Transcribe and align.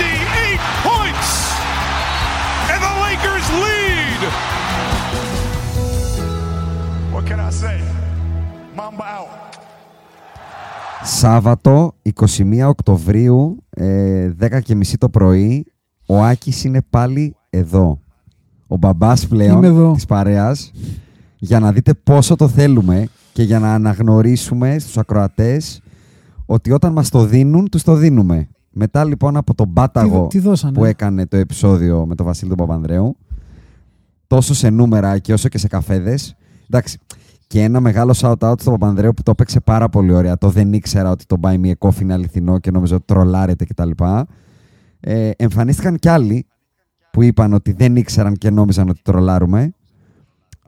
58 0.00 0.60
points! 0.88 1.30
And 2.72 2.80
the 2.86 2.94
Lakers 3.06 3.46
lead! 3.64 4.20
What 7.14 7.24
can 7.28 7.38
I 7.48 7.50
say? 7.62 7.76
Mamba 8.76 9.04
out. 9.18 9.28
Σάββατο 11.04 11.92
21 12.20 12.68
Οκτωβρίου, 12.68 13.64
ε, 13.70 14.30
10 14.40 14.60
και 14.60 14.74
μισή 14.74 14.98
το 14.98 15.08
πρωί, 15.08 15.66
ο 16.06 16.22
Άκης 16.22 16.64
είναι 16.64 16.82
πάλι 16.90 17.36
εδώ. 17.50 18.00
Ο 18.66 18.76
μπαμπάς 18.76 19.22
Είμαι 19.22 19.36
πλέον 19.36 19.64
εδώ. 19.64 19.92
της 19.92 20.04
παρέας, 20.06 20.72
για 21.38 21.60
να 21.60 21.72
δείτε 21.72 21.94
πόσο 21.94 22.36
το 22.36 22.48
θέλουμε 22.48 23.08
και 23.32 23.42
για 23.42 23.58
να 23.58 23.74
αναγνωρίσουμε 23.74 24.78
στους 24.78 24.98
ακροατές 24.98 25.80
ότι 26.46 26.72
όταν 26.72 26.92
μας 26.92 27.08
το 27.08 27.24
δίνουν, 27.24 27.68
τους 27.68 27.82
το 27.82 27.94
δίνουμε. 27.94 28.48
Μετά 28.72 29.04
λοιπόν 29.04 29.36
από 29.36 29.54
τον 29.54 29.72
πάταγο 29.72 30.26
Τι- 30.26 30.38
τι 30.38 30.44
δώσανε; 30.44 30.78
που 30.78 30.84
έκανε 30.84 31.26
το 31.26 31.36
επεισόδιο 31.36 32.06
με 32.06 32.14
τον 32.14 32.26
Βασίλη 32.26 32.48
τον 32.48 32.58
Παπανδρέου, 32.58 33.16
τόσο 34.26 34.54
σε 34.54 34.70
νούμερα 34.70 35.18
και 35.18 35.32
όσο 35.32 35.48
και 35.48 35.58
σε 35.58 35.68
καφέδες, 35.68 36.36
εντάξει, 36.70 36.98
και 37.46 37.62
ένα 37.62 37.80
μεγάλο 37.80 38.14
shout-out 38.16 38.54
στον 38.60 38.72
Παπανδρέου 38.78 39.14
που 39.14 39.22
το 39.22 39.30
έπαιξε 39.30 39.60
πάρα 39.60 39.88
πολύ 39.88 40.12
ωραία. 40.12 40.38
Το 40.38 40.48
δεν 40.48 40.72
ήξερα 40.72 41.10
ότι 41.10 41.26
το 41.26 41.36
Buy 41.42 41.60
Me 41.60 41.70
a 41.70 41.88
Coffee 41.88 42.00
είναι 42.00 42.12
αληθινό 42.12 42.58
και 42.58 42.70
νόμιζα 42.70 42.94
ότι 42.94 43.04
τρολάρετε 43.06 43.64
κτλ. 43.64 43.90
Ε, 45.00 45.30
εμφανίστηκαν 45.36 45.96
κι 45.96 46.08
άλλοι 46.08 46.46
που 47.12 47.22
είπαν 47.22 47.52
ότι 47.52 47.72
δεν 47.72 47.96
ήξεραν 47.96 48.34
και 48.34 48.50
νόμιζαν 48.50 48.88
ότι 48.88 49.00
τρολάρουμε. 49.02 49.72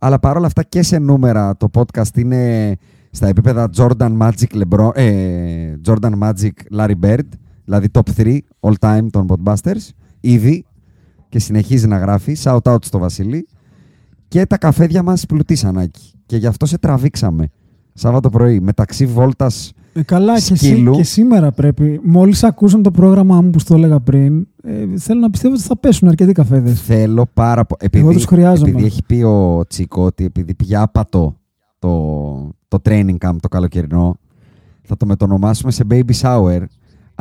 Αλλά 0.01 0.19
παρόλα 0.19 0.47
αυτά 0.47 0.63
και 0.63 0.83
σε 0.83 0.99
νούμερα 0.99 1.57
το 1.57 1.71
podcast 1.75 2.17
είναι 2.17 2.75
στα 3.11 3.27
επίπεδα 3.27 3.69
Jordan 3.77 4.19
Magic, 4.19 4.63
LeBron, 4.63 4.91
ε, 4.95 5.75
Jordan 5.87 6.13
Magic 6.19 6.51
Larry 6.77 6.95
Bird, 7.03 7.29
δηλαδή 7.79 7.89
top 7.93 8.21
3 8.21 8.39
all 8.61 8.73
time 8.89 9.07
των 9.11 9.27
Podbusters, 9.29 9.89
ήδη 10.21 10.65
και 11.29 11.39
συνεχίζει 11.39 11.87
να 11.87 11.99
γράφει. 11.99 12.37
Shout 12.43 12.59
out 12.63 12.85
στο 12.85 12.99
Βασίλη. 12.99 13.47
Και 14.29 14.47
τα 14.47 14.59
καφέδια 14.59 15.03
μας 15.03 15.27
πλουτίσαν, 15.27 15.79
Άκη. 15.79 16.13
Και 16.27 16.37
γι' 16.37 16.47
αυτό 16.47 16.67
σε 16.67 16.79
τραβήξαμε. 16.79 17.49
Σάββατο 17.95 18.31
πρωί, 18.31 18.61
μεταξύ 18.61 19.07
βόλτας 19.07 19.73
Ε, 19.93 20.03
καλά, 20.03 20.35
και, 20.35 20.41
σή- 20.41 20.57
σκύλου. 20.57 20.93
και 20.93 21.03
σήμερα 21.03 21.53
πρέπει. 21.53 22.01
Μόλις 22.05 22.45
ακούσαν 22.45 22.83
το 22.83 22.91
πρόγραμμά 22.91 23.41
μου 23.41 23.51
που 23.51 23.59
στο 23.59 23.75
έλεγα 23.75 24.01
πριν, 24.01 24.47
ε, 24.63 24.87
θέλω 24.99 25.21
να 25.21 25.31
πιστεύω 25.31 25.55
ότι 25.55 25.63
θα 25.63 25.77
πέσουν 25.79 26.09
αρκετοί 26.09 26.33
καφέδες. 26.33 26.81
Θέλω 26.81 27.27
πάρα 27.35 27.65
πολύ. 27.65 27.81
Επειδή, 27.85 28.13
τους 28.15 28.25
χρειάζομαι. 28.25 28.69
επειδή 28.71 28.85
έχει 28.85 29.03
πει 29.07 29.23
ο 29.23 29.65
Τσίκο 29.69 30.03
ότι 30.05 30.25
επειδή 30.25 30.55
πια 30.55 30.83
άπατο 30.83 31.37
το, 31.79 31.89
το 32.69 32.79
training 32.85 33.17
camp 33.19 33.37
το 33.41 33.49
καλοκαιρινό, 33.49 34.17
θα 34.83 34.97
το 34.97 35.07
μετονομάσουμε 35.07 35.71
σε 35.73 35.85
baby 35.91 36.13
shower. 36.21 36.61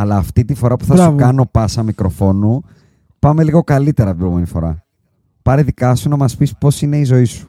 Αλλά 0.01 0.17
αυτή 0.17 0.45
τη 0.45 0.53
φορά 0.53 0.75
που 0.75 0.85
θα 0.85 0.95
σου 0.95 1.01
Μπράβο. 1.01 1.17
κάνω 1.17 1.45
πάσα 1.45 1.83
μικροφόνου, 1.83 2.61
πάμε 3.19 3.43
λίγο 3.43 3.63
καλύτερα 3.63 4.09
από 4.09 4.17
την 4.17 4.19
προηγούμενη 4.19 4.47
φορά. 4.47 4.83
Πάρε 5.41 5.63
δικά 5.63 5.95
σου 5.95 6.09
να 6.09 6.15
μας 6.17 6.35
πεις 6.35 6.57
πώς 6.57 6.81
είναι 6.81 6.97
η 6.97 7.03
ζωή 7.03 7.23
σου. 7.23 7.47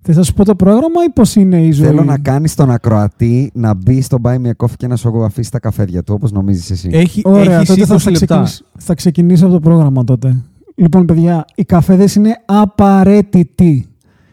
Θες 0.00 0.16
να 0.16 0.22
σου 0.22 0.34
πω 0.34 0.44
το 0.44 0.54
πρόγραμμα 0.54 1.04
ή 1.08 1.10
πώς 1.10 1.36
είναι 1.36 1.62
η 1.62 1.70
ζωή; 1.70 1.86
Θέλω 1.86 2.04
να 2.04 2.18
κάνεις 2.18 2.54
τον 2.54 2.70
ακροατή 2.70 3.50
να 3.54 3.74
μπει 3.74 4.00
στο 4.00 4.18
Buy 4.22 4.34
Me 4.36 4.46
a 4.46 4.50
Coffee 4.56 4.76
και 4.76 4.86
να 4.86 4.96
σου 4.96 5.24
αφήσει 5.24 5.50
τα 5.50 5.58
καφέδια 5.58 6.02
του, 6.02 6.14
όπως 6.14 6.32
νομίζεις 6.32 6.70
εσύ. 6.70 6.88
Έχει, 6.92 7.22
Ωραία, 7.24 7.56
έχεις 7.56 7.68
τότε 7.68 7.82
20 7.82 7.86
θα, 7.86 7.98
θα, 7.98 8.10
λεπτά. 8.10 8.26
ξεκινήσω, 8.26 8.64
θα 8.78 8.94
ξεκινήσω 8.94 9.44
από 9.44 9.54
το 9.54 9.60
πρόγραμμα 9.60 10.04
τότε. 10.04 10.42
Λοιπόν, 10.74 11.04
παιδιά, 11.06 11.44
οι 11.54 11.64
καφέδες 11.64 12.14
είναι 12.14 12.34
απαραίτητοι. 12.44 13.86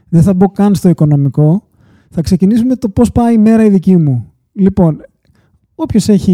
Δεν 0.09 0.21
θα 0.21 0.33
μπω 0.33 0.47
καν 0.51 0.75
στο 0.75 0.89
οικονομικό. 0.89 1.63
Θα 2.09 2.21
ξεκινήσουμε 2.21 2.75
το 2.75 2.89
πώς 2.89 3.11
πάει 3.11 3.33
η 3.33 3.37
μέρα 3.37 3.65
η 3.65 3.69
δική 3.69 3.97
μου. 3.97 4.31
Λοιπόν, 4.53 5.01
όποιος 5.81 6.07
έχει 6.07 6.33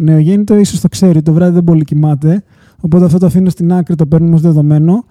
νεογέννητο, 0.00 0.56
ίσως 0.56 0.80
το 0.80 0.88
ξέρει, 0.88 1.22
το 1.22 1.32
βράδυ 1.32 1.52
δεν 1.54 1.64
πολύ 1.64 1.84
κοιμάται. 1.84 2.44
Οπότε 2.80 3.04
αυτό 3.04 3.18
το 3.18 3.26
αφήνω 3.26 3.50
στην 3.50 3.72
άκρη, 3.72 3.94
το 3.94 4.06
παίρνουμε 4.06 4.34
ως 4.34 4.40
δεδομένο. 4.40 5.04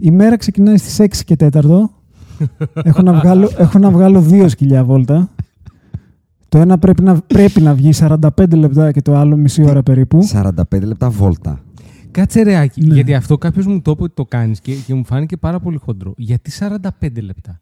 Η 0.00 0.10
μέρα 0.10 0.36
ξεκινάει 0.36 0.76
στις 0.76 1.00
6 1.00 1.24
και 1.24 1.36
4. 1.38 1.48
έχω, 2.84 3.02
να 3.02 3.12
βγάλω, 3.12 3.50
έχω 3.56 3.78
να 3.78 3.90
βγάλω 3.90 4.20
δύο 4.20 4.48
σκυλιά 4.48 4.84
βόλτα. 4.84 5.30
Το 6.48 6.58
ένα 6.58 6.78
πρέπει 6.78 7.02
να, 7.02 7.20
πρέπει 7.20 7.60
να 7.60 7.74
βγει 7.74 7.90
45 7.98 8.18
λεπτά 8.54 8.92
και 8.92 9.02
το 9.02 9.16
άλλο 9.16 9.36
μισή 9.36 9.62
ώρα 9.64 9.82
περίπου. 9.82 10.28
45 10.32 10.82
λεπτά 10.82 11.10
βόλτα. 11.10 11.60
Κάτσε 12.10 12.42
ρε 12.42 12.56
Άκη, 12.56 12.80
Ναι. 12.80 12.94
γιατί 12.94 13.14
αυτό 13.14 13.38
κάποιος 13.38 13.66
μου 13.66 13.82
το 13.82 13.90
είπε 13.90 14.02
ότι 14.02 14.14
το 14.14 14.24
κάνεις 14.24 14.60
και, 14.60 14.74
και 14.86 14.94
μου 14.94 15.04
φάνηκε 15.04 15.36
πάρα 15.36 15.60
πολύ 15.60 15.76
χοντρό. 15.76 16.14
Γιατί 16.16 16.50
45 16.58 17.22
λεπτά; 17.22 17.60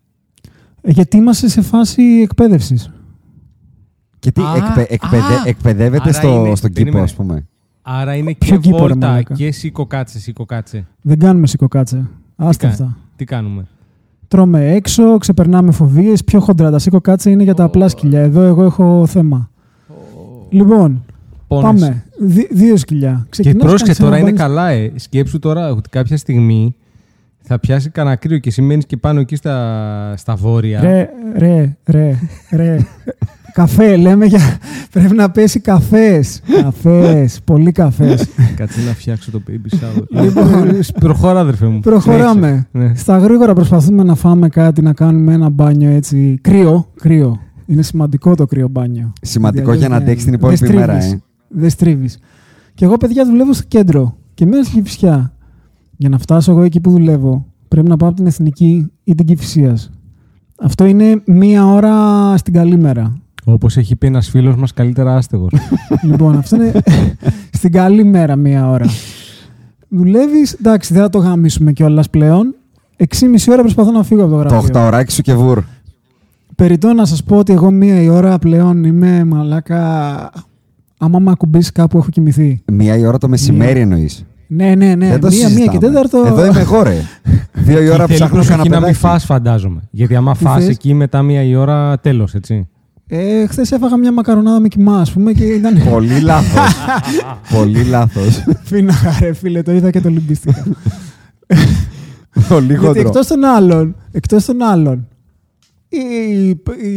Ε, 0.81 0.91
Γιατί 0.91 1.17
είμαστε 1.17 1.49
σε 1.49 1.61
φάση 1.63 2.03
εκπαίδευσης. 2.03 2.91
Και 4.23 4.31
τι, 4.33 4.41
Α, 4.43 4.47
εκπαι- 4.57 4.93
εκπαιδε- 4.93 5.23
α, 5.39 5.43
εκπαιδεύεται 5.47 6.03
άρα 6.03 6.13
στο, 6.13 6.29
είναι- 6.29 6.55
στον 6.57 6.71
κήπο, 6.71 6.81
περίμενε. 6.85 7.05
ας 7.05 7.15
πούμε. 7.15 7.47
Άρα 7.83 8.15
είναι 8.15 8.35
Ποιο 8.39 8.57
και 8.57 8.63
κύπο, 8.63 8.77
ρε 8.77 8.83
βόλτα 8.93 9.07
μαλάκα; 9.09 9.35
και 9.35 9.53
σήκω 9.53 9.87
κάτσε, 9.87 10.19
σήκω 10.19 10.45
κάτσε. 10.45 10.87
Δεν 11.03 11.19
κάνουμε 11.19 11.47
σηκοκάτσε. 11.47 12.09
Άστα 12.37 12.67
κα- 12.67 12.73
αυτά. 12.73 12.97
Τι 13.17 13.25
κάνουμε; 13.25 13.67
Τρώμε 14.29 14.73
έξω, 14.75 15.19
ξεπερνάμε 15.19 15.73
φοβίες. 15.73 16.25
Πιο 16.25 16.41
χοντρά. 16.41 16.71
Τα 16.71 16.79
σηκοκάτσε 16.79 17.31
είναι 17.31 17.43
για 17.43 17.55
τα 17.55 17.65
απλά 17.65 17.89
σκυλιά. 17.89 18.21
Εδώ 18.21 18.41
εγώ 18.43 18.63
έχω 18.65 19.07
θέμα. 19.07 19.51
Λοιπόν, 20.51 21.05
Πόνες. 21.47 21.81
πάμε. 21.81 22.05
Δι- 22.21 22.49
δύο 22.53 22.77
σκυλιά. 22.77 23.21
Και 23.23 23.27
Ξεκινάς, 23.31 23.63
πρόσχε 23.67 23.83
κάνεις 23.83 23.99
τώρα 23.99 24.17
ένα 24.17 24.29
είναι 24.29 24.37
μπάνι- 24.39 24.55
καλά, 24.55 24.69
ε. 24.69 24.93
Σκέψου 24.95 25.39
τώρα 25.39 25.71
ότι 25.73 25.89
κάποια 25.89 26.17
στιγμή 26.17 26.75
θα 27.43 27.59
πιάσει 27.59 27.91
κανένα 27.91 28.17
κρύο 28.17 28.39
και 28.39 28.49
εσύ 28.49 28.63
μένεις 28.63 28.87
και 28.87 28.97
πάνω 28.97 29.21
εκεί 29.21 29.37
στα, 29.37 30.15
στα 30.17 30.35
βόρεια. 30.37 30.81
Ρε, 30.81 31.09
ρε, 31.37 31.77
ρε, 31.85 32.19
ρε. 32.51 32.77
Καφέ, 33.53 33.97
λέμε 33.97 34.27
για. 34.27 34.41
Πρέπει 34.91 35.15
να 35.15 35.31
πέσει 35.31 35.61
καφές. 35.61 36.41
Καφές. 36.63 37.41
Πολύ 37.45 37.73
καφές. 37.73 38.29
Κάτσε 38.57 38.81
να 38.87 38.93
φτιάξω 38.93 39.31
το 39.31 39.43
baby 39.49 39.75
shower. 39.75 40.03
Λοιπόν, 40.25 40.45
Προχώρα, 41.01 41.41
αδερφέ 41.41 41.67
μου. 41.67 41.81
Προχωράμε. 41.81 42.47
Συνέχισε. 42.47 42.69
Ναι. 42.73 42.95
Στα 42.95 43.19
γρήγορα 43.19 43.55
προσπαθούμε 43.55 44.03
να 44.03 44.15
φάμε 44.15 44.49
κάτι, 44.49 44.83
να 44.83 44.93
κάνουμε 44.93 45.33
ένα 45.33 45.49
μπάνιο 45.49 45.91
έτσι. 45.91 46.39
Κρύο. 46.41 46.89
Κρύο. 47.01 47.39
Είναι 47.67 47.83
σημαντικό 47.83 48.35
το 48.35 48.47
κρύο 48.47 48.69
μπάνιο. 48.69 49.13
Σημαντικό 49.23 49.63
Γιατί 49.65 49.79
για 49.79 49.89
να 49.89 49.95
αλλιώς 49.95 50.09
αντέξεις 50.09 50.31
την 50.31 50.39
δεν- 50.41 50.51
υπόλοιπη 50.55 50.67
δεν 50.67 50.77
μέρα, 50.89 51.01
στρίβεις. 51.01 51.13
ε. 51.13 51.23
Δεν 51.49 51.71
στρίβεις. 51.71 52.19
Και 52.75 52.85
εγώ, 52.85 52.97
παιδιά, 52.97 53.25
δουλεύω 53.27 53.53
στο 53.53 53.65
κέντρο. 53.69 54.17
Και 54.35 54.47
μένω 54.47 54.63
στην 54.63 54.83
Κυφσιά. 54.83 55.33
Για 55.97 56.09
να 56.09 56.19
φτάσω 56.19 56.51
εγώ 56.51 56.63
εκεί 56.63 56.81
που 56.81 56.91
δουλεύω, 56.91 57.47
πρέπει 57.69 57.89
να 57.89 57.97
πάω 57.97 58.09
από 58.09 58.17
την 58.17 58.27
Εθνική 58.27 58.91
ή 59.05 59.15
την 59.15 59.27
Κυφσία. 59.27 59.77
Αυτό 60.63 60.85
είναι 60.85 61.23
μία 61.27 61.67
ώρα 61.67 61.97
στην 62.37 62.53
καλή 62.53 62.79
μέρα. 62.79 63.13
Όπως 63.45 63.77
έχει 63.77 63.97
πει 63.97 64.07
ένας 64.07 64.29
φίλος 64.29 64.57
μας, 64.57 64.73
καλύτερα 64.73 65.17
άστεγος. 65.17 65.53
λοιπόν, 66.09 66.37
αυτό 66.37 66.57
είναι 66.57 66.73
στην 67.59 67.73
καλή 67.73 68.05
μέρα 68.05 68.37
μία 68.37 68.69
ώρα. 68.71 68.87
Δουλεύεις, 69.89 70.53
εντάξει, 70.53 70.93
δεν 70.93 71.03
θα 71.03 71.09
το 71.11 71.19
γαμίσουμε 71.19 71.73
κιόλας 71.73 72.11
πλέον. 72.11 72.55
6,5 72.97 73.07
ώρα 73.49 73.61
προσπαθώ 73.63 73.91
να 73.91 74.03
φύγω 74.03 74.23
από 74.23 74.31
το 74.31 74.37
Το 74.37 74.41
γραφείο. 74.43 74.59
οχταωράκι 74.59 75.13
σου 75.13 75.23
και 75.23 75.35
βουρ. 75.35 75.59
Περιτώ 76.57 76.93
να 76.93 77.05
σας 77.05 77.23
πω 77.25 77.37
ότι 77.37 77.53
εγώ 77.53 77.71
μία 77.71 78.03
η 78.03 78.09
ώρα 78.09 78.39
πλέον 78.39 78.85
είμαι 78.85 79.25
μαλάκα. 79.25 80.31
Άμα 80.99 81.19
με 81.19 81.31
ακουμπήσεις 81.31 81.73
κάπου 81.73 81.99
έχω 81.99 82.09
κοιμηθεί. 82.11 82.63
Μία 82.73 82.97
η 82.97 83.07
ώρα 83.07 83.19
το 83.19 83.29
μεσημέρι 83.29 83.81
εννοείς. 83.81 84.25
Ναι, 84.47 84.75
ναι, 84.75 84.95
ναι. 84.95 85.09
Δεν 85.09 85.21
το 85.21 85.29
μία, 85.29 85.49
μία 85.49 85.49
και 85.49 85.55
συζητάμε. 85.71 85.79
τέταρτο. 85.93 86.23
Εδώ 86.27 86.45
είμαι 86.47 86.61
εγώ, 86.61 86.83
ρε. 86.83 86.97
Δύο 87.53 87.83
η 87.83 87.89
ώρα 87.89 88.05
Θέλει 88.07 88.15
ψάχνω 88.19 88.35
προσοχή 88.35 88.57
να 88.57 88.63
μην 88.63 88.71
καναπεδάκι. 88.73 88.99
φας 88.99 89.25
φαντάζομαι. 89.25 89.81
Γιατί 89.91 90.15
άμα 90.17 90.33
Τι 90.33 90.39
φας 90.45 90.65
θες; 90.65 90.69
εκεί 90.69 90.95
μετά 90.95 91.23
μία 91.23 91.43
η 91.43 91.55
ώρα, 91.55 91.99
τέλος, 91.99 92.35
έτσι. 92.35 92.69
Ε, 93.15 93.47
Χθες 93.47 93.73
έφαγα 93.73 93.97
μια 93.97 94.13
μακαρονάδα 94.13 94.61
με 94.61 94.69
κοιμά, 94.69 95.01
ας 95.01 95.13
πούμε, 95.13 95.33
και 95.33 95.45
ήταν. 95.45 95.83
Πολύ 95.91 96.21
λάθος. 96.21 96.75
Πολύ 97.55 97.85
λάθος. 97.85 98.45
Φίναγα, 98.65 99.19
ρε 99.21 99.33
φίλε, 99.33 99.63
το 99.63 99.73
είδα 99.73 99.91
και 99.91 100.01
το 100.01 100.09
λυμπίστηκα. 100.09 100.65
Πολύ 102.49 102.67
Γιατί 102.67 102.85
χοντρό. 102.87 103.01
εκτός 103.01 103.27
των 103.27 103.45
άλλων, 103.45 103.97
εκτός 104.13 104.45
των 104.45 104.63
άλλων 104.63 105.07
η, 105.93 106.49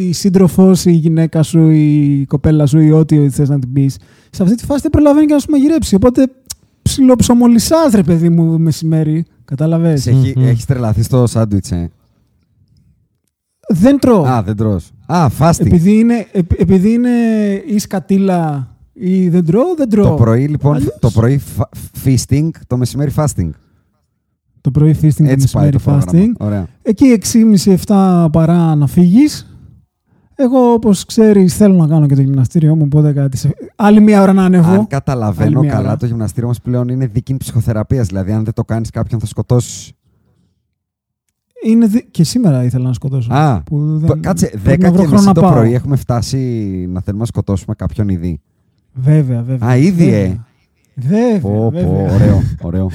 η 0.07 0.11
σύντροφό, 0.13 0.71
η 0.83 0.91
γυναίκα 0.91 1.43
σου, 1.43 1.69
η 1.69 2.25
κοπέλα 2.27 2.65
σου 2.65 2.79
ή 2.79 2.91
ό,τι 2.91 3.29
θες 3.29 3.49
να 3.49 3.59
την 3.59 3.73
πεις, 3.73 3.97
σε 4.29 4.43
αυτή 4.43 4.55
τη 4.55 4.65
φάση 4.65 4.81
δεν 4.81 4.91
προλαβαίνει 4.91 5.25
και 5.25 5.33
να 5.33 5.39
σου 5.39 5.51
μαγειρέψει. 5.51 5.95
Οπότε 5.95 6.27
ψιλοψωμολισάς 6.81 7.93
ρε 7.93 8.03
παιδί 8.03 8.29
μου 8.29 8.59
μεσημέρι. 8.59 9.25
Κατάλαβες; 9.45 10.01
Σε 10.01 10.09
έχει, 10.09 10.33
Μμμ. 10.35 10.45
έχεις 10.45 10.65
τρελαθεί 10.65 11.03
στο 11.03 11.27
σάντουιτς, 11.27 11.71
ε; 11.71 11.89
Δεν 13.67 13.99
τρώω. 13.99 14.23
Α, 14.23 14.43
δεν 14.43 14.55
τρως. 14.55 14.91
Α, 15.05 15.27
fasting. 15.39 15.65
επειδή, 15.65 15.99
είναι, 15.99 16.27
επει- 16.31 16.59
επειδή 16.61 16.93
είναι 16.93 17.09
ή 17.67 17.77
σκατήλα 17.79 18.67
ή 18.93 19.29
δεν 19.29 19.45
τρώω, 19.45 19.75
δεν 19.77 19.89
τρώω. 19.89 20.09
Το 20.09 20.15
πρωί, 20.15 20.47
λοιπόν, 20.47 20.75
Αλλιώς- 20.75 20.97
το 20.99 21.09
πρωί 21.11 21.37
φα- 21.37 21.69
feasting, 22.05 22.49
το 22.67 22.77
μεσημέρι 22.77 23.11
fasting. 23.15 23.49
Το 24.61 24.71
πρωί 24.71 24.91
feasting, 25.01 25.13
το 25.17 25.23
Έτσι 25.23 25.51
πάει 25.51 25.71
μεσημέρι 25.71 25.71
το 25.71 25.79
πρόγραμμα. 25.79 26.11
fasting. 26.11 26.31
Ωραία. 26.45 26.67
Εκεί 26.81 27.05
6,5-7 27.11 28.27
παρά 28.31 28.75
να 28.75 28.87
φύγεις. 28.87 29.49
Εγώ, 30.37 30.59
όπως 30.73 31.05
ξέρεις, 31.05 31.55
θέλω 31.55 31.73
να 31.75 31.87
κάνω 31.87 32.07
και 32.07 32.15
το 32.15 32.21
γυμναστήριό 32.21 32.75
μου. 32.75 32.81
Οπότε 32.85 33.13
κάτι 33.13 33.37
σε... 33.37 33.49
άλλη 33.75 34.01
μία 34.01 34.21
ώρα 34.21 34.33
να 34.33 34.43
ανεβώ. 34.43 34.71
Αν 34.71 34.87
καταλαβαίνω 34.87 35.57
Άλλη 35.59 35.65
μία 35.67 35.75
καλά, 35.75 35.87
ώρα. 35.87 35.97
το 35.97 36.05
γυμναστήριο 36.05 36.47
μας 36.47 36.61
πλέον 36.61 36.87
είναι 36.89 37.05
δίκη 37.07 37.37
ψυχοθεραπείας. 37.37 38.07
Δηλαδή, 38.07 38.31
αν 38.31 38.43
δεν 38.43 38.53
το 38.53 38.63
κάνεις 38.63 38.89
κάποιον 38.89 39.19
θα 39.19 39.25
σκοτώσεις. 39.25 39.91
Είναι 41.65 41.85
δι- 41.87 42.11
Και 42.11 42.23
σήμερα 42.23 42.63
ήθελα 42.63 42.87
να 42.87 42.93
σκοτώσω. 42.93 43.33
Α, 43.33 43.61
που 43.63 44.01
π- 44.05 44.19
κάτσε, 44.19 44.51
πρέπει 44.63 44.81
να 44.83 44.89
10 44.89 44.93
βρω 44.93 45.01
και 45.01 45.07
χρόνο 45.07 45.13
μισή 45.13 45.25
να 45.27 45.33
το 45.33 45.41
πάω. 45.41 45.51
πρωί 45.51 45.73
έχουμε 45.73 45.95
φτάσει 45.95 46.37
να 46.91 47.01
θέλουμε 47.01 47.21
να 47.21 47.27
σκοτώσουμε 47.27 47.75
κάποιον 47.75 48.09
ήδη. 48.09 48.39
Βέβαια, 48.93 49.41
βέβαια. 49.41 49.69
Α, 49.69 49.77
ήδη, 49.77 50.03
βέβαια. 50.05 50.19
ε; 50.19 50.39
Βέβαια, 50.95 51.39
Πω, 51.39 51.69
βέβαια. 51.69 51.87
πω, 51.89 52.13
ωραίο, 52.13 52.41
ωραίο. 52.61 52.89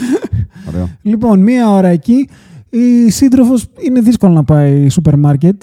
ωραίο. 0.68 0.88
Λοιπόν, 1.02 1.40
μία 1.40 1.70
ώρα 1.70 1.88
εκεί. 1.88 2.28
Η 2.70 3.10
σύντροφος 3.10 3.66
είναι 3.86 4.00
δύσκολο 4.00 4.32
να 4.32 4.44
πάει 4.44 4.88
σούπερ 4.88 5.16
μάρκετ. 5.18 5.62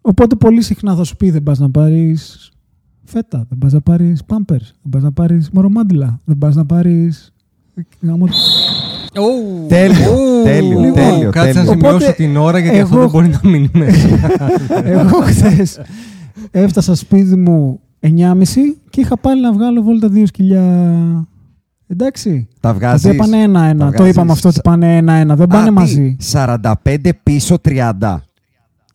Οπότε 0.00 0.34
πολύ 0.36 0.62
συχνά 0.62 0.94
θα 0.94 1.04
σου 1.04 1.16
πει 1.16 1.30
δεν 1.30 1.42
πας 1.42 1.58
να 1.58 1.70
πάρεις 1.70 2.50
φέτα, 3.04 3.46
δεν 3.48 3.58
πας 3.58 3.72
να 3.72 3.80
πάρεις 3.80 4.24
πάμπερ, 4.24 4.58
δεν 4.58 4.90
πας 4.90 5.02
να 5.02 5.12
πάρεις 5.12 5.50
μορομάντιλα, 5.50 6.18
δεν 6.24 6.38
πας 6.38 6.54
να 6.54 6.66
πάρεις. 6.66 7.32
Τέλειο, 9.68 10.42
τέλειο, 10.44 10.78
Λοιπόν, 10.80 10.92
τέλειο. 10.94 11.30
Κάτσε 11.30 11.48
να 11.48 11.64
τέλειο. 11.64 11.70
Οπότε, 11.70 11.88
σημειώσω 11.88 12.12
την 12.14 12.36
ώρα 12.36 12.58
γιατί 12.58 12.80
αυτό 12.80 12.94
εγώ- 13.00 13.02
δεν 13.02 13.10
μπορεί 13.10 13.28
να 13.42 13.50
μείνει 13.50 13.70
μέσα. 13.72 14.08
Εγώ 14.84 15.20
χθες 15.20 15.80
έφτασα 16.50 16.94
σπίτι 16.94 17.36
μου 17.36 17.80
9.30 18.00 18.10
και 18.90 19.00
είχα 19.00 19.16
πάλι 19.18 19.40
να 19.42 19.52
βγάλω 19.52 19.82
βόλτα 19.82 20.08
δύο 20.08 20.26
σκυλιά. 20.26 20.62
Εντάξει. 21.86 22.48
Τα 22.60 22.68
Τα 22.68 22.74
βγάζεις. 22.74 23.04
οποία 23.04 23.18
πάνε 23.18 23.42
ένα-ένα. 23.42 23.78
τα 23.78 23.84
Το 23.90 23.96
βγάζεις 23.96 24.12
είπαμε 24.12 24.32
αυτό 24.32 24.48
ότι 24.48 24.56
σα- 24.56 24.62
πάνε 24.70 24.96
ένα-ένα. 24.96 25.36
Δεν 25.36 25.46
πάνε 25.46 25.62
Α, 25.62 25.66
τι, 25.66 25.72
μαζί. 25.72 26.16
45 26.32 27.10
πίσω 27.22 27.56
30. 27.68 28.22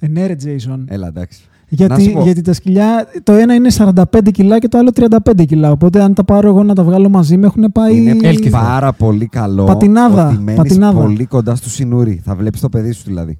Ε, 0.02 0.08
ναι, 0.08 0.26
ρε, 0.26 0.36
Jason. 0.44 0.84
Έλα, 0.86 1.08
εντάξει. 1.08 1.40
Γιατί, 1.76 1.94
Να 1.94 2.00
σου 2.00 2.12
πω. 2.12 2.22
γιατί 2.24 2.42
τα 2.42 2.54
σκυλιά, 2.54 3.08
το 3.24 3.34
ένα 3.34 3.54
είναι 3.54 3.70
45 3.78 4.32
κιλά 4.32 4.60
και 4.60 4.68
το 4.68 4.78
άλλο 4.78 4.90
35 4.96 5.46
κιλά. 5.46 5.72
Οπότε 5.72 6.02
αν 6.02 6.14
τα 6.14 6.24
πάρω 6.24 6.48
εγώ 6.48 6.64
να 6.64 6.74
τα 6.76 6.84
βγάλω 6.84 7.10
μαζί 7.10 7.38
με 7.38 7.46
έχουν 7.46 7.72
πάει. 7.72 7.98
Είναι 7.98 8.28
Έλκυθο. 8.28 8.58
πάρα 8.58 8.94
πολύ 8.94 9.28
καλό 9.28 9.64
Πατινάδα, 9.64 10.28
ότι 10.28 10.38
μένεις 10.38 10.56
πατινάδα. 10.56 11.02
πολύ 11.02 11.26
κοντά 11.26 11.56
στο 11.56 11.70
σινούρι. 11.70 12.22
Θα 12.24 12.36
βλέπεις 12.36 12.60
το 12.60 12.70
παιδί 12.70 12.92
σου 12.92 13.04
δηλαδή. 13.06 13.40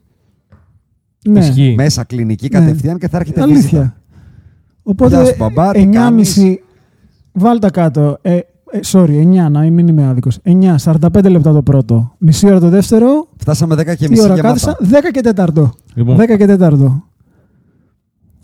Ναι, 1.30 1.40
Ισχύει. 1.40 1.74
Μέσα 1.78 2.04
κλινική 2.04 2.48
Ναι. 2.52 2.60
κατευθείαν 2.60 2.98
και 2.98 3.08
θα 3.08 3.18
έρχεται 3.18 3.42
βίζα. 3.42 3.54
αλήθεια. 3.54 3.80
Γεια 3.80 3.96
Οπότε 4.84 5.26
σου, 5.26 5.34
μπαμπά, 5.38 5.72
τι 5.72 5.80
9,5. 5.80 5.92
κάνεις; 5.94 6.40
Βάλ 7.32 7.60
τα 7.60 7.70
κάτω. 7.70 8.18
Ε, 8.22 8.36
ε, 8.36 8.80
sorry, 8.92 9.10
9, 9.22 9.50
να 9.50 9.60
μην 9.60 9.88
είμαι 9.88 10.08
άδικος. 10.08 10.40
9, 10.44 10.76
45 10.78 11.30
λεπτά 11.30 11.54
το 11.54 11.62
πρώτο. 11.62 12.14
Μισή 12.18 12.48
ώρα 12.48 12.60
το 12.60 12.70
δεύτερο. 12.70 13.28
Φτάσαμε 13.38 13.76
10 13.76 13.84
και 13.86 14.06
Τι 14.06 14.10
μισή 14.10 14.24
ώρα 14.24 14.34
και 14.36 14.42
κάθισα; 14.42 14.78
μάθα. 14.82 15.00
10 15.00 15.12
και 15.12 15.22
τέταρτο. 15.22 15.74
Λοιπόν, 15.94 16.18
10 16.18 16.38
και 16.38 16.46
τέταρτο. 16.46 17.04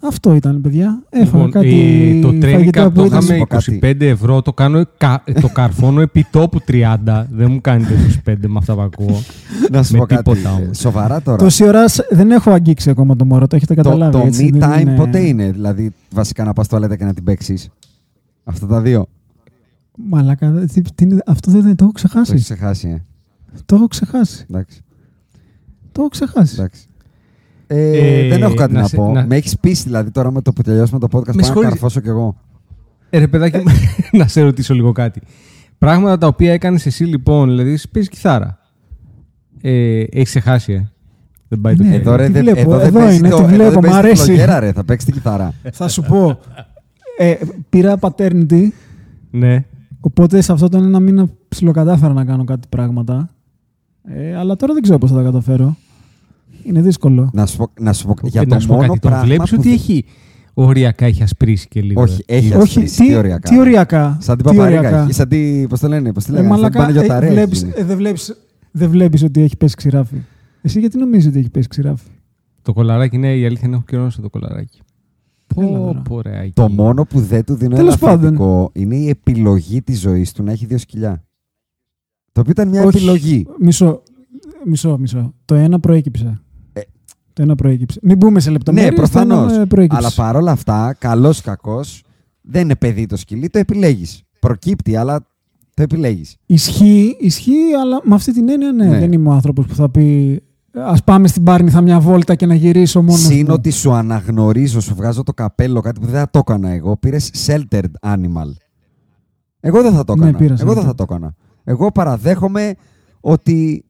Αυτό 0.01 0.35
ήταν, 0.35 0.61
παιδιά. 0.61 1.03
Έφαγα 1.09 1.25
λοιπόν, 1.45 1.51
κάτι 1.51 2.13
ε, 2.17 2.21
το 2.21 2.27
training 2.29 2.51
φαγητά 2.53 2.85
camp 2.87 2.93
που 2.93 2.99
το 2.99 3.05
ήταν. 3.05 3.21
σου 3.21 3.27
πω 3.27 3.33
είχαμε 3.33 3.45
κάτι. 3.45 3.79
25 3.83 4.01
ευρώ, 4.01 4.41
το, 4.41 4.53
κάνω, 4.53 4.83
κα- 4.97 5.23
το 5.41 5.47
καρφώνω 5.53 6.01
επί 6.01 6.25
τόπου 6.31 6.59
30. 6.67 7.25
Δεν 7.29 7.51
μου 7.51 7.61
κάνετε 7.61 7.93
25 8.25 8.35
με 8.47 8.57
αυτά 8.57 8.73
που 8.75 8.81
ακούω. 8.81 9.21
Να 9.71 9.83
σου 9.83 9.93
Με 9.93 9.99
πω 9.99 10.05
κάτι. 10.05 10.23
τίποτα 10.23 10.51
όμως. 10.53 10.67
ε, 10.69 10.73
Σοβαρά 10.73 11.21
τώρα. 11.21 11.37
Τόση 11.37 11.63
ώρα 11.63 11.87
σ- 11.87 12.07
δεν 12.13 12.31
έχω 12.31 12.51
αγγίξει 12.51 12.89
ακόμα 12.89 13.15
το 13.15 13.25
μωρό, 13.25 13.47
το 13.47 13.55
έχετε 13.55 13.73
Το, 13.75 13.81
καταλάβει. 13.83 14.11
το 14.11 14.19
έτσι, 14.25 14.49
me 14.53 14.57
δεν 14.57 14.69
time 14.71 14.81
είναι- 14.81 14.95
ποτέ 14.95 15.19
είναι; 15.27 15.51
Δηλαδή, 15.51 15.91
βασικά 16.11 16.43
να 16.43 16.53
πας 16.53 16.67
τουαλέτα 16.67 16.95
και 16.95 17.03
να 17.05 17.13
την 17.13 17.23
παίξεις. 17.23 17.69
Αυτά 18.43 18.67
τα 18.67 18.81
δύο. 18.81 19.05
Μαλάκα, 19.95 20.51
τι, 20.51 20.81
τι 20.81 21.03
είναι- 21.03 21.23
αυτό 21.25 21.51
δεν 21.51 21.61
το 21.61 21.67
έχω 21.69 21.75
Το 21.75 21.83
έχεις 21.85 21.93
ξεχάσει. 21.93 22.35
ξεχάσει, 22.43 22.87
ε. 22.89 23.01
Το 23.65 23.75
έχω 23.75 23.87
ξεχάσει. 23.87 24.45
Εντάξει. 24.49 24.81
Το 25.91 26.01
έχω 26.01 26.09
ξεχάσει. 26.09 26.55
εντάξει. 26.57 26.88
Ε, 27.71 28.25
Ε, 28.25 28.27
δεν 28.27 28.41
έχω 28.41 28.53
κάτι 28.53 28.73
να 28.73 28.81
να, 28.81 28.87
σε- 28.87 28.95
πω. 28.95 29.11
να- 29.11 29.25
Με 29.25 29.35
έχεις 29.35 29.59
πείσει 29.59 29.83
δηλαδή 29.83 30.11
τώρα 30.11 30.31
με 30.31 30.41
το 30.41 30.53
που 30.53 30.61
τελειώσουμε 30.61 30.99
το 30.99 31.07
podcast. 31.11 31.23
Πάω 31.25 31.33
να 31.35 31.43
συγχωρείς. 31.43 31.69
καρφώσω 31.69 31.99
κι 31.99 32.07
εγώ. 32.07 32.35
Ε, 33.09 33.17
ρε 33.17 33.27
παιδάκι, 33.27 33.57
μου, 33.57 33.63
να 34.19 34.27
σε 34.27 34.41
ρωτήσω 34.41 34.73
λίγο 34.73 34.91
κάτι. 34.91 35.21
Πράγματα 35.77 36.17
τα 36.17 36.27
οποία 36.27 36.53
έκανες 36.53 36.85
εσύ 36.85 37.03
λοιπόν, 37.03 37.47
δηλαδή 37.49 37.77
παίζει 37.91 38.09
κιθάρα. 38.09 38.59
Ε, 39.61 39.99
έχεις 40.11 40.29
ξεχάσει, 40.29 40.73
ε. 40.73 40.89
Δεν 41.47 41.61
πάει 41.61 41.75
το 41.75 41.83
Ναι. 41.83 41.89
χέρι. 41.89 42.01
Εδώ, 42.01 42.15
ρε, 42.15 42.25
τη 42.25 42.31
δεν- 42.31 42.41
βλέπω, 42.43 42.59
εδώ 42.59 42.77
δεν 42.77 42.87
εδώ 42.87 42.99
παίζεις 42.99 43.19
είναι, 43.19 43.29
το- 43.29 43.35
τη 43.35 43.41
εδώ 43.41 43.49
δεν 43.51 43.57
βλέπω, 43.59 43.79
μ' 43.79 43.81
παίζεις 43.81 43.99
τη 44.01 44.05
αρέσει. 44.07 44.23
φλογέρα, 44.23 44.59
ρε, 44.59 44.71
θα 44.71 44.83
παίξεις 44.83 45.05
την 45.05 45.13
κιθάρα. 45.13 45.53
Θα 45.71 45.87
σου 45.87 46.01
πω. 46.01 46.39
Ε, 47.17 47.35
πήρα 47.69 47.97
paternity, 48.01 48.67
Ναι. 49.31 49.65
οπότε 49.99 50.41
σε 50.41 50.51
αυτό 50.51 50.69
τον 50.69 50.83
ένα 50.83 50.99
μήνα 50.99 51.27
ψιλοκατάφερα 51.47 52.13
να 52.13 52.25
κάνω 52.25 52.43
κάτι 52.43 52.67
πράγματα. 52.69 53.29
Ε, 54.03 54.35
αλλά 54.35 54.55
τώρα 54.55 54.73
δεν 54.73 54.81
ξέρω 54.81 54.97
πώς 54.97 55.09
θα 55.09 55.15
τα 55.15 55.23
καταφέρω. 55.23 55.75
Είναι 56.63 56.81
δύσκολο. 56.81 57.29
Να 57.33 57.45
σου 57.45 57.57
πω, 57.57 57.67
να 57.79 57.93
σου 57.93 58.05
πω 58.07 58.13
για 58.27 58.41
Ε, 58.41 58.45
το 58.45 58.53
να 58.53 58.59
σου 58.61 58.67
πω 58.67 58.73
μόνο 58.73 58.87
κάτι, 58.87 58.99
τον 58.99 59.09
πράγμα 59.09 59.27
βλέπεις 59.27 59.49
που 59.49 59.55
ότι 59.59 59.67
δεν- 59.67 59.77
έχει 59.77 60.05
οριακά 60.53 61.05
έχει 61.05 61.23
ασπρίσει 61.23 61.67
και 61.67 61.81
λίγο; 61.81 62.01
Όχι, 62.01 62.23
ε. 62.25 62.35
έχει 62.35 62.47
Όχι, 62.55 62.57
ασπρίσει, 62.79 63.03
τι 63.05 63.15
οριακά; 63.15 63.49
τι 63.49 63.59
οριακά; 63.59 64.17
Σαν 64.21 64.37
την 64.37 64.45
τι 64.45 64.55
παπαρίκα 64.55 64.79
οριακά; 64.79 65.03
έχει. 65.03 65.13
Σαν 65.13 65.27
την. 65.27 65.67
Πώς 65.67 65.79
το 65.79 65.87
λένε, 65.87 66.13
πώς 66.13 66.23
τη 66.23 66.31
Ε, 66.31 66.35
λένε. 66.35 66.47
Σαν 66.47 66.55
την 66.55 66.63
μαλακά, 66.63 66.79
ε, 66.79 66.85
Παναγιωταρέα 66.85 67.27
έχει 67.29 67.35
βλέπεις, 67.37 67.59
γίνει. 67.59 67.73
ε, 67.75 67.83
δεν 67.83 67.97
βλέπεις, 67.97 68.35
δεν 68.71 68.89
βλέπεις 68.89 69.23
ότι 69.23 69.41
έχει 69.41 69.57
πέσει 69.57 69.75
ξηράφι; 69.75 70.15
Εσύ 70.61 70.79
γιατί 70.79 70.97
νομίζεις 70.97 71.27
ότι 71.29 71.39
έχει 71.39 71.49
πέσει 71.49 71.67
ξηράφι; 71.67 72.07
Το 72.61 72.73
κολαράκι, 72.73 73.17
ναι, 73.17 73.35
η 73.35 73.45
αλήθεια 73.45 73.67
είναι 73.67 73.75
έχω 73.75 73.85
καιρό 73.87 74.11
το 74.21 74.29
κολαράκι. 74.29 74.79
Έλα 75.57 75.67
Πω, 75.67 75.77
τώρα. 75.77 76.01
πω, 76.01 76.21
ρε, 76.21 76.39
Άκη. 76.39 76.51
Το 76.53 76.69
μόνο 76.69 77.05
που 77.05 77.19
δεν 77.19 77.43
του 77.43 77.53
δίνω 77.55 77.75
Τέλος 77.75 77.95
ένα 78.01 78.17
θετικό 78.17 78.69
είναι 78.73 78.95
η 78.95 79.09
επιλογή 79.09 79.81
της 79.81 79.99
ζωής 79.99 80.31
του 80.31 80.43
να 80.43 80.51
έχει 80.51 80.65
δύο 80.65 80.77
σκυλιά. 80.77 81.23
Το 82.31 82.39
οποίο 82.41 82.51
ήταν 82.51 82.67
μια 82.67 82.83
Όχι. 82.85 82.97
επιλογή. 82.97 83.45
Μισό, 83.59 84.01
μισό, 84.65 84.97
μισό. 84.97 85.33
Το 85.45 85.55
ένα 85.55 85.79
προέκυψε. 85.79 86.41
Ε. 87.39 87.45
Το 87.45 87.51
ένα 87.51 87.55
προέκυψε. 87.55 87.99
Μην 88.03 88.17
μπούμε 88.17 88.39
σε 88.39 88.47
Ναι, 88.47 88.53
λεπτομέρειες. 88.53 88.89
το 88.89 88.95
προφανώ. 88.95 89.53
ένα 89.53 89.67
προέκυψε. 89.67 89.97
Αλλά 89.97 90.11
παρόλα 90.15 90.51
αυτά, 90.51 90.95
καλός 90.99 91.39
ή 91.39 91.41
κακός, 91.41 92.03
δεν 92.41 92.61
είναι 92.61 92.75
παιδί 92.75 93.05
το 93.05 93.17
σκυλί, 93.17 93.49
το 93.49 93.59
επιλέγεις. 93.59 94.23
Προκύπτει, 94.39 94.95
αλλά 94.95 95.19
το 95.73 95.81
επιλέγεις. 95.81 96.35
Ισχύει, 96.45 97.15
ισχύει, 97.19 97.73
αλλά 97.81 98.01
με 98.03 98.15
αυτή 98.15 98.33
την 98.33 98.49
έννοια 98.49 98.71
ναι, 98.71 98.85
Ναι. 98.85 98.99
δεν 98.99 99.11
είμαι 99.11 99.29
ο 99.29 99.31
άνθρωπος 99.31 99.65
που 99.65 99.75
θα 99.75 99.89
πει 99.89 100.39
Α 100.73 100.95
πάμε 101.03 101.27
στην 101.27 101.43
Πάρνηθα 101.43 101.81
μια 101.81 101.99
βόλτα 101.99 102.35
και 102.35 102.45
να 102.45 102.53
γυρίσω 102.53 103.01
μόνος. 103.01 103.19
Συν 103.21 103.49
ότι 103.49 103.69
σου 103.69 103.91
αναγνωρίζω, 103.91 104.79
σου 104.81 104.95
βγάζω 104.95 105.23
το 105.23 105.33
καπέλο, 105.33 105.81
κάτι 105.81 105.99
που 105.99 106.05
δεν 106.05 106.15
θα 106.19 106.29
το 106.29 106.39
έκανα 106.39 106.69
εγώ. 106.69 106.97
Πήρες 106.97 107.31
sheltered 107.45 107.91
animal. 108.05 108.51
Εγώ 109.59 109.81
δεν 109.81 109.93
θα 109.93 110.03
το 110.03 110.15
Ναι, 110.15 110.21
έκανα. 110.23 110.37
πήρα 110.37 110.55
εγώ 110.59 110.73
δεν 110.73 110.83
sheltered. 110.83 110.85
θα 110.85 110.95
το 110.95 111.03
έκανα. 111.09 111.33
Εγώ 111.63 111.91
παραδέχομαι 111.91 112.73
ότι 113.19 113.85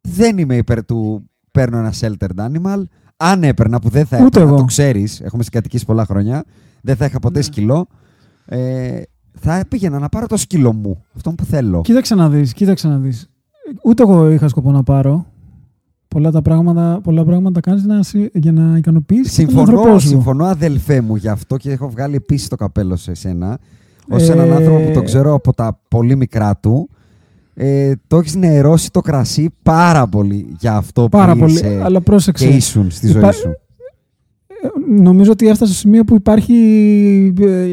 δεν 0.00 0.38
είμαι 0.38 0.56
υπέρ 0.56 0.84
του 0.84 1.30
παίρνω 1.56 1.78
ένα 1.78 1.92
sheltered 2.00 2.38
animal. 2.50 2.82
Αν 3.16 3.42
έπαιρνα, 3.44 3.78
που 3.78 3.88
δεν 3.88 4.06
θα 4.06 4.16
Ούτε 4.16 4.26
έπαιρνα, 4.26 4.48
εγώ. 4.48 4.56
το 4.58 4.64
ξέρεις, 4.64 5.20
έχουμε 5.20 5.42
συγκατοικήσει 5.42 5.84
πολλά 5.84 6.04
χρόνια, 6.04 6.44
δεν 6.82 6.96
θα 6.96 7.04
είχα 7.04 7.18
ποτέ 7.18 7.38
Ναι. 7.38 7.44
σκυλό. 7.44 7.86
Ε, 8.46 9.00
θα 9.38 9.64
πήγαινα 9.68 9.98
να 9.98 10.08
πάρω 10.08 10.26
το 10.26 10.36
σκύλο 10.36 10.72
μου, 10.72 11.04
αυτό 11.16 11.30
που 11.32 11.44
θέλω. 11.44 11.80
Κοίταξε 11.80 12.14
να 12.14 12.28
δεις, 12.28 12.52
κοίταξε 12.52 12.88
να 12.88 12.96
δεις. 12.98 13.30
Ούτε 13.84 14.02
εγώ 14.02 14.30
είχα 14.30 14.48
σκοπό 14.48 14.70
να 14.72 14.82
πάρω. 14.82 15.26
πολλά, 16.08 16.30
τα 16.30 16.42
πράγματα, 16.42 17.00
πολλά 17.02 17.24
πράγματα 17.24 17.60
κάνεις 17.60 17.84
να, 17.84 18.02
συ- 18.02 18.36
για 18.36 18.52
να 18.52 18.76
ικανοποιήσεις 18.76 19.34
τον 19.36 19.46
Συμφωνώ, 19.46 19.60
άνθρωπό 19.78 19.98
σου. 19.98 20.08
συμφωνώ 20.08 20.44
αδελφέ 20.44 21.00
μου 21.00 21.16
γι' 21.16 21.28
αυτό 21.28 21.56
και 21.56 21.70
έχω 21.70 21.88
βγάλει 21.90 22.14
επίσης 22.14 22.48
το 22.48 22.56
καπέλο 22.56 22.96
σε 22.96 23.10
εσένα. 23.10 23.58
Ω 24.10 24.16
έναν 24.16 24.50
Ε, 24.50 24.54
άνθρωπο 24.54 24.84
που 24.86 24.92
τον 24.92 25.04
ξέρω 25.04 25.34
από 25.34 25.52
τα 25.52 25.80
πολύ 25.88 26.16
μικρά 26.16 26.56
του. 26.56 26.88
Ε, 27.58 27.92
το 28.06 28.16
έχεις 28.18 28.34
νερώσει 28.34 28.90
το 28.90 29.00
κρασί 29.00 29.50
πάρα 29.62 30.06
πολύ 30.06 30.54
για 30.58 30.76
αυτό 30.76 31.08
Πάρα 31.08 31.32
που 31.32 31.38
πολύ, 31.38 31.52
είσαι 31.52 31.80
αλλά 31.84 32.00
πρόσεξε. 32.00 32.46
και 32.46 32.54
ήσουν 32.54 32.90
στη 32.90 33.06
ζωή 33.06 33.18
Υπά- 33.20 33.34
σου. 33.34 33.48
Νομίζω 34.88 35.30
ότι 35.32 35.48
έφτασε 35.48 35.72
στο 35.72 35.80
σημείο 35.80 36.04
που 36.04 36.14
υπάρχει. 36.14 36.54
ε, 37.40 37.66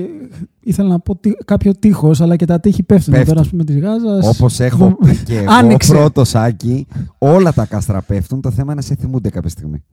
ήθελα 0.63 0.89
να 0.89 0.99
πω 0.99 1.15
τι- 1.15 1.35
κάποιο 1.45 1.73
τείχος, 1.75 2.21
αλλά 2.21 2.35
και 2.35 2.45
τα 2.45 2.59
τείχη 2.59 2.83
πέφτουν. 2.83 3.13
Πέφτουν. 3.13 3.33
Τώρα, 3.35 3.47
α 3.47 3.49
πούμε, 3.49 3.63
της 3.63 3.79
Γάζας. 3.79 4.27
Όπως 4.27 4.59
έχω 4.59 4.97
πει 5.05 5.17
και 5.25 5.37
εγώ 5.37 5.51
Άνοιξε. 5.51 5.93
πρώτος 5.93 6.29
Σάκη, 6.29 6.87
όλα 7.17 7.53
τα 7.53 7.65
κάστρα 7.65 8.01
πέφτουν. 8.01 8.41
Το 8.41 8.49
θέμα 8.51 8.63
είναι 8.71 8.75
να 8.75 8.81
σε 8.81 8.95
θυμούνται 8.95 9.29
κάποια 9.29 9.49
στιγμή. 9.49 9.83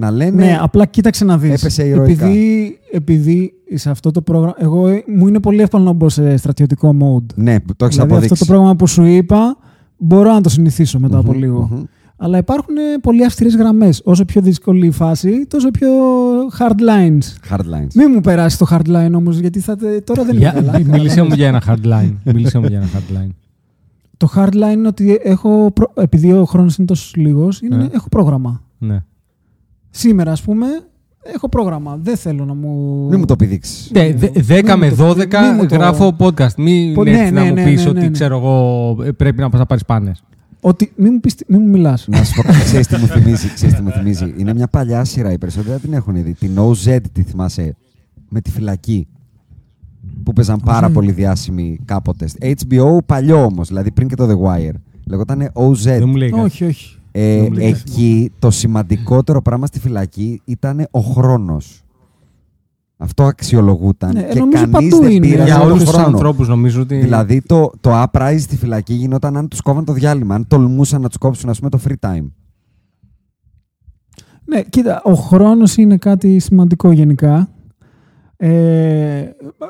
Να 0.00 0.10
λένε. 0.10 0.44
Ναι, 0.44 0.58
απλά 0.60 0.86
κοίταξε 0.86 1.24
να 1.24 1.38
δεις. 1.38 1.52
Έπεσε 1.62 1.86
ηρωικά. 1.86 2.24
Επειδή, 2.26 2.78
επειδή 2.92 3.52
σε 3.74 3.90
αυτό 3.90 4.10
το 4.10 4.20
πρόγραμμα. 4.22 4.54
Εγώ, 4.58 4.86
ε, 4.86 5.02
μου 5.16 5.26
είναι 5.28 5.40
πολύ 5.40 5.60
εύκολο 5.60 5.84
να 5.84 5.92
μπω 5.92 6.08
σε 6.08 6.36
στρατιωτικό 6.36 6.88
mode. 7.00 7.34
ναι, 7.34 7.56
το 7.76 7.84
έχεις 7.84 7.96
δηλαδή 7.96 8.12
αποδείξει. 8.12 8.32
αυτό 8.32 8.44
το 8.44 8.50
πρόγραμμα 8.52 8.76
που 8.76 8.86
σου 8.86 9.04
είπα, 9.04 9.56
μπορώ 9.96 10.32
να 10.32 10.40
το 10.40 10.48
συνηθίσω 10.48 10.98
μετά 10.98 11.18
από 11.18 11.32
Μμμ, 11.32 11.38
λίγο. 11.38 11.68
μμμ. 11.72 11.82
Αλλά 12.16 12.38
υπάρχουν 12.38 12.76
ε, 12.76 12.98
πολύ 13.02 13.24
αυστηρές 13.24 13.56
γραμμές. 13.56 14.00
Όσο 14.04 14.24
πιο 14.24 14.40
δύσκολη 14.40 14.86
η 14.86 14.90
φάση, 14.90 15.46
τόσο 15.46 15.70
πιο 15.70 15.88
hard 16.58 16.70
lines. 16.80 17.54
Hard 17.54 17.60
lines. 17.74 17.92
Μην 17.94 18.10
μου 18.14 18.20
περάσει 18.20 18.58
το 18.58 18.66
hard 18.70 18.86
line 18.96 19.12
όμως, 19.14 19.38
γιατί 19.38 19.60
θα, 19.60 19.76
τε- 19.76 20.04
τώρα 20.04 20.24
δεν 20.24 20.36
είναι 20.36 20.50
Για, 20.50 20.52
καλά. 20.52 20.80
μίλησέ 20.84 21.22
μου 21.22 21.34
για 21.34 21.46
ένα 21.46 21.62
hardline. 21.66 22.12
μίλησέ 22.24 22.58
μου 22.58 22.66
για 22.66 22.76
ένα 22.78 22.86
hardline. 22.86 23.30
Το 24.16 24.28
hard 24.36 24.52
line 24.54 24.72
είναι 24.72 24.88
ότι 24.88 25.20
έχω, 25.22 25.70
προ- 25.74 25.92
επειδή 25.94 26.32
ο 26.32 26.44
χρόνος 26.44 26.76
είναι 26.76 26.86
τόσος 26.86 27.14
λίγος, 27.16 27.60
είναι, 27.60 27.76
Ναι. 27.76 27.86
έχω 27.92 28.08
πρόγραμμα. 28.08 28.62
Ναι. 28.78 29.02
Σήμερα, 29.90 30.32
ας 30.32 30.42
πούμε, 30.42 30.66
έχω 31.34 31.48
πρόγραμμα. 31.48 31.98
Δεν 32.02 32.16
θέλω 32.16 32.44
να 32.44 32.54
μου... 32.54 33.06
Μην 33.08 33.18
μου 33.18 33.24
το 33.24 33.32
επιδείξεις. 33.32 33.90
Ναι, 33.92 34.12
δε- 34.14 34.28
10 34.34 34.62
Μην 34.64 34.78
με 34.78 34.88
μου 34.90 34.96
το- 34.96 35.08
12 35.10 35.16
μην 35.16 35.54
μου 35.56 35.66
το- 35.66 35.74
γράφω 35.74 36.16
podcast. 36.18 36.54
Μην 36.56 36.94
Πο- 36.94 37.02
έρθει 37.06 37.22
ναι, 37.22 37.30
να 37.30 37.42
ναι, 37.42 37.48
μου 37.48 37.54
ναι, 37.54 37.64
πεις 37.64 37.84
ναι, 37.84 37.90
ότι 37.90 38.00
ναι. 38.00 38.10
ξέρω 38.10 38.36
εγώ 38.36 38.96
ε, 39.04 39.10
πρέπει 39.12 39.40
να 39.40 39.48
πας 39.50 39.60
να 39.60 39.66
πάρεις 39.66 39.84
πάνες. 39.84 40.22
Ότι 40.60 40.92
μην 40.96 41.10
μου, 41.12 41.20
πεις, 41.20 41.34
τι- 41.34 41.44
μην 41.48 41.60
μου 41.62 41.68
μιλάς. 41.68 42.06
Να 42.08 42.24
σου 42.24 42.34
πω 42.34 42.42
κάτι, 42.42 42.58
ξέρεις 42.58 42.86
τι 42.86 42.96
μου 42.96 43.06
θυμίζει. 43.06 43.48
Ξέρεις 43.54 43.74
τι 43.74 43.82
μου 43.82 43.90
θυμίζει. 43.90 44.34
Είναι 44.36 44.54
μια 44.54 44.66
παλιά 44.68 45.04
σειρά, 45.04 45.32
οι 45.32 45.38
περισσότεροι 45.38 45.70
δεν 45.70 45.80
την 45.80 45.92
έχουν 45.92 46.22
δει. 46.22 46.32
Την 46.34 46.50
OZ 46.58 46.98
τη 47.12 47.22
θυμάσαι, 47.22 47.76
με 48.28 48.40
τη 48.40 48.50
φυλακή. 48.50 49.06
Που 50.22 50.32
παίζαν 50.32 50.60
πάρα 50.64 50.90
πολύ 50.90 51.12
διάσημοι 51.12 51.78
κάποτε. 51.84 52.26
HBO 52.40 52.98
παλιό 53.06 53.44
όμως, 53.44 53.68
δηλαδή 53.68 53.90
πριν 53.90 54.08
και 54.08 54.14
το 54.14 54.26
The 54.28 54.46
Wire. 54.48 54.74
Λεγότανε 55.06 55.50
OZ. 55.54 55.74
Δεν 55.82 56.08
μου 56.08 56.16
λέει 56.16 56.30
κάτι. 56.30 56.42
όχι, 56.42 56.64
όχι. 56.64 56.97
Ε, 57.12 57.34
δεν 57.36 57.44
μου 57.44 57.50
λέει 57.52 57.72
κάτι. 57.72 57.82
εκεί 57.90 58.32
το 58.38 58.50
σημαντικότερο 58.50 59.42
πράγμα 59.42 59.66
στη 59.66 59.80
φυλακή 59.80 60.40
ήταν 60.44 60.86
ο 60.90 61.00
χρόνος. 61.00 61.82
Αυτό 62.96 63.24
αξιολογούταν 63.24 64.12
Ναι, 64.12 64.20
ε, 64.20 64.32
και 64.32 64.38
νομίζω 64.38 64.68
κανείς 64.70 64.90
παντού 64.90 65.02
δεν 65.02 65.10
είναι. 65.12 65.26
πήρε 65.26 65.44
Για 65.44 65.58
τον 65.58 65.66
όλους 65.68 65.82
τους 65.82 65.90
χρόνο. 65.92 66.06
ανθρώπους 66.06 66.48
νομίζω 66.48 66.80
ότι... 66.80 66.96
Δηλαδή 66.96 67.42
το, 67.42 67.70
το 67.80 68.02
uprise 68.02 68.38
στη 68.38 68.56
φυλακή 68.56 68.94
γινόταν 68.94 69.36
αν 69.36 69.48
τους 69.48 69.60
κόβαν 69.60 69.84
το 69.84 69.92
διάλειμμα, 69.92 70.34
αν 70.34 70.46
τολμούσαν 70.46 71.00
να 71.00 71.08
τους 71.08 71.16
κόψουν 71.18 71.50
ας 71.50 71.58
πούμε 71.58 71.70
το 71.70 71.80
free 71.88 72.08
time. 72.08 72.26
Ναι, 74.44 74.62
κοίτα, 74.62 75.02
ο 75.04 75.12
χρόνος 75.14 75.76
είναι 75.76 75.96
κάτι 75.96 76.38
σημαντικό 76.38 76.90
γενικά. 76.92 77.48
Ε, 78.36 79.24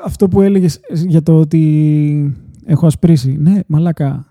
αυτό 0.05 0.27
που 0.27 0.41
έλεγες 0.41 0.79
για 1.07 1.23
το 1.23 1.39
ότι 1.39 2.35
έχω 2.65 2.85
ασπρίσει. 2.85 3.37
Ναι, 3.39 3.59
μαλάκα, 3.67 4.25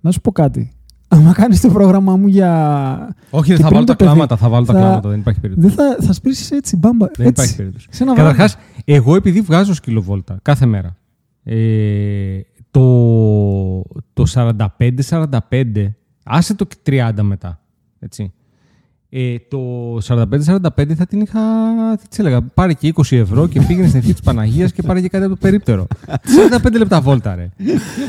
να 0.00 0.10
σου 0.10 0.20
πω 0.20 0.32
κάτι. 0.32 0.72
Αν 1.14 1.32
κάνεις 1.32 1.60
το 1.60 1.68
πρόγραμμά 1.68 2.16
μου 2.16 2.26
για... 2.26 3.14
Όχι, 3.30 3.44
και 3.44 3.52
δεν 3.54 3.62
θα 3.62 3.68
πριν 3.68 3.74
βάλω 3.74 3.84
το 3.84 3.92
τα 3.92 3.96
παιδί, 3.96 4.10
κλάματα, 4.10 4.36
θα 4.36 4.48
βάλω 4.48 4.64
τα 4.64 4.72
θα- 4.72 4.78
κλάματα, 4.78 5.08
δεν 5.08 5.18
υπάρχει 5.18 5.40
περίπτωση. 5.40 5.74
Δεν 5.74 5.76
θα, 5.96 6.04
θα 6.06 6.12
σπρίσεις 6.12 6.50
έτσι, 6.50 6.76
μπάμπα. 6.76 7.06
Δεν 7.06 7.26
έτσι, 7.26 7.28
υπάρχει 7.28 7.56
περίπτωση. 7.56 7.86
Σε 7.90 8.02
ένα 8.02 8.14
βράδυ. 8.14 8.30
Καταρχάς, 8.30 8.62
εγώ 8.84 9.14
επειδή 9.16 9.40
βγάζω 9.40 9.74
σκυλοβόλτα 9.74 10.38
κάθε 10.42 10.66
μέρα, 10.66 10.96
ε, 11.44 12.40
το, 12.70 13.82
το 14.12 14.24
45-45, 14.34 15.90
άσε 16.24 16.54
το 16.54 16.66
30 16.86 17.10
μετά, 17.22 17.60
έτσι. 17.98 18.32
Ε, 19.16 19.34
το 19.48 19.58
45-45 20.06 20.94
θα 20.94 21.06
την 21.06 21.20
είχα, 21.20 21.40
τι 22.00 22.08
της 22.08 22.18
έλεγα, 22.18 22.42
πάρε 22.42 22.72
και 22.72 22.92
20 22.96 23.16
ευρώ 23.16 23.46
και 23.48 23.60
πήγαινε 23.60 23.86
στην 23.86 23.98
ευχή 23.98 24.12
της 24.12 24.20
Παναγίας 24.20 24.72
και 24.72 24.82
πάρε 24.82 25.00
και 25.00 25.08
κάτι 25.08 25.24
από 25.24 25.32
το 25.34 25.38
περίπτερο. 25.40 25.86
45 26.62 26.78
λεπτά 26.78 27.00
βόλτα, 27.00 27.34
ρε. 27.34 27.48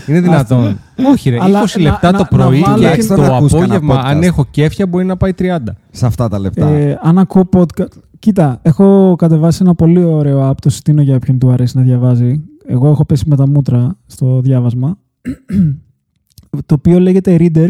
Είναι 0.07 0.21
δυνατόν. 0.21 0.79
Όχι, 1.12 1.29
ρε. 1.29 1.35
20 1.38 1.39
Αλλά 1.41 1.63
λεπτά 1.77 2.12
να- 2.12 2.17
το 2.17 2.35
να- 2.38 2.43
να 2.43 2.47
πρωί 2.47 2.59
βάλω 2.59 2.89
και 2.89 2.95
και- 2.95 3.05
το 3.07 3.15
να 3.15 3.27
ακούς 3.27 3.51
κανένα 3.51 3.75
απόγευμα, 3.75 4.00
αν 4.09 4.17
podcast. 4.19 4.24
έχω 4.24 4.45
κέφια, 4.51 4.88
μπορεί 4.88 5.05
να 5.05 5.17
πάει 5.17 5.33
30. 5.33 5.75
Σε 5.91 6.05
αυτά 6.05 6.27
τα 6.29 6.39
λεπτά. 6.39 6.67
Ε, 6.67 7.00
αν 7.01 7.17
ακούω 7.17 7.50
podcast. 7.53 7.88
Κοίτα, 8.19 8.59
έχω 8.62 9.15
κατεβάσει 9.17 9.59
ένα 9.62 9.75
πολύ 9.75 10.03
ωραίο 10.03 10.50
app, 10.50 10.55
το 10.62 10.69
συστήνω 10.69 11.01
για 11.01 11.15
όποιον 11.15 11.39
του 11.39 11.50
αρέσει 11.51 11.77
να 11.77 11.83
διαβάζει. 11.83 12.41
Εγώ 12.67 12.88
έχω 12.89 13.05
πέσει 13.05 13.24
με 13.27 13.35
τα 13.35 13.47
μούτρα 13.47 13.97
στο 14.05 14.41
διάβασμα. 14.41 14.97
το 16.65 16.74
οποίο 16.75 17.00
λέγεται 17.00 17.38
Reader 17.39 17.69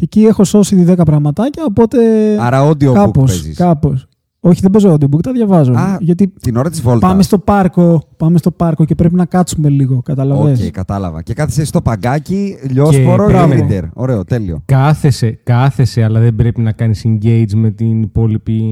και 0.00 0.06
εκεί 0.20 0.24
έχω 0.26 0.44
σώσει 0.44 0.74
ήδη 0.74 0.94
10 0.98 1.04
πραγματάκια, 1.04 1.64
οπότε 1.66 1.98
Άρα 2.40 2.68
audiobook 2.68 2.92
κάπως, 2.92 3.30
παίζεις. 3.30 3.56
κάπως. 3.56 4.06
Όχι, 4.40 4.60
δεν 4.60 4.70
παίζω 4.70 4.92
audiobook, 4.94 5.20
τα 5.22 5.32
διαβάζω. 5.32 5.72
Α, 5.72 5.96
γιατί 6.00 6.28
Την 6.40 6.56
ώρα 6.56 6.70
της 6.70 6.80
βόλτας. 6.82 7.10
πάμε 7.10 7.22
στο 7.22 7.38
πάρκο, 7.38 8.02
πάμε 8.16 8.38
στο 8.38 8.50
πάρκο 8.50 8.84
και 8.84 8.94
πρέπει 8.94 9.14
να 9.14 9.24
κάτσουμε 9.24 9.68
λίγο, 9.68 9.94
Οκ, 9.96 10.02
κατάλαβες. 10.02 10.70
κατάλαβα. 10.72 11.22
Και 11.22 11.34
κάθεσαι 11.34 11.64
στο 11.64 11.82
παγκάκι, 11.82 12.56
λιόσπορο 12.70 13.26
και 13.26 13.32
μπράβο. 13.32 13.52
reader. 13.56 13.82
Ωραίο, 13.94 14.24
τέλειο. 14.24 14.62
Κάθεσαι, 14.64 15.38
κάθεσαι, 15.42 16.02
αλλά 16.02 16.20
δεν 16.20 16.34
πρέπει 16.34 16.60
να 16.60 16.72
κάνεις 16.72 17.04
engage 17.06 17.52
με 17.54 17.70
την 17.70 18.02
υπόλοιπη 18.02 18.62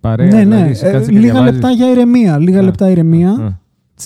παρέα. 0.00 0.26
ναι, 0.26 0.44
ναι. 0.44 0.54
δηλαδή, 0.56 0.74
σε 0.74 0.88
Ε, 0.88 0.90
κάθεσαι 0.92 1.10
και 1.12 1.18
λίγα 1.18 1.32
διαβάζεις. 1.32 1.54
λεπτά 1.54 1.70
για 1.70 1.90
ηρεμία. 1.90 2.38
Λίγα 2.38 2.58
Α, 2.58 2.62
λεπτά 2.62 2.90
ηρεμία. 2.90 3.30
α. 3.30 3.48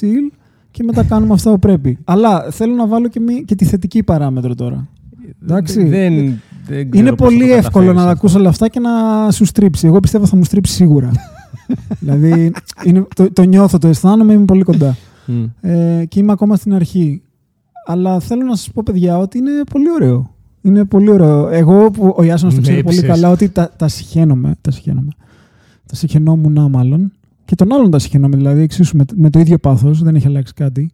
chill 0.00 0.36
και 0.70 0.82
μετά 0.82 1.02
κάνουμε 1.04 1.32
αυτά 1.34 1.50
που 1.50 1.58
πρέπει. 1.58 1.98
Αλλά 2.04 2.46
θέλω 2.50 2.74
να 2.74 2.86
βάλω 2.86 3.08
και, 3.08 3.20
μη- 3.20 3.44
και 3.44 3.54
τη 3.54 3.64
θετική 3.64 4.02
παράμετρο 4.02 4.54
τώρα. 4.54 4.88
Εντάξει. 5.42 5.84
Δεν, 5.84 6.14
δεν 6.66 6.90
ξέρω 6.90 7.06
Είναι 7.06 7.16
πώς 7.16 7.18
θα 7.18 7.24
πολύ 7.36 7.48
το 7.48 7.54
εύκολο 7.54 7.92
να 7.92 7.92
καταφέρεις 7.92 7.94
τα 7.94 8.00
αυτό. 8.00 8.10
ακούσει 8.10 8.36
όλα 8.36 8.48
αυτά 8.48 8.68
και 8.68 8.80
να 8.80 9.30
σου 9.30 9.44
στρίψει. 9.44 9.86
Εγώ 9.86 10.00
πιστεύω 10.00 10.26
θα 10.26 10.36
μου 10.36 10.44
στρίψει 10.44 10.72
σίγουρα. 10.74 11.10
δηλαδή 12.00 12.52
είναι, 12.84 13.06
το, 13.14 13.32
το 13.32 13.42
νιώθω, 13.42 13.78
το 13.78 13.88
αισθάνομαι, 13.88 14.32
είμαι 14.32 14.44
πολύ 14.44 14.62
κοντά. 14.62 14.96
Μμ. 15.26 15.44
Ε, 15.60 16.04
και 16.08 16.20
είμαι 16.20 16.32
ακόμα 16.32 16.56
στην 16.56 16.74
αρχή. 16.74 17.22
Αλλά 17.86 18.20
θέλω 18.20 18.44
να 18.44 18.56
σας 18.56 18.70
πω, 18.74 18.82
παιδιά, 18.84 19.18
ότι 19.18 19.38
είναι 19.38 19.50
πολύ 19.70 19.90
ωραίο. 19.94 20.34
Είναι 20.62 20.84
πολύ 20.84 21.10
ωραίο. 21.10 21.48
Εγώ 21.48 21.90
που 21.90 22.14
ο 22.16 22.22
Ιάσονας 22.22 22.54
το 22.54 22.60
Με 22.60 22.66
ξέρει 22.66 22.82
πολύ 22.82 22.96
έψες. 22.96 23.10
καλά 23.10 23.30
ότι 23.30 23.48
τα, 23.48 23.70
τα 23.76 23.88
συχαίνομαι. 23.88 24.54
Τα 24.60 24.70
συχαίνομαι. 24.70 25.10
Τα 25.86 25.94
συχαινόμουν 25.94 26.70
μάλλον. 26.70 27.12
Και 27.44 27.54
τον 27.54 27.72
άλλον 27.72 27.90
τα 27.90 27.98
συχαινόμαι, 27.98 28.36
δηλαδή 28.36 28.62
εξίσου 28.62 28.96
με, 28.96 29.04
με 29.14 29.30
το 29.30 29.38
ίδιο 29.38 29.58
πάθος, 29.58 30.02
δεν 30.02 30.14
έχει 30.14 30.26
αλλάξει 30.26 30.52
κάτι. 30.54 30.90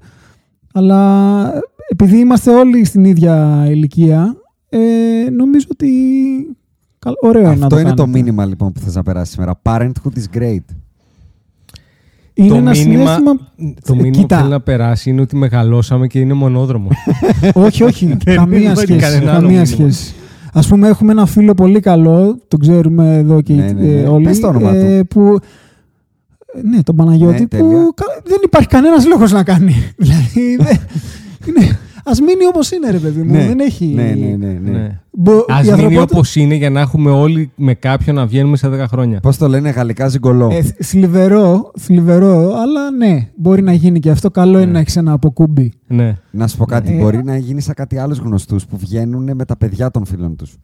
Αλλά 0.78 1.52
επειδή 1.88 2.18
είμαστε 2.18 2.50
όλοι 2.50 2.84
στην 2.84 3.04
ίδια 3.04 3.66
ηλικία, 3.70 4.36
ε, 4.68 4.78
νομίζω 5.30 5.66
ότι 5.70 5.88
καλ- 6.98 7.16
ωραίο 7.24 7.40
είναι 7.42 7.50
να 7.50 7.54
Αυτό 7.64 7.68
το 7.68 7.80
είναι 7.80 7.90
το 7.90 7.94
κάνετε. 8.02 8.18
μήνυμα 8.18 8.44
λοιπόν 8.46 8.72
που 8.72 8.80
θες 8.80 8.94
να 8.94 9.02
περάσει 9.02 9.32
σήμερα. 9.32 9.60
Parenthood 9.62 10.12
is 10.18 10.38
great. 10.38 10.64
Είναι 12.34 12.48
το 12.48 12.54
ένα 12.54 12.70
μήνυμα, 12.70 12.74
συνέστημα... 12.74 13.34
το 13.84 13.92
Ε, 13.92 13.96
μήνυμα 13.96 14.10
κοίτα. 14.10 14.34
που 14.34 14.40
θέλει 14.40 14.48
να 14.52 14.60
περάσει 14.60 15.10
είναι 15.10 15.20
ότι 15.20 15.36
μεγαλώσαμε 15.36 16.06
και 16.06 16.18
είναι 16.20 16.32
μονόδρομο. 16.34 16.88
όχι, 17.54 17.82
όχι. 17.82 18.16
καμία 18.24 18.58
υπάρχει 18.58 18.80
σχέση. 18.80 18.98
κανένα 19.00 19.30
άλλο 19.32 19.40
καμία 19.40 19.60
μήνυμα. 19.60 19.64
σχέση. 19.64 20.14
Ας 20.52 20.66
πούμε 20.68 20.88
έχουμε 20.88 21.12
ένα 21.12 21.26
φίλο 21.26 21.54
πολύ 21.54 21.80
καλό, 21.80 22.38
τον 22.48 22.58
ξέρουμε 22.60 23.16
εδώ 23.16 23.40
και 23.40 23.52
Ναι, 23.54 23.62
ναι, 23.64 23.72
ναι. 23.72 23.86
ε, 24.00 24.06
όλοι. 24.06 24.24
Πες 24.24 24.40
το 24.40 24.48
όνομα 24.48 24.72
του. 24.72 25.06
Που, 25.08 25.20
ε, 25.20 25.36
ναι, 26.62 26.82
τον 26.82 26.96
Παναγιώτη, 26.96 27.32
Ναι, 27.40 27.46
που 27.46 27.56
τέλεια. 27.56 27.90
κα- 27.94 28.22
δεν 28.24 28.38
υπάρχει 28.44 28.68
κανένας 28.68 29.06
λόγος 29.06 29.32
να 29.32 29.42
κάνει. 29.44 29.74
δηλαδή, 29.96 30.56
δεν- 30.56 30.80
είναι, 31.46 31.78
ας 32.04 32.20
μείνει 32.20 32.46
όπως 32.48 32.70
είναι 32.70 32.90
ρε 32.90 32.98
παιδί 32.98 33.22
μου. 33.22 33.32
Ναι. 33.32 33.46
Δεν 33.46 33.60
έχει... 33.60 33.84
Ναι, 33.86 34.02
ναι, 34.02 34.36
ναι. 34.36 34.46
ναι. 34.62 34.70
ναι. 34.78 35.00
Μπο- 35.10 35.32
Α 35.32 35.42
η 35.58 35.60
μείνει 35.60 35.70
ανθρωπότητα- 35.70 36.02
όπως 36.02 36.36
είναι 36.36 36.54
για 36.54 36.70
να 36.70 36.80
έχουμε 36.80 37.10
όλοι 37.10 37.50
με 37.56 37.74
κάποιον 37.74 38.16
να 38.16 38.26
βγαίνουμε 38.26 38.56
σε 38.56 38.68
10 38.68 38.84
χρόνια. 38.88 39.20
Πώς 39.20 39.36
το 39.36 39.48
λένε 39.48 39.70
γαλλικά 39.70 40.08
ζυγκολό. 40.08 40.48
Ε, 40.52 40.62
θ- 40.62 40.84
θλιβερό, 40.84 41.70
θλιβερό, 41.78 42.54
αλλά 42.54 42.90
ναι, 42.90 43.28
μπορεί 43.36 43.62
να 43.62 43.72
γίνει 43.72 43.98
και 44.00 44.10
αυτό. 44.10 44.30
Καλό 44.30 44.58
είναι 44.60 44.70
να 44.72 44.78
έχεις 44.78 44.96
ένα 44.96 45.12
αποκούμπι. 45.12 45.72
Ναι. 45.86 46.16
Να 46.30 46.46
σου 46.46 46.56
πω 46.56 46.64
κάτι, 46.64 46.92
Ε, 46.92 46.98
μπορεί 47.00 47.24
να 47.24 47.36
γίνει 47.36 47.60
σαν 47.60 47.74
κάτι 47.74 47.98
άλλους 47.98 48.18
γνωστούς 48.18 48.66
που 48.66 48.76
βγαίνουν 48.76 49.30
με 49.34 49.44
τα 49.44 49.56
παιδιά 49.56 49.90
των 49.90 50.04
φίλων 50.04 50.36
τους. 50.36 50.56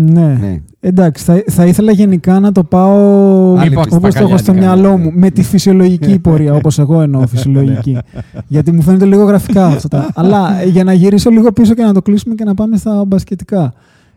Ναι. 0.00 0.36
Ναι. 0.40 0.60
Εντάξει, 0.80 1.24
θα, 1.24 1.42
θα 1.46 1.66
ήθελα 1.66 1.92
γενικά 1.92 2.40
να 2.40 2.52
το 2.52 2.64
πάω 2.64 3.56
Άλλη 3.56 3.76
όπως 3.76 3.86
πίστα, 3.86 3.98
το 3.98 4.06
έχω 4.06 4.18
παλιά, 4.18 4.36
στο 4.36 4.52
ναι, 4.52 4.58
μυαλό 4.58 4.96
ναι. 4.96 5.04
μου, 5.04 5.12
με 5.14 5.30
τη 5.30 5.42
φυσιολογική 5.42 6.18
πορεία, 6.28 6.54
όπως 6.54 6.78
εγώ 6.78 7.00
εννοώ 7.00 7.26
φυσιολογική. 7.26 7.98
Γιατί 8.46 8.72
μου 8.72 8.82
φαίνεται 8.82 9.04
λίγο 9.04 9.24
γραφικά 9.24 9.66
αυτά. 9.66 9.88
τα- 9.88 10.10
Αλλά 10.20 10.60
ε, 10.60 10.66
για 10.66 10.84
να 10.84 10.92
γυρίσω 10.92 11.30
λίγο 11.30 11.52
πίσω 11.52 11.74
και 11.74 11.82
να 11.82 11.92
το 11.92 12.02
κλείσουμε 12.02 12.34
και 12.34 12.44
να 12.44 12.54
πάμε 12.54 12.76
στα 12.76 13.04
μπασκετικά. 13.04 13.72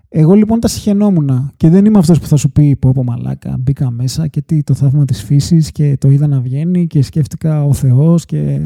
Εγώ 0.09 0.33
λοιπόν 0.33 0.59
τα 0.59 0.67
συχαινόμουν 0.67 1.51
και 1.57 1.69
δεν 1.69 1.85
είμαι 1.85 1.97
αυτός 1.97 2.19
που 2.19 2.27
θα 2.27 2.35
σου 2.35 2.51
πει 2.51 2.75
πω 2.75 2.91
πω 2.93 3.03
μαλάκα 3.03 3.55
μπήκα 3.59 3.91
μέσα 3.91 4.27
και 4.27 4.41
τι 4.41 4.63
το 4.63 4.73
θαύμα 4.73 5.05
της 5.05 5.23
φύσης 5.23 5.71
και 5.71 5.97
το 5.99 6.09
είδα 6.09 6.27
να 6.27 6.39
βγαίνει 6.39 6.87
και 6.87 7.01
σκέφτηκα 7.03 7.63
ο 7.65 7.73
Θεός 7.73 8.25
και 8.25 8.59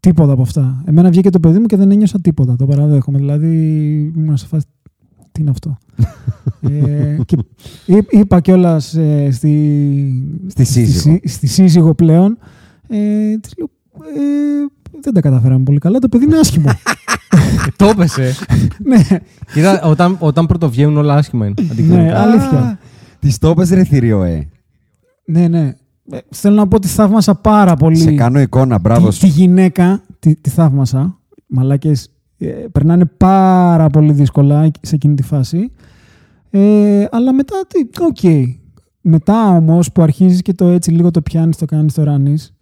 τίποτα 0.00 0.32
από 0.32 0.42
αυτά. 0.42 0.82
Εμένα 0.86 1.08
βγήκε 1.10 1.30
το 1.30 1.40
παιδί 1.40 1.58
μου 1.58 1.66
και 1.66 1.76
δεν 1.76 1.90
ένιωσα 1.90 2.20
τίποτα, 2.20 2.56
το 2.56 2.66
παραδέχομαι. 2.66 3.18
Δηλαδή 3.18 3.56
ήμουν 4.16 4.36
σε 4.36 4.46
φάση 4.46 4.64
Τι 5.36 5.42
είναι 5.42 5.50
αυτό; 5.50 5.78
ε, 6.60 7.18
και 7.24 7.36
εί- 7.86 8.12
είπα 8.12 8.40
κιόλας 8.40 8.94
ε, 8.94 9.28
στη, 9.30 10.24
Στη 10.46 10.64
σύζυγο. 10.64 11.16
στη, 11.16 11.28
στη 11.28 11.46
σύζυγο 11.46 11.94
πλέον. 11.94 12.38
Ε, 12.88 13.36
της 13.38 13.52
λέω, 13.56 13.68
ε, 14.14 14.66
δεν 15.00 15.12
τα 15.14 15.20
καταφέραμε 15.20 15.64
πολύ 15.64 15.78
καλά. 15.78 15.98
Το 15.98 16.08
παιδί 16.08 16.24
είναι 16.24 16.38
άσχημο. 16.38 16.68
Το 17.76 17.86
έπεσε. 17.86 18.34
ναι, 18.90 19.02
Κοίτα, 19.52 19.82
όταν, 19.82 20.16
όταν 20.20 20.46
πρωτοβγαίνουν 20.46 20.96
όλα 20.96 21.14
άσχημα 21.14 21.46
είναι. 21.46 21.54
ναι, 21.62 21.68
Αντικειμενικά. 21.70 22.20
αλήθεια. 22.22 22.78
Της 23.18 23.38
το 23.38 23.48
έπαιζε 23.48 23.74
ρε 23.74 23.84
θηρίο, 23.84 24.22
ε. 24.22 24.48
Ναι, 25.24 25.48
ναι. 25.48 25.74
Ε, 26.12 26.18
θέλω 26.30 26.54
να 26.54 26.68
πω 26.68 26.76
ότι 26.76 26.88
θαύμασα 26.88 27.34
πάρα 27.34 27.76
πολύ. 27.76 27.96
Σε 27.96 28.12
κάνω 28.14 28.40
εικόνα, 28.40 28.78
μπράβο 28.78 29.08
τη, 29.08 29.14
σου. 29.14 29.20
τη 29.20 29.26
γυναίκα, 29.26 30.02
τη, 30.18 30.34
τη 30.36 30.50
θαύμασα. 30.50 31.18
Μαλάκες 31.46 32.04
ε, 32.04 32.10
περνάνε 32.72 33.04
πάρα 33.16 33.88
πολύ 33.88 34.12
δύσκολα 34.12 34.70
σε 34.80 34.94
εκείνη 34.94 35.14
τη 35.14 35.22
φάση. 35.22 35.70
Ε, 36.50 37.04
αλλά 37.10 37.32
μετά, 37.34 37.54
τι, 37.68 38.02
οκ. 38.04 38.46
Μετά 39.00 39.48
όμως 39.48 39.92
που 39.92 40.02
αρχίζεις 40.02 40.42
και 40.42 40.52
το 40.54 40.68
έτσι 40.68 40.90
λίγο 40.90 41.10
το 41.10 41.22
πιάνεις, 41.22 41.56
το 41.56 41.64
κάνεις, 41.64 41.94
το 41.94 42.02
ράνεις, 42.02 42.54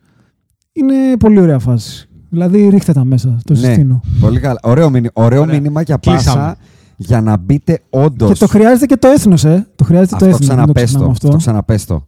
είναι 0.72 0.94
πολύ 1.18 1.40
ωραία 1.40 1.58
φάση. 1.58 2.08
Δηλαδή 2.28 2.68
ρίχτε 2.68 2.92
τα 2.92 3.04
μέσα, 3.04 3.38
το 3.44 3.52
Ναι, 3.52 3.58
συστήνω. 3.58 4.00
πολύ 4.20 4.40
καλά. 4.40 4.58
Ωραίο, 4.62 4.90
μήνυμα, 4.90 5.10
ωραίο 5.14 5.40
Ωραία. 5.40 5.54
μήνυμα 5.54 5.82
για 5.82 5.96
Κλείσαμε. 5.96 6.40
πάσα 6.40 6.56
για 6.96 7.20
να 7.20 7.36
μπείτε 7.36 7.80
όντως. 7.90 8.28
Και 8.32 8.38
το 8.38 8.46
χρειάζεται 8.46 8.86
και 8.86 8.96
το 8.96 9.08
έθνος, 9.08 9.44
ε. 9.44 9.66
Το 9.76 9.84
χρειάζεται 9.84 10.14
Αυτό 10.14 10.26
το 10.28 10.32
έθνος. 10.34 10.48
μην 10.56 10.66
το 10.66 10.72
ξεχνάμε 10.72 10.72
ξαναπέστο. 10.72 11.10
αυτό. 11.10 11.26
Αυτό 11.26 11.36
ξαναπέστο. 11.36 12.06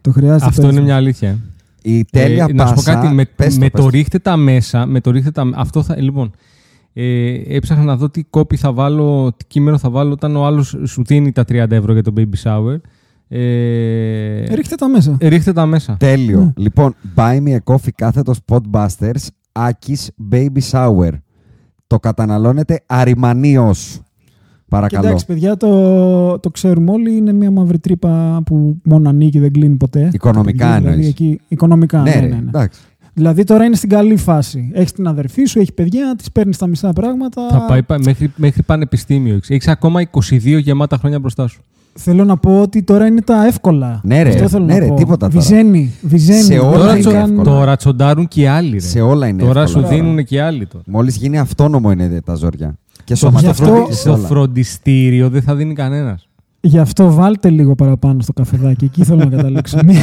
Το 0.00 0.10
χρειάζεται 0.12 0.44
Αυτό 0.44 0.60
το 0.60 0.66
είναι 0.66 0.70
έθνος. 0.70 0.86
μια 0.86 0.96
αλήθεια. 0.96 1.28
ε. 1.28 1.36
Η 1.82 2.04
τέλεια 2.04 2.46
Ε, 2.48 2.52
να 2.52 2.64
πάσα. 2.64 2.76
σου 2.76 2.84
πω 2.84 2.90
κάτι, 2.90 3.14
με, 3.14 3.24
πες 3.24 3.54
το, 3.54 3.60
με 3.60 3.68
πες 3.70 3.80
το 3.82 3.88
ρίχτε 3.88 4.18
τα 4.18 4.36
μέσα, 4.36 4.86
με 4.86 5.00
το 5.00 5.10
ρίχτε 5.10 5.30
τα, 5.30 5.50
αυτό 5.54 5.82
θα, 5.82 5.96
λοιπόν, 6.00 6.30
ε, 7.00 7.56
έψαχνα 7.56 7.84
να 7.84 7.96
δω 7.96 8.10
τι 8.10 8.22
κόπη 8.24 8.56
θα 8.56 8.72
βάλω, 8.72 9.32
τι 9.36 9.44
κείμενο 9.46 9.78
θα 9.78 9.90
βάλω 9.90 10.12
όταν 10.12 10.36
ο 10.36 10.44
άλλος 10.46 10.76
σου 10.84 11.02
δίνει 11.04 11.32
τα 11.32 11.42
30 11.48 11.70
ευρώ 11.70 11.92
για 11.92 12.02
το 12.02 12.12
baby 12.16 12.42
shower. 12.44 12.76
Ε, 13.28 14.54
Ρίχτε 14.54 14.74
τα 14.74 14.88
μέσα. 14.88 15.16
ε, 15.20 15.28
ρίχτε 15.28 15.52
τα 15.52 15.66
μέσα. 15.66 15.96
Τέλειο. 15.98 16.40
Ναι. 16.40 16.52
Λοιπόν, 16.56 16.94
buy 17.16 17.36
me 17.42 17.56
a 17.56 17.74
coffee 17.74 17.90
κάθετος 17.94 18.38
Podbusters, 18.48 19.26
Άκης 19.52 20.10
Baby 20.32 20.58
Shower. 20.70 21.10
Το 21.86 21.98
καταναλώνετε 21.98 22.82
αριμανίως. 22.86 24.00
Παρακαλώ. 24.68 25.06
Εντάξει, 25.06 25.26
παιδιά, 25.26 25.56
το, 25.56 26.38
το 26.38 26.50
ξέρουμε 26.50 26.90
όλοι. 26.90 27.16
Είναι 27.16 27.32
μια 27.32 27.50
μαύρη 27.50 27.78
τρύπα 27.78 28.42
που 28.46 28.80
μόνο 28.84 29.08
ανοίγει, 29.08 29.38
δεν 29.38 29.52
κλείνει 29.52 29.76
ποτέ. 29.76 30.10
Οικονομικά 30.12 30.64
Το 30.66 30.70
παιδί, 30.70 30.78
δηλαδή, 30.78 30.94
εννοείς. 30.94 31.08
εκεί, 31.08 31.40
οικονομικά, 31.48 32.02
ναι, 32.02 32.10
ναι, 32.14 32.20
ρε, 32.20 32.26
ναι, 32.26 32.34
ναι. 32.34 32.48
εντάξει. 32.48 32.80
Δηλαδή 33.18 33.44
τώρα 33.44 33.64
είναι 33.64 33.76
στην 33.76 33.88
καλή 33.88 34.16
φάση. 34.16 34.70
Έχεις 34.74 34.92
την 34.92 35.06
αδερφή 35.06 35.44
σου, 35.44 35.58
έχει 35.58 35.72
παιδιά, 35.72 36.14
της 36.18 36.32
παίρνεις 36.32 36.56
τα 36.58 36.66
μισά 36.66 36.92
πράγματα. 36.92 37.48
Θα 37.50 37.64
πάει 37.68 37.82
πα- 37.82 37.98
μέχρι, 38.04 38.32
μέχρι 38.36 38.62
πανεπιστήμιο. 38.62 39.40
Έχεις 39.48 39.68
ακόμα 39.68 40.00
22 40.00 40.58
γεμάτα 40.58 40.96
χρόνια 40.96 41.18
μπροστά 41.18 41.46
σου. 41.46 41.60
Θέλω 41.94 42.24
να 42.24 42.36
πω 42.36 42.60
ότι 42.60 42.82
τώρα 42.82 43.06
είναι 43.06 43.20
τα 43.20 43.46
εύκολα. 43.46 44.00
Ναι, 44.04 44.22
ρε, 44.22 44.28
Αυτό 44.28 44.48
θέλω 44.48 44.64
ναι, 44.64 44.72
να 44.72 44.78
ρε, 44.78 44.86
πω. 44.86 44.94
τίποτα 44.94 45.28
τώρα. 45.28 45.40
Βυζένει. 45.40 45.94
βυζένει. 46.02 46.42
Σε 46.42 46.58
όλα 46.58 46.76
Τώρα, 46.78 46.90
είναι 46.90 47.00
τσο- 47.00 47.10
εύκολα. 47.10 47.42
τώρα 47.42 47.76
τσοντάρουν 47.76 48.28
και 48.28 48.40
οι 48.40 48.46
άλλοι. 48.46 48.70
Ρε. 48.72 48.78
Σε 48.78 49.00
όλα 49.00 49.26
είναι 49.26 49.42
Τώρα 49.42 49.62
εύκολα. 49.62 49.86
σου 49.86 49.94
δίνουν 49.94 50.24
και 50.24 50.34
οι 50.34 50.38
άλλοι. 50.38 50.66
Τώρα. 50.66 50.84
Μόλις 50.86 51.16
γίνει 51.16 51.38
αυτόνομο 51.38 51.90
είναι 51.90 52.20
τα 52.24 52.34
ζόρια. 52.34 52.78
Και 53.04 53.14
Στο, 53.14 53.28
Γι' 53.28 53.38
στο, 53.38 53.50
αυτό- 53.50 53.64
φροντι- 53.64 53.92
σε 53.92 53.98
στο 54.00 54.12
όλα. 54.12 54.26
φροντιστήριο 54.26 55.28
δεν 55.28 55.42
θα 55.42 55.54
δίνει 55.54 55.74
κανένας. 55.74 56.27
Γι' 56.60 56.78
αυτό 56.78 57.12
βάλτε 57.12 57.50
λίγο 57.50 57.74
παραπάνω 57.74 58.20
στο 58.22 58.32
καφεδάκι. 58.32 58.84
Εκεί 58.84 59.04
θέλω 59.04 59.18
να 59.24 59.26
καταλήξω. 59.36 59.78
μην, 59.84 59.96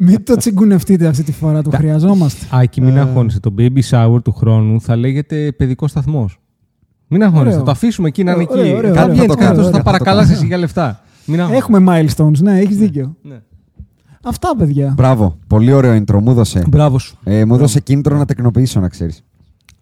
μην 0.00 0.24
το 0.24 0.36
τσιγκουνευτείτε 0.36 1.06
αυτή 1.06 1.22
τη 1.22 1.32
φορά. 1.32 1.62
Το 1.62 1.70
χρειαζόμαστε. 1.70 2.46
Άκη, 2.50 2.80
μην 2.80 2.96
Ε. 2.96 3.00
αγχώνεσαι. 3.00 3.40
Το 3.40 3.54
baby 3.58 3.78
shower 3.90 4.18
του 4.24 4.32
χρόνου 4.32 4.80
θα 4.80 4.96
λέγεται 4.96 5.52
παιδικό 5.56 5.88
σταθμός. 5.88 6.40
Μην 7.08 7.22
αγχώνεσαι. 7.22 7.46
Ωραίο. 7.46 7.58
Θα 7.58 7.64
το 7.64 7.70
αφήσουμε 7.70 8.08
εκεί 8.08 8.24
να 8.24 8.32
είναι 8.32 8.46
Ωραίο, 8.50 8.64
εκεί. 8.64 8.74
ωραίο, 8.76 8.92
Κάτι 8.94 9.02
ωραίο. 9.02 9.12
βγαίνει 9.14 9.26
Θα 9.28 9.34
το 9.34 9.40
κάτω, 9.40 9.50
κάνω, 9.54 9.64
θα 9.64 9.70
θα 9.70 9.76
το 9.76 9.82
παρακαλάσει 9.82 10.26
κάνω. 10.26 10.38
εσύ 10.38 10.46
για 10.46 10.56
λεφτά. 10.58 11.00
Μην 11.26 11.40
αγχώνεσαι. 11.40 11.64
Έχουμε 11.64 11.84
milestones. 12.06 12.38
Ναι, 12.42 12.58
έχεις 12.58 12.76
δίκιο. 12.76 13.16
Ναι. 13.22 13.40
Αυτά, 14.24 14.56
παιδιά. 14.58 14.92
Μπράβο. 14.96 15.36
Πολύ 15.46 15.72
ωραίο 15.72 16.02
intro. 16.04 16.20
Μου 16.22 16.30
έδωσε. 16.30 16.64
Μπράβο 16.68 16.98
σου. 16.98 17.18
Ε, 17.24 17.44
μου 17.44 17.54
έδωσε 17.54 17.80
κίνητρο 17.80 18.16
να 18.16 18.24
τεκνοποιήσω, 18.24 18.80
να 18.80 18.88
ξέρεις. 18.88 19.22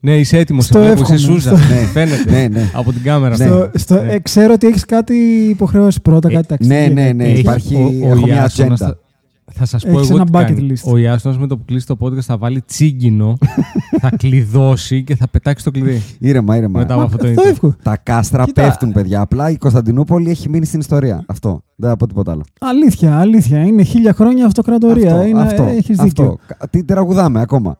Ναι, 0.01 0.19
είσαι 0.19 0.39
έτοιμος. 0.39 0.65
Στο 0.65 0.83
Είσαι 0.83 0.91
εύχομαι, 0.93 1.17
Σούζα. 1.19 1.57
στο- 1.57 1.75
Ναι. 1.75 1.81
Φαίνεται. 1.93 2.31
Ναι, 2.31 2.49
ναι. 2.49 2.71
Από 2.73 2.93
την 2.93 3.03
κάμερα. 3.03 3.37
Ναι. 3.37 3.45
Στο, 3.47 3.71
στο, 3.75 3.95
Ναι. 4.03 4.13
ε, 4.13 4.19
ξέρω 4.19 4.53
ότι 4.53 4.67
έχεις 4.67 4.85
κάτι 4.85 5.15
υποχρεώσει 5.51 6.01
πρώτα, 6.01 6.29
Ε, 6.31 6.35
κάτι 6.35 6.47
ταξίδια. 6.47 6.89
ναι, 6.89 7.03
ναι, 7.03 7.13
ναι. 7.13 7.25
Έχει- 7.25 7.41
υπάρχει- 7.41 7.75
ο- 7.75 8.07
ο 8.07 8.11
έχω 8.11 8.25
μια 8.27 8.35
Ιάσονας 8.35 8.81
ατζέντα. 8.81 8.99
Θα, 9.45 9.53
θα 9.59 9.65
σας 9.67 9.85
πω 9.85 9.99
Έχεις 9.99 10.09
εγώ 10.11 10.17
ένα 10.19 10.25
τι 10.27 10.31
bucket 10.35 10.57
κάνει. 10.57 10.73
list. 10.73 10.93
Ο 10.93 10.97
Ιάσονας 10.97 11.39
με 11.39 11.47
το 11.47 11.57
που 11.57 11.65
κλείσει 11.65 11.87
το 11.87 11.97
podcast 12.01 12.21
θα 12.21 12.37
βάλει 12.37 12.63
τσίγκινο, 12.67 13.39
θα 14.03 14.11
κλειδώσει 14.17 15.03
και 15.05 15.17
θα 15.17 15.29
πετάξει 15.29 15.65
το 15.65 15.71
κλειδί. 15.71 16.03
Ήρεμα, 16.19 16.57
ήρεμα. 16.57 16.79
Μετά 16.79 16.95
από 16.95 17.03
αυτό 17.03 17.17
το 17.17 17.27
Αυτό 17.29 17.43
intro. 17.43 17.47
εύκολο. 17.51 17.77
Τα 17.83 17.97
κάστρα 18.03 18.45
Κοίτα. 18.45 18.63
πέφτουν, 18.63 18.93
παιδιά. 18.93 19.21
Απλά 19.21 19.51
η 19.51 19.57
Κωνσταντινούπολη 19.57 20.31
έχει 20.31 20.49
μείνει 20.49 20.65
στην 20.67 20.81
ιστορία. 20.81 21.25
Αυτό. 21.27 21.63
Δεν 21.77 21.91
θα 21.91 21.97
πω 21.97 22.07
τίποτα 22.07 22.33
άλλο. 22.33 22.45
Αλήθεια, 22.61 23.19
αλήθεια. 23.19 23.63
Είναι 23.65 23.83
χίλια 23.83 24.13
χρόνια 24.13 24.47
αυτοκρατορία. 24.47 25.13
αυτό, 25.15 25.27
είναι, 25.27 25.41
αυτό, 25.43 25.63
έχεις 25.63 25.99
αυτό. 25.99 26.05
δίκιο. 26.23 26.39
Κα- 26.47 26.69
Τι 26.71 26.85
τραγουδάμε 26.85 27.41
ακόμα. 27.41 27.79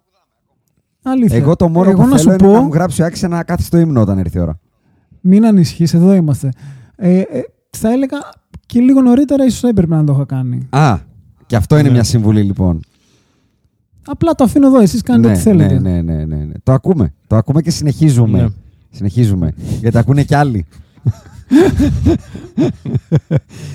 Αλήθεια. 1.09 1.37
Εγώ 1.39 1.57
το 1.57 1.69
μόνο 1.69 1.91
Εγώ 1.91 2.03
που 2.03 2.09
να 2.09 2.17
θέλω 2.19 2.21
σου 2.21 2.29
είναι 2.45 2.53
να 2.53 2.59
πω, 2.59 2.65
μου 2.65 2.73
γράψει 2.73 3.03
ο 3.03 3.05
Άκης 3.05 3.23
ένα 3.23 3.43
κάθιστο 3.45 3.77
το 3.77 3.83
ύμνο 3.83 4.01
όταν 4.01 4.19
έρθει 4.19 4.37
η 4.39 4.41
ώρα. 4.41 4.59
μην 5.21 5.47
ανησυχείς, 5.47 5.95
εδώ 5.95 6.15
είμαστε. 6.15 6.49
Ε, 6.97 7.19
ε, 7.19 7.25
θα 7.71 7.93
έλεγα 7.93 8.19
και 8.67 8.81
λίγο 8.81 9.01
νωρίτερα 9.01 9.45
ίσως 9.45 9.63
έπρεπε 9.63 9.95
να 9.95 10.05
το 10.05 10.13
είχα 10.13 10.25
κάνει. 10.25 10.67
Α, 10.71 10.99
και 11.47 11.57
αυτό 11.57 11.79
είναι 11.79 11.89
Ναι. 11.89 11.95
μια 11.95 12.03
συμβουλή 12.05 12.43
λοιπόν. 12.43 12.81
Απλά 14.07 14.35
το 14.35 14.45
αφήνω 14.45 14.67
εδώ, 14.67 14.81
εσείς 14.81 15.03
κάνετε 15.03 15.29
ναι, 15.29 15.35
ό,τι 15.35 15.43
θέλετε. 15.43 15.79
Ναι, 15.79 15.91
ναι, 15.91 16.03
ναι, 16.15 16.25
ναι, 16.25 16.45
ναι. 16.45 16.53
Το 16.63 16.73
ακούμε. 16.73 17.15
Το 17.27 17.37
ακούμε 17.37 17.63
και 17.63 17.71
συνεχίζουμε. 17.71 18.41
Ναι. 18.43 18.49
Συνεχίζουμε. 18.91 19.53
Γιατί 19.81 19.99
ακούνε 19.99 20.23
κι 20.23 20.35
άλλοι. 20.35 20.67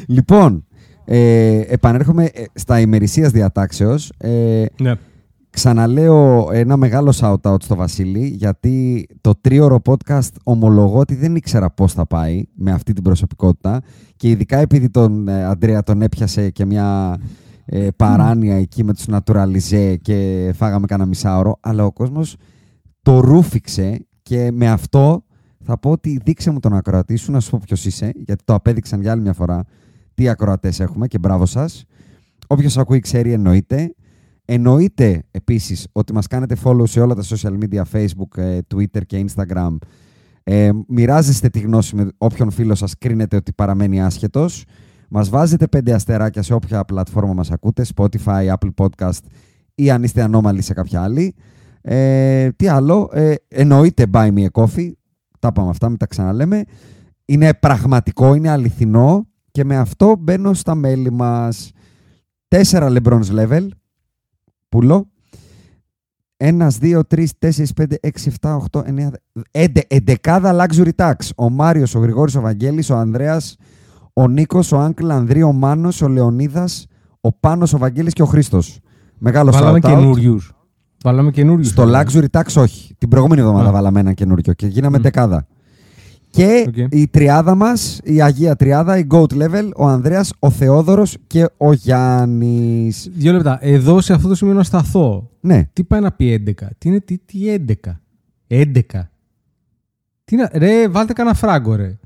λοιπόν, 0.07 0.65
ε, 1.05 1.59
επανέρχομαι 1.67 2.23
ε, 2.25 2.43
στα 2.53 2.79
ημερησίας 2.79 3.31
διατάξεως. 3.31 4.11
Ε, 4.17 4.65
Ναι. 4.79 4.93
Ξαναλέω 5.51 6.49
ένα 6.51 6.77
μεγάλο 6.77 7.13
shout-out 7.15 7.61
στο 7.61 7.75
Βασίλη, 7.75 8.27
γιατί 8.27 9.07
το 9.21 9.33
τρίωρο 9.41 9.81
podcast 9.85 10.29
ομολογώ 10.43 10.99
ότι 10.99 11.15
δεν 11.15 11.35
ήξερα 11.35 11.69
πώς 11.71 11.93
θα 11.93 12.05
πάει 12.05 12.43
με 12.53 12.71
αυτή 12.71 12.93
την 12.93 13.03
προσωπικότητα 13.03 13.81
και 14.15 14.29
ειδικά 14.29 14.57
επειδή 14.57 14.89
τον 14.89 15.27
ε, 15.27 15.45
Αντρέα 15.45 15.83
τον 15.83 16.01
έπιασε 16.01 16.49
και 16.49 16.65
μια 16.65 17.17
ε, 17.65 17.87
παράνοια 17.95 18.55
εκεί 18.55 18.83
με 18.83 18.93
τους 18.93 19.05
naturalize 19.09 19.95
και 20.01 20.51
φάγαμε 20.55 20.85
κανένα 20.85 21.09
μισάωρο, 21.09 21.57
αλλά 21.59 21.85
ο 21.85 21.91
κόσμος 21.91 22.35
το 23.01 23.19
ρούφηξε 23.19 24.07
και 24.21 24.51
με 24.51 24.69
αυτό 24.69 25.23
θα 25.63 25.77
πω 25.79 25.91
ότι 25.91 26.19
δείξε 26.23 26.51
μου 26.51 26.59
τον 26.59 26.73
ακροατή 26.73 27.15
σου 27.15 27.31
να 27.31 27.39
σου 27.39 27.49
πω 27.49 27.59
ποιος 27.65 27.85
είσαι, 27.85 28.11
γιατί 28.15 28.43
το 28.43 28.53
απέδειξαν 28.53 29.01
για 29.01 29.11
άλλη 29.11 29.21
μια 29.21 29.33
φορά 29.33 29.63
τι 30.13 30.29
ακροατές 30.29 30.79
έχουμε 30.79 31.07
και 31.07 31.17
μπράβο 31.17 31.45
σας. 31.45 31.85
Όποιος 32.47 32.77
ακούει 32.77 32.99
ξέρει 32.99 33.33
εννοείται. 33.33 33.95
Εννοείται 34.53 35.23
επίσης 35.31 35.87
ότι 35.91 36.13
μας 36.13 36.27
κάνετε 36.27 36.55
follow 36.63 36.87
σε 36.87 36.99
όλα 36.99 37.15
τα 37.15 37.23
social 37.23 37.57
media, 37.63 37.81
Facebook, 37.91 38.37
ε, 38.37 38.59
Twitter 38.73 39.05
και 39.05 39.25
Instagram. 39.27 39.77
Ε, 40.43 40.69
μοιράζεστε 40.87 41.49
τη 41.49 41.59
γνώση 41.59 41.95
με 41.95 42.07
όποιον 42.17 42.51
φίλο 42.51 42.75
σας 42.75 42.97
κρίνετε 42.97 43.35
ότι 43.35 43.53
παραμένει 43.53 44.01
άσχετος. 44.01 44.65
Μας 45.09 45.29
βάζετε 45.29 45.67
πέντε 45.67 45.93
αστεράκια 45.93 46.41
σε 46.41 46.53
όποια 46.53 46.85
πλατφόρμα 46.85 47.33
μας 47.33 47.51
ακούτε, 47.51 47.85
Spotify, 47.95 48.53
Apple 48.53 48.69
Podcast 48.75 49.19
ή 49.75 49.91
αν 49.91 50.03
είστε 50.03 50.21
ανώμαλοι 50.21 50.61
σε 50.61 50.73
κάποια 50.73 51.01
άλλη. 51.01 51.35
Ε, 51.81 52.49
τι 52.51 52.67
άλλο, 52.67 53.09
ε, 53.13 53.33
εννοείται 53.47 54.05
buy 54.13 54.33
me 54.33 54.45
a 54.45 54.63
coffee, 54.63 54.91
τα 55.39 55.47
είπαμε 55.47 55.69
αυτά, 55.69 55.89
μην 55.89 55.97
τα 55.97 56.05
ξαναλέμε. 56.05 56.63
Είναι 57.25 57.53
πραγματικό, 57.53 58.33
είναι 58.33 58.49
αληθινό 58.49 59.27
και 59.51 59.63
με 59.63 59.77
αυτό 59.77 60.15
μπαίνω 60.19 60.53
στα 60.53 60.75
μέλη 60.75 61.11
μας. 61.11 61.71
Τέσσερα 62.47 62.91
LeBrons 62.91 63.29
level, 63.35 63.67
πουλό. 64.71 65.05
Ένας, 66.37 66.77
δύο, 66.77 67.05
τρεις, 67.05 67.31
τέσσερις, 67.37 67.73
πέντε, 67.73 67.97
έξι, 68.01 68.27
εφτά, 68.29 68.55
οχτώ, 68.55 68.83
εννέα. 68.85 69.11
Εντε, 69.51 69.81
εντεκάδα 69.87 70.65
luxury 70.65 70.89
tax. 70.95 71.13
Ο 71.35 71.49
Μάριος, 71.49 71.95
ο 71.95 71.99
Γρηγόρης, 71.99 72.35
ο 72.35 72.41
Βαγγέλης, 72.41 72.89
ο 72.89 72.95
Ανδρέας, 72.97 73.55
ο 74.13 74.27
Νίκος, 74.27 74.71
ο 74.71 74.79
Άγκλ, 74.79 75.09
Ανδρή, 75.11 75.43
ο 75.43 75.51
Μάνος, 75.51 76.01
ο 76.01 76.07
Λεωνίδας, 76.07 76.85
ο 77.21 77.31
Πάνος, 77.31 77.73
ο 77.73 77.77
Βαγγέλης 77.77 78.13
και 78.13 78.21
ο 78.21 78.25
Χρήστος. 78.25 78.79
Μεγάλος 79.17 79.55
Βάλαμε 79.55 79.79
shout 79.81 79.87
out. 79.87 79.89
καινούριους. 79.95 80.53
Βάλαμε 81.03 81.31
καινούριους. 81.31 81.67
Στο 81.67 81.83
luxury 81.95 82.25
tax 82.31 82.43
όχι. 82.61 82.95
Την 82.97 83.09
προηγούμενη 83.09 83.41
εβδομάδα 83.41 83.69
Α. 83.69 83.71
βάλαμε 83.71 83.99
ένα 83.99 84.13
καινούριο 84.13 84.53
και 84.53 84.67
γίναμε 84.67 84.97
Μμ. 84.97 85.01
δεκάδα. 85.01 85.47
Και 86.31 86.65
Οκ. 86.67 86.75
η 86.93 87.07
τριάδα 87.07 87.55
μας, 87.55 87.99
η 88.03 88.21
Αγία 88.21 88.55
Τριάδα, 88.55 88.97
η 88.97 89.07
GOAT 89.11 89.31
level, 89.33 89.69
ο 89.75 89.85
Ανδρέας, 89.87 90.33
ο 90.39 90.49
Θεόδωρος 90.49 91.17
και 91.27 91.49
ο 91.57 91.73
Γιάννης. 91.73 93.09
Δύο 93.13 93.31
λεπτά. 93.33 93.57
Εδώ 93.61 94.01
σε 94.01 94.13
αυτό 94.13 94.27
το 94.27 94.35
σημείο 94.35 94.53
να 94.53 94.63
σταθώ. 94.63 95.29
Ναι. 95.41 95.69
Τι 95.73 95.83
πάει 95.83 95.99
να 96.01 96.11
πει 96.11 96.43
11. 96.47 96.51
Τι 96.77 96.89
είναι 96.89 96.99
τι, 96.99 97.17
τι 97.17 97.39
11. 97.67 97.73
11. 98.47 98.67
Τι 100.25 100.35
να, 100.35 100.49
ρε, 100.53 100.87
βάλτε 100.89 101.13
κανένα 101.13 101.35
φράγκο, 101.35 101.75
ρε. 101.75 101.97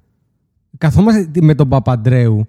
Καθόμαστε 0.78 1.30
με 1.42 1.56
τον 1.56 1.70
Παπαντρέου. 1.70 2.48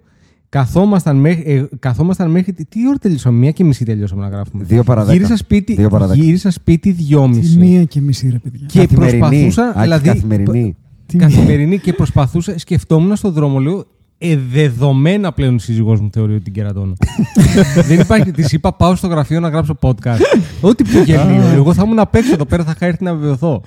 Καθόμασταν 0.49 1.17
μέχρι, 1.17 1.43
ε, 1.53 1.65
καθόμασταν 1.79 2.31
μέχρι. 2.31 2.53
Τι, 2.53 2.65
τι 2.65 2.87
ώρα 2.87 2.97
τελειώσαμε, 2.97 3.37
μία 3.37 3.51
και 3.51 3.63
μισή 3.63 3.85
τελειώσαμε 3.85 4.21
να 4.21 4.27
γράφουμε. 4.29 4.63
Δύο 4.63 4.83
παρά 4.83 5.01
δέκα. 5.01 5.13
Γύρισα 5.13 5.37
σπίτι, 5.37 5.73
Δύο 5.73 5.89
παρά 5.89 6.07
δέκα. 6.07 6.23
γύρισα 6.23 6.51
σπίτι 6.51 6.79
Τη 6.93 7.03
δυόμιση. 7.03 7.57
μία 7.57 7.83
και 7.83 8.01
μισή, 8.01 8.29
ρε 8.29 8.37
παιδιά. 8.37 8.65
Και 8.65 8.79
καθημερινή. 8.79 9.19
προσπαθούσα, 9.19 9.63
Άκης, 9.69 9.81
δηλαδή, 9.81 10.07
καθημερινή. 10.07 10.75
Τι 11.07 11.17
Καθημερινή 11.17 11.79
και 11.79 11.93
προσπαθούσα, 11.93 12.59
σκεφτόμουν 12.59 13.15
στον 13.15 13.31
δρόμο, 13.33 13.59
λέω, 13.59 13.85
ε, 14.17 14.37
δεδομένα 14.51 15.31
πλέον 15.31 15.55
η 15.55 15.59
σύζυγός 15.59 15.99
μου 16.01 16.09
θεωρεί 16.11 16.33
ότι 16.33 16.43
την 16.43 16.53
κερατώνω. 16.53 16.93
Δεν 17.87 17.99
υπάρχει. 17.99 18.31
Της 18.31 18.51
είπα, 18.51 18.73
πάω 18.73 18.95
στο 18.95 19.07
γραφείο 19.07 19.39
να 19.39 19.49
γράψω 19.49 19.77
podcast. 19.81 20.19
Ό,τι 20.61 20.83
πιο 20.83 21.01
γελίο. 21.03 21.41
Εγώ 21.55 21.73
θα 21.73 21.83
ήμουν 21.85 21.99
απ' 21.99 22.15
έξω 22.15 22.33
εδώ 22.33 22.45
πέρα, 22.45 22.63
θα 22.63 22.73
είχα 22.75 22.85
έρθει 22.85 23.03
να 23.03 23.13
βεβαιωθώ. 23.13 23.61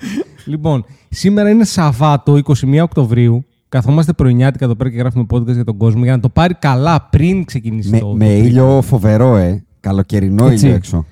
Λοιπόν, 0.45 0.85
σήμερα 1.09 1.49
είναι 1.49 1.65
Σαββάτο, 1.65 2.39
21 2.43 2.79
Οκτωβρίου. 2.81 3.45
Καθόμαστε 3.69 4.13
πρωινιάτικα 4.13 4.65
εδώ 4.65 4.75
πέρα 4.75 4.89
και 4.89 4.97
γράφουμε 4.97 5.25
podcast 5.29 5.53
για 5.53 5.63
τον 5.63 5.77
κόσμο 5.77 6.03
για 6.03 6.11
να 6.15 6.19
το 6.19 6.29
πάρει 6.29 6.53
καλά 6.53 7.07
πριν 7.11 7.45
ξεκινήσει 7.45 7.89
Με, 7.89 7.99
το. 7.99 8.07
με 8.07 8.25
το 8.25 8.31
ήλιο 8.31 8.81
φοβερό, 8.81 9.35
ε. 9.35 9.63
Καλοκαιρινό 9.79 10.45
Έτσι. 10.47 10.65
ήλιο 10.65 10.75
έξω. 10.77 11.05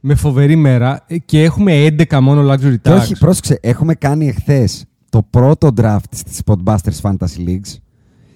με 0.00 0.14
φοβερή 0.14 0.56
μέρα 0.56 1.04
ε, 1.06 1.18
και 1.18 1.42
έχουμε 1.42 1.86
11 2.08 2.18
μόνο 2.20 2.52
luxury 2.52 2.74
Και 2.82 2.90
tax. 2.90 2.96
όχι, 3.00 3.18
πρόσεξε, 3.18 3.58
έχουμε 3.62 3.94
κάνει 3.94 4.28
εχθές 4.28 4.84
το 5.14 5.22
πρώτο 5.30 5.68
draft 5.76 6.04
της 6.24 6.40
Podbusters 6.46 7.00
Fantasy 7.02 7.46
Leagues 7.48 7.76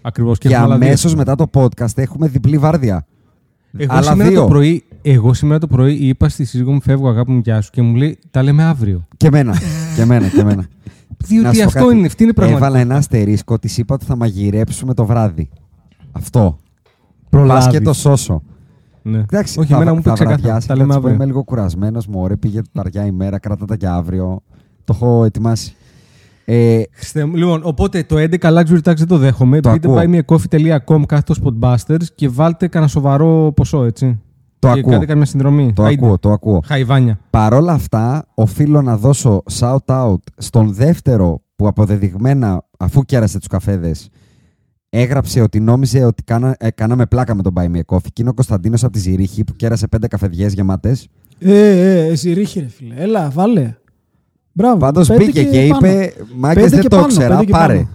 Ακριβώς. 0.03 0.39
και, 0.39 0.49
έχουμε 0.49 0.63
άλλα 0.65 0.77
δύο. 0.79 0.87
αμέσω 0.87 1.17
μετά 1.17 1.35
το 1.35 1.47
podcast 1.53 1.99
έχουμε 1.99 2.29
διπλή 2.29 2.59
βάρδια. 2.59 3.07
Εγώ 3.77 3.93
άλλα 3.93 4.03
σήμερα, 4.11 4.29
δύο. 4.31 4.41
το 4.41 4.47
πρωί, 4.47 4.85
εγώ 5.03 5.35
σήμερα 5.35 5.59
το 5.59 5.67
πρωί 5.67 5.95
είπα 5.95 6.29
στη 6.29 6.45
σύζυγό 6.45 6.73
μου: 6.73 6.81
Φεύγω, 6.83 7.09
αγάπη 7.09 7.31
μου, 7.31 7.41
γεια 7.45 7.61
σου. 7.61 7.71
Και 7.71 7.83
μου 7.83 7.95
λέει: 7.95 8.19
Τα 8.31 8.43
λέμε 8.43 8.63
αύριο. 8.63 9.07
Και 9.17 9.27
εμένα. 9.27 9.55
και 9.97 10.01
εμένα, 10.03 10.29
και 10.29 10.41
εμένα. 10.41 10.67
Να 11.19 11.27
Διότι 11.27 11.57
σου 11.57 11.63
πω 11.63 11.69
αυτό 11.69 11.85
κάτι. 11.85 11.97
είναι, 11.97 12.07
αυτή 12.07 12.23
είναι 12.23 12.33
η 12.33 12.35
Έβαλα 12.41 12.57
πραγματικότητα. 12.59 12.79
ένα 12.81 12.95
αστερίσκο, 12.97 13.59
της 13.59 13.79
είπα 13.79 13.95
ότι 13.95 14.05
θα 14.05 14.17
μαγειρέψουμε 14.17 14.95
το 14.95 15.05
βράδυ. 15.07 15.49
Αυτό. 16.13 16.59
Προλάβεις. 17.29 17.65
Πας 17.65 17.73
και 17.73 17.81
το 17.81 17.93
σώσω. 17.93 18.43
Ναι. 19.03 19.19
Εντάξει, 19.19 19.59
Όχι, 19.61 19.69
θα, 19.71 19.77
εμένα 19.77 19.93
μου 19.93 19.99
είπε 19.99 20.09
θα 20.09 20.15
ξεκάθαρα. 20.15 20.43
βραδιάσει, 20.43 20.67
Τα 20.69 20.75
θα 20.75 20.81
λέμε 20.81 20.87
της 20.93 20.97
πω, 20.97 21.01
αύριο. 21.01 21.15
Είμαι 21.15 21.27
λίγο 21.27 21.45
κουρασμένος, 21.45 22.07
μου 22.07 22.21
ωραία, 22.21 22.37
πήγε 22.37 22.61
ταριά 22.73 23.07
ημέρα, 23.07 23.39
κράτα 23.39 23.65
τα 23.65 23.75
για 23.75 23.95
αύριο. 23.95 24.41
Το 24.85 24.93
έχω 24.97 25.25
ετοιμάσει. 25.25 25.75
Ε, 26.51 26.83
Χριστέ 26.93 27.25
μου. 27.25 27.37
Λοιπόν, 27.37 27.61
οπότε 27.65 28.03
το 28.03 28.17
11 28.19 28.39
luxury 28.41 28.81
tax 28.83 28.95
δεν 28.97 29.07
το 29.07 29.17
δέχομαι. 29.19 29.61
Το 29.61 29.71
Μπείτε 29.71 29.89
ακούω. 29.89 30.03
buymeacoffee.com 30.03 31.03
κάθετος 31.07 31.41
spotbusters 31.45 32.03
και 32.15 32.29
βάλτε 32.29 32.67
κανένα 32.69 32.91
σοβαρό 32.91 33.53
ποσό, 33.57 33.85
έτσι. 33.85 34.21
το 34.59 34.73
και 34.73 34.79
ακούω. 34.79 34.93
κάντε 34.93 35.05
καμιά 35.07 35.25
συνδρομή. 35.25 35.73
Το 35.73 35.83
Άιντε. 35.83 36.05
ακούω, 36.05 36.19
το 36.19 36.31
ακούω. 36.33 36.61
Χαϊβάνια. 36.65 37.19
Παρόλα 37.31 37.73
αυτά, 37.73 38.27
οφείλω 38.35 38.83
να 38.83 38.97
δώσω 38.97 39.43
shout-out 39.59 40.17
στον 40.37 40.73
δεύτερο 40.73 41.43
που 41.57 41.67
αποδεδειγμένα, 41.67 42.65
αφού 42.79 43.03
κέρασε 43.03 43.39
τους 43.39 43.47
καφέδες, 43.49 44.09
έγραψε 44.91 45.41
ότι 45.41 45.61
νόμιζε 45.61 46.05
ότι 46.05 46.23
κάνα, 46.23 46.57
ε, 46.59 46.71
κάναμε 46.71 47.07
πλάκα 47.07 47.35
με 47.35 47.43
τον 47.43 47.53
Buy 47.57 47.65
Me 47.65 47.77
a 47.77 47.97
Coffee. 47.97 48.11
Και 48.13 48.21
είναι 48.21 48.31
ο 48.31 48.35
Κωνσταντίνος 48.35 48.85
από 48.85 48.93
τη 48.93 48.99
Ζηρίχη 48.99 49.45
που 49.45 49.53
κέρασε 49.53 49.87
πέντε 49.89 50.07
καφεδιές 50.07 50.53
γεμάτες. 50.53 51.09
Ε, 51.39 51.69
ε, 51.69 52.07
εσύ 52.07 52.33
ρίχη, 52.33 52.61
ρε 52.61 52.69
φίλε. 52.69 52.95
Έλα, 52.97 53.31
βάλε. 53.31 53.75
Μπράβο. 54.59 54.77
Πάντως 54.77 55.09
πέντε 55.09 55.25
μπήκε 55.25 55.45
και, 55.45 55.69
πάνω. 55.69 55.87
είπε, 55.87 56.13
μάγκες 56.37 56.63
Πέντε 56.63 56.75
δεν 56.75 56.81
και 56.81 56.89
το 56.89 56.97
πάνω, 56.97 57.09
ήξερα, 57.09 57.29
πέντε 57.29 57.45
και 57.45 57.51
πάρε. 57.51 57.75
πάνω. 57.75 57.89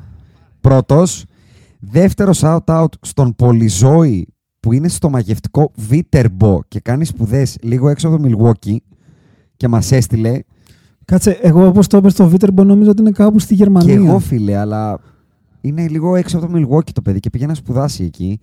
Πρώτος. 0.61 1.25
Δεύτερο 1.79 2.31
shout-out 2.35 2.85
στον 3.01 3.35
Πολυζώη 3.35 4.27
που 4.59 4.73
είναι 4.73 4.87
στο 4.87 5.09
μαγευτικό 5.09 5.71
Βίτερμπο 5.75 6.59
και 6.67 6.79
κάνει 6.79 7.05
σπουδές 7.05 7.57
λίγο 7.61 7.89
έξω 7.89 8.07
από 8.07 8.17
το 8.17 8.23
Milwaukee 8.29 8.75
και 9.57 9.67
μας 9.67 9.91
έστειλε 9.91 10.39
Κάτσε, 11.05 11.39
εγώ 11.41 11.67
όπως 11.67 11.87
το 11.87 11.97
είπες 11.97 12.11
στο 12.11 12.27
Βίτερμπο 12.27 12.63
νόμιζα 12.63 12.89
ότι 12.89 13.01
είναι 13.01 13.11
κάπου 13.11 13.39
στη 13.39 13.53
Γερμανία. 13.53 13.95
Και 13.95 14.05
εγώ, 14.05 14.19
φίλε, 14.19 14.57
αλλά 14.57 14.99
είναι 15.61 15.87
λίγο 15.87 16.15
έξω 16.15 16.37
από 16.37 16.47
το 16.47 16.53
Milwaukee 16.57 16.91
το 16.93 17.01
παιδί 17.01 17.19
και 17.19 17.29
πήγε 17.29 17.45
να 17.45 17.53
σπουδάσει 17.53 18.03
εκεί. 18.03 18.39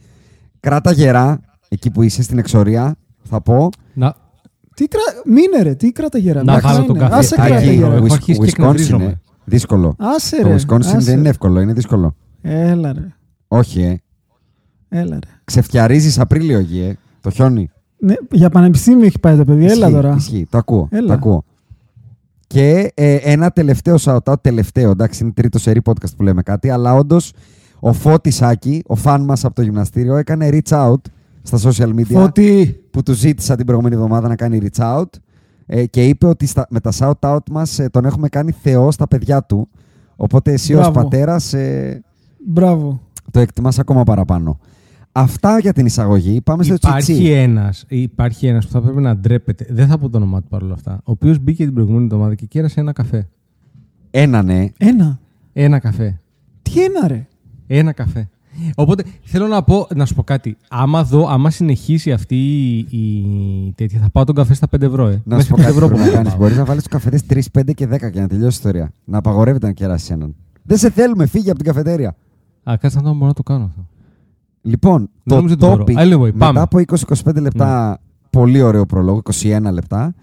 Κράτα 0.61 0.93
γερά, 0.93 1.41
εκεί 1.69 1.91
που 1.91 2.03
είσαι 2.03 2.23
στην 2.23 2.39
εξορία, 2.39 2.97
θα 3.23 3.41
πω. 3.41 3.69
Να, 3.95 4.15
Τι 4.81 4.87
κρα... 4.89 5.01
Μείνε 5.25 5.63
ρε, 5.63 5.75
τι 5.75 5.93
κράτα 5.93 6.19
γερά. 6.19 6.43
Να 6.45 6.53
Εντάξει, 6.53 6.73
βάλω 6.75 6.87
τον 6.87 6.97
είναι. 6.97 7.05
καφέ. 7.05 7.17
Άσε 7.19 7.35
Εκεί, 7.39 7.47
κράτα 7.49 7.65
Εκεί, 7.65 7.73
γερά. 7.75 7.87
έχω 7.95 8.05
Wisconsin 8.05 8.13
αρχίσει 8.13 8.39
και 8.39 8.45
είναι 8.45 8.47
εκνευρίζομαι. 8.49 9.21
δύσκολο. 9.45 9.95
Άσε 9.99 10.43
Το 10.43 10.49
ρε. 10.49 10.55
Wisconsin 10.55 10.79
άσε. 10.85 10.97
δεν 10.99 11.19
είναι 11.19 11.29
εύκολο, 11.29 11.61
είναι 11.61 11.73
δύσκολο. 11.73 12.15
Έλα 12.43 12.93
ρε. 12.93 13.07
Όχι, 13.49 13.83
ε. 13.83 14.01
Έλα 14.89 15.15
ρε. 15.15 15.31
Ξεφτιαρίζεις 15.45 16.19
Απρίλιο 16.19 16.59
εκεί, 16.59 16.79
ε. 16.81 16.97
Το 17.21 17.31
χιόνι. 17.31 17.71
Ναι, 17.99 18.15
για 18.31 18.51
πανεπιστήμιο 18.51 19.07
έχει 19.07 19.19
πάει 19.19 19.37
το 19.37 19.45
παιδί. 19.45 19.65
Έλα 19.65 19.73
Ισχύει, 19.87 19.93
τώρα. 19.93 20.15
Ισχύει, 20.17 20.47
το 20.51 20.59
ακούω. 20.59 20.89
Έλα. 20.91 21.07
Το 21.07 21.13
ακούω. 21.13 21.45
Και 22.47 22.91
ε, 22.95 23.15
ένα 23.15 23.51
τελευταίο 23.51 23.97
shout-out, 24.01 24.35
τελευταίο, 24.41 24.91
εντάξει, 24.91 25.23
είναι 25.23 25.33
τρίτο 25.33 25.59
σερή 25.59 25.81
podcast 25.85 26.17
που 26.17 26.23
λέμε 26.23 26.43
κάτι, 26.43 26.71
αλλά 26.71 26.95
όντως 26.95 27.33
ο 27.81 27.93
Φώτης 27.93 28.43
Άκη, 28.43 28.83
ο 28.87 28.95
φαν 28.95 29.25
μας 29.25 29.45
από 29.45 29.55
το 29.55 29.63
γυμναστήριο, 29.63 30.17
έκανε 30.17 30.49
reach 30.53 30.73
out 30.91 30.95
στα 31.57 31.71
social 31.71 31.95
media. 31.95 32.05
Φώτη. 32.05 32.81
που 32.91 33.03
του 33.03 33.13
ζήτησα 33.13 33.57
την 33.57 33.67
προηγούμενη 33.67 33.95
εβδομάδα 33.95 34.29
να 34.29 34.37
κάνει 34.37 34.61
reach 34.63 34.83
out 34.97 35.05
ε, 35.67 35.87
και 35.87 36.07
είπε 36.07 36.27
ότι 36.27 36.47
στα, 36.47 36.67
με 36.71 36.81
τα 36.81 36.93
shout 36.99 37.31
out 37.35 37.51
μας 37.51 37.79
ε, 37.79 37.89
τον 37.89 38.05
έχουμε 38.05 38.29
κάνει 38.29 38.53
θεό 38.53 38.91
στα 38.91 39.09
παιδιά 39.09 39.43
του. 39.43 39.69
Οπότε 40.17 40.53
εσύ 40.53 40.75
ως 40.75 40.81
Μπράβο. 40.81 41.03
πατέρας 41.03 41.53
ε, 41.53 42.03
Μπράβο. 42.47 43.01
το 43.31 43.41
εκτιμάς 43.41 43.79
ακόμα 43.79 44.03
παραπάνω. 44.05 44.59
Αυτά 45.13 45.59
για 45.59 45.73
την 45.73 45.87
εισαγωγή. 45.87 46.41
Πάμε 46.41 46.63
στο 46.63 46.75
Υπάρχει 46.75 47.13
τσιτσί. 47.13 47.31
ένας, 47.31 47.85
υπάρχει 47.89 48.47
ένας 48.47 48.67
που 48.67 48.73
θα 48.73 48.81
πρέπει 48.81 49.01
να 49.01 49.17
ντρέπεται. 49.17 49.67
Δεν 49.71 49.87
θα 49.87 49.99
πω 49.99 50.09
το 50.09 50.17
όνομά 50.17 50.41
του 50.43 50.49
παρόλα 50.49 50.75
αυτά. 50.75 50.93
Ο 50.93 51.11
οποίος 51.11 51.39
μπήκε 51.39 51.65
την 51.65 51.75
προηγούμενη 51.75 52.05
εβδομάδα 52.05 52.35
και 52.35 52.47
κέρασε 52.47 52.81
ένα 52.81 52.93
καφέ. 52.93 53.29
Ένα 54.11 54.43
ναι. 54.43 54.67
Ένα. 54.79 55.21
Ένα 55.53 55.79
καφέ. 55.79 56.21
Τι 56.63 56.83
ένα 56.85 57.09
ρε. 57.09 57.27
Ένα 57.67 57.93
καφέ. 57.93 58.29
Οπότε 58.75 59.05
θέλω 59.23 59.47
να 59.47 59.63
πω, 59.63 59.87
να 59.95 60.07
σου 60.07 60.15
πω 60.15 60.23
κάτι. 60.23 60.57
Άμα, 60.69 61.05
δω, 61.05 61.27
άμα 61.29 61.51
συνεχίσει 61.51 62.13
αυτή 62.13 62.37
η, 62.37 62.77
η 62.79 63.73
τέτοια, 63.77 64.01
θα 64.01 64.11
πάω 64.11 64.25
τον 64.25 64.35
καφέ 64.35 64.55
στα 64.55 64.67
5 64.77 64.83
ευρώ. 64.83 65.07
Ε. 65.07 65.23
Να 65.25 65.37
Μέχρι 65.37 65.43
σου 65.45 65.51
πω 65.51 65.57
5 65.57 65.61
κάτι 65.61 65.71
ευρώ 65.73 65.87
πρέπει 65.87 66.01
να 66.01 66.05
μπορώ 66.07 66.17
κάνεις. 66.17 66.31
πάω. 66.31 66.41
Μπορείς 66.41 66.57
να 66.57 66.65
βάλεις 66.65 66.83
τους 66.83 66.93
καφέδες 66.93 67.23
3, 67.29 67.41
5 67.59 67.75
και 67.75 67.87
10 67.87 68.11
και 68.11 68.21
να 68.21 68.27
τελειώσει 68.29 68.47
η 68.47 68.49
ιστορία. 68.49 68.93
Να 69.05 69.19
απαγορεύεται 69.19 69.67
να 69.67 69.73
κεράσεις 69.73 70.11
έναν. 70.11 70.35
Δεν 70.63 70.79
σε 70.79 70.91
θέλουμε, 70.91 71.27
φύγε 71.27 71.51
από 71.51 71.59
την 71.59 71.67
καφετέρια. 71.73 72.17
Α, 72.71 72.75
κάτσε 72.81 72.97
να 72.97 73.03
δω 73.03 73.09
αν 73.11 73.15
μπορώ 73.17 73.27
να 73.27 73.33
το 73.35 73.43
κάνω 73.43 73.65
αυτό. 73.65 73.87
Λοιπόν, 74.63 75.11
Δεν 75.23 75.37
νομίζω 75.37 75.57
το 75.57 75.73
ότι 75.73 75.93
μπορώ. 75.93 76.05
topic, 76.05 76.07
Anyway, 76.15 76.33
πάμε. 76.39 76.53
μετά 76.53 76.63
από 76.63 76.79
20-25 77.35 77.41
λεπτά, 77.41 78.01
πολύ 78.31 78.63
ωραίο 78.63 78.87
προλόγο, 78.87 79.23
21 79.43 79.69
λεπτά, 79.73 80.15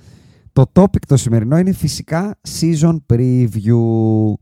το 0.54 0.63
topic 0.73 1.06
το 1.08 1.17
σημερινό 1.17 1.58
είναι 1.58 1.71
φυσικά 1.71 2.36
season 2.60 2.95
preview. 3.13 4.34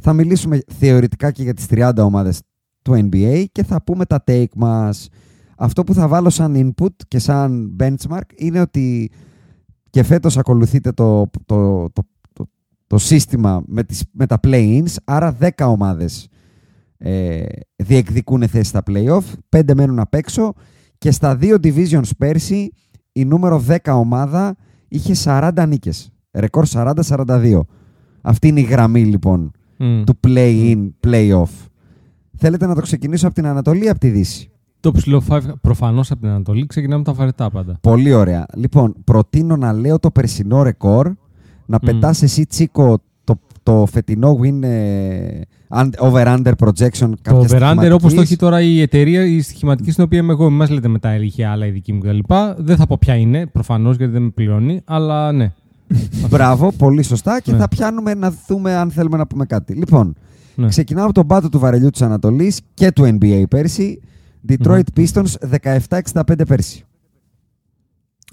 Θα 0.00 0.12
μιλήσουμε 0.12 0.58
θεωρητικά 0.78 1.30
και 1.30 1.42
για 1.42 1.54
τις 1.54 1.66
30 1.70 1.90
ομάδες 1.96 2.40
του 2.84 3.08
NBA 3.10 3.44
και 3.52 3.64
θα 3.64 3.82
πούμε 3.82 4.04
τα 4.04 4.24
take 4.26 4.54
μας. 4.56 5.08
Αυτό 5.56 5.84
που 5.84 5.94
θα 5.94 6.08
βάλω 6.08 6.30
σαν 6.30 6.74
input 6.76 6.94
και 7.08 7.18
σαν 7.18 7.76
benchmark 7.80 8.28
είναι 8.36 8.60
ότι 8.60 9.10
και 9.90 10.02
φέτος 10.02 10.38
ακολουθείτε 10.38 10.92
το, 10.92 11.30
το, 11.46 11.90
το, 11.92 12.02
το, 12.32 12.48
το 12.86 12.98
σύστημα 12.98 13.62
με, 13.66 13.84
τις, 13.84 14.04
με 14.12 14.26
τα 14.26 14.40
play-ins, 14.42 14.94
άρα 15.04 15.36
10 15.40 15.48
ομάδες 15.58 16.28
ε, 16.96 17.44
διεκδικούν 17.76 18.48
θέση 18.48 18.68
στα 18.68 18.82
play-off, 18.86 19.22
5 19.56 19.74
μένουν 19.74 19.98
απ' 19.98 20.14
έξω 20.14 20.52
και 20.98 21.10
στα 21.10 21.36
δύο 21.36 21.56
divisions 21.62 22.08
πέρσι 22.18 22.72
η 23.12 23.24
νούμερο 23.24 23.64
10 23.68 23.76
ομάδα 23.84 24.56
είχε 24.88 25.14
40 25.24 25.64
νίκες. 25.68 26.12
Ρεκόρ 26.32 26.64
40-42. 26.72 27.60
Αυτή 28.20 28.48
είναι 28.48 28.60
η 28.60 28.64
γραμμή 28.64 29.04
λοιπόν 29.04 29.50
Μμ. 29.78 30.02
του 30.04 30.20
play-in, 30.26 30.88
play-off. 31.06 31.68
Θέλετε 32.46 32.66
να 32.66 32.74
το 32.74 32.80
ξεκινήσω 32.80 33.26
από 33.26 33.34
την 33.34 33.46
Ανατολή 33.46 33.84
ή 33.84 33.88
από 33.88 33.98
τη 33.98 34.08
Δύση; 34.08 34.50
Το 34.80 34.92
ψηλό 34.92 35.22
5 35.28 35.40
προφανώς 35.60 36.10
από 36.10 36.20
την 36.20 36.28
Ανατολή 36.30 36.66
ξεκινάμε 36.66 37.04
τα 37.04 37.12
βαρετά 37.12 37.50
πάντα. 37.50 37.78
Πολύ 37.80 38.12
ωραία. 38.12 38.46
Λοιπόν, 38.54 38.94
προτείνω 39.04 39.56
να 39.56 39.72
λέω 39.72 39.98
το 39.98 40.10
περσινό 40.10 40.62
ρεκόρ, 40.62 41.06
να 41.66 41.78
Μμ. 41.82 41.86
πετάς 41.86 42.22
εσύ 42.22 42.46
Τσίκο 42.46 42.98
το, 43.24 43.38
το 43.62 43.86
φετινό 43.90 44.38
win 44.42 44.62
ε, 44.62 45.40
and- 45.68 45.90
over-under 45.98 46.52
projection 46.58 47.10
Το 47.10 47.14
κάποιας 47.22 47.52
over-under 47.52 47.90
όπως 47.92 48.02
το 48.02 48.08
στοιχηματικής. 48.08 48.20
έχει 48.20 48.36
τώρα 48.36 48.60
η 48.62 48.80
εταιρεία, 48.80 49.24
η 49.24 49.40
στοιχηματική 49.40 49.90
στην 49.90 50.04
οποία 50.04 50.18
είμαι 50.18 50.32
εγώ, 50.32 50.48
μην 50.50 50.56
μα 50.56 50.72
λέτε 50.72 50.88
μετά 50.88 51.16
είχε 51.16 51.46
άλλα 51.46 51.66
η 51.66 51.70
δική 51.70 51.92
μου 51.92 52.00
κτλ. 52.00 52.18
Δεν 52.56 52.76
θα 52.76 52.86
πω 52.86 52.96
ποια 53.00 53.14
είναι, 53.14 53.46
προφανώς 53.46 53.96
γιατί 53.96 54.12
δεν 54.12 54.22
με 54.22 54.30
πληρώνει, 54.30 54.80
αλλά 54.84 55.32
ναι. 55.32 55.52
Μπράβο, 56.30 56.72
πολύ 56.72 57.02
σωστά 57.02 57.40
και 57.40 57.52
Ναι. 57.52 57.58
θα 57.58 57.68
πιάνουμε 57.68 58.14
να 58.14 58.34
δούμε 58.46 58.74
αν 58.74 58.90
θέλουμε 58.90 59.16
να 59.16 59.26
πούμε 59.26 59.44
κάτι. 59.46 59.72
Λοιπόν, 59.74 60.14
ναι. 60.56 60.68
ξεκινάω 60.68 61.04
από 61.04 61.14
τον 61.14 61.26
πάτο 61.26 61.48
του 61.48 61.58
βαρελιού 61.58 61.90
της 61.90 62.02
Ανατολής 62.02 62.60
και 62.74 62.92
του 62.92 63.02
NBA 63.20 63.42
πέρσι. 63.50 64.00
Detroit 64.48 64.82
Pistons 64.96 65.24
17-65 66.12 66.46
πέρσι. 66.46 66.84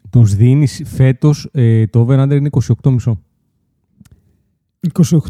Τους 0.09 0.35
δίνεις 0.35 0.81
φέτος 0.85 1.49
το 1.89 1.99
over-under 2.07 2.31
είναι 2.31 2.49
28,5. 2.83 3.13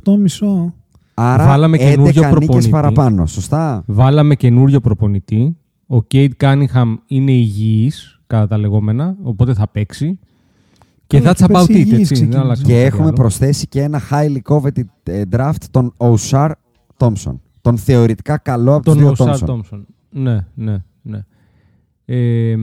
28 0.04 0.18
μισό. 0.20 0.74
Άρα 1.14 1.46
Βάλαμε 1.46 1.78
11 1.78 1.80
καινούριο 1.80 2.04
νίκες 2.04 2.30
προπονητή. 2.30 2.70
παραπάνω, 2.70 3.26
σωστά; 3.26 3.84
Βάλαμε 3.88 4.36
καινούριο 4.36 4.80
προπονητή. 4.80 5.58
Ο 5.88 6.04
Κέιτ 6.04 6.32
Κάνιχαμ 6.38 6.96
είναι 7.08 7.32
υγιής, 7.32 8.22
κατά 8.28 8.48
τα 8.48 8.58
λεγόμενα, 8.58 9.16
οπότε 9.24 9.54
θα 9.54 9.68
παίξει. 9.68 10.20
Και 11.08 11.20
Καλά, 11.20 11.32
that's 11.32 11.36
και 11.38 11.44
about 11.44 11.52
πέρσι 11.52 11.72
it, 11.74 11.76
υγιής 11.76 11.92
έτσι. 11.92 11.96
Δεν 11.98 12.04
ξεκίνησε. 12.14 12.40
αλλάξαμε 12.40 12.68
Και 12.68 12.74
κάτι 12.74 12.86
έχουμε 12.86 13.04
άλλο. 13.06 13.14
προσθέσει 13.14 13.68
και 13.68 13.82
ένα 13.82 14.02
highly 14.12 14.38
coveted 14.54 14.84
ε, 15.04 15.22
draft 15.32 15.64
τον 15.72 15.94
Oshar 15.98 16.52
Thompson. 17.02 17.40
Τον 17.62 17.78
θεωρητικά 17.78 18.38
καλό 18.38 18.74
από 18.76 18.84
τους 18.84 18.94
Τον 18.94 19.02
δύο 19.02 19.12
Οσάρ 19.12 19.36
Thompson. 19.36 19.46
Τόμψον. 19.46 19.86
Ναι, 20.10 20.46
ναι, 20.54 20.78
ναι. 21.02 21.20
Ε, 22.06 22.56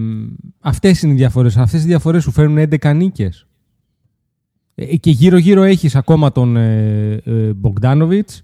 αυτές 0.60 1.02
είναι 1.02 1.12
οι 1.12 1.16
διαφορές. 1.16 1.56
Αυτές 1.56 1.82
οι 1.84 1.86
διαφορές 1.86 2.22
σου 2.22 2.30
φέρνουν 2.30 2.58
11 2.58 2.94
νίκες. 2.94 3.46
Ε, 4.74 4.96
και 4.96 5.10
γύρω-γύρω 5.10 5.62
έχεις 5.62 5.96
ακόμα 5.96 6.32
τον 6.32 6.56
ε, 6.56 7.12
ε, 7.24 7.50
Bogdanovic, 7.62 8.40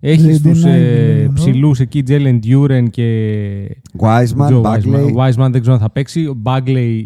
Έχεις 0.00 0.40
Δεν 0.40 0.52
τους 0.52 0.60
την 0.60 0.70
ε, 0.70 0.72
άγγελο. 0.72 1.32
ψηλούς 1.32 1.80
εκεί, 1.80 2.02
Τζέλεν 2.02 2.38
Ντιούρεν 2.38 2.90
και. 2.90 3.76
Wiseman, 3.98 4.48
Joe 4.50 4.62
Bagley. 4.62 5.14
Wiseman. 5.14 5.14
Wiseman 5.16 5.48
δεν 5.50 5.60
ξέρω 5.60 5.74
αν 5.74 5.80
θα 5.80 5.90
παίξει. 5.90 6.26
Ο 6.26 6.42
Bagley 6.44 7.02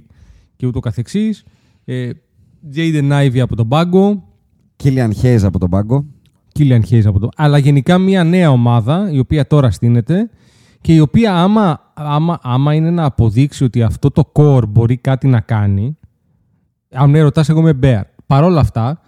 και 0.57 0.67
ούτω 0.67 0.81
καθεξής. 0.81 1.45
Ε, 1.85 2.11
Jaden 2.75 3.11
Ivey 3.11 3.39
από 3.39 3.57
τον 3.57 3.69
πάγκο. 3.69 4.23
Killian 4.83 5.11
Hayes 5.23 5.41
από 5.43 5.59
τον 5.59 5.71
πάγκο. 5.71 6.05
Killian 6.59 6.81
Hayes 6.91 7.05
από 7.05 7.19
το. 7.19 7.29
Αλλά 7.37 7.59
γενικά 7.59 7.99
μια 7.99 8.25
νέα 8.25 8.51
ομάδα 8.51 9.11
η 9.11 9.19
οποία 9.19 9.47
τώρα 9.47 9.71
στείνεται 9.71 10.31
και 10.81 10.95
η 10.95 11.01
οποία 11.01 11.35
άμα, 11.35 11.93
άμα, 11.95 12.39
άμα 12.43 12.75
είναι 12.75 12.91
να 12.91 13.05
αποδείξει 13.05 13.65
ότι 13.65 13.83
αυτό 13.83 14.11
το 14.11 14.33
core 14.33 14.69
μπορεί 14.69 14.97
κάτι 14.97 15.27
να 15.29 15.41
κάνει. 15.41 15.99
Αν 16.93 17.11
με 17.11 17.21
ρωτάς 17.21 17.49
εγώ 17.49 17.61
είμαι 17.61 17.79
Bear. 17.83 18.03
Παρ' 18.27 18.45
όλα 18.45 18.61
αυτά, 18.61 19.01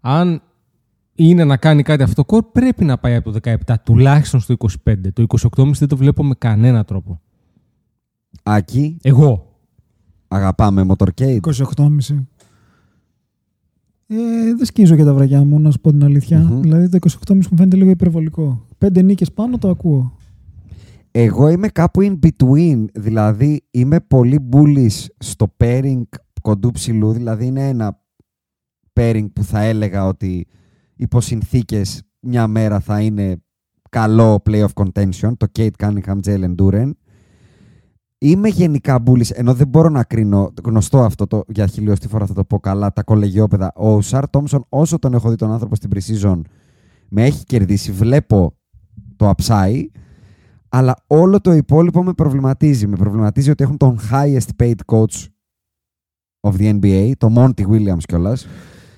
αν 0.00 0.42
είναι 1.14 1.44
να 1.44 1.56
κάνει 1.56 1.82
κάτι 1.82 2.02
αυτό 2.02 2.24
το 2.24 2.36
core, 2.36 2.46
πρέπει 2.52 2.84
να 2.84 2.98
πάει 2.98 3.14
από 3.14 3.30
το 3.30 3.38
17 3.66 3.74
τουλάχιστον 3.84 4.40
στο 4.40 4.54
25. 4.84 4.94
Το 5.12 5.24
28,5 5.56 5.70
δεν 5.72 5.88
το 5.88 5.96
βλέπω 5.96 6.24
με 6.24 6.34
κανένα 6.38 6.84
τρόπο. 6.84 7.20
Άκη, 8.42 8.96
Εγώ. 9.02 9.46
αγαπάμε 10.28 10.86
Motorcade. 10.88 11.38
28,5. 11.40 12.26
Ε, 14.14 14.54
δεν 14.54 14.66
σκίζω 14.66 14.96
και 14.96 15.04
τα 15.04 15.14
βραγιά 15.14 15.44
μου, 15.44 15.60
να 15.60 15.70
σου 15.70 15.80
πω 15.80 15.90
την 15.90 16.04
αλήθεια. 16.04 16.38
Μμμ. 16.38 16.60
Δηλαδή 16.60 16.88
το 16.88 16.98
28,5 17.28 17.34
μου 17.34 17.56
φαίνεται 17.56 17.76
λίγο 17.76 17.90
υπερβολικό. 17.90 18.66
Πέντε 18.78 19.02
νίκες 19.02 19.32
πάνω 19.32 19.58
το 19.58 19.68
ακούω. 19.68 20.16
Εγώ 21.10 21.48
είμαι 21.48 21.68
κάπου 21.68 22.00
in 22.02 22.18
between. 22.26 22.84
Δηλαδή 22.94 23.62
είμαι 23.70 24.00
πολύ 24.00 24.48
bullish 24.52 25.06
στο 25.18 25.56
pairing 25.56 26.02
κοντού 26.42 26.70
ψηλού. 26.70 27.12
Δηλαδή 27.12 27.46
είναι 27.46 27.68
ένα 27.68 28.00
pairing 28.92 29.26
που 29.32 29.44
θα 29.44 29.60
έλεγα 29.60 30.06
ότι 30.06 30.46
υπό 30.96 31.20
συνθήκες 31.20 32.02
μια 32.20 32.46
μέρα 32.46 32.80
θα 32.80 33.00
είναι 33.00 33.36
καλό 33.90 34.42
playoff 34.50 34.72
contention. 34.74 35.32
Το 35.36 35.46
Kate 35.58 35.76
Cunningham, 35.78 36.18
Jalen 36.26 36.54
Duren. 36.54 36.90
Είμαι 38.24 38.48
γενικά 38.48 39.02
bullish, 39.06 39.30
ενώ 39.34 39.54
δεν 39.54 39.68
μπορώ 39.68 39.88
να 39.88 40.04
κρίνω, 40.04 40.52
γνωστό 40.64 40.98
αυτό 41.02 41.26
το, 41.26 41.42
για 41.48 41.66
χιλιοστή 41.66 42.08
φορά 42.08 42.26
θα 42.26 42.34
το 42.34 42.44
πω 42.44 42.58
καλά, 42.60 42.92
τα 42.92 43.02
κολεγιόπεδα. 43.02 43.72
Ο 43.74 44.00
Σαρ 44.00 44.30
Τόμσον, 44.30 44.64
όσο 44.68 44.98
τον 44.98 45.14
έχω 45.14 45.30
δει 45.30 45.36
τον 45.36 45.52
άνθρωπο 45.52 45.74
στην 45.74 45.90
pre-season, 45.94 46.40
με 47.08 47.24
έχει 47.24 47.44
κερδίσει. 47.44 47.92
Βλέπω 47.92 48.54
το 49.16 49.32
upside, 49.36 49.84
αλλά 50.68 50.96
όλο 51.06 51.40
το 51.40 51.52
υπόλοιπο 51.52 52.02
με 52.02 52.12
προβληματίζει. 52.12 52.86
Με 52.86 52.96
προβληματίζει 52.96 53.50
ότι 53.50 53.64
έχουν 53.64 53.76
τον 53.76 53.98
highest 54.12 54.62
paid 54.62 54.74
coach 54.92 55.26
of 56.40 56.52
the 56.58 56.80
NBA, 56.80 57.12
το 57.18 57.32
Monty 57.36 57.66
Williams 57.70 58.02
κιόλας. 58.06 58.46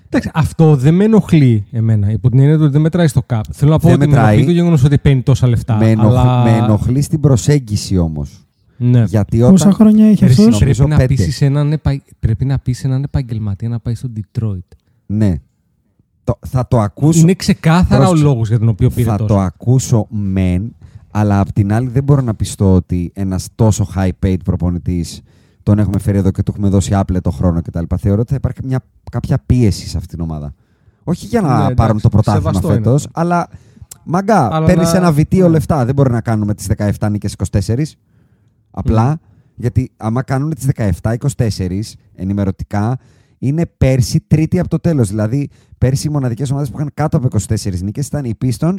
Εντάξει, 0.07 0.31
αυτό 0.35 0.77
δεν 0.77 0.95
με 0.95 1.05
ενοχλεί 1.05 1.67
εμένα. 1.71 2.11
Υπό 2.11 2.31
την 2.31 2.39
έννοια 2.39 2.55
ότι 2.55 2.69
δεν 2.69 2.81
μετράει 2.81 3.07
στο 3.07 3.23
cap. 3.29 3.41
Θέλω 3.53 3.71
να 3.71 3.79
πω 3.79 3.89
Δεν 3.89 3.97
ότι 3.97 4.07
με 4.07 4.07
μετράει. 4.07 4.27
ενοχλεί 4.27 4.47
το 4.47 4.53
γεγονός 4.53 4.85
ότι 4.85 4.99
παίρνει 4.99 5.23
τόσα 5.23 5.49
λεφτά. 5.49 5.77
Με, 5.77 5.91
ενοχ... 5.91 6.07
αλλά... 6.07 6.43
με 6.43 6.51
ενοχλεί 6.51 7.03
στην 7.03 7.21
προσέγγιση 7.21 7.97
όμως. 7.99 8.44
Ναι. 8.91 9.05
Γιατί 9.05 9.39
Πόσα 9.39 9.53
όταν. 9.55 9.73
χρόνια 9.73 10.07
έχει 10.07 10.25
Ρε, 10.25 10.31
εσύ 10.31 10.43
αυτός; 10.43 10.61
νομίζω 10.61 10.85
πρέπει, 10.85 10.91
να 11.01 11.07
πέντε. 11.07 11.15
πείσεις 11.23 11.41
έναν, 11.41 11.73
επα... 11.73 12.03
πρέπει 12.21 12.45
να 12.45 12.59
πείσεις 12.59 12.85
έναν 12.85 13.03
επαγγελματία 13.03 13.69
να 13.69 13.79
πάει 13.81 13.95
στο 13.95 14.09
Detroit. 14.17 14.77
Ναι. 15.07 15.35
Το, 16.25 16.39
θα 16.47 16.69
το 16.69 16.81
ακούσω. 16.81 17.21
Είναι 17.21 17.35
ξεκάθαρα 17.35 17.97
Πρόσεξε. 18.05 18.25
ο 18.25 18.29
λόγος 18.29 18.49
για 18.49 18.59
τον 18.59 18.69
οποίο 18.69 18.91
πήρε 18.91 19.11
θα 19.11 19.17
τόσο. 19.17 19.35
το 19.35 19.41
ακούσω 19.41 20.07
μεν, 20.11 20.75
αλλά 21.11 21.41
απ' 21.41 21.53
την 21.53 21.73
άλλη 21.73 21.89
δεν 21.89 22.05
μπορώ 22.05 22.21
να 22.21 22.35
πιστώ 22.35 22.75
ότι 22.75 23.11
ένας 23.15 23.49
τόσο 23.55 23.89
high 23.97 24.11
paid 24.27 24.37
προπονητής 24.45 25.21
τον 25.63 25.79
έχουμε 25.79 25.99
φέρει 25.99 26.19
εδώ 26.19 26.31
και 26.31 26.43
του 26.43 26.51
έχουμε 26.55 26.69
δώσει 26.69 26.95
άπλετο 26.95 27.31
χρόνο 27.31 27.63
κτλ. 27.63 27.83
Θεωρώ 27.99 28.21
ότι 28.21 28.31
θα 28.31 28.37
υπάρχει 28.37 28.61
μια, 28.65 28.81
κάποια 29.11 29.43
πίεση 29.47 29.89
σε 29.89 29.97
αυτήν 29.97 30.17
την 30.19 30.27
ομάδα. 30.31 30.55
Όχι 31.05 31.27
για 31.27 31.41
να 31.41 31.49
Ναι, 31.49 31.55
εντάξει, 31.57 31.75
πάρουν 31.75 32.01
το 32.01 32.09
πρωτάθλημα 32.09 32.49
σεβαστό 32.53 32.69
είναι 32.75 32.77
φέτος, 32.85 33.07
αυτό. 33.07 33.21
αλλά 33.21 33.49
μαγκά, 34.05 34.55
Αλλά 34.55 34.67
παίρνεις 34.67 34.93
να- 34.93 34.99
ένα 34.99 35.13
βιτίο 35.13 35.45
ναι. 35.45 35.51
λεφτά. 35.51 35.85
Δεν 35.85 35.95
μπορεί 35.95 36.11
να 36.11 36.21
κάνουμε 36.21 36.55
τις 36.55 36.67
17 36.99 37.09
νίκες 37.11 37.35
24. 37.51 37.97
Απλά 38.75 39.09
Ναι. 39.09 39.15
γιατί 39.55 39.91
άμα 39.97 40.23
κάνουν 40.23 40.55
τις 40.55 40.67
17-24 40.67 41.97
ενημερωτικά, 42.15 42.99
είναι 43.39 43.67
πέρσι 43.67 44.21
τρίτη 44.27 44.59
από 44.59 44.69
το 44.69 44.79
τέλος. 44.79 45.09
Δηλαδή, 45.09 45.49
πέρσι 45.79 46.07
οι 46.07 46.11
μοναδικές 46.11 46.51
ομάδες 46.51 46.71
που 46.71 46.77
είχαν 46.77 46.91
κάτω 46.95 47.17
από 47.17 47.27
24 47.27 47.83
νίκες 47.83 48.07
ήταν 48.07 48.25
οι 48.25 48.33
Pistons 48.45 48.79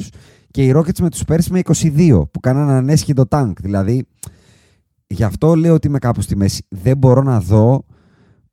και 0.50 0.64
οι 0.64 0.72
Rockets 0.76 0.98
με 1.00 1.10
τους 1.10 1.24
πέρσι 1.24 1.52
με 1.52 1.58
22, 1.58 2.28
που 2.30 2.40
κάνανε 2.40 2.72
ανέσχυτο 2.72 3.24
tank. 3.28 3.52
Δηλαδή, 3.60 4.06
γι' 5.06 5.22
αυτό 5.24 5.54
λέω 5.54 5.74
ότι 5.74 5.86
είμαι 5.86 5.98
κάπου 5.98 6.20
στη 6.20 6.36
μέση. 6.36 6.64
Δεν 6.68 6.96
μπορώ 6.96 7.22
να 7.22 7.40
δω 7.40 7.84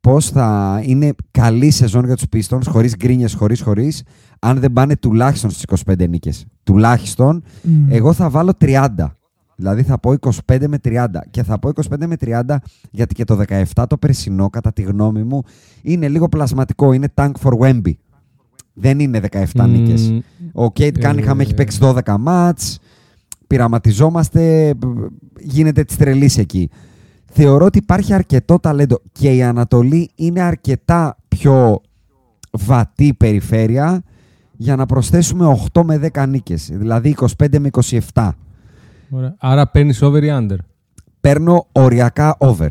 πώς 0.02 0.30
θα 0.30 0.80
είναι 0.86 1.14
καλή 1.32 1.70
σεζόν 1.72 2.06
για 2.06 2.16
τους 2.16 2.26
Pistons, 2.34 2.62
χωρίς 2.68 2.96
γκρίνιες, 2.96 3.34
χωρίς 3.34 3.62
χωρίς, 3.62 4.04
αν 4.40 4.60
δεν 4.60 4.74
πάνε 4.74 4.96
τουλάχιστον 4.98 5.50
στις 5.50 5.64
25 5.86 6.08
νίκες. 6.08 6.46
Τουλάχιστον, 6.64 7.44
Μμ. 7.62 7.92
εγώ 7.92 8.14
θα 8.14 8.30
βάλω 8.30 8.54
30. 8.58 9.18
Δηλαδή 9.56 9.84
θα 9.84 10.00
πω 10.00 10.14
25 10.48 10.68
με 10.68 10.78
30. 10.84 11.06
Και 11.30 11.44
θα 11.44 11.60
πω 11.60 11.70
25 11.90 12.06
με 12.06 12.16
30 12.20 12.56
γιατί 12.92 13.14
και 13.14 13.24
το 13.24 13.44
17 13.76 13.84
το 13.90 13.98
περσινό, 13.98 14.50
κατά 14.50 14.74
τη 14.74 14.82
γνώμη 14.82 15.24
μου, 15.24 15.42
είναι 15.82 16.08
λίγο 16.08 16.30
πλασματικό. 16.30 16.94
Είναι 16.94 17.08
tank 17.16 17.32
for 17.44 17.52
Wemby. 17.60 17.92
Δεν 18.74 19.00
είναι 19.00 19.22
17 19.32 19.46
Μμμ, 19.56 19.72
νίκες. 19.72 20.14
Ο 20.54 20.72
Κέιτ 20.72 20.98
Ε, 20.98 21.00
Κάνιχαμ 21.00 21.40
έχει 21.40 21.54
παίξει 21.54 21.78
12 21.82 22.16
μάτς. 22.20 22.80
Πειραματιζόμαστε. 23.48 24.74
Γίνεται 25.40 25.84
της 25.84 25.96
τρελής 25.96 26.38
εκεί. 26.38 26.70
Θεωρώ 27.26 27.66
ότι 27.66 27.78
υπάρχει 27.78 28.14
αρκετό 28.14 28.60
ταλέντο 28.60 29.00
και 29.12 29.36
η 29.36 29.44
Ανατολή 29.44 30.12
είναι 30.16 30.42
αρκετά 30.42 31.18
πιο 31.28 31.82
βατή 32.52 33.14
περιφέρεια 33.14 34.04
για 34.58 34.76
να 34.76 34.86
προσθέσουμε 34.86 35.58
8 35.74 35.84
με 35.84 36.10
10 36.14 36.28
νίκες. 36.28 36.70
Δηλαδή 36.74 37.16
25 37.20 37.60
με 37.60 37.70
27. 38.14 38.30
Ωραία. 39.16 39.36
Άρα 39.40 39.68
παίρνεις 39.68 40.02
over 40.02 40.24
ή 40.24 40.28
under; 40.32 40.58
Παίρνω 41.22 41.66
οριακά 41.72 42.36
over. 42.40 42.68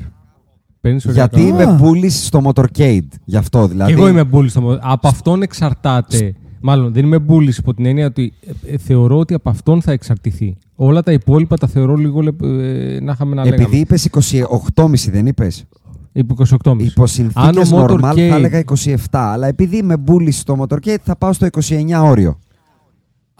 Παίρνεις 0.80 1.04
Γιατί 1.04 1.40
οριακά. 1.52 1.64
είμαι 1.64 1.80
bullish 1.82 2.10
στο 2.10 2.40
motorcade. 2.44 3.06
Γι' 3.24 3.36
αυτό 3.36 3.66
δηλαδή. 3.66 3.92
Και 3.92 3.98
εγώ 3.98 4.08
είμαι 4.08 4.24
bullish. 4.32 4.48
στο- 4.48 4.78
Από 4.82 5.08
αυτόν 5.08 5.42
εξαρτάται. 5.42 6.34
Μάλλον 6.64 6.92
δεν 6.92 7.04
είμαι 7.04 7.18
bullish 7.28 7.58
υπό 7.58 7.74
την 7.74 7.86
έννοια 7.86 8.06
ότι 8.06 8.32
ε, 8.66 8.72
ε, 8.74 8.78
θεωρώ 8.78 9.18
ότι 9.18 9.34
από 9.34 9.50
αυτόν 9.50 9.82
θα 9.82 9.92
εξαρτηθεί. 9.92 10.56
Όλα 10.74 11.02
τα 11.02 11.12
υπόλοιπα 11.12 11.56
τα 11.56 11.66
θεωρώ 11.66 11.94
λίγο 11.94 12.20
λεπ- 12.20 12.42
ε, 12.42 12.98
να 13.02 13.12
είχαμε 13.12 13.34
να 13.34 13.40
Επειδή 13.42 13.56
λέγαμε. 13.56 13.76
είπες 13.76 14.04
28,5 14.04 15.10
δεν 15.10 15.26
είπες; 15.26 15.64
Υπό 16.12 16.34
28,5. 16.34 16.84
Υπό 16.84 17.02
Αν 17.02 17.08
συνθήκε 17.08 17.58
ο 17.74 17.84
normal 17.84 18.00
Motorcade- 18.00 18.28
θα 18.28 18.34
έλεγα 18.36 18.58
27. 18.58 18.96
Αλλά 19.10 19.46
επειδή 19.46 19.76
είμαι 19.76 19.94
bullish 20.06 20.32
στο 20.32 20.56
motorcade 20.68 20.96
θα 21.02 21.16
πάω 21.16 21.32
στο 21.32 21.46
29 21.46 22.02
όριο. 22.04 22.38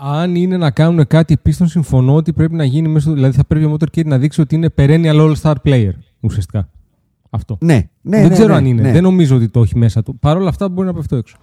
Αν 0.05 0.35
είναι 0.35 0.57
να 0.57 0.71
κάνουν 0.71 1.07
κάτι 1.07 1.37
πίστον, 1.37 1.67
συμφωνώ 1.69 2.15
ότι 2.15 2.33
πρέπει 2.33 2.55
να 2.55 2.65
γίνει 2.65 2.89
μέσω. 2.89 3.13
Δηλαδή 3.13 3.37
θα 3.37 3.45
πρέπει 3.45 3.65
ο 3.65 3.77
Motorcade 3.79 4.05
να 4.07 4.19
δείξει 4.19 4.41
ότι 4.41 4.55
είναι 4.55 4.69
perennial 4.77 5.33
all-star 5.33 5.55
player 5.65 5.91
ουσιαστικά. 6.21 6.69
Αυτό. 7.31 7.59
Ναι, 7.61 7.75
ναι. 8.03 8.17
δεν 8.21 8.29
ναι, 8.29 8.33
ξέρω 8.35 8.49
ναι, 8.49 8.55
αν 8.55 8.67
είναι. 8.67 8.83
ναι. 8.83 8.93
Δεν 8.93 9.03
νομίζω 9.03 9.37
ότι 9.37 9.49
το 9.49 9.61
έχει 9.63 9.79
μέσα 9.79 10.03
του. 10.03 10.19
Παρ' 10.19 10.37
όλα 10.37 10.49
αυτά 10.49 10.69
μπορεί 10.69 10.87
να 10.87 10.95
πέφτω 10.95 11.17
έξω. 11.17 11.37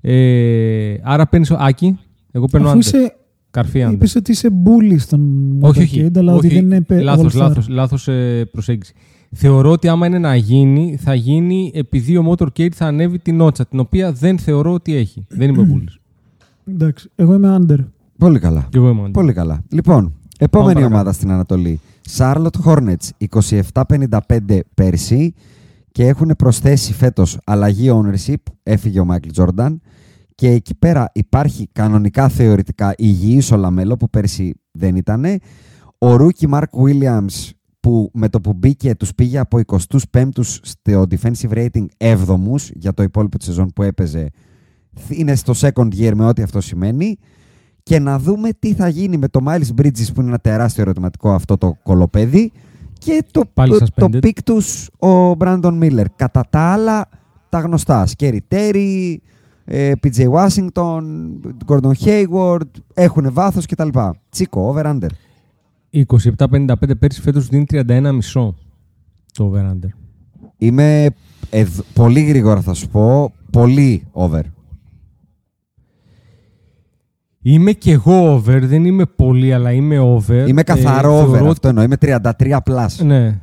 Ε, 0.00 0.94
άρα 1.02 1.26
παίρνεις 1.28 1.50
ο 1.50 1.56
Άκη. 1.60 1.98
Εγώ 2.32 2.46
παίρνω 2.46 2.68
Αφού 2.68 2.76
under. 2.76 2.80
είσαι, 2.80 3.14
Καρφί 3.50 3.84
under. 3.88 3.92
είπες 3.92 4.14
ότι 4.14 4.30
είσαι 4.30 4.48
bully 4.64 4.94
στον 4.98 5.56
Όχι, 5.60 5.82
όχι. 5.82 6.04
Motorcade, 6.06 6.18
αλλά 6.18 6.32
ότι 6.34 6.46
όχι. 6.46 6.54
δεν 6.54 6.64
είναι 6.64 6.80
πε- 6.80 7.02
Λάθος, 7.02 7.34
all-star. 7.34 7.38
λάθος, 7.38 7.68
λάθος 7.68 8.08
ε, 8.08 8.44
προσέγγιση. 8.52 8.94
Θεωρώ 9.34 9.70
ότι 9.70 9.88
άμα 9.88 10.06
είναι 10.06 10.18
να 10.18 10.36
γίνει, 10.36 10.96
θα 11.00 11.14
γίνει 11.14 11.70
επειδή 11.74 12.16
ο 12.16 12.30
Motorcade 12.32 12.70
θα 12.72 12.86
ανέβει 12.86 13.18
την 13.18 13.36
νότσα, 13.36 13.66
την 13.66 13.80
οποία 13.80 14.12
δεν 14.12 14.38
θεωρώ 14.38 14.72
ότι 14.72 14.94
έχει. 14.94 15.26
δεν 15.28 15.48
είμαι 15.54 15.66
bullish. 15.74 15.96
Εντάξει, 16.66 17.10
εγώ 17.14 17.34
είμαι 17.34 17.58
under. 17.60 17.78
Πολύ 18.18 18.38
καλά. 18.38 18.66
Και 18.70 18.78
εγώ 18.78 18.88
είμαι 18.88 19.02
under. 19.06 19.12
Πολύ 19.12 19.32
καλά. 19.32 19.62
Λοιπόν, 19.68 20.14
επόμενη 20.38 20.72
παρακάτω. 20.72 20.94
ομάδα 20.94 21.12
στην 21.12 21.30
Ανατολή. 21.30 21.80
Charlotte 22.16 22.64
Hornets 22.64 23.26
27-55 23.86 24.60
πέρσι 24.74 25.34
και 25.92 26.06
έχουν 26.06 26.34
προσθέσει 26.38 26.92
φέτος 26.92 27.38
αλλαγή 27.44 27.90
ownership. 27.92 28.52
Έφυγε 28.62 29.00
ο 29.00 29.06
Michael 29.10 29.44
Jordan 29.44 29.76
και 30.34 30.48
εκεί 30.48 30.74
πέρα 30.74 31.10
υπάρχει 31.12 31.68
κανονικά 31.72 32.28
θεωρητικά 32.28 32.94
υγιής 32.96 33.52
ο 33.52 33.56
Λαμέλο 33.56 33.96
που 33.96 34.10
πέρσι 34.10 34.54
δεν 34.70 34.96
ήταν. 34.96 35.24
Ο 35.98 36.16
rookie 36.16 36.48
Mark 36.50 36.62
Williams 36.84 37.50
που 37.80 38.10
με 38.12 38.28
το 38.28 38.40
που 38.40 38.52
μπήκε 38.52 38.94
τους 38.94 39.14
πήγε 39.14 39.38
από 39.38 39.60
25ους 39.66 40.58
στο 40.62 41.06
defensive 41.10 41.50
rating 41.50 41.86
7ους 41.98 42.70
για 42.74 42.92
το 42.92 43.02
υπόλοιπο 43.02 43.36
της 43.38 43.46
σεζόν 43.46 43.70
που 43.74 43.82
έπαιζε 43.82 44.28
είναι 45.08 45.34
στο 45.34 45.52
second 45.56 45.88
year 45.98 46.12
με 46.14 46.24
ό,τι 46.26 46.42
αυτό 46.42 46.60
σημαίνει 46.60 47.18
και 47.82 47.98
να 47.98 48.18
δούμε 48.18 48.50
τι 48.58 48.74
θα 48.74 48.88
γίνει 48.88 49.16
με 49.16 49.28
το 49.28 49.40
Miles 49.46 49.80
Bridges 49.80 50.06
που 50.14 50.20
είναι 50.20 50.28
ένα 50.28 50.38
τεράστιο 50.38 50.82
ερωτηματικό 50.82 51.32
αυτό 51.32 51.56
το 51.58 51.76
κωλοπαίδι 51.82 52.52
και 52.98 53.24
το, 53.30 53.42
Πάλι 53.54 53.72
το, 53.72 53.78
το 53.78 54.06
suspended. 54.06 54.18
pick 54.20 54.42
τους 54.42 54.86
ο 54.98 55.30
Brandon 55.38 55.78
Miller. 55.82 56.04
Κατά 56.16 56.44
τα 56.50 56.60
άλλα 56.60 57.08
τα 57.48 57.58
γνωστά. 57.60 58.06
Scary 58.16 58.38
Terry, 58.48 59.14
ε, 59.64 59.92
PJ 60.02 60.28
Washington, 60.30 61.02
Gordon 61.66 61.92
Hayward, 62.04 62.70
έχουν 62.94 63.32
βάθος 63.32 63.66
κτλ. 63.66 63.88
Τσίκο, 64.30 64.68
over 64.68 64.84
under. 64.86 65.06
27-55 65.90 66.74
πέρσι 66.98 67.20
φέτος 67.20 67.48
δίνει 67.48 67.64
31,5 67.70 68.54
το 69.32 69.44
over 69.44 69.70
under. 69.72 69.88
Είμαι 70.58 71.08
εδ- 71.50 71.80
πολύ 71.94 72.20
γρήγορα 72.20 72.60
θα 72.60 72.74
σου 72.74 72.88
πω, 72.88 73.32
πολύ 73.50 74.06
over. 74.12 74.42
Είμαι 77.42 77.72
κι 77.72 77.90
εγώ 77.90 78.32
over, 78.32 78.60
δεν 78.66 78.84
είμαι 78.84 79.04
πολύ, 79.16 79.52
αλλά 79.52 79.72
είμαι 79.72 79.98
over. 79.98 80.44
Είμαι 80.48 80.62
καθαρό 80.62 81.12
Ε, 81.12 81.20
over 81.22 81.30
θεωρώ 81.36 81.50
αυτό 81.50 81.68
εννοώ. 81.68 81.84
Είμαι 81.84 81.96
33 82.00 82.20
plus. 82.64 83.04
Ναι. 83.04 83.40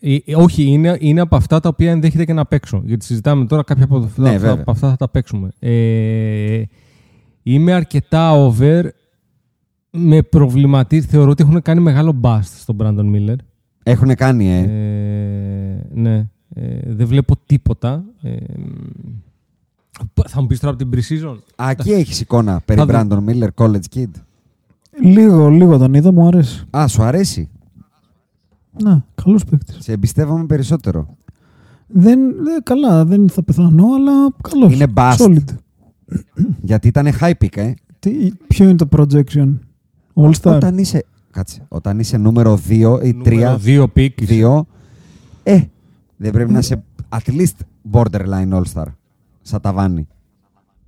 Ε, 0.00 0.14
ε, 0.24 0.36
όχι, 0.36 0.62
είναι, 0.64 0.96
είναι 1.00 1.20
από 1.20 1.36
αυτά 1.36 1.60
τα 1.60 1.68
οποία 1.68 1.90
ενδέχεται 1.90 2.24
και 2.24 2.32
να 2.32 2.44
παίξω. 2.46 2.82
Γιατί 2.84 3.04
συζητάμε 3.04 3.46
τώρα 3.46 3.62
κάποια 3.62 3.84
από, 3.84 3.96
αυτά- 3.96 4.22
Ναι, 4.22 4.28
αυτά, 4.28 4.40
βέβαια. 4.40 4.60
από 4.60 4.70
αυτά 4.70 4.88
θα 4.90 4.96
τα 4.96 5.08
παίξουμε. 5.08 5.48
Ε, 5.58 6.62
είμαι 7.42 7.72
αρκετά 7.72 8.32
over. 8.32 8.84
Με 9.98 10.22
προβληματίζει. 10.22 11.06
Θεωρώ 11.06 11.30
ότι 11.30 11.42
έχουν 11.42 11.62
κάνει 11.62 11.80
μεγάλο 11.80 12.20
bust 12.22 12.40
στον 12.42 12.76
Brandon 12.80 13.14
Miller. 13.16 13.36
Έχουν 13.82 14.14
κάνει, 14.14 14.48
ε. 14.52 14.58
Ε, 14.58 15.86
ναι. 15.94 16.16
Ε, 16.54 16.78
δεν 16.86 17.06
βλέπω 17.06 17.34
τίποτα. 17.46 18.04
Ε, 20.00 20.28
θα 20.28 20.40
μου 20.40 20.46
πεις 20.46 20.60
τώρα 20.60 20.74
από 20.74 20.84
την 20.84 21.00
pre-season. 21.00 21.36
Α, 21.56 21.70
εκεί 21.70 21.92
έχεις 21.92 22.20
εικόνα 22.20 22.60
περί 22.64 22.80
Θα 22.80 22.86
δω. 22.86 22.94
Brandon 22.94 23.24
Miller, 23.28 23.48
college 23.54 23.94
kid. 23.94 24.10
Λίγο, 25.02 25.48
λίγο 25.48 25.78
τον 25.78 25.94
είδα, 25.94 26.12
μου 26.12 26.26
αρέσει. 26.26 26.64
Α, 26.76 26.86
σου 26.88 27.02
αρέσει; 27.02 27.48
Να, 28.82 29.04
καλός 29.14 29.44
παίκτης. 29.44 29.76
Σε 29.78 29.92
εμπιστεύομαι 29.92 30.44
περισσότερο. 30.46 31.16
Δεν, 31.86 32.18
δεν, 32.44 32.62
καλά, 32.62 33.04
δεν 33.04 33.28
θα 33.28 33.42
πεθανώ, 33.42 33.86
αλλά 33.94 34.12
καλός. 34.42 34.72
Είναι 34.72 34.86
bust. 34.94 35.16
Solid. 35.16 35.44
Γιατί 36.60 36.88
ήταν 36.88 37.08
high 37.20 37.32
pick, 37.40 37.56
ε. 37.56 37.72
Τι, 37.98 38.32
ποιο 38.46 38.64
είναι 38.68 38.76
το 38.76 38.88
projection, 38.96 39.58
All 40.14 40.32
Star. 40.40 40.54
Όταν 40.54 40.78
είσαι, 40.78 41.04
κάτσε, 41.30 41.64
όταν 41.68 41.98
είσαι 41.98 42.16
νούμερο 42.16 42.60
2 42.68 43.00
ή 43.02 43.16
3, 43.24 43.32
Νούμερο 43.32 43.58
δύο 43.58 43.92
pick. 43.96 44.10
2, 44.28 44.60
ε, 45.42 45.60
δεν 46.16 46.32
πρέπει 46.32 46.52
να 46.52 46.58
είσαι 46.58 46.82
at 47.08 47.30
least 47.30 47.56
borderline 47.92 48.52
all-star. 48.52 48.86
Σαν 49.46 49.60
ταβάνι. 49.60 50.06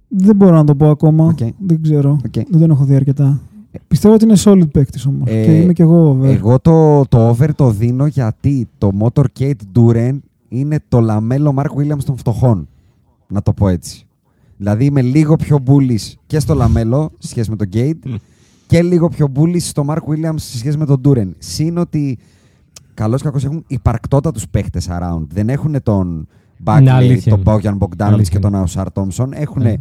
Δεν 0.08 0.36
μπορώ 0.36 0.54
να 0.54 0.64
το 0.64 0.74
πω 0.74 0.90
ακόμα. 0.90 1.24
Οκ. 1.24 1.38
Δεν 1.58 1.82
ξέρω. 1.82 2.18
Οκ. 2.26 2.32
Δεν 2.32 2.60
τον 2.60 2.70
έχω 2.70 2.84
δει 2.84 2.94
αρκετά. 2.94 3.40
Πιστεύω 3.88 4.14
ότι 4.14 4.24
είναι 4.24 4.36
solid 4.36 4.70
παίκτης 4.72 5.06
όμως. 5.06 5.28
Ε, 5.28 5.44
και 5.44 5.60
είμαι 5.60 5.72
κι 5.72 5.82
εγώ 5.82 6.08
over. 6.08 6.30
Εγώ 6.30 6.58
το, 6.58 7.04
το 7.08 7.28
over 7.28 7.54
το 7.54 7.70
δίνω 7.70 8.06
γιατί 8.06 8.68
το 8.78 8.90
μότο 8.98 9.29
Cade 9.29 9.60
Duren 9.74 10.18
είναι 10.48 10.78
το 10.88 11.00
Λαμέλο 11.00 11.54
Mark 11.56 11.80
Williams 11.80 12.02
των 12.04 12.16
φτωχών. 12.16 12.68
Να 13.28 13.42
το 13.42 13.52
πω 13.52 13.68
έτσι. 13.68 14.06
Δηλαδή 14.56 14.84
είμαι 14.84 15.02
λίγο 15.02 15.36
πιο 15.36 15.58
bullish 15.66 16.14
και 16.26 16.38
στο 16.38 16.54
Λαμέλο 16.54 17.10
σε 17.18 17.28
σχέση 17.28 17.50
με 17.50 17.56
τον 17.56 17.68
Cade 17.72 18.16
και 18.66 18.82
λίγο 18.82 19.08
πιο 19.08 19.32
bullish 19.36 19.60
στο 19.60 19.84
Mark 19.88 20.02
Williams 20.08 20.34
σε 20.36 20.58
σχέση 20.58 20.78
με 20.78 20.86
τον 20.86 21.00
Duren. 21.04 21.28
Συν 21.38 21.78
ότι 21.78 22.18
καλώς 22.94 23.22
κακώς 23.22 23.44
έχουν 23.44 23.64
υπαρκτότατους 23.66 24.48
παίχτες 24.48 24.88
around. 24.90 25.26
Δεν 25.28 25.48
έχουν 25.48 25.82
τον 25.82 26.26
Ναι, 26.64 26.72
Buckley, 26.72 26.88
αλήθεια 26.88 27.38
τον 27.38 27.40
είναι. 27.40 27.78
Bogdan 27.78 27.78
Bogdanovic 27.78 28.12
Αλήθεια 28.12 28.32
και 28.32 28.38
τον 28.38 28.54
είναι. 28.54 28.64
Ausar 28.66 28.86
Thompson. 28.94 29.28
Έχουν 29.30 29.62
Ναι. 29.62 29.74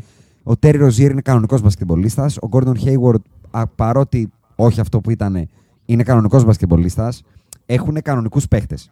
ο 0.44 0.52
Terry 0.60 0.88
Rozier 0.88 1.10
είναι 1.12 1.22
κανονικός 1.22 1.62
μπασκετμπολίστας. 1.62 2.38
Ο 2.38 2.48
Gordon 2.52 2.74
Hayward, 2.86 3.22
α, 3.52 3.68
παρότι 3.68 4.32
όχι 4.56 4.80
αυτό 4.80 5.00
που 5.02 5.12
ήταν, 5.12 5.48
είναι 5.86 6.04
κανονικός 6.04 6.46
μπασκετμπολίστας. 6.46 7.24
Έχουν 7.66 7.98
κανονικούς 8.04 8.48
παίχτες. 8.48 8.92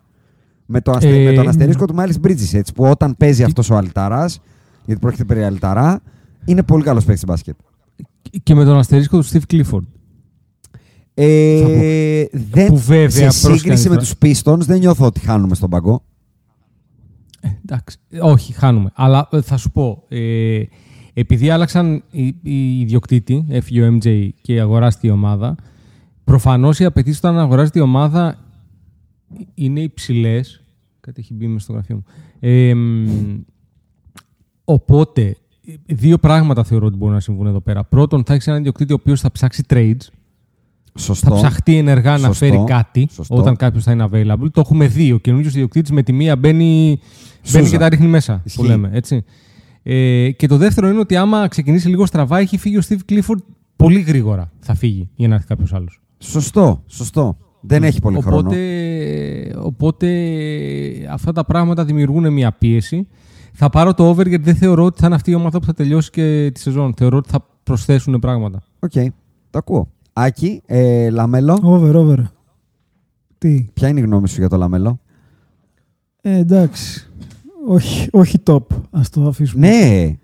Με, 0.66 0.82
το 0.82 0.92
αστε, 0.92 1.22
Ε, 1.22 1.26
με 1.30 1.34
τον 1.36 1.48
αστερίσκο 1.48 1.86
του 1.86 1.96
Miles 1.98 2.26
Bridges, 2.28 2.54
έτσι, 2.54 2.74
που 2.74 2.84
όταν 2.86 3.16
παίζει 3.18 3.44
αυτός 3.44 3.70
ο 3.70 3.76
Αλταράς, 3.76 4.40
γιατί 4.86 5.02
πρόκειται 5.02 5.24
περί 5.24 5.44
Αλταρά, 5.44 6.02
είναι 6.46 6.64
πολύ 6.64 6.84
καλός 6.84 7.06
παίκτης 7.06 7.26
μπάσκετ. 7.26 7.56
Και 8.44 8.56
με 8.56 8.66
τον 8.66 8.78
αστερίσκο 8.78 9.20
του 9.20 9.26
Steve 9.26 9.54
Clifford. 9.54 9.84
Ε, 11.14 12.24
δεν, 12.32 12.68
που 12.68 12.78
βέβαια 12.78 13.32
σε 13.32 13.48
πρόσκανε 13.48 13.58
σύγκριση 13.58 13.90
με 13.90 13.96
τώρα. 13.96 14.08
τους 14.08 14.42
Pistons 14.42 14.60
δεν 14.60 14.80
νιώθω 14.80 15.06
ότι 15.06 15.20
χάνουμε 15.20 15.56
στον 15.56 15.70
παγκό. 15.70 16.04
Ε, 17.46 17.60
εντάξει. 17.66 17.98
Ε, 18.10 18.20
Όχι, 18.22 18.54
χάνουμε. 18.54 18.92
Αλλά 18.94 19.28
ε, 19.32 19.42
θα 19.42 19.58
σου 19.58 19.72
πω. 19.72 20.04
Ε, 20.08 20.64
επειδή 21.14 21.50
άλλαξαν 21.50 22.04
οι, 22.12 22.26
οι 22.42 22.80
ιδιοκτήτη, 22.80 23.46
έφυγε 23.50 23.88
ο 23.88 23.98
MJ 23.98 24.30
και 24.42 24.60
αγοράστηκε 24.60 25.08
η 25.08 25.10
ομάδα, 25.10 25.56
προφανώς 26.24 26.80
οι 26.80 26.86
απαιτήσεις 26.86 27.18
όταν 27.18 27.40
αγοράζεται 27.40 27.80
η 27.80 27.82
ομάδα 27.82 28.38
είναι 29.54 29.80
υψηλές. 29.80 30.64
Κάτι 31.00 31.22
έχει 31.22 31.34
μπει 31.34 31.48
μέσα 31.48 31.60
στο 31.60 31.74
γραφείο 31.74 31.96
μου. 31.96 32.04
Ε, 32.40 32.74
μ, 32.74 33.40
οπότε, 34.64 35.38
δύο 35.86 36.18
πράγματα 36.18 36.64
θεωρώ 36.64 36.86
ότι 36.86 36.98
μπορούν 36.98 37.14
να 37.14 37.20
συμβούν 37.20 37.48
εδώ 37.48 37.62
πέρα. 37.62 37.84
Πρώτον, 37.84 38.24
θα 38.26 38.34
έχεις 38.34 38.48
έναν 38.48 38.60
ιδιοκτήτη 38.60 38.94
ο 38.94 38.98
οποίος 39.00 39.22
θα 39.22 39.32
ψάξει 39.32 39.64
trades. 39.70 40.08
Σωστό. 41.00 41.30
Θα 41.30 41.36
ψαχτεί 41.36 41.78
ενεργά 41.78 42.12
να 42.12 42.18
Σωστό. 42.18 42.34
φέρει 42.34 42.64
κάτι 42.66 43.08
Σωστό. 43.12 43.36
όταν 43.36 43.56
κάποιος 43.56 43.84
θα 43.84 43.92
είναι 43.92 44.08
available. 44.12 44.52
Το 44.52 44.60
έχουμε 44.60 44.88
δει. 44.88 45.12
Ο 45.12 45.18
καινούριο 45.18 45.48
ιδιοκτήτης 45.48 45.92
με 45.92 46.04
τη 46.04 46.14
μία 46.14 46.36
μπαίνει, 46.36 47.00
Σούζα. 47.44 47.58
μπαίνει 47.60 47.70
και 47.72 47.78
τα 47.78 47.90
ρίχνει 47.90 48.08
μέσα. 48.08 48.42
Ισχύει. 48.46 48.58
Που 48.58 48.64
λέμε, 48.66 48.90
έτσι. 48.94 49.24
Ε, 49.84 50.32
και 50.32 50.48
το 50.48 50.58
δεύτερο 50.58 50.90
είναι 50.90 51.00
ότι 51.00 51.16
άμα 51.16 51.48
ξεκινήσει 51.48 51.88
λίγο 51.88 52.06
στραβά, 52.06 52.40
έχει 52.40 52.58
φύγει 52.58 52.78
ο 52.78 52.82
Steve 52.90 53.12
Clifford 53.12 53.40
πολύ 53.76 54.00
γρήγορα. 54.00 54.52
Θα 54.60 54.76
φύγει 54.76 55.10
για 55.16 55.28
να 55.28 55.36
έρθει 55.36 55.48
κάποιος 55.48 55.74
άλλος. 55.74 56.02
Σωστό, 56.18 56.84
σωστό. 56.88 57.38
Δεν 57.62 57.84
έχει 57.84 58.00
πολύ 58.00 58.18
οπότε, 58.18 58.32
χρόνο. 58.32 59.66
Οπότε 59.66 60.08
αυτά 61.12 61.32
τα 61.32 61.46
πράγματα 61.46 61.86
δημιουργούν 61.86 62.34
μια 62.34 62.52
πίεση. 62.52 63.08
Θα 63.54 63.70
πάρω 63.70 63.94
το 63.94 64.08
over 64.08 64.28
γιατί 64.28 64.44
δεν 64.44 64.56
θεωρώ 64.56 64.84
ότι 64.84 65.00
θα 65.00 65.06
είναι 65.06 65.16
αυτή 65.16 65.32
η 65.32 65.36
ομάδα 65.36 65.60
που 65.60 65.66
θα 65.66 65.74
τελειώσει 65.74 66.10
και 66.10 66.52
τη 66.54 66.60
σεζόν. 66.60 66.94
Θεωρώ 66.98 67.18
ότι 67.18 67.30
θα 67.30 67.46
προσθέσουν 67.64 68.20
πράγματα. 68.20 68.64
Οκ, 68.80 68.92
το 69.50 69.58
ακούω. 69.58 69.90
Άκη, 70.18 70.62
ε, 70.66 71.10
Λαμέλο. 71.10 71.60
Over, 71.64 71.94
over. 71.96 72.18
Τι; 73.38 73.66
Ποια 73.74 73.88
είναι 73.88 74.00
η 74.00 74.04
γνώμη 74.04 74.28
σου 74.28 74.36
για 74.40 74.50
το 74.50 74.58
Λαμέλο; 74.58 75.00
Ε, 76.22 76.38
εντάξει. 76.38 77.10
Όχι, 77.68 78.08
όχι 78.12 78.38
top. 78.46 78.62
Α 78.92 79.02
το 79.12 79.28
αφήσουμε. 79.28 79.68
Ναι, 79.68 80.16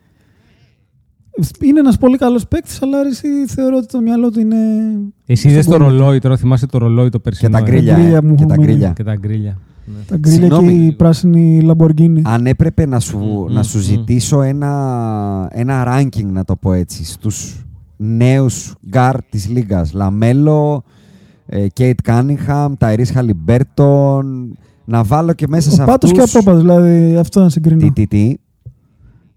Είναι 1.61 1.79
ένας 1.79 1.97
πολύ 1.97 2.17
καλός 2.17 2.47
παίκτης, 2.47 2.81
αλλά 2.81 3.03
ρε, 3.03 3.09
εσύ 3.09 3.27
θεωρώ 3.47 3.77
ότι 3.77 3.85
το 3.87 4.01
μυαλό 4.01 4.31
του 4.31 4.39
είναι. 4.39 4.55
Εσύ 5.25 5.47
είδες 5.49 5.65
το 5.65 5.71
Στον 5.71 5.81
πόλεμο. 5.81 5.99
ρολόι 5.99 6.19
τώρα, 6.19 6.37
θυμάσαι 6.37 6.65
το 6.65 6.77
ρολόι 6.77 7.09
το 7.09 7.19
περσινό. 7.19 7.49
και 7.49 7.63
τα 7.63 7.69
ε; 7.69 7.71
grillia. 7.71 7.95
grillia 7.95 8.17
ε, 8.17 8.21
μου 8.21 8.35
και 8.35 8.45
τα 8.45 8.53
έχουν 8.53 8.65
grillia. 8.65 8.89
Και 8.95 9.03
τα 9.03 9.15
grillia. 9.15 9.57
Ναι. 9.85 9.93
Τα 10.07 10.17
grillia 10.17 10.47
και 10.47 10.53
Συγγνώμη. 10.55 10.85
η 10.85 10.91
πράσινη 10.91 11.61
Lamborghini. 11.71 12.21
Αν 12.23 12.45
έπρεπε 12.45 12.85
να 12.85 12.99
σου, 12.99 13.17
Μμμ, 13.17 13.53
να 13.53 13.63
σου 13.63 13.77
μμμ. 13.77 13.83
ζητήσω 13.83 14.41
ένα, 14.41 15.49
ένα 15.51 15.83
ranking, 15.87 16.25
να 16.25 16.43
το 16.43 16.55
πω 16.55 16.73
έτσι, 16.73 17.05
στους 17.05 17.65
νέους 18.03 18.75
γκάρ 18.89 19.23
της 19.23 19.47
λίγκας. 19.49 19.93
Λαμέλο, 19.93 20.83
ε, 21.45 21.67
Cade 21.67 22.01
Cunningham, 22.01 22.73
Tyrese 22.77 23.11
Haliburton, 23.11 24.57
να 24.85 25.03
βάλω 25.03 25.33
και 25.33 25.47
μέσα 25.47 25.71
σε 25.71 25.81
Ο 25.81 25.85
Πάτο 25.85 26.07
αυτούς... 26.07 26.11
και 26.31 26.37
από 26.37 26.45
πάτο, 26.45 26.57
δηλαδή 26.59 27.15
αυτό 27.15 27.41
να 27.41 27.49
συγκρίνω. 27.49 27.79
Τι, 27.81 27.91
τι, 27.91 28.07
τι; 28.07 28.35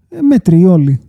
Ε, 0.09 0.21
μέτριοι 0.21 0.65
όλοι. 0.65 0.99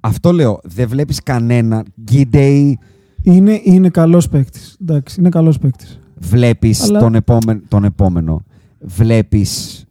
Αυτό 0.00 0.32
λέω, 0.32 0.60
δεν 0.64 0.88
βλέπεις 0.88 1.22
κανένα. 1.22 1.84
Giddey, 2.02 2.78
Είναι, 3.22 3.60
είναι 3.64 3.88
καλός 3.88 4.28
παίκτης. 4.28 4.76
Εντάξει, 4.80 5.20
είναι 5.20 5.28
καλός 5.28 5.58
παίκτης. 5.58 5.98
βλέπεις 6.16 6.82
Αλλά- 6.82 7.00
τον, 7.00 7.14
επόμενο, 7.14 7.60
τον 7.68 7.84
επόμενο. 7.84 8.42
Βλέπεις 8.80 9.84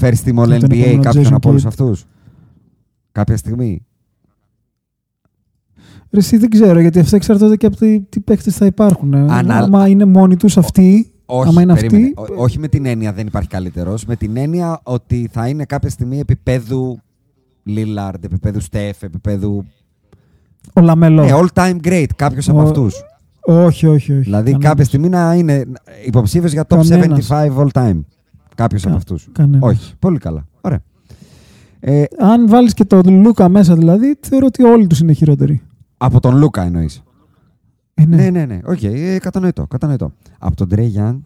first 0.00 0.14
team 0.24 0.38
all 0.38 0.48
Και 0.48 0.58
τον 0.58 0.70
NBA 0.70 0.72
επόμενο 0.76 1.02
κάποιον 1.02 1.24
Jason 1.24 1.32
από 1.32 1.48
όλους 1.48 1.62
Kidd. 1.64 1.68
αυτούς; 1.68 2.04
Κάποια 3.12 3.36
στιγμή. 3.36 3.86
Ρε, 6.16 6.22
εσύ 6.22 6.36
δεν 6.36 6.50
ξέρω, 6.50 6.80
γιατί 6.80 6.98
αυτά 6.98 7.16
εξαρτώνται 7.16 7.56
και 7.56 7.66
από 7.66 7.76
τι, 7.76 8.00
τι 8.00 8.20
παίκτες 8.20 8.56
θα 8.56 8.66
υπάρχουν. 8.66 9.12
Ε. 9.14 9.26
Ανά- 9.30 9.54
Άμα 9.58 9.88
είναι 9.88 10.04
μόνοι 10.04 10.36
τους 10.36 10.56
αυτοί, 10.56 11.10
Όχι, 11.26 11.48
άμα 11.48 11.62
είναι 11.62 11.74
περίμενε. 11.74 12.12
αυτοί. 12.18 12.32
Ό- 12.32 12.42
όχι 12.42 12.58
με 12.58 12.68
την 12.68 12.86
έννοια 12.86 13.12
δεν 13.12 13.26
υπάρχει 13.26 13.48
καλύτερος, 13.48 14.04
με 14.04 14.16
την 14.16 14.36
έννοια 14.36 14.80
ότι 14.82 15.28
θα 15.32 15.48
είναι 15.48 15.64
κάποια 15.64 15.90
στιγμή 15.90 16.18
επίπεδου 16.18 16.98
Lillard, 17.68 18.14
επίπεδου 18.24 18.60
Steph, 18.70 19.00
επίπεδου... 19.00 19.64
Ο 20.72 20.80
Λαμελό. 20.80 21.22
Ε, 21.22 21.30
all 21.32 21.46
time 21.62 21.76
great, 21.84 22.06
κάποιος 22.16 22.48
από 22.48 22.58
Ο- 22.58 22.62
αυτούς. 22.62 22.94
Όχι, 23.40 23.86
όχι, 23.86 24.12
όχι. 24.12 24.12
Δηλαδή 24.20 24.50
Κανένας. 24.50 24.68
κάποια 24.70 24.84
στιγμή 24.84 25.08
να 25.08 25.34
είναι 25.34 25.64
υποψήφιος 26.06 26.52
για 26.52 26.62
top 26.68 26.80
Κανένας. 26.88 27.30
75 27.30 27.56
all 27.58 27.68
time. 27.72 28.00
Κάποιος 28.54 28.82
Κα- 28.82 28.88
από 28.88 28.96
αυτούς. 28.96 29.28
κανένας. 29.32 29.70
Όχι, 29.70 29.94
πολύ 29.98 30.18
καλά. 30.18 30.46
Ωραία. 30.60 30.80
Ε, 31.80 32.04
Αν 32.18 32.48
βάλεις 32.48 32.74
και 32.74 32.84
τον 32.84 33.20
Λούκα 33.22 33.48
μέσα, 33.48 33.74
δηλαδή, 33.74 34.16
θεωρώ 34.20 34.46
ότι 34.46 34.62
όλοι 34.62 34.86
τους 34.86 35.00
είναι 35.00 35.12
χειρότεροι. 35.12 35.62
Από 35.96 36.20
τον 36.20 36.36
Λούκα 36.36 36.62
εννοείς. 36.62 37.02
Ε, 37.94 38.04
ναι. 38.04 38.16
Ναι, 38.16 38.30
ναι, 38.30 38.44
ναι. 38.44 38.60
Οκ, 38.64 38.82
ε, 38.82 39.18
κατανοητό, 39.18 39.66
κατανοητό. 39.66 40.12
Από 40.38 40.56
τον 40.56 40.68
Trey 40.70 40.92
Young. 40.96 41.20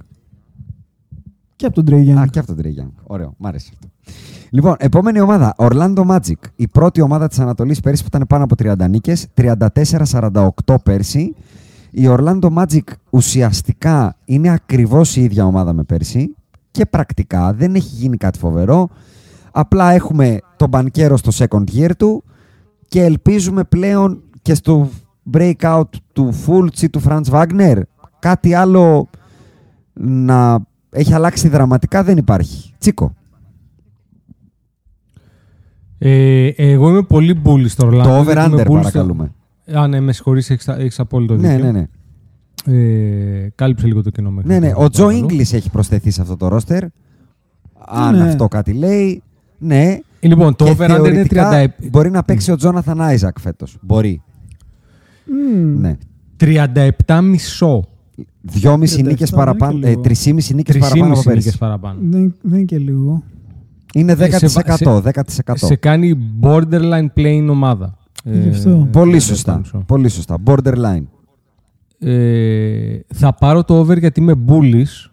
Και 1.60 1.66
από 1.66 1.74
τον 1.74 1.84
Trey 1.84 2.12
Α, 2.12 2.26
και 2.26 2.38
από 2.38 2.54
τον 2.54 2.56
Trey 2.62 2.80
Young. 2.80 2.92
Ωραίο, 3.02 3.34
μ' 3.36 3.46
άρεσε 3.46 3.70
αυτό. 3.72 3.88
Λοιπόν, 4.50 4.74
επόμενη 4.78 5.20
ομάδα. 5.20 5.54
Orlando 5.56 6.06
Magic. 6.06 6.34
Η 6.56 6.68
πρώτη 6.68 7.00
ομάδα 7.00 7.28
της 7.28 7.38
Ανατολής 7.38 7.80
πέρσι 7.80 8.02
που 8.02 8.08
ήταν 8.12 8.26
πάνω 8.26 8.44
από 8.44 8.54
30 8.58 8.88
νίκες. 8.88 9.26
34-48 9.34 10.76
πέρσι. 10.82 11.34
Η 11.90 12.06
Orlando 12.08 12.48
Magic 12.54 12.82
ουσιαστικά 13.10 14.16
είναι 14.24 14.50
ακριβώς 14.50 15.16
η 15.16 15.22
ίδια 15.22 15.44
ομάδα 15.44 15.72
με 15.72 15.82
πέρσι. 15.82 16.34
Και 16.70 16.86
πρακτικά 16.86 17.52
δεν 17.52 17.74
έχει 17.74 17.94
γίνει 17.94 18.16
κάτι 18.16 18.38
φοβερό. 18.38 18.88
Απλά 19.50 19.90
έχουμε 19.90 20.38
τον 20.56 20.68
μπανκέρο 20.68 21.16
στο 21.16 21.30
second 21.34 21.64
year 21.74 21.90
του 21.98 22.24
και 22.88 23.04
ελπίζουμε 23.04 23.64
πλέον 23.64 24.22
και 24.42 24.54
στο 24.54 24.88
breakout 25.32 25.82
του 26.12 26.34
Fultz 26.46 26.80
ή 26.82 26.90
του 26.90 27.02
Franz 27.06 27.22
Wagner 27.30 27.80
κάτι 28.18 28.54
άλλο 28.54 29.08
να 30.00 30.58
έχει 30.90 31.14
αλλάξει 31.14 31.48
δραματικά 31.48 32.04
δεν 32.04 32.16
υπάρχει. 32.16 32.74
Τσίκο. 32.78 33.14
Ε, 35.98 36.46
εγώ 36.56 36.88
είμαι 36.88 37.02
πολύ 37.02 37.40
bullish 37.44 37.68
στο 37.68 37.88
Orlando. 37.88 38.02
το 38.02 38.22
γιατί 38.22 38.30
είμαι 38.30 38.36
over-under 38.42 38.54
bullish 38.60 38.62
στο- 38.64 38.72
παρακαλούμε. 38.72 39.32
Α, 39.74 39.86
ναι, 39.86 40.00
με 40.00 40.12
συγχωρείς, 40.12 40.50
έχεις, 40.50 40.68
έχεις 40.68 41.00
απόλυτο 41.00 41.34
Ναι, 41.36 41.48
δίκιο. 41.56 41.64
ναι, 41.64 41.70
ναι. 41.72 41.86
Ε, 43.44 43.48
κάλυψε 43.54 43.86
λίγο 43.86 44.02
το 44.02 44.10
κενό 44.10 44.30
μέχρι. 44.30 44.48
Ναι, 44.52 44.58
ναι. 44.58 44.70
τώρα, 44.72 44.84
Ο 44.84 44.88
Τζο 44.88 45.02
παρακαλώ. 45.04 45.26
Ίγκλης 45.28 45.52
έχει 45.52 45.70
προσθεθεί 45.70 46.10
σε 46.10 46.20
αυτό 46.20 46.36
το 46.36 46.48
ρόστερ. 46.48 46.84
Αν 47.86 48.16
Ναι. 48.16 48.22
αυτό 48.28 48.48
κάτι 48.48 48.72
λέει, 48.72 49.22
ναι. 49.58 49.98
Ε, 50.20 50.26
Λοιπόν, 50.28 50.56
το 50.56 50.64
Και 50.64 50.70
over-under 50.70 50.88
είναι 50.88 51.10
θεωρητικά 51.10 51.50
37 51.50 51.88
Μπορεί 51.90 52.10
να 52.10 52.22
παίξει 52.22 52.50
ο 52.52 52.56
Τζόναθαν 52.56 53.00
Άιζακ 53.00 53.38
φέτος. 53.38 53.76
Μπορεί. 53.80 54.22
Μμμ. 55.30 55.80
Ναι. 55.80 55.96
37 57.06 57.20
μισό. 57.22 57.84
Δυόμιση 58.40 58.96
37 59.00 59.04
νίκες 59.06 59.30
δεν 59.30 59.38
είναι 59.38 59.44
παραπάνω. 59.44 59.78
και 59.80 59.86
Ε, 59.86 59.88
λίγο. 59.90 60.00
τρισήμιση 60.00 60.54
νίκες 60.54 60.78
παραπάνω 60.78 61.12
από 61.12 61.20
3,5 61.22 61.26
νίκες 61.28 61.44
πέρσι. 61.44 61.58
παραπάνω. 61.58 61.98
Δεν, 62.02 62.34
δεν 62.42 62.54
είναι 62.56 62.64
και 62.64 62.78
λίγο. 62.78 63.22
Είναι 63.94 64.12
Ε, 64.12 64.30
σε 64.38 64.46
10%. 64.48 64.84
βα- 64.84 65.00
10%. 65.00 65.66
Σε 65.66 65.76
κάνει 65.76 66.18
borderline 66.40 67.06
playing 67.16 67.46
ομάδα. 67.50 67.96
Γι' 68.24 68.48
αυτό. 68.48 68.88
Πολύ 68.92 69.16
37 69.16 69.20
σωστά. 69.20 69.58
μισό. 69.58 69.82
Πολύ 69.86 70.08
σωστά. 70.08 70.38
Borderline. 70.44 71.02
Ε, 71.98 72.98
θα 73.14 73.34
πάρω 73.34 73.64
το 73.64 73.78
over 73.78 73.98
γιατί 73.98 74.20
είμαι 74.20 74.34
bullish. 74.48 75.10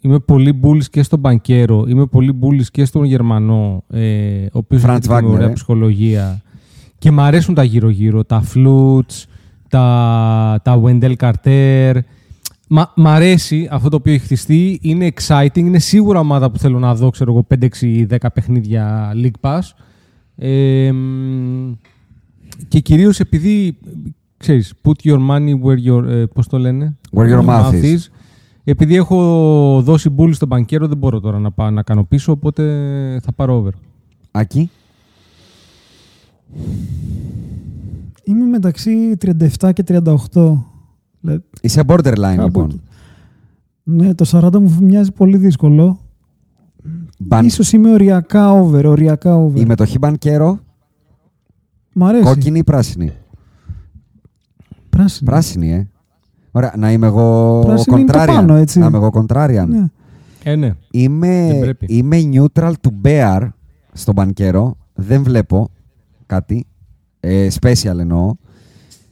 Είμαι 0.00 0.18
πολύ 0.18 0.60
bullish 0.62 0.84
και 0.90 1.02
στον 1.02 1.18
Μπανκέρο. 1.18 1.84
Είμαι 1.88 2.06
πολύ 2.06 2.38
bullish 2.42 2.66
και 2.70 2.84
στον 2.84 3.04
Γερμανό. 3.04 3.84
Ε, 3.90 4.44
ο 4.44 4.48
οποίος 4.58 4.82
Franz 4.84 4.88
έχει 4.88 5.00
και 5.00 5.08
με 5.08 5.16
Wagner, 5.18 5.24
ωραία 5.32 5.48
ε. 5.48 5.52
ψυχολογία. 5.52 6.42
Και 6.98 7.10
μ' 7.10 7.20
αρέσουν 7.20 7.54
τα 7.54 7.62
γύρω-γύρω. 7.64 8.24
Τα 8.24 8.42
Flutes, 8.54 9.24
τα, 9.74 10.60
τα 10.62 10.82
Wendell 10.84 11.14
Carter. 11.16 11.98
Μα, 12.68 12.92
μ' 12.96 13.06
αρέσει 13.06 13.68
αυτό 13.70 13.88
το 13.88 13.96
οποίο 13.96 14.12
έχει 14.12 14.24
χτιστεί. 14.24 14.78
Είναι 14.82 15.12
exciting. 15.16 15.56
Είναι 15.56 15.78
σίγουρα 15.78 16.20
ομάδα 16.20 16.50
που 16.50 16.58
θέλω 16.58 16.78
να 16.78 16.94
δω, 16.94 17.10
ξέρω 17.10 17.32
εγώ, 17.32 17.46
5-6 17.64 17.80
ή 17.80 18.06
10 18.10 18.16
παιχνίδια 18.34 19.12
League 19.14 19.40
Pass. 19.40 19.60
Ε, 20.36 20.92
μ, 20.92 21.72
και 22.68 22.80
κυρίως 22.80 23.20
επειδή, 23.20 23.78
ξέρεις, 24.36 24.74
put 24.82 25.08
your 25.08 25.18
money 25.30 25.52
where 25.64 25.92
your, 25.92 26.04
ε, 26.08 26.24
πώς 26.34 26.46
το 26.46 26.58
λένε; 26.58 26.96
Where 27.12 27.28
your 27.28 27.44
mouth 27.44 27.82
is. 27.82 27.98
Επειδή 28.64 28.96
έχω 28.96 29.80
δώσει 29.84 30.08
μπουλ 30.08 30.32
στον 30.32 30.48
μπανκέρο, 30.48 30.86
δεν 30.88 30.96
μπορώ 30.96 31.20
τώρα 31.20 31.38
να, 31.38 31.50
πάω, 31.50 31.70
να 31.70 31.82
κάνω 31.82 32.04
πίσω, 32.04 32.32
οπότε 32.32 32.62
θα 33.22 33.32
πάρω 33.32 33.54
over. 33.54 33.72
Άκη. 34.30 34.70
Είμαι 38.24 38.44
μεταξύ 38.46 39.16
37 39.60 39.70
και 39.72 39.84
38. 39.88 40.58
Δηλαδή, 41.20 41.42
Είσαι 41.60 41.82
borderline 41.86 42.34
κάπου 42.36 42.42
λοιπόν. 42.44 42.64
εκεί. 42.68 42.80
Ναι, 43.82 44.14
το 44.14 44.48
40 44.54 44.58
μου 44.60 44.76
μοιάζει 44.80 45.12
πολύ 45.12 45.36
δύσκολο. 45.36 45.98
Μπαν... 47.18 47.46
Ίσως 47.46 47.72
είμαι 47.72 47.92
οριακά 47.92 48.52
over, 48.52 48.84
οριακά 48.86 49.34
over. 49.36 49.60
Η 49.60 49.64
μετοχή 49.64 49.98
μπανκέρο, 49.98 50.58
Μ' 51.92 52.04
αρέσει. 52.04 52.24
κόκκινη 52.24 52.58
ή 52.58 52.64
πράσινη; 52.64 53.12
Πράσινη. 54.90 55.30
Πράσινη, 55.30 55.72
ε. 55.72 55.88
Ωραία, 56.50 56.72
να 56.76 56.92
είμαι 56.92 57.06
εγώ 57.06 57.60
Πράσινη 57.64 58.00
είναι 58.00 58.12
το 58.12 58.18
contrarian. 58.18 58.26
πάνω, 58.26 58.54
έτσι. 58.54 58.78
Να 58.78 58.86
είμαι 58.86 58.96
εγώ 58.96 59.10
contrarian. 59.12 59.66
Ναι. 59.68 59.86
Ε, 60.44 60.56
ναι. 60.56 60.66
Δεν 60.66 60.76
Είμαι, 60.90 61.58
πρέπει. 61.60 61.86
είμαι 61.88 62.16
neutral 62.32 62.72
to 62.80 62.90
bear 63.06 63.48
στον 63.92 64.14
μπανκέρο. 64.14 64.76
Δεν 64.94 65.22
βλέπω 65.22 65.68
κάτι. 66.26 66.66
Ε, 67.26 67.48
special 67.60 67.98
εννοώ. 67.98 68.34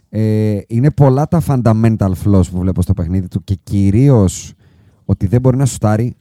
Ε, 0.09 0.59
είναι 0.67 0.91
πολλά 0.91 1.29
τα 1.29 1.43
fundamental 1.47 2.13
flaws 2.25 2.51
που 2.51 2.59
βλέπω 2.59 2.83
στο 2.83 2.95
παιχνίδι 2.95 3.29
του 3.29 3.45
και 3.45 3.59
κυρίως 3.63 4.53
ότι 5.05 5.27
δεν 5.27 5.41
μπορεί 5.41 5.57
να 5.57 5.67
σουτάρει 5.67 6.15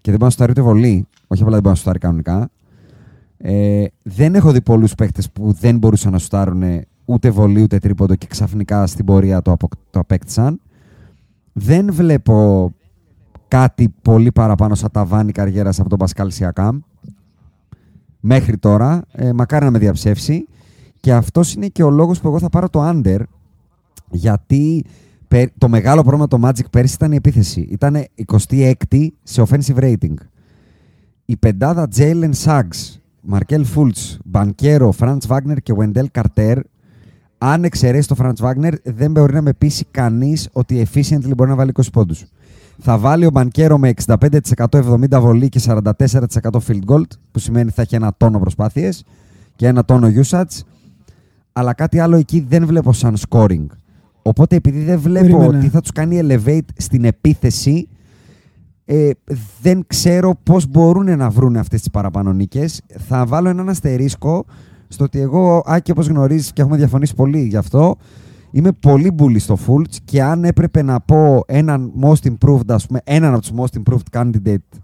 και 0.00 0.10
δεν 0.10 0.14
μπορεί 0.14 0.22
να 0.22 0.30
σουτάρει 0.30 0.50
ούτε 0.50 0.60
βολή. 0.60 1.06
Όχι 1.26 1.42
απλά 1.42 1.52
δεν 1.52 1.62
μπορεί 1.62 1.74
να 1.74 1.74
σουτάρει 1.74 1.98
κανονικά. 1.98 2.50
Ε, 3.36 3.84
δεν 4.02 4.34
έχω 4.34 4.52
δει 4.52 4.60
πολλούς 4.60 4.94
παίχτε 4.94 5.22
που 5.32 5.52
δεν 5.52 5.78
μπορούσαν 5.78 6.12
να 6.12 6.18
σουτάρουν 6.18 6.62
ούτε 7.04 7.30
βολή 7.30 7.62
ούτε 7.62 7.78
τρίποντο 7.78 8.14
και 8.14 8.26
ξαφνικά 8.26 8.86
στην 8.86 9.04
πορεία 9.04 9.42
το, 9.42 9.52
απο, 9.52 9.68
το 9.90 9.98
απέκτησαν. 9.98 10.60
Δεν 11.52 11.92
βλέπω 11.92 12.70
κάτι 13.48 13.94
πολύ 14.02 14.32
παραπάνω 14.32 14.74
σαν 14.74 14.90
ταβάνι 14.90 15.32
καριέρας 15.32 15.80
από 15.80 15.88
τον 15.88 15.98
Πασκάλ 15.98 16.30
Σιακάμ. 16.30 16.78
Μέχρι 18.20 18.56
τώρα. 18.56 19.02
Ε, 19.12 19.32
μακάρι 19.32 19.64
να 19.64 19.70
με 19.70 19.78
διαψεύσει. 19.78 20.46
Και 21.00 21.12
αυτός 21.12 21.54
είναι 21.54 21.66
και 21.66 21.82
ο 21.82 21.90
λόγος 21.90 22.20
που 22.20 22.28
εγώ 22.28 22.38
θα 22.38 22.48
πάρω 22.48 22.68
το 22.68 22.88
under. 22.88 23.20
Γιατί 24.10 24.84
πε- 25.28 25.52
το 25.58 25.68
μεγάλο 25.68 26.02
πρόβλημα 26.02 26.26
το 26.26 26.38
Magic 26.44 26.70
πέρσι 26.70 26.94
ήταν 26.94 27.12
η 27.12 27.16
επίθεση. 27.16 27.60
Ήταν 27.60 28.04
26η 28.32 29.06
σε 29.22 29.42
offensive 29.48 29.76
rating. 29.76 30.14
Η 31.24 31.36
πεντάδα 31.36 31.88
Jalen 31.96 32.30
Suggs, 32.44 32.98
Markel 33.30 33.62
Fultz, 33.74 34.16
Banquero, 34.32 34.90
Franz 34.98 35.18
Wagner 35.28 35.56
και 35.62 35.74
Wendell 35.78 36.06
Carter 36.20 36.56
αν 37.42 37.64
εξαιρέσει 37.64 38.08
το 38.08 38.16
Franz 38.18 38.34
Wagner, 38.44 38.72
δεν 38.84 39.10
μπορεί 39.10 39.32
να 39.32 39.42
με 39.42 39.52
πείσει 39.52 39.86
κανείς 39.90 40.48
ότι 40.52 40.86
efficiently 40.92 41.36
μπορεί 41.36 41.50
να 41.50 41.56
βάλει 41.56 41.72
20 41.74 41.82
πόντους. 41.92 42.24
Θα 42.78 42.98
βάλει 42.98 43.26
ο 43.26 43.30
Μπανκέρο 43.30 43.78
με 43.78 43.92
65% 44.06 44.18
70 44.70 45.20
βολή 45.20 45.48
και 45.48 45.60
44% 45.64 45.80
field 46.66 46.84
goal, 46.86 47.02
που 47.30 47.38
σημαίνει 47.38 47.70
θα 47.70 47.82
έχει 47.82 47.94
ένα 47.94 48.14
τόνο 48.16 48.38
προσπάθειες 48.38 49.04
και 49.56 49.66
ένα 49.66 49.84
τόνο 49.84 50.08
usage. 50.24 50.60
Αλλά 51.60 51.74
κάτι 51.74 51.98
άλλο 51.98 52.16
εκεί 52.16 52.44
δεν 52.48 52.66
βλέπω 52.66 52.92
σαν 52.92 53.16
scoring. 53.28 53.66
Οπότε 54.22 54.56
επειδή 54.56 54.82
δεν 54.82 54.98
βλέπω 55.00 55.36
Περίμενε. 55.38 55.60
τι 55.60 55.68
θα 55.68 55.80
τους 55.80 55.92
κάνει 55.92 56.20
elevate 56.22 56.68
στην 56.76 57.04
επίθεση, 57.04 57.88
ε, 58.84 59.10
δεν 59.62 59.84
ξέρω 59.86 60.38
πώς 60.42 60.66
μπορούν 60.66 61.16
να 61.16 61.30
βρουν 61.30 61.56
αυτές 61.56 61.80
τις 61.80 61.90
παραπάνω 61.90 62.32
νίκες. 62.32 62.80
Θα 62.98 63.26
βάλω 63.26 63.48
έναν 63.48 63.68
αστερίσκο 63.68 64.44
στο 64.88 65.04
ότι 65.04 65.20
εγώ, 65.20 65.62
Άκη, 65.66 65.90
όπως 65.90 66.06
γνωρίζεις 66.06 66.52
και 66.52 66.62
έχουμε 66.62 66.76
διαφωνήσει 66.76 67.14
πολύ 67.14 67.40
γι' 67.40 67.56
αυτό, 67.56 67.96
είμαι 68.50 68.72
πολύ 68.72 69.10
μπουλή 69.10 69.38
στο 69.38 69.58
Fultz 69.66 69.94
και 70.04 70.22
αν 70.22 70.44
έπρεπε 70.44 70.82
να 70.82 71.00
πω 71.00 71.42
έναν 71.46 71.92
most 72.02 72.32
improved, 72.32 72.68
ας 72.68 72.86
πούμε, 72.86 73.00
έναν 73.04 73.34
από 73.34 73.40
τους 73.40 73.52
most 73.56 73.80
improved 73.82 74.20
candidate 74.20 74.78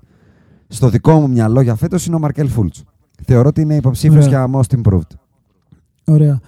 στο 0.68 0.88
δικό 0.88 1.20
μου 1.20 1.28
μυαλό 1.28 1.60
για 1.60 1.74
φέτος 1.74 2.06
είναι 2.06 2.16
ο 2.16 2.18
Markelle 2.18 2.50
Fultz. 2.56 2.82
Θεωρώ 3.24 3.48
ότι 3.48 3.60
είναι 3.60 3.74
υποψήφιος 3.74 4.26
Ωραία. 4.26 4.46
για 4.48 4.60
most 4.60 4.78
improved. 4.80 5.16
Ωραία. 6.04 6.40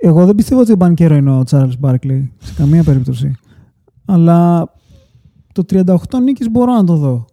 Εγώ 0.00 0.26
δεν 0.26 0.34
πιστεύω 0.34 0.60
ότι 0.60 0.72
ο 0.72 0.76
Banchero 0.76 1.14
είναι 1.16 1.30
ο 1.30 1.42
Charles 1.42 1.70
Barkley. 1.78 2.32
Σε 2.38 2.52
καμία 2.56 2.82
περίπτωση. 2.84 3.32
Αλλά 4.04 4.72
το 5.52 5.62
38 5.70 5.94
νίκες 6.22 6.50
μπορώ 6.50 6.72
να 6.72 6.84
το 6.84 6.96
δω. 6.96 7.24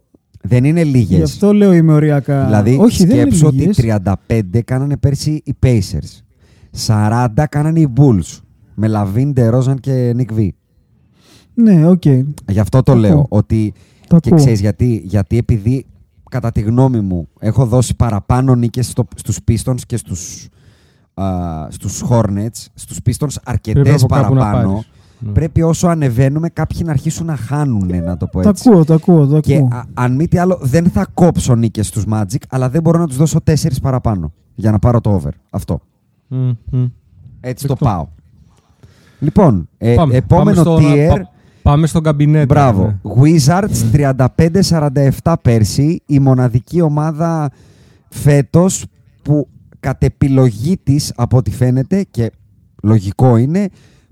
Δεν 0.42 0.64
είναι 0.64 0.84
λίγες. 0.84 1.18
Γι' 1.18 1.24
αυτό 1.24 1.54
λέω 1.54 1.74
είμαι 1.74 1.94
οριακά. 1.94 2.46
Δηλαδή, 2.46 2.78
Όχι, 2.80 3.06
δεν 3.06 3.16
είναι 3.16 3.22
σκέψου 3.26 3.48
ότι 3.48 3.56
λίγες. 3.56 3.78
35 4.30 4.62
κάνανε 4.66 4.98
πέρσι 4.98 5.42
οι 5.46 5.54
Pacers. 5.64 6.22
40 6.88 7.28
κάνανε 7.50 7.80
οι 7.80 7.94
Bulls. 7.98 8.40
Με 8.76 8.88
LaVine, 8.88 9.32
DeRozan 9.32 9.80
και 9.80 10.12
Vooch. 10.16 10.56
Ναι, 11.54 11.88
οκ. 11.88 12.06
Γι' 12.52 12.60
αυτό 12.60 12.84
το 12.84 12.92
Το 12.94 12.98
λέω. 13.00 13.12
ακούω. 13.12 13.26
Ότι 13.30 13.74
Το 14.08 14.20
και 14.20 14.30
ακούω. 14.30 14.38
ξέρεις 14.40 14.60
γιατί, 14.60 15.02
γιατί 15.06 15.38
επειδή 15.38 15.86
κατά 16.30 16.52
τη 16.52 16.62
γνώμη 16.62 17.00
μου 17.02 17.28
έχω 17.40 17.66
δώσει 17.66 17.96
παραπάνω 17.96 18.56
νίκες 18.56 18.88
στο, 18.88 19.06
στους 19.16 19.38
Pistons 19.48 19.80
και 19.88 19.98
στους, 19.98 20.44
α, 20.44 20.48
στους 21.70 22.04
Hornets, 22.10 22.66
στους 22.74 22.98
Pistons 23.06 23.18
Πρέπει 23.18 23.40
αρκετές 23.44 24.04
από 24.04 24.16
κάπου 24.16 24.34
να 24.34 24.40
παραπάνω. 24.40 24.70
πάρεις. 24.72 24.90
Ναι. 25.20 25.32
Πρέπει 25.32 25.62
όσο 25.62 25.88
ανεβαίνουμε 25.88 26.50
κάποιοι 26.50 26.82
να 26.86 26.92
αρχίσουν 26.92 27.26
να 27.26 27.36
χάνουν, 27.36 28.04
να 28.04 28.18
το 28.18 28.28
πω 28.28 28.42
Το 28.42 28.50
έτσι. 28.50 28.70
ακούω, 28.70 28.86
το 28.86 28.94
ακούω, 28.94 29.26
το 29.28 29.40
Και 29.40 29.56
ακούω. 29.56 29.68
α- 29.72 29.84
αν 29.94 30.16
μη 30.16 30.28
τι 30.28 30.38
άλλο, 30.38 30.58
δεν 30.62 30.90
θα 30.90 31.08
κόψω 31.14 31.56
νίκες 31.56 31.88
στους 31.88 32.04
Magic, 32.12 32.36
αλλά 32.50 32.70
δεν 32.70 32.82
μπορώ 32.82 33.00
να 33.00 33.08
τους 33.08 33.18
δώσω 33.18 33.42
τέσσερις 33.42 33.80
παραπάνω 33.80 34.32
για 34.56 34.72
να 34.72 34.80
πάρω 34.80 35.02
το 35.02 35.10
over. 35.14 35.30
Αυτό. 35.50 35.80
Μμ, 36.28 36.50
μμ. 36.72 36.84
Έτσι 37.42 37.68
Δεκτό. 37.68 37.86
το 37.86 37.86
πάω. 37.92 38.08
Λοιπόν, 39.20 39.70
ε, 39.78 39.94
Πάμε. 39.96 40.16
επόμενο 40.16 40.64
πάμε 40.64 40.80
στο, 40.82 40.90
tier. 40.94 41.08
πα- 41.10 41.30
πάμε 41.62 41.88
στον 41.88 42.04
καμπινέτο. 42.04 42.46
Μπράβο. 42.46 42.86
ναι. 43.02 43.12
Wizards 43.22 43.92
35-47 43.92 45.34
πέρσι. 45.42 46.02
Η 46.06 46.20
μοναδική 46.20 46.82
ομάδα 46.82 47.52
φέτος 48.10 48.86
που 49.22 49.48
κατ' 49.86 50.04
επιλογή 50.04 50.78
της 50.84 51.14
από 51.16 51.38
ό,τι 51.38 51.52
φαίνεται 51.52 52.06
και 52.12 52.32
λογικό 52.84 53.38
είναι 53.38 53.70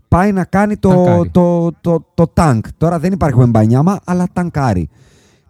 πάει 0.07 0.31
να 0.31 0.43
κάνει 0.43 0.77
το, 0.77 0.89
Τανκάρει. 0.89 1.29
το, 1.29 1.71
το, 1.81 2.05
το, 2.13 2.31
tank. 2.33 2.59
Τώρα 2.77 2.99
δεν 2.99 3.11
υπάρχει 3.13 3.37
Βεμπανιάμα 3.37 3.99
αλλά 4.05 4.27
τανκάρει. 4.33 4.89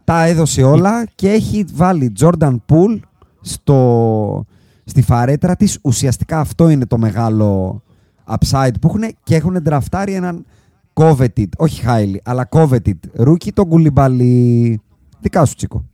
Τα 0.04 0.26
έδωσε 0.26 0.64
όλα 0.64 1.06
και 1.16 1.30
έχει 1.30 1.66
βάλει 1.74 2.12
Jordan 2.20 2.56
Poole 2.70 3.00
στο, 3.42 4.46
στη 4.84 5.02
φαρέτρα 5.02 5.56
της. 5.56 5.80
Ουσιαστικά 5.82 6.40
αυτό 6.40 6.70
είναι 6.70 6.86
το 6.86 6.98
μεγάλο 6.98 7.82
upside 8.28 8.74
που 8.82 8.88
έχουν 8.88 9.02
και 9.24 9.36
έχουν 9.36 9.62
ντραφτάρει 9.62 10.14
έναν 10.14 10.46
coveted, 10.94 11.50
όχι 11.58 11.84
highly, 11.88 12.18
αλλά 12.24 12.50
coveted 12.52 13.28
rookie, 13.28 13.54
τον 13.54 13.68
Κουλιμπαλί. 13.68 14.82
Δικά 15.20 15.46
σου, 15.46 15.56
Τσίκο. 15.56 15.86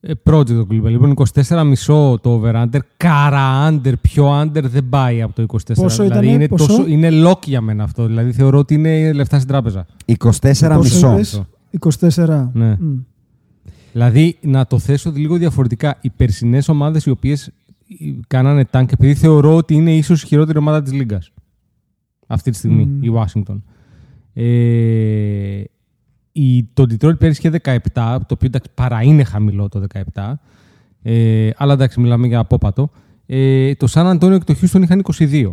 Ε, 0.00 0.12
project 0.24 0.46
το 0.46 0.64
κλειπέ. 0.66 0.88
Λοιπόν, 0.88 1.14
24,5 1.34 2.20
το 2.20 2.40
over-under. 2.42 2.78
Καρα 2.96 3.68
under. 3.70 3.92
Πιο 4.00 4.40
under 4.40 4.62
δεν 4.62 4.88
πάει 4.88 5.22
από 5.22 5.34
το 5.34 5.42
24. 5.42 5.74
Πόσο 5.74 6.02
δηλαδή 6.02 6.26
ήτανε, 6.26 6.26
είναι, 6.26 6.48
πόσο; 6.48 6.66
τόσο, 6.66 6.86
είναι 6.86 7.08
lock 7.12 7.46
για 7.46 7.60
μένα 7.60 7.84
αυτό. 7.84 8.06
Δηλαδή 8.06 8.32
θεωρώ 8.32 8.58
ότι 8.58 8.74
είναι 8.74 9.12
λεφτά 9.12 9.36
στην 9.36 9.48
τράπεζα. 9.48 9.86
24 10.06 10.16
Πόσο 10.18 10.78
μισό. 10.78 11.12
είπες; 11.12 11.42
24. 12.16 12.50
Ναι. 12.52 12.76
Μμ. 12.80 12.98
Δηλαδή, 13.92 14.38
να 14.40 14.66
το 14.66 14.78
θέσω 14.78 15.12
λίγο 15.14 15.36
διαφορετικά. 15.36 15.98
Οι 16.00 16.10
περσινές 16.10 16.68
ομάδες 16.68 17.04
οι 17.06 17.10
οποίες 17.10 17.50
κάνανε 18.26 18.64
tank, 18.70 18.92
επειδή 18.92 19.14
θεωρώ 19.14 19.56
ότι 19.56 19.74
είναι 19.74 19.94
ίσως 19.96 20.22
η 20.22 20.26
χειρότερη 20.26 20.58
ομάδα 20.58 20.82
της 20.82 20.92
Λίγκας. 20.92 21.32
αυτή 22.26 22.50
τη 22.50 22.56
στιγμή 22.56 22.84
Μμμ. 22.84 23.02
η 23.02 23.12
Washington. 23.14 23.60
Ε, 24.32 25.62
η, 26.42 26.68
το 26.74 26.82
Detroit 26.82 27.18
πέρυσι 27.18 27.48
είχε 27.48 27.60
17, 27.64 27.78
το 27.92 28.34
οποίο 28.34 28.46
εντάξει, 28.46 28.70
παρά 28.74 29.02
είναι 29.02 29.24
χαμηλό 29.24 29.68
το 29.68 29.82
17. 30.14 30.32
Ε, 31.02 31.50
αλλά 31.56 31.72
εντάξει, 31.72 32.00
μιλάμε 32.00 32.26
για 32.26 32.38
απόπατο. 32.38 32.90
Ε, 33.26 33.74
το 33.74 33.86
San 33.90 34.12
Antonio 34.18 34.38
και 34.44 34.54
το 34.54 34.58
Houston 34.62 34.82
είχαν 34.82 35.02
22. 35.18 35.50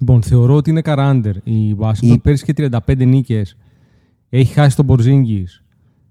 Λοιπόν, 0.00 0.22
θεωρώ 0.22 0.54
ότι 0.54 0.70
είναι 0.70 0.80
καράντερ 0.80 1.36
η 1.36 1.76
Washington. 1.80 2.02
Η- 2.14 2.18
Πέρυσι 2.18 2.44
είχε 2.48 2.68
35 2.86 3.06
νίκες. 3.06 3.56
Έχει 4.28 4.52
χάσει 4.52 4.76
τον 4.76 4.86
Porzingis. 4.88 5.62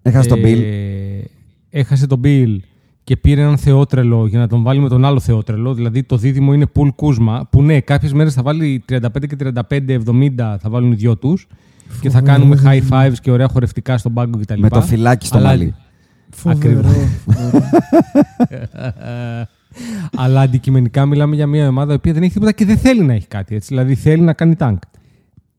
Έχασε 0.02 0.30
τον 0.30 0.40
Bill. 0.40 0.62
Ε, 0.62 1.22
έχασε 1.70 2.08
τον 2.08 2.22
Bill 2.24 2.58
και 3.04 3.18
πήρε 3.18 3.42
έναν 3.42 3.58
θεότρελο 3.58 4.28
για 4.28 4.40
να 4.40 4.48
τον 4.48 4.64
βάλει 4.64 4.80
με 4.80 4.90
τον 4.90 5.06
άλλο 5.06 5.20
θεότρελο. 5.20 5.74
Δηλαδή 5.74 6.04
το 6.04 6.18
δίδυμο 6.18 6.54
είναι 6.54 6.66
Πουλ 6.68 6.90
Κούσμα, 6.90 7.48
που 7.52 7.62
ναι, 7.62 7.80
κάποιες 7.82 8.14
μέρες 8.14 8.34
θα 8.34 8.42
βάλει 8.42 8.84
35 8.90 9.00
και 9.28 9.36
35-70 9.70 10.58
θα 10.60 10.70
βάλουν 10.70 10.92
οι 10.92 10.96
δυο 10.96 11.16
τους 11.18 11.48
και 12.02 12.10
θα 12.10 12.22
κάνουμε 12.22 12.62
high 12.64 12.82
fives 12.90 13.16
και 13.22 13.32
ωραία 13.32 13.48
χορευτικά 13.48 13.98
στον 13.98 14.14
πάγκο 14.14 14.40
κτλ. 14.40 14.60
Με 14.60 14.70
το 14.70 14.82
φυλάκι 14.82 15.26
στο 15.26 15.38
Αλλά- 15.38 15.48
μαλλί. 15.48 15.76
Φοβερό. 16.30 16.80
Ακριβώς. 16.80 16.96
Αλλά 20.16 20.42
αντικειμενικά 20.42 21.06
μιλάμε 21.06 21.36
για 21.36 21.48
μια 21.48 21.68
ομάδα 21.68 21.92
η 21.92 21.96
οποία 21.96 22.14
δεν 22.14 22.24
έχει 22.24 22.34
τίποτα 22.34 22.52
και 22.52 22.66
δεν 22.66 22.78
θέλει 22.78 23.04
να 23.04 23.14
έχει 23.14 23.28
κάτι. 23.28 23.56
Έτσι. 23.56 23.68
Δηλαδή 23.68 23.96
θέλει 23.96 24.22
να 24.22 24.34
κάνει 24.34 24.56
tank. 24.60 24.78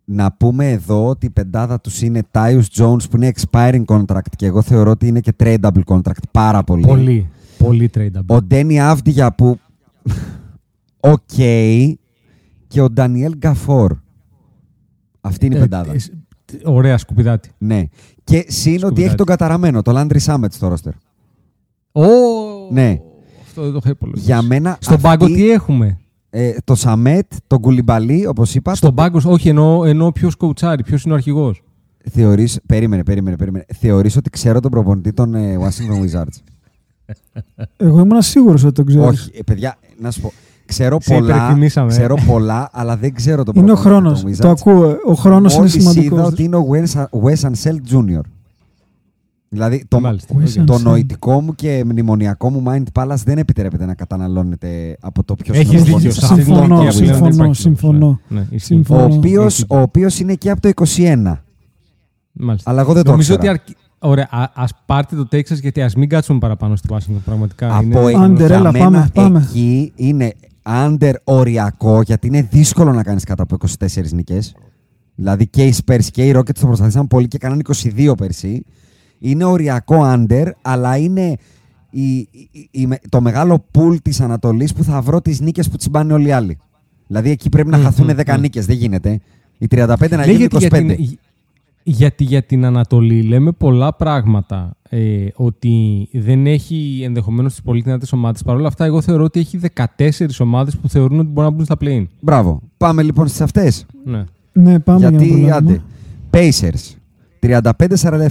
Να 0.04 0.32
πούμε 0.32 0.70
εδώ 0.70 1.06
ότι 1.08 1.26
η 1.26 1.30
πεντάδα 1.30 1.80
τους 1.80 2.02
είναι 2.02 2.22
Tyus 2.32 2.62
Jones 2.76 3.10
που 3.10 3.16
είναι 3.16 3.32
expiring 3.34 3.84
contract 3.84 4.32
και 4.36 4.46
εγώ 4.46 4.62
θεωρώ 4.62 4.90
ότι 4.90 5.06
είναι 5.06 5.20
και 5.20 5.32
tradable 5.40 5.82
contract 5.86 6.22
πάρα 6.30 6.62
πολύ. 6.64 6.86
Πολύ. 6.86 7.28
Πολύ 7.58 7.90
tradable. 7.94 8.24
Ο 8.26 8.42
Deni 8.42 8.80
Avdija 8.80 9.32
που. 9.32 9.58
Οκ. 11.00 11.20
και 12.66 12.80
ο 12.80 12.90
Daniel 12.90 13.34
Gafford. 13.36 13.96
Αυτή 15.20 15.46
είναι 15.46 15.54
η 15.54 15.58
Ε, 15.58 15.60
πεντάδα. 15.60 15.92
Ε, 16.52 16.56
Ωραία 16.70 16.98
σκουπιδάτη. 16.98 17.50
Ναι. 17.58 17.82
Και 18.24 18.44
συν 18.48 18.72
ότι 18.72 18.78
Σκουπιδάτη. 18.78 19.02
έχει 19.02 19.14
τον 19.14 19.26
καταραμένο, 19.26 19.82
το 19.82 19.92
Landry 19.94 20.18
Shamet 20.24 20.44
στο 20.50 20.72
roster. 20.74 20.90
Ω, 21.92 22.02
Ναι. 22.70 23.00
Αυτό 23.46 23.62
δεν 23.62 23.72
το 23.72 23.78
είχα 23.82 23.90
υπολογίσει. 23.90 24.24
Για 24.24 24.42
μένα. 24.42 24.76
Στον 24.80 24.94
αυτή- 24.94 25.06
πάγκο 25.06 25.26
τι 25.26 25.50
έχουμε; 25.50 25.98
ε, 26.30 26.52
το 26.64 26.74
Σαμέτ, 26.74 27.32
τον 27.46 27.60
Κουλιμπαλί, 27.60 28.26
όπως 28.26 28.54
είπα. 28.54 28.74
Στον 28.74 28.94
πάγκο, 28.94 29.20
όχι, 29.24 29.48
εννοώ, 29.48 29.84
εννοώ 29.84 30.12
ποιος 30.12 30.34
κοουτσάρει, 30.36 30.82
ποιος 30.82 31.02
είναι 31.02 31.12
ο 31.12 31.16
αρχηγός. 31.16 31.62
Θεωρείς, 32.10 32.60
περίμενε, 32.66 33.02
περίμενε, 33.04 33.36
περίμενε. 33.36 33.64
Θεωρείς 33.78 34.16
ότι 34.16 34.30
ξέρω 34.30 34.60
τον 34.60 34.70
προπονητή 34.70 35.12
των 35.12 35.34
ε, 35.34 35.56
Washington 35.56 36.02
Wizards; 36.20 36.42
Εγώ 37.76 38.00
ήμουν 38.00 38.22
σίγουρος 38.22 38.64
ότι 38.64 38.72
το 38.74 38.84
ξέρω. 38.84 39.06
Όχι, 39.06 39.30
ε, 39.34 39.42
παιδιά, 39.42 39.76
να 40.00 40.10
σου 40.10 40.20
πω. 40.20 40.32
Ξέρω 40.68 40.98
Σε 41.00 41.14
πολλά, 41.14 41.34
υπερεκτιμήσαμε, 41.34 41.92
ε. 41.94 41.96
ξέρω 41.96 42.14
πολλά, 42.26 42.68
αλλά 42.72 42.96
δεν 42.96 43.14
ξέρω 43.14 43.42
τον 43.42 43.54
Είναι 43.56 43.72
ο 43.72 43.74
προπονητή 43.74 43.98
χρόνος. 44.02 44.20
των 44.22 44.30
Wizards. 44.32 44.36
Το 44.36 44.48
ακούω. 44.48 44.96
Ο 45.06 45.12
χρόνος 45.12 45.52
είναι 45.52 45.60
Μόλις 45.60 45.74
είδα 45.74 45.90
σημαντικός. 45.90 46.26
ότι 46.26 46.42
είναι 46.42 46.56
ο 46.56 46.66
Wes, 46.72 47.04
Wes 47.22 47.50
Anseld 47.50 47.92
Jr. 47.96 48.20
Δηλαδή, 49.48 49.84
το, 49.88 50.00
Μάλιστα. 50.00 50.34
Wes 50.38 50.62
το 50.66 50.74
Anseld. 50.74 50.80
νοητικό 50.80 51.40
μου 51.40 51.54
και 51.54 51.82
μνημονιακό 51.84 52.50
μου 52.50 52.62
Mind 52.66 52.82
Palace 53.02 53.14
δεν 53.24 53.38
επιτρέπεται 53.38 53.86
να 53.86 53.94
καταναλώνεται 53.94 54.96
από 55.00 55.24
το 55.24 55.34
ποιο 55.34 55.54
Έχεις 55.54 55.68
είναι 55.72 55.80
ο 55.80 55.84
δίκιο. 55.84 55.92
προπονητής 55.92 56.18
σε 56.18 56.24
αυτή 56.24 56.36
την 56.36 56.44
Συμφωνώ, 56.54 56.82
ηλικία 56.82 56.98
πλέον 56.98 57.06
δεν 57.06 57.16
συμφωνώ, 57.16 57.34
υπάρχει 57.44 57.60
συμφωνώ. 57.60 57.98
λόγος, 57.98 58.18
ναι. 58.28 58.38
Ναι, 58.38 58.46
ισχύει. 58.50 58.66
Συμφωνώ. 58.66 59.02
Ο 59.02 59.14
οποίος, 59.16 59.54
Έχει 59.54 59.64
ο 59.68 59.78
οποίος 59.80 60.18
είναι 60.20 60.32
εκεί 60.32 60.50
από 60.50 60.60
το 60.60 60.68
21. 60.68 61.42
Μάλιστα. 62.32 62.70
Αλλά 62.70 62.80
εγώ 62.80 62.92
δεν 62.92 63.04
το 63.04 63.10
Νομίζω 63.10 63.34
ήξερα. 63.34 63.52
ότι 63.52 63.60
αρκεί- 63.60 63.76
Ωραία, 64.00 64.28
α 64.30 64.44
ας 64.54 64.70
πάρτε 64.86 65.16
το 65.16 65.28
Texas 65.32 65.60
γιατί 65.60 65.82
ας 65.82 65.94
μην 65.94 66.08
κάτσουμε 66.08 66.38
παραπάνω 66.38 66.76
στη 66.76 66.88
Washington. 66.92 67.20
Πραγματικά. 67.24 67.76
Από 67.76 67.82
είναι... 67.82 68.00
εκεί, 68.24 68.32
Under, 68.32 68.36
για 68.46 68.54
έλα, 68.56 68.72
μένα 68.72 68.84
πάμε, 68.90 69.10
πάμε. 69.14 69.38
εκεί 69.38 69.92
είναι 69.96 70.32
under 70.68 71.12
οριακό 71.24 72.02
γιατί 72.02 72.26
είναι 72.26 72.42
δύσκολο 72.42 72.92
να 72.92 73.02
κάνεις 73.02 73.24
κάτω 73.24 73.42
από 73.42 73.56
24 73.78 73.86
νίκες. 74.12 74.54
Δηλαδή 75.14 75.46
και 75.46 75.64
οι 75.66 75.74
Spurs 75.84 76.04
και 76.10 76.26
οι 76.26 76.32
Rockets 76.36 76.54
το 76.60 76.66
προσπαθήσαν 76.66 77.06
πολύ 77.06 77.28
και 77.28 77.38
κάναν 77.38 77.62
22 77.96 78.12
πέρσι. 78.16 78.64
Είναι 79.18 79.44
οριακό 79.44 79.96
under, 80.04 80.50
αλλά 80.62 80.96
είναι 80.96 81.36
η, 81.90 82.16
η- 82.16 82.68
η- 82.70 82.86
με- 82.86 82.98
το 83.08 83.20
μεγάλο 83.20 83.64
pool 83.74 83.96
της 84.02 84.20
Ανατολής 84.20 84.72
που 84.74 84.84
θα 84.84 85.00
βρω 85.00 85.20
τις 85.20 85.40
νίκες 85.40 85.68
που 85.68 85.76
τσιμπάνε 85.76 86.12
όλοι 86.12 86.28
οι 86.28 86.32
άλλοι. 86.32 86.58
Δηλαδή 87.06 87.30
εκεί 87.30 87.48
πρέπει 87.48 87.68
να 87.68 87.76
Μμμ, 87.76 87.84
χαθούν 87.84 88.06
μμμ, 88.06 88.16
10 88.16 88.32
μμμ. 88.34 88.40
νίκες, 88.40 88.66
δεν 88.66 88.76
γίνεται. 88.76 89.20
Οι 89.58 89.66
35 89.70 90.10
να 90.10 90.16
Ναι, 90.16 90.32
γίνουν 90.32 90.48
25. 90.52 90.58
γιατί, 90.58 90.84
για 90.84 90.96
την, 90.96 91.18
γιατί 91.90 92.24
για 92.24 92.42
την 92.42 92.64
Ανατολή 92.64 93.22
λέμε 93.22 93.52
πολλά 93.52 93.94
πράγματα. 93.94 94.72
Ε, 94.90 95.26
ότι 95.34 96.08
δεν 96.12 96.46
έχει 96.46 97.00
ενδεχομένως 97.04 97.52
τις 97.52 97.62
πολύ 97.62 97.80
δυνατέ 97.80 98.06
ομάδες. 98.12 98.42
Παρ' 98.42 98.56
όλα 98.56 98.66
αυτά, 98.66 98.84
εγώ 98.84 99.00
θεωρώ 99.00 99.24
ότι 99.24 99.40
έχει 99.40 99.58
14 99.58 100.40
ομάδες 100.40 100.76
που 100.76 100.88
θεωρούν 100.88 101.18
ότι 101.18 101.28
μπορούν 101.28 101.50
να 101.50 101.56
μπουν 101.56 101.64
στα 101.64 101.76
play-in. 101.80 102.06
Μπράβο. 102.20 102.60
Πάμε 102.76 103.02
λοιπόν 103.02 103.26
στις 103.28 103.40
αυτές. 103.40 103.86
Ναι. 104.04 104.24
Ναι, 104.52 104.78
πάμε 104.78 104.98
για 104.98 105.10
να 105.10 105.16
Γιατί, 105.16 105.32
προλάβουμε. 105.40 105.72
άντε, 105.72 105.82
Pacers, 106.30 106.96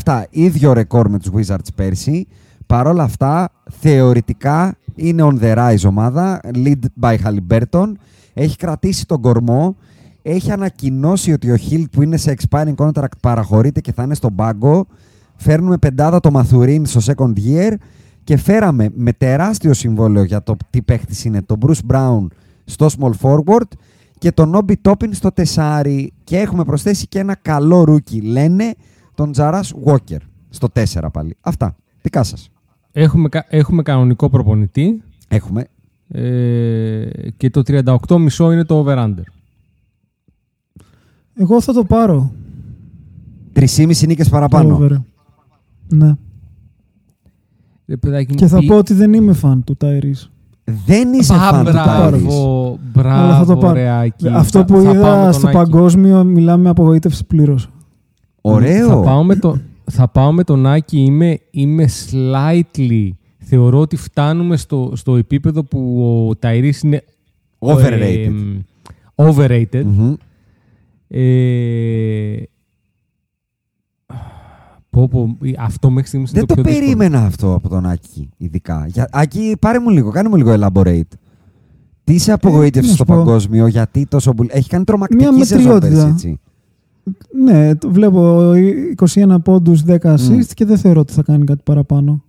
35-47, 0.04 0.24
ίδιο 0.30 0.74
ρεκόρ 0.74 1.10
με 1.10 1.20
τους 1.20 1.32
Wizards 1.36 1.68
πέρσι. 1.76 2.28
Παρ' 2.66 2.88
όλα 2.88 3.04
αυτά, 3.04 3.52
θεωρητικά 3.70 4.78
είναι 4.96 5.24
on 5.24 5.40
the 5.42 5.58
rise 5.58 5.88
ομάδα, 5.88 6.40
lead 6.54 6.80
by 7.02 7.16
Halliburton. 7.24 7.92
Έχει 8.34 8.56
κρατήσει 8.56 9.06
τον 9.06 9.22
κορμό. 9.22 9.76
Έχει 10.30 10.52
ανακοινώσει 10.52 11.32
ότι 11.34 11.52
ο 11.52 11.56
Hill 11.70 11.84
που 11.92 12.02
είναι 12.02 12.18
σε 12.18 12.34
expiring 12.40 12.76
contract 12.76 13.18
παραχωρείται 13.22 13.82
και 13.82 13.92
θα 13.94 14.04
είναι 14.04 14.16
στον 14.16 14.36
πάγκο. 14.36 14.88
Φέρνουμε 15.36 15.78
πεντάδα 15.78 16.20
το 16.20 16.32
Μαθουρίν 16.32 16.86
στο 16.86 17.14
second 17.16 17.34
year 17.38 17.74
και 18.24 18.38
φέραμε 18.38 18.90
με 18.94 19.14
τεράστιο 19.14 19.74
συμβόλαιο 19.74 20.24
για 20.24 20.44
το 20.44 20.56
τι 20.70 20.82
παίχτης 20.82 21.26
είναι 21.26 21.42
το 21.42 21.56
Bruce 21.66 21.94
Brown 21.94 22.28
στο 22.66 22.88
small 23.00 23.12
forward 23.22 23.68
και 24.18 24.32
τον 24.32 24.56
Όμπι 24.56 24.78
Τόπιν 24.78 25.14
στο 25.14 25.32
τεσάρι 25.32 26.14
και 26.24 26.38
έχουμε 26.38 26.64
προσθέσει 26.64 27.08
και 27.08 27.20
ένα 27.20 27.36
καλό 27.42 27.84
rookie 27.84 28.22
λένε 28.22 28.74
τον 29.16 29.32
Jarace 29.32 29.74
Walker 29.86 30.18
στο 30.50 30.68
4 30.74 30.84
πάλι. 31.14 31.36
Αυτά. 31.42 31.76
Δικά 32.02 32.24
σας. 32.24 32.50
Έχουμε, 32.92 33.30
κα- 33.30 33.46
έχουμε 33.50 33.82
κανονικό 33.82 34.30
προπονητή 34.30 35.02
Έχουμε. 35.28 35.68
ε, 36.08 37.30
και 37.38 37.50
το 37.50 37.62
38,5 37.68 38.52
είναι 38.52 38.64
το 38.64 38.86
over-under. 38.86 39.24
Εγώ 41.40 41.62
θα 41.62 41.74
το 41.74 41.84
πάρω. 41.84 42.32
3,5 43.54 44.08
νίκες 44.08 44.30
παραπάνω. 44.30 44.76
Over. 44.76 44.92
Ναι. 45.88 46.16
Ρε, 47.88 47.98
παιδάκι 47.98 48.32
μου, 48.32 48.38
Και 48.38 48.48
θα 48.48 48.60
πι- 48.60 48.68
πω 48.68 48.78
ότι 48.78 48.94
δεν 48.94 49.14
είμαι 49.14 49.34
φαν 49.34 49.64
του 49.64 49.76
Τάιρις. 49.76 50.32
Δεν 50.86 51.14
είσαι 51.14 51.34
Α, 51.34 51.38
φαν 51.38 51.66
του 51.66 51.72
Tyrese. 51.72 52.12
μπράβο, 52.14 52.80
μπράβο, 52.94 53.24
Αλλά 53.24 53.38
θα 53.38 53.46
το 53.46 53.58
πάρω. 53.58 53.74
Ρεάκη. 53.74 54.28
Αυτό 54.28 54.60
Θα- 54.60 54.66
που 54.66 54.74
θα 54.74 54.84
πάω 54.84 54.94
με 54.94 54.98
είδα 55.00 55.24
τον 55.24 55.34
στο 55.34 55.48
Άκη. 55.48 55.56
παγκόσμιο 55.58 56.24
μιλάμε 56.24 56.70
απογοήτευση 56.70 57.26
πλήρως. 57.26 57.70
Ωραίο. 58.42 58.88
Θα 58.88 58.96
πάω 59.02 59.24
με, 59.24 59.36
το, 59.36 59.58
θα 59.92 60.08
πάω 60.08 60.32
με 60.32 60.44
τον 60.44 60.66
Άκη. 60.68 60.98
Είμαι, 61.00 61.40
είμαι 61.52 61.86
slightly. 62.12 63.10
Θεωρώ 63.38 63.80
ότι 63.80 63.96
φτάνουμε 63.96 64.58
στο, 64.58 64.92
στο 64.96 65.16
επίπεδο 65.16 65.64
που 65.64 66.02
ο 66.30 66.36
Ταϊρής 66.36 66.82
είναι 66.82 67.04
Overrated. 67.60 68.30
ε, 68.30 68.32
overrated. 69.16 69.84
Μμμ. 69.86 70.14
Ε, 71.08 72.36
πω, 74.90 75.08
πω, 75.08 75.38
αυτό 75.60 75.90
μέχρι 75.90 76.08
στιγμής 76.08 76.30
είναι 76.32 76.40
Δεν 76.40 76.48
το, 76.48 76.56
το 76.56 76.62
πιο 76.62 76.72
δύσκολο. 76.72 76.86
περίμενα 76.96 77.26
αυτό 77.26 77.54
από 77.54 77.70
τον 77.70 77.86
Άκη, 77.86 78.30
ειδικά. 78.38 78.86
Για... 78.88 79.08
Άκη, 79.12 79.56
πάρε 79.60 79.80
μου 79.80 79.90
λίγο, 79.90 80.10
κάνε 80.12 80.30
μου 80.30 80.36
λίγο 80.36 80.54
elaborate. 80.60 81.02
Τι 82.04 82.18
σε 82.18 82.32
απογοήτευσε 82.32 82.80
τι 82.82 82.88
να 82.88 82.94
στο 82.94 83.04
σου 83.06 83.06
πω. 83.06 83.16
παγκόσμιο, 83.16 83.68
γιατί 83.68 84.06
τόσο. 84.06 84.34
μπουλ- 84.34 84.50
Έχει 84.56 84.70
κάνει 84.70 84.84
τρομακτική 84.84 85.24
Μια 85.34 85.46
σεζόν 85.46 85.58
μετριότητα. 85.74 85.90
πέρσι, 86.04 86.12
έτσι. 86.12 86.40
Ναι, 87.44 87.76
το 87.76 87.90
βλέπω 87.92 88.52
21 89.14 89.36
πόντους, 89.44 89.84
10 89.88 89.98
assist 90.02 90.46
και 90.54 90.66
δεν 90.66 90.78
θεωρώ 90.78 91.00
ότι 91.00 91.14
θα 91.14 91.24
κάνει 91.24 91.44
κάτι 91.44 91.62
παραπάνω. 91.64 92.24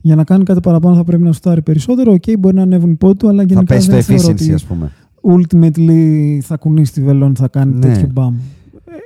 Για 0.00 0.16
να 0.16 0.24
κάνει 0.24 0.44
κάτι 0.44 0.60
παραπάνω 0.60 0.96
θα 0.96 1.04
πρέπει 1.04 1.22
να 1.22 1.32
σουτάρει 1.32 1.62
περισσότερο. 1.62 2.12
Οκ, 2.12 2.22
μπορεί 2.38 2.54
να 2.56 2.62
ανέβουν 2.62 2.90
οι 2.90 2.94
πόντου, 2.94 3.28
αλλά 3.28 3.38
Θα 3.42 3.46
γενικά 3.48 3.74
πέσει 3.74 3.86
το 3.88 3.92
δεν 3.94 4.02
θεωρώ 4.02 4.22
efficiency, 4.22 4.30
ότι 4.30 4.52
ας 4.52 4.64
πούμε. 4.64 4.92
Ultimately 5.28 6.38
θα 6.42 6.56
κουνήσει 6.56 6.92
τη 6.92 7.02
βελόνη, 7.02 7.34
θα 7.34 7.48
κάνει 7.48 7.74
Ναι. 7.74 7.80
τέτοιο 7.80 8.08
μπαμ. 8.12 8.34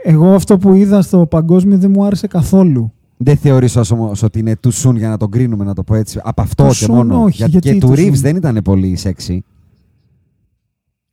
Εγώ 0.04 0.34
αυτό 0.34 0.58
που 0.58 0.72
είδα 0.74 1.02
στο 1.02 1.26
παγκόσμιο 1.26 1.78
δεν 1.78 1.90
μου 1.90 2.04
άρεσε 2.04 2.26
καθόλου. 2.26 2.92
Δεν 3.16 3.36
θεωρείς 3.36 3.90
όμως 3.90 4.22
ότι 4.22 4.38
είναι 4.38 4.54
too 4.66 4.70
soon 4.88 4.94
για 4.96 5.08
να 5.08 5.16
τον 5.16 5.30
κρίνουμε, 5.30 5.64
να 5.64 5.74
το 5.74 5.82
πω 5.82 5.94
έτσι. 5.94 6.20
Από 6.22 6.42
αυτό 6.42 6.66
Too 6.66 6.72
και 6.72 6.84
soon, 6.88 6.94
μόνο. 6.94 7.22
όχι, 7.22 7.36
γιατί, 7.36 7.50
γιατί 7.52 7.72
και 7.72 7.78
του 7.80 7.88
too 7.92 7.96
Reeves 7.98 8.08
soon? 8.10 8.20
δεν 8.20 8.36
ήταν 8.36 8.60
πολύ 8.64 8.96
σεξι. 8.96 9.44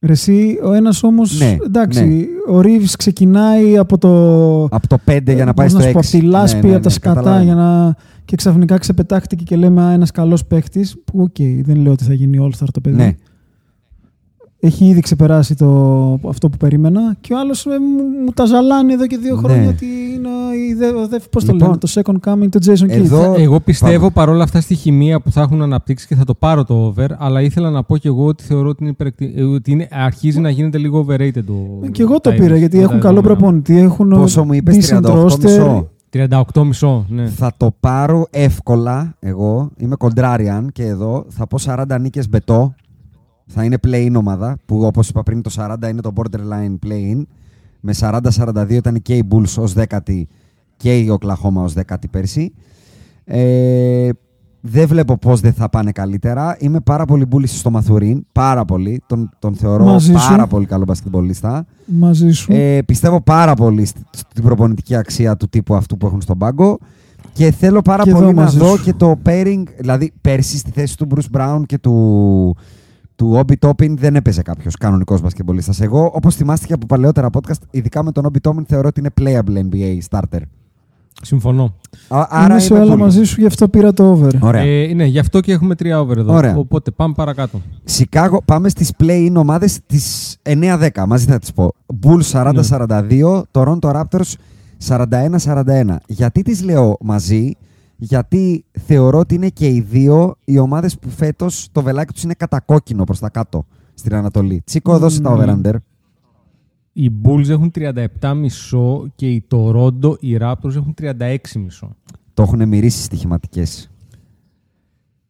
Ρε 0.01 0.11
εσύ, 0.11 0.59
ο 0.63 0.73
ένας 0.73 1.03
όμως, 1.03 1.39
Ναι, 1.39 1.57
εντάξει, 1.65 2.05
ναι. 2.05 2.53
ο 2.55 2.59
Reeves 2.63 2.93
ξεκινάει 2.97 3.77
από 3.77 3.97
το... 3.97 4.63
Από 4.63 4.87
το 4.87 4.97
5 5.05 5.19
για 5.33 5.45
να 5.45 5.53
πάει 5.53 5.71
πώς 5.71 5.81
στο 5.81 5.81
6. 5.81 5.85
σου 5.85 5.91
πω, 5.93 5.99
από 5.99 6.07
τη 6.09 6.21
λάσπη, 6.21 6.61
Ναι, 6.61 6.67
ναι, 6.67 6.73
από 6.73 6.83
τα 6.83 6.89
ναι, 6.89 6.95
σκατά 6.95 7.15
καταλαβαίνω. 7.15 7.43
για 7.45 7.55
να... 7.55 7.95
και 8.25 8.35
ξαφνικά 8.35 8.77
ξεπετάχτηκε 8.77 9.43
και 9.43 9.55
λέμε 9.55 9.81
«Α, 9.81 9.91
ένας 9.91 10.11
καλός 10.11 10.45
παίχτης, 10.45 10.95
που 11.05 11.21
οκ, 11.21 11.35
δεν 11.61 11.75
λέω 11.75 11.91
ότι 11.91 12.03
θα 12.03 12.13
γίνει 12.13 12.37
All-Star 12.41 12.67
το 12.73 12.81
παιδί. 12.81 13.15
Ναι. 14.59 14.69
έχει 14.69 14.85
ήδη 14.85 14.99
ξεπεράσει 14.99 15.55
το, 15.55 16.19
αυτό 16.27 16.49
που 16.49 16.57
περίμενα 16.57 17.15
και 17.21 17.33
ο 17.33 17.39
άλλος 17.39 17.65
ε, 17.65 17.69
μου, 17.69 18.03
μου 18.25 18.31
τα 18.33 18.45
ζαλίζει 18.45 18.93
εδώ 18.93 19.07
και 19.07 19.17
δύο 19.17 19.35
Ναι. 19.35 19.41
χρόνια 19.41 19.69
ότι 19.69 19.85
είναι 19.85 20.29
η 20.69 20.73
δε, 20.73 20.87
ο 20.87 21.07
δε- 21.07 21.19
πώς 21.31 21.45
το 21.45 21.51
Λοιπόν, 21.51 21.67
λένε, 21.67 21.79
το 21.79 21.91
second 21.93 22.29
coming 22.31 22.49
του 22.51 22.59
Jason 22.65 22.83
Kidd. 22.85 22.89
εδώ- 22.89 23.35
Εγώ 23.37 23.59
πιστεύω 23.59 23.97
Πάμε. 23.99 24.11
παρόλα 24.13 24.43
αυτά 24.43 24.61
στη 24.61 24.75
χημεία 24.75 25.19
που 25.21 25.31
θα 25.31 25.41
έχουν 25.41 25.61
αναπτύξει 25.61 26.07
και 26.07 26.15
θα 26.15 26.23
το 26.23 26.33
πάρω 26.33 26.63
το 26.63 26.73
over, 26.85 27.07
αλλά 27.17 27.41
ήθελα 27.41 27.69
να 27.69 27.83
πω 27.83 27.97
και 27.97 28.07
εγώ 28.07 28.25
ότι 28.25 28.43
θεωρώ 28.43 28.69
ότι, 28.69 28.77
είναι, 28.81 28.91
υπερεκτι- 28.91 29.37
ε, 29.37 29.43
ότι 29.43 29.71
είναι, 29.71 29.87
αρχίζει 29.91 30.39
να 30.39 30.49
γίνεται 30.49 30.77
λίγο 30.77 31.05
overrated 31.09 31.43
το. 31.45 31.53
Ε, 31.83 31.87
Και 31.91 32.01
εγώ 32.01 32.19
το 32.19 32.29
Tyrese, 32.29 32.37
πήρα 32.39 32.55
γιατί 32.57 32.77
τα 32.77 32.83
έχουν 32.83 32.99
καλό 32.99 33.13
δεδομένα. 33.21 33.35
προπονητή, 33.39 33.77
έχουν 33.77 34.09
Πόσο 34.09 34.43
μου 34.43 34.53
είπες, 34.53 34.75
decent 34.91 35.01
38 35.01 35.25
roster. 35.25 35.43
μισό. 35.43 35.89
38,5, 36.09 37.05
ναι. 37.09 37.25
Θα 37.27 37.51
το 37.57 37.75
πάρω 37.79 38.27
εύκολα 38.29 39.15
εγώ. 39.19 39.69
Είμαι 39.77 39.95
κοντράριαν 39.95 40.69
και 40.73 40.83
εδώ 40.85 41.25
θα 41.29 41.47
πω 41.47 41.57
40 41.57 41.99
νίκες 41.99 42.29
μπετό. 42.29 42.73
Θα 43.47 43.63
είναι 43.63 43.77
play-in 43.87 44.13
ομάδα 44.17 44.57
που 44.65 44.83
όπως 44.85 45.09
είπα 45.09 45.23
πριν 45.23 45.41
το 45.41 45.51
40 45.55 45.75
είναι 45.89 46.01
το 46.01 46.11
borderline 46.15 46.75
play-in. 46.87 47.21
Με 47.79 47.93
40-42 47.99 48.65
ήταν 48.69 49.01
και 49.01 49.15
οι 49.15 49.27
Bulls 49.31 49.55
ως 49.57 49.73
δέκατη 49.73 50.27
και 50.77 50.97
η 50.97 51.17
Oklahoma 51.19 51.53
ως 51.63 51.73
δέκατη 51.73 52.07
πέρσι. 52.07 52.53
Ε, 53.23 54.09
δεν 54.61 54.87
βλέπω 54.87 55.17
πώς 55.17 55.39
δεν 55.39 55.53
θα 55.53 55.69
πάνε 55.69 55.91
καλύτερα. 55.91 56.55
Είμαι 56.59 56.79
πάρα 56.79 57.05
πολύ 57.05 57.25
bullish 57.31 57.47
στο 57.47 57.69
Μαθουρίν. 57.71 58.25
Πάρα 58.31 58.65
πολύ. 58.65 59.01
Τον, 59.07 59.29
τον 59.39 59.55
θεωρώ 59.55 59.85
Μαζί 59.85 60.13
σου. 60.13 60.27
πάρα 60.29 60.47
πολύ 60.47 60.65
καλό 60.65 60.83
μπασκετμπολίστα. 60.83 61.65
Μαζί 61.85 62.29
σου. 62.31 62.51
Ε, 62.53 62.79
πιστεύω 62.85 63.21
πάρα 63.21 63.53
πολύ 63.53 63.85
στη- 63.85 64.01
στην 64.15 64.43
προπονητική 64.43 64.95
αξία 64.95 65.35
του 65.37 65.49
τύπου 65.49 65.75
αυτού 65.75 65.97
που 65.97 66.05
έχουν 66.05 66.21
στον 66.21 66.37
πάγκο. 66.37 66.77
Και 67.33 67.51
θέλω 67.51 67.81
πάρα 67.81 68.03
Και 68.03 68.09
εδώ 68.09 68.19
πολύ 68.19 68.33
να 68.33 68.41
μαζί 68.41 68.57
δω 68.57 68.75
σου. 68.77 68.83
και 68.83 68.93
το 68.93 69.19
pairing. 69.25 69.63
Δηλαδή, 69.79 70.11
πέρσι 70.21 70.57
στη 70.57 70.71
θέση 70.71 70.97
του 70.97 71.07
Bruce 71.15 71.37
Brown 71.37 71.61
και 71.65 71.77
του, 71.77 72.55
του 73.17 73.43
Obi 73.45 73.53
Toppin 73.67 73.89
δεν 73.97 74.15
έπαιζε 74.15 74.41
κάποιος 74.41 74.75
κανονικός 74.75 75.21
μπασκετμπολίστας. 75.21 75.81
Εγώ, 75.81 76.11
όπως 76.13 76.35
θυμάστε 76.35 76.65
και 76.67 76.73
από 76.73 76.85
παλαιότερα 76.85 77.29
podcast, 77.33 77.61
ειδικά 77.71 78.03
με 78.03 78.11
τον 78.11 78.25
Obi 78.31 78.49
Toppin, 78.49 78.63
θεωρώ 78.67 78.87
ότι 78.87 78.99
είναι 78.99 79.09
playable 79.21 79.73
NBA 79.73 79.97
starter. 80.09 80.41
Συμφωνώ. 81.21 81.63
Α, 82.07 82.25
άρα 82.29 82.45
Είμαι 82.53 82.59
σε 82.59 82.73
είμαι 82.73 82.83
όλα 82.83 82.93
bullish. 82.93 82.97
μαζί 82.97 83.23
σου, 83.23 83.41
γι' 83.41 83.47
αυτό 83.47 83.67
πήρα 83.69 83.93
το 83.93 84.03
over. 84.11 84.31
Ωραία. 84.39 84.61
Ε, 84.61 84.93
ναι, 84.93 85.05
γι' 85.05 85.19
αυτό 85.19 85.39
και 85.39 85.51
έχουμε 85.51 85.75
τρία 85.75 85.99
over 85.99 86.17
εδώ. 86.17 86.33
Ωραία. 86.33 86.55
Οπότε 86.57 86.91
πάμε 86.91 87.13
παρακάτω. 87.13 87.61
Σικάγο, 87.83 88.41
πάμε 88.45 88.69
στις 88.69 88.91
play-in 89.03 89.33
ομάδες 89.35 89.79
τις 89.85 90.37
9-10, 90.43 90.89
μαζί 91.07 91.25
θα 91.25 91.39
τις 91.39 91.53
πω. 91.53 91.73
Bulls 92.03 92.31
40-42, 92.31 93.41
Toronto 93.51 93.91
Raptors 93.91 94.33
41-41. 94.87 95.95
Γιατί 96.07 96.41
τις 96.41 96.63
λέω 96.63 96.97
μαζί, 97.01 97.51
γιατί 97.97 98.65
θεωρώ 98.71 99.19
ότι 99.19 99.35
είναι 99.35 99.49
και 99.49 99.67
οι 99.67 99.81
δύο 99.81 100.35
οι 100.45 100.57
ομάδες 100.57 100.97
που 100.99 101.09
φέτος 101.09 101.67
το 101.71 101.81
βελάκι 101.81 102.13
τους 102.13 102.23
είναι 102.23 102.33
κατακόκκινο 102.33 103.03
προς 103.03 103.19
τα 103.19 103.29
κάτω 103.29 103.65
στην 103.93 104.15
Ανατολή. 104.15 104.61
Τσίκο, 104.65 104.97
δώσε 104.99 105.21
τα 105.21 105.31
over-under. 105.35 105.73
Οι 106.93 107.11
Bulls 107.23 107.49
έχουν 107.49 107.71
37,5 107.75 109.11
και 109.15 109.29
οι 109.29 109.45
Toronto, 109.51 110.19
οι 110.19 110.37
Raptors 110.41 110.75
έχουν 110.75 110.93
36,5. 111.01 111.95
Το 112.33 112.43
έχουν 112.43 112.67
μυρίσει 112.67 113.01
στοιχηματικές. 113.03 113.89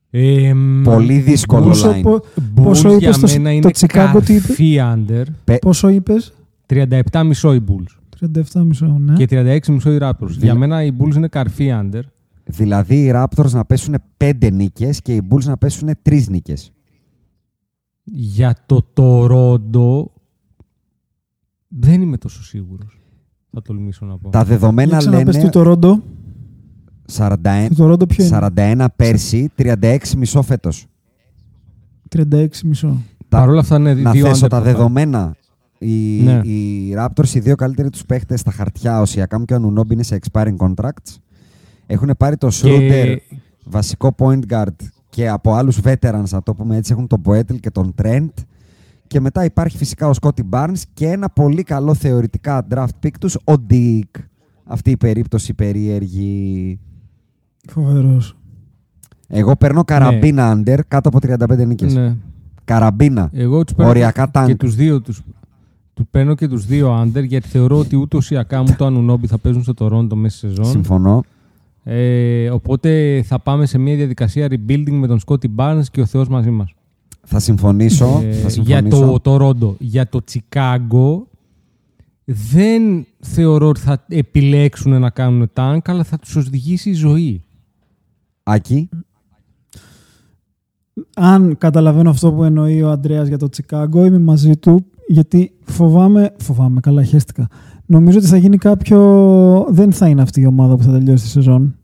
Ε, 0.09 0.53
Πολύ 0.83 1.19
δύσκολο 1.19 1.67
Πόσο, 1.67 1.91
line. 1.91 2.01
πο- 2.01 2.21
Bulls 2.35 2.63
πόσο 2.63 2.89
για 2.97 3.09
είπες 3.09 3.19
το, 3.19 3.27
μένα 3.27 3.51
είναι 3.51 3.61
το 3.61 3.69
Chicago 3.79 4.19
τι 4.25 4.33
είπες, 4.33 4.45
καρφί 4.45 4.77
under. 4.81 5.23
πόσο 5.61 5.89
είπες, 5.89 6.33
37,5 6.65 7.53
οι 7.55 7.63
Bulls. 7.67 7.97
37,5 8.19 8.97
ναι. 8.99 9.13
Και 9.13 9.25
36,5 9.29 9.91
οι 9.93 9.97
Raptors. 10.01 10.29
Για 10.29 10.55
μένα 10.55 10.83
οι 10.83 10.91
Bulls 10.99 11.15
είναι 11.15 11.27
καρφί 11.27 11.69
under. 11.81 12.01
Δηλαδή 12.47 13.03
οι 13.03 13.11
Raptors 13.13 13.49
να 13.51 13.65
πέσουν 13.65 13.95
5 14.17 14.49
νίκες 14.53 15.01
και 15.01 15.15
οι 15.15 15.27
Bulls 15.29 15.43
να 15.43 15.57
πέσουν 15.57 15.89
3 16.09 16.27
νίκες. 16.29 16.71
Για 18.03 18.55
το 18.65 18.87
Toronto 18.95 20.05
δεν 21.67 22.01
είμαι 22.01 22.17
τόσο 22.17 22.43
σίγουρος. 22.43 22.99
Θα 23.51 23.61
τολμήσω 23.61 24.05
να 24.05 24.17
πω. 24.17 24.29
Τα 24.29 24.43
δεδομένα 24.43 24.89
Για 24.89 24.97
ξαναπες 24.97 25.35
λένε 25.35 25.49
του 25.49 25.59
Toronto, 25.79 26.01
41, 27.11 27.67
του 27.75 27.75
Toronto 27.83 28.07
ποιο 28.09 28.25
είναι, 28.25 28.49
41 28.55 28.85
πέρσι, 28.95 29.49
36 29.55 29.97
μισό 30.17 30.41
φέτος. 30.41 30.85
36,5. 32.09 33.03
Τα- 33.29 33.37
Παρ' 33.37 33.49
όλα 33.49 33.59
αυτά 33.59 33.75
είναι 33.77 33.93
να 33.93 34.11
δύο 34.11 34.25
θέσω 34.25 34.45
under 34.45 34.49
τα 34.49 34.57
που 34.59 34.63
θα- 34.65 34.71
δεδομένα. 34.71 35.35
Οι, 35.79 36.21
Ναι. 36.23 36.41
οι 36.43 36.93
Raptors, 36.97 37.27
οι 37.33 37.39
δύο 37.39 37.55
καλύτεροι 37.55 37.89
τους 37.89 38.05
παίχτες 38.05 38.39
στα 38.39 38.51
χαρτιά, 38.51 39.01
ο 39.01 39.03
Siakam 39.07 39.45
και 39.45 39.53
ο 39.53 39.57
Anunoby 39.61 39.91
είναι 39.91 40.03
σε 40.03 40.19
expiring 40.21 40.55
contracts. 40.57 41.15
Έχουν 41.87 42.09
πάρει 42.17 42.37
το 42.37 42.49
Schroeder, 42.51 43.15
βασικό 43.63 44.15
point 44.17 44.39
guard 44.49 44.75
και 45.09 45.29
από 45.29 45.53
άλλους 45.53 45.79
veterans, 45.83 46.29
να 46.29 46.43
το 46.43 46.53
πούμε 46.53 46.75
έτσι, 46.75 46.91
έχουν 46.91 47.07
τον 47.07 47.21
Poetel 47.25 47.59
και 47.59 47.71
τον 47.71 47.93
Trent. 48.01 48.29
Και 49.07 49.19
μετά 49.19 49.45
υπάρχει 49.45 49.77
φυσικά 49.77 50.07
ο 50.07 50.11
Scotty 50.21 50.41
Barnes 50.49 50.81
και 50.93 51.07
ένα 51.07 51.29
πολύ 51.29 51.63
καλό 51.63 51.93
θεωρητικά 51.93 52.67
draft 52.69 53.03
pick 53.03 53.11
τους, 53.19 53.35
ο 53.35 53.53
Dick. 53.69 54.21
Αυτή 54.63 54.91
η 54.91 54.97
περίπτωση 54.97 55.53
περίεργη. 55.53 56.79
Φοβερός. 57.69 58.37
Εγώ 59.27 59.55
παίρνω 59.55 59.83
καραμπίνα 59.83 60.53
under 60.55 60.79
κάτω 60.87 61.09
από 61.09 61.19
35 61.21 61.65
νίκες. 61.65 61.93
Ναι. 61.93 62.15
Καραμπίνα. 62.63 63.29
Εγώ 63.33 63.63
τους 63.63 63.75
παίρνω 63.75 63.91
Οριακά 63.91 64.25
και 64.25 64.31
tank. 64.33 64.55
τους 64.57 64.75
δύο 64.75 65.01
τους, 65.01 65.21
του 65.93 66.07
παίρνω 66.07 66.35
και 66.35 66.47
τους 66.47 66.65
δύο 66.65 67.01
under 67.01 67.23
γιατί 67.25 67.47
θεωρώ 67.47 67.77
ότι 67.77 67.95
ούτε 67.95 68.17
ο 68.17 68.19
Siakam 68.29 68.63
ούτε 68.69 68.83
ο 68.83 68.87
Anunoby 68.87 69.25
θα 69.25 69.37
παίζουν 69.37 69.63
στο 69.63 69.73
Toronto 69.77 70.13
μέσα 70.15 70.37
στη 70.37 70.47
σεζόν. 70.47 70.65
Συμφωνώ. 70.65 71.23
Ε, 71.89 72.49
οπότε 72.49 73.21
θα 73.25 73.39
πάμε 73.39 73.65
σε 73.65 73.77
μια 73.77 73.95
διαδικασία 73.95 74.47
rebuilding 74.47 74.91
με 74.91 75.07
τον 75.07 75.19
Scotty 75.25 75.45
Barnes 75.55 75.83
και 75.91 76.01
ο 76.01 76.05
Θεός 76.05 76.27
μαζί 76.27 76.49
μας. 76.49 76.73
Θα 77.23 77.39
συμφωνήσω. 77.39 78.21
Ε, 78.23 78.31
θα 78.31 78.49
για 78.49 78.79
συμφωνήσω. 78.81 79.19
το 79.19 79.33
Toronto. 79.33 79.75
Για 79.79 80.09
το 80.09 80.19
Chicago 80.31 81.21
δεν 82.25 83.05
θεωρώ 83.19 83.67
ότι 83.67 83.79
θα 83.79 84.05
επιλέξουν 84.07 84.99
να 84.99 85.09
κάνουν 85.09 85.51
tank, 85.53 85.79
αλλά 85.85 86.03
θα 86.03 86.17
τους 86.17 86.35
οδηγήσει 86.35 86.89
η 86.89 86.93
ζωή. 86.93 87.43
Άκη. 88.43 88.89
αν 91.15 91.57
καταλαβαίνω 91.57 92.09
αυτό 92.09 92.31
που 92.31 92.43
εννοεί 92.43 92.81
ο 92.81 92.89
Αντρέας 92.89 93.27
για 93.27 93.37
το 93.37 93.49
Τσικάγκο, 93.49 94.05
είμαι 94.05 94.19
μαζί 94.19 94.57
του, 94.57 94.85
γιατί 95.07 95.51
φοβάμαι, 95.63 96.35
φοβάμαι, 96.37 96.79
καλά 96.79 97.03
χαίστηκα. 97.03 97.47
Νομίζω 97.89 98.17
ότι 98.17 98.27
θα 98.27 98.37
γίνει 98.37 98.57
κάποιο, 98.57 98.99
δεν 99.69 99.91
θα 99.91 100.07
είναι 100.07 100.21
αυτή 100.21 100.41
η 100.41 100.45
ομάδα 100.45 100.75
που 100.75 100.83
θα 100.83 100.91
τελειώσει 100.91 101.23
τη 101.23 101.29
σεζόν. 101.29 101.75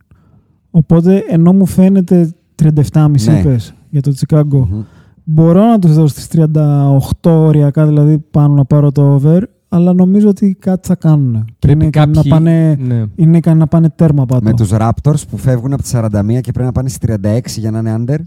Οπότε, 0.72 1.24
ενώ 1.30 1.54
μου 1.54 1.66
φαίνεται 1.66 2.34
37,5 2.56 3.32
Ναι. 3.32 3.40
είπες 3.40 3.74
για 3.90 4.02
το 4.02 4.12
τσικαγκο 4.12 4.68
Μμμ. 4.72 4.82
μπορώ 5.24 5.66
να 5.66 5.80
τους 5.80 5.94
δώσω 5.94 6.08
στις 6.08 6.28
38 6.28 7.30
ωριακά, 7.46 7.86
δηλαδή 7.86 8.18
πάνω 8.32 8.54
να 8.54 8.66
πάρω 8.66 8.92
το 8.92 9.14
over, 9.14 9.42
αλλά 9.70 9.94
νομίζω 9.94 10.30
ότι 10.30 10.56
κάτι 10.60 10.88
θα 10.88 10.96
κάνουν. 10.96 11.44
Και 11.46 11.54
Πρέπει 11.60 11.78
είναι 11.80 11.88
ικανοί 11.88 12.14
κάποιοι- 12.14 12.32
να 12.32 12.38
πάνε, 12.38 12.76
Ναι. 12.76 13.04
είναι 13.16 13.38
ικανοί 13.38 13.60
να 13.60 13.68
πάνε 13.68 13.90
τέρμα 13.96 14.26
πάντω. 14.26 14.44
Με 14.44 14.54
τους 14.54 14.70
Raptors 14.74 15.28
που 15.30 15.38
φεύγουν 15.38 15.74
από 15.74 15.82
τις 15.82 15.92
41 15.92 16.42
και 16.42 16.52
πρέπει 16.52 16.66
να 16.66 16.72
πάνε 16.72 16.90
στις 16.90 17.00
36 17.00 17.60
για 17.60 17.72
να 17.72 17.80
είναι 17.80 17.96
under. 18.00 18.18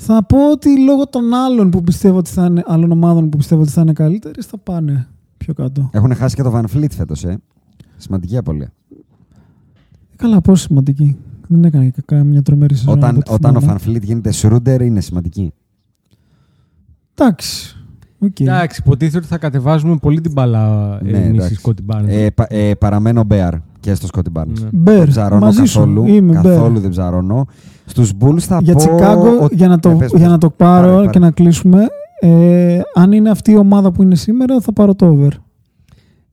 Θα 0.00 0.24
πω 0.24 0.50
ότι 0.50 0.84
λόγω 0.84 1.06
των 1.06 1.34
άλλων 1.34 1.70
που 1.70 1.80
πιστεύω 1.82 2.16
ότι 2.18 2.30
θα 2.30 2.44
είναι, 2.44 2.62
άλλων 2.66 2.90
ομάδων 2.92 3.28
που 3.28 3.36
πιστεύω 3.36 3.60
ότι 3.62 3.70
θα 3.70 3.80
είναι 3.80 3.92
καλύτερε, 3.92 4.42
θα 4.42 4.58
πάνε 4.58 5.06
πιο 5.36 5.54
κάτω. 5.54 5.88
Έχουν 5.92 6.14
χάσει 6.14 6.34
και 6.36 6.42
το 6.42 6.52
Van 6.54 6.76
Fleet 6.76 6.90
φέτος, 6.90 7.24
ε. 7.24 7.38
Σημαντική 7.96 8.36
απώλεια. 8.36 8.72
Καλά, 10.16 10.40
πόσο 10.40 10.62
σημαντική. 10.66 11.16
Δεν 11.48 11.64
έκανε 11.64 11.88
και 11.88 12.02
καμιά 12.04 12.42
τρομερή 12.42 12.74
σεζόν. 12.74 12.94
Όταν, 12.98 13.10
από 13.10 13.18
ό,τι 13.18 13.32
όταν 13.32 13.56
ο 13.56 13.60
θυμάμαι. 13.60 13.78
Van 13.84 13.88
Fleet 13.88 14.02
γίνεται 14.02 14.30
Schroeder 14.34 14.80
είναι 14.80 15.00
σημαντική. 15.00 15.52
Εντάξει. 17.14 17.76
Οκ. 18.18 18.40
Εντάξει, 18.40 18.80
υποτίθεται 18.84 19.18
ότι 19.18 19.26
θα 19.26 19.38
κατεβάζουμε 19.38 19.96
πολύ 19.96 20.20
την 20.20 20.32
μπάλα 20.32 20.92
ε, 21.04 21.10
Ναι, 21.10 21.18
εμείς 21.18 21.26
οι 21.28 21.34
εντάξει. 21.34 21.60
Scotty 21.64 21.94
Barnes. 21.94 22.04
Ε, 22.08 22.30
πα- 22.30 22.46
ε, 22.48 22.74
παραμένω 22.74 23.24
Bear 23.30 23.52
και 23.80 23.94
στο 23.94 24.08
Scotty 24.12 24.40
Barnes. 24.40 24.60
Ναι. 24.62 24.68
Μπέρ, 24.72 24.98
Δεν 24.98 25.08
ψαρώνω 25.08 25.44
μαζί 25.44 25.64
σου. 25.64 25.78
καθόλου. 25.78 26.06
Είμαι 26.06 26.32
καθόλου 26.34 26.70
Μπέρ. 26.72 26.80
δεν 26.80 26.90
ψαρώνω. 26.90 27.46
Στους 27.88 28.12
Bulls 28.20 28.38
θα 28.38 28.58
Για 28.62 28.72
πω... 28.72 28.78
Τσικάγκο, 28.78 29.38
ότι- 29.40 29.54
για, 29.54 29.68
να 29.68 29.78
το, 29.78 29.88
Ε, 29.90 29.94
πες, 29.94 30.10
για 30.10 30.18
πες. 30.18 30.28
να 30.28 30.38
το 30.38 30.50
πάρω 30.50 30.86
Πάρε, 30.86 30.94
πάρε. 30.96 31.08
και 31.08 31.18
να 31.18 31.30
κλείσουμε, 31.30 31.86
ε, 32.20 32.80
αν 32.94 33.12
είναι 33.12 33.30
αυτή 33.30 33.50
η 33.50 33.56
ομάδα 33.56 33.92
που 33.92 34.02
είναι 34.02 34.14
σήμερα, 34.14 34.60
θα 34.60 34.72
πάρω 34.72 34.94
το 34.94 35.06
over. 35.06 35.30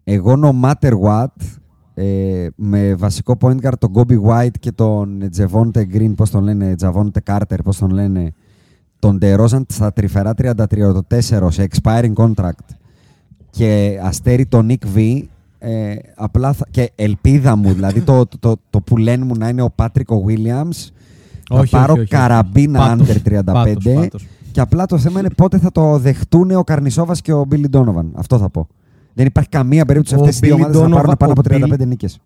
Εγώ 0.03 0.33
no 0.43 0.65
matter 0.69 0.91
what, 1.03 1.45
ε, 1.93 2.47
με 2.55 2.95
βασικό 2.95 3.37
point 3.41 3.55
guard 3.61 3.73
τον 3.79 3.91
Kobe 3.95 4.19
White 4.29 4.57
και 4.59 4.71
τον 4.71 5.29
Javonte 5.37 5.79
Green, 5.93 6.13
πώς 6.15 6.29
τον 6.29 6.43
λένε, 6.43 6.75
Javonte 6.81 7.19
Carter, 7.33 7.57
πώς 7.63 7.77
τον 7.77 7.89
λένε, 7.89 8.33
τον 8.99 9.17
DeRozan 9.21 9.61
στα 9.67 9.93
τρυφερά 9.93 10.33
33-4 10.37 11.47
σε 11.49 11.67
expiring 11.71 12.13
contract 12.13 12.75
και 13.49 13.99
αστέρι 14.03 14.45
τον 14.45 14.67
Nick 14.69 14.97
V, 14.97 15.21
ε, 15.59 15.95
απλά 16.15 16.53
θα, 16.53 16.65
και 16.71 16.91
ελπίδα 16.95 17.55
μου, 17.55 17.73
δηλαδή 17.73 18.01
το, 18.01 18.25
το, 18.25 18.37
το, 18.39 18.55
το 18.69 18.81
που 18.81 18.97
λένε 18.97 19.25
μου 19.25 19.33
να 19.37 19.49
είναι 19.49 19.61
ο 19.61 19.69
Patrick 19.75 20.05
ο 20.07 20.15
Williams, 21.49 21.55
θα 21.55 21.59
Όχι, 21.59 21.71
πάρω 21.71 21.91
όχι, 21.93 22.01
όχι. 22.01 22.09
καραμπίνα 22.09 22.79
Πάτος, 22.79 23.07
under 23.07 23.21
35 23.29 23.43
πάτος, 23.43 23.93
πάτος. 23.93 24.27
και 24.51 24.59
απλά 24.61 24.85
το 24.85 24.97
θέμα 24.97 25.19
είναι 25.19 25.29
πότε 25.29 25.57
θα 25.57 25.71
το 25.71 25.97
δεχτούν 25.97 26.51
ο 26.51 26.63
Καρνισόβας 26.63 27.21
και 27.21 27.33
ο 27.33 27.45
Billy 27.51 27.69
Donovan. 27.71 28.05
Αυτό 28.13 28.37
θα 28.37 28.49
πω. 28.49 28.67
Δεν 29.13 29.25
υπάρχει 29.25 29.49
καμία 29.49 29.85
περίπτωση 29.85 30.15
Ο 30.15 30.19
αυτές 30.19 30.35
οι 30.37 30.39
δύο 30.43 30.55
Billy 30.55 30.59
ομάδες 30.59 30.81
να 30.81 30.89
πάρουν 30.89 31.11
Donovan- 31.11 31.17
πάνω 31.19 31.31
από 31.31 31.41
ο 31.41 31.43
Billy- 31.49 31.69
35 31.81 31.85
νίκες. 31.85 32.19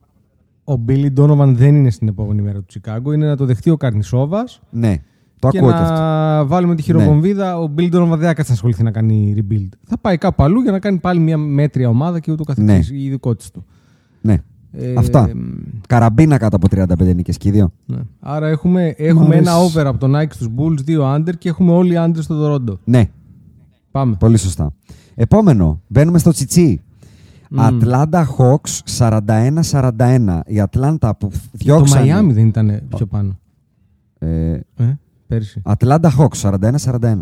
Ο 0.64 0.74
Billy 0.88 1.14
Donovan 1.18 1.48
δεν 1.56 1.76
είναι 1.76 1.90
στην 1.90 2.08
επόμενη 2.08 2.42
μέρα 2.42 2.60
του 2.62 2.80
Chicago. 2.82 3.14
Είναι 3.14 3.26
να 3.28 3.36
το 3.38 3.46
δεχτεί 3.46 3.70
ο 3.70 3.78
Καρνισόβας 3.78 4.62
Ναι. 4.70 4.96
Το 5.40 5.50
και 5.50 5.58
ακούω 5.58 5.70
να 5.70 5.76
και 5.78 5.84
αυτό. 5.84 6.48
βάλουμε 6.48 6.76
τη 6.76 6.82
χειροβομβίδα. 6.82 7.60
Ο 7.60 7.68
Μπίλντον 7.68 8.18
δεν 8.18 8.36
θα 8.36 8.54
ασχοληθεί 8.54 8.84
να 8.84 8.92
κάνει 8.92 9.34
rebuild. 9.38 9.70
Θα 9.88 9.98
πάει 9.98 10.18
κάπου 10.18 10.44
αλλού 10.44 10.62
για 10.62 10.72
να 10.72 10.80
κάνει 10.80 10.98
πάλι 10.98 11.20
μια 11.20 11.38
μέτρια 11.38 11.90
ομάδα 11.90 12.20
και 12.20 12.32
ούτω 12.32 12.44
καθεξής. 12.44 12.92
Ναι. 12.92 12.98
Η 12.98 13.06
ειδικότητα 13.06 13.50
του. 13.54 13.66
Ναι. 14.22 14.38
Ε, 14.72 14.94
Αυτά. 14.98 15.28
εμ, 15.30 15.40
Καραμπίνα 15.88 16.38
κάτω 16.38 16.56
από 16.56 16.68
35 16.72 17.16
νίκες 17.16 17.38
και 17.38 17.48
οι 17.48 17.52
δύο. 17.52 17.72
ναι. 17.86 17.98
Άρα 18.20 18.48
έχουμε, 18.48 18.94
έχουμε 18.98 19.26
αρέσει. 19.26 19.40
ένα 19.42 19.58
over 19.58 19.86
από 19.88 19.98
τον 19.98 20.14
Nike 20.16 20.32
στους 20.34 20.48
Bulls, 20.58 20.78
δύο 20.84 21.14
under 21.16 21.38
και 21.38 21.50
έχουμε 21.50 21.72
όλοι 21.72 21.96
under 21.98 22.18
στο 22.20 22.36
Toronto. 22.56 22.78
Ναι, 22.84 23.10
Πάμε. 23.92 24.16
πολύ 24.20 24.38
σωστά. 24.38 24.74
Επόμενο, 25.16 25.82
μπαίνουμε 25.88 26.18
στο 26.18 26.32
Τσιτσί. 26.32 26.82
Ατλάντα 27.56 28.28
Hawks 28.38 28.98
41-41. 28.98 30.40
Η 30.46 30.60
Ατλάντα 30.60 31.16
που 31.16 31.28
Το 31.30 31.38
διώξανε... 31.52 32.20
Miami 32.20 32.32
δεν 32.34 32.48
ήταν 32.48 32.82
πιο 32.96 33.06
πάνω. 33.06 33.40
Ε, 34.20 34.52
Ε, 34.76 34.98
πέρσι. 35.28 35.62
Ατλάντα 35.64 36.12
Hawks 36.18 36.52
41-41. 36.52 37.20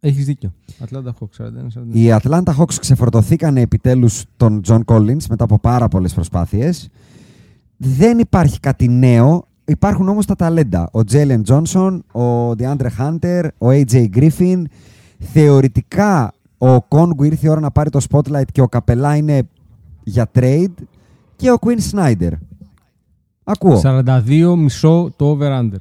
Έχεις 0.00 0.24
δίκιο. 0.24 0.52
Ατλάντα 0.82 1.14
Hawks 1.20 1.44
41-41. 1.44 1.48
Οι 1.92 2.12
Ατλάντα 2.12 2.56
Hawks 2.58 2.74
ξεφορτωθήκαν 2.80 3.56
επιτέλους 3.56 4.24
τον 4.36 4.60
John 4.66 4.80
Collins 4.84 5.26
μετά 5.28 5.44
από 5.44 5.58
πάρα 5.58 5.88
πολλές 5.88 6.14
προσπάθειες. 6.14 6.88
Δεν 7.76 8.18
υπάρχει 8.18 8.60
κάτι 8.60 8.88
νέο. 8.88 9.46
Υπάρχουν 9.64 10.08
όμως 10.08 10.26
τα 10.26 10.36
ταλέντα. 10.36 10.90
Ο 10.92 11.00
Jalen 11.10 11.40
Johnson, 11.46 11.98
ο 12.12 12.50
DeAndre 12.50 12.88
Hunter, 12.98 13.48
ο 13.58 13.68
AJ 13.68 14.06
Griffin. 14.16 14.62
Θεωρητικά 15.18 16.32
ο 16.58 16.80
Okongwu 16.82 17.24
ήρθε 17.24 17.46
η 17.46 17.50
ώρα 17.50 17.60
να 17.60 17.70
πάρει 17.70 17.90
το 17.90 18.00
spotlight 18.10 18.50
και 18.52 18.60
ο 18.60 18.68
Καπελά 18.68 19.16
είναι 19.16 19.42
για 20.02 20.30
trade 20.34 20.74
και 21.36 21.50
ο 21.50 21.56
Quinn 21.60 21.78
Snyder. 21.90 22.32
Ακούω. 23.44 23.80
42 23.84 24.54
μισό 24.56 25.12
το 25.16 25.38
over-under. 25.38 25.80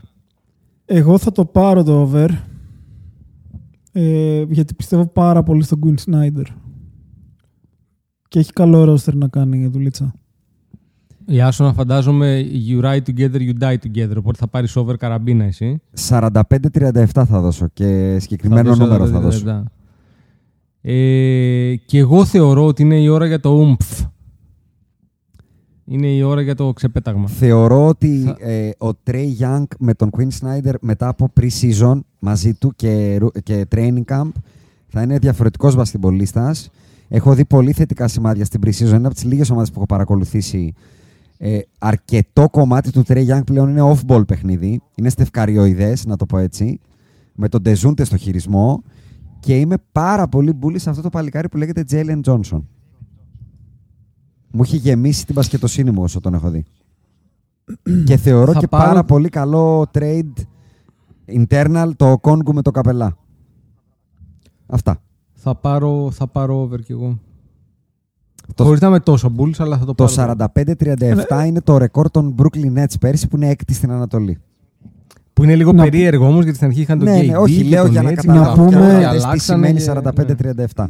Εγώ 0.85 1.17
θα 1.17 1.31
το 1.31 1.45
πάρω 1.45 1.83
το 1.83 1.99
over. 2.01 2.29
Ε, 3.99 4.45
γιατί 4.49 4.73
πιστεύω 4.73 5.05
πάρα 5.07 5.43
πολύ 5.43 5.63
στον 5.63 5.79
Quinn 5.85 6.11
Snyder. 6.11 6.45
Και 8.27 8.39
έχει 8.39 8.53
καλό 8.53 8.93
roster 8.93 9.13
να 9.13 9.27
κάνει 9.27 9.59
η 9.59 9.67
δουλίτσα. 9.67 10.13
Η 11.25 11.41
Άσονα 11.41 11.73
φαντάζομαι 11.73 12.45
you 12.67 12.83
ride 12.83 13.01
together, 13.01 13.39
you 13.39 13.53
die 13.59 13.75
together. 13.75 14.15
Οπότε 14.17 14.37
θα 14.37 14.47
πάρεις 14.47 14.75
over 14.75 14.95
καραμπίνα 14.95 15.43
εσύ. 15.43 15.81
45-37 16.09 16.31
θα 17.13 17.41
δώσω 17.41 17.67
και 17.73 18.17
συγκεκριμένο 18.19 18.75
Θα 18.75 18.85
νούμερο 18.85 19.05
θα 19.07 19.19
42. 19.19 19.21
δώσω. 19.21 19.63
Ε, 20.81 21.75
και 21.75 21.97
εγώ 21.97 22.25
θεωρώ 22.25 22.65
ότι 22.65 22.81
είναι 22.81 23.01
η 23.01 23.07
ώρα 23.07 23.25
για 23.25 23.39
το 23.39 23.77
umf. 23.79 24.05
Είναι 25.89 26.07
η 26.07 26.21
ώρα 26.21 26.41
για 26.41 26.55
το 26.55 26.73
ξεπέταγμα. 26.73 27.27
Θεωρώ 27.27 27.87
ότι 27.87 28.21
Θα- 28.25 28.35
ε, 28.39 28.69
ο 28.77 28.89
Trey 29.07 29.27
Young 29.39 29.63
με 29.79 29.93
τον 29.93 30.09
Quinn 30.17 30.27
Snyder 30.39 30.73
μετά 30.81 31.07
από 31.07 31.29
pre-season 31.39 31.99
μαζί 32.19 32.53
του 32.53 32.73
και, 32.75 33.17
ρου- 33.19 33.41
και 33.43 33.65
training 33.75 34.03
camp 34.07 34.29
θα 34.87 35.01
είναι 35.01 35.17
διαφορετικός 35.19 35.75
μπασκετμπολίστας. 35.75 36.69
Έχω 37.07 37.33
δει 37.33 37.45
πολύ 37.45 37.71
θετικά 37.71 38.07
σημάδια 38.07 38.45
στην 38.45 38.61
pre-season. 38.65 38.81
Είναι 38.87 38.95
από 39.07 39.13
τις 39.13 39.23
λίγες 39.23 39.49
ομάδες 39.49 39.69
που 39.69 39.75
έχω 39.77 39.85
παρακολουθήσει. 39.85 40.73
Ε, 41.37 41.59
αρκετό 41.79 42.49
κομμάτι 42.49 42.91
του 42.91 43.03
Trey 43.07 43.27
Young 43.27 43.41
πλέον 43.45 43.69
είναι 43.69 43.81
off-ball 43.95 44.27
παιχνίδι. 44.27 44.81
Είναι 44.95 45.09
στευκαριοειδές, 45.09 46.05
να 46.05 46.15
το 46.15 46.25
πω 46.25 46.37
έτσι. 46.37 46.79
Με 47.35 47.49
τον 47.49 47.61
Ντεζούντε 47.61 48.03
στο 48.03 48.17
χειρισμό. 48.17 48.83
Και 49.39 49.57
είμαι 49.59 49.75
πάρα 49.91 50.27
πολύ 50.27 50.53
μπουλή 50.53 50.79
σε 50.79 50.89
αυτό 50.89 51.01
το 51.01 51.09
παλικάρι 51.09 51.49
που 51.49 51.57
λέγεται 51.57 51.83
Jalen 51.91 52.19
Johnson. 52.25 52.61
Μου 54.57 54.63
έχει 54.63 54.77
γεμίσει 54.77 55.25
την 55.25 55.35
μπασκετοσύνη 55.35 55.91
μου 55.91 56.03
όσο 56.03 56.19
τον 56.19 56.33
έχω 56.33 56.49
δει. 56.49 56.65
και 58.05 58.17
θεωρώ 58.17 58.51
Θα 58.53 58.59
και 58.59 58.67
πάρω- 58.67 58.85
πάρα 58.87 59.03
πολύ 59.03 59.29
καλό 59.29 59.85
trade 59.93 60.33
internal 61.27 61.89
το 61.95 62.17
Κόνγκου 62.21 62.53
με 62.53 62.61
το 62.61 62.71
καπελά. 62.71 63.17
Αυτά. 64.65 65.01
Θα 65.33 65.55
πάρω, 65.55 66.11
θα 66.11 66.27
πάρω 66.27 66.61
over 66.61 66.77
κι 66.81 66.91
εγώ. 66.91 67.19
Το- 68.55 68.63
Χωρίς 68.63 68.79
να 68.81 68.87
είμαι 68.87 68.99
τόσο 68.99 69.33
bulls, 69.37 69.55
αλλά 69.57 69.77
θα 69.77 69.85
το, 69.85 69.93
Το 69.93 70.03
πάρω. 70.15 70.33
45-37 70.55 71.45
είναι 71.47 71.61
το 71.61 71.77
ρεκόρ 71.77 72.09
των 72.11 72.35
Brooklyn 72.37 72.77
Nets 72.77 72.93
πέρσι 72.99 73.27
που 73.27 73.35
είναι 73.35 73.49
έκτη 73.49 73.73
στην 73.73 73.91
Ανατολή. 73.91 74.37
Που 75.33 75.43
είναι 75.43 75.55
λίγο 75.55 75.71
Να- 75.73 75.83
περίεργο 75.83 76.27
όμως, 76.27 76.41
γιατί 76.41 76.55
στην 76.57 76.67
αρχή 76.69 76.81
είχαν 76.81 76.97
τον 76.99 77.07
ναι, 77.07 77.19
KD 77.21 77.25
ναι, 77.25 77.37
όχι, 77.37 77.57
και 77.57 77.63
λέω 77.69 77.83
τον 77.83 77.91
για 77.91 78.01
να 78.01 78.09
Nets, 78.09 78.15
καταλάβω 78.15 78.63
να 78.63 78.69
πούμε- 78.69 78.81
και 78.81 78.91
και 78.91 78.97
τι 78.97 79.03
αλλάξανε 79.05 79.39
σημαίνει 79.39 79.73
και- 79.73 79.83
45-37. 79.83 80.89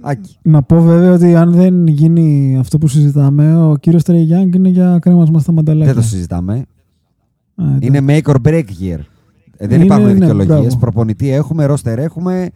Άκη. 0.00 0.36
Να 0.42 0.62
πω 0.62 0.80
βέβαια 0.80 1.12
ότι 1.12 1.34
αν 1.36 1.52
δεν 1.52 1.86
γίνει 1.86 2.56
αυτό 2.58 2.78
που 2.78 2.88
συζητάμε, 2.88 3.56
ο 3.62 3.76
κύριος 3.76 4.02
Trey 4.06 4.12
Young 4.12 4.54
είναι 4.54 4.68
για 4.68 4.98
κρέμασμα 5.00 5.38
στα 5.38 5.52
μανταλάκια. 5.52 5.92
Δεν 5.92 6.02
το 6.02 6.08
συζητάμε. 6.08 6.54
Α, 7.54 7.64
εντάξει. 7.76 7.86
Είναι 7.86 8.00
make 8.08 8.30
or 8.32 8.36
break 8.48 8.64
year. 8.80 8.98
Ε, 9.56 9.66
δεν 9.66 9.76
Είναι, 9.76 9.84
υπάρχουν 9.84 10.06
ναι, 10.06 10.12
δικαιολογίες. 10.12 10.58
μπράβο. 10.58 10.76
Προπονητή 10.78 11.28
έχουμε, 11.30 11.64
ρόστερ 11.64 11.98
έχουμε. 11.98 12.50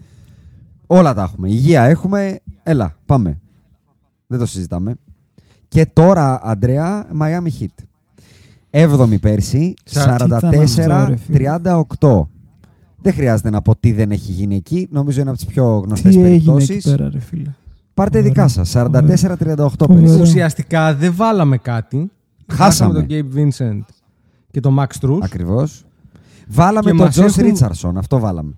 Όλα 0.87 1.15
τα 1.15 1.23
έχουμε. 1.23 1.49
Υγεία 1.49 1.83
έχουμε. 1.83 2.39
Έλα, 2.63 2.97
πάμε. 3.07 3.39
Δεν 4.27 4.39
το 4.39 4.47
συζητάμε. 4.47 4.95
Και 5.69 5.87
τώρα, 5.93 6.41
Αντρέα, 6.43 7.07
Miami 7.21 7.61
Heat. 7.61 7.85
7η 8.71 9.21
πέρσι, 9.21 9.75
Σα- 9.85 10.15
τι 10.17 10.25
ήταν 10.25 10.33
αυτό, 10.33 10.51
ρε 10.51 11.17
φίλε. 11.17 11.57
44-38. 12.01 12.29
Δεν 13.03 13.13
χρειάζεται 13.13 13.51
να 13.51 13.63
πω 13.63 13.77
τι 13.77 13.93
δεν 13.93 14.11
έχει 14.11 14.33
γίνει 14.33 14.57
εκεί. 14.57 14.89
Νομίζω 14.91 15.21
είναι 15.21 15.29
από 15.31 15.39
τις 15.39 15.47
πιο 15.49 15.65
γνωστές 15.87 16.15
Τι 16.15 16.21
έγινε 16.21 16.35
εκεί 16.37 16.45
περιπτώσεις. 16.45 16.85
πέρα, 16.85 17.11
ρε 17.11 17.19
φίλε. 17.21 17.51
Πάρτε 17.95 18.17
Φοβερό. 18.19 18.35
δικά 18.35 18.49
σας. 18.49 18.71
44-38 18.71 19.87
Φοβερό. 19.87 20.01
πέρσι. 20.01 20.21
Ουσιαστικά 20.21 20.95
δεν 20.95 21.13
βάλαμε 21.17 21.57
κάτι. 21.59 22.11
Χάσαμε. 22.53 22.93
τον 22.95 23.07
Gabe 23.11 23.37
Vincent 23.39 23.81
και 24.51 24.61
τον 24.61 24.77
Max 24.81 25.07
Truss. 25.07 25.19
Ακριβώς. 25.23 25.85
Βάλαμε 26.49 26.91
Και 26.91 26.97
τον 26.97 27.07
μας 27.07 27.11
Τζο 27.15 27.25
έχουν- 27.25 27.43
Ρίτσαρσον. 27.45 27.97
Αυτό 27.99 28.19
βάλαμε. 28.19 28.53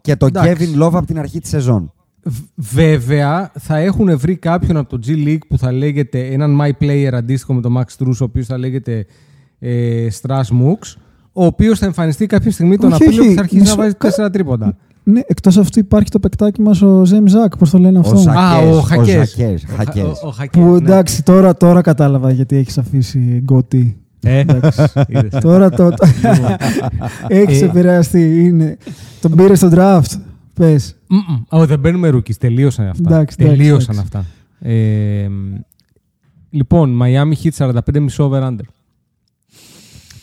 Και 0.00 0.16
τον 0.16 0.28
Εντάξει. 0.28 0.72
Kevin 0.76 0.82
Love 0.82 0.92
από 0.94 1.06
την 1.06 1.18
αρχή 1.18 1.40
της 1.40 1.50
σεζόν. 1.50 1.92
Β- 2.22 2.42
Βέβαια, 2.54 3.50
θα 3.58 3.76
έχουν 3.76 4.18
βρει 4.18 4.36
κάποιον 4.36 4.76
από 4.76 4.88
το 4.98 5.06
G 5.06 5.10
League 5.26 5.46
που 5.48 5.58
θα 5.58 5.72
λέγεται 5.72 6.26
έναν 6.26 6.58
My 6.62 6.70
Player 6.82 7.10
αντίστοιχο 7.12 7.54
με 7.54 7.60
τον 7.60 7.76
Max 7.78 8.02
Truss, 8.04 8.14
ο 8.20 8.24
οποίος 8.24 8.46
θα 8.46 8.58
λέγεται 8.58 9.06
ε, 9.58 10.06
Strass 10.20 10.42
Mooks, 10.42 10.96
ο 11.38 11.44
οποίος 11.44 11.78
θα 11.78 11.86
εμφανιστεί 11.86 12.26
κάποια 12.26 12.50
στιγμή 12.50 12.76
τον 12.76 12.92
Όχι, 12.92 13.02
Απρίλιο 13.02 13.20
όχι, 13.22 13.28
και 13.30 13.34
θα 13.34 13.40
αρχίσει 13.40 13.60
μισό- 13.60 13.76
να 13.76 13.82
βάζει 13.82 13.94
κα- 13.94 14.08
τέσσερα 14.08 14.30
τρίποντα. 14.30 14.76
Ναι, 15.02 15.20
εκτός 15.26 15.56
αυτού 15.58 15.78
υπάρχει 15.78 16.10
το 16.10 16.18
παικτάκι 16.18 16.60
μας 16.60 16.82
ο 16.82 17.04
Ζέμ 17.04 17.26
Ζακ, 17.26 17.56
πώς 17.56 17.70
το 17.70 17.78
λένε 17.78 17.98
αυτό. 17.98 18.16
Ζακ. 18.16 18.36
Α, 18.36 18.48
Χακές, 18.50 18.74
ο 18.74 18.76
ο 18.76 18.80
Χακές. 18.80 19.14
Ζακές, 19.36 19.64
Ο 19.64 19.74
Χακές. 19.76 20.02
Χα- 20.02 20.08
ο- 20.08 20.28
ο 20.28 20.30
Χακές, 20.30 20.62
Που 20.62 20.68
ναι. 20.70 20.76
εντάξει, 20.76 21.22
τώρα, 21.22 21.56
τώρα 21.56 21.80
κατάλαβα 21.80 22.30
γιατί 22.30 22.56
έχεις 22.56 22.78
αφήσει 22.78 23.18
γκότι. 23.18 23.96
Ε, 24.22 24.38
Εντάξει. 24.38 24.82
είδες. 25.08 25.40
τώρα 25.40 25.70
το... 25.70 25.90
έχεις 27.28 27.62
Ε. 27.62 27.64
επηρεαστεί. 27.64 28.44
Είναι... 28.44 28.76
Τον 29.20 29.34
πήρε 29.34 29.54
στο 29.54 29.68
draft. 29.72 30.18
Πες. 30.54 30.96
Μμμ. 31.08 31.20
Ω, 31.60 31.66
δεν 31.66 31.78
μπαίνουμε 31.78 32.08
ρούκι. 32.08 32.34
Τελείωσαν 32.34 32.88
αυτά. 32.88 33.14
Εντάξει, 33.14 33.36
εντάξει, 33.40 33.56
Τελείωσαν 33.58 33.94
εντάξει. 33.96 34.00
αυτά. 34.00 34.24
Ε, 34.70 35.28
λοιπόν, 36.50 37.00
Miami 37.02 37.32
Heat 37.44 37.66
45,5 37.66 38.18
over 38.18 38.42
under. 38.42 38.66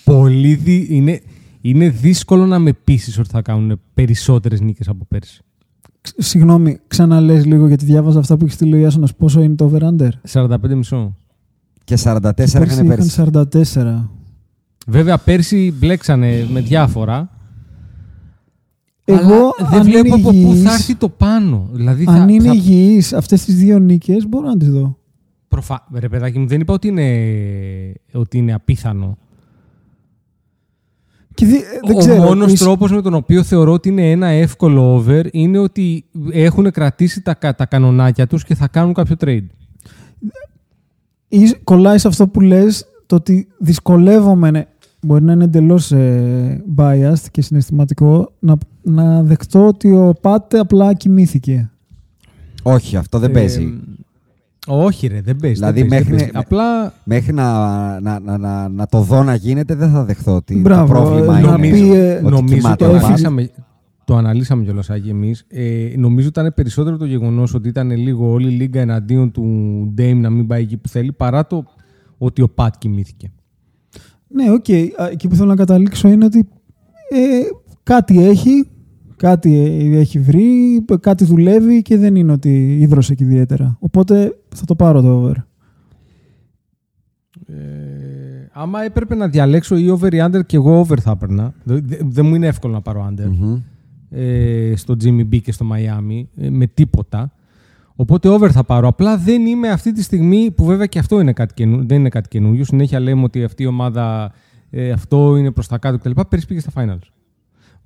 Πολύ 0.05 0.53
δι... 0.55 0.87
είναι, 0.89 1.21
είναι 1.61 1.89
δύσκολο 1.89 2.45
να 2.45 2.59
με 2.59 2.73
πείσεις 2.73 3.17
ότι 3.19 3.29
θα 3.29 3.41
κάνουν 3.41 3.79
περισσότερες 3.93 4.61
νίκες 4.61 4.87
από 4.87 5.05
πέρσι. 5.07 5.41
Ξ- 6.01 6.21
Συγγνώμη, 6.21 6.79
ξαναλες 6.87 7.45
λίγο 7.45 7.67
γιατί 7.67 7.85
διάβαζα 7.85 8.19
αυτά 8.19 8.37
που 8.37 8.43
έχεις 8.43 8.55
στείλει 8.55 8.73
ο 8.73 8.77
Ιάσονας. 8.77 9.15
Πόσο 9.15 9.41
είναι 9.41 9.55
το 9.55 9.71
over-under; 9.73 10.09
45,5. 10.31 11.11
Και 11.83 11.97
44 12.03 12.31
Πέρσι 12.35 12.57
είχαν 12.57 12.87
πέρσι. 12.87 13.21
είχαν 13.21 13.49
44. 13.51 14.09
Βέβαια, 14.87 15.17
πέρσι 15.17 15.73
μπλέξανε 15.79 16.47
με 16.51 16.61
διάφορα. 16.61 17.29
Εγώ, 19.07 19.33
αλλά 19.57 19.69
δεν 19.69 19.79
αν 19.79 19.85
βλέπω 19.85 20.05
είναι 20.05 20.15
από 20.15 20.29
πού 20.29 20.35
υγιής- 20.35 20.63
θα 20.63 20.73
έρθει 20.73 20.95
το 20.95 21.09
πάνω. 21.09 21.69
Δηλαδή, 21.71 22.03
θα, 22.03 22.11
Αν 22.11 22.29
είναι 22.29 22.47
θα... 22.47 22.53
υγιείς 22.53 23.13
αυτές 23.13 23.43
τις 23.45 23.55
δύο 23.55 23.79
νίκες, 23.79 24.27
μπορώ 24.27 24.47
να 24.47 24.57
τις 24.57 24.69
δω. 24.69 24.97
Προφα... 25.47 25.87
Ρε 25.93 26.09
παιδάκι 26.09 26.39
μου, 26.39 26.47
δεν 26.47 26.59
είπα 26.61 26.73
ότι 26.73 26.87
είναι, 26.87 27.07
ότι 28.11 28.37
είναι 28.37 28.53
απίθανο. 28.53 29.17
Και 31.35 31.45
δι- 31.45 31.55
ε, 31.61 31.79
δεν 31.87 31.95
ο 31.95 31.99
ξέρω, 31.99 32.21
μόνος 32.23 32.51
είσαι- 32.51 32.63
τρόπος 32.63 32.91
με 32.91 33.01
τον 33.01 33.13
οποίο 33.13 33.43
θεωρώ 33.43 33.71
ότι 33.71 33.89
είναι 33.89 34.11
ένα 34.11 34.27
εύκολο 34.27 34.93
over 34.93 35.25
είναι 35.31 35.57
ότι 35.57 36.05
έχουν 36.31 36.71
κρατήσει 36.71 37.21
τα, 37.21 37.33
κα- 37.33 37.55
τα 37.55 37.65
κανονάκια 37.65 38.27
τους 38.27 38.43
και 38.43 38.55
θα 38.55 38.67
κάνουν 38.67 38.93
κάποιο 38.93 39.15
trade. 39.19 39.45
Εις- 41.27 41.55
κολλάει 41.63 41.97
σε 41.97 42.07
αυτό 42.07 42.27
που 42.27 42.41
λες 42.41 42.85
το 43.05 43.15
ότι 43.15 43.47
δυσκολεύομαι, 43.57 44.51
ναι, 44.51 44.65
μπορεί 45.01 45.23
να 45.23 45.31
είναι 45.33 45.43
εντελώς 45.43 45.91
biased 46.77 47.25
και 47.31 47.41
συναισθηματικό, 47.41 48.31
να, 48.39 48.55
να 48.81 49.23
δεχτώ 49.23 49.67
ότι 49.67 49.91
ο 49.91 50.13
Πάτε 50.21 50.59
απλά 50.59 50.93
κοιμήθηκε. 50.93 51.69
Όχι, 52.63 52.95
αυτό 52.97 53.19
δεν 53.19 53.29
Ε, 53.29 53.33
παίζει. 53.33 53.79
Όχι 54.67 55.07
ρε, 55.07 55.21
δεν 55.21 55.35
παίζεις. 55.35 55.59
Δηλαδή, 55.59 55.79
δεν 55.79 55.89
παίζεις, 55.89 56.07
δεν 56.07 56.15
μέχρι- 56.17 56.31
παίζεις. 56.33 56.45
Απλά 56.51 56.93
Μέχρι 57.03 57.33
να, 57.33 57.99
να, 57.99 58.19
να, 58.19 58.37
να, 58.37 58.69
να 58.69 58.85
το 58.87 59.01
δω 59.01 59.23
να 59.23 59.35
γίνεται, 59.35 59.75
δεν 59.75 59.89
θα 59.91 60.03
δεχθώ 60.03 60.35
ότι 60.35 60.55
Μπράβο, 60.55 60.93
το 60.93 60.99
πρόβλημα 60.99 61.35
ε, 61.37 61.39
είναι 61.41 61.49
να 61.49 61.59
πει, 61.59 61.91
ε, 61.91 62.13
ότι 62.15 62.23
νομίζω 62.29 62.55
κοιμάται 62.55 62.85
το 62.85 62.91
ο 62.91 62.95
έφυγε- 62.95 63.01
Πάτε. 63.01 63.25
αναλύσαμε, 63.27 63.49
το 64.05 64.15
αναλύσαμε 64.15 64.63
κιόλας 64.63 64.89
Άγγι 64.89 65.09
εμείς. 65.09 65.45
Ε, 65.47 65.93
νομίζω 65.97 66.27
ήταν 66.27 66.51
περισσότερο 66.55 66.97
το 66.97 67.05
γεγονός 67.05 67.53
ότι 67.53 67.67
ήταν 67.67 67.91
λίγο 67.91 68.29
όλη 68.31 68.47
η 68.47 68.55
λίγα 68.55 68.81
εναντίον 68.81 69.31
του 69.31 69.43
Dame 69.97 70.17
να 70.21 70.29
μην 70.29 70.47
πάει 70.47 70.61
εκεί 70.61 70.77
που 70.77 70.87
θέλει 70.87 71.11
παρά 71.11 71.47
το 71.47 71.63
ότι 72.17 72.41
ο 72.41 72.49
Πατ 72.49 72.73
κοιμήθηκε. 72.77 73.31
Ναι, 74.27 74.51
οκ. 74.51 74.69
Α, 75.01 75.07
Εκεί 75.11 75.27
που 75.27 75.35
θέλω 75.35 75.49
να 75.49 75.55
καταλήξω 75.55 76.07
είναι 76.07 76.25
ότι 76.25 76.37
ε, 77.09 77.17
κάτι 77.83 78.25
έχει, 78.25 78.67
κάτι 79.17 79.53
έχει 79.93 80.19
βρει, 80.19 80.81
κάτι 80.99 81.25
δουλεύει 81.25 81.81
και 81.81 81.97
δεν 81.97 82.15
είναι 82.15 82.31
ότι 82.31 82.77
ίδρωσε 82.79 83.15
και 83.15 83.23
ιδιαίτερα. 83.23 83.77
Οπότε 83.79 84.35
θα 84.55 84.65
το 84.65 84.75
πάρω 84.75 85.01
το 85.01 85.07
over. 85.07 85.33
Ε, 87.47 87.53
άμα 88.51 88.83
έπρεπε 88.83 89.15
να 89.15 89.27
διαλέξω 89.27 89.77
ή 89.77 89.89
over 89.89 90.13
ή 90.13 90.17
under 90.21 90.45
και 90.45 90.55
εγώ 90.55 90.79
over 90.79 90.99
θα 90.99 91.11
έπαιρνα. 91.11 91.53
Δεν 91.63 91.81
δε, 91.85 91.97
δεν 92.03 92.25
μου 92.25 92.35
είναι 92.35 92.47
εύκολο 92.47 92.73
να 92.73 92.81
πάρω 92.81 93.09
under. 93.11 93.27
Μμμ. 93.29 93.61
ε, 94.09 94.73
στο 94.75 94.95
Jimmy 95.03 95.21
B 95.31 95.41
και 95.41 95.51
στο 95.51 95.65
Miami 95.71 96.23
ε, 96.35 96.49
με 96.49 96.67
τίποτα. 96.67 97.31
Οπότε 97.95 98.29
over 98.29 98.49
θα 98.51 98.63
πάρω. 98.63 98.87
Απλά 98.87 99.17
δεν 99.17 99.45
είμαι 99.45 99.69
αυτή 99.69 99.91
τη 99.91 100.03
στιγμή 100.03 100.51
που 100.51 100.65
βέβαια 100.65 100.85
και 100.85 100.99
αυτό 100.99 101.19
είναι 101.19 101.33
κάτι 101.33 101.53
καινού, 101.53 101.85
δεν 101.85 101.99
είναι 101.99 102.09
κάτι 102.09 102.27
καινούριο. 102.27 102.63
Συνέχεια 102.63 102.99
λέμε 102.99 103.23
ότι 103.23 103.43
αυτή 103.43 103.63
η 103.63 103.65
ομάδα 103.65 104.31
ε, 104.69 104.91
αυτό 104.91 105.35
είναι 105.37 105.51
προς 105.51 105.67
τα 105.67 105.77
κάτω 105.77 105.97
κτλ. 105.97 106.21
Πέρυσι 106.29 106.47
πήγε 106.47 106.59
στα 106.59 106.71
finals. 106.75 107.07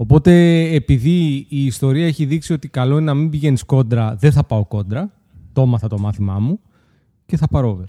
Οπότε 0.02 0.62
επειδή 0.74 1.46
η 1.50 1.66
ιστορία 1.66 2.06
έχει 2.06 2.26
δείξει 2.26 2.54
ότι 2.54 2.68
καλό 2.68 2.96
είναι 2.96 3.06
να 3.06 3.14
μην 3.14 3.30
πηγαίνεις 3.30 3.64
κόντρα, 3.64 4.16
δεν 4.16 4.32
θα 4.32 4.44
πάω 4.44 4.66
κόντρα. 4.66 5.12
Το 5.54 5.62
έμαθα 5.62 5.88
το 5.88 5.98
μάθημά 6.00 6.40
μου 6.40 6.60
και 7.26 7.38
θα 7.38 7.48
πάρω 7.48 7.70
over. 7.70 7.86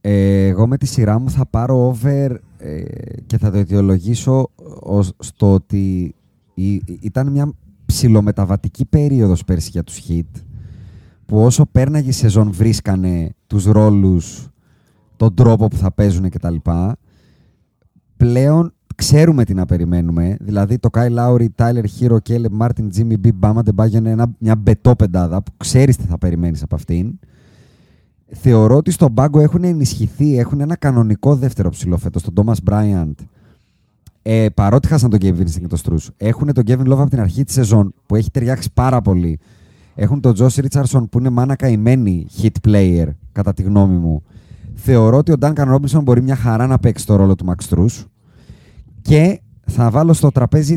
Ε, 0.00 0.46
εγώ 0.46 0.66
με 0.66 0.76
τη 0.76 0.86
σειρά 0.86 1.18
μου 1.18 1.30
θα 1.30 1.46
πάρω 1.46 1.86
over 1.86 2.30
ε, 2.58 2.82
και 3.26 3.38
θα 3.38 3.50
το 3.50 3.58
αιτιολογήσω 3.58 4.50
ως, 4.80 5.12
στο 5.18 5.52
ότι 5.52 6.14
η- 6.54 6.82
ήταν 7.00 7.30
μια 7.30 7.52
ψηλομεταβατική 7.86 8.84
περίοδος 8.84 9.44
πέρσι 9.44 9.70
για 9.72 9.84
τους 9.84 10.00
Heat 10.08 10.40
που 11.26 11.38
όσο 11.44 11.66
πέρναγε 11.66 12.08
η 12.08 12.12
σεζόν 12.12 12.52
βρίσκανε 12.52 13.34
τους 13.46 13.64
ρόλους, 13.64 14.48
τον 15.16 15.34
τρόπο 15.34 15.68
που 15.68 15.76
θα 15.76 15.92
παίζουν 15.92 16.28
κτλ. 16.30 16.54
Πλέον 18.16 18.74
ξέρουμε 18.94 19.44
τι 19.44 19.54
να 19.54 19.64
περιμένουμε. 19.64 20.36
Δηλαδή 20.40 20.78
το 20.78 20.88
Kyle 20.92 21.16
Lowry, 21.18 21.46
Tyler 21.56 21.84
Hero, 22.00 22.16
Caleb 22.28 22.58
Martin, 22.60 22.88
Jimmy 22.96 23.14
B, 23.24 23.28
Bama 23.40 23.60
Debayo 23.62 23.92
είναι 23.92 24.10
ένα, 24.10 24.26
μια 24.38 24.56
μπετό 24.56 24.96
πεντάδα 24.96 25.42
που 25.42 25.52
ξέρεις 25.56 25.96
τι 25.96 26.04
θα 26.04 26.18
περιμένεις 26.18 26.62
από 26.62 26.74
αυτήν. 26.74 27.18
Θεωρώ 28.32 28.76
ότι 28.76 28.90
στον 28.90 29.14
πάγκο 29.14 29.40
έχουν 29.40 29.64
ενισχυθεί, 29.64 30.38
έχουν 30.38 30.60
ένα 30.60 30.76
κανονικό 30.76 31.36
δεύτερο 31.36 31.70
ψηλό 31.70 31.96
φέτος, 31.96 32.22
τον 32.22 32.34
Thomas 32.36 32.70
Bryant. 32.70 33.14
Ε, 34.22 34.46
παρότι 34.54 34.88
χάσαν 34.88 35.10
τον 35.10 35.18
Kevin 35.22 35.40
Vincent 35.40 35.60
και 35.60 35.66
τον 35.66 35.78
Struz. 35.84 36.08
Έχουν 36.16 36.52
τον 36.52 36.64
Kevin 36.66 36.92
Love 36.92 36.98
από 36.98 37.10
την 37.10 37.20
αρχή 37.20 37.44
της 37.44 37.54
σεζόν 37.54 37.94
που 38.06 38.14
έχει 38.14 38.30
ταιριάξει 38.30 38.70
πάρα 38.74 39.00
πολύ. 39.00 39.38
Έχουν 39.94 40.20
τον 40.20 40.34
Josh 40.38 40.64
Richardson 40.64 41.04
που 41.10 41.18
είναι 41.18 41.30
μάνα 41.30 41.56
καημένη 41.56 42.26
hit 42.42 42.68
player, 42.68 43.06
κατά 43.32 43.52
τη 43.52 43.62
γνώμη 43.62 43.96
μου. 43.96 44.22
Θεωρώ 44.74 45.16
ότι 45.16 45.32
ο 45.32 45.36
Duncan 45.40 45.74
Robinson 45.74 46.02
μπορεί 46.02 46.22
μια 46.22 46.36
χαρά 46.36 46.66
να 46.66 46.78
παίξει 46.78 47.06
το 47.06 47.16
ρόλο 47.16 47.34
του 47.34 47.46
Max 47.48 47.68
Strus. 47.68 48.04
Και 49.06 49.40
θα 49.66 49.90
βάλω 49.90 50.12
στο 50.12 50.30
τραπέζι 50.30 50.76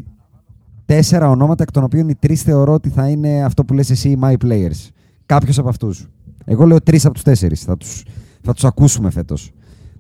τέσσερα 0.85 1.29
ονόματα, 1.29 1.63
εκ 1.63 1.71
των 1.71 1.83
οποίων 1.83 2.09
οι 2.09 2.15
τρεις 2.15 2.41
θεωρώ 2.41 2.73
ότι 2.73 2.89
θα 2.89 3.09
είναι 3.09 3.43
αυτό 3.43 3.65
που 3.65 3.73
λες 3.73 3.89
εσύ, 3.89 4.09
οι 4.09 4.19
Miami 4.21 4.33
players. 4.43 4.89
Κάποιος 5.25 5.59
από 5.59 5.69
αυτούς. 5.69 6.07
Εγώ 6.45 6.65
λέω 6.65 6.81
τρεις 6.81 7.05
από 7.05 7.13
τους 7.13 7.23
τέσσερις. 7.23 7.63
Θα 7.63 7.77
τους 7.77 8.03
θα 8.41 8.53
τους 8.53 8.63
ακούσουμε 8.63 9.09
φέτος. 9.09 9.51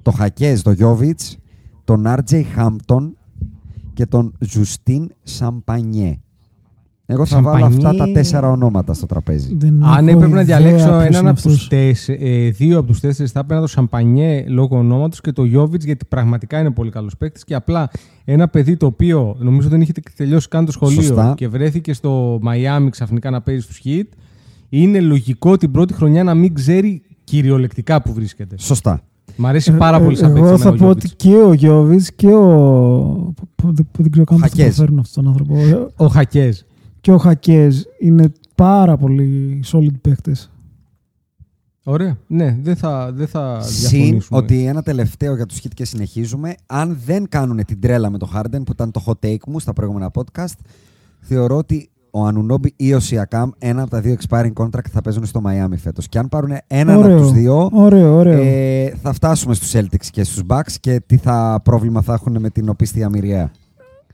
Το 0.01 0.11
Χακέζ, 0.11 0.61
το 0.61 0.71
Γιόβιτς, 0.71 1.37
τον 1.83 2.03
RJ 2.07 2.43
Hampton 2.57 3.11
και 3.93 4.05
τον 4.05 4.33
Ζουστίν 4.39 5.11
Σαμπανιέ. 5.23 6.19
Εγώ 7.11 7.25
θα 7.25 7.41
βάλω 7.41 7.57
Σαμπανιέ. 7.59 7.77
αυτά 7.87 8.05
τα 8.05 8.11
τέσσερα 8.11 8.49
ονόματα 8.51 8.93
στο 8.93 9.05
τραπέζι. 9.05 9.55
Δεν 9.57 9.83
Αν 9.83 10.07
έχω 10.07 10.17
έπρεπε 10.17 10.35
να 10.35 10.41
ιδέα 10.41 10.57
διαλέξω 10.59 10.85
ποιος 10.87 11.05
έναν 11.05 11.21
είναι 11.21 11.29
από 11.29 11.41
τους 11.41 11.51
αυτός. 11.53 11.67
τέσσε- 11.67 12.17
ε, 12.21 12.49
δύο 12.49 12.77
από 12.77 12.87
τους 12.87 12.99
τέσσερις, 12.99 13.31
θα 13.31 13.39
έπαιρνα 13.39 13.61
το 13.61 13.67
Σαμπανιέ 13.67 14.43
λόγω 14.47 14.77
ονόματος 14.77 15.21
και 15.21 15.31
το 15.31 15.43
Γιώβιτς 15.43 15.85
γιατί 15.85 16.05
πραγματικά 16.05 16.59
είναι 16.59 16.71
πολύ 16.71 16.89
καλός 16.91 17.17
παίκτης. 17.17 17.43
Και 17.43 17.55
απλά 17.55 17.89
ένα 18.25 18.47
παιδί 18.47 18.77
το 18.77 18.85
οποίο 18.85 19.35
νομίζω 19.39 19.69
δεν 19.69 19.81
είχε 19.81 19.91
τελειώσει 20.15 20.47
καν 20.47 20.65
το 20.65 20.71
σχολείο 20.71 21.01
Σωστά. 21.01 21.33
και 21.37 21.47
βρέθηκε 21.47 21.93
στο 21.93 22.39
Μαϊάμι 22.41 22.89
ξαφνικά 22.89 23.29
να 23.29 23.41
παίζει 23.41 23.61
στους 23.61 23.77
Χιτ, 23.77 24.11
είναι 24.69 24.99
λογικό 24.99 25.57
την 25.57 25.71
πρώτη 25.71 25.93
χρονιά 25.93 26.23
να 26.23 26.33
μην 26.33 26.53
ξέρει 26.53 27.01
κυριολεκτικά 27.23 28.01
που 28.01 28.13
βρίσκεται. 28.13 28.55
Σωστά. 28.59 29.01
Μ' 29.35 29.45
αρέσει 29.45 29.71
πάρα 29.71 30.01
πολύ 30.01 30.15
σαν 30.15 30.35
Ε, 30.35 30.39
Εγώ 30.39 30.47
παίκτη. 30.49 30.61
θα 30.61 30.69
εμένα 30.69 30.83
ο 30.83 30.87
πω 30.87 30.93
Γιώβιτς. 30.93 31.05
ότι 31.05 31.15
και 31.15 31.35
ο 31.47 31.53
Γιώβιτς 31.53 32.11
και 32.15 32.27
ο. 32.27 32.41
που- 33.35 33.47
που- 33.55 33.73
Δεν 33.73 33.87
δεν 33.97 34.11
ξέρω 34.11 34.25
καν 34.25 34.39
πώς 34.39 34.49
θα 34.49 34.55
Χακέζ. 34.57 34.75
το 34.75 34.81
φέρουν 34.81 34.99
αυτόν 34.99 35.23
τον 35.23 35.31
άνθρωπο. 35.31 35.55
Ε, 35.57 35.85
Ο 35.95 36.05
Χακέζ. 36.07 36.59
Και 37.01 37.11
ο 37.11 37.17
Χακέζ 37.17 37.81
είναι 37.99 38.31
πάρα 38.55 38.97
πολύ 38.97 39.63
solid 39.65 39.93
παίκτες. 40.01 40.51
Ωραία. 41.83 42.17
Ναι, 42.27 42.57
δεν 42.61 42.75
θα, 42.75 43.11
δεν 43.13 43.27
θα 43.27 43.61
Συν 43.61 43.89
διαφωνήσουμε. 43.99 44.39
ότι 44.39 44.65
ένα 44.65 44.81
τελευταίο 44.83 45.35
για 45.35 45.45
τους 45.45 45.57
Hit 45.63 45.67
και 45.73 45.85
συνεχίζουμε. 45.85 46.55
Αν 46.65 46.97
δεν 47.05 47.29
κάνουν 47.29 47.65
την 47.65 47.79
τρέλα 47.79 48.09
με 48.09 48.17
το 48.17 48.29
Harden 48.35 48.61
που 48.65 48.71
ήταν 48.71 48.91
το 48.91 49.03
hot 49.05 49.25
take 49.25 49.43
μου 49.47 49.59
στα 49.59 49.73
προηγούμενα 49.73 50.11
podcast, 50.13 50.53
θεωρώ 51.19 51.55
ότι 51.57 51.89
ο 52.11 52.25
Ανουνόμπι 52.25 52.73
ή 52.75 52.93
ο 52.93 52.99
Σιακάμ, 52.99 53.49
ένα 53.57 53.81
από 53.81 53.91
τα 53.91 54.01
δύο 54.01 54.15
expiring 54.19 54.53
contract 54.53 54.87
θα 54.91 55.01
παίζουν 55.01 55.25
στο 55.25 55.41
Miami 55.45 55.77
φέτος. 55.77 56.07
Και 56.07 56.19
αν 56.19 56.29
πάρουν 56.29 56.51
έναν 56.67 56.97
Ωραίο. 56.97 57.15
από 57.17 57.21
τους 57.25 57.31
δύο, 57.31 57.69
Ωραίο, 57.73 58.15
ωραίο. 58.15 58.41
ε, 58.41 58.93
θα 59.01 59.13
φτάσουμε 59.13 59.53
στους 59.53 59.71
Celtics 59.75 60.05
και 60.11 60.23
στους 60.23 60.41
Bucks 60.47 60.71
και 60.79 61.01
τι 61.05 61.17
θα 61.17 61.61
πρόβλημα 61.63 62.01
θα 62.01 62.13
έχουν 62.13 62.39
με 62.39 62.49
την 62.49 62.69
οπίστια 62.69 63.09
μοιραία. 63.09 63.51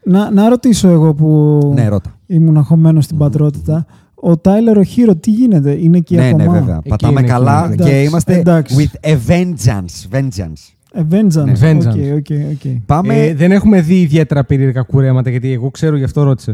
Να, 0.05 0.31
να 0.31 0.49
ρωτήσω 0.49 0.87
εγώ 0.87 1.13
που 1.13 1.59
Ναι, 1.75 1.87
ρώτα. 1.87 2.19
ήμουν 2.25 2.57
αγχωμένος 2.57 3.03
στην 3.03 3.17
πατρότητα. 3.17 3.85
Ο 4.15 4.37
Τάιλερ 4.37 4.77
ο 4.77 4.83
Χείρο, 4.83 5.15
τι 5.15 5.31
γίνεται, 5.31 5.71
είναι 5.71 5.97
εκεί 5.97 6.15
Ναι, 6.15 6.21
ναι, 6.21 6.29
ακόμα; 6.43 6.51
βέβαια. 6.59 6.75
Εκεί 6.77 6.89
Πατάμε 6.89 7.19
είναι, 7.19 7.29
καλά 7.29 7.63
εκεί 7.65 7.73
είναι. 7.73 7.75
και 7.83 7.89
Εντάξει, 7.89 8.05
είμαστε 8.07 8.35
εντάξει. 8.35 8.75
with 9.03 9.07
a 9.09 9.15
vengeance. 9.27 10.17
vengeance. 10.17 10.69
Ε, 10.93 11.01
Vengeance. 11.11 11.43
Ναι, 11.45 11.53
Vengeance. 11.61 12.15
Οκ, 12.15 12.15
οκ, 12.17 12.27
οκ. 12.51 12.71
Πάμε. 12.85 13.15
Ε, 13.25 13.33
δεν 13.33 13.51
έχουμε 13.51 13.81
δει 13.81 13.99
ιδιαίτερα 14.01 14.43
περίεργα 14.43 14.81
κουρέματα 14.81 15.29
γιατί 15.29 15.51
εγώ 15.51 15.69
ξέρω 15.71 15.95
γι' 15.97 16.03
αυτό 16.03 16.23
ρώτησε. 16.23 16.51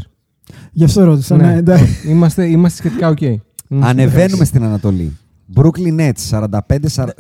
Γι' 0.72 0.84
αυτό 0.84 1.04
ρώτησα. 1.04 1.36
Ναι, 1.36 1.56
εντάξει. 1.56 1.97
είμαστε, 2.12 2.45
είμαστε 2.45 2.78
σχετικά 2.88 3.10
οκ. 3.10 3.22
Είμαστε 3.22 3.89
Ανεβαίνουμε 3.89 4.45
στην 4.45 4.64
Ανατολή. 4.64 5.18
Brooklyn 5.56 5.99
Nets 5.99 6.39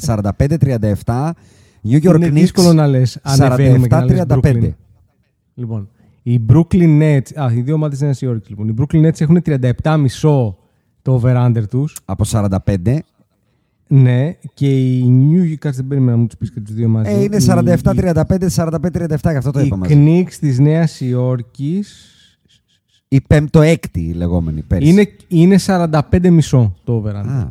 45-37. 0.05 1.29
New 1.89 1.99
York 2.03 2.15
Είναι 2.15 2.27
Knicks 2.27 2.31
δύσκολο 2.31 2.73
να 2.73 2.87
λες 2.87 3.19
ανεβαίνουμε 3.21 3.87
και 3.87 3.95
να 3.95 4.05
λες 4.05 4.23
47-35. 4.27 4.33
Brooklyn. 4.41 4.71
Λοιπόν, 5.53 5.89
οι 6.23 6.39
Brooklyn 6.49 7.01
Nets, 7.01 7.33
α, 7.35 7.51
οι 7.53 7.61
δύο 7.61 7.73
ομάδες 7.73 7.97
της 7.97 8.01
Νέας 8.05 8.21
Υόρκης 8.21 8.49
λοιπόν. 8.49 8.67
Οι 8.67 8.73
Brooklyn 8.77 9.05
Nets 9.07 9.21
έχουν 9.21 9.41
37,5 9.45 10.55
το 11.01 11.21
over-under 11.23 11.63
τους. 11.69 11.97
Από 12.05 12.23
45. 12.25 12.99
Ναι, 13.87 14.31
και 14.53 14.67
οι 14.97 15.05
New 15.31 15.51
York, 15.51 15.55
κάτσε 15.55 15.79
δεν 15.79 15.87
περίμενα 15.87 16.11
να 16.15 16.21
μου 16.21 16.27
τους 16.27 16.37
πεις 16.37 16.51
και 16.51 16.59
τους 16.59 16.73
δύο 16.73 16.87
μαζί. 16.87 17.09
Ε, 17.11 17.23
είναι 17.23 17.35
Οι- 17.35 17.39
47-35, 17.39 18.49
45-37, 18.49 19.31
γι' 19.31 19.37
αυτό 19.37 19.51
το 19.51 19.59
Οι 19.59 19.65
είπα 19.65 19.77
μαζί. 19.77 19.95
Knicks 19.97 20.33
της 20.39 20.59
Νέας 20.59 21.01
Υόρκης 21.01 22.05
Η 23.07 23.21
πέμπτο-έκτη 23.21 24.01
η 24.01 24.13
λεγόμενη 24.13 24.61
πέρσι. 24.61 24.89
είναι, 24.89 25.07
είναι 25.27 25.57
45,5 25.57 26.71
το 26.83 27.03
over-under. 27.05 27.47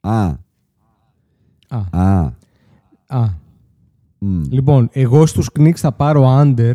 Α. 0.00 0.18
Α. 0.18 0.36
Α. 1.68 1.78
Α. 1.90 2.32
Α. 3.06 3.28
Μμ. 4.18 4.42
Λοιπόν, 4.50 4.88
εγώ 4.92 5.26
στους 5.26 5.50
Knicks 5.58 5.76
θα 5.76 5.92
πάρω 5.92 6.40
under 6.40 6.72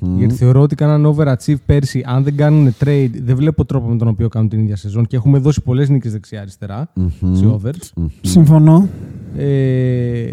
Μμμ. 0.00 0.18
Γιατί 0.18 0.34
θεωρώ 0.34 0.60
ότι 0.60 0.74
κάναν 0.74 1.14
overachieve 1.16 1.60
πέρσι. 1.66 2.02
Αν 2.06 2.22
δεν 2.22 2.36
κάνουν 2.36 2.74
trade, 2.84 3.10
δεν 3.22 3.36
βλέπω 3.36 3.64
τρόπο 3.64 3.88
με 3.88 3.96
τον 3.96 4.08
οποίο 4.08 4.28
κάνουν 4.28 4.48
την 4.48 4.60
ίδια 4.60 4.76
σεζόν 4.76 5.06
και 5.06 5.16
έχουμε 5.16 5.38
δώσει 5.38 5.60
πολλές 5.62 5.88
νίκες 5.88 6.12
δεξιά-αριστερά 6.12 6.90
Μμμ. 6.94 7.34
σε 7.34 7.58
overs. 7.58 8.06
Συμφωνώ. 8.20 8.88
Ε, 9.36 10.32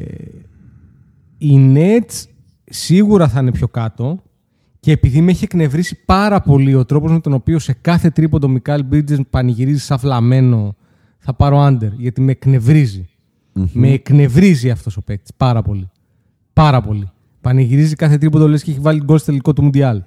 οι 1.38 1.74
Nets 1.76 2.24
σίγουρα 2.64 3.28
θα 3.28 3.40
είναι 3.40 3.52
πιο 3.52 3.68
κάτω 3.68 4.20
και 4.80 4.92
επειδή 4.92 5.22
με 5.22 5.32
έχει 5.32 5.44
εκνευρίσει 5.44 6.00
πάρα 6.06 6.42
πολύ 6.42 6.76
ο 6.76 6.86
τρόπος 6.86 7.12
με 7.12 7.20
τον 7.20 7.34
οποίο 7.34 7.60
σε 7.60 7.78
κάθε 7.82 8.10
τρίποντο 8.10 8.48
ο 8.48 8.50
Μικάλ 8.50 8.86
Bridges 8.92 9.20
πανηγυρίζει 9.30 9.80
σαν 9.80 10.00
φλαμένο, 10.00 10.76
θα 11.18 11.34
πάρω 11.34 11.66
under 11.68 11.92
γιατί 11.98 12.22
με 12.22 12.32
εκνευρίζει. 12.32 13.06
Με 13.74 13.90
εκνευρίζει 13.92 14.70
αυτός 14.70 14.98
ο 14.98 15.02
παίκτης 15.02 15.32
πάρα 15.38 15.62
πολύ. 15.62 15.90
Πάρα 16.54 16.82
πολύ. 16.82 17.10
Πανηγυρίζει 17.42 17.96
κάθε 17.96 18.18
τρίποντο 18.18 18.48
λες 18.48 18.64
και 18.64 18.72
έχει 18.72 18.80
βάλει 18.80 19.02
γκολ 19.04 19.18
στο 19.18 19.26
τελικό 19.26 19.54
του 19.54 19.64
Μουντιάλ. 19.64 20.02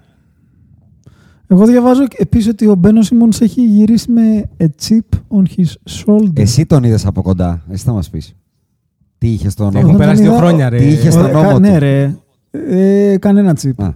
Εγώ 1.46 1.66
διαβάζω 1.66 2.02
επίσης 2.16 2.48
ότι 2.48 2.66
ο 2.66 2.74
Μπένος 2.74 3.06
Σίμον 3.06 3.30
έχει 3.40 3.66
γυρίσει 3.66 4.10
με 4.10 4.50
a 4.58 4.64
chip 4.64 5.18
on 5.38 5.42
his 5.56 5.72
shoulder. 5.90 6.38
Εσύ 6.40 6.66
τον 6.66 6.84
είδες 6.84 7.06
από 7.06 7.22
κοντά. 7.22 7.62
Εσύ 7.70 7.84
θα 7.84 7.92
μας 7.92 8.10
πεις. 8.10 8.34
Τι 9.18 9.28
είχε 9.32 9.48
στον 9.48 9.66
Έχω 9.66 9.74
νόμο. 9.76 9.88
τον 9.88 9.96
περάσει 9.96 10.22
δύο 10.22 10.30
είδα- 10.30 10.40
χρόνια, 10.40 10.68
ρε. 10.68 10.78
Τι 10.78 10.84
είχε 10.86 11.10
στον 11.10 11.22
Ωραία, 11.22 11.34
νόμο 11.34 11.48
κα- 11.48 11.54
του; 11.54 11.60
Ναι, 11.60 11.78
ρε. 11.78 12.16
Ε, 12.50 13.16
κανένα 13.18 13.56
chip. 13.62 13.84
Α, 13.84 13.90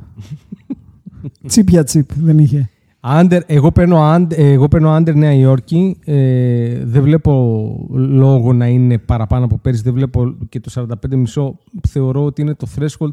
Chip 1.52 1.66
για 1.68 1.84
chip 1.92 2.06
δεν 2.22 2.38
είχε. 2.38 2.70
Under, 3.00 3.40
εγώ, 3.46 3.72
παίρνω, 3.72 4.14
under- 4.14 4.32
ε, 4.38 4.52
εγώ 4.52 4.68
παίρνω 4.68 4.96
under 4.96 5.14
Νέα 5.14 5.32
Υόρκη. 5.32 5.98
Ε, 6.04 6.84
δεν 6.84 7.02
βλέπω 7.02 7.86
λόγο 7.92 8.52
να 8.52 8.66
είναι 8.66 8.98
παραπάνω 8.98 9.44
από 9.44 9.58
πέρυσι. 9.58 9.82
Δεν 9.82 9.92
βλέπω 9.94 10.36
και 10.48 10.60
το 10.60 10.70
45,5. 10.70 11.54
Θεωρώ 11.88 12.24
ότι 12.24 12.42
είναι 12.42 12.54
το 12.54 12.66
threshold 12.78 13.12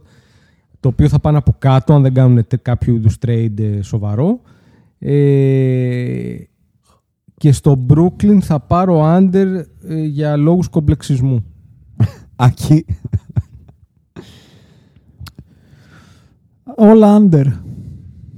το 0.79 0.87
οποίο 0.89 1.07
θα 1.09 1.19
πάνε 1.19 1.37
από 1.37 1.55
κάτω 1.59 1.93
αν 1.93 2.01
δεν 2.01 2.13
κάνουν 2.13 2.35
τε- 2.47 2.61
κάποιο 2.61 2.93
είδους 2.93 3.17
trade 3.25 3.59
ε, 3.59 3.81
σοβαρό. 3.81 4.39
Ε, 4.99 6.35
και 7.37 7.51
στο 7.51 7.85
Brooklyn 7.89 8.37
θα 8.41 8.59
πάρω 8.59 9.01
under 9.17 9.61
ε, 9.87 10.01
για 10.03 10.35
λόγους 10.35 10.67
κομπλεξισμού. 10.69 11.45
Ακή. 12.35 12.85
Όλα 16.75 17.17
under. 17.21 17.45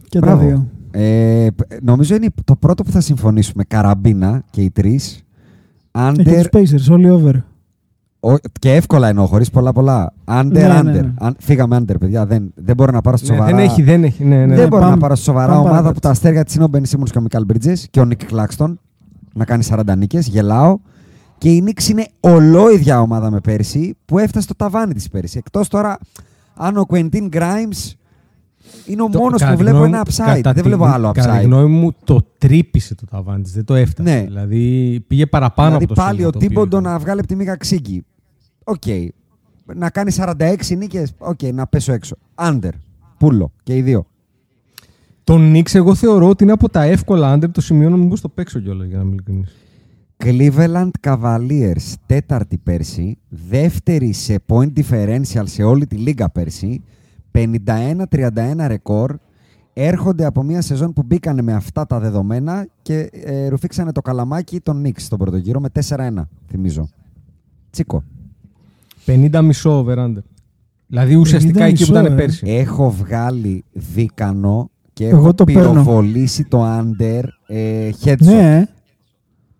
Και 0.10 0.20
Μπράβο. 0.20 0.39
τα 0.41 0.45
δύο. 0.48 0.68
Ε, 1.00 1.48
π- 1.56 1.84
νομίζω 1.84 2.16
είναι 2.16 2.28
το 2.43 2.56
πρώτο 2.56 2.84
που 2.84 2.91
θα 2.91 3.02
συμφωνήσουμε. 3.02 3.64
Καραμπίνα 3.64 4.43
και 4.50 4.62
οι 4.62 4.72
τρεις. 4.72 5.24
Ε, 5.91 6.00
Under, 6.10 6.22
και 6.24 6.48
τους 6.52 6.72
Pacers, 6.88 6.93
όλοι 6.93 7.10
over. 7.10 7.43
ο- 8.20 8.36
και 8.60 8.74
εύκολα 8.76 9.08
εννοώ, 9.08 9.26
χωρίς 9.26 9.50
πολλά 9.50 9.72
πολλά. 9.74 10.14
Under, 10.26 10.45
Ναι, 10.52 10.80
under. 10.80 10.84
ναι, 10.84 10.91
ναι. 10.91 11.14
Αν- 11.20 11.36
φύγαμε 11.39 11.78
under, 11.78 11.95
παιδιά. 12.00 12.26
Δεν, 12.26 12.52
δεν 12.56 12.76
μπορώ 12.76 12.91
να 12.91 13.02
πάρω 13.02 13.18
στη 13.18 13.30
Ναι, 13.30 13.36
σοβαρά. 13.36 13.56
δεν 13.56 13.66
έχει, 13.66 13.82
δεν 13.82 14.04
έχει. 14.04 14.24
Ναι, 14.24 14.36
ναι, 14.36 14.45
δεν 14.48 14.58
ναι. 14.58 14.68
μπορώ 14.68 14.82
πάμε- 14.82 14.93
να 14.95 14.98
πάρω 15.02 15.16
στη 15.16 15.24
σοβαρά 15.24 15.45
πάμε 15.48 15.58
ομάδα 15.60 15.72
παρακάτω. 15.72 15.93
που 15.93 16.00
τα 16.00 16.10
αστέρια 16.10 16.43
της 16.43 16.56
είναι 16.56 16.64
ο 16.64 16.68
Μπεν 16.68 16.86
Σίμονς 16.86 17.12
και 17.12 17.18
ο 17.18 17.22
Μικάλ 17.22 17.43
Μπρίτζε 17.45 17.74
και 17.89 18.00
ο 18.00 18.06
Νίκ 18.06 18.26
Κλάκστον 18.26 18.80
να 19.34 19.45
κάνει 19.45 19.64
40 19.64 19.95
νίκες. 19.98 20.28
Γελάω. 20.28 20.78
Και 21.38 21.50
η 21.50 21.62
Νίξ 21.62 21.89
είναι 21.89 22.06
ολόιδια 22.20 23.02
ομάδα 23.02 23.32
με 23.32 23.39
πέρσι 23.39 23.95
που 24.06 24.18
έφτασε 24.20 24.43
στο 24.45 24.56
ταβάνι 24.56 24.93
της 24.93 25.10
πέρσι. 25.10 25.38
Εκτός 25.38 25.68
τώρα 25.68 25.98
αν 26.56 26.78
ο 26.78 26.86
Quentin 26.89 27.30
Grimes 27.34 27.91
είναι 28.86 29.01
ο 29.01 29.09
Το- 29.11 29.20
μόνος 29.20 29.39
κατά 29.39 29.51
που 29.51 29.57
τη 29.57 29.63
βλέπω 29.63 29.78
γνώμη 29.78 29.93
ένα 29.93 29.97
μου- 29.97 30.13
upside. 30.13 30.36
κατά 30.36 30.53
Δεν 30.53 30.63
τη- 30.63 30.70
βλέπω 30.70 30.86
άλλο 30.86 31.11
Κατά 31.11 31.32
τη 31.32 31.38
upside. 31.39 31.45
γνώμη 31.45 31.70
μου 31.70 31.91
το 32.03 32.26
τρύπησε 32.38 32.95
το 32.95 33.05
ταβάνι 33.05 33.43
της, 33.43 33.51
δεν 33.51 33.65
το 33.65 33.74
έφτασε. 33.76 34.09
Ναι. 34.09 34.22
Δηλαδή 34.24 34.99
πήγε 35.07 35.26
παραπάνω 35.26 35.68
δηλαδή 35.68 35.86
από 35.86 35.93
το 35.93 36.01
πάλι 36.01 36.15
σύνολο 36.15 36.28
ο 36.28 36.32
το 36.32 36.38
οποίο 36.38 36.49
Τίμποντο 36.49 36.80
ήταν. 36.80 36.91
να 36.91 36.99
βγάλει 36.99 37.20
από 37.20 37.28
τη 37.28 37.36
μίγα 37.36 37.55
ξύγκη. 37.55 38.05
Οκ. 38.63 38.84
Να 39.76 39.89
κάνει 39.89 40.11
46 40.11 40.76
νίκες. 40.78 41.13
Οκ, 41.18 41.41
να 41.53 41.68
πέσω 41.68 41.93
έξω. 41.93 42.15
Under. 42.36 42.70
Πούλο. 43.18 43.51
Και 43.63 43.76
οι 43.76 43.82
δύο. 43.82 44.05
Τον 45.24 45.51
Νίξ 45.51 45.76
εγώ 45.76 45.95
θεωρώ 45.95 46.30
ότι 46.30 46.43
είναι 46.43 46.51
από 46.53 46.70
τα 46.70 46.84
εύκολα 46.84 47.32
άντερ 47.32 47.51
το 47.51 47.61
σημειώνω 47.61 47.97
μου 47.97 48.15
στο 48.15 48.30
παίξω 48.30 48.59
κιόλας 48.59 48.88
για 48.88 48.97
να 48.97 49.03
μην 49.03 49.13
ειλικρινείς. 49.13 49.55
Cleveland 50.24 50.89
Cavaliers 51.01 51.93
τέταρτη 52.05 52.57
πέρσι, 52.57 53.18
δεύτερη 53.30 54.11
σε 54.13 54.36
point 54.47 54.70
differential 54.80 55.43
σε 55.43 55.63
όλη 55.63 55.88
τη 55.88 55.95
λίγα 55.95 56.30
πέρσι, 56.30 56.84
51-31 57.38 58.66
ρεκόρ, 58.68 59.16
έρχονται 59.74 60.26
από 60.26 60.44
μια 60.44 60.62
σεζόν 60.62 60.94
που 60.94 61.04
μπήκανε 61.04 61.42
με 61.42 61.54
αυτά 61.54 61.86
τα 61.86 62.00
δεδομένα 62.00 62.68
και 62.82 63.10
ε, 63.12 63.48
ρουφήξανε 63.48 63.92
το 63.92 64.02
καλαμάκι 64.02 64.60
των 64.60 64.84
Knicks 64.86 65.00
στον 65.00 65.18
πρώτο 65.18 65.38
γύρο 65.38 65.60
με 65.60 65.68
4-1, 65.90 66.10
θυμίζω. 66.50 66.90
Τσίκο. 67.70 68.04
50 69.06 69.42
μισό 69.44 69.78
over 69.78 69.98
under. 69.98 70.22
Δηλαδή 70.88 71.16
ουσιαστικά 71.16 71.66
50 71.66 71.68
εκεί 71.70 71.86
που 71.86 71.92
μισό, 71.92 72.02
ήταν 72.04 72.14
ε. 72.14 72.16
πέρσι. 72.16 72.50
Έχω 72.52 72.92
βγάλει 72.92 73.64
δίκανο 73.74 74.70
και 74.94 75.08
Εγώ 75.08 75.18
έχω 75.18 75.34
το 75.34 75.44
παίρνω. 75.44 75.70
πυροβολήσει 75.70 76.44
το 76.44 76.80
under 76.80 77.24
ε, 77.48 77.90
headshot. 78.04 78.16
Ναι, 78.20 78.68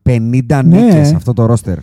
50 0.04 0.20
Ναι. 0.48 0.62
νίκες 0.62 1.14
αυτό 1.14 1.34
το 1.34 1.46
ρόστερ. 1.46 1.78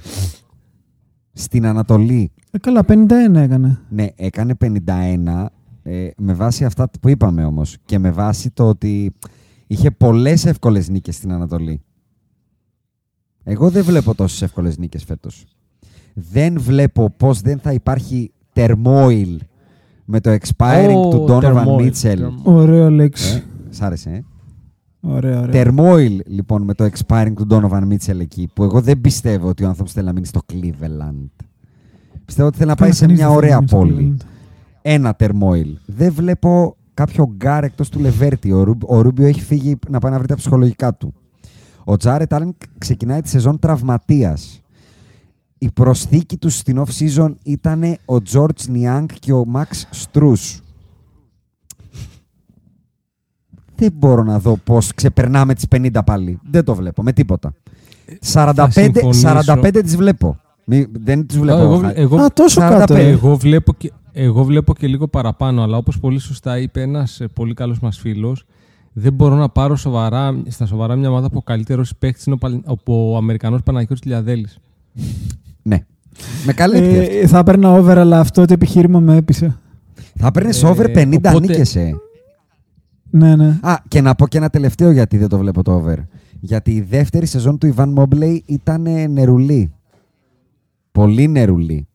Στην 1.33 1.67
Ανατολή. 1.67 2.31
ε, 2.51 2.59
καλά, 2.59 2.85
51 2.89 3.35
έκανε. 3.35 3.79
Ναι, 3.89 4.07
έκανε 4.17 4.55
51 4.65 5.47
ε, 5.87 6.09
με 6.17 6.33
βάση 6.35 6.65
αυτά 6.65 6.91
που 7.01 7.09
είπαμε 7.09 7.45
όμως 7.45 7.77
και 7.85 7.99
με 7.99 8.11
βάση 8.11 8.51
το 8.51 8.69
ότι 8.69 9.13
είχε 9.67 9.91
πολλές 9.91 10.45
εύκολες 10.47 10.89
νίκες 10.89 11.15
στην 11.15 11.33
Ανατολή. 11.33 11.81
Εγώ 13.45 13.71
δεν 13.71 13.85
βλέπω 13.85 14.15
τόσες 14.15 14.43
εύκολες 14.43 14.79
νίκες 14.79 15.05
φέτος. 15.05 15.45
Δεν 16.15 16.61
βλέπω 16.61 17.11
πώς 17.17 17.41
δεν 17.41 17.59
θα 17.59 17.73
υπάρχει 17.73 18.33
turmoil 18.55 19.37
με 20.05 20.21
το 20.21 20.37
expiring 20.41 20.95
Ω, 20.97 21.09
του 21.09 21.27
Donovan 21.29 21.65
turmoil, 21.65 21.81
Mitchell. 21.81 22.19
turmoil. 22.19 22.43
Ωραίο 22.43 22.91
λέξη. 22.91 23.35
Ε, 23.37 23.43
σ' 23.71 23.83
άρεσε, 23.83 24.11
ε; 24.11 24.25
Ωραία, 25.01 25.41
ωραία. 25.41 25.65
Turmoil 25.67 26.19
λοιπόν 26.27 26.63
με 26.63 26.75
το 26.75 26.85
expiring 26.85 27.33
του 27.37 27.47
Donovan 27.51 27.93
Mitchell 27.93 28.21
εκεί 28.21 28.49
που 28.55 28.65
εγώ 28.65 28.81
δεν 28.81 29.01
πιστεύω 29.01 29.49
ότι 29.49 29.65
ο 29.65 29.69
άνθρωπος 29.69 29.93
θέλει 29.93 30.07
να 30.07 30.13
μείνει 30.13 30.27
στο 30.27 30.41
Cleveland. 30.53 31.29
Πιστεύω 32.25 32.49
ότι 32.49 32.57
θέλει 32.57 32.69
να 32.69 32.75
πάει 32.77 32.89
Καλά, 32.89 32.93
σε 32.93 33.07
κανείς 33.07 33.19
μια 33.21 33.29
δεν 33.29 33.37
θέλει 33.37 33.37
ωραία 33.37 33.51
να 33.51 33.57
είναι 33.57 33.67
στο 33.67 33.77
πόλη. 33.77 34.17
Cleveland. 34.19 34.34
Ένα 34.87 35.17
turmoil. 35.19 35.73
Δεν 35.87 36.13
βλέπω 36.13 36.77
κάποιο 36.95 37.33
γκάρ 37.37 37.65
εκτός 37.65 37.89
του 37.89 37.99
Λεβέρτ. 37.99 38.53
Ο, 38.53 38.63
Ρου- 38.63 38.83
ο 38.91 39.01
Ρούμπιο 39.01 39.27
έχει 39.27 39.41
φύγει 39.41 39.79
να 39.89 39.99
πάει 39.99 40.13
να 40.13 40.19
βρει 40.19 40.27
τα 40.27 40.37
ψυχολογικά 40.37 40.95
του. 40.95 41.15
Ο 41.85 41.97
Τζάρετ 41.97 42.33
Άλεν 42.35 42.57
ξεκινάει 42.79 43.21
τη 43.21 43.29
σεζόν 43.29 43.59
τραυματίας. 43.59 44.61
Η 45.59 45.71
προσθήκη 45.71 46.37
του 46.37 46.49
στην 46.51 46.83
off-season 46.85 47.33
ήταν 47.43 47.83
ο 48.05 48.17
George 48.33 48.75
Niang 48.75 49.07
και 49.21 49.33
ο 49.33 49.45
Max 49.55 49.97
Strus. 50.05 50.59
Δεν 53.77 53.93
μπορώ 53.95 54.23
να 54.23 54.39
δω 54.39 54.57
πώς 54.65 54.95
ξεπερνάμε 54.95 55.55
τις 55.55 55.65
50 55.77 55.89
πάλι. 56.07 56.39
Δεν 56.51 56.65
το 56.65 56.75
βλέπω 56.75 57.03
με 57.03 57.13
τίποτα. 57.13 57.53
45, 58.33 58.67
συμφωνήσω. 58.71 59.29
45 59.29 59.81
τις 59.83 59.97
βλέπω. 59.97 60.37
Μη- 60.65 60.87
δεν 60.93 61.27
τις 61.27 61.39
βλέπω. 61.39 61.59
εγώ, 61.61 61.79
χα- 61.79 61.99
εγώ, 61.99 62.17
Α, 62.21 62.33
τόσο 62.33 62.61
45. 62.61 62.79
κάτω. 62.79 62.95
ε. 62.95 63.09
εγώ, 63.09 63.37
βλέπω 63.37 63.73
και, 63.73 63.93
εγώ 64.17 64.45
βλέπω 64.45 64.75
και 64.75 64.87
λίγο 64.87 65.09
παραπάνω, 65.09 65.63
αλλά 65.63 65.77
όπως 65.77 65.99
πολύ 66.01 66.19
σωστά 66.19 66.59
είπε 66.59 66.81
ένας 66.83 67.21
ε, 67.21 67.27
πολύ 67.27 67.55
καλός 67.55 67.81
μας 67.81 67.99
φίλος, 67.99 68.45
δεν 68.93 69.13
μπορώ 69.13 69.35
να 69.35 69.49
πάρω 69.49 69.77
σοβαρά, 69.77 70.43
στα 70.49 70.67
σοβαρά 70.67 70.97
μια 70.97 71.09
ομάδα 71.09 71.31
που 71.31 71.37
ο 71.37 71.43
καλύτερος 71.43 71.93
παίκτης 71.99 72.25
είναι 72.25 72.35
ο, 72.35 72.39
Παλ- 72.39 72.69
ο, 72.89 73.13
ο 73.13 73.17
Αμερικανός 73.17 73.63
Παναγιώτης 73.63 74.05
Λιαδέλης. 74.05 74.59
Ναι. 75.63 75.85
Με 76.47 76.53
καλύπτει 76.53 76.99
αυτό. 76.99 77.13
Ε, 77.13 77.27
θα 77.27 77.43
παίρνα 77.43 77.73
over, 77.73 77.99
αλλά 77.99 78.21
αυτό 78.21 78.45
το 78.45 78.53
επιχείρημα 78.53 79.01
με 79.01 79.17
έπεισε. 79.17 79.59
Θα 80.15 80.31
παίρνει 80.31 80.59
Ε, 80.63 80.67
over 80.67 80.87
50 80.95 81.15
οπότε- 81.17 81.39
νίκες, 81.41 81.77
ε. 81.77 81.97
Ναι, 83.11 83.37
ναι. 83.37 83.59
Α, 83.63 83.75
και 83.89 84.01
να 84.01 84.15
πω 84.15 84.27
και 84.29 84.37
ένα 84.39 84.49
τελευταίο 84.51 84.91
γιατί 84.91 85.17
δεν 85.19 85.29
το 85.29 85.39
βλέπω 85.39 85.63
το 85.63 85.73
over. 85.73 85.97
Γιατί 86.41 86.71
η 86.71 86.81
δεύτερη 86.81 87.27
σεζόν 87.27 87.59
του 87.59 87.67
Ιβάν 87.67 87.89
Μόμπλεϊ 87.93 88.43
ήταν 88.47 88.87
ε, 88.87 89.07
νερουλή. 89.07 89.73
Πολύ 90.93 91.29
νερουλή. 91.29 91.87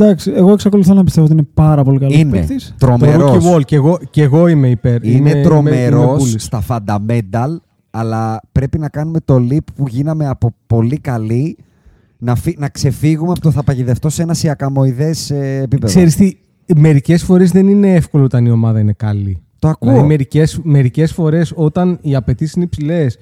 Εντάξει, 0.00 0.32
εγώ 0.34 0.52
εξακολουθώ 0.52 0.94
να 0.94 1.04
πιστεύω 1.04 1.26
ότι 1.26 1.34
είναι 1.34 1.46
πάρα 1.54 1.84
πολύ 1.84 1.98
καλός 1.98 2.14
είναι 2.16 2.30
παίκτης. 2.30 2.74
Το 2.78 2.86
Rookie 2.92 2.98
τρομερός. 2.98 3.44
Wall, 3.54 3.60
και 3.64 3.76
εγώ, 3.76 3.98
και 4.10 4.22
εγώ 4.22 4.46
είμαι 4.46 4.68
υπέρ. 4.70 5.04
Είναι 5.04 5.16
Είμαι- 5.16 5.30
είμαι- 5.30 5.42
τρομερός 5.42 6.22
είμαι 6.22 6.32
bullish. 6.36 6.40
στα 6.40 6.62
fundamental, 6.68 7.56
αλλά 7.90 8.40
πρέπει 8.52 8.78
να 8.78 8.88
κάνουμε 8.88 9.18
το 9.24 9.46
leap 9.50 9.58
που 9.74 9.84
γίναμε 9.88 10.26
από 10.28 10.54
πολύ 10.66 10.98
καλή 10.98 11.56
να, 12.18 12.34
φύ- 12.34 12.58
να 12.58 12.68
ξεφύγουμε 12.68 13.30
από 13.30 13.40
το 13.40 13.50
θα 13.50 13.62
παγιδευτώ 13.62 14.08
σε 14.08 14.22
ένα 14.22 14.34
σιακαμοειδές 14.34 15.30
ε, 15.30 15.56
επίπεδο. 15.62 15.86
Ξέρεις 15.86 16.16
τι, 16.16 16.32
μερικές 16.76 17.22
φορές 17.22 17.50
δεν 17.50 17.68
είναι 17.68 17.94
εύκολο 17.94 18.24
όταν 18.24 18.44
η 18.46 18.50
ομάδα 18.50 18.80
είναι 18.80 18.92
καλή. 18.92 19.38
το 19.58 19.68
ακούω. 19.68 19.90
Δηλαδή, 19.90 20.08
μερικές, 20.08 20.60
μερικές 20.62 21.12
φορές 21.12 21.52
όταν 21.54 21.98
οι 22.02 22.14
απαιτήσεις 22.14 22.54
είναι 22.54 22.64
υψηλές, 22.64 23.18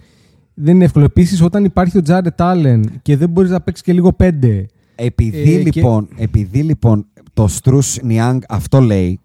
δεν 0.54 0.74
είναι 0.74 0.84
εύκολο. 0.84 1.04
Επίσης, 1.04 1.42
όταν 1.42 1.64
υπάρχει 1.64 1.98
ο 1.98 2.02
Τζάρετ 2.02 2.40
Άλεν 2.40 2.84
και 3.02 3.16
δεν 3.16 3.28
μπορείς 3.30 3.50
να 3.50 3.60
παίξεις 3.60 3.84
και 3.84 3.92
λίγο 3.92 4.12
πέντε. 4.12 4.66
Επειδή, 4.94 5.54
Ε, 5.54 5.62
και- 5.62 5.80
λοιπόν, 5.80 6.08
επειδή 6.16 6.62
λοιπόν 6.62 7.06
το 7.32 7.48
Στρούς 7.48 7.98
Νιάνγκ 8.02 8.40
αυτό 8.48 8.80
λέει, 8.80 9.20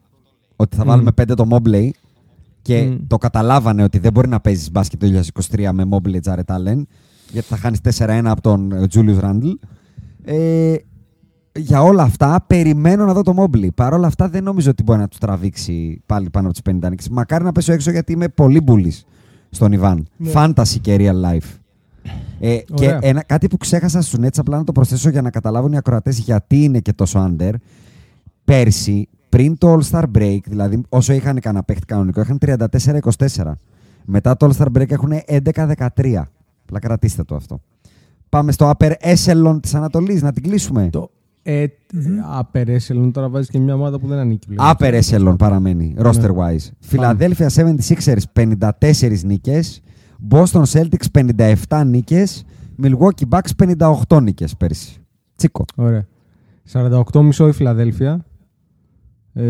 ότι 0.55 0.75
θα 0.75 0.83
Μμ. 0.83 0.87
βάλουμε 0.87 1.11
πέντε 1.11 1.33
το 1.33 1.47
Mobley 1.49 1.89
και 2.61 2.81
Μμ. 2.83 3.07
το 3.07 3.17
καταλάβανε 3.17 3.83
ότι 3.83 3.99
δεν 3.99 4.11
μπορεί 4.11 4.27
να 4.27 4.39
παίζεις 4.39 4.71
μπάσκετ 4.71 4.99
το 4.99 5.07
2023 5.07 5.71
με 5.73 5.83
Mobley 5.91 6.19
Jared 6.23 6.55
Allen, 6.55 6.81
γιατί 7.31 7.47
θα 7.47 7.57
χάνεις 7.57 7.79
4-1 7.81 8.31
από 8.31 8.41
τον 8.41 8.71
ε, 8.71 8.85
Julius 8.93 9.19
Randle. 9.19 9.53
Ε, 10.23 10.75
για 11.59 11.81
όλα 11.81 12.03
αυτά, 12.03 12.43
περιμένω 12.47 13.05
να 13.05 13.13
δω 13.13 13.21
το 13.21 13.33
Mobley. 13.37 13.67
Παρ' 13.75 13.93
όλα 13.93 14.07
αυτά, 14.07 14.29
δεν 14.29 14.43
νομίζω 14.43 14.69
ότι 14.69 14.83
μπορεί 14.83 14.99
να 14.99 15.07
του 15.07 15.17
τραβήξει 15.19 16.01
πάλι 16.05 16.29
πάνω 16.29 16.47
από 16.49 16.61
τις 16.61 16.73
50 16.75 16.89
νίκες. 16.89 17.09
Μακάρι 17.09 17.43
να 17.43 17.51
πέσω 17.51 17.71
έξω 17.73 17.91
γιατί 17.91 18.11
είμαι 18.11 18.27
πολύ 18.27 18.63
bullish 18.67 19.01
στον 19.49 19.71
Ιβάν. 19.71 20.07
Ναι. 20.17 20.31
Fantasy 20.33 20.77
και 20.81 20.95
real 20.99 21.25
life. 21.31 21.58
Ε, 22.39 22.57
και 22.73 22.85
Ωραία. 22.85 22.99
ένα, 23.01 23.23
κάτι 23.23 23.47
που 23.47 23.57
ξέχασα 23.57 24.01
στους 24.01 24.19
Nets, 24.25 24.37
απλά 24.37 24.57
να 24.57 24.63
το 24.63 24.71
προσθέσω 24.71 25.09
για 25.09 25.21
να 25.21 25.29
καταλάβουν 25.29 25.71
οι 25.71 25.77
ακροατές 25.77 26.19
γιατί 26.19 26.63
είναι 26.63 26.79
και 26.79 26.93
τόσο 26.93 27.29
under. 27.29 27.53
Πέρσι, 28.45 29.07
πριν 29.29 29.57
το 29.57 29.79
All-Star 29.79 30.03
Break, 30.17 30.39
δηλαδή 30.45 30.81
όσο 30.89 31.13
είχαν 31.13 31.39
κανένα 31.39 31.63
παίχτη 31.63 31.85
κανονικό, 31.85 32.21
είχαν 32.21 32.37
34-24. 32.41 33.51
Μετά 34.05 34.37
το 34.37 34.49
All-Star 34.49 34.77
Break 34.77 34.91
έχουν 34.91 35.11
11-13. 35.27 36.23
Απλά 36.63 36.79
κρατήστε 36.79 37.23
το 37.23 37.35
αυτό. 37.35 37.61
Πάμε 38.29 38.51
στο 38.51 38.71
upper 38.77 38.91
echelon 39.01 39.59
της 39.61 39.75
Ανατολής, 39.75 40.21
να 40.21 40.31
την 40.31 40.43
κλείσουμε. 40.43 40.89
Το, 40.91 41.09
ε, 41.43 41.65
Απερέσελον 42.29 43.11
τώρα 43.11 43.29
βάζεις 43.29 43.49
και 43.49 43.59
μια 43.59 43.73
ομάδα 43.73 43.99
που 43.99 44.07
δεν 44.07 44.17
ανήκει 44.17 44.47
πλέον. 44.47 44.71
Upper 44.71 45.01
echelon 45.01 45.35
παραμένει, 45.37 45.95
roster 45.99 46.31
wise. 46.35 46.69
Philadelphia 46.91 47.47
76ers 47.55 48.21
54 48.33 49.23
νίκες, 49.23 49.81
Boston 50.29 50.63
Celtics 50.71 51.05
57 51.67 51.83
νίκες, 51.85 52.45
Milwaukee 52.83 53.29
Bucks 53.29 53.65
58 54.07 54.21
νίκες 54.21 54.55
πέρσι. 54.57 54.97
Τσίκο. 55.35 55.65
Ωραία. 55.75 56.05
48,5 56.71 57.47
η 57.47 57.51
Φιλαδέλφια. 57.51 58.23
Ε, 59.33 59.43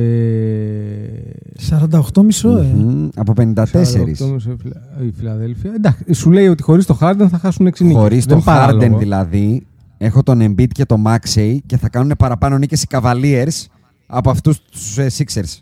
48 1.69 2.23
μισό, 2.23 2.57
ε. 2.57 2.61
Μμμ, 2.75 3.07
Από 3.15 3.33
54. 3.33 3.65
48,5 3.65 4.51
η 4.51 4.55
Φιλα- 4.61 4.81
η 5.01 5.11
Φιλαδέλφια. 5.11 5.71
Εντάξει, 5.75 6.13
σου 6.13 6.31
λέει 6.31 6.47
ότι 6.47 6.63
χωρίς 6.63 6.85
το 6.85 6.97
Harden 7.01 7.25
θα 7.29 7.37
χάσουν 7.37 7.67
6 7.67 7.83
νίκες. 7.83 8.01
Χωρίς 8.01 8.25
Δεν 8.25 8.37
το 8.37 8.43
παράλογο. 8.43 8.95
Harden 8.95 8.99
δηλαδή, 8.99 9.65
έχω 9.97 10.23
τον 10.23 10.39
Embiid 10.41 10.67
και 10.67 10.85
το 10.85 10.95
Maxey 11.05 11.57
και 11.65 11.77
θα 11.77 11.89
κάνουν 11.89 12.11
παραπάνω 12.17 12.57
νίκες 12.57 12.83
οι 12.83 12.87
Cavaliers 12.89 13.65
από 14.07 14.29
αυτούς 14.29 14.61
τους 14.61 14.97
ε, 14.97 15.07
Sixers. 15.17 15.57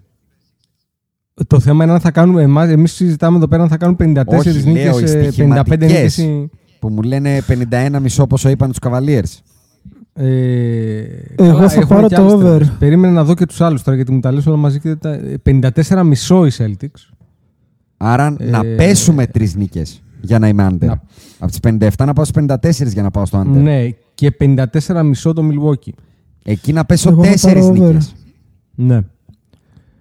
Το 1.47 1.59
θέμα 1.59 1.83
είναι 1.83 1.93
αν 1.93 1.99
θα 1.99 2.11
κάνουμε. 2.11 2.41
Εμάς, 2.41 2.69
εμείς 2.69 2.93
συζητάμε 2.93 3.37
εδώ 3.37 3.47
πέρα 3.47 3.63
αν 3.63 3.69
θα 3.69 3.77
κάνουν 3.77 3.95
54 3.95 4.21
Όχι, 4.25 4.49
λέω, 4.49 4.59
οι 4.59 4.71
νίκες, 4.71 5.13
ε, 5.13 5.17
55 5.17 5.31
στοιχηματικές. 5.31 5.89
νίκες. 5.91 6.17
οι- 6.17 6.49
Που 6.79 6.89
μου 6.89 7.01
λένε 7.01 7.41
51 7.47 7.99
μισό 8.01 8.23
όπως 8.23 8.43
είπαν 8.43 8.69
τους 8.69 8.77
Cavaliers. 8.81 9.39
Ε, 10.13 10.25
Εγώ 11.35 11.55
καλά, 11.55 11.69
θα 11.69 11.79
έχουμε 11.79 11.85
πάρω 11.95 12.07
και 12.07 12.15
το 12.15 12.21
άλλες 12.21 12.33
over. 12.33 12.43
τέτοιες. 12.57 12.71
Περίμενε 12.79 13.13
να 13.13 13.23
δω 13.23 13.33
και 13.33 13.45
τους 13.45 13.61
άλλους 13.61 13.83
τώρα 13.83 13.95
γιατί 13.95 14.11
μου 14.11 14.19
τα 14.19 14.31
λες 14.31 14.45
όλα 14.47 14.57
μαζί 14.57 14.79
και 14.79 14.95
δεν 14.95 14.99
τα... 14.99 15.19
54 15.43 16.03
μισό 16.03 16.45
οι 16.45 16.51
Celtics. 16.57 17.09
Άρα 17.97 18.35
να 18.39 18.57
Ε, 18.65 18.75
πέσουμε 18.75 19.27
τρεις 19.27 19.55
νίκες 19.55 20.01
για 20.21 20.39
να 20.39 20.47
είμαι 20.47 20.67
under. 20.71 20.85
Να- 20.85 21.01
Από 21.39 21.51
τις 21.51 21.59
57 21.59 22.05
να 22.05 22.13
πάω 22.13 22.25
στις 22.25 22.31
54 22.43 22.93
για 22.93 23.01
να 23.01 23.11
πάω 23.11 23.25
στο 23.25 23.39
under. 23.41 23.61
Ναι, 23.61 23.89
και 24.13 24.31
54,5 24.31 25.33
το 25.33 25.41
Milwaukee. 25.51 25.91
Εκεί 26.43 26.73
να 26.73 26.85
πέσω 26.85 27.09
Εγώ 27.09 27.23
θα 27.23 27.29
τέσσερις 27.31 27.63
πάρω 27.63 27.75
over. 27.75 27.87
νίκες. 27.87 28.15
Ναι. 28.75 28.99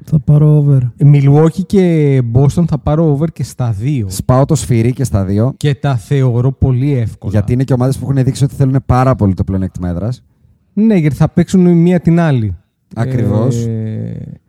Θα 0.08 0.18
πάρω 0.18 0.56
over. 0.56 0.78
Milwaukee 0.98 1.66
και 1.66 2.22
Boston 2.32 2.64
θα 2.66 2.78
πάρω 2.78 3.10
over 3.10 3.26
και 3.32 3.42
στα 3.42 3.72
δύο. 3.72 4.06
Σπάω 4.10 4.44
το 4.44 4.54
σφυρί 4.54 4.92
και 4.92 5.04
στα 5.04 5.24
δύο. 5.24 5.54
Και 5.56 5.74
τα 5.74 5.96
θεωρώ 5.96 6.52
πολύ 6.52 6.92
εύκολα. 6.92 7.32
Γιατί 7.32 7.52
είναι 7.52 7.64
και 7.64 7.72
ομάδες 7.72 7.98
που 7.98 8.10
έχουν 8.10 8.24
δείξει 8.24 8.44
ότι 8.44 8.54
θέλουν 8.54 8.82
πάρα 8.86 9.14
πολύ 9.14 9.34
το 9.34 9.44
πλεονέκτημα 9.44 9.88
έδρας. 9.88 10.24
Ναι, 10.72 10.96
γιατί 10.96 11.16
θα 11.16 11.28
παίξουν 11.28 11.66
η 11.66 11.74
μία 11.74 12.00
την 12.00 12.20
άλλη. 12.20 12.56
Ακριβώς. 12.94 13.64
Ε, 13.64 14.40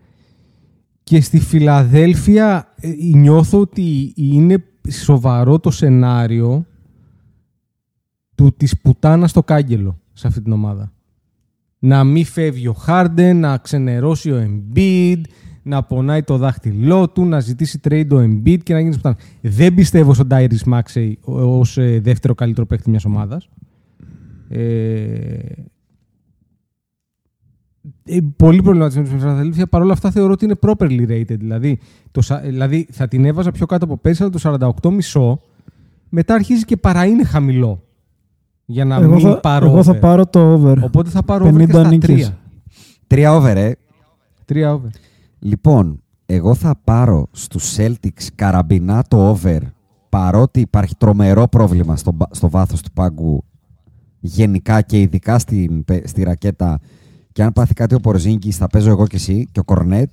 και 1.03 1.21
στη 1.21 1.39
Φιλαδέλφια 1.39 2.73
ε, 2.75 2.89
νιώθω 3.13 3.59
ότι 3.59 4.13
είναι 4.15 4.63
σοβαρό 4.89 5.59
το 5.59 5.71
σενάριο 5.71 6.65
του 8.35 8.53
της 8.57 8.81
πουτάνας 8.81 9.29
στο 9.29 9.43
κάγκελο 9.43 9.99
σε 10.13 10.27
αυτή 10.27 10.41
την 10.41 10.51
ομάδα. 10.51 10.91
Να 11.79 12.03
μην 12.03 12.25
φεύγει 12.25 12.67
ο 12.67 12.73
Χάρντεν, 12.73 13.39
να 13.39 13.57
ξενερώσει 13.57 14.31
ο 14.31 14.47
Embiid, 14.49 15.21
να 15.63 15.83
πονάει 15.83 16.23
το 16.23 16.37
δάχτυλό 16.37 17.09
του, 17.09 17.25
να 17.25 17.39
ζητήσει 17.39 17.79
trade 17.89 18.07
ο 18.11 18.17
Embiid 18.17 18.57
και 18.63 18.73
να 18.73 18.79
γίνει 18.79 18.95
πουτάνα. 18.95 19.17
Δεν 19.41 19.73
πιστεύω 19.73 20.13
στον 20.13 20.27
Tyrese 20.31 20.73
Maxey 20.73 21.13
ως 21.23 21.77
ε, 21.77 21.99
δεύτερο 21.99 22.33
καλύτερο 22.33 22.65
παίκτη 22.65 22.89
μιας 22.89 23.05
ομάδας. 23.05 23.49
Ε, 24.49 25.37
ε, 28.03 28.17
πολύ 28.35 28.61
προβληματισμένος 28.61 29.11
με 29.11 29.17
τη 29.17 29.23
Φιλαδέλφια. 29.23 29.67
Παρ' 29.67 29.81
όλα 29.81 29.93
αυτά 29.93 30.11
θεωρώ 30.11 30.31
ότι 30.31 30.45
είναι 30.45 30.55
properly 30.59 31.07
rated. 31.09 31.37
Δηλαδή, 31.39 31.79
το, 32.11 32.21
σα- 32.21 32.39
δηλαδή 32.39 32.87
θα 32.91 33.07
την 33.07 33.25
έβαζα 33.25 33.51
πιο 33.51 33.65
κάτω 33.65 33.85
από 33.85 33.97
πέρσι, 33.97 34.23
αλλά 34.23 34.31
το 34.31 34.39
48,5 35.13 35.37
μετά 36.09 36.33
αρχίζει 36.33 36.65
και 36.65 36.77
παρά 36.77 37.05
είναι 37.05 37.23
χαμηλό. 37.23 37.86
Για 38.69 38.85
να 38.85 38.95
Εγώ 38.95 39.13
μην 39.13 39.19
θα, 39.19 39.39
πάρω 39.39 39.65
εγώ 39.65 39.83
θα 39.83 39.91
over. 39.91 39.99
πάρω 40.01 40.25
το 40.25 40.39
over. 40.53 40.75
Οπότε 40.83 41.09
θα 41.09 41.23
πάρω 41.23 41.45
over 41.47 41.57
και 41.57 41.63
50 41.65 41.69
στα 41.69 41.87
νίκες. 41.87 42.07
τρία. 42.09 42.37
Τρία 43.07 43.33
over, 43.35 43.55
ε. 43.55 43.71
Τρία 44.45 44.73
over. 44.73 44.87
Λοιπόν, 45.39 46.01
εγώ 46.25 46.55
θα 46.55 46.75
πάρω 46.83 47.27
στους 47.31 47.75
Celtics 47.77 48.27
καραμπινά 48.35 49.03
το 49.07 49.29
over 49.29 49.57
παρότι 50.09 50.59
υπάρχει 50.59 50.95
τρομερό 50.95 51.47
πρόβλημα 51.47 51.95
στο, 51.95 52.11
μπα- 52.11 52.27
στο 52.31 52.49
βάθος 52.49 52.81
του 52.81 52.91
πάγκου 52.91 53.43
γενικά 54.19 54.81
και 54.81 54.99
ειδικά 55.01 55.39
στην, 55.39 55.83
πε- 55.85 56.07
στη 56.07 56.23
ρακέτα 56.23 56.79
και 57.31 57.43
αν 57.43 57.53
πάθει 57.53 57.73
κάτι 57.73 57.95
ο 57.95 57.99
Πορζίνκης 57.99 58.57
θα 58.57 58.67
παίζω 58.67 58.89
εγώ 58.89 59.07
και 59.07 59.15
εσύ 59.15 59.47
και 59.51 59.59
ο 59.59 59.63
Κορνέτ. 59.63 60.09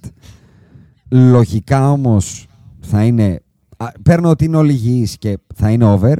Λογικά 1.08 1.90
όμως 1.90 2.46
θα 2.80 3.04
είναι... 3.04 3.40
α, 3.76 3.86
παίρνω 4.02 4.28
ότι 4.30 4.44
είναι 4.44 4.56
όλοι 4.56 4.72
υγιείς 4.72 5.18
και 5.18 5.38
θα 5.54 5.70
είναι 5.70 5.84
over. 5.84 6.14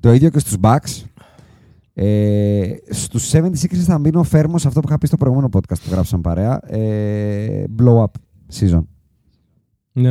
Το 0.00 0.12
ίδιο 0.12 0.30
και 0.30 0.38
στους 0.38 0.56
Bucks. 0.60 1.02
Ε, 2.00 2.76
στους 2.88 3.32
76 3.34 3.50
θα 3.74 3.98
μείνω 3.98 4.22
φέρμος 4.22 4.60
σε 4.60 4.68
αυτό 4.68 4.80
που 4.80 4.86
είχα 4.88 4.98
πει 4.98 5.06
στο 5.06 5.16
προηγούμενο 5.16 5.48
podcast 5.52 5.80
που 5.84 5.90
γράψαμε 5.90 6.22
παρέα. 6.22 6.60
Ε, 6.74 7.64
blow 7.78 7.96
up 8.02 8.04
season. 8.58 8.82
Ναι. 9.92 10.10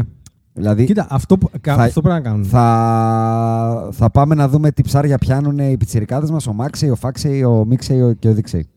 Δηλαδή 0.53 0.85
Κοίτα, 0.85 1.07
αυτό, 1.09 1.37
που, 1.37 1.49
κα- 1.61 1.75
θα- 1.75 1.83
αυτό 1.83 2.01
πρέπει 2.01 2.15
να 2.15 2.29
κάνουν. 2.29 2.45
θα, 2.45 3.89
θα 3.91 4.09
πάμε 4.09 4.35
να 4.35 4.47
δούμε 4.49 4.71
τι 4.71 4.81
ψάρια 4.83 5.17
πιάνουν 5.17 5.57
οι 5.59 5.77
πιτσιρικάδες 5.77 6.31
μας, 6.31 6.47
ο 6.47 6.53
Μάξεϊ, 6.53 6.89
ο 6.89 6.95
Φάξεϊ, 6.95 7.43
ο 7.43 7.65
Μίξεϊ 7.65 8.01
ο- 8.01 8.13
και 8.13 8.29
ο 8.29 8.33
Δίξεϊ. 8.33 8.67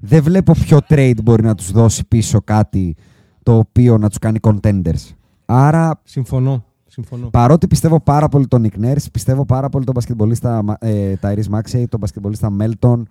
Δεν 0.00 0.22
βλέπω 0.22 0.52
ποιο 0.52 0.78
trade 0.88 1.18
μπορεί 1.22 1.42
να 1.42 1.54
τους 1.54 1.70
δώσει 1.72 2.06
πίσω 2.08 2.40
κάτι 2.40 2.96
το 3.42 3.56
οποίο 3.56 3.98
να 3.98 4.08
τους 4.08 4.18
κάνει 4.18 4.38
contenders. 4.42 5.10
Άρα, 5.44 6.00
Συμφωνώ. 6.04 6.64
Συμφωνώ. 6.94 7.28
παρότι 7.30 7.66
πιστεύω 7.66 8.00
πάρα 8.00 8.28
πολύ 8.28 8.46
τον 8.46 8.66
Nick 8.66 8.84
Nurse, 8.84 9.06
πιστεύω 9.12 9.44
πάρα 9.44 9.68
πολύ 9.68 9.84
τον 9.84 9.94
μπασκετμπολίστα 9.94 10.64
ε, 10.80 11.14
Tyrese 11.20 11.50
Maxey, 11.50 11.84
τον 11.88 12.00
μπασκετμπολίστα 12.00 12.52
Melton, 12.60 13.02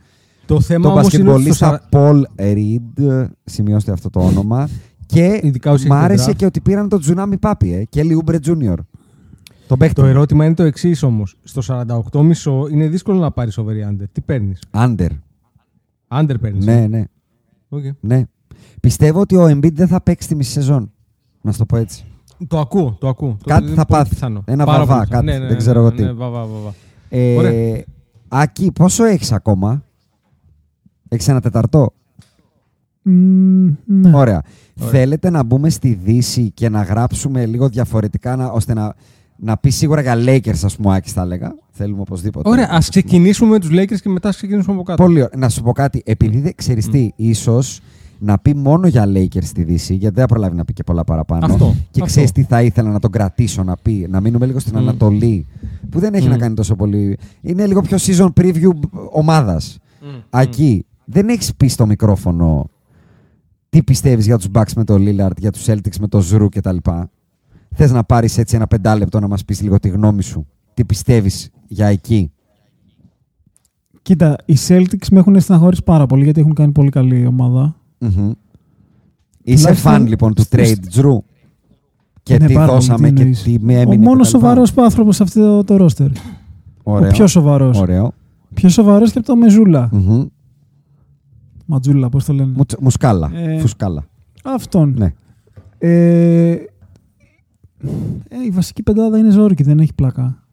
Το 0.46 0.62
θέμα 0.62 0.84
τον 0.84 0.92
όμως 0.92 1.14
είναι 1.14 1.32
ότι 1.32 1.54
στο 1.54 1.68
μπασκετμπολίστα 1.70 1.90
Paul 1.92 2.22
Reed, 2.36 3.26
σημειώστε 3.44 3.92
αυτό 3.92 4.10
το 4.10 4.20
όνομα, 4.20 4.70
και 5.06 5.40
Ειδικά 5.44 5.72
όσοι 5.72 5.88
μ' 5.88 5.92
έχετε 5.92 6.06
άρεσε 6.06 6.32
draft. 6.32 6.36
και 6.36 6.46
ότι 6.46 6.62
πήραν 6.62 6.90
τον 6.90 7.00
Τζουνάμι 7.00 7.38
Πάπη, 7.38 7.74
ε, 7.74 7.84
και 7.84 8.16
Ούμπρε 8.16 8.38
Junior. 8.46 8.76
Τον 9.68 9.78
παίχτη. 9.78 9.96
Το 10.02 10.06
ερώτημα 10.06 10.46
είναι 10.46 10.54
το 10.54 10.64
εξής 10.64 11.04
όμως. 11.04 11.36
Στο 11.44 11.62
48,5 11.62 12.70
είναι 12.72 12.88
δύσκολο 12.88 13.20
να 13.20 13.32
πάρει 13.32 13.52
over 13.58 13.76
ή 13.76 13.88
under. 13.90 14.04
Τι 14.12 14.22
παίρνεις; 14.22 14.60
Under. 14.72 15.10
Under 16.08 16.36
παίρνεις. 16.42 16.66
Ναι, 16.66 16.88
ναι, 16.88 17.04
Okay. 17.70 17.92
ναι. 18.00 18.24
Πιστεύω 18.82 19.20
ότι 19.20 19.36
ο 19.36 19.46
Embiid 19.50 19.74
δεν 19.74 19.88
θα 19.88 20.02
παίξει 20.02 20.28
τη 20.28 20.36
μισή 20.36 20.52
σεζόν. 20.52 20.92
Να 21.42 21.52
σου 21.52 21.58
το 21.58 21.66
πω 21.66 21.78
έτσι. 21.78 22.06
Το 22.48 22.60
ακούω, 22.60 22.96
το 23.00 23.08
ακούω. 23.08 23.38
Το- 23.44 23.50
Κάτι 23.50 23.66
είναι 23.66 23.74
θα 23.76 23.86
πολύ 23.86 24.00
πάθει. 24.02 24.14
πιθανό. 24.16 24.44
Ένα 24.46 24.66
Πάρα 24.66 24.78
βαβά, 24.86 24.94
πολύ 24.94 25.06
πιθανό. 25.08 25.26
κάτι. 25.26 25.26
Ναι, 25.26 25.40
ναι, 25.44 25.48
Δεν 25.48 25.56
ναι, 25.56 25.58
ξέρω 25.62 25.82
ναι, 25.82 25.88
εγώ 25.88 25.96
τι. 25.96 26.04
ναι, 26.04 26.12
βαβά, 26.12 26.46
βαβά. 26.46 26.74
Ε, 27.10 27.36
Ωραία. 27.36 27.84
Άκη, 28.28 28.72
πόσο 28.72 29.04
έχεις 29.04 29.32
ακόμα; 29.32 29.84
Έχεις 31.10 31.28
ένα 31.28 31.42
τεταρτό; 31.42 31.94
Μμμ, 33.02 33.74
ναι. 33.86 34.16
Ωραία. 34.18 34.42
Θέλετε 34.76 35.30
να 35.30 35.44
μπούμε 35.44 35.70
στη 35.70 35.94
Δύση 36.04 36.52
και 36.52 36.70
να 36.70 36.82
γράψουμε 36.82 37.46
λίγο 37.46 37.70
διαφορετικά, 37.70 38.36
να, 38.36 38.46
ώστε 38.48 38.74
να, 38.74 38.94
να 39.38 39.58
πεις 39.58 39.76
σίγουρα 39.76 40.02
για 40.02 40.16
Lakers, 40.18 40.64
ας 40.64 40.76
πούμε, 40.76 40.96
Άκης, 40.96 41.12
θα 41.12 41.22
έλεγα. 41.22 41.56
Θέλουμε 41.72 42.02
οπωσδήποτε. 42.02 42.50
Ωραία, 42.50 42.68
ας 42.72 42.90
ξεκινήσουμε 42.90 43.50
με 43.50 43.60
τους 43.60 43.70
Lakers 43.72 44.00
και 44.02 44.10
μετά 44.10 44.30
ας 44.30 44.36
ξεκινήσουμε 44.36 44.74
από 44.76 44.84
κάτω. 44.84 45.04
Πολύ 45.04 45.16
ωραία. 45.22 45.30
Να 45.38 45.50
σου 45.50 45.62
πω 45.64 45.72
κάτι. 45.72 46.02
Επειδή 46.06 46.40
δεν 46.40 46.56
ξέρεις 46.56 46.90
τι, 46.90 47.10
ίσως 47.16 47.80
να 48.24 48.38
πει 48.40 48.56
μόνο 48.56 48.88
για 48.88 49.06
Lakers 49.08 49.44
στη 49.44 49.64
Δύση, 49.64 49.94
γιατί 49.96 50.16
δεν 50.16 50.28
θα 50.28 50.34
προλάβει 50.34 50.56
να 50.56 50.66
πει 50.66 50.74
και 50.74 50.84
πολλά 50.84 51.04
παραπάνω. 51.04 51.46
Αυτό, 51.46 51.66
Και 51.76 51.90
αυτό. 51.92 52.06
ξέρεις 52.06 52.32
τι 52.32 52.44
θα 52.44 52.62
ήθελα 52.62 52.92
να 52.92 53.00
τον 53.00 53.12
κρατήσω 53.12 53.64
να 53.64 53.76
πει, 53.78 54.08
να 54.10 54.22
μείνουμε 54.22 54.46
λίγο 54.46 54.60
στην 54.60 54.74
Μμ. 54.76 54.78
Ανατολή, 54.78 55.46
που 55.90 56.00
δεν 56.00 56.14
έχει 56.14 56.28
Μμ. 56.28 56.30
να 56.30 56.38
κάνει 56.38 56.56
τόσο 56.56 56.76
πολύ. 56.76 57.18
Είναι 57.42 57.68
λίγο 57.68 57.82
πιο 57.82 57.98
season 58.02 58.30
preview 58.42 58.70
ομάδας. 59.12 59.78
Εκεί 60.30 60.86
δεν 61.06 61.30
έχεις 61.30 61.56
πει 61.56 61.68
στο 61.68 61.86
μικρόφωνο 61.86 62.70
τι 63.70 63.84
πιστεύεις 63.84 64.26
για 64.26 64.38
τους 64.38 64.48
Bucks 64.54 64.74
με 64.76 64.84
το 64.84 64.96
Lillard, 64.98 65.38
για 65.38 65.52
τους 65.52 65.66
Celtics 65.68 65.98
με 66.00 66.08
το 66.08 66.24
Zru 66.32 66.48
κτλ. 66.52 66.76
Θες 67.76 67.92
να 67.92 68.04
πάρεις 68.04 68.38
έτσι 68.38 68.56
ένα 68.56 68.68
πεντάλεπτο 68.68 69.20
να 69.20 69.28
μας 69.28 69.46
πεις 69.46 69.62
λίγο 69.62 69.80
τη 69.80 69.90
γνώμη 69.90 70.24
σου. 70.24 70.48
Τι 70.74 70.86
πιστεύεις 70.86 71.50
για 71.68 71.88
εκεί; 71.88 72.32
Κοίτα, 74.02 74.36
οι 74.46 74.56
Celtics 74.68 75.08
με 75.12 75.20
έχουν 75.20 75.40
στεναχωρήσει 75.40 75.84
πάρα 75.84 76.06
πολύ 76.06 76.24
γιατί 76.24 76.40
έχουν 76.40 76.54
κάνει 76.54 76.72
πολύ 76.72 76.90
καλή 76.90 77.26
ομάδα. 77.26 77.76
Μμμ. 78.04 78.32
Είσαι 79.44 79.58
Τουλάχιστον 79.64 79.92
φαν 79.92 80.08
λοιπόν 80.08 80.34
του 80.34 80.42
στους- 80.42 80.60
trade 80.60 81.00
Drew 81.00 81.18
και 82.24 82.38
Ναι, 82.38 82.46
τι 82.48 82.54
πάρα 82.54 82.66
πολύ, 82.66 82.78
δώσαμε 82.80 83.08
τι 83.08 83.14
και 83.14 83.22
εννοείς. 83.22 83.44
τι 83.44 83.58
με 83.60 83.78
Ο 83.78 83.80
έμεινε. 83.80 84.04
μόνος 84.06 84.28
κτλ. 84.30 84.38
σοβαρός 84.40 84.74
άνθρωπος 84.78 85.16
σε 85.16 85.24
αυτό 85.24 85.64
το, 85.64 85.78
το 85.78 85.86
roster. 85.86 86.10
Ωραίο. 86.84 87.08
Ο 87.10 87.12
πιο 87.12 87.28
σοβαρός. 87.28 87.80
Ωραίο. 87.80 88.14
Πιο 88.54 88.70
σοβαρός 88.70 89.12
και 89.12 89.18
από 89.18 89.28
το 89.28 89.36
Μεζούλα. 89.36 89.90
Μμμ. 89.92 90.26
Ματζούλα, 91.66 92.10
πώς 92.10 92.26
το 92.26 92.34
λένε. 92.34 92.52
Μουτς- 92.56 92.80
Μουσκάλα. 92.82 93.32
Ε, 93.34 93.60
Φουσκάλα. 93.60 94.06
Αυτόν. 94.44 94.94
Ναι. 94.98 95.14
Ε, 95.78 96.50
ε, 96.52 96.58
η 98.46 98.50
βασική 98.52 98.84
πεντάδα 98.84 99.18
είναι 99.18 99.30
ζόρικη, 99.30 99.64
δεν 99.64 99.80
έχει 99.80 99.94
πλάκα. 99.94 100.44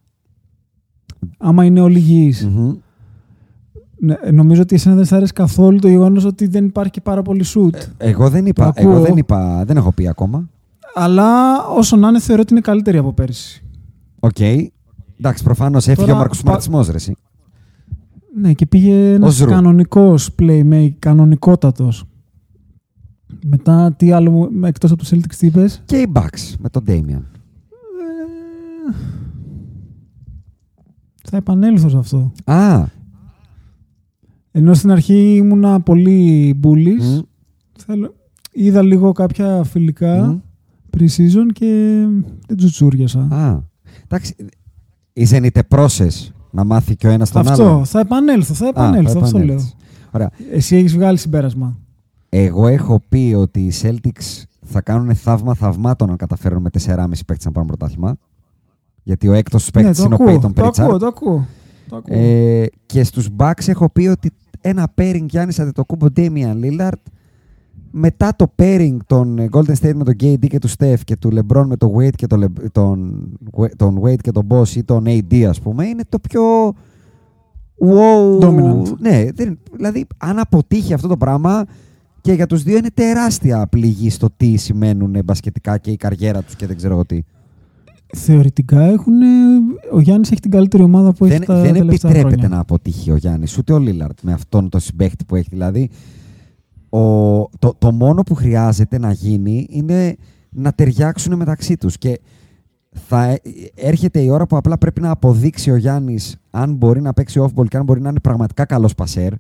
Άμα 1.38 1.64
είναι 1.64 1.80
όλοι 1.80 1.98
υγιείς. 1.98 2.46
Μμμ. 2.46 2.72
Ναι, 4.02 4.14
ε, 4.22 4.30
νομίζω 4.30 4.62
ότι 4.62 4.74
εσένα 4.74 4.94
δεν 4.94 5.04
σ' 5.04 5.12
αρέσει 5.12 5.32
καθόλου 5.32 5.78
το 5.78 5.88
γεγονός 5.88 6.24
ότι 6.24 6.46
δεν 6.46 6.64
υπάρχει 6.64 6.90
και 6.90 7.00
πάρα 7.00 7.22
πολύ 7.22 7.42
σουτ. 7.42 7.76
Εγώ 7.96 8.28
δεν 8.30 8.46
είπα, 8.46 8.64
Το 8.72 8.72
ακούω. 8.80 8.92
εγώ 8.92 9.00
δεν 9.02 9.16
είπα, 9.16 9.64
δεν 9.66 9.76
έχω 9.76 9.92
πει 9.92 10.08
ακόμα. 10.08 10.48
Αλλά 10.94 11.56
όσο 11.66 11.96
να 11.96 12.08
είναι, 12.08 12.20
θεωρώ 12.20 12.40
ότι 12.42 12.52
είναι 12.52 12.60
καλύτερη 12.60 12.98
από 12.98 13.12
πέρσι. 13.12 13.64
Οκ. 14.20 14.38
Εντάξει, 15.18 15.42
προφανώς 15.44 15.88
έφυγε 15.88 16.00
Τώρα, 16.06 16.12
ο 16.14 16.18
Μάρκος 16.18 16.42
πα- 16.42 16.50
Μαρτισμός, 16.50 16.88
ρε. 16.88 16.96
εσύ. 16.96 17.16
Ναι, 18.40 18.52
και 18.52 18.66
πήγε 18.66 19.12
ένας 19.12 19.34
Ζρου. 19.34 19.50
κανονικός 19.50 20.34
playmate, 20.38 20.90
κανονικότατος. 20.98 22.04
Μετά, 23.44 23.92
τι 23.96 24.12
άλλο 24.12 24.50
εκτός 24.64 24.90
από 24.90 25.00
τους 25.00 25.10
Celtics 25.12 25.34
τι 25.38 25.46
είπες; 25.46 25.82
Και 25.84 25.96
οι 25.96 26.12
Bucks 26.14 26.54
με 26.58 26.68
τον 26.68 26.84
Damian. 26.86 27.22
Ε, 27.22 28.94
Θα 31.24 31.36
επανέλθω 31.36 31.88
σε 31.88 31.96
αυτό. 31.96 32.32
Α, 32.44 32.84
Ενώ 34.52 34.74
στην 34.74 34.90
αρχή 34.90 35.34
ήμουνα 35.36 35.80
πολύ 35.80 36.60
bullish. 36.64 37.02
μμ, 37.14 37.18
Θέλω... 37.86 38.14
Είδα 38.52 38.82
λίγο 38.82 39.12
κάποια 39.12 39.64
φιλικά 39.64 40.24
μμ. 40.24 40.38
pre-season 40.96 41.46
και 41.52 41.66
δεν 42.46 42.56
τσουτσούριασα. 42.56 43.20
α. 43.30 43.58
Εντάξει, 44.04 44.34
isn't 45.20 45.46
it 45.52 45.60
a 45.60 45.78
process 45.78 46.28
να 46.50 46.64
μάθει 46.64 46.96
και 46.96 47.06
ο 47.06 47.10
ένας 47.10 47.30
τον 47.30 47.48
αυτό. 47.48 47.64
άλλον. 47.68 47.84
Θα 47.84 48.00
επανέλθω, 48.00 48.54
θα 48.54 48.64
Α, 48.64 48.68
επανέλθω. 48.68 49.12
θα 49.18 49.24
αυτό 49.24 49.36
λέω. 49.38 49.44
επανέλθεις. 49.46 49.74
Ωραία. 50.10 50.30
Εσύ 50.52 50.76
έχεις 50.76 50.94
βγάλει 50.94 51.18
συμπέρασμα. 51.18 51.78
Εγώ 52.28 52.66
έχω 52.66 53.00
πει 53.08 53.34
ότι 53.36 53.60
οι 53.60 53.72
Celtics 53.82 54.42
θα 54.64 54.80
κάνουν 54.80 55.14
θαύμα 55.14 55.54
θαυμάτων 55.54 56.10
αν 56.10 56.16
καταφέρουν 56.16 56.62
με 56.62 56.70
4,5 56.70 57.24
παίκτες 57.26 57.44
να 57.44 57.52
πάρουν 57.52 57.68
πρωτάθλημα. 57.68 58.16
Γιατί 59.02 59.28
ο 59.28 59.32
έκτος 59.32 59.70
Ναι, 59.74 59.82
παίκτης 59.82 59.98
το 59.98 60.04
είναι 60.04 60.14
ο 60.14 60.16
ακούω, 60.20 60.34
Peyton 60.34 60.54
το 60.54 60.64
ακούω, 60.64 60.66
Pritchard. 60.66 60.74
το 60.74 60.82
ακούω. 60.84 60.98
Το 60.98 61.06
ακούω. 61.06 61.46
Ε, 62.04 62.64
και 62.86 63.04
στους 63.04 63.28
Bucks 63.36 63.68
έχω 63.68 63.90
πει 63.90 64.06
ότι 64.06 64.30
ένα 64.60 64.92
pairing 64.96 65.26
Γιάννης 65.28 65.58
Αντετοκούμπο 65.58 66.06
Damian 66.16 66.56
Lillard 66.62 67.00
μετά 67.90 68.36
το 68.36 68.52
pairing 68.58 68.96
των 69.06 69.38
ε, 69.38 69.48
Golden 69.52 69.74
State 69.80 69.94
με 69.94 70.04
τον 70.04 70.14
KD 70.20 70.46
και 70.48 70.58
του 70.58 70.68
Steph 70.70 71.00
και 71.04 71.16
του 71.16 71.30
LeBron 71.32 71.64
με 71.66 71.76
τον 71.76 71.92
Wade 71.96 72.14
και 72.14 72.26
τον, 72.26 72.40
Le- 72.42 72.70
τον, 72.72 73.28
τον 73.76 74.02
Wade 74.02 74.20
και 74.20 74.30
τον 74.30 74.46
Boss 74.50 74.68
ή 74.68 74.84
τον 74.84 75.04
AD 75.06 75.42
ας 75.42 75.60
πούμε 75.60 75.86
είναι 75.86 76.02
το 76.08 76.18
πιο 76.18 76.72
wow. 77.78 78.40
Dominant. 78.40 78.96
Ναι, 78.98 79.24
δεν, 79.34 79.58
δηλαδή 79.72 80.06
αν 80.18 80.38
αποτύχει 80.38 80.92
αυτό 80.94 81.08
το 81.08 81.16
πράγμα 81.16 81.64
και 82.20 82.32
για 82.32 82.46
τους 82.46 82.62
δύο 82.62 82.76
είναι 82.76 82.90
τεράστια 82.94 83.66
πληγή 83.66 84.10
στο 84.10 84.28
τι 84.36 84.56
σημαίνουν 84.56 85.16
μπασκετικά 85.24 85.78
και 85.78 85.90
η 85.90 85.96
καριέρα 85.96 86.42
τους 86.42 86.56
και 86.56 86.66
δεν 86.66 86.76
ξέρω 86.76 86.94
εγώ 86.94 87.04
τι. 87.04 87.18
Θεωρητικά 88.16 88.80
έχουν. 88.80 89.14
Ο 89.92 90.00
Γιάννης 90.00 90.30
έχει 90.30 90.40
την 90.40 90.50
καλύτερη 90.50 90.82
ομάδα 90.82 91.12
που 91.12 91.24
έχει 91.24 91.36
δεν, 91.36 91.46
τα 91.46 91.54
δεν 91.60 91.72
τελευταία 91.72 92.10
επιτρέπεται 92.10 92.20
χρόνια. 92.36 92.48
να 92.48 92.58
αποτύχει 92.58 93.10
ο 93.10 93.16
Γιάννης 93.16 93.58
ούτε 93.58 93.72
ο 93.72 93.78
Λίλαρτ 93.78 94.18
με 94.22 94.32
αυτόν 94.32 94.68
τον 94.68 94.80
συμπαίχτη 94.80 95.24
που 95.24 95.36
έχει. 95.36 95.48
Δηλαδή, 95.50 95.90
ο, 96.88 97.00
το, 97.58 97.74
το 97.78 97.92
μόνο 97.92 98.22
που 98.22 98.34
χρειάζεται 98.34 98.98
να 98.98 99.12
γίνει 99.12 99.66
είναι 99.70 100.16
να 100.50 100.72
ταιριάξουν 100.72 101.36
μεταξύ 101.36 101.76
τους 101.76 101.98
και 101.98 102.20
θα 102.92 103.24
ε- 103.24 103.40
έρχεται 103.74 104.20
η 104.20 104.28
ώρα 104.30 104.46
που 104.46 104.56
απλά 104.56 104.78
πρέπει 104.78 105.00
να 105.00 105.10
αποδείξει 105.10 105.70
ο 105.70 105.76
Γιάννης 105.76 106.36
αν 106.50 106.74
μπορεί 106.74 107.00
να 107.00 107.12
παίξει 107.12 107.40
off-ball 107.44 107.66
και 107.68 107.76
αν 107.76 107.84
μπορεί 107.84 108.00
να 108.00 108.08
είναι 108.08 108.20
πραγματικά 108.20 108.64
καλός 108.64 108.94
πασέρ 108.94 109.32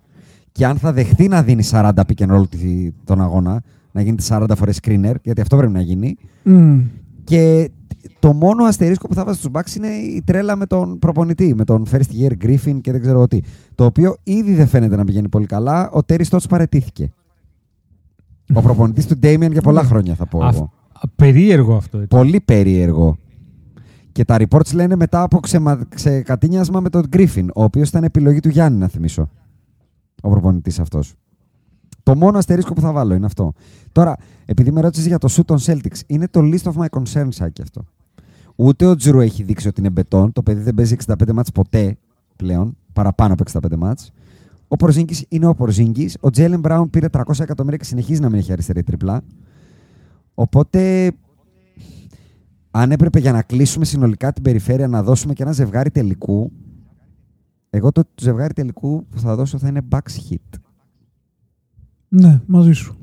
και 0.52 0.66
αν 0.66 0.76
θα 0.76 0.92
δεχτεί 0.92 1.28
να 1.28 1.42
δίνει 1.42 1.62
40 1.70 1.90
pick 1.94 2.26
and 2.26 2.36
roll 2.38 2.48
τη- 2.48 2.90
τον 3.04 3.20
αγώνα, 3.20 3.62
να 3.92 4.00
γίνεται 4.02 4.22
40 4.28 4.54
φορές 4.56 4.78
screener, 4.82 5.14
γιατί 5.22 5.40
αυτό 5.40 5.56
πρέπει 5.56 5.72
να 5.72 5.80
γίνει. 5.80 6.16
Μμ. 6.42 6.78
Και 7.24 7.70
το 8.18 8.32
μόνο 8.32 8.64
αστερίσκο 8.64 9.08
που 9.08 9.14
θα 9.14 9.24
βάζει 9.24 9.38
στους 9.38 9.50
Bucks 9.54 9.76
είναι 9.76 9.88
η 9.88 10.22
τρέλα 10.26 10.56
με 10.56 10.66
τον 10.66 10.98
προπονητή, 10.98 11.54
με 11.54 11.64
τον 11.64 11.84
first 11.90 12.20
year 12.20 12.32
Griffin 12.44 12.80
και 12.80 12.92
δεν 12.92 13.00
ξέρω 13.00 13.16
εγώ 13.16 13.28
τι. 13.28 13.40
Το 13.74 13.84
οποίο 13.84 14.16
ήδη 14.22 14.54
δεν 14.54 14.66
φαίνεται 14.66 14.96
να 14.96 15.04
πηγαίνει 15.04 15.28
πολύ 15.28 15.46
καλά. 15.46 15.90
Ο 15.90 16.02
Τέρι 16.02 16.24
Στότς 16.24 16.46
παρετήθηκε. 16.46 17.10
Ο 18.54 18.60
προπονητής 18.62 19.06
του 19.06 19.18
Damian 19.22 19.50
για 19.50 19.62
πολλά 19.62 19.82
χρόνια 19.84 20.14
θα 20.14 20.26
πω 20.26 20.44
Αυ- 20.44 20.54
εγώ. 20.56 20.72
α, 20.92 21.08
Περίεργο 21.16 21.76
αυτό. 21.76 21.96
έτσι. 21.96 22.08
Πολύ 22.16 22.40
περίεργο. 22.40 23.16
Και 24.12 24.24
τα 24.24 24.36
reports 24.38 24.74
λένε 24.74 24.96
μετά 24.96 25.22
από 25.22 25.38
ξεμα... 25.40 25.84
ξεκατίνιασμα 25.88 26.80
με 26.80 26.88
τον 26.90 27.06
Griffin, 27.12 27.46
ο 27.54 27.62
οποίος 27.62 27.88
ήταν 27.88 28.04
επιλογή 28.04 28.40
του 28.40 28.48
Γιάννη, 28.48 28.78
να 28.78 28.88
θυμίσω. 28.88 29.30
Ο 30.22 30.30
προπονητής 30.30 30.80
αυτός. 30.80 31.14
Το 32.02 32.16
μόνο 32.16 32.38
αστερίσκο 32.38 32.72
που 32.74 32.80
θα 32.80 32.92
βάλω 32.92 33.14
είναι 33.14 33.26
αυτό. 33.26 33.52
Τώρα, 33.92 34.16
επειδή 34.44 34.70
με 34.72 34.80
ρώτησες 34.80 35.06
για 35.06 35.18
το 35.18 35.28
shoot 35.30 35.44
των 35.44 35.58
Celtics, 35.60 36.00
είναι 36.06 36.28
το 36.28 36.40
list 36.40 36.72
of 36.72 36.72
my 36.72 36.86
concerns, 37.00 37.36
Άκη, 37.40 37.62
αυτό. 37.62 37.84
Ούτε 38.56 38.86
ο 38.86 38.96
Τζρου 38.96 39.20
έχει 39.20 39.42
δείξει 39.42 39.68
ότι 39.68 39.80
είναι 39.80 39.90
μπετόν. 39.90 40.32
Το 40.32 40.42
παιδί 40.42 40.62
δεν 40.62 40.74
παίζει 40.74 40.96
65 41.06 41.32
μάτς 41.32 41.52
ποτέ 41.52 41.96
πλέον, 42.36 42.76
παραπάνω 42.92 43.32
από 43.32 43.44
65 43.68 43.76
μάτς. 43.76 44.10
Ο 44.68 44.76
Πορζίνγκης 44.76 45.24
είναι 45.28 45.46
ο 45.46 45.54
Πορζίνγκης. 45.54 46.16
Ο 46.20 46.30
Τζέλεν 46.30 46.60
Μπράουν 46.60 46.90
πήρε 46.90 47.06
300 47.12 47.22
εκατομμύρια 47.40 47.78
και 47.78 47.84
συνεχίζει 47.84 48.20
να 48.20 48.28
μην 48.28 48.38
έχει 48.38 48.52
αριστερή 48.52 48.82
τριπλά. 48.82 49.22
Οπότε, 50.34 51.12
αν 52.70 52.92
έπρεπε 52.92 53.18
για 53.18 53.32
να 53.32 53.42
κλείσουμε 53.42 53.84
συνολικά 53.84 54.32
την 54.32 54.42
περιφέρεια 54.42 54.88
να 54.88 55.02
δώσουμε 55.02 55.32
και 55.32 55.42
ένα 55.42 55.52
ζευγάρι 55.52 55.90
τελικού, 55.90 56.52
εγώ 57.70 57.92
το 57.92 58.02
ζευγάρι 58.20 58.52
τελικού 58.52 59.06
που 59.06 59.18
θα 59.18 59.36
δώσω 59.36 59.58
θα 59.58 59.68
είναι 59.68 59.80
Bucks 59.90 60.30
Hit. 60.30 60.58
Ναι, 62.08 62.40
μαζί 62.46 62.72
σου. 62.72 62.99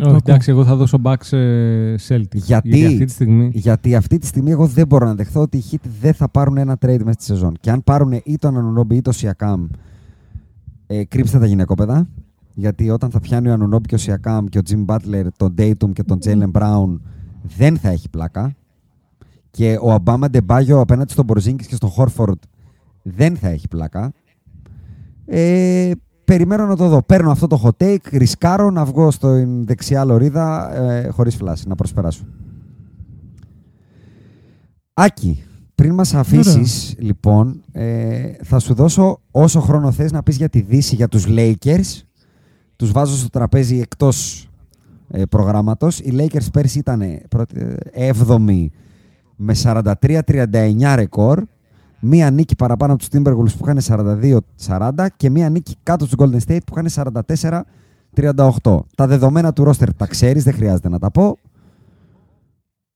Όχι, 0.00 0.16
εντάξει, 0.16 0.50
εγώ 0.50 0.64
θα 0.64 0.76
δώσω 0.76 0.98
Bucks 1.02 1.32
ε, 1.32 1.94
Celtics. 2.08 2.34
Γιατί, 2.34 2.86
αυτή 2.86 3.04
τη 3.04 3.12
στιγμή. 3.12 3.50
γιατί 3.54 3.94
αυτή 3.94 4.18
τη 4.18 4.26
στιγμή 4.26 4.50
εγώ 4.50 4.66
δεν 4.66 4.86
μπορώ 4.86 5.06
να 5.06 5.14
δεχθώ 5.14 5.40
ότι 5.40 5.56
οι 5.56 5.64
Heat 5.70 5.86
δεν 6.00 6.14
θα 6.14 6.28
πάρουν 6.28 6.56
ένα 6.56 6.74
trade 6.80 6.98
μέσα 6.98 7.12
στη 7.12 7.24
σεζόν. 7.24 7.56
Και 7.60 7.70
αν 7.70 7.84
πάρουν 7.84 8.20
ή 8.24 8.38
τον 8.38 8.56
Ανουνόμπι 8.56 8.96
ή 8.96 9.00
τον 9.00 9.12
Siakam, 9.16 9.66
ε, 10.86 11.04
κρύψτε 11.04 11.38
τα 11.38 11.46
γυναικόπαιδα. 11.46 12.08
Γιατί 12.54 12.90
όταν 12.90 13.10
θα 13.10 13.20
πιάνει 13.20 13.48
ο 13.48 13.52
Ανουνόμπι 13.52 13.88
και 13.88 13.94
ο 13.94 13.98
Siakam 14.00 14.44
και 14.48 14.58
ο 14.58 14.62
Jim 14.70 14.84
Butler, 14.86 15.26
τον 15.36 15.54
Dayton 15.58 15.92
και 15.92 16.02
τον 16.02 16.18
Jalen 16.24 16.50
Brown, 16.52 16.98
δεν 17.56 17.76
θα 17.78 17.88
έχει 17.88 18.08
πλάκα. 18.08 18.54
Και 19.50 19.78
ο 19.80 19.92
Αμπάμα 19.92 20.30
Ντεμπάγιο 20.30 20.80
απέναντι 20.80 21.12
στον 21.12 21.24
Μπορζίνκης 21.24 21.66
και 21.66 21.74
στον 21.74 21.88
Χόρφορντ 21.88 22.38
δεν 23.02 23.36
θα 23.36 23.48
έχει 23.48 23.68
πλάκα. 23.68 24.12
Ε, 25.26 25.90
περιμένω 26.32 26.66
να 26.66 26.76
το 26.76 26.88
δω. 26.88 27.02
Παίρνω 27.02 27.30
αυτό 27.30 27.46
το 27.46 27.62
hot 27.64 27.84
take, 27.84 28.12
ρισκάρω 28.12 28.70
να 28.70 28.84
βγω 28.84 29.10
στην 29.10 29.66
δεξιά 29.66 30.04
λωρίδα 30.04 30.74
ε, 30.74 31.08
χωρίς 31.08 31.34
φλάση, 31.34 31.68
να 31.68 31.74
προσπεράσω. 31.74 32.24
Άκη, 34.94 35.42
πριν 35.74 35.94
μας 35.94 36.14
αφήσεις, 36.14 36.94
λοιπόν, 36.98 37.62
ε, 37.72 38.32
θα 38.42 38.58
σου 38.58 38.74
δώσω 38.74 39.20
όσο 39.30 39.60
χρόνο 39.60 39.92
θες 39.92 40.12
να 40.12 40.22
πεις 40.22 40.36
για 40.36 40.48
τη 40.48 40.60
Δύση, 40.60 40.94
για 40.94 41.08
τους 41.08 41.26
Lakers. 41.28 42.02
Τους 42.76 42.92
βάζω 42.92 43.16
στο 43.16 43.28
τραπέζι 43.28 43.80
εκτός 43.80 44.48
ε, 45.10 45.24
προγράμματος. 45.24 45.98
Οι 45.98 46.12
Lakers 46.18 46.46
πέρσι 46.52 46.78
ήταν 46.78 47.02
7η 47.96 48.66
με 49.36 49.54
43-39 49.62 50.92
ρεκόρ. 50.94 51.42
Μία 52.04 52.30
νίκη 52.30 52.56
παραπάνω 52.56 52.92
από 52.92 53.02
τους 53.02 53.08
Timberwolves 53.12 53.56
που 53.58 53.68
είχαν 53.68 53.78
42-40 54.66 55.06
και 55.16 55.30
μία 55.30 55.48
νίκη 55.48 55.76
κάτω 55.82 56.06
στους 56.06 56.18
Golden 56.18 56.38
State 56.48 56.60
που 56.66 56.78
είχαν 56.78 57.12
44-38. 58.62 58.80
Τα 58.96 59.06
δεδομένα 59.06 59.52
του 59.52 59.64
roster 59.66 59.88
τα 59.96 60.06
ξέρεις, 60.06 60.44
δεν 60.44 60.54
χρειάζεται 60.54 60.88
να 60.88 60.98
τα 60.98 61.10
πω. 61.10 61.38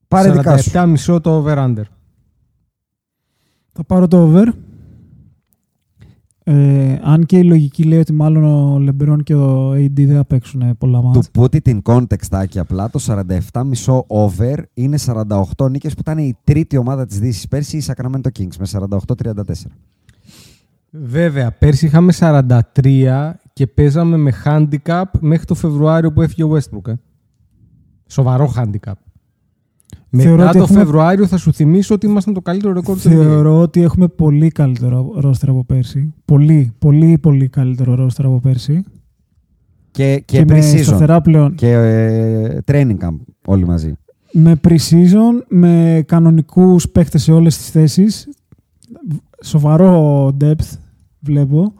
Πάρε 0.08 0.30
δικά 0.30 0.56
σου. 0.56 0.70
47,5 0.74 1.20
το 1.22 1.44
over-under. 1.44 1.82
Θα 3.72 3.84
πάρω 3.84 4.08
το 4.08 4.22
over. 4.22 4.54
Ε, 6.48 6.98
αν 7.02 7.26
και 7.26 7.38
η 7.38 7.42
λογική 7.44 7.82
λέει 7.82 7.98
ότι 7.98 8.12
μάλλον 8.12 8.44
ο 8.44 8.78
Λεμπρόν 8.78 9.22
και 9.22 9.34
ο 9.34 9.72
AD 9.72 9.92
δεν 9.94 10.16
θα 10.16 10.24
παίξουν 10.24 10.76
πολλά 10.78 11.00
Του 11.00 11.04
μάτς. 11.06 11.30
put 11.38 11.54
it 11.54 11.68
in 11.74 11.78
context, 11.82 12.26
Άκη, 12.30 12.58
απλά 12.58 12.90
το 12.90 13.00
47,5 13.06 14.00
over 14.06 14.54
είναι 14.74 14.98
48 15.56 15.70
νίκες 15.70 15.92
που 15.94 16.00
ήταν 16.00 16.18
η 16.18 16.36
τρίτη 16.44 16.76
ομάδα 16.76 17.06
της 17.06 17.18
Δύσης 17.18 17.48
πέρσι, 17.48 17.76
η 17.76 17.82
Sacramento 17.86 18.28
Kings, 18.38 18.56
με 18.58 18.66
48-34. 18.66 19.70
Βέβαια, 20.90 21.52
πέρσι 21.52 21.86
είχαμε 21.86 22.12
43 22.18 23.32
και 23.52 23.66
παίζαμε 23.66 24.16
με 24.16 24.32
handicap 24.44 25.02
μέχρι 25.20 25.44
το 25.44 25.54
Φεβρουάριο 25.54 26.12
που 26.12 26.22
έφυγε 26.22 26.42
ο 26.44 26.56
Westbrook. 26.56 26.88
ε. 26.88 26.94
Σοβαρό 28.06 28.52
handicap. 28.56 28.92
Θεωρώ 30.22 30.36
Μετά 30.36 30.48
ότι 30.48 30.58
το 30.58 30.64
έχουμε- 30.64 30.78
Φεβρουάριο 30.78 31.26
θα 31.26 31.36
σου 31.36 31.52
θυμίσω 31.52 31.94
ότι 31.94 32.06
ήμασταν 32.06 32.34
το 32.34 32.40
καλύτερο 32.40 32.72
ρεκόρ 32.72 33.00
του 33.00 33.08
NBA. 33.08 33.12
Θεωρώ 33.12 33.60
ότι 33.60 33.82
έχουμε 33.82 34.08
πολύ 34.08 34.48
καλύτερο 34.48 35.12
ρόστερ 35.16 35.48
από 35.48 35.64
πέρσι. 35.64 36.14
Πολύ, 36.24 36.72
πολύ, 36.78 37.18
πολύ 37.18 37.48
καλύτερο 37.48 37.94
ρόστερ 37.94 38.24
από 38.26 38.40
πέρσι. 38.40 38.82
Και, 39.90 40.22
και, 40.24 40.44
με 40.48 40.58
pre-season. 40.58 40.82
σταθερά 40.82 41.20
πλέον. 41.20 41.54
Και 41.54 41.70
ε, 41.72 42.58
training 42.66 42.96
camp 43.04 43.16
όλοι 43.46 43.66
μαζί. 43.66 43.92
Με 44.32 44.60
pre-season, 44.68 45.44
με 45.48 46.02
κανονικούς 46.06 46.88
παίχτες 46.88 47.22
σε 47.22 47.32
όλες 47.32 47.56
τις 47.56 47.70
θέσεις. 47.70 48.28
Σοβαρό 49.44 50.26
depth, 50.40 50.78
βλέπω. 51.20 51.72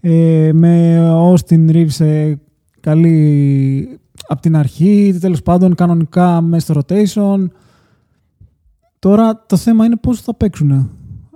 Ε, 0.00 0.50
με 0.54 0.98
Austin 1.12 1.70
Reeves 1.70 2.00
ε, 2.04 2.34
καλή 2.80 3.88
από 4.28 4.40
την 4.40 4.56
αρχή, 4.56 5.16
τέλος 5.20 5.42
πάντων 5.42 5.74
κανονικά 5.74 6.40
μέσα 6.40 6.72
στο 6.72 6.80
rotation. 6.80 7.46
Τώρα 8.98 9.44
το 9.46 9.56
θέμα 9.56 9.84
είναι 9.84 9.96
πώς 9.96 10.20
θα 10.20 10.34
παίξουν. 10.34 10.90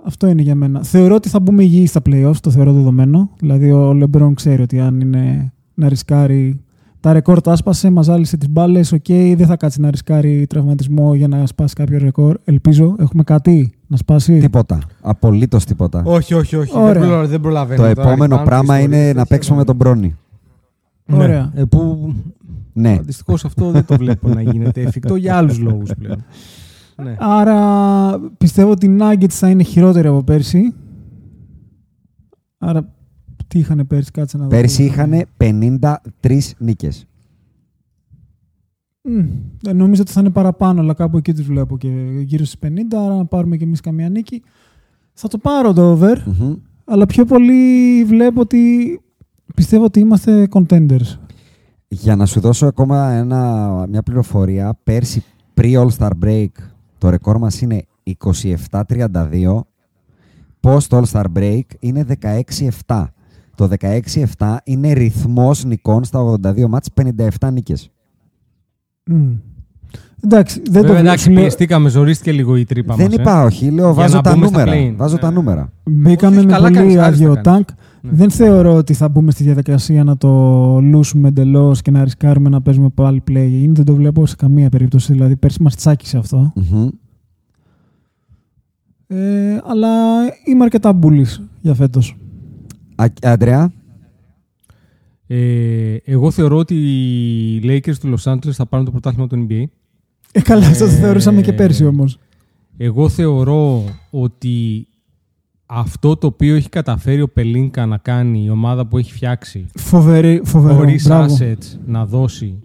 Αυτό 0.05 0.27
είναι 0.27 0.41
για 0.41 0.55
μένα. 0.55 0.83
Θεωρώ 0.83 1.15
ότι 1.15 1.29
θα 1.29 1.39
μπούμε 1.39 1.63
υγιείς 1.63 1.89
στα 1.89 2.01
playoffs, 2.05 2.35
το 2.41 2.49
θεωρώ 2.51 2.73
δεδομένο. 2.73 3.29
Δηλαδή 3.39 3.71
ο 3.71 3.89
LeBron 4.03 4.31
ξέρει 4.35 4.61
ότι 4.61 4.79
αν 4.79 4.99
είναι 5.01 5.53
να 5.73 5.89
ρισκάρει 5.89 6.61
τα 6.99 7.13
ρεκόρ 7.13 7.41
τα 7.41 7.51
άσπασε, 7.51 7.89
μας 7.89 8.05
ζάλισε 8.05 8.37
τις 8.37 8.49
μπάλες. 8.49 8.91
Οκ, 8.91 9.05
δεν 9.07 9.45
θα 9.45 9.55
κάτσει 9.57 9.81
να 9.81 9.89
ρισκάρει 9.91 10.45
τραυματισμό 10.49 11.15
για 11.15 11.27
να 11.27 11.45
σπάσει 11.45 11.73
κάποιο 11.75 11.97
ρεκόρ. 11.97 12.37
Ελπίζω. 12.43 12.95
Έχουμε 12.99 13.23
κάτι 13.23 13.73
να 13.87 13.97
σπάσει; 13.97 14.39
Τίποτα. 14.39 14.79
Απολύτως 15.01 15.65
τίποτα. 15.65 16.01
Όχι, 16.05 16.33
όχι, 16.33 16.55
όχι. 16.55 16.77
Ωραία. 16.77 16.93
Δεν, 16.93 17.01
προλα- 17.01 17.25
δεν 17.27 17.41
προλαβαίνω. 17.41 17.81
Το 17.83 17.87
τώρα, 17.93 18.01
επόμενο 18.01 18.23
υπάρχουν 18.25 18.45
πράγμα 18.45 18.79
ιστορίες 18.79 18.99
είναι 19.01 19.07
να 19.07 19.13
τέτοια, 19.13 19.25
παίξουμε 19.25 19.57
με 19.57 19.63
τον 19.63 19.75
Μπρόνι. 19.75 20.15
Ναι. 21.05 21.23
Ωραία. 21.23 21.51
Ε, 21.55 21.63
που 21.63 22.13
Ναι. 22.73 22.99
Δυστυχώ 23.01 23.33
αυτό 23.33 23.71
δεν 23.71 23.85
το 23.85 23.95
βλέπω 23.95 24.27
να 24.29 24.41
γίνεται 24.41 24.81
εφικτό 24.81 25.15
για 25.15 25.35
άλλους 25.37 25.59
λόγους 25.59 25.91
πλέον. 25.99 26.23
ναι. 26.95 27.15
Άρα 27.19 28.19
πιστεύω 28.37 28.71
ότι 28.71 28.85
οι 28.85 28.97
Nuggets 29.01 29.29
θα 29.29 29.49
είναι 29.49 29.63
χειρότεροι 29.63 30.07
από 30.07 30.23
πέρσι. 30.23 30.73
Άρα 32.57 32.93
τι 33.47 33.59
είχαν 33.59 33.87
πέρσι, 33.87 34.11
κάτσε 34.11 34.37
να 34.37 34.43
δω. 34.43 34.49
Πέρσι 34.49 34.83
είχαν 34.83 35.25
53 35.37 35.95
νίκες. 36.57 37.07
Μμ, 39.01 39.25
ε, 39.67 39.73
νομίζω 39.73 40.01
ότι 40.01 40.11
θα 40.11 40.19
είναι 40.19 40.29
παραπάνω, 40.29 40.81
αλλά 40.81 40.93
κάπου 40.93 41.17
εκεί 41.17 41.33
τους 41.33 41.45
βλέπω 41.45 41.77
και 41.77 41.87
γύρω 42.21 42.45
στις 42.45 42.59
50, 42.59 42.97
άρα 42.97 43.15
να 43.15 43.25
πάρουμε 43.25 43.57
και 43.57 43.63
εμείς 43.63 43.79
καμία 43.79 44.09
νίκη. 44.09 44.41
Θα 45.13 45.27
το 45.27 45.37
πάρω 45.37 45.73
το 45.73 45.91
over, 45.91 46.17
Μμμ. 46.25 46.53
αλλά 46.85 47.05
πιο 47.05 47.25
πολύ 47.25 48.03
βλέπω 48.03 48.41
ότι 48.41 49.01
πιστεύω 49.55 49.83
ότι 49.83 49.99
είμαστε 49.99 50.47
contenders. 50.51 51.17
Για 51.87 52.15
να 52.15 52.25
σου 52.25 52.39
δώσω 52.39 52.65
ακόμα 52.65 53.11
ένα, 53.11 53.85
μια 53.89 54.03
πληροφορία, 54.03 54.79
πέρσι 54.83 55.23
pre-All-Star 55.61 56.11
Break 56.23 56.47
το 57.03 57.09
ρεκόρ 57.09 57.37
μας 57.37 57.61
είναι 57.61 57.85
27-32, 58.71 59.61
post 60.61 60.87
All-Star 60.89 61.25
Break 61.35 61.61
είναι 61.79 62.05
16-7. 62.85 63.05
Το 63.55 63.69
16-7 63.79 64.57
είναι 64.63 64.91
ρυθμός 64.91 65.63
νικών 65.63 66.03
στα 66.03 66.19
82 66.19 66.67
μάτς, 66.67 66.89
57 66.93 67.51
νίκες. 67.51 67.91
Μμ. 69.05 69.35
Εντάξει, 70.25 70.61
δεν 70.63 70.71
Βέβαια, 70.73 70.91
το 70.91 70.97
εντάξει, 70.99 71.29
λέω- 71.29 71.39
πιεστήκαμε, 71.41 71.89
ζορίστηκε 71.89 72.31
λίγο 72.31 72.55
η 72.55 72.65
τρύπα 72.65 72.95
Δεν 72.95 73.05
μας, 73.05 73.15
ε. 73.17 73.21
είπα 73.21 73.43
όχι, 73.43 73.65
λέω 73.69 73.85
Για 73.85 73.93
βάζω 73.93 74.15
να 74.15 74.21
τα 74.21 74.33
μπούμε 74.33 74.47
στα 74.47 74.65
νούμερα. 74.65 74.77
play-in. 74.89 74.93
Βάζω 74.97 75.17
τα 75.17 75.29
Ναι. 75.29 75.35
νούμερα. 75.35 75.71
Μπήκαμε 75.83 76.35
Όχι, 76.37 76.45
με 76.45 76.51
καλά 76.51 76.71
κάνεις, 76.71 76.93
πολύ 76.93 77.05
άριστα 77.05 77.25
άδειο 77.25 77.41
κάνεις. 77.43 77.65
τάγκ. 77.65 77.77
Ναι. 78.01 78.11
Δεν 78.11 78.29
θεωρώ 78.31 78.73
ότι 78.75 78.93
θα 78.93 79.09
μπούμε 79.09 79.31
στη 79.31 79.43
διαδικασία 79.43 80.03
να 80.03 80.17
το 80.17 80.29
λούσουμε 80.81 81.27
εντελώς 81.27 81.81
και 81.81 81.91
να 81.91 82.03
ρισκάρουμε 82.03 82.49
να 82.49 82.61
παίζουμε 82.61 82.89
πάλι 82.89 83.23
play. 83.31 83.65
Δεν 83.73 83.85
το 83.85 83.95
βλέπω 83.95 84.25
σε 84.25 84.35
καμία 84.35 84.69
περίπτωση. 84.69 85.11
Δηλαδή, 85.13 85.35
πέρσι 85.35 85.61
μας 85.61 85.75
τσάκισε 85.75 86.17
αυτό. 86.17 86.53
Μμμ. 86.55 86.87
Ε, 89.07 89.57
αλλά 89.67 89.89
είμαι 90.45 90.63
αρκετά 90.63 90.93
μπουλή 90.93 91.25
για 91.61 91.73
φέτος. 91.73 92.17
Α- 92.95 93.05
Αντρέα, 93.21 93.71
Ε, 95.27 95.95
εγώ 96.05 96.31
θεωρώ 96.31 96.57
ότι 96.57 96.75
οι 96.75 97.61
Lakers 97.63 97.95
του 97.99 98.13
Los 98.17 98.31
Angeles 98.33 98.51
θα 98.51 98.65
πάρουν 98.65 98.85
το 98.85 98.91
πρωτάθλημα 98.91 99.27
του 99.27 99.47
NBA. 99.49 99.63
Ε, 100.35 100.41
καλά, 100.41 100.65
αυτό 100.67 100.85
το 100.85 100.91
Ε, 100.91 100.95
θεωρούσαμε 100.95 101.41
και 101.41 101.53
πέρσι 101.53 101.85
όμως. 101.85 102.19
Εγώ 102.77 103.09
θεωρώ 103.09 103.83
ότι 104.09 104.87
αυτό 105.65 106.15
το 106.17 106.27
οποίο 106.27 106.55
έχει 106.55 106.69
καταφέρει 106.69 107.21
ο 107.21 107.27
Πελίνκα 107.29 107.85
να 107.85 107.97
κάνει, 107.97 108.43
η 108.43 108.49
ομάδα 108.49 108.85
που 108.87 108.97
έχει 108.97 109.13
φτιάξει, 109.13 109.65
Φοβερή, 109.75 110.41
φοβερό. 110.43 110.75
χωρίς 110.75 111.07
Μπράβο. 111.07 111.37
assets 111.39 111.77
να 111.85 112.05
δώσει, 112.05 112.59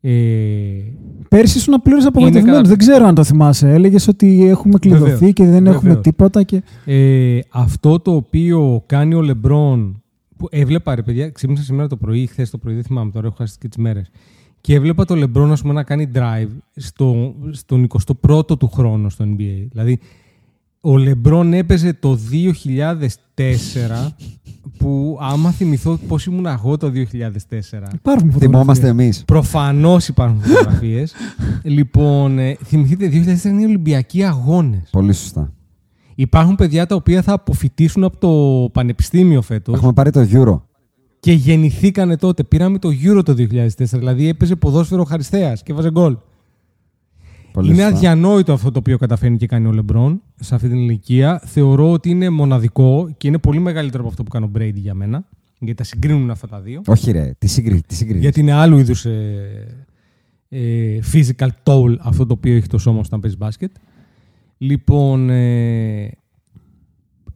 ε, 0.00 0.10
Πέρσι 1.28 1.58
ήσουν 1.58 1.74
πλήρω 1.82 1.98
απογοητευμένος. 2.06 2.56
κατα- 2.56 2.68
Δεν 2.68 2.78
ξέρω 2.78 3.06
αν 3.06 3.14
το 3.14 3.24
θυμάσαι. 3.24 3.68
Έλεγες 3.72 4.08
ότι 4.08 4.46
έχουμε 4.48 4.78
κλειδωθεί 4.78 5.10
Βεβαίως. 5.10 5.32
και 5.32 5.44
δεν 5.44 5.66
έχουμε 5.66 5.82
Βεβαίως. 5.82 6.02
τίποτα. 6.04 6.42
Και... 6.42 6.62
ε, 6.84 7.38
αυτό 7.50 8.00
το 8.00 8.14
οποίο 8.14 8.82
κάνει 8.86 9.14
ο 9.14 9.20
Λεμπρόν, 9.22 10.02
που 10.36 10.46
έβλεπα 10.50 10.94
ρε 10.94 11.02
παιδιά, 11.02 11.30
ξύπνησα 11.30 11.62
σήμερα 11.62 11.88
το 11.88 11.96
πρωί, 11.96 12.26
χθες 12.26 12.50
το 12.50 12.58
πρωί, 12.58 12.74
δεν 12.74 12.84
θυμάμαι 12.84 13.10
τώρα, 13.10 13.26
έχω 13.26 13.36
χάσει 13.38 13.56
και 13.60 13.68
τις 13.68 13.76
μέρες, 13.76 14.10
και 14.66 14.74
έβλεπα 14.74 15.04
το 15.04 15.14
Λεμπρόν 15.14 15.52
ας 15.52 15.60
πούμε, 15.60 15.72
να 15.72 15.82
κάνει 15.82 16.10
drive 16.14 16.48
στο, 16.76 17.34
στον 17.50 17.86
21ο 18.26 18.58
του 18.58 18.68
χρόνο 18.68 19.08
στο 19.08 19.24
NBA. 19.24 19.66
Δηλαδή, 19.70 19.98
ο 20.80 20.96
Λεμπρόν 20.98 21.52
έπαιζε 21.52 21.92
το 21.92 22.18
2004 23.34 24.08
που 24.78 25.18
άμα 25.20 25.50
θυμηθώ 25.50 25.98
πώς 26.08 26.26
ήμουν 26.26 26.46
εγώ 26.46 26.76
το 26.76 26.86
2004 26.86 26.92
Υπάρχουν 26.92 27.92
φωτογραφίες. 27.94 28.38
θυμόμαστε 28.38 28.88
εμείς. 28.88 29.24
Προφανώς 29.24 30.08
υπάρχουν 30.08 30.40
φωτογραφίες. 30.40 31.14
λοιπόν, 31.76 32.38
ε, 32.38 32.56
θυμηθείτε, 32.64 33.08
2004 33.08 33.44
είναι 33.44 33.62
οι 33.62 33.64
Ολυμπιακοί 33.64 34.24
Αγώνες. 34.24 34.88
Πολύ 34.90 35.12
σωστά. 35.12 35.52
Υπάρχουν 36.14 36.54
παιδιά 36.54 36.86
τα 36.86 36.94
οποία 36.94 37.22
θα 37.22 37.32
αποφυτίσουν 37.32 38.04
από 38.04 38.16
το 38.18 38.70
πανεπιστήμιο 38.70 39.42
φέτος 39.42 39.74
Έχουμε 39.74 39.92
πάρει 39.92 40.10
το 40.10 40.26
Euro. 40.32 40.60
Και 41.26 41.32
γεννηθήκανε 41.32 42.16
τότε. 42.16 42.44
Πήραμε 42.44 42.78
το 42.78 42.88
Euro 43.02 43.24
το 43.24 43.32
2004, 43.32 43.68
δηλαδή 43.76 44.28
έπαιζε 44.28 44.56
ποδόσφαιρο 44.56 45.04
Χαριστέας 45.04 45.62
και 45.62 45.72
έβαζε 45.72 45.90
γκολ. 45.90 46.16
Πολύ 47.52 47.68
είναι 47.68 47.82
σωστά. 47.82 47.96
αδιανόητο 47.96 48.52
αυτό 48.52 48.70
το 48.70 48.78
οποίο 48.78 48.98
καταφέρνει 48.98 49.36
και 49.36 49.46
κάνει 49.46 49.66
ο 49.66 49.72
Λεμπρόν 49.72 50.22
σε 50.40 50.54
αυτή 50.54 50.68
την 50.68 50.76
ηλικία. 50.76 51.42
Θεωρώ 51.44 51.92
ότι 51.92 52.10
είναι 52.10 52.30
μοναδικό 52.30 53.14
και 53.16 53.28
είναι 53.28 53.38
πολύ 53.38 53.58
μεγαλύτερο 53.58 54.02
από 54.02 54.10
αυτό 54.10 54.22
που 54.22 54.30
κάνει 54.30 54.44
ο 54.44 54.50
Brady 54.56 54.74
για 54.74 54.94
μένα. 54.94 55.24
Γιατί 55.58 55.74
τα 55.74 55.84
συγκρίνουν 55.84 56.30
αυτά 56.30 56.48
τα 56.48 56.60
δύο. 56.60 56.82
Όχι 56.86 57.10
ρε, 57.10 57.34
τι 57.38 57.46
συγκρίνει. 57.46 57.80
Τι 57.86 57.94
συγκρίνεις. 57.94 58.22
Γιατί 58.22 58.40
είναι 58.40 58.52
άλλου 58.52 58.78
είδους 58.78 59.04
ε, 59.04 59.86
ε, 60.48 60.98
physical 61.12 61.48
toll 61.62 61.96
αυτό 61.98 62.26
το 62.26 62.32
οποίο 62.32 62.56
έχει 62.56 62.66
το 62.66 62.78
σώμα 62.78 63.00
όταν 63.06 63.20
παίζει 63.20 63.36
μπάσκετ. 63.36 63.70
Λοιπόν, 64.58 65.30
ε, 65.30 66.10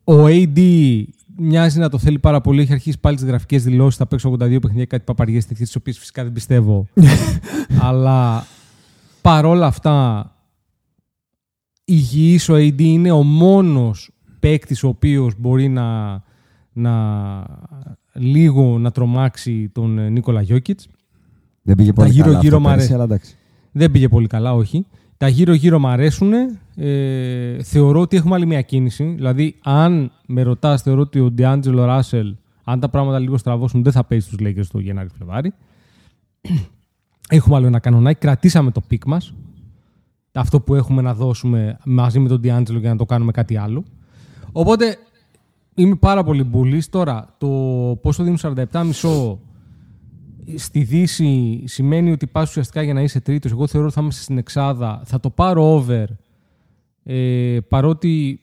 ο 0.04 0.24
AD 0.26 0.58
μοιάζει 1.42 1.78
να 1.78 1.88
το 1.88 1.98
θέλει 1.98 2.18
πάρα 2.18 2.40
πολύ. 2.40 2.60
Έχει 2.60 2.72
αρχίσει 2.72 2.98
πάλι 3.00 3.16
τις 3.16 3.24
γραφικές 3.24 3.64
δηλώσεις. 3.64 3.96
Θα 3.98 4.06
παίξω 4.06 4.30
82 4.32 4.38
παιχνίδια, 4.38 4.84
κάτι 4.84 5.04
παπαριές 5.04 5.46
τέτοιε, 5.46 5.64
τις 5.64 5.76
οποίες 5.76 5.98
φυσικά 5.98 6.22
δεν 6.22 6.32
πιστεύω. 6.32 6.86
Αλλά 7.88 8.46
παρόλα 9.20 9.66
αυτά, 9.66 10.24
υγιής 11.84 12.48
ο 12.48 12.54
AD 12.54 12.80
είναι 12.80 13.10
ο 13.10 13.22
μόνος 13.22 14.10
παίκτης 14.40 14.82
ο 14.82 14.88
οποίος 14.88 15.34
μπορεί 15.38 15.68
να, 15.68 16.12
να 16.72 17.44
λίγο 18.12 18.78
να 18.78 18.90
τρομάξει 18.90 19.68
τον 19.68 19.98
ε, 19.98 20.08
Νίκολα 20.08 20.42
Γιώκητς. 20.42 20.88
Δεν 21.62 21.76
πήγε 21.76 21.92
πολύ 21.92 22.10
γύρω- 22.10 22.26
καλά 22.26 22.40
γύρω 22.40 22.56
αυτό 22.56 22.68
μ' 22.68 22.72
πέρσι, 22.72 22.78
αρέσει. 22.78 22.94
αλλά 22.94 23.04
εντάξει. 23.04 23.36
Δεν 23.72 23.90
πήγε 23.90 24.08
πολύ 24.08 24.26
καλά, 24.26 24.54
όχι. 24.54 24.86
Τα 25.16 25.28
γύρω-γύρω 25.28 25.78
μ' 25.78 25.86
αρέσουν. 25.86 26.32
Ε, 26.82 27.62
θεωρώ 27.62 28.00
ότι 28.00 28.16
έχουμε 28.16 28.34
άλλη 28.34 28.46
μια 28.46 28.62
κίνηση. 28.62 29.04
Δηλαδή, 29.04 29.56
αν 29.62 30.12
με 30.26 30.42
ρωτάς, 30.42 30.82
θεωρώ 30.82 31.00
ότι 31.00 31.20
ο 31.20 31.30
Ντιάντζελο 31.30 31.84
Ράσελ, 31.84 32.36
αν 32.64 32.80
τα 32.80 32.88
πράγματα 32.88 33.18
λίγο 33.18 33.36
στραβώσουν, 33.36 33.82
δεν 33.82 33.92
θα 33.92 34.04
παίζει 34.04 34.26
στους 34.26 34.38
Lakers 34.42 34.66
το 34.72 34.78
Γενάρη-Φλεβάρι. 34.78 35.52
Έχουμε 37.28 37.56
άλλο 37.56 37.66
ένα 37.66 37.78
κανονάκι. 37.78 38.18
Κρατήσαμε 38.18 38.70
το 38.70 38.80
pick 38.80 39.06
μας. 39.06 39.34
Αυτό 40.32 40.60
που 40.60 40.74
έχουμε 40.74 41.02
να 41.02 41.14
δώσουμε 41.14 41.78
μαζί 41.84 42.18
με 42.18 42.28
τον 42.28 42.40
Ντιάντζελο 42.40 42.78
για 42.78 42.90
να 42.90 42.96
το 42.96 43.04
κάνουμε 43.04 43.32
κάτι 43.32 43.56
άλλο. 43.56 43.84
Οπότε 44.52 44.96
είμαι 45.74 45.94
πάρα 45.94 46.24
πολύ 46.24 46.44
bullish. 46.44 46.88
Τώρα, 46.88 47.34
το 47.38 47.48
πόσο 48.02 48.22
δίνουν 48.22 48.38
47,5 48.72 49.36
στη 50.56 50.82
Δύση 50.82 51.62
σημαίνει 51.66 52.12
ότι 52.12 52.26
πας 52.26 52.48
ουσιαστικά 52.48 52.82
για 52.82 52.94
να 52.94 53.02
είσαι 53.02 53.20
τρίτος. 53.20 53.50
Εγώ 53.50 53.66
θεωρώ 53.66 53.86
ότι 53.86 53.94
θα 53.94 54.00
είμαστε 54.02 54.22
στην 54.22 54.38
εξάδα. 54.38 55.02
Θα 55.04 55.20
το 55.20 55.30
πάρω 55.30 55.74
over. 55.74 56.04
Ε, 57.02 57.58
παρότι 57.68 58.40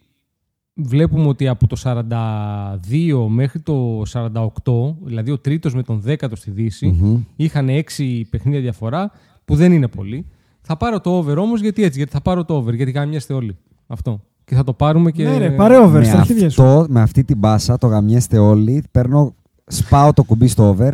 βλέπουμε 0.74 1.28
ότι 1.28 1.48
από 1.48 1.68
το 1.68 1.76
42 1.84 3.28
μέχρι 3.30 3.60
το 3.60 4.02
48, 4.14 4.96
δηλαδή 5.04 5.32
ο 5.32 5.38
τρίτος 5.38 5.74
με 5.74 5.84
τον 5.84 6.00
δέκατο 6.00 6.36
στη 6.36 6.52
Δύση, 6.52 6.88
Μμμ. 6.88 7.24
είχαν 7.36 7.70
έξι 7.70 8.28
παιχνίδια 8.30 8.60
διαφορά, 8.60 9.12
που 9.46 9.56
δεν 9.56 9.72
είναι 9.72 9.88
πολύ. 9.88 10.26
Θα 10.62 10.78
πάρω 10.78 11.00
το 11.00 11.10
over 11.10 11.38
όμως, 11.38 11.62
γιατί 11.62 11.84
έτσι, 11.84 11.98
γιατί 11.98 12.12
θα 12.14 12.22
πάρω 12.22 12.46
το 12.46 12.56
over, 12.56 12.74
γιατί 12.74 12.92
γαμιέστε 12.92 13.34
όλοι. 13.34 13.58
Αυτό. 13.88 14.22
Και 14.44 14.56
θα 14.56 14.64
το 14.64 14.74
πάρουμε 14.74 15.12
και... 15.12 15.24
Ναι, 15.24 15.38
ρε, 15.38 15.50
πάρε 15.50 15.78
over 15.78 16.00
με, 16.00 16.06
στα 16.06 16.18
αρχίδια 16.18 16.50
σου. 16.50 16.64
αυτό, 16.64 16.86
με 16.90 17.02
αυτή 17.02 17.24
την 17.24 17.38
μπάσα 17.38 17.78
το 17.78 17.88
γαμιέστε 17.88 18.38
όλοι. 18.38 18.84
Παίρνω, 18.92 19.36
σπάω 19.68 20.14
το 20.14 20.24
κουμπί 20.24 20.48
στο 20.48 20.68
over 20.68 20.92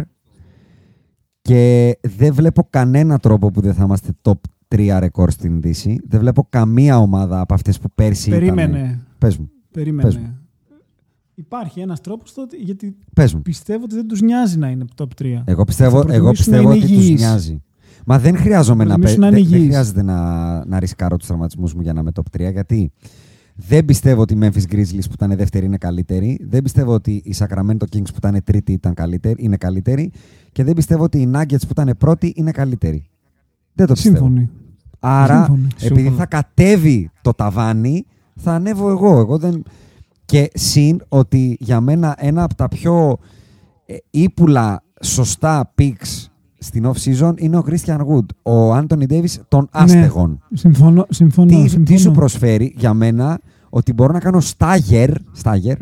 και 1.42 1.98
δεν 2.02 2.34
βλέπω 2.34 2.68
κανένα 2.70 3.20
τρόπο 3.20 3.52
που 3.52 3.62
δεν 3.62 3.74
θα 3.74 3.84
είμαστε 3.84 4.12
top 4.22 4.40
3 4.76 4.98
ρεκόρ 5.00 5.32
στην 5.32 5.62
Δύση. 5.62 6.00
Δεν 6.08 6.20
βλέπω 6.20 6.48
καμία 6.50 6.98
ομάδα 6.98 7.40
από 7.40 7.54
αυτές 7.54 7.80
που 7.80 7.88
πέρσι 7.96 8.30
Περίμενε. 8.30 8.78
ήταν. 8.80 9.06
Πες 9.18 9.38
μου, 9.38 9.50
Περίμενε. 9.72 10.08
Πες 10.08 10.18
μου. 10.18 10.38
Υπάρχει 11.36 11.80
ένας 11.80 12.02
τρόπος 12.02 12.34
τότε, 12.34 12.58
γιατί 12.58 12.96
πες 13.14 13.34
μου. 13.34 13.42
πιστεύω 13.42 13.84
ότι 13.84 13.96
δεν 13.96 14.08
τους 14.08 14.22
νοιάζει 14.22 14.58
να 14.58 14.70
είναι 14.70 14.86
top 14.96 15.06
3. 15.22 15.42
Εγώ 15.46 15.64
πιστεύω, 15.64 16.02
Θα 16.04 16.14
εγώ 16.14 16.24
προτιμήσουν 16.24 16.26
να 16.26 16.32
πιστεύω 16.32 16.62
είναι 16.74 16.84
ότι 16.84 16.94
τους 16.94 17.04
υγιείς. 17.06 17.20
νοιάζει. 17.20 17.62
Μα 18.06 18.20
δεν 18.20 18.36
χρειάζομαι 18.38 18.84
να, 18.84 18.90
προτιμήσουν 18.90 19.20
πε- 19.20 19.30
να 19.32 19.38
είναι 19.38 19.40
δεν, 19.40 19.50
δεν 19.50 19.58
υγιείς. 19.60 19.74
χρειάζεται 19.74 20.02
να, 20.04 20.66
να 20.66 20.80
ρισκάρω 20.80 21.18
τους 21.18 21.28
τραυματισμούς 21.28 21.74
μου 21.74 21.82
για 21.82 21.94
να 21.94 22.00
είμαι 22.00 22.12
top 22.14 22.38
3 22.48 22.52
γιατί 22.52 22.92
δεν 23.56 23.86
πιστεύω 23.86 24.22
ότι 24.22 24.34
οι 24.34 24.38
Memphis 24.42 24.74
Grizzlies 24.74 25.04
που 25.08 25.14
ήταν 25.14 25.36
δεύτεροι 25.36 25.66
είναι 25.66 25.78
καλύτεροι. 25.78 26.40
Δεν 26.50 26.64
πιστεύω 26.64 26.94
ότι 26.94 27.12
οι 27.12 27.36
Sacramento 27.38 27.84
Kings 27.96 28.04
που 28.06 28.16
ήταν 28.18 28.42
τρίτη 28.44 28.72
ήταν 28.72 28.94
καλύτεροι, 28.94 29.36
είναι 29.44 29.58
καλύτεροι. 29.58 30.12
Και 30.52 30.64
δεν 30.64 30.74
πιστεύω 30.74 31.04
ότι 31.04 31.18
οι 31.22 31.32
Nuggets 31.36 31.62
που 31.62 31.68
ήταν 31.72 31.96
πρώτοι 31.98 32.34
είναι 32.36 32.52
καλύτεροι. 32.52 33.06
Δεν 33.74 33.88
το 33.88 33.94
πιστεύω. 33.94 34.16
Σύμφωνοι. 34.16 34.50
Άρα, 35.06 35.36
Σύμφωνοι. 35.38 35.68
επειδή 35.80 35.96
Σύμφωνο. 36.00 36.18
θα 36.18 36.26
κατέβει 36.26 37.12
το 37.22 37.32
ταβάνι, 37.32 38.06
θα 38.36 38.54
ανέβω 38.54 38.90
εγώ. 38.90 39.20
εγώ 39.20 39.38
δεν... 39.38 39.64
Και 40.26 40.52
συν 40.54 41.02
ότι 41.10 41.58
για 41.60 41.82
μένα 41.82 42.16
ένα 42.18 42.44
από 42.44 42.56
τα 42.56 42.68
πιο 42.68 43.18
ε, 43.86 43.96
ύπουλα 44.10 44.84
σωστά 45.02 45.74
picks 45.78 46.28
στην 46.58 46.92
off-season 46.94 47.34
είναι 47.38 47.58
ο 47.58 47.64
Christian 47.70 47.98
Wood. 47.98 48.26
Ο 48.54 48.76
Anthony 48.76 49.08
Davis 49.10 49.34
των 49.48 49.68
άστεγων. 49.72 50.42
Συμφωνώ. 50.54 51.06
συμφωνώ, 51.10 51.48
Τι, 51.48 51.56
Ναι. 51.56 51.62
συμφωνώ. 51.68 51.86
τι 51.86 51.98
σου 51.98 52.12
προσφέρει 52.12 52.74
για 52.78 52.94
μένα 52.94 53.40
ότι 53.70 53.94
μπορώ 53.94 54.14
να 54.14 54.20
κάνω 54.20 54.40
στάγερ, 54.40 55.10
στάγερ 55.32 55.78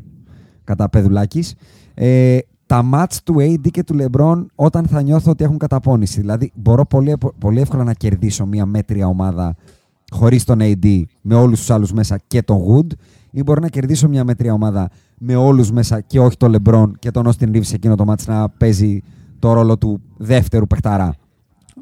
κατά 0.64 0.90
παιδουλάκης, 0.90 1.56
ε, 1.94 2.38
τα 2.72 2.84
μάτς 2.84 3.24
του 3.24 3.36
AD 3.38 3.72
και 3.72 3.84
του 3.84 3.96
LeBron 4.00 4.46
όταν 4.56 4.86
θα 4.86 5.02
νιώθω 5.02 5.32
ότι 5.32 5.44
έχουν 5.44 5.58
καταπώνηση. 5.58 6.20
Δηλαδή 6.20 6.52
μπορώ 6.56 6.86
πολύ, 6.86 7.14
πολύ 7.40 7.60
εύκολα 7.62 7.84
να 7.84 7.94
κερδίσω 7.94 8.46
μια 8.46 8.66
μέτρια 8.66 9.08
ομάδα 9.08 9.56
χωρίς 10.12 10.44
τον 10.44 10.58
AD 10.62 11.02
με 11.22 11.36
όλους 11.36 11.60
τους 11.60 11.70
άλλους 11.70 11.94
μέσα 11.94 12.20
και 12.28 12.42
τον 12.42 12.58
Wood 12.68 12.88
ή 13.32 13.44
μπορώ 13.44 13.62
να 13.62 13.68
κερδίσω 13.68 14.08
μια 14.08 14.24
μέτρια 14.24 14.54
ομάδα 14.54 14.90
με 15.18 15.36
όλους 15.36 15.72
μέσα 15.72 16.02
και 16.02 16.20
όχι 16.20 16.38
τον 16.38 16.56
LeBron 16.58 16.92
και 17.00 17.12
τον 17.12 17.28
Austin 17.28 17.46
Reeves 17.56 17.60
σε 17.66 17.76
εκείνο 17.76 17.96
το 17.96 18.06
μάτς 18.06 18.28
να 18.28 18.50
παίζει 18.50 19.02
το 19.40 19.54
ρόλο 19.54 19.78
του 19.78 20.02
δεύτερου 20.18 20.68
παιχταρά. 20.68 21.14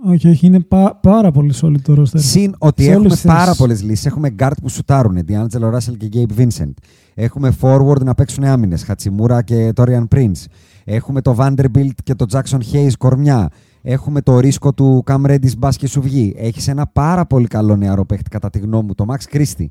Όχι, 0.05 0.27
όχι, 0.27 0.45
είναι 0.45 0.59
πα- 0.59 0.95
πάρα 1.01 1.31
πολύ 1.31 1.53
solid 1.61 1.81
το 1.81 1.93
roster. 2.01 2.19
Συν 2.19 2.55
ότι 2.57 2.83
Σε 2.83 2.89
όλες 2.89 2.99
έχουμε 2.99 3.13
τις 3.15 3.23
πάρα 3.23 3.43
θέσεις. 3.43 3.57
πολλές 3.57 3.83
λύσεις. 3.83 4.05
Έχουμε 4.05 4.35
guard 4.39 4.51
που 4.61 4.69
σουτάρουν, 4.69 5.17
D'Angelo 5.27 5.73
Russell 5.73 5.97
και 5.97 6.09
Gabe 6.13 6.39
Vincent. 6.41 6.71
Έχουμε 7.13 7.53
forward 7.61 8.03
να 8.03 8.13
παίξουν 8.15 8.43
άμυνες, 8.43 8.83
Χατσιμούρα 8.83 9.41
και 9.41 9.71
Torian 9.75 10.03
Prince. 10.15 10.43
Έχουμε 10.91 11.21
το 11.21 11.35
Vanderbilt 11.39 11.89
και 12.03 12.15
το 12.15 12.25
Jackson 12.31 12.59
Hayes 12.73 12.91
κορμιά. 12.97 13.49
Έχουμε 13.81 14.21
το 14.21 14.39
ρίσκο 14.39 14.73
του 14.73 15.03
Cam 15.07 15.21
Reddish 15.25 15.57
μπας 15.57 15.77
και 15.77 15.87
σου 15.87 16.01
βγει. 16.01 16.33
Έχεις 16.37 16.67
ένα 16.67 16.87
πάρα 16.87 17.25
πολύ 17.25 17.47
καλό 17.47 17.75
νεαρό 17.75 18.05
παίχτη 18.05 18.29
κατά 18.29 18.49
τη 18.49 18.59
γνώμη 18.59 18.85
μου, 18.87 18.95
το 18.95 19.05
Max 19.07 19.35
Christie. 19.35 19.65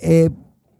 Ε, 0.00 0.24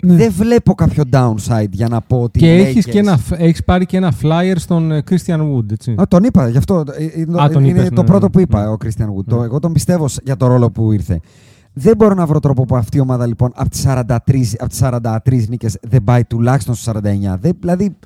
Ναι. 0.03 0.15
δεν 0.17 0.33
βλέπω 0.33 0.75
κάποιο 0.75 1.03
downside 1.13 1.71
για 1.71 1.89
να 1.89 2.01
πω 2.01 2.23
ότι. 2.23 2.39
Και 2.39 2.57
οι 2.57 2.61
έχεις, 2.61 2.87
Lakers- 2.87 2.91
και 2.91 2.99
ένα, 2.99 3.19
έχεις 3.31 3.65
πάρει 3.65 3.87
και 3.87 3.97
ένα 3.97 4.13
flyer 4.23 4.53
στον 4.57 4.93
ε, 4.93 5.03
Christian 5.11 5.41
Wood, 5.55 5.73
έτσι. 5.73 5.91
Α, 5.93 6.03
τον 6.09 6.25
είπα, 6.25 6.49
γι' 6.49 6.57
αυτό. 6.59 6.85
ε, 6.99 7.05
ε, 7.05 7.43
Α, 7.43 7.49
τον 7.49 7.65
είναι 7.65 7.79
είπες, 7.79 7.89
το 7.91 8.01
ναι, 8.01 8.07
πρώτο 8.07 8.25
ναι, 8.25 8.31
που 8.31 8.41
είπα, 8.41 8.61
ναι. 8.63 8.69
ο 8.69 8.77
Christian 8.85 9.07
Wood. 9.19 9.25
Το- 9.27 9.39
Ναι. 9.39 9.45
εγώ 9.45 9.59
τον 9.59 9.73
πιστεύω 9.73 10.09
σ- 10.09 10.21
για 10.25 10.37
το 10.37 10.47
ρόλο 10.47 10.71
που 10.71 10.93
ήρθε. 10.93 11.21
Δεν 11.73 11.97
μπορώ 11.97 12.15
να 12.15 12.27
βρω 12.27 12.41
τρόπο 12.41 12.65
που 12.65 12.77
αυτή 12.77 12.97
η 12.97 13.01
ομάδα 13.01 13.27
λοιπόν 13.27 13.51
από 13.55 13.71
τις 13.71 13.81
43, 13.87 14.57
από 14.59 14.69
τις 14.69 14.79
43 14.79 15.49
νίκες 15.49 15.79
δεν 15.83 16.05
πάει 16.05 16.25
τουλάχιστον 16.25 16.75
στους 16.75 16.87
49. 16.87 17.37
Δεν, 17.41 17.53
δηλαδή 17.61 17.97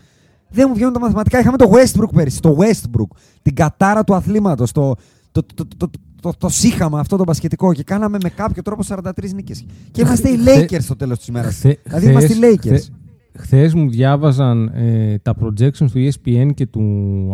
δεν 0.51 0.66
μου 0.68 0.74
βγαίνουν 0.74 0.93
τα 0.93 1.01
μαθηματικά. 1.01 1.39
Είχαμε 1.40 1.56
το 1.56 1.70
Westbrook 1.72 2.09
πέρυσι, 2.14 2.40
το 2.40 2.56
Westbrook, 2.60 3.16
την 3.43 3.55
κατάρα 3.55 4.05
του 4.05 4.14
αθλήματος, 4.14 4.72
το, 4.72 4.94
το, 5.32 5.43
το, 5.55 5.64
το, 5.66 5.77
το, 5.77 5.90
το, 6.22 6.32
το 6.39 6.48
σύγχαμα 6.48 6.98
αυτό 7.01 7.16
το 7.16 7.24
μπασκετικό 7.24 7.72
και 7.72 7.82
κάναμε 7.82 8.18
με 8.22 8.28
κάποιο 8.28 8.62
τρόπο 8.62 8.82
43 8.89 9.01
νίκες. 9.35 9.64
Και 9.90 10.01
είμαστε 10.01 10.28
οι 10.28 10.36
Χθε- 10.36 10.70
Lakers 10.72 10.82
στο 10.82 10.97
τέλος 10.97 11.18
της 11.18 11.27
ημέρας. 11.27 11.55
Χθε- 11.55 11.78
δηλαδή 11.85 12.06
είμαστε 12.10 12.32
οι 12.32 12.36
χθες- 12.36 12.52
Lakers. 12.55 12.68
χθε- 12.78 12.93
Χθες 13.39 13.74
μου 13.74 13.90
διάβαζαν 13.90 14.66
ε, 14.74 15.18
τα 15.18 15.35
projections 15.43 15.90
του 15.93 16.10
ESPN 16.10 16.51
και 16.55 16.66
του 16.66 16.81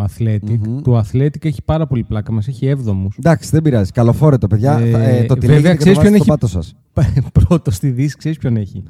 Athletic. 0.09 0.59
Μμμ. 0.67 0.81
Το 0.83 0.99
Athletic 0.99 1.45
έχει 1.45 1.63
πάρα 1.65 1.87
πολύ 1.87 2.05
πλάκα. 2.05 2.33
Μας 2.33 2.49
έχει 2.49 2.67
έβδομους. 2.67 3.17
Εντάξει, 3.19 3.49
δεν 3.51 3.63
πειράζει. 3.63 3.91
Καλοφόρετο, 3.93 4.47
παιδιά. 4.47 4.79
Ε, 4.79 4.91
Θα- 4.91 4.99
ε, 5.03 5.25
το 5.25 5.35
βέβαια, 5.35 5.37
τηλέφωνο 5.37 5.63
και 5.63 5.69
το 5.69 5.77
ξέρεις 5.77 5.97
βάζετε 5.97 6.01
ποιον 6.01 6.07
στο 6.07 6.15
έχει- 6.15 6.27
πάτος 6.27 6.51
σας. 6.51 6.75
πρώτο 7.47 7.71
στη 7.71 7.91
Δύση, 7.91 8.17
ξέρεις 8.17 8.39
ποιον 8.39 8.57
έχει; 8.57 8.83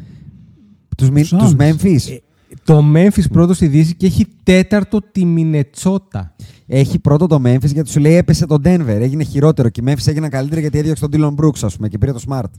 Τους, 0.96 1.10
Μι- 1.10 1.26
Suns. 1.30 1.38
τους 1.38 1.54
Memphis. 1.58 2.16
Ε, 2.58 2.62
Το 2.64 2.84
Memphis 2.94 3.30
πρώτο 3.32 3.54
στη 3.54 3.66
Δύση 3.66 3.94
και 3.94 4.06
έχει 4.06 4.26
τέταρτο 4.42 5.00
τη 5.12 5.24
Μινετσότα. 5.24 6.34
Έχει 6.66 6.98
πρώτο 6.98 7.26
το 7.26 7.40
Memphis 7.44 7.72
γιατί 7.72 7.90
σου 7.90 8.00
λέει 8.00 8.14
έπεσε 8.14 8.46
το 8.46 8.60
Denver. 8.64 8.86
Έγινε 8.86 9.24
χειρότερο 9.24 9.68
και 9.68 9.80
η 9.80 9.84
Memphis 9.88 10.06
έγινε 10.06 10.28
καλύτερη 10.28 10.60
γιατί 10.60 10.78
έδιωξε 10.78 11.08
τον 11.08 11.20
Dylan 11.36 11.44
Brooks, 11.44 11.58
ας 11.62 11.76
πούμε, 11.76 11.88
και 11.88 11.98
πήρε 11.98 12.12
το 12.12 12.20
Smart. 12.28 12.50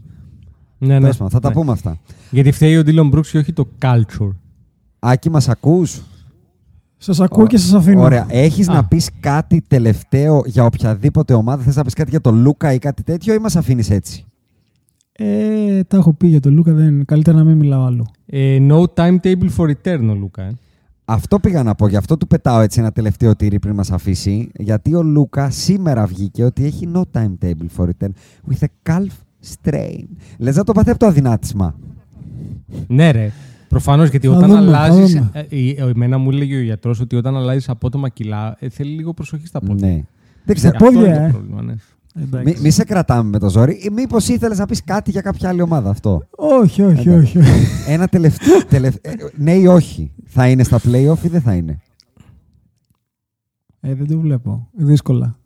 Ναι, 0.77 0.93
ναι. 0.93 0.99
Τέλος 0.99 1.17
πάντων, 1.17 1.31
θα 1.31 1.39
τα 1.39 1.47
ναι. 1.47 1.53
πούμε 1.53 1.71
αυτά. 1.71 1.99
Γιατί 2.29 2.51
φταίει 2.51 2.77
ο 2.77 2.83
Dylan 2.85 3.11
Brooks 3.11 3.27
και 3.27 3.37
όχι 3.37 3.53
το 3.53 3.67
culture. 3.81 4.31
Άκη, 4.99 5.29
μας 5.29 5.49
ακούς; 5.49 6.01
Σας 6.97 7.19
ακούω 7.19 7.47
και 7.47 7.57
σας 7.57 7.73
αφήνω. 7.73 8.01
Ωραία. 8.01 8.25
Έχεις 8.29 8.69
Α. 8.69 8.73
να 8.73 8.85
πεις 8.85 9.09
κάτι 9.19 9.63
τελευταίο 9.67 10.41
για 10.45 10.65
οποιαδήποτε 10.65 11.33
ομάδα; 11.33 11.63
Θες 11.63 11.75
να 11.75 11.83
πεις 11.83 11.93
κάτι 11.93 12.09
για 12.09 12.21
τον 12.21 12.41
Λούκα 12.41 12.73
ή 12.73 12.79
κάτι 12.79 13.03
τέτοιο 13.03 13.33
ή 13.33 13.37
μας 13.37 13.55
αφήνεις 13.55 13.89
έτσι; 13.89 14.25
Ε, 15.19 15.83
τα 15.83 15.97
έχω 15.97 16.13
πει 16.13 16.27
για 16.27 16.39
τον 16.39 16.53
Λούκα, 16.53 16.73
δεν 16.73 17.05
καλύτερα 17.05 17.37
να 17.37 17.43
μην 17.43 17.57
μιλάω 17.57 17.85
άλλο. 17.85 18.05
Ε, 18.25 18.57
no 18.69 18.83
timetable 18.93 19.49
for 19.57 19.65
return 19.65 20.07
ο 20.09 20.13
Λούκα. 20.13 20.43
Ε. 20.43 20.51
Αυτό 21.05 21.39
πήγα 21.39 21.63
να 21.63 21.75
πω. 21.75 21.87
Γι' 21.87 21.95
αυτό 21.95 22.17
του 22.17 22.27
πετάω 22.27 22.59
έτσι 22.59 22.79
ένα 22.79 22.91
τελευταίο 22.91 23.35
τύρι 23.35 23.59
πριν 23.59 23.73
μας 23.75 23.91
αφήσει. 23.91 24.51
Γιατί 24.53 24.93
ο 24.95 25.03
Λούκα 25.03 25.49
σήμερα 25.49 26.05
βγήκε 26.05 26.43
ότι 26.43 26.65
έχει 26.65 26.89
no 26.93 27.01
timetable 27.11 27.67
for 27.77 27.85
return 27.85 28.09
with 28.49 28.59
a 28.59 28.91
calf 28.91 29.07
strain. 29.55 30.03
Λες 30.37 30.55
να 30.55 30.63
το 30.63 30.71
πάθει 30.71 30.89
από 30.89 30.99
το 30.99 31.05
αδυνάτισμα. 31.05 31.75
Ναι, 32.87 33.11
ρε. 33.11 33.31
Προφανώς 33.69 34.09
γιατί 34.09 34.27
Θα 34.27 34.33
όταν 34.35 34.49
δούμε, 34.49 34.61
θα 34.61 34.67
αλλάζεις. 34.67 35.13
δούμε. 35.13 35.45
εμένα 35.77 36.17
μου 36.17 36.29
έλεγε 36.29 36.57
ο 36.57 36.61
γιατρός 36.61 36.99
ότι 36.99 37.15
όταν 37.15 37.35
αλλάζεις 37.37 37.69
απότομα 37.69 38.09
κιλά 38.09 38.55
ε, 38.59 38.69
θέλει 38.69 38.91
λίγο 38.91 39.13
προσοχή 39.13 39.47
στα 39.47 39.59
πόδια. 39.59 39.87
Ναι. 39.87 40.03
Δεν 40.45 40.55
ξέρω. 40.55 40.73
Αυτό 40.75 40.85
πόδια, 40.85 41.07
είναι 41.07 41.17
το 41.17 41.23
ε. 41.23 41.29
πρόβλημα, 41.29 41.61
ναι. 41.61 41.73
Εντάξει. 42.21 42.53
Μη, 42.53 42.61
μη 42.61 42.69
σε 42.71 42.83
κρατάμε 42.83 43.29
με 43.29 43.39
το 43.39 43.49
ζόρι. 43.49 43.73
Ή 43.73 43.89
μήπως 43.93 44.27
ήθελες 44.27 44.57
να 44.57 44.65
πεις 44.65 44.83
κάτι 44.83 45.11
για 45.11 45.21
κάποια 45.21 45.49
άλλη 45.49 45.61
ομάδα 45.61 45.89
αυτό; 45.89 46.23
Όχι, 46.35 46.81
όχι, 46.81 47.09
Εντάξει. 47.09 47.37
όχι. 47.37 47.47
Ένα 47.87 48.07
τελευταίο. 48.07 48.63
τελευ- 48.69 49.07
ε, 49.07 49.11
ναι 49.35 49.53
ή 49.53 49.65
όχι. 49.65 50.11
Θα 50.25 50.47
είναι 50.49 50.63
στα 50.63 50.79
playoff 50.83 51.23
ή 51.23 51.27
δεν 51.27 51.41
θα 51.41 51.53
είναι; 51.53 51.79
Ε, 53.79 53.93
δεν 53.95 54.07
το 54.07 54.19
βλέπω. 54.19 54.67
Δύσκολα. 54.73 55.37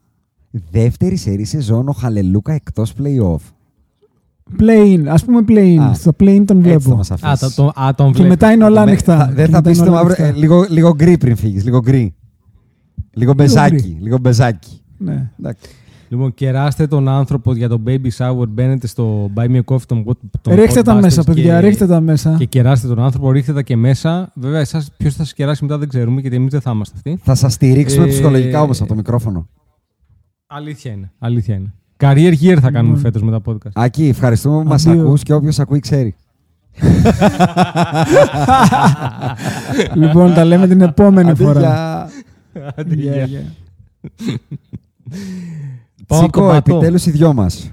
Δεύτερη 0.71 1.15
σερή 1.15 1.43
σεζόν 1.45 1.87
ο 1.87 1.91
Χαλελούκα 1.91 2.53
εκτός 2.53 2.93
playoff. 3.01 3.39
Play-in. 4.59 5.03
Ας 5.07 5.25
πούμε 5.25 5.43
play-in. 5.47 5.77
Α, 5.79 5.93
Στο 5.93 6.11
play-in 6.19 6.43
τον 6.45 6.57
Έτσι 6.57 6.69
θα 6.69 6.79
βλέπω. 6.79 6.89
μα 6.89 7.29
Α, 7.29 7.31
αφήσει. 7.35 7.55
το, 7.55 7.63
το, 7.73 7.81
α, 7.81 7.93
τον 7.95 8.07
Και 8.07 8.13
βλέπω. 8.13 8.29
μετά 8.29 8.51
είναι 8.51 8.63
όλα 8.63 8.83
Με- 8.83 8.91
ανοιχτά. 8.91 9.17
θα- 9.17 9.25
Δεν 9.25 9.35
Και 9.45 9.51
θα 9.51 9.57
μετά 9.57 9.61
πεις 9.69 9.77
είναι 9.77 9.85
το 9.85 9.91
όλα 9.91 10.01
μαύρο. 10.03 10.15
ανοιχτά. 10.23 10.37
ε, 10.37 10.39
λίγο, 10.41 10.65
λίγο 10.69 10.93
γκρι 10.95 11.17
πριν 11.17 11.35
φύγεις. 11.35 11.63
Λίγο 11.63 11.79
γκρι. 11.81 12.15
Λίγο 13.13 13.33
μπεζάκι. 13.33 13.75
γκρι. 13.75 13.97
Λίγο 14.01 14.17
μπεζάκι. 14.17 14.81
Ναι. 14.97 15.31
Εντάξει. 15.39 15.69
Λοιπόν, 16.11 16.33
κεράστε 16.33 16.87
τον 16.87 17.07
άνθρωπο 17.07 17.53
για 17.55 17.69
το 17.69 17.81
baby 17.87 18.07
shower. 18.17 18.47
Μπαίνετε 18.49 18.87
στο 18.87 19.31
Buy 19.35 19.45
Me 19.45 19.55
a 19.55 19.61
Coffee. 19.65 19.81
Τον, 19.87 20.17
τον 20.41 20.55
Ρίχτε 20.55 20.81
τα 20.81 20.95
Podbusters 20.97 21.01
μέσα, 21.01 21.23
και- 21.23 21.31
παιδιά. 21.33 21.59
Ρίχτε 21.59 21.85
τα 21.87 21.99
μέσα. 22.01 22.35
Και 22.37 22.45
κεράστε 22.45 22.87
τον 22.87 22.99
άνθρωπο, 22.99 23.31
ρίχτε 23.31 23.53
τα 23.53 23.61
και 23.61 23.75
μέσα. 23.75 24.31
Βέβαια, 24.35 24.59
εσάς 24.59 24.91
ποιος 24.97 25.13
θα 25.15 25.23
σας 25.23 25.33
κεράσει 25.33 25.63
μετά 25.63 25.77
δεν 25.77 25.89
ξέρουμε, 25.89 26.21
γιατί 26.21 26.35
εμείς 26.35 26.51
δεν 26.51 26.61
θα 26.61 26.71
είμαστε 26.71 26.93
αυτοί. 26.97 27.19
Θα 27.23 27.35
σας 27.35 27.53
στηρίξουμε 27.53 28.05
Ε, 28.05 28.07
ψυχολογικά 28.07 28.61
όμως 28.61 28.79
από 28.79 28.89
το 28.89 28.95
μικρόφωνο. 28.95 29.47
Αλήθεια 30.47 30.91
είναι. 30.91 31.11
Αλήθεια 31.19 31.55
είναι. 31.55 31.73
Career 31.97 32.33
year 32.43 32.57
θα 32.61 32.71
κάνουμε 32.71 32.95
Λοιπόν. 32.95 32.97
φέτος 32.97 33.21
με 33.23 33.31
τα 33.31 33.41
podcast. 33.45 33.71
Άκη, 33.73 34.05
ευχαριστούμε 34.07 34.63
που 34.63 34.69
μας 34.69 34.87
Αντίο. 34.87 35.01
ακούς 35.01 35.23
και 35.23 35.33
όποιος 35.33 35.59
ακούει 35.59 35.79
ξέρει. 35.79 36.15
λοιπόν, 39.95 40.33
τα 40.33 40.45
λέμε 40.45 40.67
την 40.67 40.81
επόμενη 40.81 41.29
Άντε, 41.29 41.43
φορά. 41.43 42.09
γεια. 42.87 43.27
Άντε, 46.15 46.19
Γεια, 46.19 46.27
γεια. 46.27 46.27
γεια. 46.27 46.27
Πάμε 46.27 46.27
από 46.27 46.31
τον 46.31 46.31
Τσίκο, 46.31 46.47
Πατώ. 46.47 46.71
επιτέλους 46.75 47.05
οι 47.05 47.11
δυο 47.11 47.33
μας. 47.33 47.71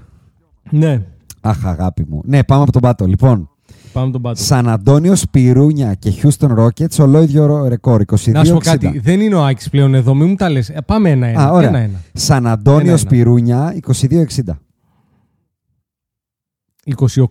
Ναι, 0.69 1.01
Αχ, 1.41 1.65
αγάπη 1.65 2.05
μου. 2.09 2.21
Ναι, 2.25 2.43
πάμε 2.43 2.61
από 2.61 2.71
τον 2.71 2.81
πάτο. 2.81 3.05
Λοιπόν, 3.05 3.49
πάμε 3.93 4.11
τον 4.11 4.21
πάτο. 4.21 4.43
Σαν 4.43 4.69
Αντώνιο 4.69 5.15
Πυρούνια 5.31 5.93
και 5.93 6.13
Houston 6.23 6.57
Rockets, 6.57 6.99
ολόιδιο 6.99 7.45
ρο- 7.45 7.67
ρεκόρ. 7.67 8.01
22 8.01 8.31
Να 8.31 8.43
σου 8.45 8.53
πω 8.53 8.59
κάτι, 8.59 8.99
δεν 8.99 9.21
είναι 9.21 9.35
ο 9.35 9.45
Άκης 9.45 9.69
πλέον 9.69 9.93
εδώ, 9.93 10.13
μην 10.13 10.27
μου 10.29 10.35
τα 10.35 10.49
λες. 10.49 10.69
Ε, 10.69 10.81
πάμε 10.85 11.09
ένα-ένα. 11.09 11.43
Α, 11.43 11.51
ωραία. 11.51 11.67
Ένα-ένα. 11.69 11.99
Σαν 12.13 12.47
Αντώνιο 12.47 12.79
Ένα-ένα. 12.91 13.09
Πυρούνια, 13.09 13.73
22-60. 13.87 14.59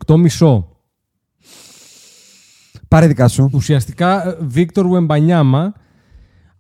28 0.07 0.17
μισό. 0.17 0.69
Πάρε 2.89 3.07
δικά 3.07 3.29
σου. 3.29 3.51
Ουσιαστικά, 3.53 4.29
ε, 4.29 4.37
Βίκτορ 4.41 4.87
Βεμπανιάμα, 4.89 5.73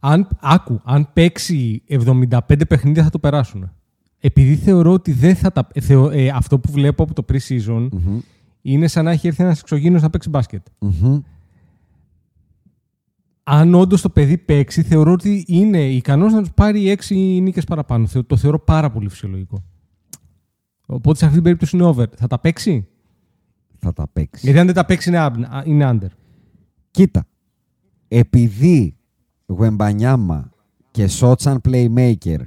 αν, 0.00 0.28
άκου, 0.40 0.80
αν 0.84 1.10
παίξει 1.12 1.82
75 1.88 2.66
παιχνίδια 2.68 3.02
θα 3.02 3.10
το 3.10 3.18
περάσουν. 3.18 3.72
Επειδή 4.20 4.56
θεωρώ 4.56 4.92
ότι 4.92 5.12
δεν 5.12 5.36
θα 5.36 5.52
τα... 5.52 5.68
ε, 5.72 5.80
Θεω, 5.80 6.10
ε, 6.10 6.28
αυτό 6.28 6.58
που 6.58 6.72
βλέπω 6.72 7.02
από 7.02 7.14
το 7.14 7.24
pre-season 7.32 7.88
Μμμ, 7.92 8.18
είναι 8.62 8.86
σαν 8.88 9.04
να 9.04 9.10
έχει 9.10 9.26
έρθει 9.26 9.42
ένας 9.42 9.60
εξωγήινος 9.60 10.02
να 10.02 10.10
παίξει 10.10 10.28
μπάσκετ. 10.28 10.66
μμμ. 10.78 11.18
Αν 13.50 13.74
όντως 13.74 14.00
το 14.00 14.08
παιδί 14.10 14.38
παίξει, 14.38 14.82
θεωρώ 14.82 15.12
ότι 15.12 15.44
είναι 15.48 15.88
ικανός 15.90 16.32
να 16.32 16.40
τους 16.40 16.50
πάρει 16.54 16.96
6 17.08 17.14
νίκες 17.42 17.64
παραπάνω. 17.64 18.06
Θεω- 18.06 18.24
Το 18.24 18.36
θεωρώ 18.36 18.58
πάρα 18.58 18.90
πολύ 18.90 19.08
φυσιολογικό. 19.08 19.64
Οπότε 20.86 21.18
σε 21.18 21.24
αυτή 21.24 21.34
την 21.36 21.44
περίπτωση 21.44 21.76
είναι 21.76 21.84
over. 21.84 22.04
Θα 22.16 22.26
τα 22.26 22.38
παίξει; 22.38 22.86
Θα 23.78 23.92
τα 23.92 24.08
παίξει. 24.12 24.40
Γιατί 24.44 24.58
αν 24.58 24.66
δεν 24.66 24.74
τα 24.74 24.84
παίξει 24.84 25.08
είναι, 25.08 25.18
ab- 25.26 25.44
α, 25.48 25.62
είναι 25.64 25.90
under. 25.92 26.08
Κοίτα, 26.90 27.26
επειδή 28.08 28.96
Γουεμπανιάμα 29.46 30.50
και 30.90 31.06
Σότσαν 31.06 31.60
Playmaker 31.68 32.38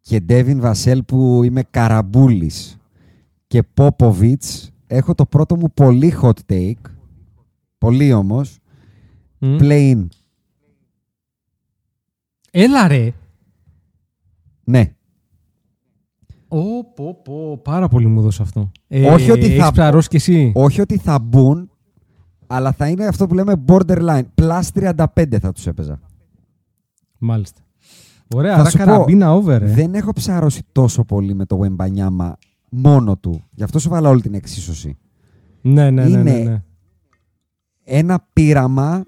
και 0.00 0.20
Ντέβιν 0.20 0.60
Βασέλ 0.60 1.02
που 1.02 1.40
είμαι 1.44 1.62
καραμπούλης 1.70 2.78
και 3.46 3.62
Πόποβιτς 3.62 4.70
έχω 4.86 5.14
το 5.14 5.26
πρώτο 5.26 5.56
μου 5.56 5.72
πολύ 5.74 6.14
hot 6.22 6.32
take 6.52 6.90
πολύ 7.78 8.12
όμως 8.12 8.58
Μμ. 9.38 9.56
play 9.60 9.94
in 9.96 10.06
Έλα 12.50 12.88
ρε. 12.88 13.12
ναι 14.64 14.94
Ω, 16.48 16.84
πω, 16.84 17.14
πω, 17.24 17.58
πάρα 17.58 17.88
πολύ 17.88 18.06
μου 18.06 18.20
δώσε 18.20 18.42
αυτό. 18.42 18.70
Όχι 18.88 19.30
ότι 19.30 19.44
έχεις 19.44 19.58
θα- 19.58 19.72
ψαρώσει 19.72 20.08
κι 20.08 20.16
εσύ. 20.16 20.52
όχι 20.54 20.80
ότι 20.80 20.96
θα 20.98 21.18
μπουν 21.18 21.70
αλλά 22.46 22.72
θα 22.72 22.88
είναι 22.88 23.06
αυτό 23.06 23.26
που 23.26 23.34
λέμε 23.34 23.64
borderline 23.66 24.22
plus 24.34 24.60
35 24.74 25.38
θα 25.40 25.52
τους 25.52 25.66
έπαιζα 25.66 26.00
Μάλιστα. 27.18 27.60
Ωραία, 28.34 28.54
Θα 28.54 28.60
άρα 28.60 28.70
σου 28.70 28.78
πω, 28.78 28.84
καραμπίνα 28.84 29.32
over. 29.34 29.62
ε. 29.62 29.66
δεν 29.66 29.94
έχω 29.94 30.12
ψαρώσει 30.12 30.62
τόσο 30.72 31.04
πολύ 31.04 31.34
με 31.34 31.44
το 31.44 31.54
Γουεμπανιάμα 31.54 32.36
μόνο 32.68 33.16
του 33.16 33.44
γι' 33.50 33.62
αυτό 33.62 33.78
σου 33.78 33.88
βάλα 33.88 34.08
όλη 34.08 34.20
την 34.20 34.34
εξίσωση 34.34 34.96
Ναι, 35.60 35.90
ναι, 35.90 36.04
ναι, 36.04 36.16
ναι, 36.22 36.30
είναι- 36.30 36.50
ναι. 36.50 36.62
ένα 37.84 38.26
πείραμα 38.32 39.04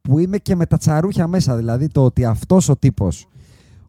που 0.00 0.18
είμαι 0.18 0.38
και 0.38 0.56
με 0.56 0.66
τα 0.66 0.76
τσαρούχια 0.76 1.26
μέσα. 1.26 1.56
Δηλαδή 1.56 1.88
το 1.88 2.04
ότι 2.04 2.24
αυτός 2.24 2.68
ο 2.68 2.76
τύπος, 2.76 3.26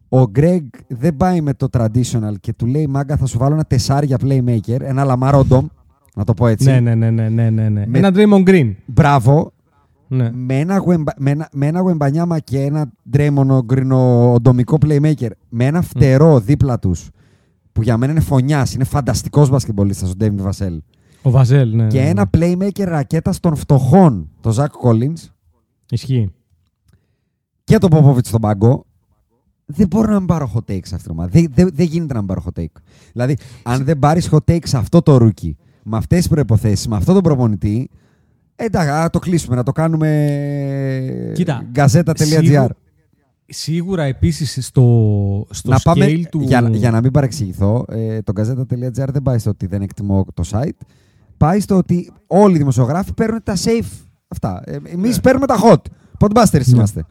ο 0.08 0.24
Γκρέγκ 0.30 0.64
δεν 0.88 1.16
πάει 1.16 1.40
με 1.40 1.54
το 1.54 1.68
traditional 1.72 2.32
και 2.40 2.52
του 2.52 2.66
λέει 2.66 2.86
μάγκα 2.86 3.16
θα 3.16 3.26
σου 3.26 3.38
βάλω 3.38 3.54
ένα 3.54 3.64
τεσάρι 3.64 4.06
για 4.06 4.18
playmaker, 4.22 4.80
ένα 4.80 5.04
λαμαρόντομ, 5.04 5.66
να 6.14 6.24
το 6.24 6.34
πω 6.34 6.46
έτσι. 6.46 6.64
Ναι, 6.70 6.80
ναι, 6.80 6.94
ναι, 6.94 7.10
ναι, 7.10 7.28
ναι, 7.28 7.50
ναι, 7.50 7.68
ναι. 7.68 7.86
Με- 7.86 7.98
Ένα 7.98 8.10
Draymond 8.14 8.48
Green. 8.48 8.72
Μπράβο. 8.86 9.52
Ναι. 10.14 10.30
Με 10.32 10.58
ένα, 10.58 10.78
γουεμπα, 10.78 11.12
με, 11.18 11.30
ένα, 11.30 11.48
με 11.52 11.66
ένα 11.66 11.80
γουεμπανιάμα 11.80 12.38
και 12.38 12.60
ένα 12.60 12.92
Draymond 13.12 13.64
γκρινο 13.64 14.32
οντομικό 14.32 14.78
playmaker, 14.86 15.30
με 15.48 15.64
ένα 15.64 15.82
φτερό 15.82 16.40
δίπλα 16.40 16.78
τους, 16.78 17.08
που 17.72 17.82
για 17.82 17.96
μένα 17.96 18.12
είναι 18.12 18.20
φωνιάς, 18.20 18.74
είναι 18.74 18.84
φανταστικός 18.84 19.48
μπασκετμπολίστας 19.48 20.10
ο 20.10 20.14
Ντέβιν 20.14 20.42
Βασέλ. 20.42 20.82
Ο 21.22 21.30
Βαζέλ, 21.30 21.76
ναι. 21.76 21.86
και 21.86 21.98
ναι, 21.98 22.04
ναι. 22.04 22.10
ένα 22.10 22.30
playmaker 22.36 22.84
ρακέτας 22.84 23.40
των 23.40 23.56
φτωχών, 23.56 24.28
το 24.40 24.50
Ζακ 24.50 24.72
Collins, 24.84 25.28
Ισχύει. 25.90 26.32
και 27.64 27.78
τον 27.78 27.90
Πόποβιτ 27.90 28.26
στον 28.26 28.40
πάγκο, 28.40 28.84
δεν 29.66 29.86
μπορώ 29.86 30.12
να 30.12 30.18
μην 30.18 30.26
πάρω 30.26 30.50
hot 30.54 30.72
take 30.72 30.86
σε 30.86 30.94
αυτήν 30.94 30.98
την 30.98 31.10
ομάδα. 31.10 31.28
Δεν, 31.32 31.46
δεν, 31.54 31.70
δεν 31.72 31.86
γίνεται 31.86 32.12
να 32.12 32.18
μην 32.18 32.28
πάρω 32.28 32.42
hot 32.44 32.60
take. 32.60 32.80
Δηλαδή, 33.12 33.36
αν 33.62 33.84
δεν 33.84 33.98
πάρεις 33.98 34.28
hot 34.32 34.50
take 34.50 34.66
σε 34.66 34.76
αυτό 34.76 35.02
το 35.02 35.16
rookie, 35.20 35.52
με 35.82 35.96
αυτές 35.96 36.18
τις 36.18 36.28
προποθέσει, 36.28 36.88
με 36.88 36.96
αυτόν 36.96 37.14
τον 37.14 37.22
προπονητή, 37.22 37.90
Εντάξει, 38.64 38.88
α, 38.90 39.10
το 39.10 39.18
κλείσουμε, 39.18 39.56
να 39.56 39.62
το 39.62 39.72
κάνουμε 39.72 40.08
Κοίτα, 41.34 41.62
gazeta.gr. 41.74 42.14
σίγου- 42.16 42.70
Σίγουρα 43.46 44.02
επίσης 44.02 44.66
στο, 44.66 44.82
στο 45.50 45.70
να 45.70 45.76
scale 45.76 45.80
πάμε, 45.84 46.06
του. 46.30 46.40
για, 46.40 46.68
για 46.72 46.90
να 46.90 47.00
μην 47.00 47.10
παρεξηγηθώ, 47.10 47.84
ε, 47.88 48.22
το 48.22 48.32
gazeta.gr 48.40 49.08
δεν 49.12 49.22
πάει 49.22 49.38
στο 49.38 49.50
ότι 49.50 49.66
δεν 49.66 49.82
εκτιμώ 49.82 50.24
το 50.34 50.42
site. 50.50 50.86
Πάει 51.36 51.60
στο 51.60 51.76
ότι 51.76 52.10
όλοι 52.26 52.54
οι 52.54 52.58
δημοσιογράφοι 52.58 53.12
παίρνουν 53.14 53.40
τα 53.42 53.56
safe 53.64 53.86
αυτά. 54.28 54.62
Ε, 54.64 54.76
Εμείς 54.84 55.14
Ναι. 55.16 55.20
παίρνουμε 55.22 55.46
τα 55.46 55.56
hot. 55.62 55.76
Podbusters 56.18 56.66
είμαστε. 56.66 57.04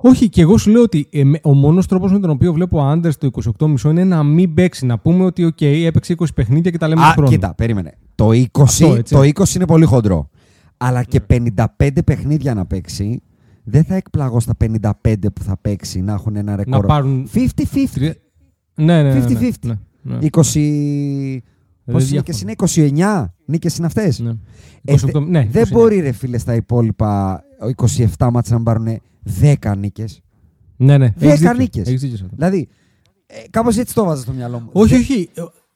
Όχι, 0.00 0.28
και 0.28 0.40
εγώ 0.40 0.58
σου 0.58 0.70
λέω 0.70 0.82
ότι 0.82 1.08
ε, 1.12 1.24
με- 1.24 1.40
ο 1.42 1.54
μόνος 1.54 1.86
τρόπος 1.86 2.12
με 2.12 2.18
τον 2.18 2.30
οποίο 2.30 2.52
βλέπω 2.52 2.82
Άντερ 2.82 3.16
το 3.16 3.26
28,5 3.26 3.90
είναι 3.90 4.04
να 4.04 4.22
μην 4.22 4.54
παίξει. 4.54 4.86
Να 4.86 4.98
πούμε 4.98 5.24
ότι, 5.24 5.44
OK, 5.56 5.62
έπαιξε 5.86 6.12
20 6.12 6.24
παιχνίδια 6.34 6.70
και 6.70 6.78
τα 6.78 6.88
λέμε 6.88 7.02
Α, 7.02 7.06
του 7.06 7.12
χρόνου. 7.12 7.28
κοίτα, 7.30 7.54
περίμενε. 7.54 7.92
Το 8.14 8.32
20, 8.32 8.46
Αυτό, 8.62 8.94
έτσι. 8.94 9.14
το 9.14 9.22
20 9.22 9.54
είναι 9.54 9.66
πολύ 9.66 9.84
χοντρό. 9.84 10.30
Αλλά 10.80 11.02
και 11.02 11.20
55 11.28 11.88
παιχνίδια 12.04 12.54
να 12.54 12.66
παίξει, 12.66 13.22
δεν 13.64 13.84
θα 13.84 13.94
εκπλαγώ 13.94 14.40
στα 14.40 14.54
55 14.64 14.90
που 15.34 15.42
θα 15.42 15.56
παίξει 15.60 16.00
να 16.00 16.12
έχουν 16.12 16.36
ένα 16.36 16.56
ρεκόρ. 16.56 16.86
πάρουν 16.86 17.28
50-50. 17.34 17.90
Τρία- 17.92 18.14
Ναι, 18.74 19.02
ναι, 19.02 19.02
ναι. 19.02 19.18
ναι, 19.18 19.24
50-50. 19.26 19.50
ναι, 19.62 19.74
ναι. 20.02 20.18
20. 20.30 21.42
Δεν 21.84 21.94
Πόσες 21.96 22.10
διαφωνώ. 22.10 22.16
νίκες 22.16 22.40
είναι, 22.40 22.50
29 22.52 23.34
νίκες 23.44 23.76
είναι 23.76 23.86
αυτές; 23.86 24.18
Ναι. 24.18 24.30
Ε, 24.84 24.92
28, 24.92 25.10
δε- 25.12 25.20
ναι, 25.20 25.46
δεν 25.50 25.62
29. 25.62 25.70
μπορεί 25.72 26.00
ρε 26.00 26.12
φίλε 26.12 26.38
στα 26.38 26.54
υπόλοιπα 26.54 27.42
27 27.76 28.30
μάτια 28.32 28.56
να 28.56 28.62
πάρουν 28.62 28.86
10 29.40 29.76
νίκες. 29.76 30.20
Ναι, 30.76 30.98
ναι. 30.98 31.12
Δέκα 31.16 31.32
έχεις 31.32 31.40
δίκιο. 31.40 31.56
νίκες. 31.56 31.86
Έχεις 31.88 32.00
δίκιο 32.00 32.16
σε 32.16 32.24
αυτό. 32.24 32.36
Δηλαδή, 32.36 32.68
ε, 33.26 33.34
κάπως 33.50 33.76
έτσι 33.76 33.94
το 33.94 34.04
βάζω 34.04 34.22
στο 34.22 34.32
μυαλό 34.32 34.58
μου. 34.60 34.68
Όχι, 34.72 34.90
Δεν- 34.92 35.00
όχι. 35.00 35.28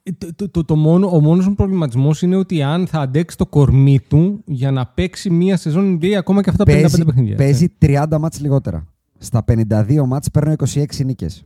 Ε, 0.02 0.10
Το, 0.12 0.34
το, 0.34 0.48
το, 0.48 0.64
το 0.64 0.76
μόνο, 0.76 1.06
ο 1.12 1.20
μόνος 1.20 1.48
μου 1.48 1.54
προβληματισμός 1.54 2.22
είναι 2.22 2.36
ότι 2.36 2.62
αν 2.62 2.86
θα 2.86 3.00
αντέξει 3.00 3.36
το 3.36 3.46
κορμί 3.46 4.00
του 4.08 4.42
για 4.46 4.70
να 4.70 4.86
παίξει 4.86 5.30
μία 5.30 5.56
σεζόν 5.56 5.98
NBA 6.00 6.10
ακόμα 6.12 6.42
και 6.42 6.50
αυτά 6.50 6.64
τα 6.64 6.72
55 6.72 6.74
παίζει, 6.80 7.04
παιχνίδια. 7.04 7.36
παίζει 7.36 7.68
30 7.80 8.04
μάτς 8.20 8.40
λιγότερα. 8.40 8.86
Στα 9.18 9.44
52 9.46 10.04
μάτς 10.06 10.30
παίρνω 10.30 10.54
26 10.74 10.84
νίκες. 11.04 11.44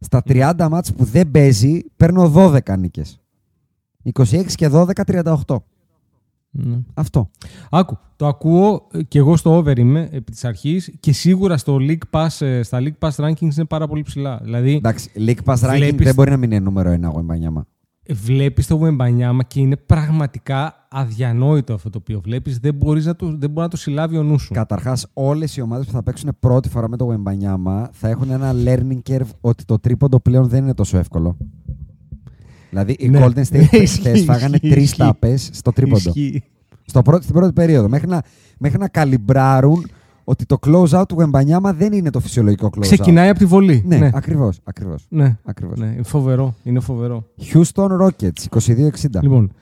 Στα 0.00 0.22
30 0.28 0.52
μάτς 0.70 0.92
που 0.92 1.04
δεν 1.04 1.30
παίζει 1.30 1.84
παίρνω 1.96 2.32
12 2.34 2.78
νίκες. 2.78 3.20
26 4.12 4.54
και 4.54 4.68
12, 4.72 5.04
38. 5.04 5.56
Ναι. 6.52 6.78
Αυτό. 6.94 7.30
Άκου, 7.70 7.98
το 8.16 8.26
ακούω 8.26 8.86
ε, 8.92 9.02
και 9.02 9.18
εγώ 9.18 9.36
στο 9.36 9.56
over 9.56 9.78
είμαι 9.78 10.08
επί 10.12 10.30
της 10.32 10.44
αρχής 10.44 10.92
και 11.00 11.12
σίγουρα 11.12 11.56
στο 11.56 11.76
League 11.80 11.98
Pass, 12.10 12.46
ε, 12.46 12.62
στα 12.62 12.78
League 12.82 13.08
Pass 13.08 13.24
rankings 13.24 13.54
είναι 13.56 13.64
πάρα 13.64 13.86
πολύ 13.88 14.02
ψηλά. 14.02 14.40
Δηλαδή, 14.42 14.72
Εντάξει, 14.74 15.10
League 15.16 15.44
Pass 15.44 15.56
Ranking 15.56 15.74
Βλέπεις- 15.76 16.04
δεν 16.06 16.14
μπορεί 16.14 16.30
να 16.30 16.36
μην 16.36 16.50
είναι 16.50 16.60
νούμερο 16.60 16.90
1 16.92 17.12
ο 17.14 17.18
Εμπανιάμα. 17.18 17.66
Βλέπεις 18.14 18.66
το 18.66 18.80
Wembanyama 18.84 19.38
και 19.46 19.60
είναι 19.60 19.76
πραγματικά 19.76 20.86
αδιανόητο 20.90 21.74
αυτό 21.74 21.90
το 21.90 21.98
οποίο 22.00 22.20
βλέπεις. 22.20 22.58
Δεν, 22.58 22.74
μπορείς 22.74 23.06
να 23.06 23.16
το, 23.16 23.26
δεν 23.26 23.50
μπορεί 23.50 23.60
να 23.60 23.68
το 23.68 23.76
συλλάβει 23.76 24.16
ο 24.16 24.22
νους 24.22 24.42
σου. 24.42 24.52
Καταρχάς, 24.54 25.06
όλες 25.12 25.56
οι 25.56 25.60
ομάδες 25.60 25.86
που 25.86 25.92
θα 25.92 26.02
παίξουν 26.02 26.36
πρώτη 26.40 26.68
φορά 26.68 26.88
με 26.88 26.96
το 26.96 27.08
Wembanyama 27.12 27.84
θα 27.92 28.08
έχουν 28.08 28.30
ένα 28.30 28.52
learning 28.64 28.98
curve 29.10 29.28
ότι 29.40 29.64
το 29.64 29.78
τρίποντο 29.78 30.20
πλέον 30.20 30.48
δεν 30.48 30.62
είναι 30.62 30.74
τόσο 30.74 30.98
εύκολο. 30.98 31.36
Δηλαδή, 32.70 32.96
οι 32.98 33.08
Ναι. 33.08 33.24
Golden 33.24 33.42
State 33.44 33.66
Ισχύει, 33.80 33.86
χθες 33.86 34.24
φάγανε 34.24 34.54
ισχύει, 34.56 34.70
τρεις 34.70 34.82
ισχύει. 34.84 34.98
τάπες 34.98 35.50
στο 35.52 35.72
τρίποντο. 35.72 36.08
Ισχύει. 36.14 36.42
Στο 36.84 37.02
πρώτο, 37.02 37.22
στην 37.22 37.34
πρώτη 37.34 37.52
περίοδο. 37.52 37.88
Μέχρι 37.88 38.08
να, 38.08 38.22
μέχρι 38.58 38.78
να 38.78 38.88
καλυμπράρουν 38.88 39.86
ότι 40.24 40.46
το 40.46 40.56
close 40.66 40.88
out 40.88 41.04
του 41.08 41.16
Wembanyama 41.18 41.72
δεν 41.74 41.92
είναι 41.92 42.10
το 42.10 42.20
φυσιολογικό 42.20 42.66
close 42.74 42.78
out. 42.78 42.80
Ξεκινάει 42.80 43.28
από 43.28 43.38
τη 43.38 43.44
βολή. 43.46 43.82
Ναι, 43.86 43.96
ναι. 43.98 44.10
ακριβώς, 44.14 44.60
ακριβώς. 44.64 45.06
Ναι. 45.08 45.38
ακριβώς. 45.44 45.78
Ναι, 45.78 45.86
είναι 45.86 46.02
φοβερό. 46.02 46.54
Είναι 46.62 46.80
φοβερό. 46.80 47.26
Houston 47.52 47.88
Rockets, 48.00 48.60
22-60. 48.60 48.88
Λοιπόν, 49.22 49.52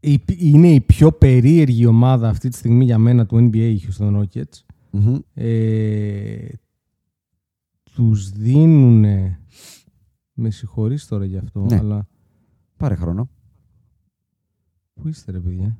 η- 0.00 0.22
είναι 0.38 0.68
η 0.68 0.80
πιο 0.80 1.12
περίεργη 1.12 1.86
ομάδα 1.86 2.28
αυτή 2.28 2.48
τη 2.48 2.56
στιγμή 2.56 2.84
για 2.84 2.98
μένα 2.98 3.26
του 3.26 3.36
NBA, 3.36 3.56
οι 3.56 3.80
Houston 3.88 4.16
Rockets. 4.20 4.62
Μμμ. 4.90 5.16
Ε, 5.34 6.36
τους 7.94 8.30
δίνουν... 8.30 9.04
Με 10.38 10.50
συγχωρείς 10.50 11.06
τώρα 11.06 11.24
γι' 11.24 11.36
αυτό, 11.36 11.60
Ναι. 11.60 11.76
αλλά... 11.76 12.06
Πάρε 12.76 12.94
χρόνο. 12.94 13.28
Πού 14.94 15.08
είστε 15.08 15.32
ρε 15.32 15.38
παιδιά; 15.40 15.78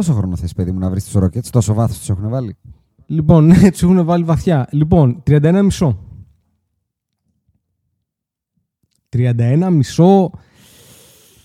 Πόσο 0.00 0.14
χρόνο 0.14 0.36
θες, 0.36 0.52
παιδί 0.52 0.72
μου, 0.72 0.78
να 0.78 0.90
βρεις 0.90 1.04
τους 1.04 1.22
Rockets, 1.22 1.46
τόσο 1.50 1.74
βάθος 1.74 1.98
τους 1.98 2.10
έχουν 2.10 2.28
βάλει; 2.28 2.56
Λοιπόν, 3.06 3.46
ναι, 3.46 3.70
τους 3.70 3.82
έχουν 3.82 4.04
βάλει 4.04 4.24
βαθιά. 4.24 4.68
Λοιπόν, 4.70 5.22
31 5.26 5.60
μισό. 5.62 5.98
31 9.08 9.68
μισό. 9.70 10.30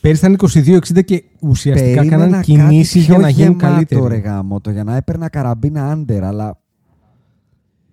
Πέρυσι 0.01 0.25
ήταν 0.25 0.37
22-60 0.51 1.03
και 1.05 1.23
ουσιαστικά 1.39 2.01
Περίμενα 2.01 2.09
κάναν 2.09 2.31
κάτι 2.31 2.45
κινήσεις 2.45 3.05
για 3.05 3.13
πιο 3.13 3.23
να 3.23 3.29
γίνουν 3.29 3.57
γεμάτο, 3.57 3.75
καλύτεροι. 3.75 4.07
Ρε 4.07 4.17
γάμο, 4.17 4.61
το 4.61 4.71
για 4.71 4.83
να 4.83 4.95
έπαιρνα 4.95 5.29
καραμπίνα 5.29 5.91
άντερ, 5.91 6.23
αλλά 6.23 6.61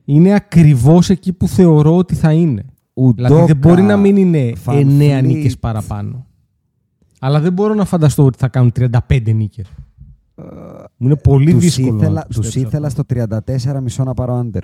είναι 0.05 0.35
ακριβώς 0.35 1.11
εκεί 1.11 1.33
που 1.33 1.49
θεωρώ 1.49 1.97
ότι 1.97 2.15
θα 2.15 2.33
είναι. 2.33 2.65
Ουντόκα, 2.93 3.29
δηλαδή 3.29 3.47
δεν 3.47 3.57
μπορεί 3.57 3.83
να 3.83 3.97
μην 3.97 4.17
είναι 4.17 4.53
Van 4.65 4.73
9 4.73 5.19
Fleet. 5.19 5.23
νίκες 5.23 5.59
παραπάνω. 5.59 6.27
Αλλά 7.21 7.41
δεν 7.41 7.53
μπορώ 7.53 7.75
να 7.75 7.85
φανταστώ 7.85 8.25
ότι 8.25 8.39
θα 8.39 8.49
κάνουν 8.49 8.73
35 9.09 9.35
νίκες. 9.35 9.67
Μου 10.97 11.07
είναι 11.07 11.17
πολύ 11.17 11.53
τους 11.53 11.61
δύσκολο. 11.61 11.91
να 11.93 11.97
ήθελα, 11.97 12.21
το 12.21 12.27
τους 12.29 12.37
πιστέψω 12.37 12.67
ήθελα 12.69 12.87
αυτό. 12.87 13.03
στο 13.09 13.77
34 13.77 13.81
μισό 13.83 14.05
να 14.05 14.15
πάρω 14.15 14.35
άντερ. 14.35 14.63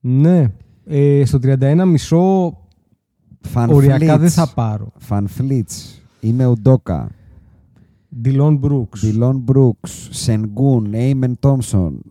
Ναι. 0.00 0.52
Ε, 0.84 1.24
στο 1.24 1.38
31 1.42 1.82
μισό 1.86 2.48
Fan 3.54 3.68
οριακά 3.70 4.14
Fleets. 4.14 4.18
δεν 4.18 4.30
θα 4.30 4.52
πάρω. 4.54 4.92
Fan 5.08 5.24
Fleets. 5.38 6.00
Είμαι 6.20 6.46
Ουντόκα. 6.46 7.10
Ντιλόν 8.20 8.56
Μπρούξ. 8.56 9.00
Ντιλόν 9.00 9.38
Μπρούξ. 9.38 10.08
Σενγκούν. 10.10 10.94
Έιμεν 10.94 11.36
Τόμσον. 11.40 12.02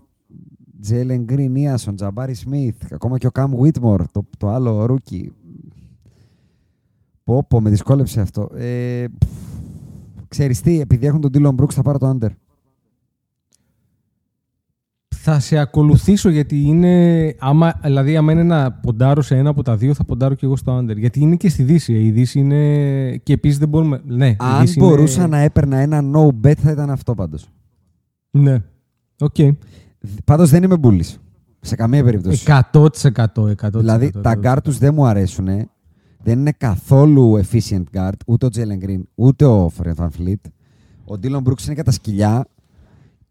Τζέλεν 0.81 1.23
Γκριν 1.23 1.56
Ιάσον. 1.56 1.95
Τζαμπάρι 1.95 2.34
Σμιθ. 2.34 2.94
Ακόμα 2.94 3.18
και 3.18 3.27
ο 3.27 3.31
Καμ 3.31 3.52
Βίτμορ. 3.56 4.03
Το, 4.11 4.26
το 4.38 4.48
άλλο 4.49 4.85
ρούκι. 4.85 5.34
Πω, 7.23 7.45
πω, 7.48 7.61
με 7.61 7.69
δυσκόλεψε 7.69 8.22
αυτό. 8.22 8.49
Ε, 8.56 9.06
πφ, 9.18 9.27
ξέρεις 10.27 10.61
τι, 10.61 10.80
επειδή 10.80 11.06
έχουν 11.06 11.22
τον 11.22 11.31
Ντίλον 11.31 11.53
Μπρουκς 11.53 11.75
θα 11.76 11.81
πάρω 11.81 11.98
το 11.98 12.07
under. 12.07 12.31
Θα 15.25 15.39
σε 15.39 15.57
ακολουθήσω 15.57 16.29
γιατί 16.29 16.61
είναι. 16.61 17.35
Άμα, 17.39 17.79
δηλαδή, 17.83 18.17
άμα 18.17 18.31
είναι 18.31 18.43
να 18.43 18.71
ποντάρω 18.71 19.21
σε 19.21 19.37
ένα 19.37 19.49
από 19.49 19.63
τα 19.63 19.75
δύο, 19.75 19.93
θα 19.93 20.03
ποντάρω 20.03 20.35
και 20.35 20.45
εγώ 20.45 20.55
στο 20.55 20.77
under. 20.77 20.97
Γιατί 20.97 21.19
είναι 21.19 21.35
και 21.35 21.49
στη 21.49 21.63
Δύση. 21.63 21.93
Η 21.93 22.11
Δύση 22.11 22.39
είναι. 22.39 23.17
Και 23.17 23.33
επίσης 23.33 23.57
δεν 23.57 23.69
μπορούμε. 23.69 24.01
Ναι, 24.05 24.27
η 24.27 24.35
Αν 24.39 24.61
Δύση 24.61 24.79
μπορούσα 24.79 25.21
είναι... 25.21 25.29
να 25.29 25.37
έπαιρνα 25.37 25.77
ένα 25.77 26.01
no 26.13 26.47
bet 26.47 26.53
θα 26.57 26.71
ήταν 26.71 26.89
αυτό 26.89 27.15
πάντως. 27.15 27.47
Ναι. 28.31 28.61
Οκ. 29.19 29.35
Πάντως 30.25 30.49
δεν 30.49 30.63
είμαι 30.63 30.77
bullish. 30.77 31.19
Σε 31.59 31.75
καμία 31.75 32.03
περίπτωση. 32.03 32.45
100%. 32.71 32.87
100%, 33.15 33.69
Δηλαδή 33.73 34.11
τα 34.21 34.39
100%. 34.41 34.45
guard 34.45 34.57
τους 34.63 34.77
δεν 34.77 34.93
μου 34.93 35.05
αρέσουν. 35.05 35.47
Δεν 36.23 36.39
είναι 36.39 36.51
καθόλου 36.57 37.41
efficient 37.43 37.83
guard. 37.93 38.17
Ούτε 38.27 38.45
ο 38.45 38.49
Jalen 38.55 38.85
Green, 38.85 39.01
ούτε 39.15 39.45
ο 39.45 39.71
Fred 39.79 39.95
Van 39.95 40.07
Fleet. 40.07 40.49
Ο 41.05 41.13
Dylan 41.23 41.43
Brooks 41.43 41.65
είναι 41.65 41.75
κατά 41.75 41.91
σκυλιά. 41.91 42.47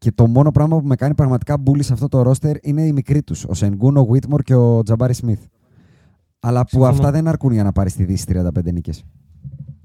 Και 0.03 0.13
το 0.13 0.27
μόνο 0.27 0.51
πράγμα 0.51 0.81
που 0.81 0.87
με 0.87 0.95
κάνει 0.95 1.15
πραγματικά 1.15 1.59
μπούλη 1.59 1.83
σε 1.83 1.93
αυτό 1.93 2.09
το 2.09 2.31
roster 2.31 2.55
είναι 2.63 2.83
οι 2.83 2.93
μικροί 2.93 3.23
τους. 3.23 3.45
Ο 3.45 3.51
Sengun, 3.57 3.95
ο 3.97 4.07
Whitmore 4.13 4.43
και 4.45 4.55
ο 4.55 4.83
Jabari 4.87 5.11
Smith. 5.11 5.43
Αλλά 6.41 6.63
που 6.63 6.69
Συμφωνώ. 6.69 6.91
αυτά 6.91 7.11
δεν 7.11 7.29
αρκούν 7.29 7.53
για 7.53 7.63
να 7.63 7.73
πάρεις 7.73 7.93
στη 7.93 8.05
Δύση 8.05 8.25
35 8.29 8.73
νίκες. 8.73 9.05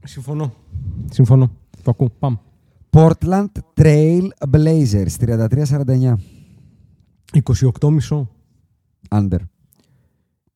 Συμφωνώ. 0.03 0.53
Συμφωνώ. 1.11 1.51
Το 1.83 1.91
ακούω. 1.91 2.09
Πάμε. 2.19 2.39
Portland 2.89 3.47
Trail 3.73 4.27
Blazers 4.51 5.07
33-49. 5.19 6.13
28 7.81 7.89
μισό. 7.89 8.29
Under. 9.09 9.39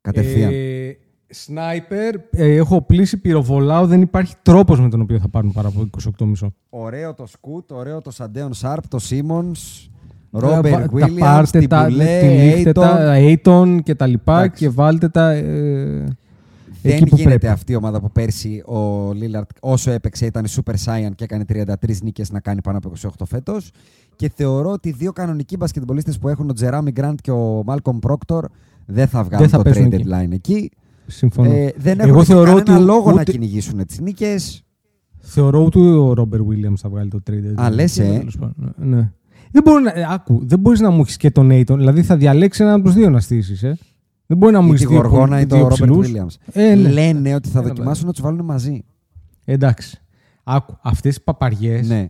Κατευθείαν. 0.01 0.51
Ε, 0.53 0.97
Σνάιπερ, 1.31 2.15
ε, 2.31 2.55
έχω 2.55 2.81
οπλίσει, 2.81 3.17
πυροβολάω. 3.17 3.87
Δεν 3.87 4.01
υπάρχει 4.01 4.33
τρόπος 4.41 4.79
με 4.79 4.89
τον 4.89 5.01
οποίο 5.01 5.19
θα 5.19 5.27
πάρουν 5.29 5.51
παρά 5.51 5.67
από 5.67 5.89
28 6.19 6.25
μισό. 6.25 6.53
Ωραίο 6.69 7.13
το 7.13 7.25
Σκούτ, 7.27 7.71
ωραίο 7.71 8.01
το 8.01 8.11
Σέιντον 8.11 8.53
Σάρπ, 8.53 8.87
το 8.87 8.99
Σίμονς, 8.99 9.89
Τα 10.31 10.39
Ρόμπερτ 10.39 10.71
πα- 10.71 10.79
τα 10.81 10.89
Williams, 10.93 11.17
πάρτε 11.19 11.59
την 11.59 11.69
τα, 11.69 11.85
Πουλέ, 11.85 12.19
τυλίχτε 12.21 12.71
τα, 12.71 13.15
Ayton 13.17 13.77
και 13.83 13.95
τα 13.95 14.05
λοιπά 14.07 14.37
Εντάξει. 14.39 14.63
και 14.65 14.69
βάλτε 14.69 15.09
τα 15.09 15.31
ε, 15.31 15.41
Δεν 16.81 16.91
εκεί 16.93 17.05
που 17.05 17.15
γίνεται 17.15 17.37
πρέπει. 17.37 17.47
αυτή 17.47 17.71
η 17.71 17.75
ομάδα 17.75 17.99
που 18.01 18.11
πέρσι 18.11 18.63
ο 18.65 19.11
Λίλαρντ 19.13 19.49
όσο 19.59 19.91
έπαιξε 19.91 20.25
ήταν 20.25 20.45
Super 20.45 20.73
Saiyan 20.85 21.11
και 21.15 21.23
έκανε 21.23 21.45
33 21.53 21.63
νίκες 22.03 22.31
να 22.31 22.39
κάνει 22.39 22.61
πάνω 22.61 22.77
από 22.77 22.91
28 23.01 23.09
φέτος 23.25 23.71
και 24.15 24.31
θεωρώ 24.35 24.71
ότι 24.71 24.89
οι 24.89 24.91
δύο 24.91 25.11
κανονικοί 25.13 25.55
μπασκετμπολίστες 25.57 26.17
που 26.19 26.29
έχουν 26.29 26.49
ο 26.49 26.53
Τζεράμι 26.53 26.91
Γκραντ 26.91 27.17
και 27.21 27.31
ο 27.31 27.61
Μάλκομ 27.65 27.99
Πρόκτορ 27.99 28.45
δεν 28.85 29.07
θα 29.07 29.23
βγάλουν 29.23 29.49
θα 29.49 29.57
το 29.57 29.63
πέσουν 29.63 29.87
trade 29.87 29.93
εκεί. 29.93 30.05
deadline 30.07 30.31
εκεί. 30.31 30.71
Συμφωνώ. 31.07 31.51
Ε, 31.51 31.73
δεν 31.77 31.99
Εγώ 31.99 32.09
έχουν 32.09 32.25
θεωρώ 32.25 32.53
κανένα 32.53 32.75
ότι 32.75 32.85
λόγο 32.85 33.11
να 33.11 33.21
ούτε- 33.21 33.31
κυνηγήσουν 33.31 33.85
τις 33.85 33.99
νίκες. 33.99 34.63
Θεωρώ 35.19 35.65
ότι 35.65 35.79
ο 35.79 36.13
Ρόμπερ 36.13 36.39
Williams 36.41 36.75
θα 36.77 36.89
βγάλει 36.89 37.09
το 37.09 37.19
trade. 37.29 37.53
Α, 37.55 37.69
λες, 37.69 37.99
ε. 37.99 38.03
Τέλος 38.17 38.37
πάντων, 38.37 38.73
Ναι. 38.77 39.11
Δεν 39.51 39.63
μπορεί 39.63 39.83
να, 39.83 39.91
ε, 39.95 40.05
άκου, 40.09 40.41
δεν 40.45 40.59
μπορείς 40.59 40.79
να 40.79 40.89
μου 40.89 41.01
έχεις 41.01 41.17
και 41.17 41.31
τον 41.31 41.49
Aiton. 41.51 41.75
Δηλαδή 41.77 42.01
θα 42.03 42.17
διαλέξεις 42.17 42.61
έναν 42.61 42.73
από 42.73 42.83
τους 42.83 42.93
δύο 42.93 43.09
να 43.09 43.19
στήσεις. 43.19 43.63
Ε. 43.63 43.77
Δεν 44.25 44.37
μπορεί 44.37 44.53
να 44.53 44.61
μου 44.61 44.67
Ή 44.67 44.73
έχεις 44.73 44.87
τη 44.87 44.93
Γοργόνα 44.93 45.39
ή 45.39 45.45
το 45.45 45.55
Ρόμπερτ 45.57 45.73
ψηλούς. 45.73 46.07
Williams. 46.11 46.35
Ε, 46.53 46.75
ναι. 46.75 46.89
Λένε 46.89 47.35
ότι 47.35 47.49
θα 47.49 47.59
Ένα 47.59 47.67
δοκιμάσουν 47.67 48.05
να 48.05 48.11
τους 48.11 48.21
βάλουν 48.21 48.45
μαζί. 48.45 48.83
Εντάξει. 49.45 50.01
Άκου, 50.43 50.77
αυτές 50.81 51.15
οι 51.15 51.23
παπαριές 51.23 51.87
Ναι, 51.87 52.09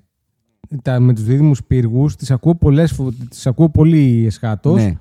τα, 0.82 1.00
με 1.00 1.14
τους 1.14 1.24
δίδυμους 1.24 1.64
πύργους 1.64 2.16
τις 2.16 2.32
ακούω, 2.32 2.56
πολλές, 2.56 2.92
φο- 2.92 3.14
τις 3.30 3.48
ακούω 3.48 3.70
πολύ 3.70 4.24
εσχάτως. 4.26 4.76
ναι. 4.76 4.98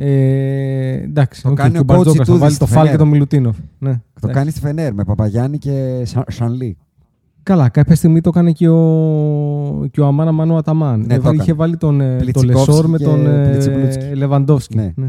Ε, 0.00 0.92
εντάξει, 1.02 1.42
Το 1.42 1.48
οκ, 1.48 1.56
κάνει 1.56 1.72
και 1.72 1.78
ο 1.78 1.82
Μπαρτζόκας 1.82 2.12
coach 2.20 2.24
θα 2.26 2.32
του 2.32 2.38
βάλει 2.38 2.50
στη 2.54 2.58
το 2.60 2.66
Φάλ 2.66 2.76
και 2.82 2.90
Φενέρ. 2.90 2.98
το 2.98 3.06
Μιλουτίνοφ. 3.06 3.56
Ναι, 3.78 3.92
Το 3.92 4.00
εντάξει. 4.16 4.38
κάνει 4.38 4.50
στη 4.50 4.60
Φενέρ 4.60 4.94
με 4.94 5.04
Παπαγιάννη 5.04 5.58
και 5.58 6.02
Σαν- 6.04 6.24
Σανλή. 6.30 6.76
Καλά, 7.42 7.68
κάποια 7.68 7.94
στιγμή 7.94 8.20
το 8.20 8.28
έκανε 8.28 8.52
και 8.52 8.68
ο, 8.68 9.88
και 9.90 10.00
ο 10.00 10.06
Αμάνα 10.06 10.32
Μάνο 10.32 10.56
Αταμάν. 10.56 11.00
Ναι, 11.00 11.06
το 11.06 11.14
Έβαλε- 11.14 11.22
έκανε. 11.24 11.42
είχε 11.42 11.52
βάλει 11.52 11.76
τον, 11.76 12.00
ε, 12.00 12.08
τον 12.08 12.18
Πλιτσικόφσκι 12.18 12.68
Λεσόρ 12.70 12.86
με 12.88 12.98
και 12.98 13.04
τον 13.04 13.26
ε, 13.26 13.48
Πλιτσιπλούτσκι. 13.50 14.14
Λεβαντόφσκι. 14.14 14.76
Ναι. 14.76 14.92
Ναι. 14.96 15.08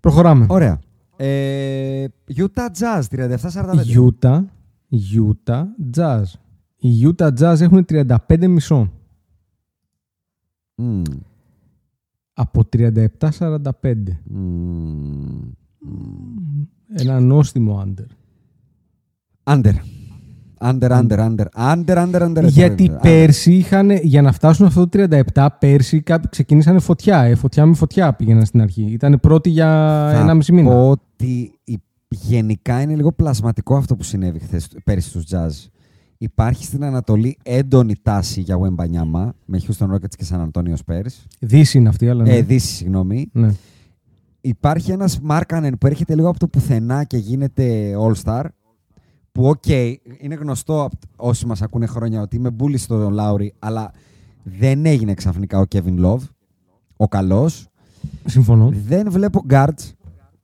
Προχωράμε. 0.00 0.46
Ωραία. 0.48 0.78
Ε, 1.16 2.04
Utah 2.36 2.68
Jazz 2.78 3.02
37-45. 3.10 4.08
Utah, 4.20 4.40
Utah 5.16 5.62
Jazz. 5.96 6.22
Οι 6.76 6.88
Utah 7.16 7.30
Jazz 7.40 7.60
έχουν 7.60 7.84
35 7.88 8.46
μισό. 8.48 8.90
Μμμ, 10.74 11.02
Από 12.34 12.62
37-45. 12.76 13.94
μμμ. 14.24 15.52
Ένα 16.94 17.20
νόστιμο 17.20 17.84
under. 17.86 18.04
Under. 19.54 19.72
Under, 20.60 20.90
under, 20.90 21.18
under. 21.18 21.46
Under, 21.56 21.96
under, 22.06 22.22
under. 22.22 22.44
Γιατί 22.48 22.88
under. 22.90 22.98
πέρσι 23.02 23.54
είχαν, 23.54 23.90
για 23.90 24.22
να 24.22 24.32
φτάσουν 24.32 24.66
αυτό 24.66 24.88
το 24.88 25.06
37, 25.34 25.46
πέρσι 25.58 26.00
κάποιοι 26.00 26.28
ξεκινήσανε 26.30 26.78
φωτιά. 26.78 27.20
Ε, 27.22 27.34
φωτιά 27.34 27.66
με 27.66 27.74
φωτιά 27.74 28.12
πήγαιναν 28.14 28.44
στην 28.44 28.60
αρχή. 28.60 28.82
Ήταν 28.82 29.18
πρώτοι 29.20 29.50
για 29.50 29.66
Θα 30.12 30.18
ένα 30.20 30.34
μισή 30.34 30.52
μήνα. 30.52 30.70
πω 30.70 30.88
ότι 30.90 31.58
η- 31.64 31.82
γενικά 32.08 32.80
είναι 32.80 32.94
λίγο 32.94 33.12
πλασματικό 33.12 33.76
αυτό 33.76 33.96
που 33.96 34.02
συνέβη 34.02 34.38
χθες, 34.38 34.68
πέρυσι 34.84 35.08
στους 35.08 35.24
Jazz. 35.30 35.68
Υπάρχει 36.18 36.64
στην 36.64 36.84
Ανατολή 36.84 37.38
έντονη 37.42 37.94
τάση 38.02 38.40
για 38.40 38.58
Wembanyama 38.58 39.28
με 39.44 39.60
Houston 39.66 39.86
Rockets 39.94 40.14
και 40.16 40.26
San 40.30 40.48
Antonio 40.50 40.74
Spurs. 40.86 41.24
Δύση 41.40 41.78
είναι 41.78 41.88
αυτή, 41.88 42.08
αλλά 42.08 42.22
ναι. 42.22 42.36
Ε, 42.36 42.42
Δύση, 42.42 42.74
συγγνώμη. 42.74 43.28
ναι. 43.32 43.54
Υπάρχει 44.40 44.90
ένας 44.90 45.20
Μάρκανεν 45.20 45.78
που 45.78 45.86
έρχεται 45.86 46.14
λίγο 46.14 46.28
από 46.28 46.38
το 46.38 46.48
πουθενά 46.48 47.04
και 47.04 47.16
γίνεται 47.16 47.94
All-Star. 47.98 48.44
Που, 49.32 49.46
οκ, 49.46 49.66
είναι 50.18 50.34
γνωστό 50.34 50.82
από 50.82 50.96
όσοι 51.16 51.46
μας 51.46 51.62
ακούνε 51.62 51.86
χρόνια 51.86 52.20
ότι 52.20 52.36
είμαι 52.36 52.50
μπούλη 52.50 52.78
στο 52.78 53.10
Λάουρι, 53.10 53.54
αλλά 53.58 53.90
δεν 54.42 54.86
έγινε 54.86 55.14
ξαφνικά 55.14 55.58
ο 55.58 55.64
Kevin 55.74 56.04
Love, 56.04 56.20
ο 56.96 57.08
καλός. 57.08 57.66
Συμφωνώ. 58.24 58.70
Δεν 58.86 59.10
βλέπω 59.10 59.44
guards. 59.48 59.92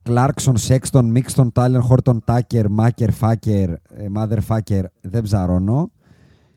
Clarkson, 0.09 0.53
Sexton, 0.67 1.17
Mixton, 1.17 1.47
Tyler, 1.53 1.81
Horton, 1.89 2.17
Tucker, 2.25 2.65
Macker, 2.79 3.09
Fucker, 3.19 3.73
ε, 3.89 4.05
Motherfucker. 4.15 4.83
Δεν 5.01 5.23
ψαρώνω. 5.23 5.91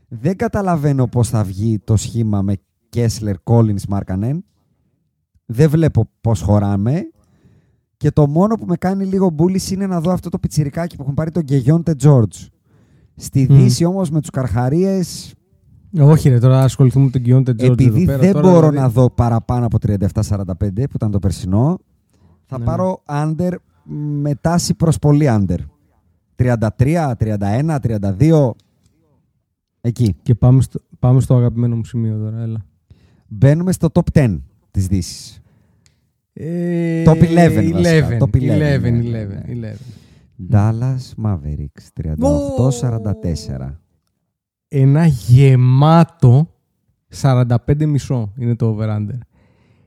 Δεν 0.09 0.37
καταλαβαίνω 0.37 1.07
πώς 1.07 1.29
θα 1.29 1.45
βγει 1.45 1.79
το 1.79 1.97
σχήμα 1.97 2.43
με 2.43 2.57
Kessler, 2.97 3.35
Collins, 3.45 3.85
Markkanen. 3.89 4.39
Δεν 5.47 5.71
βλέπω 5.71 6.09
πώς 6.21 6.41
χωράμε. 6.41 7.01
Και 7.97 8.11
το 8.11 8.29
μόνο 8.29 8.55
που 8.55 8.67
με 8.67 8.77
κάνει 8.77 9.05
λίγο 9.05 9.31
μπούλης 9.31 9.71
είναι 9.71 9.87
να 9.87 10.01
δω 10.01 10.11
αυτό 10.11 10.29
το 10.29 10.39
πιτσιρικάκι 10.39 10.97
που 10.97 11.03
έχουν 11.03 11.15
πάρει 11.15 11.31
τον 11.31 11.43
Γκεγιόντε 11.43 11.95
George. 12.03 12.47
Στη 13.17 13.47
Μμ. 13.51 13.57
Δύση 13.57 13.85
όμως 13.85 14.11
με 14.11 14.21
τους 14.21 14.31
Καρχαρίες 14.31 15.35
Όχι, 16.01 16.29
ρε, 16.29 16.39
τώρα 16.39 16.63
ασχοληθούμε 16.63 17.05
με 17.05 17.11
τον 17.11 17.23
Κιόντε 17.23 17.55
Τζόρτζ. 17.55 17.85
επειδή 17.85 18.03
εδώ 18.03 18.07
πέρα, 18.07 18.19
δεν 18.19 18.33
τώρα, 18.33 18.49
μπορώ 18.49 18.69
δηλαδή. 18.69 18.77
να 18.77 18.89
δω 18.89 19.11
παραπάνω 19.11 19.67
από 19.67 19.79
37-45 19.87 19.97
που 20.75 20.93
ήταν 20.95 21.11
το 21.11 21.19
περσινό, 21.19 21.79
θα 22.55 22.61
Ναι. 22.61 22.65
πάρω 22.65 23.03
under 23.09 23.53
με 24.21 24.35
τάση 24.35 24.75
προς 24.75 24.99
πολύ 24.99 25.27
under. 25.31 25.59
33, 26.37 27.15
31, 27.19 27.79
32. 27.81 28.51
Εκεί. 29.81 30.15
Και 30.23 30.35
πάμε 30.35 30.63
στο, 30.63 30.81
πάμε 30.99 31.21
στο 31.21 31.37
αγαπημένο 31.37 31.77
μου 31.77 31.85
σημείο 31.85 32.19
τώρα, 32.19 32.39
έλα. 32.41 32.65
Μπαίνουμε 33.29 33.73
στο 33.73 33.89
top 33.93 34.03
10 34.13 34.41
της 34.71 34.87
Δύσης. 34.87 35.39
Ε, 36.33 37.03
Top 37.07 37.23
11 37.23 37.73
βασικά, 37.73 37.79
11, 37.79 38.19
top 38.19 38.37
11, 38.37 38.41
11, 38.41 38.59
ναι, 38.59 38.75
11, 38.75 38.81
ναι. 39.57 39.73
11. 39.73 39.77
Dallas 40.51 41.25
Mavericks 41.25 41.89
38-44. 41.93 43.79
Ένα 44.69 45.07
γεμάτο 45.07 46.49
45 47.23 47.47
μισό 47.87 48.33
είναι 48.39 48.57
το 48.57 48.77
over-under. 48.79 49.19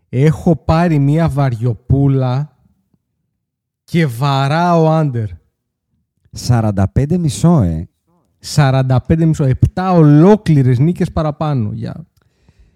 Έχω 0.10 0.56
πάρει 0.56 1.00
μία 1.00 1.30
βαριοπούλα 1.30 2.57
και 3.90 4.06
βαράω 4.06 4.86
under. 4.90 5.26
45 6.48 7.18
μισό, 7.18 7.62
ε. 7.62 7.90
45 8.56 9.26
μισό. 9.26 9.46
7 9.74 9.92
ολόκληρες 9.96 10.80
νίκες 10.80 11.12
παραπάνω 11.12 11.70
για 11.74 12.06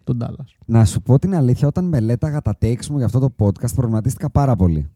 τον 0.04 0.20
Dallas. 0.22 0.46
Να 0.66 0.86
σου 0.86 1.02
πω 1.02 1.20
την 1.20 1.36
αλήθεια, 1.36 1.68
όταν 1.68 1.86
μελέταγα 1.86 2.42
τα 2.42 2.58
takes 2.62 2.86
μου 2.90 2.98
για 2.98 3.06
αυτό 3.06 3.20
το 3.20 3.34
podcast, 3.40 3.74
προβληματίστηκα 3.76 4.30
πάρα 4.30 4.56
πολύ. 4.56 4.90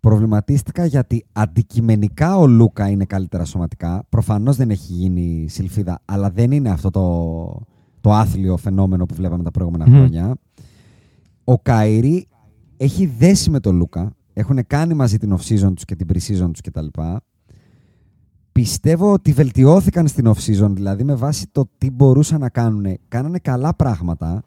Προβληματίστηκα 0.00 0.84
γιατί 0.84 1.24
αντικειμενικά 1.32 2.36
ο 2.38 2.46
Λούκα 2.46 2.88
είναι 2.88 3.04
καλύτερα 3.04 3.44
σωματικά. 3.44 4.04
Προφανώς 4.08 4.56
δεν 4.56 4.70
έχει 4.70 4.92
γίνει 4.92 5.46
σιλφίδα, 5.48 5.98
αλλά 6.04 6.30
δεν 6.30 6.50
είναι 6.50 6.70
αυτό 6.70 6.90
το, 6.90 7.66
το 8.00 8.12
άθλιο 8.12 8.56
φαινόμενο 8.56 9.06
που 9.06 9.14
βλέπαμε 9.14 9.42
τα 9.42 9.50
προηγούμενα 9.50 9.88
Μμμ. 9.88 9.94
χρόνια. 9.94 10.34
Ο 11.44 11.58
Καϊρή 11.58 12.28
έχει 12.76 13.06
δέσει 13.06 13.50
με 13.50 13.60
τον 13.60 13.76
Λούκα. 13.76 14.12
Έχουν 14.36 14.66
κάνει 14.66 14.94
μαζί 14.94 15.18
την 15.18 15.36
off-season 15.36 15.72
τους 15.74 15.84
και 15.84 15.96
την 15.96 16.06
pre-season 16.12 16.50
τους 16.52 16.60
κτλ. 16.60 16.86
Πιστεύω 18.52 19.12
ότι 19.12 19.32
βελτιώθηκαν 19.32 20.06
στην 20.08 20.32
off-season, 20.34 20.70
δηλαδή 20.70 21.04
με 21.04 21.14
βάση 21.14 21.46
το 21.52 21.68
τι 21.78 21.90
μπορούσαν 21.90 22.40
να 22.40 22.48
κάνουν. 22.48 22.98
Κάνανε 23.08 23.38
καλά 23.38 23.74
πράγματα. 23.74 24.42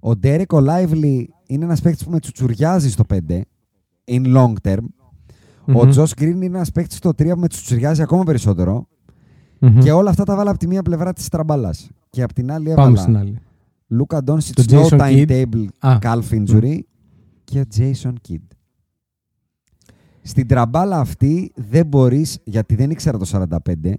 Ο 0.00 0.16
Ντέρεκ 0.16 0.52
ο 0.52 0.58
Lively 0.68 1.24
είναι 1.46 1.64
ένας 1.64 1.80
παίκτης 1.80 2.04
που 2.04 2.10
με 2.10 2.20
τσουτσουριάζει 2.20 2.90
στο 2.90 3.04
5, 3.14 3.40
in 4.04 4.36
long 4.36 4.52
term. 4.62 4.84
Ο 5.74 5.84
Μμμ. 5.84 5.90
Τζος 5.90 6.14
Γκριν 6.14 6.42
είναι 6.42 6.56
ένας 6.56 6.70
παίκτης 6.70 6.96
στο 6.96 7.10
3 7.10 7.34
που 7.34 7.40
με 7.40 7.48
τσουτσουριάζει 7.48 8.02
ακόμα 8.02 8.22
περισσότερο. 8.22 8.88
Μμμ. 9.58 9.78
Και 9.78 9.92
όλα 9.92 10.10
αυτά 10.10 10.24
τα 10.24 10.36
βάλα 10.36 10.50
από 10.50 10.58
τη 10.58 10.66
μία 10.66 10.82
πλευρά 10.82 11.12
της 11.12 11.28
τραμπάλας. 11.28 11.90
Και 12.10 12.22
από 12.22 12.34
την 12.34 12.52
άλλη 12.52 12.74
Πάμε 12.74 12.96
στην 12.96 13.14
έβαλα 13.14 13.28
άλλη. 13.28 13.38
Luka 13.98 14.18
Doncic 14.18 14.50
Το 14.52 14.64
no 14.68 14.86
Jason 14.86 14.98
Kidd. 14.98 15.26
timetable 15.26 15.66
Α. 15.78 15.98
calf 16.02 16.30
injury 16.30 16.78
και 17.44 17.66
Jason 17.76 18.12
Kidd. 18.28 18.46
Στην 20.22 20.46
τραμπάλα 20.46 20.98
αυτή 20.98 21.52
δεν 21.54 21.86
μπορείς, 21.86 22.38
γιατί 22.44 22.74
δεν 22.74 22.90
ήξερα 22.90 23.18
το 23.18 23.26
45, 23.32 23.92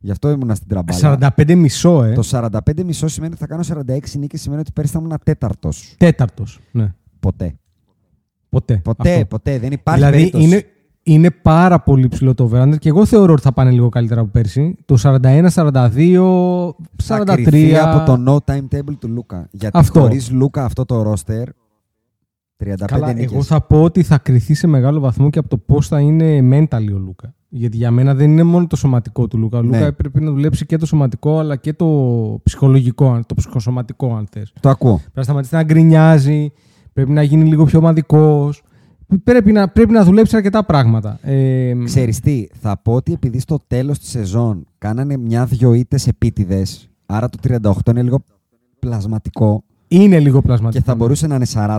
γι' 0.00 0.10
αυτό 0.10 0.30
ήμουνα 0.30 0.54
στην 0.54 0.68
τραμπάλα. 0.68 1.18
45 1.36 1.54
μισό, 1.54 2.02
ε. 2.02 2.12
Το 2.12 2.22
45 2.30 2.84
μισό 2.84 3.08
σημαίνει 3.08 3.32
ότι 3.32 3.40
θα 3.40 3.46
κάνω 3.46 3.62
46 3.62 4.18
νίκες, 4.18 4.40
σημαίνει 4.40 4.60
ότι 4.60 4.72
πέρυσι 4.72 4.92
θα 4.92 4.98
ήμουν 5.02 5.18
τέταρτος. 5.24 5.94
Τέταρτος. 5.98 6.60
Ναι. 6.72 6.94
Ποτέ. 7.20 7.54
Ποτέ. 8.48 8.76
Ποτέ, 8.84 9.12
Αυτό. 9.12 9.26
ποτέ. 9.26 9.58
Δεν 9.58 9.72
υπάρχει 9.72 10.00
Δηλαδή 10.00 10.18
περίπτωση. 10.18 10.44
είναι, 10.44 10.64
είναι 11.02 11.30
πάρα 11.30 11.80
πολύ 11.80 12.08
ψηλό 12.08 12.34
το 12.34 12.44
over 12.44 12.76
και 12.78 12.88
εγώ 12.88 13.06
θεωρώ 13.06 13.32
ότι 13.32 13.42
θα 13.42 13.52
πάνε 13.52 13.70
λίγο 13.70 13.88
καλύτερα 13.88 14.20
από 14.20 14.30
πέρσι. 14.30 14.76
Το 14.84 14.96
41, 15.02 15.46
42, 15.54 16.74
Θα 17.02 17.18
43. 17.22 17.24
κρυφτεί 17.24 17.76
από 17.76 18.04
το 18.16 18.42
no 18.46 18.52
timetable 18.52 18.96
του 18.98 19.08
Λούκα. 19.08 19.48
Γιατί 19.50 19.78
Αυτό. 19.78 20.00
χωρίς 20.00 20.30
Λούκα 20.30 20.64
αυτό 20.64 20.84
το 20.84 21.12
roster, 21.12 21.44
35 22.64 22.84
Καλά, 22.86 23.12
νίκες. 23.12 23.32
εγώ 23.32 23.42
θα 23.42 23.60
πω 23.60 23.82
ότι 23.82 24.02
θα 24.02 24.18
κρυθεί 24.18 24.54
σε 24.54 24.66
μεγάλο 24.66 25.00
βαθμό 25.00 25.30
και 25.30 25.38
από 25.38 25.48
το 25.48 25.58
πώς 25.58 25.88
θα 25.88 26.00
είναι 26.00 26.38
mental 26.52 26.84
ο 26.94 26.98
Λούκα. 26.98 27.34
Γιατί 27.48 27.76
για 27.76 27.90
μένα 27.90 28.14
δεν 28.14 28.30
είναι 28.30 28.42
μόνο 28.42 28.66
το 28.66 28.76
σωματικό 28.76 29.28
του 29.28 29.38
Λούκα. 29.38 29.58
Ο 29.58 29.62
Ναι. 29.62 29.78
Λούκα 29.78 29.92
πρέπει 29.92 30.20
να 30.20 30.30
δουλέψει 30.30 30.66
και 30.66 30.76
το 30.76 30.86
σωματικό 30.86 31.38
αλλά 31.38 31.56
και 31.56 31.72
το 31.72 31.86
ψυχολογικό, 32.42 33.10
αν- 33.12 33.26
το 33.26 33.34
ψυχοσωματικό, 33.34 34.14
αν 34.16 34.26
θες. 34.32 34.52
Το 34.60 34.68
ακούω. 34.68 34.94
Πρέπει 34.96 35.10
να 35.14 35.22
σταματήσει 35.22 35.54
να 35.54 35.62
γκρινιάζει, 35.62 36.52
πρέπει 36.92 37.10
να 37.10 37.22
γίνει 37.22 37.44
λίγο 37.44 37.64
πιο 37.64 37.78
ομαδικός. 37.78 38.62
Πρέπει 39.24 39.52
να, 39.52 39.68
πρέπει 39.68 39.92
να 39.92 40.04
δουλέψει 40.04 40.36
αρκετά 40.36 40.64
πράγματα. 40.64 41.18
Ε, 41.22 41.72
Ξέρεις 41.84 42.20
τι, 42.20 42.46
θα 42.60 42.78
πω 42.82 42.92
ότι 42.92 43.12
επειδή 43.12 43.38
στο 43.38 43.58
τέλος 43.66 43.98
της 43.98 44.08
σεζόν 44.10 44.66
κάνανε 44.78 45.16
μια-δυο 45.16 45.72
ήττες 45.72 46.06
επίτηδες, 46.06 46.88
άρα 47.06 47.28
το 47.28 47.38
38 47.42 47.90
είναι 47.90 48.02
λίγο 48.02 48.24
πλασματικό 48.78 49.64
είναι 49.88 50.20
λίγο 50.20 50.42
πλασματικό. 50.42 50.80
και 50.82 50.88
θα 50.90 50.94
μπορούσε 50.96 51.26
να 51.26 51.34
είναι 51.34 51.46
40, 51.54 51.78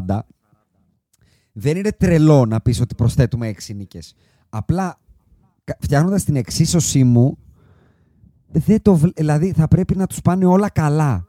δεν 1.57 1.77
είναι 1.77 1.91
τρελό 1.91 2.45
να 2.45 2.61
πεις 2.61 2.81
ότι 2.81 2.95
προσθέτουμε 2.95 3.47
6 3.47 3.73
νίκες. 3.75 4.15
Απλά 4.49 4.99
κα- 5.63 5.77
φτιάχνοντας 5.79 6.23
την 6.23 6.35
εξίσωσή 6.35 7.03
μου, 7.03 7.37
δεν 8.51 8.81
το, 8.81 8.95
βλ- 8.95 9.15
δηλαδή 9.17 9.51
θα 9.51 9.67
πρέπει 9.67 9.95
να 9.95 10.07
τους 10.07 10.21
πάνε 10.21 10.45
όλα 10.45 10.69
καλά. 10.69 11.27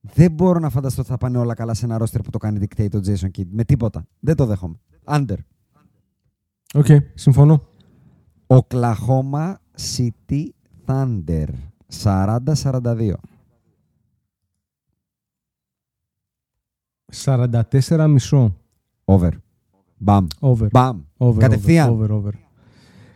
Δεν 0.00 0.32
μπορώ 0.32 0.58
να 0.58 0.70
φανταστώ 0.70 1.00
ότι 1.00 1.10
θα 1.10 1.18
πάνε 1.18 1.38
όλα 1.38 1.54
καλά 1.54 1.74
σε 1.74 1.84
ένα 1.84 2.00
roster 2.00 2.20
που 2.24 2.30
το 2.30 2.38
κάνει 2.38 2.58
dictate 2.66 2.88
το 2.90 3.00
Jason 3.06 3.26
Kidd. 3.38 3.46
Με 3.50 3.64
τίποτα. 3.64 4.06
Δεν 4.20 4.36
το 4.36 4.46
δέχομαι. 4.46 4.80
Under. 5.04 5.36
OK, 6.74 6.86
συμφωνώ. 7.14 7.66
Oklahoma 8.46 9.54
City 9.96 10.44
Thunder 10.86 11.46
40-42. 12.02 13.12
44 17.24 18.06
μισό. 18.08 18.56
Over. 19.04 19.28
Μπαμ. 19.96 20.26
Over. 20.40 20.68
Μπαμ. 20.72 21.00
Over, 21.16 21.40
Κατευθείαν. 21.40 21.88
Over, 21.88 22.02
over, 22.04 22.14
over. 22.16 22.30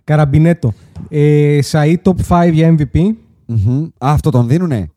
Καραμπινέτο. 0.05 0.73
Ε, 1.09 1.59
Shai 1.63 1.97
top 2.03 2.15
5 2.29 2.51
για 2.53 2.75
MVP. 2.79 3.01
Μμμ. 3.47 3.83
Α, 3.83 3.89
αυτό 3.99 4.31
τον 4.31 4.49
δίνουνε; 4.49 4.91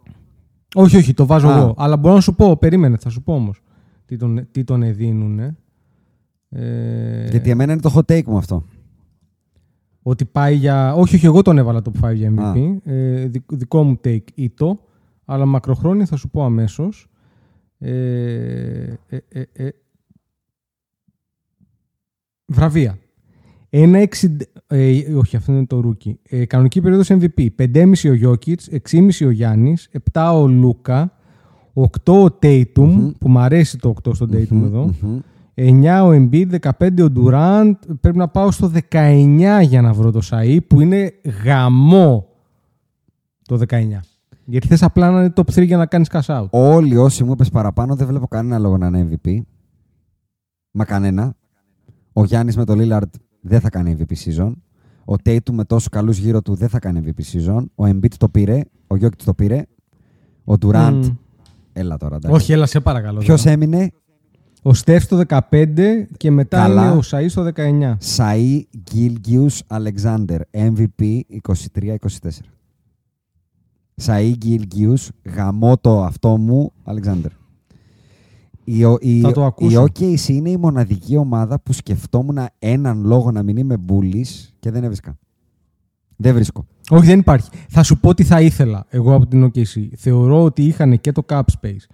Όχι, 0.76 0.98
όχι, 0.98 1.14
το 1.14 1.26
βάζω 1.26 1.48
Α. 1.48 1.57
εγώ. 1.57 1.74
Αλλά 1.78 1.98
μπορώ 1.98 2.14
να 2.16 2.22
σου 2.22 2.36
πω, 2.36 2.57
περίμενε, 2.57 2.98
θα 2.98 3.10
σου 3.10 3.22
πω 3.24 3.34
όμως. 3.34 3.61
Τι 4.06 4.18
τον, 4.18 4.48
τι 4.52 4.64
τον 4.64 4.95
δίνουνε. 4.95 5.57
Ε, 6.49 7.28
Γιατί 7.30 7.49
εμένα 7.49 7.72
είναι 7.72 7.82
το 7.82 7.91
hot 7.95 8.11
take 8.14 8.24
μου 8.24 8.38
αυτό. 8.38 8.66
Ότι 10.02 10.26
πάει 10.26 10.56
για. 10.56 10.94
Όχι, 10.94 11.16
όχι, 11.16 11.26
εγώ 11.26 11.41
τον 11.41 11.57
έβαλα 11.57 11.82
το 11.82 11.91
5 12.02 12.14
για 12.14 12.34
MVP. 12.38 12.78
Α. 12.86 12.91
Ε, 12.94 13.28
δι- 13.28 13.44
δικό 13.53 13.84
μου 13.84 13.99
take 14.03 14.24
ήτο. 14.36 14.80
Αλλά 15.26 15.45
μακροχρόνια 15.45 16.06
θα 16.06 16.16
σου 16.16 16.30
πω 16.30 16.44
αμέσως. 16.44 17.07
Ε, 17.78 17.90
ε, 19.07 19.18
ε, 19.30 19.41
ε, 19.53 19.70
βραβεία. 22.50 22.98
Ένα 23.70 24.00
60, 24.00 24.06
ε, 24.68 25.14
όχι, 25.16 25.36
αυτό 25.36 25.52
είναι 25.52 25.66
το 25.66 25.80
rookie. 25.80 26.20
Ε, 26.30 26.46
κανονική 26.46 26.82
περίοδος 26.82 27.10
MVP. 27.12 27.48
5,5 27.56 28.10
ο 28.10 28.14
Γιόκιτς, 28.14 28.68
6,5 28.72 29.26
ο 29.26 29.30
Γιάννης, 29.30 29.90
7 30.12 30.32
ο 30.42 30.48
Λούκα, 30.48 31.14
8 31.74 32.14
ο 32.24 32.32
Τέιτουμ, 32.32 32.90
Μμμ. 32.92 33.12
που 33.20 33.30
μου 33.30 33.40
αρέσει 33.40 33.78
το 33.78 33.90
8 33.90 34.14
στον 34.16 34.30
Τέιτουμ 34.32 34.58
Μμμ, 34.58 34.66
εδώ. 34.66 34.94
μμμ. 35.02 35.20
9 35.54 36.04
ο 36.04 36.10
Embiid, 36.10 36.48
15 36.60 37.04
ο 37.04 37.12
Durant. 37.16 37.72
Πρέπει 38.02 38.18
να 38.18 38.28
πάω 38.28 38.52
στο 38.52 38.72
19 38.92 39.60
για 39.62 39.82
να 39.82 39.94
βρω 39.94 40.12
το 40.12 40.20
Shai, 40.32 40.57
που 40.68 40.82
είναι 40.82 41.14
γαμό 41.44 42.28
το 43.46 43.60
19. 43.70 44.00
Γιατί 44.46 44.68
θες 44.68 44.84
απλά 44.84 45.12
να 45.12 45.20
είναι 45.20 45.34
top 45.36 45.54
3 45.54 45.66
για 45.66 45.78
να 45.78 45.86
κάνεις 45.86 46.08
cash 46.12 46.40
out. 46.40 46.50
Όλοι 46.50 46.98
όσοι 46.98 47.24
μου 47.24 47.32
είπε 47.32 47.44
παραπάνω 47.52 47.96
δεν 47.96 48.08
βλέπω 48.08 48.28
κανένα 48.28 48.60
λόγο 48.60 48.78
να 48.78 48.88
είναι 48.88 49.08
MVP. 49.12 49.40
Μα 50.72 50.86
κανένα. 50.86 51.36
Ο 52.20 52.26
Γιάννης 52.26 52.56
με 52.58 52.66
το 52.66 52.74
Lillard 52.78 53.10
δεν 53.41 53.60
θα 53.60 53.70
κάνει 53.70 53.98
MVP 54.00 54.14
season. 54.14 54.52
Ο 55.06 55.14
Tatum 55.24 55.52
με 55.52 55.64
τόσους 55.66 55.90
καλούς 55.90 56.18
γύρω 56.18 56.41
του 56.41 56.56
δεν 56.56 56.70
θα 56.70 56.80
κάνει 56.80 57.02
MVP 57.06 57.22
season. 57.34 57.64
Ο 57.76 57.86
Embiid 57.86 58.14
το 58.18 58.30
πήρε. 58.30 58.62
Ο 58.88 58.96
Jokic 59.02 59.22
το 59.26 59.34
πήρε. 59.34 59.66
Ο 60.44 60.54
Durant. 60.62 61.00
Μμ. 61.04 61.16
Έλα 61.74 61.98
τώρα. 61.98 62.16
εντάξει. 62.16 62.36
Όχι, 62.38 62.52
έλα 62.52 62.66
σε 62.66 62.80
παρακαλώ. 62.80 63.20
Ποιος 63.20 63.41
τώρα. 63.41 63.52
έμεινε; 63.54 63.91
Ο 64.62 64.74
Στεφ 64.74 65.06
το 65.08 65.22
15 65.28 66.08
και 66.18 66.32
μετά 66.32 66.58
Καλά. 66.58 66.86
είναι 66.86 66.96
ο 66.96 67.02
Σαΐ 67.06 67.26
στο 67.30 67.44
19. 67.56 67.98
Σαΐ 68.18 68.62
Γκίλγκιους 68.91 69.64
Αλεξάνδερ. 69.68 70.41
MVP 70.52 71.20
23-24. 71.48 71.96
Σαΐ 74.02 74.34
Γκίλγκιους. 74.38 75.10
Γαμώ 75.36 75.78
το 75.78 76.04
αυτό 76.04 76.38
μου 76.38 76.72
Αλεξάνδερ. 76.84 77.32
Η, 78.72 78.84
ο- 78.84 78.98
η, 79.00 79.20
Θα 79.20 79.32
το 79.32 79.41
η 79.41 79.46
ακούσω. 79.46 79.84
OKC 79.84 80.28
είναι 80.28 80.50
η 80.50 80.58
μοναδική 80.58 81.18
ομάδα 81.18 81.60
που 81.60 81.74
σκεφτόμουν 81.74 82.38
έναν 82.60 83.04
λόγο 83.06 83.32
να 83.32 83.44
μην 83.44 83.58
είμαι 83.58 83.76
bullies 83.90 84.48
και 84.60 84.72
δεν 84.72 84.84
έβρισκα. 84.84 85.18
Δεν 86.16 86.34
βρίσκω. 86.34 86.66
Όχι, 86.90 87.06
δεν 87.06 87.20
υπάρχει. 87.20 87.50
Θα 87.70 87.84
σου 87.84 88.00
πω 88.00 88.14
τι 88.14 88.24
θα 88.24 88.41
ήθελα 88.41 88.86
εγώ 88.90 89.14
από 89.16 89.26
την 89.28 89.46
OKC. 89.46 89.88
Θεωρώ 89.98 90.44
ότι 90.44 90.64
είχαν 90.64 91.02
και 91.02 91.12
το 91.12 91.26
cap 91.30 91.41
space 91.62 91.86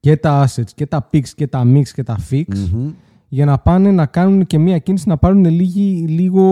και 0.00 0.16
τα 0.16 0.46
assets 0.48 0.70
και 0.74 0.86
τα 0.86 1.08
picks 1.12 1.28
και 1.28 1.46
τα 1.46 1.62
mix 1.74 1.82
και 1.94 2.02
τα 2.02 2.18
fix 2.30 2.44
Μμμ. 2.72 2.90
για 3.28 3.44
να 3.44 3.58
πάνε 3.58 3.90
να 3.90 4.06
κάνουν 4.06 4.46
και 4.46 4.58
μία 4.58 4.78
κίνηση 4.78 5.08
να 5.08 5.16
πάρουν 5.16 5.44
λίγη, 5.44 6.04
λίγο 6.08 6.42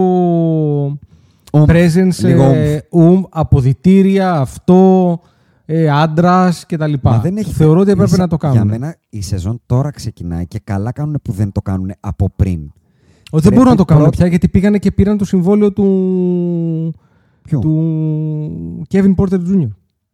Ουμ. 1.53 1.65
presence, 1.67 2.19
Λίγο 2.23 2.43
ε, 2.45 2.81
ουμ, 2.91 3.23
αποδητήρια, 3.31 4.33
αυτό, 4.41 5.21
ε, 5.73 5.89
άντρας 5.91 6.67
κτλ. 6.69 6.93
Μα 7.03 7.19
δεν 7.19 7.37
έχει 7.37 7.53
Θεωρώ 7.53 7.81
ότι 7.81 7.89
η 7.89 7.93
έπρεπε 7.93 8.11
σε- 8.11 8.17
να 8.17 8.29
το 8.29 8.37
κάνουν. 8.37 8.57
Για 8.57 8.65
μένα 8.65 8.95
η 9.11 9.23
σεζόν 9.23 9.61
τώρα 9.67 9.91
ξεκινάει 9.91 10.47
και 10.47 10.61
καλά 10.65 10.93
κάνουν 10.93 11.19
που 11.23 11.33
δεν 11.33 11.53
το 11.53 11.61
κάνουν 11.63 11.93
από 12.01 12.31
πριν. 12.37 12.61
Ότι 12.61 12.73
δεν 13.31 13.41
πρέπει 13.41 13.55
μπορούν 13.55 13.71
να 13.71 13.77
το 13.77 13.85
κάνουν 13.85 14.03
πρώτα- 14.03 14.17
πια 14.17 14.27
γιατί 14.27 14.49
πήγανε 14.49 14.79
και 14.79 14.93
πήραν 14.93 15.19
το 15.19 15.25
συμβόλαιο 15.25 15.73
του, 15.73 16.95
Ποιο; 17.43 17.59
του 17.59 18.87
Kevin 18.91 19.15
Porter 19.15 19.35
Jr. 19.35 19.69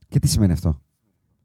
Και 0.08 0.18
τι 0.18 0.28
σημαίνει 0.28 0.52
αυτό; 0.52 0.78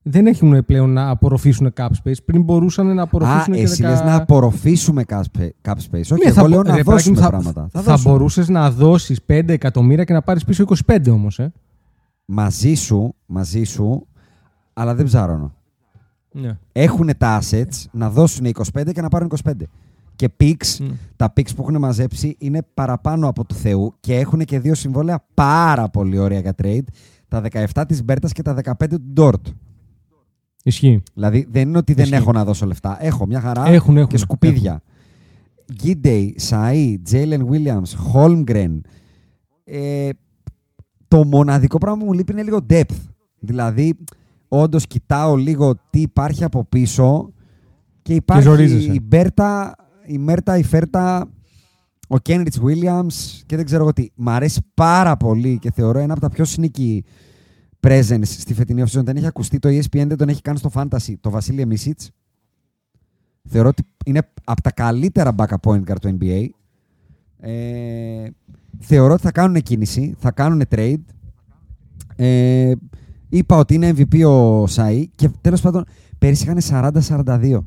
Δεν 0.03 0.27
έχουν 0.27 0.65
πλέον 0.65 0.89
να 0.93 1.09
απορροφήσουν 1.09 1.73
cap 1.77 1.87
space. 2.03 2.15
Πριν 2.25 2.41
μπορούσαν 2.41 2.93
να 2.95 3.01
Α, 3.01 3.03
απορροφήσουν 3.03 3.53
και 3.53 3.61
εσύ 3.61 3.81
δεκα- 3.81 3.89
λες 3.89 4.03
να 4.03 4.15
απορροφήσουμε 4.15 5.03
cap 5.07 5.15
spa- 5.21 5.49
cap 5.69 5.73
space. 5.73 5.93
Όχι, 5.93 6.13
Ναι, 6.13 6.19
εγώ 6.25 6.33
θα, 6.33 6.47
λέω 6.47 6.61
μπο- 6.61 6.69
να 6.69 6.75
ρε, 6.75 6.83
παιδάκι 6.83 6.89
δώσουμε 6.91 7.15
μου, 7.15 7.21
θα, 7.23 7.29
πράγματα. 7.29 7.67
Θα, 7.71 7.81
δώσουμε. 7.81 8.11
μπορούσες 8.13 8.49
να 8.49 8.71
δώσεις 8.71 9.21
5 9.25 9.53
εκατομμύρια 9.53 10.03
και 10.03 10.13
να 10.13 10.21
πάρεις 10.21 10.43
πίσω 10.45 10.63
25 10.63 11.11
όμως, 11.11 11.39
ε. 11.39 11.51
Μαζί 12.33 12.73
σου, 12.73 13.15
μαζί 13.25 13.63
σου, 13.63 14.07
αλλά 14.73 14.95
δεν 14.95 15.05
ψάρωνω. 15.05 15.53
Ναι. 16.31 16.57
Έχουν 16.71 17.09
τα 17.17 17.41
assets 17.41 17.85
να 17.91 18.09
δώσουν 18.09 18.45
25 18.45 18.91
και 18.93 19.01
να 19.01 19.07
πάρουν 19.09 19.31
25. 19.43 19.51
Και 20.15 20.29
picks, 20.39 20.77
Μμ. 20.79 20.89
τα 21.15 21.33
picks 21.35 21.55
που 21.55 21.61
έχουν 21.61 21.77
μαζέψει 21.77 22.35
είναι 22.39 22.61
παραπάνω 22.73 23.27
από 23.27 23.45
του 23.45 23.55
Θεού 23.55 23.93
και 23.99 24.15
έχουν 24.15 24.39
και 24.39 24.59
δύο 24.59 24.73
συμβόλαια 24.75 25.25
πάρα 25.33 25.89
πολύ 25.89 26.17
ωραία 26.17 26.39
για 26.39 26.53
trade. 26.63 26.83
Τα 27.27 27.41
17 27.73 27.83
της 27.87 28.03
Μπέρτας 28.03 28.31
και 28.31 28.41
τα 28.41 28.53
15 28.53 28.87
του 28.89 29.01
Ντόρτ. 29.13 29.47
Ισχύει. 30.63 31.03
Δηλαδή 31.13 31.47
δεν 31.51 31.67
είναι 31.67 31.77
ότι 31.77 31.93
δεν 31.93 32.03
Ισχύει. 32.03 32.17
έχω 32.17 32.31
να 32.31 32.43
δώσω 32.43 32.65
λεφτά. 32.65 32.97
Έχω 32.99 33.25
μια 33.25 33.41
χαρά 33.41 33.67
Έχουν, 33.67 33.97
έχουν, 33.97 34.09
και 34.09 34.17
σκουπίδια. 34.17 34.81
Γκίντεϊ, 35.73 36.35
Σαΐ, 36.49 36.95
Τζέιλεν 37.03 37.47
Βίλιαμς, 37.47 37.93
Χόλμγκρεν. 37.93 38.81
Ε, 41.11 41.17
το 41.17 41.25
μοναδικό 41.25 41.77
πράγμα 41.77 41.99
που 41.99 42.05
μου 42.05 42.13
λείπει 42.13 42.31
είναι 42.31 42.43
λίγο 42.43 42.65
depth. 42.69 42.95
Δηλαδή, 43.39 43.97
όντως 44.47 44.87
κοιτάω 44.87 45.35
λίγο 45.35 45.75
τι 45.89 46.01
υπάρχει 46.01 46.43
από 46.43 46.63
πίσω 46.63 47.33
και 48.01 48.13
υπάρχει 48.13 48.43
ζορίζεσαι. 48.43 48.91
η 48.93 49.01
Μπέρτα, 49.03 49.75
η 50.05 50.17
Μέρτα, 50.17 50.57
η 50.57 50.63
Φέρτα, 50.63 51.29
ο 52.07 52.17
Κένριτς 52.17 52.59
Williams 52.63 53.41
και 53.45 53.55
δεν 53.55 53.65
ξέρω 53.65 53.81
εγώ 53.81 53.93
τι. 53.93 54.07
Μ' 54.15 54.29
αρέσει 54.29 54.61
πάρα 54.73 55.17
πολύ 55.17 55.59
και 55.59 55.71
θεωρώ 55.71 55.99
ένα 55.99 56.13
από 56.13 56.21
τα 56.21 56.29
πιο 56.29 56.45
sneaky 56.47 56.99
presence 57.87 58.21
στη 58.23 58.53
φετινή 58.53 58.83
off-season. 58.85 59.03
Δεν 59.03 59.17
έχει 59.17 59.27
ακουστεί 59.27 59.59
το 59.59 59.69
E 59.69 59.79
ESPN, 59.79 60.07
δεν 60.07 60.17
τον 60.17 60.29
έχει 60.29 60.41
κάνει 60.41 60.57
στο 60.57 60.69
fantasy. 60.73 61.13
Το 61.19 61.29
Βασίλειο 61.29 61.65
Μισίτς. 61.65 62.11
Θεωρώ 63.49 63.67
ότι 63.67 63.83
είναι 64.05 64.29
από 64.43 64.61
τα 64.61 64.71
καλύτερα 64.71 65.35
backup 65.37 65.71
point 65.71 65.83
guard 65.83 65.99
του 66.01 66.17
NBA. 66.19 66.45
Ε, 67.39 68.27
θεωρώ 68.81 69.13
ότι 69.13 69.21
θα 69.21 69.31
κάνουν 69.31 69.61
κίνηση, 69.61 70.15
θα 70.17 70.31
κάνουν 70.31 70.63
trade. 70.69 70.99
Ε, 72.15 72.71
είπα 73.29 73.57
ότι 73.57 73.73
είναι 73.73 73.93
MVP 73.95 74.25
ο 74.27 74.63
Σαΐ 74.63 75.03
και 75.15 75.29
τέλος 75.41 75.61
πάντων 75.61 75.83
πέρυσι 76.17 76.43
είχαν 76.43 76.91
40-42. 77.07 77.59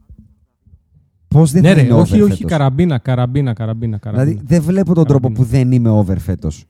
Πώς 1.29 1.51
δεν 1.53 1.63
ναι, 1.63 1.69
θα 1.69 1.75
ρε, 1.75 1.81
είναι 1.81 1.93
over 1.93 2.01
όχι, 2.01 2.21
όχι, 2.21 2.33
φέτος; 2.33 2.51
καραμπίνα, 2.51 2.99
καραμπίνα, 2.99 3.53
καραμπίνα. 3.53 3.99
καραμπίνα. 3.99 4.25
Δηλαδή 4.25 4.47
δεν 4.55 4.63
βλέπω 4.63 4.95
τον 4.95 5.05
τρόπο 5.05 5.29
Καραμπίνα. 5.29 5.45
που 5.45 5.51
δεν 5.51 5.73
είμαι 5.73 5.89
over 5.89 6.19
φέτος. 6.19 6.65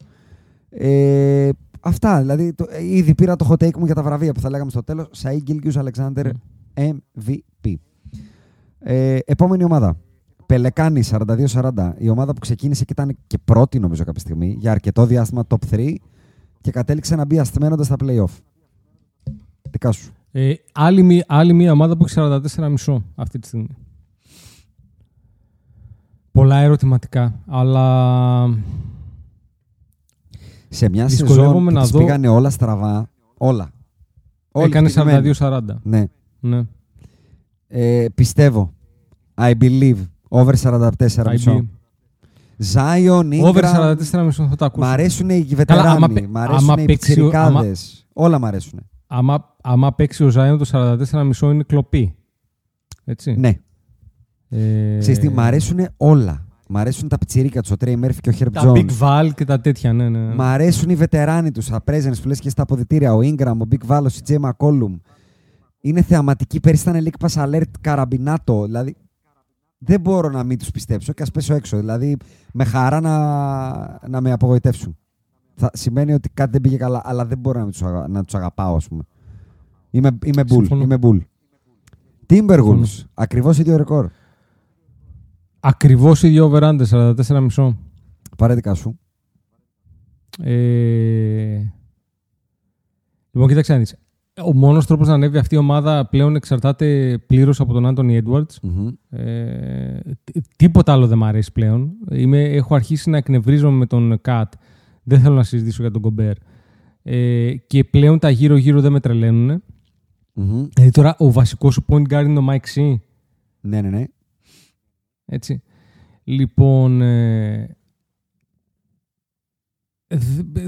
Ε, 0.70 1.48
αυτά, 1.80 2.20
δηλαδή 2.20 2.52
το, 2.52 2.66
ήδη 2.90 3.14
πήρα 3.14 3.36
το 3.36 3.46
hot 3.50 3.64
take 3.64 3.76
μου 3.78 3.84
για 3.84 3.94
τα 3.94 4.02
βραβεία 4.02 4.32
που 4.32 4.40
θα 4.40 4.50
λέγαμε 4.50 4.70
στο 4.70 4.82
τέλος. 4.82 5.08
Σαΐ 5.22 5.38
Γκίλγκιους 5.42 5.76
Αλεξάνδερ 5.76 6.26
MVP. 6.74 7.74
Ε, 8.78 9.18
επόμενη 9.24 9.64
ομάδα. 9.64 9.96
Πελεκάνη 10.46 11.02
42-40. 11.10 11.92
Η 11.98 12.08
ομάδα 12.08 12.32
που 12.32 12.40
ξεκίνησε 12.40 12.84
και 12.84 12.92
ήταν 12.92 13.16
και 13.26 13.38
πρώτη 13.44 13.78
νομίζω 13.78 14.04
κάποια 14.04 14.20
στιγμή 14.20 14.56
για 14.58 14.70
αρκετό 14.70 15.06
διάστημα 15.06 15.44
top 15.48 15.74
3 15.74 15.94
και 16.60 16.70
κατέληξε 16.70 17.16
να 17.16 17.24
μπει 17.24 17.38
ασθμένοντα 17.38 17.84
στα 17.84 17.96
playoff. 18.04 18.38
Δικά 19.70 19.92
σου. 19.92 20.12
Ε, 20.32 20.54
άλλη, 20.72 21.02
μία- 21.02 21.24
άλλη 21.28 21.52
μία 21.52 21.72
ομάδα 21.72 21.96
που 21.96 22.04
έχει 22.04 22.14
44,5 22.14 23.02
αυτή 23.14 23.38
τη 23.38 23.46
στιγμή. 23.46 23.68
Πολλά 26.32 26.56
ερωτηματικά, 26.58 27.34
αλλά 27.46 28.58
Σε 30.68 30.88
μια 30.88 31.06
Δυσκολεύομαι 31.06 31.46
σεζόν 31.48 31.64
που 31.64 31.70
να 31.72 31.80
τις 31.80 31.90
δω- 31.90 31.98
πήγανε 31.98 32.28
όλα 32.28 32.50
στραβά. 32.50 33.10
Όλα. 33.38 33.70
Όλοι 34.52 34.66
έκανε 34.66 34.88
χτυπημένοι. 34.88 35.34
42-40. 35.38 35.60
Ναι. 35.82 36.04
Ναι. 36.40 36.62
Ε, 37.68 38.06
πιστεύω. 38.14 38.72
I 39.34 39.52
believe. 39.60 39.96
Over 40.28 40.54
44,5. 40.62 40.88
IB. 41.16 41.68
Zion, 42.72 43.30
Over 43.42 43.64
Ingram. 43.64 43.96
44,5 43.96 44.48
θα 44.48 44.56
τα 44.56 44.64
Μ' 44.64 44.64
ακούσω. 44.64 44.86
αρέσουν 44.88 45.28
οι 45.28 45.34
άμα 45.34 45.56
βετεράνοι. 45.56 46.12
παι- 46.12 46.28
Μ' 46.28 46.36
αρέσουν 46.36 46.70
άμα 46.70 46.82
οι 46.82 46.84
παίξει 46.84 47.12
ο- 47.12 47.14
πιτσιρικάδες. 47.14 48.06
Όλα 48.12 48.38
μ' 48.38 48.44
αρέσουν. 48.44 48.80
Άμα, 49.06 49.56
άμα 49.62 49.94
παίξει 49.94 50.24
ο 50.24 50.28
Ζάιον 50.28 50.58
το 50.58 50.64
44,5 50.64 51.50
είναι 51.52 51.62
κλοπή. 51.62 52.14
Έτσι. 53.04 53.34
Ναι. 53.38 53.52
Ε, 54.48 54.98
Ξέρεις 54.98 55.18
τι, 55.18 55.28
μ' 55.28 55.40
αρέσουν 55.40 55.78
όλα. 55.96 56.46
Μ' 56.68 56.76
αρέσουν 56.76 57.08
τα 57.08 57.18
πιτσιρίκα 57.18 57.60
τους, 57.60 57.70
ο 57.70 57.76
Τρέι 57.76 57.96
Μέρφυ 57.96 58.20
και 58.20 58.28
ο 58.30 58.32
Herb 58.38 58.52
Τα 58.52 58.62
Jones. 58.64 58.72
Big 58.76 58.88
Val 59.00 59.28
και 59.34 59.44
τα 59.44 59.60
τέτοια, 59.60 59.92
ναι, 59.92 60.08
ναι. 60.08 60.34
Μ' 60.34 60.40
αρέσουν 60.42 60.90
οι 60.90 60.94
βετεράνοι 60.94 61.50
τους, 61.50 61.66
τα 61.68 61.82
presence 61.86 62.20
που 62.22 62.28
λες 62.28 62.38
και 62.40 62.48
στα 62.50 62.62
αποδητήρια. 62.62 63.14
Ο 63.14 63.18
Ingram, 63.22 63.54
ο 63.60 63.66
Big 63.70 63.86
Val, 63.88 64.02
ο 64.02 64.06
CJ 64.26 64.34
McCollum. 64.40 65.00
Είναι 65.80 66.02
θεαματικοί. 66.02 66.60
Πέρυσι 66.60 66.88
ήταν 66.90 67.04
League 67.04 67.26
Pass 67.28 67.44
Alert 67.48 67.70
καραμπινάτο. 67.80 68.64
Δηλαδή, 68.64 68.96
δεν 69.84 70.00
μπορώ 70.00 70.28
να 70.30 70.44
μην 70.44 70.58
τους 70.58 70.70
πιστέψω 70.70 71.12
και 71.12 71.22
ας 71.22 71.30
πέσω 71.30 71.54
έξω. 71.54 71.76
Δηλαδή, 71.76 72.16
με 72.52 72.64
χαρά 72.64 73.00
να, 73.00 74.08
να 74.08 74.20
με 74.20 74.32
απογοητεύσουν. 74.32 74.96
Θα, 75.54 75.70
σημαίνει 75.72 76.12
ότι 76.12 76.28
κάτι 76.28 76.50
δεν 76.50 76.60
πήγε 76.60 76.76
καλά, 76.76 77.00
αλλά 77.04 77.26
δεν 77.26 77.38
μπορώ 77.38 77.60
να 77.60 77.70
τους, 77.70 77.82
αγα- 77.82 78.08
να 78.08 78.24
τους 78.24 78.34
αγαπάω, 78.34 78.76
ας 78.76 78.88
πούμε. 78.88 79.02
Είμαι, 79.90 80.18
είμαι 80.24 80.42
bull. 80.42 80.48
Συμφωνώ. 80.50 80.82
Είμαι 80.82 80.98
bull. 81.02 81.18
Timberwolves, 82.26 83.04
ακριβώς 83.14 83.58
ίδιο 83.58 83.76
ρεκόρ. 83.76 84.08
Ακριβώς 85.60 86.22
ίδιο 86.22 86.44
over-under, 86.52 86.84
44,5. 86.90 87.76
Πάρε 88.36 88.54
δικά 88.54 88.74
σου. 88.74 88.98
Ε, 90.42 91.58
Λοιπόν, 93.30 93.48
κοίταξε 93.48 93.72
να 93.72 93.78
δεις. 93.78 93.94
Ο 94.42 94.54
μόνος 94.54 94.86
τρόπος 94.86 95.08
να 95.08 95.14
ανέβει 95.14 95.38
αυτή 95.38 95.54
η 95.54 95.58
ομάδα 95.58 96.06
πλέον 96.08 96.36
εξαρτάται 96.36 97.18
πλήρως 97.26 97.60
από 97.60 97.72
τον 97.72 97.86
Άντωνι 97.86 98.16
Έντουαρτς. 98.16 98.60
Ε, 99.10 99.98
τί- 100.24 100.44
τίποτα 100.56 100.92
άλλο 100.92 101.06
δεν 101.06 101.18
μ' 101.18 101.24
αρέσει 101.24 101.52
πλέον. 101.52 101.92
Είμαι, 102.10 102.42
έχω 102.42 102.74
αρχίσει 102.74 103.10
να 103.10 103.16
εκνευρίζομαι 103.16 103.76
με 103.76 103.86
τον 103.86 104.18
Κατ. 104.20 104.52
Δεν 105.02 105.20
θέλω 105.20 105.34
να 105.34 105.42
συζητήσω 105.42 105.82
για 105.82 105.90
τον 105.90 106.02
Κομπέρ. 106.02 106.36
Ε, 107.02 107.54
και 107.66 107.84
πλέον 107.84 108.18
τα 108.18 108.30
γύρω-γύρω 108.30 108.80
δεν 108.80 108.92
με 108.92 109.00
τρελαίνουν. 109.00 109.62
Μμμ. 110.32 110.66
Δηλαδή 110.72 110.90
τώρα 110.92 111.14
ο 111.18 111.30
βασικός 111.32 111.74
σου 111.74 111.84
point 111.88 112.02
guard 112.14 112.24
είναι 112.24 112.38
ο 112.38 112.44
Mike 112.50 112.74
C. 112.80 112.94
Ναι, 113.60 113.80
ναι, 113.80 113.88
ναι. 113.88 114.04
Έτσι. 115.26 115.62
Λοιπόν, 116.24 117.02
ε, 117.02 117.56
δυ- 117.58 117.76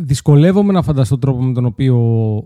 δυσκολεύομαι 0.00 0.72
να 0.72 0.82
φανταστώ 0.82 1.18
τρόπο 1.18 1.42
με 1.42 1.52
τον 1.52 1.64
οποίο 1.64 1.96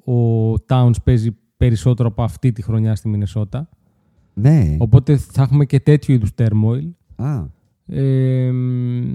ο, 0.05 0.13
ο 0.13 0.55
Towns 0.69 0.95
παίζει 1.05 1.37
περισσότερο 1.57 2.09
από 2.09 2.23
αυτή 2.23 2.53
τη 2.53 2.63
χρονιά 2.63 2.95
στη 2.95 3.09
Μινεσότα. 3.09 3.69
Ναι. 4.35 4.77
Οπότε 4.79 5.17
θα 5.17 5.43
έχουμε 5.43 5.65
και 5.65 5.81
τέτοιου 5.81 6.15
είδους 6.15 6.31
turmoil. 6.39 6.91
Α, 7.17 7.45
Ε, 7.87 8.51
μ, 8.53 9.13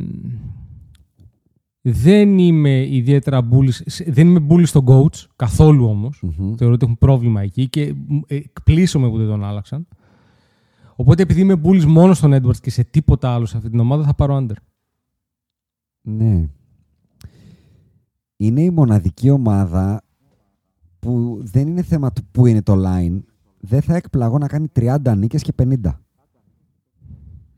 δεν 1.82 2.38
είμαι 2.38 2.88
ιδιαίτερα 2.90 3.48
bullish, 3.52 3.70
σε- 3.86 4.12
δεν 4.12 4.28
είμαι 4.28 4.46
bullish 4.50 4.66
στον 4.68 4.84
coach, 4.88 5.26
καθόλου 5.36 5.86
όμως. 5.86 6.22
μμμ. 6.38 6.54
Θεωρώ 6.56 6.74
ότι 6.74 6.84
έχουν 6.86 6.98
πρόβλημα 6.98 7.42
εκεί 7.42 7.70
και 7.70 7.94
μ, 8.08 8.18
ε, 8.28 8.36
εκπλήσωμαι 8.36 9.10
που 9.10 9.18
δεν 9.18 9.28
τον 9.28 9.44
άλλαξαν. 9.44 9.88
Οπότε 10.96 11.22
επειδή 11.24 11.42
είμαι 11.42 11.62
bullish 11.64 11.84
μόνο 11.86 12.14
στον 12.14 12.34
Edwards 12.34 12.58
και 12.62 12.70
σε 12.70 12.84
τίποτα 12.84 13.30
άλλο 13.34 13.46
σε 13.46 13.58
αυτή 13.58 13.70
την 13.70 13.80
ομάδα 13.80 14.04
θα 14.04 14.14
πάρω 14.14 14.38
under. 14.46 14.56
Ναι. 16.02 16.50
Είναι 18.38 18.62
η 18.62 18.70
μοναδική 18.70 19.30
ομάδα 19.30 20.02
που 21.00 21.40
δεν 21.44 21.68
είναι 21.68 21.82
θέμα 21.82 22.12
του 22.12 22.26
που 22.32 22.46
είναι 22.46 22.62
το 22.62 22.74
line. 22.86 23.20
Δεν 23.60 23.82
θα 23.82 23.96
εκπλαγώ 23.96 24.38
να 24.38 24.48
κάνει 24.48 24.68
30 24.76 24.98
νίκες 25.18 25.42
και 25.42 25.54
50. 25.64 25.76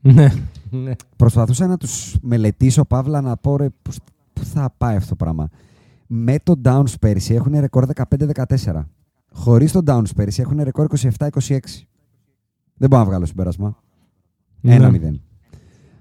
Ναι. 0.00 0.28
ναι. 0.70 0.92
Προσπαθούσα 1.16 1.66
να 1.66 1.76
τους 1.76 2.16
μελετήσω, 2.22 2.84
Παύλα, 2.84 3.20
να 3.20 3.36
πω 3.36 3.56
ρε, 3.56 3.68
πώς- 3.82 3.98
πού 4.32 4.44
θα 4.44 4.74
πάει 4.78 4.96
αυτό 4.96 5.08
το 5.08 5.16
πράγμα. 5.16 5.48
Με 6.06 6.38
το 6.42 6.60
Downs 6.64 6.98
πέρυσι 7.00 7.34
έχουν 7.34 7.60
ρεκόρ 7.60 7.86
15-14. 7.86 8.84
Χωρίς 9.32 9.72
το 9.72 9.80
Downs 9.86 10.14
πέρυσι 10.16 10.40
έχουν 10.40 10.62
ρεκόρ 10.62 10.86
27-26. 11.18 11.58
Δεν 12.74 12.88
μπορώ 12.88 13.02
να 13.02 13.08
βγάλω 13.08 13.26
συμπέρασμα. 13.26 13.82
Ναι. 14.60 14.74
Ένα 14.74 14.90
μηδέν. 14.90 15.20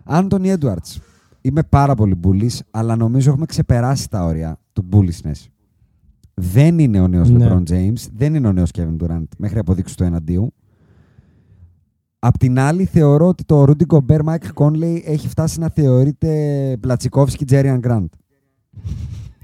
Άντωνι 0.04 0.50
Έντουαρτς. 0.50 1.00
Είμαι 1.48 1.64
πάρα 1.64 1.96
πολύ 1.96 2.20
bullish, 2.24 2.60
αλλά 2.72 2.96
νομίζω 2.96 3.30
έχουμε 3.30 3.46
ξεπεράσει 3.46 4.10
τα 4.10 4.24
όρια 4.26 4.60
του 4.74 4.86
bullishness. 4.92 5.46
Δεν 6.34 6.80
είναι 6.80 7.00
ο 7.00 7.08
νέος 7.08 7.30
Ναι. 7.30 7.48
LeBron 7.50 7.64
James, 7.70 8.08
δεν 8.16 8.36
είναι 8.36 8.48
ο 8.48 8.52
νέος 8.52 8.70
Kevin 8.78 8.98
Durant, 9.00 9.24
μέχρι 9.38 9.60
αποδείξει 9.60 9.96
το 9.96 10.04
εναντίου. 10.04 10.54
Απ' 12.20 12.38
την 12.38 12.60
άλλη, 12.60 12.86
θεωρώ 12.86 13.28
ότι 13.28 13.44
το 13.44 13.64
Rudy 13.64 13.98
Gobert, 13.98 14.24
Mike 14.24 14.54
Conley 14.54 15.02
έχει 15.06 15.28
φτάσει 15.28 15.60
να 15.60 15.70
θεωρείται 15.70 16.78
Πλατσικόφσκι, 16.80 17.46
Τζέριαν 17.46 17.80
Γκραντ. 17.80 18.08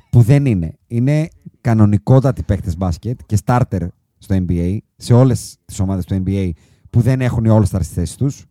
που 0.10 0.22
δεν 0.22 0.46
είναι. 0.46 0.74
Είναι 0.88 1.28
κανονικότατοι 1.62 2.44
παίχτες 2.44 2.78
μπάσκετ 2.78 3.20
και 3.26 3.38
starter 3.46 3.88
στο 4.18 4.36
NBA, 4.48 4.78
σε 4.96 5.14
όλες 5.14 5.58
τις 5.66 5.80
ομάδες 5.80 6.06
του 6.06 6.24
NBA 6.26 6.50
που 6.90 7.02
δεν 7.02 7.22
έχουν 7.22 7.46
οι 7.46 7.50
All-Stars 7.52 7.64
στις 7.66 7.88
θέσεις 7.94 8.16
τους. 8.16 8.46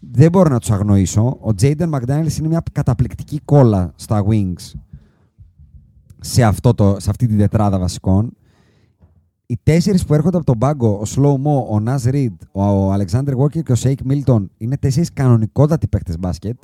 Δεν 0.00 0.30
μπορώ 0.30 0.48
να 0.48 0.58
τους 0.58 0.70
αγνοήσω. 0.70 1.22
Ο 1.22 1.50
Jaden 1.60 1.90
McDaniels 1.90 2.38
είναι 2.38 2.48
μια 2.48 2.62
καταπληκτική 2.72 3.40
κόλλα 3.44 3.92
στα 3.96 4.24
Wings 4.28 4.78
σε, 6.20 6.42
αυτό 6.42 6.74
το, 6.74 6.96
σε 7.00 7.10
αυτή 7.10 7.26
την 7.26 7.38
τετράδα 7.38 7.78
βασικών. 7.78 8.32
Οι 9.46 9.58
τέσσερις 9.62 10.04
που 10.04 10.14
έρχονται 10.14 10.36
από 10.36 10.46
τον 10.46 10.58
πάγκο, 10.58 10.88
ο 10.88 11.02
Slow 11.06 11.34
Mo, 11.34 11.76
ο 11.76 11.82
Naz 11.86 12.12
Reid, 12.12 12.34
ο 12.52 12.92
Alexander 12.92 13.36
Walker 13.36 13.62
και 13.62 13.72
ο 13.72 13.76
Shake 13.78 14.10
Milton, 14.10 14.46
είναι 14.58 14.76
τέσσερις 14.76 15.12
κανονικότατοι 15.12 15.88
παίκτες 15.88 16.18
μπάσκετ. 16.18 16.62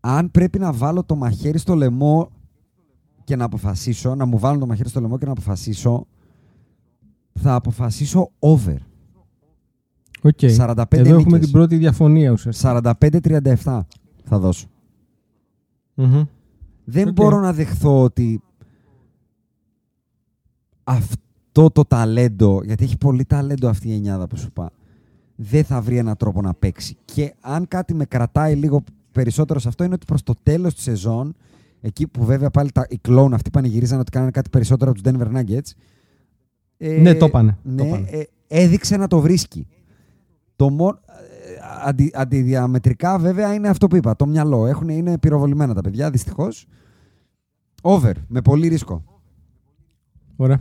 Αν 0.00 0.30
πρέπει 0.30 0.58
να 0.58 0.72
βάλω 0.72 1.04
το 1.04 1.16
μαχαίρι 1.16 1.58
στο 1.58 1.74
λαιμό 1.74 2.30
και 3.24 3.36
να 3.36 3.44
αποφασίσω, 3.44 4.14
να 4.14 4.24
μου 4.24 4.38
βάλουν 4.38 4.60
το 4.60 4.66
μαχαίρι 4.66 4.88
στο 4.88 5.00
λαιμό 5.00 5.18
και 5.18 5.24
να 5.24 5.32
αποφασίσω, 5.32 6.06
θα 7.32 7.54
αποφασίσω 7.54 8.30
over. 8.38 8.76
OK. 10.22 10.38
45 10.40 10.84
Εδώ 10.88 11.08
έχουμε 11.08 11.24
νίκες. 11.24 11.40
την 11.40 11.50
πρώτη 11.50 11.76
διαφωνία 11.76 12.30
ουσιαστικά. 12.30 12.80
45-37 13.00 13.54
θα 14.24 14.38
δώσω. 14.38 14.66
Μμμ. 15.94 16.22
Δεν 16.84 17.08
Οκ. 17.08 17.12
μπορώ 17.14 17.40
να 17.40 17.52
δεχθώ 17.52 18.02
ότι 18.02 18.42
αυτό 20.84 21.70
το 21.70 21.84
ταλέντο, 21.84 22.60
γιατί 22.64 22.84
έχει 22.84 22.96
πολύ 22.98 23.24
ταλέντο 23.24 23.68
αυτή 23.68 23.88
η 23.88 23.92
εννιάδα 23.94 24.26
που 24.26 24.36
σου 24.36 24.46
είπα, 24.50 24.70
δεν 25.36 25.64
θα 25.64 25.80
βρει 25.80 25.96
έναν 25.96 26.16
τρόπο 26.16 26.40
να 26.42 26.54
παίξει. 26.54 26.96
Και 27.04 27.34
αν 27.40 27.68
κάτι 27.68 27.94
με 27.94 28.04
κρατάει 28.04 28.54
λίγο 28.54 28.82
περισσότερο 29.12 29.58
σε 29.58 29.68
αυτό 29.68 29.84
είναι 29.84 29.94
ότι 29.94 30.06
προς 30.06 30.22
το 30.22 30.34
τέλος 30.42 30.74
της 30.74 30.82
σεζόν, 30.82 31.34
εκεί 31.80 32.06
που 32.06 32.24
βέβαια 32.24 32.50
πάλι 32.50 32.70
τα, 32.72 32.86
οι 32.88 32.98
κλόουν 32.98 33.34
αυτοί 33.34 33.50
πανηγυρίζαν 33.50 33.98
ότι 34.00 34.10
κάνανε 34.10 34.30
κάτι 34.30 34.50
περισσότερο 34.50 34.90
από 34.90 35.02
τους 35.02 35.12
Denver 35.12 35.36
Nuggets, 35.36 35.70
ε, 36.76 37.00
Ναι, 37.00 37.14
το 37.14 37.26
είπανε, 37.26 37.58
το 37.64 37.70
Ναι, 37.70 37.86
είπανε. 37.88 38.08
ε, 38.10 38.22
έδειξε 38.46 38.96
να 38.96 39.06
το 39.06 39.20
βρίσκει. 39.20 39.66
Το 40.60 40.70
μό... 40.70 40.98
ε, 41.06 41.88
αντι, 41.88 42.10
αντιδιαμετρικά 42.14 43.18
βέβαια 43.18 43.54
είναι 43.54 43.68
αυτό 43.68 43.86
που 43.86 43.96
είπα, 43.96 44.16
το 44.16 44.26
μυαλό. 44.26 44.66
Έχουν, 44.66 44.88
είναι 44.88 45.18
πυροβολημένα 45.18 45.74
τα 45.74 45.80
παιδιά, 45.80 46.10
δυστυχώς. 46.10 46.66
Over, 47.82 48.12
με 48.28 48.42
πολύ 48.42 48.68
ρίσκο. 48.68 49.04
Ωραία. 50.36 50.60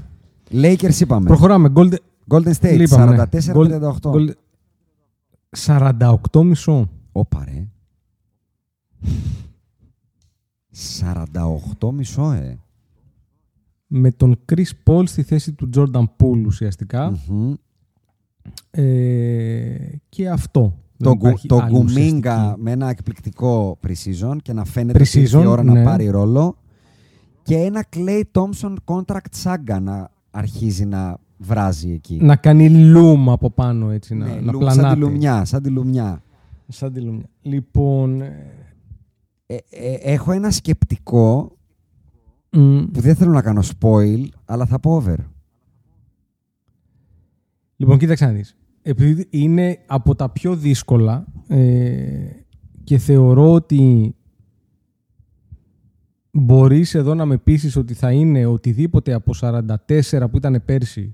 Lakers 0.52 1.00
είπαμε. 1.00 1.26
Προχωράμε. 1.28 1.72
Golden... 1.76 1.96
Golden 2.28 2.54
State, 2.54 2.76
Λείπαμε, 2.78 3.16
ναι. 3.16 3.24
44-38. 3.32 3.92
Gold- 4.02 4.32
48 5.66 6.44
μισό. 6.44 6.90
Όπα 7.12 7.44
ρε. 7.46 7.68
48 11.80 11.92
μισό, 11.94 12.32
ε. 12.32 12.60
Με 13.88 14.12
τον 14.12 14.40
Chris 14.52 14.70
Paul 14.84 15.04
στη 15.08 15.24
θέση 15.24 15.54
του 15.54 15.70
Jordan 15.76 16.04
Poole 16.18 16.44
ουσιαστικά. 16.46 17.20
Μμμ. 17.28 17.54
Ε, 18.72 18.84
και 20.10 20.30
αυτό. 20.30 20.74
Το, 20.98 21.10
Δεν 21.10 21.14
γκου, 21.18 21.28
υπάρχει 21.28 21.48
το 21.48 21.58
άλλη 21.58 21.72
Γκουμίγκα 21.72 22.34
ουσιαστική. 22.36 22.62
με 22.62 22.72
ένα 22.72 22.90
εκπληκτικό 22.90 23.80
pre-season 23.88 24.36
και 24.42 24.54
να 24.54 24.66
φαίνεται 24.66 25.00
ότι 25.02 25.10
Pre-season, 25.14 25.20
ήρθε 25.22 25.42
η 25.42 25.46
ώρα 25.46 25.64
ναι. 25.64 25.72
να 25.74 25.84
πάρει 25.84 26.08
ρόλο. 26.10 26.58
Και 27.44 27.56
ένα 27.56 27.86
Clay 27.96 28.22
Thompson 28.32 28.74
contract 28.86 29.44
saga 29.44 29.80
να 29.82 30.10
αρχίζει 30.32 30.86
να 30.86 31.18
βράζει 31.38 31.92
εκεί. 31.92 32.18
Να 32.22 32.36
κάνει 32.36 32.70
λούμ 32.70 33.30
από 33.30 33.50
πάνω 33.50 33.90
έτσι, 33.92 34.16
να, 34.16 34.26
Ναι, 34.26 34.34
να 34.42 34.52
λου- 34.52 34.62
σαν 34.64 34.72
τη 34.72 34.78
πλανάται. 34.80 35.00
λουμιά, 35.00 35.46
σαν 35.46 35.62
τη 35.64 35.70
λουμιά. 35.70 36.22
Σαν 36.68 36.94
τη 36.94 37.00
λουμιά. 37.02 37.26
Λοιπόν, 37.42 38.22
ε, 38.22 38.34
Ε, 39.52 39.56
ε, 39.70 39.94
έχω 40.14 40.32
ένα 40.32 40.52
σκεπτικό 40.52 41.52
μ, 42.52 42.80
που 42.94 43.02
δεν 43.02 43.16
θέλω 43.16 43.32
να 43.32 43.42
κάνω 43.42 43.62
spoil, 43.80 44.26
αλλά 44.46 44.66
θα 44.66 44.80
πω 44.80 44.96
over. 44.96 45.16
Λοιπόν, 47.82 47.98
κοίταξε 47.98 48.26
να 48.26 48.32
δεις. 48.32 48.56
Επειδή 48.82 49.28
είναι 49.30 49.78
από 49.86 50.16
τα 50.16 50.30
πιο 50.30 50.56
δύσκολα 50.56 51.26
ε, 51.48 51.88
και 52.84 52.98
θεωρώ 52.98 53.54
ότι 53.54 54.14
μπορείς 56.32 56.96
εδώ 56.96 57.14
να 57.14 57.26
με 57.26 57.38
πείσεις 57.38 57.76
ότι 57.76 57.94
θα 57.94 58.12
είναι 58.12 58.46
οτιδήποτε 58.46 59.14
από 59.14 59.34
44 59.42 59.66
που 60.32 60.38
ήταν 60.38 60.62
πέρσι 60.66 61.14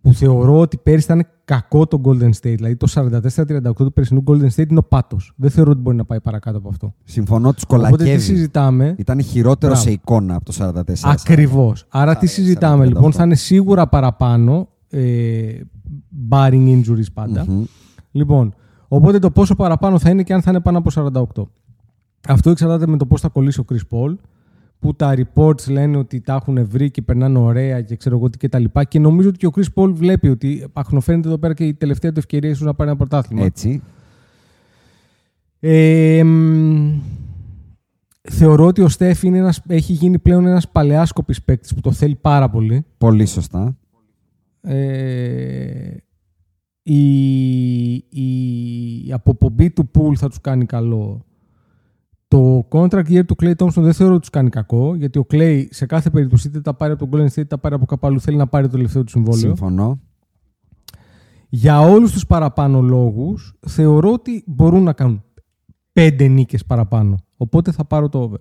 που 0.00 0.12
θεωρώ 0.12 0.58
ότι 0.58 0.76
πέρσι 0.76 1.04
ήταν 1.04 1.26
κακό 1.44 1.86
το 1.86 2.00
Golden 2.04 2.30
State. 2.30 2.54
Δηλαδή 2.56 2.76
το 2.76 2.86
44-38 2.94 3.72
του 3.76 3.92
περσινού 3.92 4.22
Golden 4.26 4.48
State 4.56 4.70
είναι 4.70 4.78
ο 4.78 4.82
πάτος. 4.82 5.32
Δεν 5.36 5.50
θεωρώ 5.50 5.70
ότι 5.70 5.80
μπορεί 5.80 5.96
να 5.96 6.04
πάει 6.04 6.20
παρακάτω 6.20 6.58
από 6.58 6.68
αυτό. 6.68 6.94
Συμφωνώ, 7.04 7.52
τους 7.52 7.62
Οπότε 7.68 7.86
τι 7.86 7.94
κολακεύει. 7.94 8.22
συζητάμε; 8.22 8.94
Ήταν 8.98 9.22
χειρότερο 9.22 9.72
Μπράβο. 9.72 9.86
σε 9.88 9.92
εικόνα 9.92 10.34
από 10.34 10.44
το 10.44 10.52
44. 10.58 10.82
Ακριβώς. 11.02 11.84
Άρα 11.88 12.16
τι 12.16 12.26
Α, 12.26 12.28
συζητάμε 12.28 12.84
48. 12.84 12.88
λοιπόν, 12.88 13.12
θα 13.12 13.24
είναι 13.24 13.34
σίγουρα 13.34 13.88
παραπάνω. 13.88 14.68
Ε, 14.90 15.60
barring 16.30 16.80
injuries 16.80 17.12
πάντα. 17.14 17.44
Μμμ. 17.48 17.64
Λοιπόν, 18.10 18.54
οπότε 18.88 19.18
το 19.18 19.30
πόσο 19.30 19.54
παραπάνω 19.54 19.98
θα 19.98 20.10
είναι 20.10 20.22
και 20.22 20.32
αν 20.32 20.42
θα 20.42 20.50
είναι 20.50 20.60
πάνω 20.60 20.78
από 20.78 20.90
48. 21.36 21.42
Αυτό 22.28 22.50
εξαρτάται 22.50 22.86
με 22.86 22.96
το 22.96 23.06
πώς 23.06 23.20
θα 23.20 23.28
κολλήσει 23.28 23.60
ο 23.60 23.64
Chris 23.72 23.96
Paul. 23.96 24.14
Που 24.80 24.94
τα 24.94 25.14
reports 25.16 25.70
λένε 25.70 25.96
ότι 25.96 26.20
τα 26.20 26.34
έχουν 26.34 26.66
βρει 26.68 26.90
και 26.90 27.02
περνάνε 27.02 27.38
ωραία 27.38 27.82
και 27.82 27.96
ξέρω 27.96 28.16
εγώ 28.16 28.30
τι 28.30 28.38
και 28.38 28.48
τα 28.48 28.58
λοιπά. 28.58 28.84
Και 28.84 28.98
νομίζω 28.98 29.28
ότι 29.28 29.38
και 29.38 29.46
ο 29.46 29.50
Chris 29.56 29.64
Paul 29.74 29.92
βλέπει 29.94 30.28
ότι 30.28 30.66
αχνοφαίνεται 30.72 31.28
εδώ 31.28 31.38
πέρα 31.38 31.54
και 31.54 31.64
η 31.64 31.74
τελευταία 31.74 32.12
του 32.12 32.18
ευκαιρία 32.18 32.50
ίσως 32.50 32.66
να 32.66 32.74
πάρει 32.74 32.90
ένα 32.90 32.98
πρωτάθλημα. 32.98 33.44
Έτσι. 33.44 33.82
Ε, 35.60 36.22
μ, 36.24 37.00
θεωρώ 38.30 38.66
ότι 38.66 38.80
ο 38.80 38.88
Στέφ 38.88 39.22
είναι 39.22 39.38
ένας, 39.38 39.62
έχει 39.66 39.92
γίνει 39.92 40.18
πλέον 40.18 40.46
ένας 40.46 40.68
παλαιάσκοπης 40.68 41.42
παίκτης 41.42 41.74
που 41.74 41.80
το 41.80 41.92
θέλει 41.92 42.14
πάρα 42.14 42.50
πολύ. 42.50 42.84
Πολύ 42.98 43.26
σωστά. 43.26 43.76
Ε, 44.60 45.96
η, 46.82 47.94
η, 47.94 49.06
η 49.06 49.12
αποπομπή 49.12 49.70
του 49.70 49.88
Πουλ 49.88 50.14
θα 50.16 50.28
τους 50.28 50.40
κάνει 50.40 50.66
καλό. 50.66 51.22
Το 52.28 52.68
contract 52.70 53.08
year 53.08 53.24
του 53.26 53.36
Clay 53.42 53.54
Thompson 53.56 53.82
δεν 53.82 53.92
θεωρώ 53.92 54.12
ότι 54.12 54.20
τους 54.20 54.30
κάνει 54.30 54.50
κακό, 54.50 54.94
γιατί 54.94 55.18
ο 55.18 55.26
Clay 55.30 55.66
σε 55.70 55.86
κάθε 55.86 56.10
περίπτωση 56.10 56.48
είτε 56.48 56.60
τα 56.60 56.74
πάρει 56.74 56.92
από 56.92 57.06
τον 57.06 57.20
Golden 57.20 57.24
State 57.24 57.30
είτε 57.30 57.44
τα 57.44 57.58
πάρει 57.58 57.74
από 57.74 57.84
κάπου 57.86 58.06
αλλού, 58.06 58.20
θέλει 58.20 58.36
να 58.36 58.46
πάρει 58.46 58.66
το 58.66 58.72
τελευταίο 58.72 59.04
του 59.04 59.10
συμβόλαιο. 59.10 59.40
Συμφωνώ. 59.40 60.00
Για 61.48 61.80
όλους 61.80 62.12
τους 62.12 62.26
παραπάνω 62.26 62.80
λόγους, 62.80 63.54
θεωρώ 63.66 64.12
ότι 64.12 64.44
μπορούν 64.46 64.82
να 64.82 64.92
κάνουν 64.92 65.22
πέντε 65.92 66.26
νίκες 66.28 66.64
παραπάνω. 66.64 67.16
Οπότε 67.36 67.72
θα 67.72 67.84
πάρω 67.84 68.08
το 68.08 68.22
over. 68.22 68.40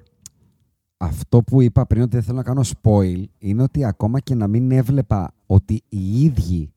Αυτό 0.98 1.44
που 1.44 1.62
είπα 1.62 1.86
πριν 1.86 2.02
ότι 2.02 2.12
δεν 2.16 2.24
θέλω 2.24 2.38
να 2.38 2.44
κάνω 2.44 2.62
spoil 2.82 3.24
είναι 3.38 3.64
ότι 3.64 3.86
ακόμα 3.86 4.20
και 4.20 4.36
να 4.36 4.48
μην 4.48 4.72
έβλεπα 4.72 5.34
ότι 5.48 5.84
οι 5.90 6.24
ίδιοι 6.24 6.72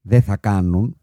δεν 0.00 0.22
θα 0.22 0.36
κάνουν, 0.36 0.96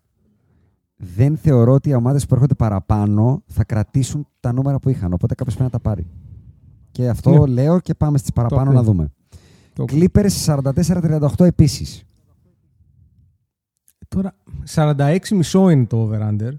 δεν 0.95 1.37
θεωρώ 1.37 1.73
ότι 1.73 1.89
οι 1.89 1.93
ομάδες 1.93 2.25
που 2.25 2.33
έρχονται 2.33 2.53
παραπάνω 2.55 3.43
θα 3.47 3.63
κρατήσουν 3.63 4.27
τα 4.39 4.53
νούμερα 4.53 4.79
που 4.79 4.89
είχαν. 4.89 5.13
Οπότε 5.13 5.35
κάποιος 5.35 5.55
πρέπει 5.55 5.71
να 5.73 5.79
τα 5.79 5.89
πάρει. 5.89 6.05
Και 6.91 7.09
αυτό 7.09 7.31
Ναι. 7.45 7.53
λέω 7.53 7.79
και 7.79 7.93
πάμε 7.93 8.17
στις 8.17 8.31
παραπάνω 8.31 8.61
ακούω. 8.61 8.73
να 8.73 8.83
δούμε. 8.83 9.11
Το- 9.73 9.85
Clippers 9.87 10.29
44-38 10.45 11.45
επίσης. 11.45 12.03
Τώρα, 14.07 14.35
46,5 14.63 15.69
είναι 15.69 15.85
το 15.85 16.09
over-under. 16.11 16.51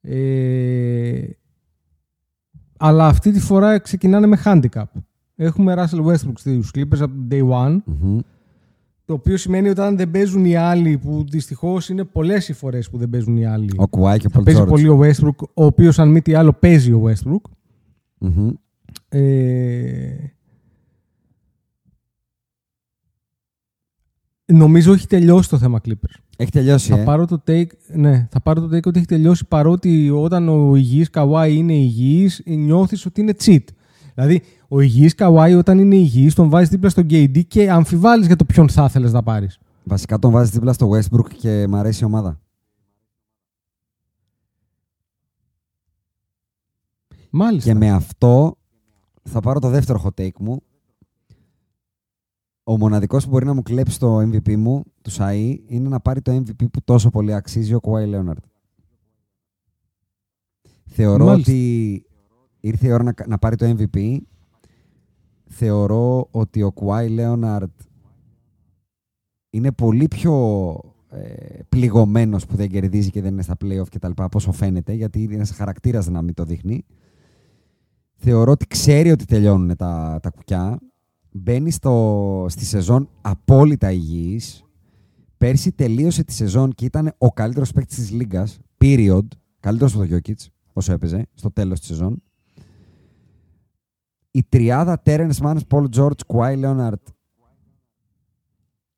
Ε, 0.00 1.28
αλλά 2.76 3.06
αυτή 3.06 3.32
τη 3.32 3.40
φορά 3.40 3.78
ξεκινάνε 3.78 4.26
με 4.26 4.40
handicap. 4.44 4.84
Έχουμε 5.36 5.74
Russell 5.76 6.04
Westbrook 6.06 6.32
στους 6.38 6.70
Clippers 6.74 7.00
από 7.00 7.14
τον 7.14 7.28
day 7.30 7.48
one, 7.50 7.78
Μμμ. 7.84 8.18
Το 9.08 9.14
οποίο 9.14 9.36
σημαίνει 9.36 9.68
ότι 9.68 9.80
αν 9.80 9.96
δεν 9.96 10.10
παίζουν 10.10 10.44
οι 10.44 10.56
άλλοι, 10.56 10.98
που 10.98 11.24
δυστυχώς 11.28 11.88
είναι 11.88 12.04
πολλές 12.04 12.48
οι 12.48 12.52
φορές 12.52 12.90
που 12.90 12.98
δεν 12.98 13.08
παίζουν 13.10 13.36
οι 13.36 13.46
άλλοι, 13.46 13.70
Ο 13.76 13.88
Κουάι 13.88 14.18
και 14.18 14.26
ο 14.26 14.30
θα 14.30 14.40
Paul 14.40 14.44
παίζει 14.44 14.60
George. 14.62 14.68
πολύ 14.68 14.88
ο 14.88 15.00
Westbrook, 15.02 15.48
ο 15.54 15.64
οποίος 15.64 15.98
αν 15.98 16.10
μη 16.10 16.22
τι 16.22 16.34
άλλο 16.34 16.52
παίζει 16.52 16.92
ο 16.92 17.02
Westbrook. 17.06 17.50
Μμμ. 18.18 18.50
Ε, 19.08 20.32
νομίζω 24.46 24.92
έχει 24.92 25.06
τελειώσει 25.06 25.48
το 25.48 25.58
θέμα 25.58 25.80
Clippers. 25.88 26.16
Έχει 26.36 26.50
τελειώσει, 26.50 26.90
Θα 26.90 26.98
ε. 26.98 27.04
πάρω 27.04 27.26
το 27.26 27.42
take, 27.46 27.66
ναι, 27.94 28.28
θα 28.30 28.40
πάρω 28.40 28.60
το 28.60 28.76
take 28.76 28.86
ότι 28.86 28.98
έχει 28.98 29.06
τελειώσει 29.06 29.46
παρότι 29.48 30.10
όταν 30.10 30.48
ο 30.48 30.76
υγιής 30.76 31.10
Καουάι 31.10 31.56
είναι 31.56 31.74
υγιής 31.74 32.42
νιώθεις 32.46 33.06
ότι 33.06 33.20
είναι 33.20 33.34
cheat. 33.44 33.64
Δηλαδή, 34.14 34.42
ο 34.68 34.80
υγιής 34.80 35.14
Καουάι 35.14 35.54
όταν 35.54 35.78
είναι 35.78 35.96
υγιής 35.96 36.34
τον 36.34 36.48
βάζεις 36.48 36.68
δίπλα 36.68 36.88
στον 36.88 37.06
KD 37.10 37.44
και 37.46 37.70
αμφιβάλλεις 37.70 38.26
για 38.26 38.36
το 38.36 38.44
ποιον 38.44 38.68
θα 38.68 38.84
ήθελες 38.84 39.12
να 39.12 39.22
πάρεις. 39.22 39.58
Βασικά 39.84 40.18
τον 40.18 40.30
βάζεις 40.30 40.52
δίπλα 40.52 40.72
στο 40.72 40.90
Westbrook 40.90 41.30
και 41.38 41.66
μ' 41.68 41.74
αρέσει 41.74 42.02
η 42.02 42.06
ομάδα. 42.06 42.40
Μάλιστα. 47.30 47.72
Και 47.72 47.78
με 47.78 47.90
αυτό 47.90 48.56
θα 49.22 49.40
πάρω 49.40 49.60
το 49.60 49.68
δεύτερο 49.68 50.02
hot 50.04 50.20
take 50.22 50.38
μου. 50.38 50.62
Ο 52.64 52.78
μοναδικός 52.78 53.24
που 53.24 53.30
μπορεί 53.30 53.44
να 53.44 53.54
μου 53.54 53.62
κλέψει 53.62 53.98
το 53.98 54.18
MVP 54.18 54.56
μου, 54.56 54.84
του 55.02 55.10
ΣΑΗ, 55.10 55.62
είναι 55.66 55.88
να 55.88 56.00
πάρει 56.00 56.22
το 56.22 56.32
MVP 56.36 56.70
που 56.70 56.82
τόσο 56.84 57.10
πολύ 57.10 57.34
αξίζει 57.34 57.74
ο 57.74 57.80
Kawhi 57.82 58.14
Leonard. 58.14 58.42
Θεωρώ 60.84 61.24
Μάλιστα. 61.24 61.52
ότι 61.52 62.04
ήρθε 62.60 62.86
η 62.86 62.90
ώρα 62.90 63.02
να, 63.02 63.14
να 63.26 63.38
πάρει 63.38 63.56
το 63.56 63.76
MVP. 63.78 64.18
Θεωρώ 65.48 66.28
ότι 66.30 66.62
ο 66.62 66.72
Kawhi 66.74 67.18
Leonard 67.18 67.74
είναι 69.50 69.72
πολύ 69.72 70.08
πιο 70.08 70.34
ε, 71.10 71.58
πληγωμένος 71.68 72.46
που 72.46 72.56
δεν 72.56 72.68
κερδίζει 72.68 73.10
και 73.10 73.22
δεν 73.22 73.32
είναι 73.32 73.42
στα 73.42 73.56
playoff 73.64 73.88
και 73.88 73.98
τα 73.98 74.08
λοιπά, 74.08 74.24
από 74.24 74.38
όσο 74.38 74.52
φαίνεται, 74.52 74.92
γιατί 74.92 75.22
είναι 75.22 75.34
ένας 75.34 75.50
χαρακτήρας 75.50 76.08
να 76.08 76.22
μην 76.22 76.34
το 76.34 76.44
δείχνει. 76.44 76.84
Θεωρώ 78.14 78.52
ότι 78.52 78.66
ξέρει 78.66 79.10
ότι 79.10 79.24
τελειώνουν 79.24 79.76
τα, 79.76 80.18
τα 80.22 80.30
κουκιά. 80.30 80.78
Μπαίνει 81.30 81.70
στο, 81.70 82.46
στη 82.48 82.64
σεζόν 82.64 83.08
απόλυτα 83.20 83.92
υγιής. 83.92 84.64
Πέρσι 85.36 85.72
τελείωσε 85.72 86.24
τη 86.24 86.32
σεζόν 86.32 86.72
και 86.72 86.84
ήταν 86.84 87.14
ο 87.18 87.32
καλύτερος 87.32 87.72
παίκτης 87.72 87.96
της 87.96 88.10
Λίγκας. 88.10 88.58
Period. 88.78 89.24
Καλύτερος 89.60 89.94
από 89.94 90.06
τον 90.06 90.18
Jokic, 90.18 90.46
όσο 90.72 90.92
έπαιζε, 90.92 91.26
στο 91.34 91.50
τέλος 91.50 91.78
της 91.78 91.88
σεζόν. 91.88 92.22
Η 94.30 94.44
τριάδα 94.48 95.02
Terrence 95.04 95.36
Mann, 95.42 95.56
Paul 95.68 95.86
George, 95.94 96.20
Kawhi 96.26 96.64
Leonard 96.64 97.12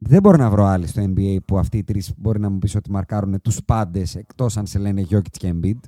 δεν 0.02 0.22
μπορώ 0.22 0.36
να 0.36 0.50
βρω 0.50 0.64
άλλη 0.64 0.86
στο 0.86 1.02
NBA 1.02 1.36
που 1.44 1.58
αυτοί 1.58 1.78
οι 1.78 1.84
τρεις 1.84 2.12
μπορεί 2.16 2.40
να 2.40 2.48
μου 2.48 2.58
πεις 2.58 2.74
ότι 2.74 2.90
μαρκάρουν 2.90 3.40
τους 3.40 3.64
πάντες 3.64 4.14
εκτός 4.14 4.56
αν 4.56 4.66
σε 4.66 4.78
λένε 4.78 5.06
Jokic 5.10 5.30
και 5.30 5.54
Embiid. 5.54 5.78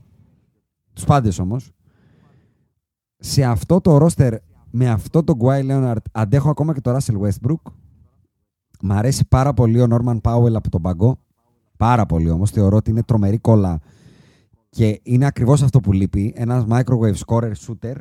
Τους 0.92 1.04
πάντες 1.04 1.38
όμως. 1.38 1.72
Σε 3.16 3.44
αυτό 3.44 3.80
το 3.80 3.96
roster, 3.96 4.36
με 4.70 4.90
αυτό 4.90 5.24
το 5.24 5.36
Kawhi 5.40 5.70
Leonard, 5.70 6.02
αντέχω 6.12 6.50
ακόμα 6.50 6.74
και 6.74 6.80
το 6.80 6.96
Russell 6.96 7.20
Westbrook. 7.20 7.72
Μ' 8.82 8.92
αρέσει 8.92 9.26
πάρα 9.28 9.54
πολύ 9.54 9.80
ο 9.80 9.86
Norman 9.90 10.20
Powell 10.20 10.54
από 10.54 10.70
τον 10.70 10.82
πάγκο. 10.82 11.18
Πάρα 11.76 12.06
πολύ 12.06 12.30
όμως. 12.30 12.50
Θεωρώ 12.50 12.76
ότι 12.76 12.90
είναι 12.90 13.02
τρομερή 13.02 13.38
κόλλα. 13.38 13.80
Και 14.68 15.00
είναι 15.02 15.26
ακριβώς 15.26 15.62
αυτό 15.62 15.80
που 15.80 15.92
λείπει. 15.92 16.32
Ένας 16.36 16.64
microwave 16.68 17.14
scorer 17.26 17.52
shooter. 17.52 17.94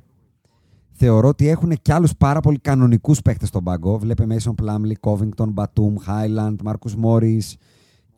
Θεωρώ 1.04 1.28
ότι 1.28 1.48
έχουν 1.48 1.74
και 1.82 1.94
άλλους 1.94 2.16
πάρα 2.18 2.40
πολύ 2.40 2.60
κανονικούς 2.60 3.22
παίκτες 3.22 3.48
στον 3.48 3.64
πάγκο. 3.64 3.98
Βλέπε 3.98 4.26
Mason 4.30 4.54
Plumlee, 4.64 5.10
Covington, 5.10 5.54
Batum, 5.54 5.94
Highland, 6.08 6.56
Marcus 6.64 7.04
Morris, 7.04 7.56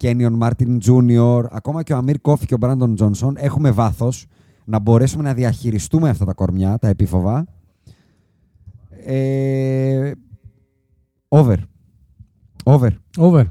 Kenyon 0.01 0.39
Martin 0.39 0.77
Jr., 0.85 1.43
ακόμα 1.51 1.83
και 1.83 1.93
ο 1.93 2.01
Amir 2.05 2.15
Coffey 2.21 2.45
και 2.45 2.53
ο 2.53 2.57
Brandon 2.61 2.95
Johnson. 2.97 3.31
Έχουμε 3.35 3.71
βάθος 3.71 4.27
να 4.65 4.79
μπορέσουμε 4.79 5.23
να 5.23 5.33
διαχειριστούμε 5.33 6.09
αυτά 6.09 6.25
τα 6.25 6.33
κορμιά, 6.33 6.77
τα 6.77 6.87
επίφοβα. 6.87 7.45
Ε, 9.05 10.11
over. 11.27 11.57
Over. 12.63 12.89
Over. 13.17 13.45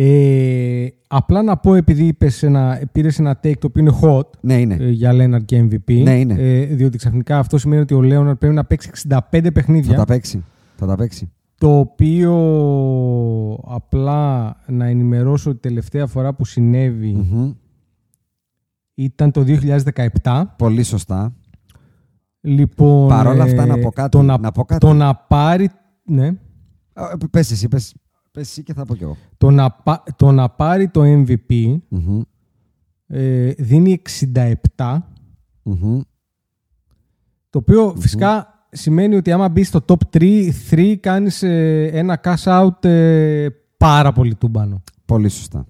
Ε, 0.00 0.86
απλά 1.06 1.42
να 1.42 1.56
πω 1.56 1.74
επειδή 1.74 2.04
είπες 2.06 2.42
ένα, 2.42 2.80
πήρες 2.92 3.18
ένα 3.18 3.40
take 3.42 3.58
το 3.58 3.66
οποίο 3.66 3.82
είναι 3.82 3.98
hot 4.02 4.30
Ναι, 4.40 4.60
είναι. 4.60 4.74
ε, 4.80 4.88
για 4.90 5.12
Leonard 5.14 5.44
και 5.44 5.60
MVP. 5.70 6.02
Ναι, 6.02 6.18
είναι. 6.18 6.34
Ε, 6.38 6.64
διότι 6.64 6.98
ξαφνικά 6.98 7.38
αυτό 7.38 7.58
σημαίνει 7.58 7.80
ότι 7.82 7.94
ο 7.94 7.98
Leonard 8.02 8.38
πρέπει 8.38 8.54
να 8.54 8.64
παίξει 8.64 8.90
65 9.08 9.48
παιχνίδια. 9.54 9.90
Θα 9.92 9.98
τα 9.98 10.04
παίξει. 10.04 10.44
Θα 10.76 10.86
τα 10.86 10.94
παίξει. 10.96 11.32
Το 11.58 11.78
οποίο 11.78 12.34
απλά 13.66 14.56
να 14.66 14.84
ενημερώσω 14.86 15.50
ότι 15.50 15.58
τελευταία 15.60 16.06
φορά 16.06 16.34
που 16.34 16.44
συνέβη 16.44 17.12
Μμμ. 17.14 17.52
ήταν 18.94 19.30
το 19.30 19.44
2017. 20.22 20.42
Πολύ 20.58 20.82
σωστά. 20.82 21.34
Λοιπόν, 22.40 23.08
Παρ' 23.08 23.26
όλα 23.26 23.42
αυτά, 23.42 23.62
ε, 23.62 23.66
να 23.66 23.78
πω 23.78 23.90
κάτι, 23.90 24.08
Το 24.08 24.22
να, 24.22 24.38
να 24.38 24.52
πω 24.52 24.64
κάτι. 24.64 24.86
Το 24.86 24.92
να 24.92 25.14
πάρει... 25.14 25.68
Ναι. 26.04 26.26
Α, 26.92 27.16
Πες 27.30 27.50
εσύ, 27.50 27.68
πες, 27.68 27.94
πες 28.38 28.48
εσύ 28.48 28.62
και 28.62 28.72
θα 28.74 28.84
πω 28.84 28.94
κι 28.96 29.02
εγώ. 29.02 29.16
Το 29.38 29.50
να, 29.50 29.70
πα- 29.70 30.02
το 30.16 30.32
να 30.32 30.48
πάρει 30.48 30.88
το 30.88 31.02
MVP 31.04 31.76
Μμμ. 31.88 32.20
ε, 33.06 33.50
δίνει 33.52 34.02
67 34.76 34.98
Μμμ. 35.62 36.00
Το 37.50 37.58
οποίο 37.58 37.94
φυσικά 37.98 38.46
σημαίνει 38.70 39.14
ότι 39.16 39.32
άμα 39.32 39.48
μπει 39.48 39.62
στο 39.62 39.84
top 39.88 40.16
3, 40.18 40.50
3 40.70 40.96
κάνεις 41.00 41.42
ε, 41.42 41.90
ένα 41.92 42.20
cash 42.24 42.42
out 42.44 42.84
ε, 42.84 43.48
πάρα 43.76 44.12
πολύ 44.12 44.34
τούμπανο. 44.34 44.82
Πολύ 45.04 45.28
σωστά. 45.28 45.66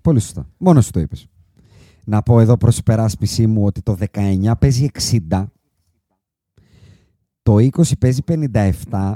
Πολύ 0.00 0.20
σωστά. 0.20 0.48
Μόνος 0.56 0.84
σου 0.84 0.90
το 0.90 1.00
είπες. 1.00 1.26
Να 2.04 2.22
πω 2.22 2.40
εδώ 2.40 2.56
προς 2.56 2.78
υπεράσπιση 2.78 3.46
μου 3.46 3.64
ότι 3.64 3.82
το 3.82 3.96
19 4.12 4.52
παίζει 4.58 4.88
60, 5.30 5.44
το 7.42 7.54
20 7.56 7.68
παίζει 7.98 8.20
57, 8.90 9.12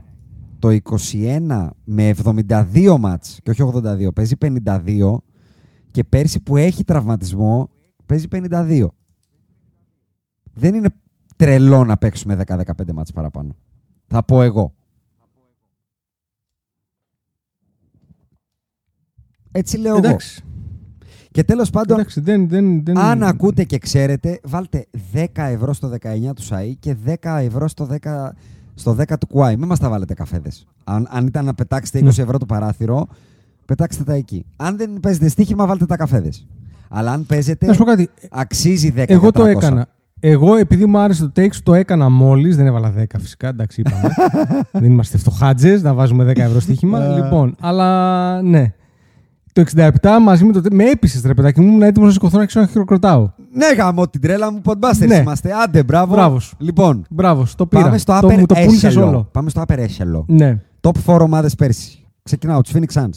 το 0.61 0.79
21 1.13 1.69
με 1.85 2.15
72 2.25 2.97
μάτς 3.01 3.39
και 3.43 3.51
όχι 3.51 3.63
82 3.75 4.15
παίζει 4.15 4.35
52 4.41 5.17
και 5.91 6.05
πέρσι 6.05 6.41
που 6.41 6.57
έχει 6.57 6.85
τραυματισμό 6.85 7.71
παίζει 8.07 8.27
52. 8.31 8.87
Δεν 10.55 10.75
είναι 10.75 10.89
τρελό 11.37 11.85
να 11.85 11.97
παίξουμε 11.97 12.43
10-15 12.47 12.63
μάτς 12.93 13.13
παραπάνω. 13.13 13.57
Θα 14.07 14.25
πω 14.25 14.43
εγώ. 14.43 14.75
Έτσι 19.53 19.77
λέω 19.79 19.97
εγώ. 19.97 20.07
Εντάξει. 20.07 20.45
Και 21.31 21.45
τέλος 21.45 21.71
πάντων, 21.71 21.99
Εντάξει, 21.99 22.21
δεν, 22.21 22.49
δεν, 22.49 22.85
δεν... 22.85 22.99
αν 22.99 23.23
ακούτε 23.23 23.65
και 23.65 23.79
ξέρετε, 23.79 24.41
βάλτε 24.43 24.87
10 25.13 25.27
ευρώ 25.35 25.73
στο 25.73 25.93
19 26.01 26.31
του 26.35 26.43
ΣΑΗ 26.43 26.77
και 26.77 26.97
10 27.07 27.15
ευρώ 27.23 27.69
στο 27.69 27.89
10, 28.03 28.29
στο 28.81 28.97
10 28.99 29.05
του 29.21 29.27
Κουάι. 29.27 29.57
Μην 29.57 29.67
μας 29.69 29.79
τα 29.79 29.89
βάλετε 29.89 30.15
καφέδες. 30.15 30.67
Αν, 30.85 31.07
αν 31.11 31.27
ήταν 31.27 31.45
να 31.45 31.55
πετάξετε 31.55 31.99
20 31.99 32.03
Ναι. 32.03 32.23
ευρώ 32.23 32.39
το 32.39 32.47
παράθυρο, 32.47 33.09
πετάξτε 33.65 34.05
τα 34.05 34.13
εκεί. 34.15 34.45
Αν 34.57 34.77
δεν 34.77 34.91
παίζετε 35.03 35.29
στοίχημα, 35.29 35.67
βάλτε 35.67 35.87
τα 35.87 35.97
καφέδες. 35.97 36.47
Αλλά 36.89 37.13
αν 37.13 37.27
παίζετε, 37.27 37.67
Να 37.67 37.73
σου 37.73 37.79
πω 37.79 37.85
κάτι. 37.85 38.09
αξίζει 38.31 38.93
10 38.97 39.05
Εγώ 39.07 39.31
το 39.33 39.43
για 39.43 39.55
300. 39.55 39.57
έκανα. 39.57 39.87
Εγώ, 40.23 40.57
επειδή 40.57 40.87
μου 40.87 40.99
άρεσε 40.99 41.27
το 41.29 41.33
takes, 41.43 41.55
το 41.63 41.75
έκανα 41.75 42.09
μόλις. 42.09 42.57
Δεν 42.57 42.67
έβαλα 42.67 42.93
10 42.97 43.05
φυσικά. 43.19 43.49
Εντάξει, 43.49 43.81
είπαμε. 43.81 44.09
δεν 44.73 44.91
είμαστε 44.91 45.19
φτωχάτζες 45.19 45.83
να 45.83 45.95
βάζουμε 45.95 46.25
10 46.31 46.37
ευρώ 46.39 46.61
στοίχημα. 46.61 46.99
λοιπόν, 47.09 47.55
αλλά 47.61 48.43
ναι. 48.43 48.73
Το 49.53 49.65
67 49.75 49.91
μαζί 50.23 50.45
με 50.45 50.53
το. 50.53 50.61
Με 50.73 50.85
έπεισες 50.85 51.23
ρε 51.23 51.35
παιδάκι 51.35 51.61
μου, 51.61 51.67
ήμουν 51.67 51.83
έτοιμος 51.83 52.07
να 52.09 52.15
σηκωθώ 52.15 52.39
να 52.39 52.47
ξέρω 52.47 52.65
να 52.65 52.71
χειροκροτάω. 52.71 53.31
Ναι, 53.53 53.67
γάμο 53.77 54.09
την 54.09 54.21
τρέλα 54.21 54.53
μου, 54.53 54.61
podbusters 54.65 55.07
Ναι. 55.07 55.17
είμαστε. 55.17 55.51
Άντε, 55.63 55.83
μπράβο. 55.83 56.15
Μπράβος 56.15 56.45
σου. 56.45 56.57
Λοιπόν, 56.59 57.05
Μπράβος, 57.11 57.55
το 57.55 57.67
πήρα. 57.67 57.83
πάμε 57.83 57.99
στο 57.99 58.19
το, 58.21 58.29
upper 58.29 58.39
μου 58.39 58.47
το 58.47 58.55
πούλησε 58.65 58.89
echelon. 58.89 59.07
όλο. 59.07 59.29
Πάμε 59.33 59.51
στο 59.51 59.63
upper 59.67 59.79
echelon. 59.79 60.25
Ναι. 60.27 60.61
Top 60.81 60.91
4 61.07 61.21
ομάδες 61.21 61.55
πέρσι. 61.55 62.05
Ξεκινάω, 62.23 62.61
τους 62.61 62.73
Phoenix 62.75 62.93
Suns. 63.03 63.09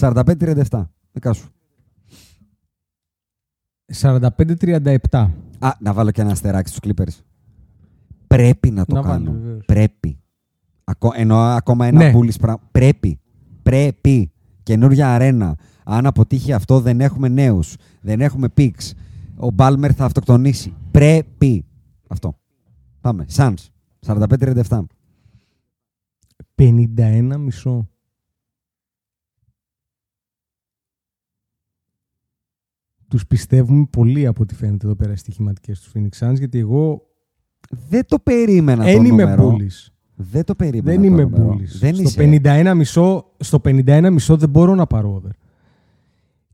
45-37. 0.00 0.88
Δικά 1.12 1.32
σου. 1.32 1.48
45-37. 4.00 5.30
Α, 5.58 5.70
να 5.78 5.92
βάλω 5.92 6.10
και 6.10 6.20
ένα 6.20 6.30
αστεράκι 6.30 6.68
στους 6.68 6.80
Clippers. 6.82 7.16
Πρέπει 8.26 8.70
να 8.70 8.84
το 8.84 8.94
Να 8.94 9.02
βάλω, 9.02 9.24
κάνω. 9.24 9.38
βεβαίως. 9.42 9.64
Πρέπει. 9.66 10.18
Ακό, 10.84 11.12
εννοώ 11.14 11.38
ακόμα 11.38 11.86
ένα 11.86 11.98
Ναι. 11.98 12.12
Bulls 12.14 12.40
πράγμα. 12.40 12.60
Πρέπει. 12.72 13.18
Πρέπει. 13.62 14.31
Καινούργια 14.62 15.14
αρένα. 15.14 15.58
Αν 15.84 16.06
αποτύχει 16.06 16.52
αυτό 16.52 16.80
δεν 16.80 17.00
έχουμε 17.00 17.28
νέους. 17.28 17.76
Δεν 18.00 18.20
έχουμε 18.20 18.48
picks. 18.56 18.90
Ο 19.36 19.50
Μπάλμερ 19.50 19.90
θα 19.94 20.04
αυτοκτονήσει. 20.04 20.74
Πρέπει. 20.90 21.64
Αυτό. 22.08 22.38
Πάμε. 23.00 23.26
Suns. 23.36 23.54
45-37. 24.06 24.86
51 26.54 27.36
μισό. 27.38 27.86
Τους 33.08 33.26
πιστεύουμε 33.26 33.86
πολύ 33.90 34.26
από 34.26 34.42
ό,τι 34.42 34.54
φαίνεται 34.54 34.86
εδώ 34.86 34.96
πέρα 34.96 35.12
οι 35.12 35.16
στοιχηματικές 35.16 35.80
τους 35.80 35.92
Phoenix 35.94 36.26
Suns, 36.28 36.38
γιατί 36.38 36.58
εγώ 36.58 37.06
Δεν 37.70 38.06
το 38.06 38.18
περίμενα 38.18 38.84
δεν 38.84 38.96
το 38.96 39.02
είμαι 39.02 39.08
νούμερο. 39.08 39.50
μπούλης. 39.50 39.91
Δεν 40.14 40.44
το 40.44 40.54
περίμενα 40.54 40.90
Δεν 40.90 41.00
το 41.00 41.06
είμαι 41.06 41.22
νούμερο. 41.22 41.52
μπούλης. 41.52 41.78
Δεν 41.78 41.94
στο, 41.94 42.02
είσαι. 42.02 42.40
51 42.44 42.72
μισό, 42.76 43.24
στο 43.38 43.60
51 43.64 44.08
μισό 44.12 44.36
δεν 44.36 44.48
μπορώ 44.48 44.74
να 44.74 44.86
πάρω 44.86 45.14
over. 45.14 45.30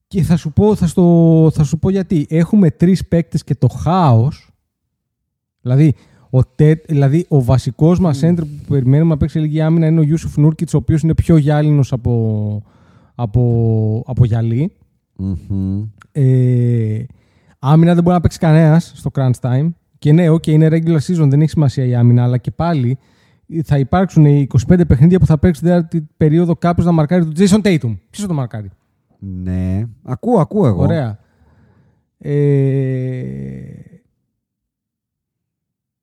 Και 0.08 0.22
θα 0.22 0.36
σου 0.36 0.52
πω, 0.52 0.74
θα, 0.74 0.86
στο, 0.86 1.50
θα 1.54 1.64
σου 1.64 1.78
πω 1.78 1.90
γιατί. 1.90 2.26
Έχουμε 2.30 2.70
τρεις 2.70 3.08
παίκτες 3.08 3.44
και 3.44 3.54
το 3.54 3.68
χάος. 3.68 4.50
Δηλαδή, 5.60 5.94
ο, 6.30 6.44
τε, 6.44 6.74
δηλαδή, 6.74 7.26
ο 7.28 7.42
βασικός 7.42 7.98
μας 8.00 8.22
έντρ 8.22 8.42
που 8.42 8.64
περιμένουμε 8.68 9.10
να 9.10 9.16
παίξει 9.16 9.38
λίγη 9.38 9.60
άμυνα 9.60 9.86
είναι 9.86 10.00
ο 10.00 10.02
Ιούσουφ 10.02 10.36
Νούρκιτς, 10.36 10.74
ο 10.74 10.76
οποίος 10.76 11.02
είναι 11.02 11.14
πιο 11.14 11.36
γυάλινος 11.36 11.92
από, 11.92 12.62
από, 13.14 14.02
από 14.06 14.24
γυαλί. 14.24 14.72
Μμμ. 15.16 15.82
Ε, 16.12 17.04
άμυνα 17.58 17.94
δεν 17.94 18.02
μπορεί 18.02 18.14
να 18.14 18.20
παίξει 18.22 18.38
κανένας 18.38 18.92
στο 18.96 19.10
crunch 19.14 19.40
time. 19.40 19.68
Και 19.98 20.12
ναι, 20.12 20.30
okay, 20.30 20.46
είναι 20.46 20.68
regular 20.70 20.98
season, 20.98 21.28
δεν 21.28 21.40
έχει 21.40 21.50
σημασία 21.50 21.84
η 21.84 21.94
άμυνα, 21.94 22.22
αλλά 22.22 22.38
και 22.38 22.50
πάλι 22.50 22.98
θα 23.64 23.78
υπάρξουν 23.78 24.24
οι 24.24 24.46
25 24.68 24.80
παιχνίδια 24.88 25.18
που 25.18 25.26
θα 25.26 25.38
παίξει 25.38 25.84
την 25.88 26.08
περίοδο 26.16 26.56
κάποιο 26.56 26.84
να 26.84 26.92
μαρκάρει 26.92 27.24
τον 27.24 27.32
Jason 27.36 27.60
Tatum. 27.66 27.96
Ποιος 28.10 28.22
θα 28.22 28.26
το 28.26 28.34
μαρκάρει; 28.34 28.70
Ναι. 29.18 29.84
Ακούω, 30.02 30.40
ακούω 30.40 30.66
εγώ. 30.66 30.82
Ωραία. 30.82 31.18
Ε, 32.18 33.62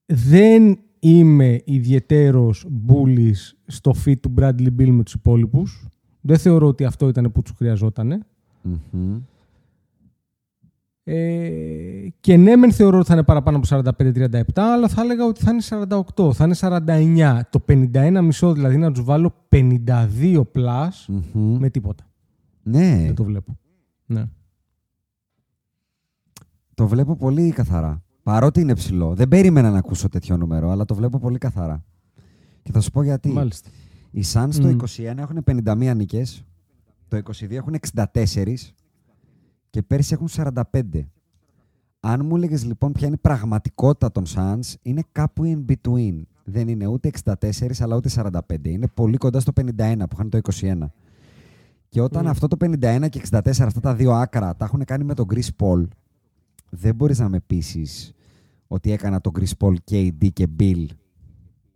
δεν 0.05 0.79
είμαι 0.99 1.61
ιδιαιτέρως 1.65 2.65
μπούλης 2.69 3.57
στο 3.65 3.93
fit 4.05 4.19
του 4.19 4.33
Bradley 4.37 4.67
Bill 4.79 4.89
με 4.89 5.03
τους 5.03 5.13
υπόλοιπους. 5.13 5.87
Δεν 6.21 6.37
θεωρώ 6.37 6.67
ότι 6.67 6.85
αυτό 6.85 7.07
ήταν 7.07 7.31
που 7.31 7.41
τους 7.41 7.53
χρειαζότανε. 7.57 8.19
Μμμ. 8.61 9.21
Ε, 11.07 12.07
και 12.19 12.37
ναι, 12.37 12.55
μεν 12.55 12.71
θεωρώ 12.71 12.97
ότι 12.97 13.07
θα 13.07 13.13
είναι 13.13 13.23
παραπάνω 13.23 13.57
από 13.57 13.91
45-37, 13.97 14.41
αλλά 14.55 14.87
θα 14.87 15.01
έλεγα 15.01 15.25
ότι 15.25 15.41
θα 15.43 15.51
είναι 15.51 15.87
48, 16.17 16.33
θα 16.33 16.43
είναι 16.45 16.55
49. 16.59 17.41
Το 17.49 17.63
51 17.67 18.19
μισό 18.23 18.53
δηλαδή 18.53 18.77
να 18.77 18.91
τους 18.91 19.03
βάλω 19.03 19.33
52 19.49 20.41
plus 20.55 20.89
Μμμ. 21.07 21.57
με 21.59 21.69
τίποτα. 21.69 22.03
Ναι. 22.63 23.01
Δεν 23.05 23.15
το 23.15 23.23
βλέπω. 23.23 23.57
Ναι. 24.05 24.25
Το 26.73 26.87
βλέπω 26.87 27.15
πολύ 27.15 27.51
καθαρά. 27.51 28.03
Παρότι 28.23 28.61
είναι 28.61 28.75
ψηλό. 28.75 29.15
Δεν 29.15 29.27
περίμενα 29.27 29.71
να 29.71 29.77
ακούσω 29.77 30.09
τέτοιο 30.09 30.37
νούμερο, 30.37 30.69
αλλά 30.69 30.85
το 30.85 30.95
βλέπω 30.95 31.19
πολύ 31.19 31.37
καθαρά. 31.37 31.83
Και 32.63 32.71
θα 32.71 32.81
σου 32.81 32.91
πω 32.91 33.03
γιατί. 33.03 33.29
Μάλιστα. 33.29 33.69
Οι 34.11 34.23
Suns 34.33 34.55
το 34.61 34.67
Μμ. 34.67 34.77
21 34.97 35.17
έχουν 35.17 35.43
51 35.65 35.93
νίκες, 35.95 36.45
το 37.07 37.17
22 37.17 37.51
έχουν 37.51 37.75
64 37.93 38.75
και 39.75 39.81
πέρσι 39.81 40.13
έχουν 40.13 40.27
45. 40.71 40.81
Αν 41.99 42.25
μου 42.25 42.35
έλεγες 42.35 42.65
λοιπόν 42.65 42.91
ποια 42.91 43.07
είναι 43.07 43.15
η 43.15 43.21
πραγματικότητα 43.21 44.11
των 44.11 44.23
Suns, 44.35 44.73
είναι 44.81 45.01
κάπου 45.11 45.43
in 45.45 45.71
between. 45.71 46.21
Δεν 46.43 46.67
είναι 46.67 46.87
ούτε 46.87 47.11
64 47.23 47.33
αλλά 47.79 47.95
ούτε 47.95 48.09
45. 48.15 48.67
Είναι 48.67 48.87
πολύ 48.87 49.17
κοντά 49.17 49.39
στο 49.39 49.51
51 49.55 49.95
που 49.97 50.09
είχαν 50.13 50.29
το 50.29 50.39
21. 50.53 50.77
Και 51.89 52.01
όταν 52.01 52.23
Μμ. 52.23 52.27
αυτό 52.27 52.47
το 52.47 52.57
51 52.65 53.05
και 53.09 53.21
64, 53.31 53.39
αυτά 53.45 53.79
τα 53.79 53.95
δύο 53.95 54.11
άκρα, 54.11 54.55
τα 54.55 54.65
έχουν 54.65 54.83
κάνει 54.83 55.03
με 55.03 55.13
τον 55.13 55.25
Chris 55.33 55.47
Paul, 55.59 55.87
δεν 56.69 56.95
μπορείς 56.95 57.19
να 57.19 57.29
με 57.29 57.39
πείσεις 57.39 58.13
ότι 58.67 58.91
έκανα 58.91 59.21
τον 59.21 59.33
Chris 59.39 59.51
Paul, 59.59 59.75
KD 59.91 60.29
και 60.33 60.47
Bill 60.59 60.85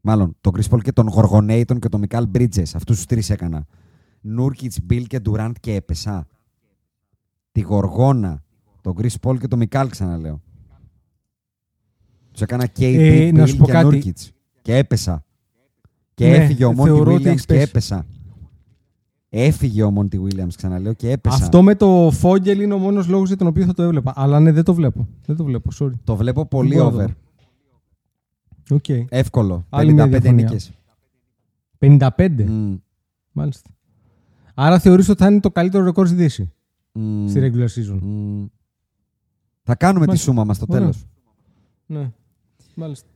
Μάλλον 0.02 0.36
τον 0.42 0.54
Chris 0.56 0.70
Paul 0.70 0.82
και 0.82 0.92
τον 0.92 1.08
Γοργονέιτον 1.08 1.80
και 1.80 1.90
τον 1.90 2.00
Μικάλ 2.00 2.28
Bridges. 2.34 2.72
Αυτούς 2.74 2.96
τους 2.96 3.06
τρεις 3.06 3.30
έκανα. 3.30 3.66
Νούρκιτ, 4.22 4.74
Μπιλ 4.84 5.08
και 5.08 5.20
Ντουράντ 5.20 5.56
και 5.60 5.74
έπεσα. 5.74 6.28
Τη 7.60 7.66
Γοργόνα, 7.66 8.44
τον 8.82 8.96
Chris 8.98 9.16
Paul 9.22 9.38
και 9.40 9.48
τον 9.48 9.60
Μικάλ, 9.60 9.90
ξαναλέω. 9.90 10.42
Τους 12.32 12.42
έκανα 12.42 12.66
KD, 12.80 12.82
Ε, 12.82 13.32
να 13.32 13.44
Bill 13.44 13.48
σου 13.50 13.58
πω 13.58 13.66
και 13.66 13.72
κάτι. 13.72 13.84
Νούρκιτ. 13.84 14.18
Και 14.62 14.76
έπεσα. 14.78 15.24
Και 16.14 16.28
Ναι, 16.28 16.36
έφυγε 16.36 16.66
ο 16.66 16.74
Μόντι 16.74 16.90
θεωρώ 16.90 17.14
ότι 17.14 17.24
Williams 17.24 17.26
έχεις 17.26 17.46
και 17.46 17.54
πέσει. 17.54 17.64
έπεσα. 17.70 18.06
Έφυγε 19.30 19.84
ο 19.84 19.92
Μόντι 19.92 20.20
Williams, 20.24 20.54
ξαναλέω, 20.56 20.94
και 20.94 21.12
έπεσα. 21.12 21.36
Αυτό 21.44 21.62
με 21.64 21.76
το 21.76 22.10
Φόγγελ 22.14 22.60
είναι 22.62 22.74
ο 22.74 22.78
μόνος 22.78 23.08
λόγος 23.08 23.28
για 23.28 23.38
τον 23.38 23.48
οποίο 23.48 23.66
θα 23.66 23.74
το 23.74 23.84
έβλεπα. 23.84 24.14
Αλλά 24.16 24.40
ναι, 24.40 24.52
δεν 24.52 24.64
το 24.64 24.74
βλέπω. 24.74 25.08
Δεν 25.26 25.36
το 25.36 25.44
βλέπω, 25.44 25.70
sorry. 25.80 25.92
Το 26.04 26.16
βλέπω 26.16 26.46
πολύ 26.46 26.74
μπορώ 26.76 26.86
να 26.86 26.92
το 26.92 26.96
over. 26.98 27.08
δω. 28.70 28.76
Οκ. 28.76 28.90
Εύκολο. 29.10 29.66
Άλλη 29.70 29.94
μια 29.94 30.06
55 30.06 30.10
διαφωνία. 30.10 30.44
νίκες. 30.46 30.72
55. 31.80 32.44
Μμ, 32.48 32.76
Μάλιστα. 33.32 33.70
Άρα 34.54 34.80
θεωρείς 34.80 35.10
ότι 35.10 35.24
θα 35.24 35.30
είναι 35.32 35.40
το 35.40 35.52
καλύτερο 35.52 35.84
ρεκόρ 35.84 36.08
στη 36.08 36.16
Δύση. 36.16 36.52
Μμ, 37.00 37.28
Στη 37.28 37.40
regular 37.44 37.68
season. 37.68 38.00
μμ. 38.02 38.46
Θα 39.64 39.76
κάνουμε 39.76 40.00
τη 40.00 40.08
Μάλιστα. 40.08 40.32
σούμα 40.32 40.44
μας 40.44 40.56
στο 40.56 40.66
Ωραία. 40.70 40.82
τέλος. 40.82 41.06
Ναι. 41.86 42.12
Μάλιστα. 42.76 43.08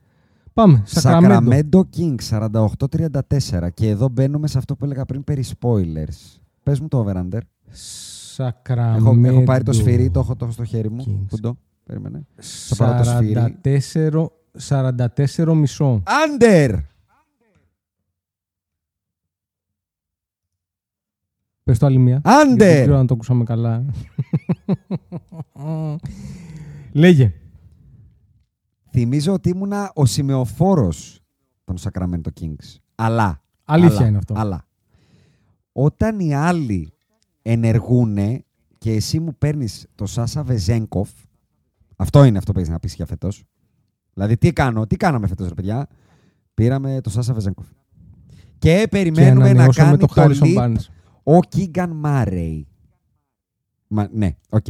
Πάμε. 0.54 0.82
Σακραμέντο. 0.86 1.88
Sacramento 1.92 1.98
Kings 1.98 2.22
48-34. 2.30 3.70
Και 3.74 3.90
εδώ 3.90 4.10
μπαίνουμε 4.10 4.48
σε 4.48 4.58
αυτό 4.58 4.76
που 4.76 4.86
έλεγα 4.86 5.06
πριν 5.06 5.24
περί 5.24 5.44
spoilers. 5.60 6.38
Πες 6.64 6.80
μου 6.80 6.88
το 6.88 7.06
over-under. 7.08 7.40
Σακραμέντο. 7.70 9.10
Έχω, 9.12 9.26
έχω 9.26 9.44
πάρει 9.44 9.64
το 9.64 9.74
σφυρί, 9.74 10.10
το 10.10 10.20
έχω, 10.20 10.36
το 10.36 10.46
έχω 10.46 10.54
στο 10.54 10.64
χέρι 10.64 10.90
μου. 10.90 11.04
Kings. 11.08 11.26
Πού 11.30 11.40
το, 11.40 11.58
περίμενε. 11.84 12.26
Θα 12.38 12.76
πάρω 12.76 12.98
το 12.98 13.04
σφυρί. 13.04 13.58
44, 13.64 14.26
44 15.38 15.54
μισό. 15.56 16.04
Under! 16.06 16.78
Πες 21.64 21.80
το 21.80 21.86
άλλη 21.86 21.98
μία. 21.98 22.22
Άντε! 22.24 22.44
Γιατί 22.44 22.64
Δεν 22.64 22.82
ξέρω 22.82 22.98
αν 22.98 23.08
το 23.08 23.14
ακούσαμε 23.14 23.44
καλά. 23.44 23.86
Λέγε. 26.92 27.34
Θυμίζω 28.90 29.34
ότι 29.34 29.50
ήμουνα 29.50 29.92
ο 29.94 30.06
σημεοφόρος 30.06 31.20
των 31.64 31.76
Sacramento 31.82 32.42
Kings. 32.42 32.76
Αλλά. 32.96 33.42
Αλήθεια 33.64 33.98
αλλά, 33.98 34.08
είναι 34.08 34.18
αυτό. 34.18 34.34
Αλλά. 34.38 34.66
Όταν 35.72 36.20
οι 36.20 36.36
άλλοι 36.36 36.94
ενεργούνε 37.42 38.44
και 38.78 38.92
εσύ 38.92 39.20
μου 39.20 39.36
παίρνεις 39.38 39.88
το 39.96 40.06
Σάσα 40.06 40.44
Βεζένκοφ, 40.44 41.10
αυτό 41.96 42.24
είναι 42.24 42.38
αυτό 42.38 42.52
που 42.52 42.60
έχεις 42.60 42.72
να 42.72 42.80
πεις 42.80 42.96
για 42.96 43.06
φέτος. 43.06 43.44
Δηλαδή, 44.14 44.38
τι 44.38 44.54
κάνω, 44.54 44.88
τι 44.88 44.96
κάναμε 44.96 45.28
φέτος, 45.28 45.48
ρε 45.48 45.54
παιδιά; 45.54 45.88
Πήραμε 46.54 47.02
το 47.02 47.10
Σάσα 47.10 47.34
Βεζένκοφ. 47.34 47.68
Και 48.60 48.80
Και 48.80 48.88
περιμένουμε 48.88 49.44
να 49.44 49.50
ανανεώσαμε 49.50 49.88
κάνει 49.88 49.98
το 49.98 50.06
το, 50.08 50.14
Harrison 50.16 50.44
leap 50.44 50.58
Barnes. 50.58 50.86
Ο 51.24 51.40
Κίγκαν 51.40 51.92
Μάρεϊ. 51.92 52.68
Μα, 53.88 54.10
ναι, 54.12 54.36
οκ. 54.50 54.66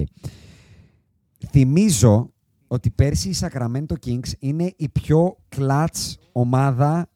Θυμίζω 1.50 2.32
ότι 2.68 2.90
πέρσι 2.90 3.30
οι 3.30 3.36
Sacramento 3.40 3.94
Kings 4.06 4.32
είναι 4.40 4.74
η 4.76 4.90
πιο 4.90 5.38
clutch 5.56 6.14
ομάδα 6.32 7.10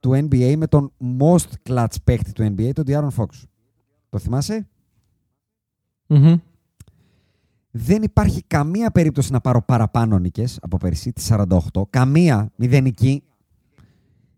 του 0.00 0.10
NBA 0.10 0.54
με 0.56 0.66
τον 0.66 0.92
most 1.20 1.68
clutch 1.68 1.94
παίκτη 2.04 2.32
του 2.32 2.54
NBA, 2.56 2.70
τον 2.72 2.84
De'Aaron 2.86 3.14
Fox. 3.16 3.28
Το 4.08 4.18
θυμάσαι; 4.18 4.68
Μμμ. 6.06 6.36
Δεν 7.70 8.02
υπάρχει 8.02 8.42
καμία 8.46 8.90
περίπτωση 8.90 9.32
να 9.32 9.40
πάρω 9.40 9.62
παραπάνω 9.62 10.18
νίκες 10.18 10.58
από 10.62 10.76
πέρσι, 10.76 11.12
τις 11.12 11.24
48. 11.24 11.82
Καμία, 11.90 12.52
μηδενική. 12.56 13.22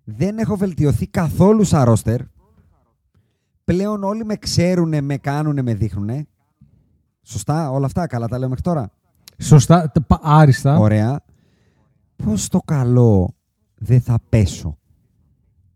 Δεν 0.04 0.38
έχω 0.38 0.56
βελτιωθεί 0.56 1.06
καθόλου 1.06 1.64
σαν 1.64 1.84
ρόστερ. 1.84 2.20
Πλέον 3.70 4.04
όλοι 4.04 4.24
με 4.24 4.36
ξέρουνε, 4.36 5.00
με 5.00 5.16
κάνουνε, 5.16 5.62
με 5.62 5.74
δείχνουνε. 5.74 6.26
Σωστά, 7.22 7.70
όλα 7.70 7.86
αυτά, 7.86 8.06
καλά 8.06 8.28
τα 8.28 8.38
λέω 8.38 8.48
μέχρι 8.48 8.62
τώρα. 8.64 8.90
Σωστά. 9.38 9.90
τε- 9.90 10.04
πα- 10.06 10.20
Άριστα. 10.22 10.78
Ωραία. 10.78 11.20
Πώς 12.16 12.48
το 12.48 12.58
καλό 12.58 13.34
δεν 13.74 14.00
θα 14.00 14.18
πέσω; 14.28 14.78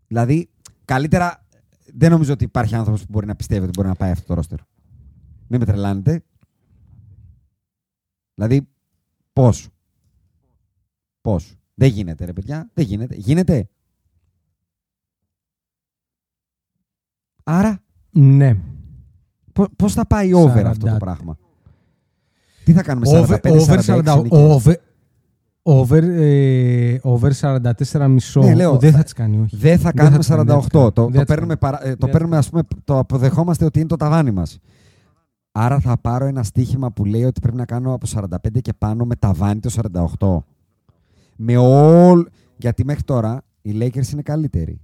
Δηλαδή, 0.07 0.49
καλύτερα 0.85 1.45
δεν 1.93 2.11
νομίζω 2.11 2.33
ότι 2.33 2.43
υπάρχει 2.43 2.75
άνθρωπος 2.75 3.01
που 3.01 3.07
μπορεί 3.09 3.25
να 3.25 3.35
πιστεύει 3.35 3.63
ότι 3.63 3.71
μπορεί 3.75 3.87
να 3.87 3.95
πάει 3.95 4.11
αυτό 4.11 4.27
το 4.27 4.33
ρόστερ. 4.33 4.59
Μην 5.47 5.59
με 5.59 5.65
τρελάνετε. 5.65 6.23
Δηλαδή, 8.33 8.67
πώς; 9.33 9.69
Πώς; 11.21 11.55
Δεν 11.73 11.89
γίνεται 11.89 12.25
ρε 12.25 12.33
παιδιά. 12.33 12.69
Δεν 12.73 12.85
γίνεται. 12.85 13.15
Γίνεται. 13.15 13.69
Άρα, 17.43 17.83
Ναι. 18.19 18.55
πο- 19.53 19.69
πώς 19.75 19.93
θα 19.93 20.05
πάει 20.07 20.33
over 20.33 20.63
40. 20.65 20.69
αυτό 20.69 20.85
το 20.87 20.95
πράγμα; 20.99 21.37
Τι 22.65 22.73
θα 22.73 22.83
κάνουμε, 22.83 23.07
Over, 23.17 23.39
45, 23.43 23.51
over, 23.59 23.79
46 23.81 23.81
40, 23.85 24.21
νίκες; 24.23 24.39
over, 24.39 24.75
over, 25.61 26.03
ε, 26.03 26.99
over 27.01 27.31
44 27.33 28.07
μισό. 28.07 28.41
Ναι, 28.43 28.55
λέω, 28.55 28.77
δεν 28.77 28.91
θα- 28.91 28.97
θα 28.97 29.03
τις 29.03 29.13
κάνει, 29.13 29.37
όχι. 29.41 29.55
Δεν 29.57 29.77
θα 29.77 29.83
Δεν 29.83 29.93
κάνουμε 29.95 30.17
τις 30.17 30.27
κάνει, 30.27 30.43
δεν 30.43 30.55
48. 30.55 30.61
θα 30.61 30.67
τις 30.67 30.69
Το, 30.71 30.79
κάνει. 30.79 30.91
το, 30.91 31.03
Δεν 31.03 31.11
θα 31.13 31.19
τις 31.25 31.33
παίρνουμε, 31.35 31.55
κάνει. 31.55 31.73
παρα- 31.73 31.85
ε, 31.87 31.89
το 31.89 31.95
Δεν 31.99 32.09
θα 32.09 32.17
παίρνουμε, 32.17 32.37
ας 32.37 32.49
πούμε, 32.49 32.61
το 32.83 32.97
αποδεχόμαστε 32.99 33.65
ότι 33.65 33.79
είναι 33.79 33.87
το 33.87 33.95
ταβάνι 33.95 34.31
μας. 34.31 34.59
Άρα 35.51 35.79
θα 35.79 35.97
πάρω 35.97 36.25
ένα 36.25 36.43
στοίχημα 36.43 36.91
που 36.91 37.05
λέει 37.05 37.23
ότι 37.23 37.39
πρέπει 37.41 37.57
να 37.57 37.65
κάνω 37.65 37.93
από 37.93 38.05
45 38.05 38.61
και 38.61 38.73
πάνω 38.77 39.05
με 39.05 39.15
ταβάνι 39.15 39.59
το 39.59 39.69
48. 39.69 40.45
Με 41.35 41.57
όλ... 41.57 42.25
Γιατί 42.57 42.85
μέχρι 42.85 43.03
τώρα 43.03 43.41
οι 43.61 43.77
Lakers 43.79 44.07
είναι 44.11 44.21
καλύτεροι. 44.21 44.81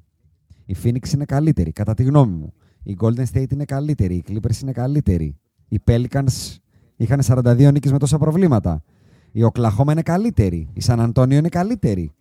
Η 0.66 0.76
Phoenix 0.84 1.14
είναι 1.14 1.26
καλύτερη, 1.26 1.72
κατά 1.72 1.94
τη 1.94 2.04
γνώμη 2.04 2.34
μου. 2.36 2.54
Η 2.84 2.98
Golden 3.02 3.24
State 3.34 3.52
είναι 3.52 3.66
καλύτερη. 3.66 4.14
Οι 4.16 4.24
Clippers 4.30 4.62
είναι 4.62 4.72
καλύτεροι. 4.72 5.38
Οι 5.68 5.80
Pelicans 5.88 6.56
είχαν 6.96 7.22
42 7.28 7.72
νίκες 7.72 7.92
με 7.92 7.98
τόσα 7.98 8.18
προβλήματα. 8.18 8.84
Η 9.32 9.42
Oklahoma 9.54 9.92
είναι 9.92 10.02
καλύτερη. 10.02 10.70
Η 10.74 10.82
San 10.86 11.12
Antonio 11.14 11.32
είναι 11.32 11.50
καλύτερη. 11.50 12.12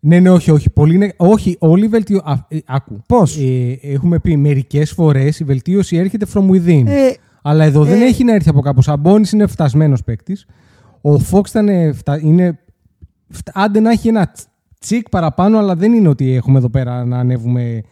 Ναι, 0.00 0.20
ναι, 0.20 0.30
όχι, 0.30 0.50
όχι. 0.50 0.70
Πολύ 0.70 0.94
είναι... 0.94 1.12
Όχι, 1.16 1.56
όλοι 1.58 1.86
βελτιώ... 1.88 2.20
Α, 2.24 2.34
ε, 2.48 2.58
άκου. 2.66 3.02
Πώς; 3.08 3.36
Ε, 3.38 3.78
έχουμε 3.82 4.18
πει 4.18 4.36
μερικές 4.36 4.90
φορές 4.92 5.40
η 5.40 5.44
βελτίωση 5.44 5.96
έρχεται 5.96 6.26
from 6.34 6.50
within. 6.50 6.82
Ε, 6.86 7.10
Αλλά 7.42 7.64
εδώ 7.64 7.84
δεν 7.84 8.00
ε. 8.00 8.04
έχει 8.04 8.24
να 8.24 8.34
έρθει 8.34 8.48
από 8.48 8.60
κάπου. 8.60 8.76
Ο 8.78 8.82
Σαμπόνις 8.82 9.32
είναι 9.32 9.46
φτασμένος 9.46 10.04
παίκτης. 10.04 10.46
Ο 11.00 11.18
Φόξ 11.18 11.50
ήταν. 11.50 11.68
ε, 11.68 11.92
φτα- 11.92 12.20
είναι... 12.22 12.58
φτα- 13.28 13.52
Άντε 13.54 13.80
να 13.80 13.90
έχει 13.90 14.08
ένα 14.08 14.30
τσ- 14.30 14.48
τσικ 14.80 15.08
παραπάνω, 15.08 15.58
αλλά 15.58 15.76
δεν 15.76 15.92
είναι 15.92 16.08
ότι 16.08 16.30
έχουμε 16.34 16.58
εδώ 16.58 16.68
πέρα 16.70 17.04
να 17.04 17.18
ανέβουμε 17.18 17.62
ε, 17.62 17.82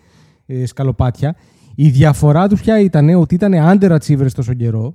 σκαλοπάτια. 0.64 1.36
Η 1.74 1.88
διαφορά 1.88 2.48
τους 2.48 2.60
πια 2.60 2.80
ήταν 2.80 3.08
ότι 3.14 3.34
ήταν 3.34 3.52
underachievers 3.54 4.30
τόσο 4.34 4.54
καιρό 4.54 4.94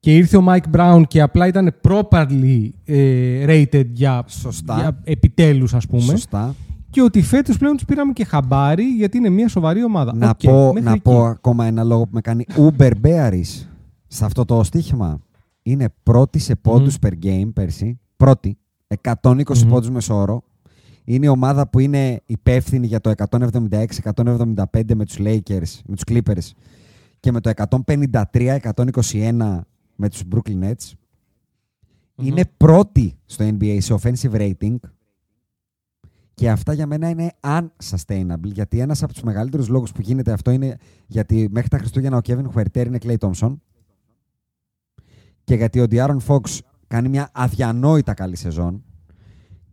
και 0.00 0.16
ήρθε 0.16 0.36
ο 0.36 0.44
Mike 0.48 0.76
Brown 0.76 1.02
και 1.08 1.20
απλά 1.20 1.46
ήταν 1.46 1.74
properly 1.88 2.68
ε, 2.84 3.44
rated 3.48 3.86
για, 3.92 4.24
Σωστά. 4.26 4.74
για 4.74 5.00
επιτέλους 5.04 5.74
ας 5.74 5.86
πούμε. 5.86 6.02
Σωστά. 6.02 6.54
Και 6.90 7.02
ότι 7.02 7.22
φέτος 7.22 7.58
πλέον 7.58 7.74
τους 7.76 7.84
πήραμε 7.84 8.12
και 8.12 8.24
χαμπάρι 8.24 8.84
γιατί 8.84 9.16
είναι 9.16 9.28
μια 9.28 9.48
σοβαρή 9.48 9.84
ομάδα. 9.84 10.14
Να, 10.14 10.28
Οκ, 10.30 10.38
πω, 10.42 10.66
μέχρι 10.66 10.82
να 10.82 10.90
εκεί. 10.90 11.00
πω 11.00 11.24
ακόμα 11.24 11.64
ένα 11.66 11.84
λόγο 11.84 12.02
που 12.02 12.10
με 12.12 12.20
κάνει 12.20 12.44
Uber 12.56 12.90
Bearish 13.02 13.66
σε 14.06 14.24
αυτό 14.24 14.44
το 14.44 14.62
στοίχημα. 14.62 15.20
Είναι 15.62 15.88
πρώτη 16.02 16.38
σε 16.38 16.54
πόντους 16.54 16.96
per 17.02 17.12
game 17.24 17.50
πέρσι. 17.54 17.98
Πρώτη. 18.16 18.58
120 19.02 19.62
Μμμ. 19.62 19.68
πόντους 19.68 19.90
μεσόωρο. 19.90 20.42
Είναι 21.10 21.26
η 21.26 21.28
ομάδα 21.28 21.68
που 21.68 21.78
είναι 21.78 22.22
υπεύθυνη 22.26 22.86
για 22.86 23.00
το 23.00 23.12
176-175 23.30 24.94
με 24.94 25.04
τους 25.04 25.16
Lakers, 25.18 25.80
με 25.86 25.94
τους 25.94 26.02
Clippers 26.06 26.50
και 27.20 27.32
με 27.32 27.40
το 27.40 27.50
153-121 27.86 29.60
με 29.96 30.08
τους 30.08 30.22
Brooklyn 30.32 30.62
Nets. 30.62 30.92
Είναι 32.14 32.44
πρώτη 32.56 33.18
στο 33.24 33.48
NBA 33.48 33.78
σε 33.80 33.98
offensive 34.02 34.32
rating 34.32 34.76
και 36.34 36.50
αυτά 36.50 36.72
για 36.72 36.86
μένα 36.86 37.08
είναι 37.08 37.32
unsustainable 37.40 38.52
γιατί 38.52 38.80
ένας 38.80 39.02
από 39.02 39.12
τους 39.12 39.22
μεγαλύτερους 39.22 39.68
λόγους 39.68 39.92
που 39.92 40.00
γίνεται 40.00 40.32
αυτό 40.32 40.50
είναι 40.50 40.76
γιατί 41.06 41.48
μέχρι 41.50 41.68
τα 41.68 41.78
Χριστούγεννα 41.78 42.16
ο 42.16 42.20
Kevin 42.24 42.46
Huerter 42.54 42.86
είναι 42.86 42.98
Clay 43.02 43.16
Thompson 43.18 43.56
και 45.44 45.54
γιατί 45.54 45.80
ο 45.80 45.86
Diaron 45.90 46.18
Fox 46.26 46.58
κάνει 46.86 47.08
μια 47.08 47.30
αδιανόητα 47.32 48.14
καλή 48.14 48.36
σεζόν 48.36 48.84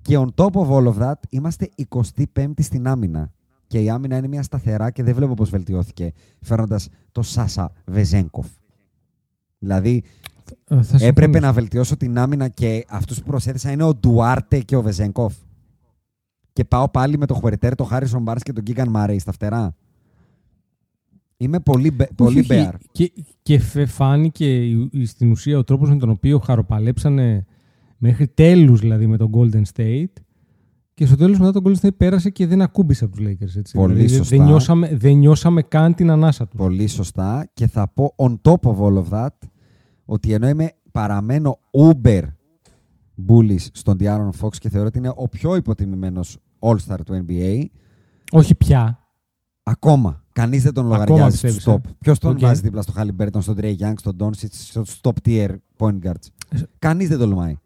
και 0.08 0.18
on 0.20 0.28
top 0.36 0.52
of 0.52 0.68
all 0.70 0.94
of 0.94 0.98
that 1.00 1.14
είμαστε 1.30 1.70
25η 2.36 2.52
στην 2.62 2.88
άμυνα 2.88 3.32
και 3.68 3.80
η 3.80 3.90
άμυνα 3.90 4.18
είναι 4.18 4.28
μια 4.28 4.44
σταθερά 4.44 4.92
και 4.92 5.04
δεν 5.04 5.16
βλέπω 5.16 5.34
πώς 5.34 5.50
βελτιώθηκε 5.50 6.14
φέρνοντας 6.42 6.90
το 7.12 7.22
Σάσα 7.22 7.72
Βεζέγκοφ. 7.86 8.48
Δηλαδή 9.60 10.04
Ε, 10.68 10.82
θα 10.82 10.96
έπρεπε 10.96 11.06
συμφωνήσω. 11.22 11.40
να 11.46 11.54
βελτιώσω 11.54 11.98
την 11.98 12.18
άμυνα 12.18 12.48
και 12.48 12.86
αυτούς 12.90 13.20
που 13.20 13.26
προσέθεσα 13.28 13.72
είναι 13.72 13.84
ο 13.84 13.96
Ντουάρτε 13.96 14.60
και 14.60 14.76
ο 14.76 14.82
Βεζέγκοφ. 14.82 15.34
Και 16.54 16.66
πάω 16.66 16.90
πάλι 16.90 17.18
με 17.18 17.26
το 17.26 17.34
Χουερτέρ, 17.34 17.76
το 17.76 17.84
Χάρισον 17.84 18.22
Μπάρς 18.22 18.44
και 18.44 18.54
τον 18.54 18.64
Κίγκαν 18.64 18.90
Μάρεϊ 18.90 19.20
στα 19.20 19.32
φτερά. 19.32 19.76
Είμαι 21.38 21.60
πολύ, 21.60 21.92
μπε- 21.92 22.14
πολύ 22.14 22.40
Όχι, 22.40 22.54
όχι. 22.54 22.70
bear. 22.72 22.76
Και, 22.92 23.12
και 23.42 23.60
φε- 23.60 23.88
φάνηκε 23.88 24.66
η- 24.66 24.90
η- 24.92 25.06
στην 25.06 25.32
ουσία 25.32 25.58
ο 25.58 25.64
τρόπος 25.64 25.90
με 25.90 25.96
τον 25.98 26.10
οποίο 26.10 26.40
χαροπαλέψανε 26.40 27.46
μέχρι 27.98 28.28
τέλους 28.28 28.80
δηλαδή 28.80 29.08
με 29.08 29.18
τον 29.18 29.30
Golden 29.34 29.62
State 29.76 30.06
και 30.94 31.06
στο 31.06 31.16
τέλος 31.16 31.40
μετά 31.40 31.52
τον 31.52 31.64
Golden 31.66 31.86
State 31.86 31.96
πέρασε 31.98 32.30
και 32.30 32.48
δεν 32.48 32.62
ακούμπησε 32.62 33.04
από 33.06 33.16
τους 33.16 33.26
Lakers. 33.28 33.56
Έτσι. 33.58 33.74
Πολύ 33.78 33.94
δηλαδή, 33.94 34.08
δεν- 34.14 34.18
σωστά. 34.18 34.36
Δεν 34.38 34.46
νιώσαμε, 34.46 34.96
δεν 34.96 35.18
νιώσαμε 35.18 35.62
καν 35.62 35.94
την 35.94 36.10
ανάσα 36.10 36.48
τους. 36.48 36.60
Πολύ 36.60 36.88
σωστά. 36.88 37.50
Και 37.54 37.68
θα 37.68 37.88
πω 37.88 38.14
on 38.18 38.36
top 38.42 38.60
of 38.72 38.76
all 38.78 39.04
of 39.04 39.10
that 39.10 39.48
ότι 40.06 40.34
ενώ 40.34 40.48
είμαι 40.48 40.72
παραμένω 40.92 41.60
uber 41.72 42.22
bullish 43.28 43.66
στον 43.72 43.98
Diaron 44.00 44.30
Fox 44.42 44.56
και 44.60 44.70
θεωρώ 44.70 44.88
ότι 44.88 44.98
είναι 44.98 45.12
ο 45.16 45.28
πιο 45.30 45.56
υποτιμημένος 45.56 46.38
all-star 46.60 46.98
του 47.06 47.26
NBA, 47.28 47.64
Όχι 48.32 48.56
πια. 48.56 49.00
ακόμα 49.64 50.24
κανείς 50.32 50.64
δεν 50.64 50.74
τον 50.74 50.86
Ακόμα 50.86 51.06
λογαριάζει 51.06 51.38
στους 51.38 51.54
πιστεύεις, 51.54 51.82
top. 51.86 51.90
ε; 51.90 51.94
Ποιος 52.00 52.20
τον 52.20 52.32
Οκ. 52.32 52.40
βάζει 52.40 52.62
δίπλα 52.62 52.82
στο 52.82 52.94
Halliburton, 52.98 53.38
στον 53.42 53.56
Trey 53.62 53.76
Young, 53.80 53.94
στον 53.96 54.16
Doncic, 54.20 54.48
στους 54.52 55.00
top 55.04 55.12
tier 55.26 55.50
point 55.78 56.00
guards. 56.04 56.28
Κανείς 56.80 57.08
δεν 57.08 57.18
τολμάει. 57.18 57.58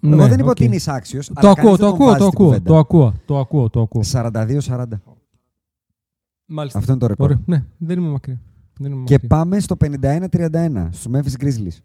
Εγώ 0.00 0.14
Ναι, 0.16 0.28
δεν 0.28 0.38
είπα 0.38 0.44
οκ. 0.44 0.50
ότι 0.50 0.64
είναι 0.64 0.76
άξιος, 0.86 1.26
Το 1.26 1.32
αλλά 1.36 1.50
ακούω, 1.50 1.62
κανείς 1.64 1.78
το 1.78 1.86
δεν 1.86 1.88
τον 1.88 1.94
ακούω, 1.94 2.06
βάζει 2.06 2.18
το 2.18 2.24
στην 2.24 2.34
ακούω, 2.36 2.46
κουβέντα. 2.46 2.64
το 2.70 2.78
ακούω, 2.78 3.12
το 3.26 3.38
ακούω, 3.38 3.70
το 3.70 3.80
ακούω. 3.80 4.02
42-40. 4.04 4.84
Μάλιστα. 6.46 6.78
Αυτό 6.78 6.90
είναι 6.92 7.00
το 7.00 7.06
ρεκόρ. 7.06 7.24
Ωραία, 7.30 7.42
ναι, 7.46 7.64
δεν 7.78 7.98
είμαι 7.98 8.08
μακριά. 8.08 8.40
Δεν 8.78 8.92
είμαι 8.92 9.04
Και 9.04 9.12
μακριά. 9.12 9.28
πάμε 9.28 9.60
στο 9.60 9.76
51-31, 9.76 10.88
στους 10.92 11.06
Memphis 11.12 11.44
Grizzlies. 11.44 11.78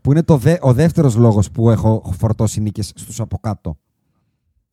Που 0.00 0.10
είναι 0.10 0.22
το 0.22 0.36
δε, 0.36 0.56
ο 0.60 0.72
δεύτερος 0.72 1.16
λόγος 1.16 1.50
που 1.50 1.70
έχω 1.70 2.12
φορτώσει 2.18 2.60
νίκες 2.60 2.92
στους 2.96 3.20
από 3.20 3.38
κάτω. 3.38 3.76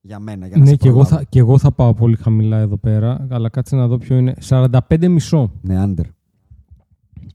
Για 0.02 0.20
μένα, 0.20 0.48
για 0.48 0.58
να 0.58 0.64
Ναι, 0.64 0.70
σε 0.70 0.76
και 0.76 0.88
εγώ, 0.88 0.98
προλάβω. 1.00 1.18
θα, 1.18 1.24
και 1.30 1.40
εγώ 1.40 1.58
θα 1.58 1.72
πάω 1.72 1.94
πολύ 1.94 2.16
χαμηλά 2.16 2.58
εδώ 2.58 2.78
πέρα, 2.78 3.28
αλλά 3.30 3.50
κάτσε 3.50 3.76
να 3.76 3.88
δω 3.88 3.98
ποιο 3.98 4.18
είναι. 4.18 4.34
45 4.48 5.08
μισό. 5.08 5.52
Ναι, 5.62 5.84
under. 5.86 6.06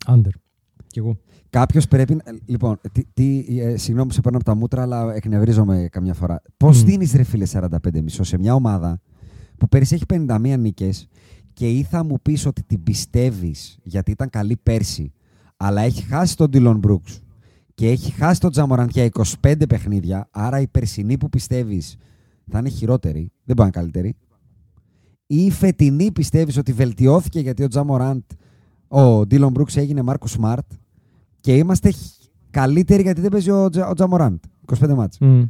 Under. 0.07 0.31
Κι 0.87 0.99
εγώ. 0.99 1.17
Κάποιος 1.55 1.89
πρέπει. 1.89 2.15
να- 2.15 2.23
Λοιπόν, 2.47 2.81
τι, 2.93 3.03
τι, 3.15 3.45
ε, 3.61 3.77
συγγνώμη 3.77 4.09
που 4.09 4.15
σε 4.15 4.21
παίρνω 4.21 4.37
από 4.39 4.47
τα 4.47 4.55
μούτρα, 4.55 4.83
αλλά 4.83 5.15
εκνευρίζομαι 5.15 5.89
καμιά 5.91 6.15
φορά. 6.15 6.43
Πώς 6.57 6.83
Μμ. 6.83 6.87
δίνεις 6.87 7.13
ρε 7.13 7.23
φίλε 7.23 7.45
45 7.47 8.01
μισό 8.03 8.23
σε 8.23 8.39
μια 8.39 8.55
ομάδα 8.55 9.01
που 9.59 9.69
πέρυσι 9.69 9.95
έχει 9.95 10.05
51 10.07 10.57
νίκες 10.59 11.09
και 11.53 11.71
ή 11.71 11.83
θα 11.83 12.05
μου 12.05 12.17
πεις 12.23 12.47
ότι 12.47 12.63
την 12.63 12.83
πιστεύεις 12.83 13.79
γιατί 13.83 14.11
ήταν 14.11 14.31
καλή 14.31 14.57
πέρσι, 14.63 15.13
αλλά 15.57 15.81
έχει 15.81 16.03
χάσει 16.03 16.37
τον 16.37 16.49
Dylan 16.53 16.81
Brooks 16.81 17.21
και 17.75 17.89
έχει 17.89 18.11
χάσει 18.11 18.41
τον 18.41 18.51
Τζαμοραντ 18.51 18.91
για 18.91 19.05
25 19.41 19.67
παιχνίδια, 19.69 20.29
άρα 20.31 20.61
η 20.61 20.67
περσινή 20.69 21.19
που 21.19 21.29
πιστεύεις 21.29 21.97
θα 22.51 22.59
είναι 22.59 22.69
χειρότερη, 22.69 23.33
δεν 23.45 23.57
μπορεί 23.57 23.71
να 23.75 23.81
είναι 23.81 23.91
καλύτερη. 23.91 24.17
Ή 25.27 25.45
η 25.45 25.51
φετινή 25.51 26.13
πιστεύεις 26.13 26.57
ότι 26.57 26.73
βελτιώθηκε 26.73 27.41
γιατί 27.41 27.63
ο 27.63 27.69
Τζαμοραντ, 27.69 28.23
ο 28.89 29.21
Dylan 29.21 29.53
Brooks 29.53 29.77
έγινε 29.77 30.03
Μάρκο 30.03 30.27
Σμαρτ 30.27 30.73
και 31.45 31.55
είμαστε 31.57 31.91
χ- 31.91 31.99
καλύτεροι 32.51 33.03
γιατί 33.03 33.21
δεν 33.21 33.31
παίζει 33.31 33.51
ο, 33.51 33.69
Τζα, 33.71 33.89
ο 33.89 33.93
Τζαμοράντ. 33.95 34.37
25 34.81 34.95
μάτς. 34.95 35.19
Μμ. 35.21 35.43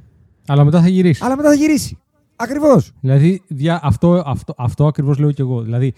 Αλλά 0.46 0.64
μετά 0.64 0.80
θα 0.80 0.88
γυρίσει. 0.88 1.24
Αλλά 1.24 1.36
μετά 1.36 1.48
θα 1.48 1.54
γυρίσει. 1.54 1.98
Ακριβώς. 2.36 2.92
Δηλαδή, 3.00 3.42
δια, 3.48 3.80
αυτό, 3.82 4.22
αυτό, 4.26 4.54
αυτό 4.56 4.86
ακριβώς 4.86 5.18
λέω 5.18 5.30
και 5.32 5.42
εγώ. 5.42 5.60
Δηλαδή, 5.62 5.94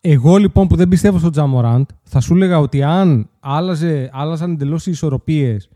εγώ 0.00 0.36
λοιπόν 0.36 0.66
που 0.68 0.76
δεν 0.76 0.88
πιστεύω 0.88 1.18
στον 1.18 1.30
Τζαμοράντ, 1.30 1.88
θα 2.02 2.20
σου 2.20 2.34
έλεγα 2.34 2.58
ότι 2.58 2.82
αν 2.82 3.28
άλλαζε, 3.40 4.10
άλλαζαν 4.12 4.50
εντελώς 4.52 4.86
οι 4.86 4.90
ισορροπίες 4.90 5.68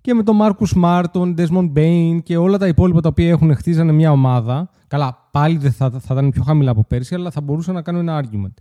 και 0.00 0.14
με 0.14 0.22
τον 0.22 0.36
Μάρκους 0.36 0.68
Σμάρτ, 0.68 1.12
τον 1.12 1.34
Ντέσμον 1.34 1.68
Μπέιν 1.68 2.22
και 2.22 2.36
όλα 2.36 2.58
τα 2.58 2.66
υπόλοιπα 2.66 3.00
τα 3.00 3.08
οποία 3.08 3.28
έχουν 3.28 3.54
χτίζανε 3.56 3.92
μια 3.92 4.10
ομάδα. 4.12 4.70
Καλά, 4.86 5.28
πάλι 5.30 5.56
δεν 5.56 5.72
θα, 5.72 5.90
θα 5.90 6.14
ήταν 6.14 6.30
πιο 6.30 6.42
χαμηλά 6.42 6.70
από 6.70 6.84
πέρσι, 6.88 7.14
αλλά 7.14 7.30
θα 7.30 7.40
μπορούσα 7.40 7.72
να 7.72 7.82
κάνω 7.82 7.98
ένα 7.98 8.22
argument. 8.24 8.54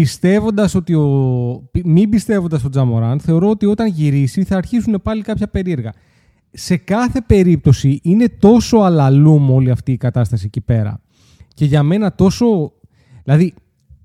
Πιστεύοντας 0.00 0.74
ότι 0.74 0.94
ο. 0.94 1.68
πι- 1.70 1.86
Μην 1.86 2.08
πιστεύοντας 2.10 2.62
τον 2.62 2.70
Τζα 2.70 2.85
Μοράντ, 2.85 3.20
θεωρώ 3.20 3.48
ότι 3.50 3.66
όταν 3.66 3.86
γυρίσει 3.88 4.44
θα 4.44 4.56
αρχίσουν 4.56 5.00
πάλι 5.02 5.22
κάποια 5.22 5.48
περίεργα. 5.48 5.92
Σε 6.50 6.76
κάθε 6.76 7.20
περίπτωση 7.20 8.00
είναι 8.02 8.28
τόσο 8.28 8.76
αλαλούμ 8.78 9.50
όλη 9.50 9.70
αυτή 9.70 9.92
η 9.92 9.96
κατάσταση 9.96 10.44
εκεί 10.46 10.60
πέρα. 10.60 11.00
Και 11.54 11.64
για 11.64 11.82
μένα 11.82 12.14
τόσο. 12.14 12.72
Δηλαδή, 13.24 13.54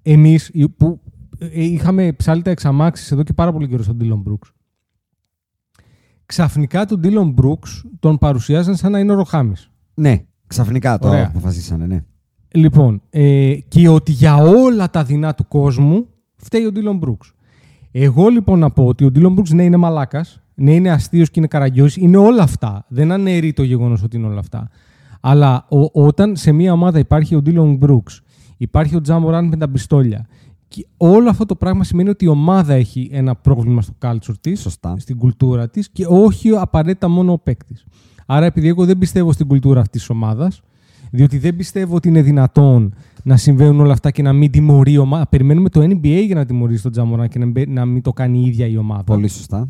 εμείς 0.01 0.51
που 0.77 0.99
ε, 1.37 1.63
είχαμε 1.63 2.11
ψάλει 2.13 2.41
τα 2.41 2.49
εξ 2.51 2.66
αμάξης 2.66 3.11
εδώ 3.11 3.23
και 3.23 3.33
πάρα 3.33 3.51
πολύ 3.53 3.67
καιρό 3.67 3.83
στον 3.83 3.97
Dylan 4.01 4.31
Brooks. 4.31 4.51
Ξαφνικά 6.25 6.85
τον 6.85 6.99
Dylan 7.03 7.33
Brooks 7.43 7.81
τον 7.99 8.17
παρουσιάζαν 8.17 8.75
σαν 8.75 8.91
να 8.91 8.99
είναι 8.99 9.11
ο 9.11 9.15
Ροχάμις. 9.15 9.69
Ναι, 9.93 10.25
ξαφνικά 10.47 10.99
το 10.99 11.07
Ωραία. 11.07 11.25
αποφασίσανε, 11.27 11.85
ναι. 11.85 12.03
Λοιπόν, 12.55 13.01
ε, 13.09 13.55
και 13.67 13.87
ότι 13.89 14.11
για 14.11 14.35
όλα 14.35 14.89
τα 14.89 15.03
δεινά 15.03 15.33
του 15.33 15.47
κόσμου 15.47 16.07
φταίει 16.35 16.65
ο 16.65 16.71
Dylan 16.75 16.99
Brooks. 17.07 17.31
Εγώ 17.91 18.27
λοιπόν 18.27 18.59
να 18.59 18.69
πω 18.71 18.85
ότι 18.85 19.05
ο 19.05 19.11
Ντίλον 19.11 19.33
Μπρούξ 19.33 19.51
ναι 19.51 19.63
είναι 19.63 19.77
μαλάκας, 19.77 20.41
ναι 20.55 20.73
είναι 20.73 20.89
αστείος 20.91 21.27
και 21.27 21.33
είναι 21.39 21.47
καραγκιόζης, 21.47 21.95
είναι 22.03 22.17
όλα 22.17 22.43
αυτά. 22.43 22.85
Δεν 22.87 23.11
αναιρεί 23.11 23.53
το 23.53 23.63
γεγονός 23.63 24.03
ότι 24.03 24.17
είναι 24.17 24.27
όλα 24.27 24.39
αυτά. 24.39 24.69
Αλλά 25.21 25.65
ο- 25.69 26.03
όταν 26.05 26.35
σε 26.35 26.51
μια 26.51 26.73
ομάδα 26.73 26.99
υπάρχει 26.99 27.35
ο 27.35 27.41
Ντίλον 27.41 27.75
Μπρούξ, 27.75 28.21
υπάρχει 28.57 28.95
ο 28.95 29.01
Τζάμποραν 29.01 29.47
με 29.47 29.57
τα 29.57 29.69
πιστόλια, 29.69 30.27
και 30.67 30.87
όλο 30.97 31.29
αυτό 31.29 31.45
το 31.45 31.55
πράγμα 31.55 31.83
σημαίνει 31.83 32.09
ότι 32.09 32.25
η 32.25 32.27
ομάδα 32.27 32.73
έχει 32.73 33.09
ένα 33.13 33.35
πρόβλημα 33.35 33.81
στο 33.81 33.93
culture 34.01 34.35
της, 34.41 34.61
Σωστά. 34.61 34.95
στην 34.97 35.17
κουλτούρα 35.17 35.69
της 35.69 35.89
και 35.89 36.05
όχι 36.09 36.49
απαραίτητα 36.49 37.07
μόνο 37.07 37.31
ο 37.31 37.39
παίκτης. 37.39 37.85
Άρα, 38.25 38.45
επειδή 38.45 38.67
εγώ 38.67 38.85
δεν 38.85 38.97
πιστεύω 38.97 39.31
στην 39.31 39.47
κουλτούρα 39.47 39.79
αυτής 39.79 40.01
της 40.01 40.09
ομάδας, 40.09 40.61
διότι 41.15 41.37
δεν 41.37 41.55
πιστεύω 41.55 41.95
ότι 41.95 42.07
είναι 42.07 42.21
δυνατόν 42.21 42.93
να 43.23 43.37
συμβαίνουν 43.37 43.79
όλα 43.79 43.93
αυτά 43.93 44.11
και 44.11 44.21
να 44.21 44.33
μην 44.33 44.51
τιμωρεί 44.51 44.91
η 44.91 44.97
ομάδα. 44.97 45.27
Περιμένουμε 45.27 45.69
το 45.69 45.81
NBA 45.81 46.23
για 46.25 46.35
να 46.35 46.45
τιμωρήσει 46.45 46.83
τον 46.83 46.91
Τζαμοράν 46.91 47.27
και 47.27 47.39
να 47.39 47.45
μην- 47.45 47.73
να 47.73 47.85
μην 47.85 48.01
το 48.01 48.13
κάνει 48.13 48.39
η 48.39 48.45
ίδια 48.45 48.67
η 48.67 48.77
ομάδα. 48.77 49.03
Πολύ 49.03 49.27
σωστά. 49.27 49.69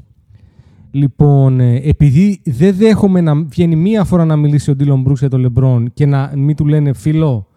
Λοιπόν, 0.92 1.60
ε, 1.60 1.76
επειδή 1.76 2.42
δεν 2.44 2.76
δέχομαι 2.76 3.22
να 3.22 3.36
βγαίνει 3.36 3.76
μία 3.76 4.04
φορά 4.04 4.26
να 4.26 4.36
μιλήσει 4.36 4.72
ο 4.72 4.76
Ντίλον 4.76 5.02
Μπρούξ 5.02 5.20
για 5.20 5.30
τον 5.30 5.40
Λεμπρόν 5.40 5.92
και 5.94 6.06
να 6.06 6.32
μην 6.36 6.56
του 6.56 6.66
λένε 6.68 6.94
φίλο, 6.94 7.48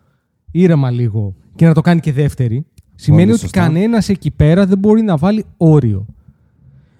ήρεμα 0.50 0.90
λίγο 0.90 1.34
και 1.54 1.66
να 1.66 1.74
το 1.74 1.80
κάνει 1.80 2.00
και 2.00 2.12
δεύτερη, 2.12 2.66
σημαίνει 2.94 3.30
ότι 3.30 3.40
σωστά. 3.40 3.60
κανένας 3.60 4.08
εκεί 4.08 4.30
πέρα 4.30 4.66
δεν 4.66 4.78
μπορεί 4.78 5.02
να 5.02 5.16
βάλει 5.16 5.44
όριο. 5.56 6.06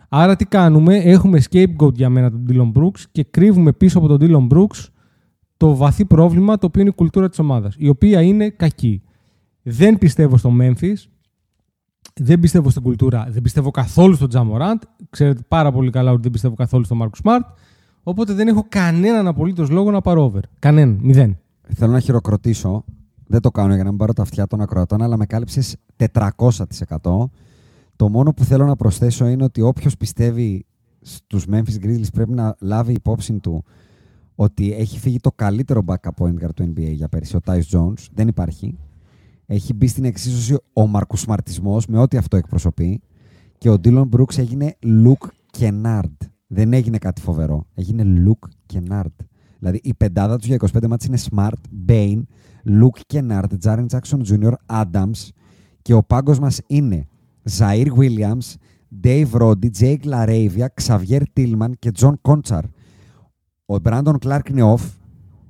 Άρα 0.09 0.37
τι 0.37 0.45
κάνουμε, 0.45 0.97
έχουμε 0.97 1.43
scapegoat 1.51 1.93
για 1.95 2.09
μένα 2.09 2.31
τον 2.31 2.47
Dylan 2.49 2.81
Brooks 2.81 3.01
και 3.13 3.27
κρύβουμε 3.31 3.73
πίσω 3.73 3.99
από 3.99 4.07
τον 4.07 4.19
Dylan 4.21 4.57
Brooks 4.57 4.87
το 5.57 5.77
βαθύ 5.77 6.05
πρόβλημα 6.05 6.59
το 6.59 6.66
οποίο 6.66 6.81
είναι 6.81 6.91
η 6.91 6.95
κουλτούρα 6.95 7.28
της 7.28 7.39
ομάδας, 7.39 7.74
η 7.78 7.89
οποία 7.89 8.23
είναι 8.23 8.51
κακή. 8.51 9.03
Δεν 9.62 9.99
πιστεύω 9.99 10.37
στο 10.37 10.53
Memphis, 10.61 10.95
δεν 12.15 12.41
πιστεύω 12.41 12.70
στην 12.70 12.83
κουλτούρα, 12.83 13.27
δεν 13.31 13.43
πιστεύω 13.43 13.70
καθόλου 13.70 14.15
στον 14.15 14.28
Τζαμοράντ. 14.28 14.83
Ξέρετε 15.11 15.43
πάρα 15.49 15.73
πολύ 15.73 15.91
καλά 15.91 16.11
ότι 16.11 16.23
δεν 16.23 16.31
πιστεύω 16.31 16.55
καθόλου 16.55 16.85
στον 16.85 16.97
Μάρκο 16.97 17.16
Σμαρτ. 17.16 17.47
Οπότε 18.03 18.33
δεν 18.33 18.49
έχω 18.49 18.66
κανέναν 18.69 19.27
απολύτως 19.27 19.70
λόγο 19.70 19.91
να 19.91 20.01
πάρω 20.01 20.23
over. 20.23 20.41
Κανέναν, 20.59 20.99
μηδέν. 21.03 21.39
Θέλω 21.74 21.93
να 21.93 22.01
χειροκροτήσω. 22.01 22.85
Δεν 23.27 23.41
το 23.41 23.51
κάνω 23.51 23.74
για 23.74 23.85
να 23.85 23.89
μην 23.89 23.99
πάρω 23.99 24.12
τα 24.12 24.23
αυτιά 24.23 24.47
των 24.47 24.61
ακροατών, 24.61 25.03
αλλά 25.03 25.16
με 25.16 25.27
κάλυψες 25.27 25.77
400%. 25.97 27.31
Το 27.97 28.09
μόνο 28.09 28.33
που 28.33 28.45
θέλω 28.45 28.66
να 28.66 28.77
προσθέσω 28.77 29.27
είναι 29.27 29.45
ότι 29.45 29.61
όποιος 29.61 29.97
πιστεύει 29.97 30.66
στους 31.01 31.45
Memphis 31.51 31.85
Grizzlies 31.85 32.12
πρέπει 32.12 32.33
να 32.33 32.57
λάβει 32.61 32.93
υπόψη 32.93 33.33
του 33.33 33.65
ότι 34.37 34.73
έχει 34.73 34.99
φύγει 34.99 35.19
το 35.21 35.33
καλύτερο 35.35 35.85
backup 35.87 36.25
point 36.25 36.45
guard 36.45 36.55
του 36.55 36.73
NBA 36.75 36.93
για 36.93 37.09
πέρυσι, 37.09 37.37
ο 37.37 37.41
Tyus 37.45 37.63
Jones. 37.71 38.07
Δεν 38.15 38.29
υπάρχει. 38.29 38.79
Έχει 39.47 39.75
μπει 39.75 39.87
στην 39.87 40.05
εξίσωση 40.05 40.57
ο 40.73 40.87
μαρκουσμαρτισμός 40.87 41.87
με 41.87 41.99
ό,τι 41.99 42.17
αυτό 42.17 42.37
εκπροσωπεί 42.37 43.01
και 43.59 43.71
ο 43.71 43.81
Dylan 43.85 44.09
Brooks 44.11 44.39
έγινε 44.39 44.77
Luke 44.83 45.29
Kennard. 45.59 46.27
Δεν 46.47 46.73
έγινε 46.73 46.99
κάτι 46.99 47.21
φοβερό. 47.21 47.67
Έγινε 47.75 48.05
Luke 48.27 48.75
Kennard. 48.75 49.25
Δηλαδή 49.59 49.81
η 49.83 49.95
πεντάδα 49.95 50.37
τους 50.37 50.47
για 50.47 50.57
25 50.73 50.87
μάτς 50.89 51.05
είναι 51.05 51.19
Smart, 51.31 51.89
Bain, 51.89 52.23
Luke 52.65 53.15
Kennard, 53.15 53.49
Jaren 53.65 53.87
Jackson 53.87 54.21
Jr., 54.29 54.53
Adams 54.67 55.29
και 55.83 55.95
ο 55.95 56.03
πάγκος 56.03 56.39
μας 56.39 56.61
είναι 56.67 57.07
Ziaire 57.59 57.89
Williams, 57.99 58.55
David 59.03 59.31
Roddy, 59.31 59.71
Jake 59.81 60.05
LaRavia, 60.05 60.67
Xavier 60.83 61.23
Tillman 61.37 61.71
και 61.79 61.91
John 61.99 62.15
Conchar. 62.23 62.63
Ο 63.66 63.74
Brandon 63.82 64.14
Clarke 64.24 64.51
είναι 64.51 64.74
off. 64.76 64.90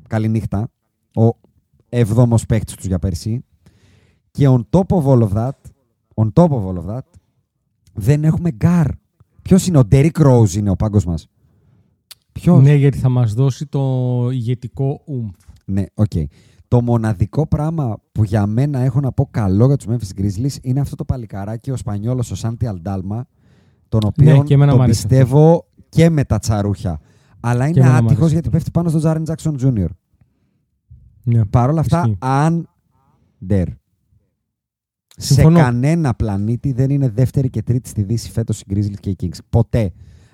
Καληνύχτα. 0.09 0.69
Ο 1.15 1.29
εβδόμος 1.89 2.47
παίκτης 2.47 2.75
τους 2.75 2.87
για 2.87 2.99
πέρσι. 2.99 3.45
Και 4.31 4.49
on 4.49 4.61
top 4.71 4.87
of 4.97 5.05
all 5.05 5.29
of 5.29 5.33
that, 5.33 5.51
on 6.15 6.33
top 6.33 6.49
of 6.49 6.67
all 6.67 6.77
of 6.77 6.97
that, 6.97 7.01
δεν 7.95 8.25
έχουμε 8.25 8.51
γκάρ. 8.51 8.87
Ποιος 9.43 9.67
είναι 9.67 9.79
ο 9.79 9.83
Derrick 9.91 10.19
Rose 10.19 10.55
είναι 10.55 10.71
ο 10.71 10.77
πάγκος 10.77 11.05
μας. 11.05 11.27
Ποιος; 12.33 12.63
Ναι, 12.63 12.75
γιατί 12.75 12.99
θα 12.99 13.09
μας 13.09 13.35
δώσει 13.35 13.67
το 13.67 13.81
ηγετικό 14.31 15.01
oomph. 15.05 15.35
Ναι, 15.65 15.85
οκ. 15.95 16.13
Το 16.69 16.83
μοναδικό 16.83 17.47
πράγμα 17.47 17.99
που 18.13 18.25
για 18.25 18.47
μένα 18.47 18.79
έχω 18.79 19.01
να 19.01 19.13
πω 19.13 19.29
καλό 19.31 19.67
για 19.67 19.77
τους 19.77 19.87
Memphis 19.89 20.21
Grizzlies 20.21 20.57
είναι 20.63 20.81
αυτό 20.81 20.97
το 20.97 21.05
παλικαράκι, 21.05 21.71
ο 21.71 21.77
Σπανιόλος, 21.77 22.31
ο 22.31 22.35
Σάντι 22.35 22.67
Αλντάμα, 22.67 23.27
τον 23.89 24.01
οποίο 24.05 24.37
Ναι, 24.37 24.43
και 24.43 24.55
εμένα 24.55 24.71
τον 24.71 24.79
μου 24.79 24.85
αρέσει 24.85 25.07
πιστεύω 25.07 25.67
και 25.89 26.11
με 26.11 26.25
τα 26.25 26.39
τσαρούχια. 26.39 27.01
Αλλά 27.41 27.67
είναι 27.67 27.81
εμένα 27.81 27.93
μου 27.93 27.97
άτυχος 28.07 28.17
αρέσει 28.19 28.33
γιατί 28.33 28.47
αυτό. 28.47 28.51
πέφτει 28.51 28.71
πάνω 28.71 28.89
στον 28.89 29.01
Τζάρεν 29.01 29.23
Τζάκσον 29.25 29.57
Jr. 29.61 29.87
Ναι. 31.23 31.45
Παρ' 31.45 31.69
όλα 31.71 31.81
αυτά, 31.81 31.99
Ισχύει. 32.01 32.17
under. 32.19 33.69
Σε 35.19 35.33
Συμφωνώ. 35.35 35.59
κανένα 35.59 36.15
πλανήτη 36.15 36.73
δεν 36.73 36.91
είναι 36.91 37.09
δεύτερη 37.09 37.51
και 37.51 37.63
τρίτη 37.63 37.89
στη 37.89 38.03
Δύση 38.03 38.31
φέτος 38.31 38.61
οι 38.61 38.65
Grizzlies 38.71 38.99
και 39.01 39.11
οι 39.11 39.17
Kings. 39.21 39.39
Ποτέ. 39.51 39.93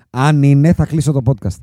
Αν 0.09 0.43
είναι, 0.43 0.73
θα 0.73 0.85
κλείσω 0.85 1.11
το 1.11 1.21
podcast. 1.25 1.57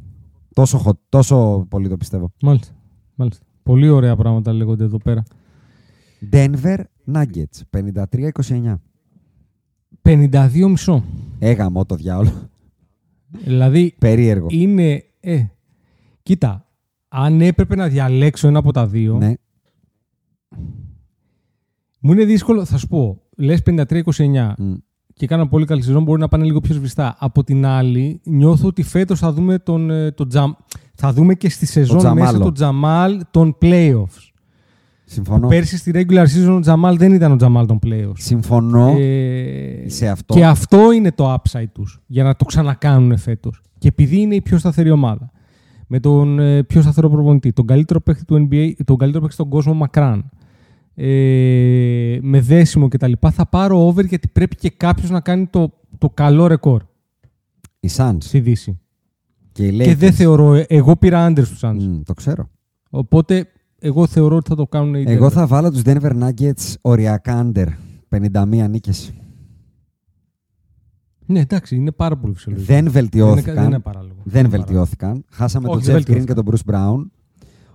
Τόσο, 0.54 0.82
hot, 0.86 0.96
τόσο 1.08 1.66
πολύ 1.68 1.88
το 1.88 1.96
πιστεύω. 1.96 2.32
Μάλιστα. 2.42 2.72
Μάλιστα. 3.14 3.44
Πολύ 3.62 3.88
ωραία 3.88 4.16
πράγματα 4.16 4.52
λέγονται 4.52 4.84
εδώ 4.84 4.98
πέρα. 4.98 5.22
Denver 6.32 6.78
Nuggets 7.14 7.60
53-29. 7.70 8.74
52 10.02 10.68
μισό. 10.68 11.04
Έγαμο 11.38 11.84
το 11.84 11.94
διάολο. 11.94 12.32
Δηλαδή 13.44 13.94
Περίεργο. 13.98 14.46
είναι. 14.50 15.04
Ε, 15.20 15.44
κοίτα, 16.22 16.66
αν 17.08 17.40
έπρεπε 17.40 17.76
να 17.76 17.88
διαλέξω 17.88 18.48
ένα 18.48 18.58
από 18.58 18.72
τα 18.72 18.86
δύο, 18.86 19.16
Ναι. 19.16 19.34
μου 22.00 22.12
είναι 22.12 22.24
δύσκολο. 22.24 22.64
Θα 22.64 22.78
σου 22.78 22.86
πω, 22.86 23.22
λες 23.36 23.62
53-29 23.62 24.54
Μ. 24.58 24.72
και 25.14 25.26
κάναν 25.26 25.48
πολύ 25.48 25.64
καλή 25.64 25.82
σεζόν, 25.82 26.02
μπορεί 26.02 26.20
να 26.20 26.28
πάνε 26.28 26.44
λίγο 26.44 26.60
πιο 26.60 26.74
σβηστά. 26.74 27.16
Από 27.18 27.44
την 27.44 27.66
άλλη, 27.66 28.20
νιώθω 28.24 28.66
ότι 28.68 28.82
φέτος 28.82 29.18
θα 29.18 29.32
δούμε 29.32 29.58
τον, 29.58 29.90
ε, 29.90 30.10
τον 30.10 30.28
Τζαμ. 30.28 30.52
Θα 30.94 31.12
δούμε 31.12 31.34
και 31.34 31.48
στη 31.50 31.66
σεζόν 31.66 31.98
Τζαμάλο. 31.98 32.20
μέσα 32.20 32.38
τον 32.38 32.54
Τζαμάλ 32.54 33.20
των 33.30 33.56
playoffs. 33.60 34.29
Συμφωνώ. 35.12 35.48
Πέρσι 35.48 35.76
στη 35.76 35.90
regular 35.94 36.24
season 36.24 36.56
ο 36.56 36.60
Τζαμάλ 36.60 36.96
δεν 36.96 37.12
ήταν 37.12 37.32
ο 37.32 37.36
Τζαμάλ 37.36 37.66
των 37.66 37.78
playoffs. 37.86 38.12
Συμφωνώ 38.18 38.94
Ε, 38.98 39.84
σε 39.86 40.08
αυτό. 40.08 40.34
Και 40.34 40.44
αυτό 40.46 40.92
είναι 40.92 41.12
το 41.12 41.34
upside 41.34 41.64
τους 41.72 42.00
για 42.06 42.22
να 42.24 42.36
το 42.36 42.44
ξανακάνουν 42.44 43.16
φέτος. 43.18 43.62
Και 43.78 43.88
επειδή 43.88 44.20
είναι 44.20 44.34
η 44.34 44.40
πιο 44.40 44.58
σταθερή 44.58 44.90
ομάδα, 44.90 45.30
με 45.86 46.00
τον 46.00 46.38
ε, 46.38 46.62
πιο 46.62 46.82
σταθερό 46.82 47.10
προπονητή, 47.10 47.52
τον 47.52 47.66
καλύτερο 47.66 48.00
παίκτη 48.00 48.24
του 48.24 48.48
NBA, 48.50 48.72
τον 48.84 48.96
καλύτερο 48.96 49.20
παίκτη 49.22 49.34
στον 49.34 49.48
κόσμο 49.48 49.74
μακράν, 49.74 50.30
ε, 50.94 52.18
με 52.22 52.40
δέσιμο 52.40 52.88
κτλ. 52.88 53.12
Θα 53.32 53.46
πάρω 53.46 53.86
over 53.86 54.04
γιατί 54.04 54.28
πρέπει 54.28 54.56
και 54.56 54.70
κάποιος 54.70 55.10
να 55.10 55.20
κάνει 55.20 55.46
το, 55.46 55.72
το 55.98 56.10
καλό 56.10 56.46
ρεκόρ 56.46 56.82
Οι 57.80 57.88
Suns 57.96 58.16
στη 58.18 58.40
Δύση. 58.40 58.78
και 59.52 59.66
οι 59.66 59.76
Lakers. 59.78 59.84
Και 59.84 59.94
δεν 59.94 60.12
θεωρώ, 60.12 60.54
ε, 60.54 60.64
εγώ 60.68 60.96
πήρα 60.96 61.24
άντρε 61.24 61.44
του 61.44 61.58
Suns. 61.60 61.82
Μ, 61.82 62.00
το 62.04 62.14
ξέρω. 62.14 62.50
Οπότε 62.90 63.46
εγώ 63.80 64.06
θεωρώ 64.06 64.36
ότι 64.36 64.48
θα 64.48 64.54
το 64.54 64.66
κάνουν 64.66 64.94
οι 64.94 65.04
Εγώ 65.06 65.26
Denver. 65.26 65.30
θα 65.30 65.46
βάλω 65.46 65.70
τους 65.70 65.82
Denver 65.84 66.12
Nuggets 66.22 66.74
οριακά 66.80 67.50
under. 67.54 67.66
51 68.08 68.66
νίκες. 68.70 69.12
Ναι, 71.26 71.40
εντάξει, 71.40 71.76
είναι 71.76 71.92
πάρα 71.92 72.16
πολύ 72.16 72.34
φυσιολογικό. 72.34 72.72
Δεν 72.72 72.82
δεν 72.82 72.92
βελτιώθηκαν. 72.92 73.52
είναι, 73.52 73.60
δεν 73.62 73.70
είναι 73.70 73.80
παράλογο. 73.80 74.14
Δεν 74.24 74.40
είναι 74.40 74.48
παράλογο. 74.48 74.66
βελτιώθηκαν. 74.66 75.24
Χάσαμε 75.30 75.68
Όχι, 75.68 75.76
τον 75.84 75.92
δεν 75.92 75.94
Jeff 75.94 75.98
Green 76.00 76.04
και 76.04 76.12
βελτιώθηκαν. 76.12 76.44
τον 76.44 76.54
Bruce 76.54 77.00
Brown. 77.04 77.10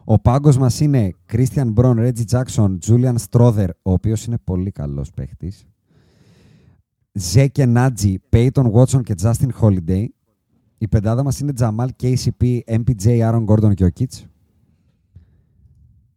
Ο 0.03 0.19
πάγκος 0.19 0.57
μας 0.57 0.79
είναι 0.79 1.13
Christian 1.31 1.73
Brown, 1.73 1.95
Reggie 1.97 2.25
Jackson, 2.31 2.77
Julian 2.87 3.15
Strother, 3.29 3.67
ο 3.81 3.91
οποίος 3.91 4.25
είναι 4.25 4.37
πολύ 4.43 4.71
καλός 4.71 5.11
παίχτης. 5.11 5.65
Ζέκε 7.11 7.65
Νάτζι, 7.65 8.15
Peyton 8.29 8.71
Watson 8.71 9.03
και 9.03 9.13
Justin 9.21 9.49
Holiday. 9.61 10.05
Η 10.77 10.87
πεντάδα 10.87 11.23
μας 11.23 11.39
είναι 11.39 11.51
Jamal 11.59 11.87
KCP, 12.03 12.59
MPJ, 12.67 13.05
Aaron 13.31 13.45
Gordon 13.45 13.73
και 13.73 13.85
ο 13.85 13.89
Kitts. 13.99 14.23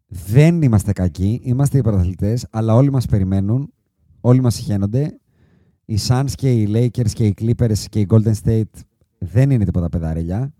Δεν 0.08 0.62
είμαστε 0.62 0.92
κακοί, 0.92 1.40
είμαστε 1.42 1.78
οι 1.78 1.80
πρωταθλητές, 1.82 2.46
αλλά 2.50 2.74
όλοι 2.74 2.90
μας 2.90 3.06
περιμένουν, 3.06 3.72
όλοι 4.20 4.40
μας 4.40 4.54
συχαίνονται. 4.54 5.18
Οι 5.84 5.98
Suns 6.08 6.30
και 6.34 6.52
οι 6.52 6.68
Lakers 6.72 7.10
και 7.10 7.26
οι 7.26 7.34
Clippers 7.40 7.78
και 7.90 8.00
οι 8.00 8.06
Golden 8.10 8.32
State 8.44 8.62
δεν 9.18 9.50
είναι 9.50 9.64
τίποτα 9.64 9.88
παιδαρέλια. 9.88 10.52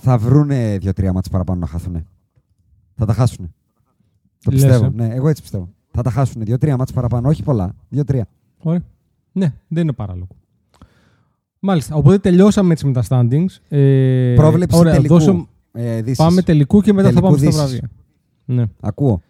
Θα 0.00 0.18
βρούνε 0.18 0.78
δύο-τρία 0.78 1.12
μάτς 1.12 1.28
παραπάνω 1.28 1.58
να 1.60 1.66
χάθουνε. 1.66 2.06
Θα 2.94 3.06
τα 3.06 3.12
χάσουνε. 3.12 3.52
Το 4.44 4.50
Λες, 4.50 4.62
πιστεύω. 4.62 4.84
ε. 4.84 4.90
Ναι, 4.94 5.14
εγώ 5.14 5.28
έτσι 5.28 5.42
πιστεύω. 5.42 5.68
Θα 5.90 6.02
τα 6.02 6.10
χάσουνε. 6.10 6.44
Δύο-τρία 6.44 6.76
μάτς 6.76 6.92
παραπάνω. 6.92 7.28
Όχι 7.28 7.42
πολλά. 7.42 7.74
Δύο-τρία. 7.88 8.28
Ωραία. 8.62 8.82
Ναι, 9.32 9.52
δεν 9.68 9.82
είναι 9.82 9.92
παράλογο. 9.92 10.28
Μάλιστα. 11.58 11.94
Οπότε 11.94 12.18
τελειώσαμε 12.18 12.72
έτσι 12.72 12.86
με 12.86 12.92
τα 12.92 13.04
standings. 13.08 13.46
Ε, 13.68 14.34
Πρόβλεψη 14.36 14.78
ωραία, 14.78 14.92
τελικού. 14.94 15.14
δώσω- 15.14 15.48
Ε, 15.76 16.02
Δύσης. 16.02 16.18
πάμε 16.18 16.42
τελικού 16.42 16.80
και 16.80 16.92
μετά 16.92 17.08
Τελικού 17.08 17.26
θα 17.26 17.32
πάμε 17.32 17.38
στα 17.38 17.46
Δύσης. 17.46 17.62
βραβεία. 17.80 17.90
Ναι. 18.44 18.64
Ακούω. 18.80 19.22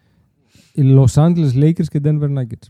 Οι 0.73 0.81
Los 0.85 1.13
Angeles 1.13 1.53
Lakers 1.53 1.85
και 1.87 2.01
Denver 2.03 2.37
Nuggets. 2.37 2.67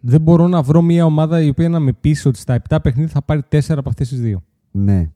Δεν 0.00 0.20
μπορώ 0.20 0.48
να 0.48 0.62
βρω 0.62 0.82
μια 0.82 1.04
ομάδα 1.04 1.42
η 1.42 1.48
οποία 1.48 1.68
να 1.68 1.80
με 1.80 1.92
πείσει 1.92 2.28
ότι 2.28 2.38
στα 2.38 2.62
7 2.68 2.76
παιχνίδια 2.82 3.12
θα 3.12 3.22
πάρει 3.22 3.42
4 3.50 3.60
από 3.68 3.88
αυτές 3.88 4.08
τις 4.08 4.20
δύο. 4.20 4.44
Ναι. 4.70 5.10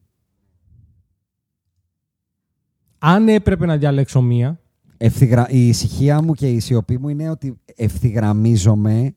Αν 2.98 3.28
έπρεπε 3.28 3.66
να 3.66 3.76
διαλέξω 3.76 4.20
μία, 4.20 4.60
Ευθυγρα... 5.02 5.48
Η 5.50 5.68
ησυχία 5.68 6.22
μου 6.22 6.34
και 6.34 6.48
η 6.50 6.58
σιωπή 6.60 6.98
μου 6.98 7.08
είναι 7.08 7.30
ότι 7.30 7.58
ευθυγραμμίζομαι. 7.76 9.14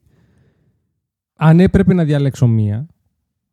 αν 1.35 1.59
έπρεπε 1.59 1.93
να 1.93 2.03
διαλέξω 2.03 2.47
μία, 2.47 2.87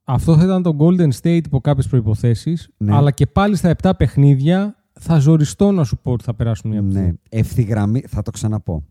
αυτό 0.05 0.37
θα 0.37 0.45
ήταν 0.45 0.63
το 0.63 0.77
Golden 0.79 1.09
State 1.23 1.41
υπό 1.45 1.61
κάποιες 1.61 1.87
προποθέσει, 1.89 2.57
Ναι. 2.77 2.95
αλλά 2.97 3.11
και 3.11 3.27
πάλι 3.27 3.57
στα 3.57 3.75
7 3.83 3.91
παιχνίδια 3.97 4.75
θα 4.93 5.19
ζοριστώ 5.19 5.71
να 5.73 5.85
σου 5.85 5.99
πω 6.03 6.13
ότι 6.13 6.25
θα 6.25 6.35
περάσουν 6.35 6.71
μία 6.71 6.79
από 6.81 6.89
τις 6.89 6.97
Ναι, 6.99 7.05
δύο. 7.05 7.17
ευθυγραμμί... 7.29 8.01
θα 8.01 8.23
το 8.23 8.31
ξαναπώ. 8.31 8.85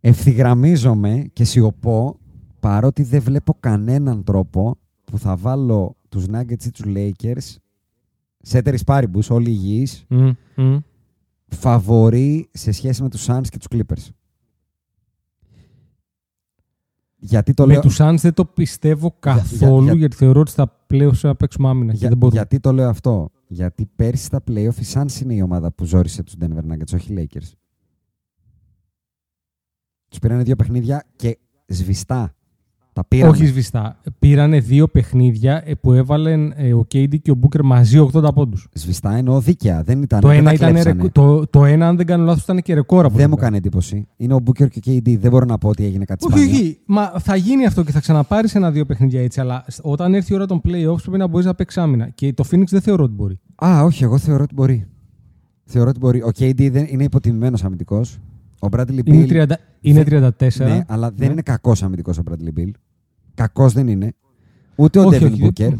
Ευθυγραμμίζομαι 0.00 1.24
και 1.32 1.44
σιωπώ 1.44 2.18
παρότι 2.60 3.02
δεν 3.02 3.20
βλέπω 3.22 3.56
κανέναν 3.60 4.24
τρόπο 4.24 4.76
που 5.04 5.18
θα 5.18 5.36
βάλω 5.36 5.96
τους 6.08 6.24
Nuggets 6.32 6.64
ή 6.64 6.70
τους 6.70 6.84
Lakers 6.94 7.56
σε 8.40 8.62
τέρις 8.62 8.84
πάρυμπους, 8.84 9.30
όλοι 9.30 9.50
υγιείς, 9.50 10.04
Μμ, 10.08 10.30
μμ. 10.56 10.76
Φαβορεί 11.48 12.48
σε 12.52 12.70
σχέση 12.72 13.02
με 13.02 13.08
τους 13.08 13.26
Suns 13.28 13.44
και 13.48 13.58
τους 13.58 13.66
Clippers. 13.70 14.08
Γιατί 17.18 17.54
το 17.54 17.66
Με 17.66 17.72
λέω... 17.72 17.80
τους 17.82 17.96
Suns 18.00 18.14
δεν 18.18 18.34
το 18.34 18.44
πιστεύω 18.44 19.16
καθόλου, 19.18 19.84
για- 19.84 19.94
γιατί 19.94 20.16
θεωρώ 20.16 20.40
ότι 20.40 20.50
στα 20.50 20.76
playoffs 20.90 21.14
θα 21.14 21.36
παίξουμε 21.36 21.68
άμυνα 21.68 21.92
και 21.92 21.98
Για- 21.98 22.08
δεν 22.08 22.18
μπορούμε. 22.18 22.38
γιατί 22.38 22.60
το 22.60 22.72
λέω 22.72 22.88
αυτό. 22.88 23.30
Γιατί 23.48 23.86
πέρσι 23.96 24.24
στα 24.24 24.42
playoff 24.48 24.74
οι 24.76 24.84
Suns 24.92 25.20
είναι 25.22 25.34
η 25.34 25.40
ομάδα 25.42 25.72
που 25.72 25.84
ζόρισε 25.84 26.22
τους 26.22 26.34
Denver 26.40 26.72
Nuggets, 26.72 26.94
όχι 26.94 27.12
οι 27.12 27.28
Lakers. 27.32 27.50
Τους 30.08 30.18
πήρανε 30.18 30.42
δύο 30.42 30.56
παιχνίδια 30.56 31.04
και 31.16 31.38
σβηστά. 31.66 32.35
Τα 32.96 33.04
πήρανε. 33.04 33.30
Όχι 33.30 33.46
σβηστά. 33.46 34.00
Πήρανε 34.18 34.60
δύο 34.60 34.88
παιχνίδια 34.88 35.62
ε, 35.66 35.74
που 35.74 35.92
έβαλαν 35.92 36.52
ε, 36.56 36.72
ο 36.74 36.86
KD 36.94 37.20
και 37.22 37.30
ο 37.30 37.38
Booker 37.42 37.60
μαζί 37.64 38.08
80 38.12 38.34
πόντους. 38.34 38.68
Σβηστά 38.72 39.14
εννοώ 39.16 39.40
δίκαια. 39.40 39.82
Δεν 39.82 40.02
ήταν. 40.02 40.20
Το 40.20 40.28
δεν 40.28 40.36
ένα, 40.36 40.48
τα 40.48 40.52
ήταν 40.54 40.70
κλέψανε. 40.70 41.02
ρεκ- 41.02 41.12
το, 41.12 41.46
το 41.46 41.64
ένα, 41.64 41.88
αν 41.88 41.96
δεν 41.96 42.06
κάνω 42.06 42.24
λάθος, 42.24 42.42
ήταν 42.42 42.62
και 42.62 42.74
ρεκόρ 42.74 43.04
από 43.04 43.08
Δεν 43.16 43.20
τον 43.22 43.30
μου 43.30 43.36
Booker. 43.36 43.40
κάνει 43.40 43.56
εντύπωση. 43.56 44.08
Είναι 44.16 44.34
ο 44.34 44.38
Booker 44.46 44.68
και 44.70 44.90
ο 44.90 44.92
KD. 44.92 45.16
Δεν 45.18 45.30
μπορώ 45.30 45.44
να 45.44 45.58
πω 45.58 45.68
ότι 45.68 45.84
έγινε 45.84 46.04
κάτι 46.04 46.26
Όχι, 46.26 46.36
σπάνιο. 46.38 46.58
όχι. 46.60 46.78
Μα 46.86 47.12
θα 47.18 47.36
γίνει 47.36 47.66
αυτό 47.66 47.82
και 47.84 47.92
θα 47.92 48.00
ξαναπάρεις 48.00 48.54
ένα-δύο 48.54 48.84
παιχνίδια 48.86 49.22
έτσι. 49.22 49.40
Αλλά 49.40 49.64
σ- 49.68 49.80
όταν 49.82 50.14
έρθει 50.14 50.32
η 50.32 50.34
ώρα 50.36 50.46
των 50.46 50.60
playoffs 50.64 51.00
πρέπει 51.02 51.18
να 51.18 51.26
μπορείς 51.26 51.46
να 51.46 51.54
παίξεις 51.54 51.82
άμυνα. 51.82 52.08
Και 52.08 52.32
το 52.32 52.44
Phoenix 52.50 52.64
δεν 52.66 52.80
θεωρώ 52.80 53.04
ότι 53.04 53.12
μπορεί. 53.14 53.38
Α, 53.64 53.82
όχι, 53.84 54.04
εγώ 54.04 54.18
θεωρώ 54.18 54.42
ότι 54.42 54.54
μπορεί. 54.54 54.86
Θεωρώ 55.64 55.88
ότι 55.90 55.98
μπορεί. 55.98 56.22
Ο 56.22 56.30
KD 56.38 56.68
δεν 56.70 56.86
είναι 56.88 57.04
υποτιμημένος 57.04 57.64
αμυντικός. 57.64 58.18
Ο 58.60 58.68
Bradley 58.70 58.98
Bill. 58.98 59.06
Είναι, 59.06 59.26
30, 59.48 59.52
είναι 59.80 60.04
34. 60.04 60.30
Ναι, 60.58 60.84
αλλά 60.88 61.10
δεν 61.10 61.26
Ναι. 61.26 61.32
είναι 61.32 61.42
κακός 61.42 61.82
αμυντικός 61.82 62.18
ο 62.18 62.22
Bradley 62.30 62.58
Bill. 62.60 62.70
Κακός 63.36 63.72
δεν 63.72 63.88
είναι. 63.88 64.12
Ούτε 64.76 64.98
ο 64.98 65.04
Όχι, 65.06 65.18
Devin 65.22 65.32
όχι. 65.32 65.50
Booker. 65.56 65.72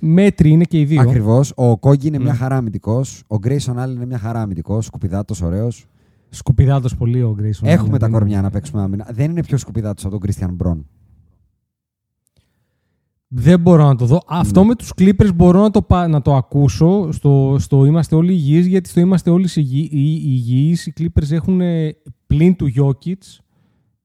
Μέτρη 0.00 0.50
είναι 0.50 0.64
και 0.64 0.80
οι 0.80 0.84
δύο. 0.84 1.00
Ακριβώς. 1.00 1.52
Ο 1.56 1.78
Κόγκι 1.78 2.06
είναι 2.06 2.18
Ναι. 2.18 2.24
μια 2.24 2.34
χαρά 2.34 2.56
αμυντικός. 2.56 3.22
Ο 3.26 3.36
Grayson 3.42 3.74
Allen 3.84 3.90
είναι 3.94 4.06
μια 4.06 4.18
χαρά 4.18 4.40
αμυντικός. 4.40 4.84
Σκουπιδάτος, 4.86 5.42
ωραίος. 5.42 5.86
Σκουπιδάτος 6.28 6.96
πολύ 6.96 7.22
ο 7.22 7.36
Grayson. 7.38 7.62
Έχουμε 7.62 7.90
Ναι, 7.90 7.98
τα 7.98 8.06
δεν 8.06 8.10
κορμιά 8.12 8.32
είναι- 8.34 8.42
να 8.42 8.50
παίξουμε 8.50 8.82
άμυνα. 8.82 9.06
Δεν 9.12 9.30
είναι 9.30 9.42
πιο 9.42 9.56
σκουπιδάτος 9.56 10.04
από 10.04 10.18
τον 10.18 10.28
Christian 10.30 10.66
Brown. 10.66 10.78
Δεν 13.28 13.60
μπορώ 13.60 13.86
να 13.86 13.94
το 13.96 14.04
δω. 14.06 14.20
Αυτό 14.26 14.60
Ναι. 14.60 14.66
με 14.66 14.74
τους 14.74 14.92
Clippers 14.96 15.34
μπορώ 15.34 15.60
να 15.60 15.70
το, 15.70 15.82
πα- 15.82 16.08
να 16.08 16.22
το 16.22 16.34
ακούσω 16.34 17.12
στο, 17.12 17.56
στο 17.58 17.84
Είμαστε 17.84 18.14
όλοι 18.16 18.32
υγιείς, 18.32 18.66
γιατί 18.66 18.88
στο 18.88 19.00
Είμαστε 19.00 19.30
όλοι 19.30 19.48
υγι- 19.54 19.92
υγι- 19.92 20.24
υγιείς 20.24 20.86
οι 20.86 20.92
Clippers 20.98 21.30
έχουν 21.30 21.60
ε, 21.60 21.96
πλην 22.26 22.56
του 22.56 22.72
Jokic 22.76 23.14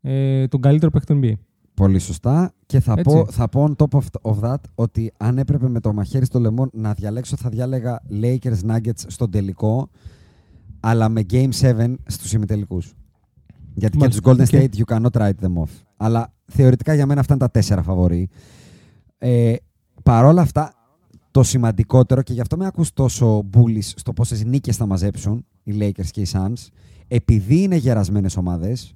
ε, 0.01 0.47
τον 0.47 0.61
καλύτερο 0.61 0.91
παίκτη 0.91 1.13
του 1.13 1.19
NBA. 1.23 1.33
Πολύ 1.73 1.99
σωστά. 1.99 2.53
Και 2.71 2.79
θα 2.79 2.93
Έτσι. 2.97 3.03
πω, 3.03 3.25
θα 3.31 3.49
πω 3.49 3.67
on 3.69 3.75
top 3.75 3.99
of, 3.99 4.31
of 4.31 4.49
that 4.49 4.61
ότι 4.75 5.13
αν 5.17 5.37
έπρεπε 5.37 5.69
με 5.69 5.79
το 5.79 5.93
μαχαίρι 5.93 6.25
στο 6.25 6.39
λαιμό 6.39 6.67
να 6.73 6.93
διαλέξω, 6.93 7.35
θα 7.35 7.49
διάλεγα 7.49 8.01
Lakers 8.21 8.59
Nuggets 8.67 9.03
στον 9.07 9.31
τελικό, 9.31 9.89
αλλά 10.79 11.09
με 11.09 11.25
Game 11.29 11.49
7 11.61 11.95
στους 12.05 12.33
ημιτελικούς. 12.33 12.93
Γιατί 13.73 13.97
Μάλιστα. 13.97 14.21
και 14.21 14.27
τους 14.35 14.47
Golden 14.49 14.55
Οκ. 14.55 14.61
State 14.61 14.79
you 14.79 14.95
cannot 14.95 15.21
write 15.21 15.45
them 15.45 15.63
off. 15.63 15.69
Αλλά 15.97 16.33
θεωρητικά 16.45 16.93
για 16.93 17.05
μένα 17.05 17.19
αυτά 17.19 17.33
είναι 17.33 17.43
τα 17.43 17.51
τέσσερα 17.51 17.83
φαβορή. 17.83 18.29
Ε, 19.17 19.55
παρόλα 20.03 20.41
αυτά, 20.41 20.73
το 21.31 21.43
σημαντικότερο 21.43 22.21
και 22.21 22.33
γι' 22.33 22.41
αυτό 22.41 22.57
με 22.57 22.65
ακούς 22.65 22.93
τόσο 22.93 23.49
bullish 23.53 23.91
στο 23.95 24.13
πόσες 24.13 24.43
νίκες 24.43 24.77
θα 24.77 24.85
μαζέψουν 24.85 25.45
οι 25.63 25.73
Lakers 25.79 26.07
και 26.11 26.21
οι 26.21 26.27
Suns, 26.31 26.67
επειδή 27.07 27.61
είναι 27.61 27.75
γερασμένες 27.75 28.37
ομάδες, 28.37 28.95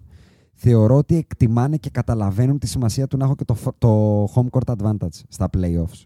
θεωρώ 0.55 0.95
ότι 0.97 1.15
εκτιμάνε 1.17 1.77
και 1.77 1.89
καταλαβαίνουν 1.89 2.57
τη 2.59 2.67
σημασία 2.67 3.07
του 3.07 3.17
να 3.17 3.23
έχω 3.25 3.35
και 3.35 3.45
το, 3.45 3.53
φ- 3.53 3.75
το 3.77 4.23
home 4.23 4.47
court 4.49 4.73
advantage 4.77 5.19
στα 5.27 5.49
playoffs. 5.57 6.03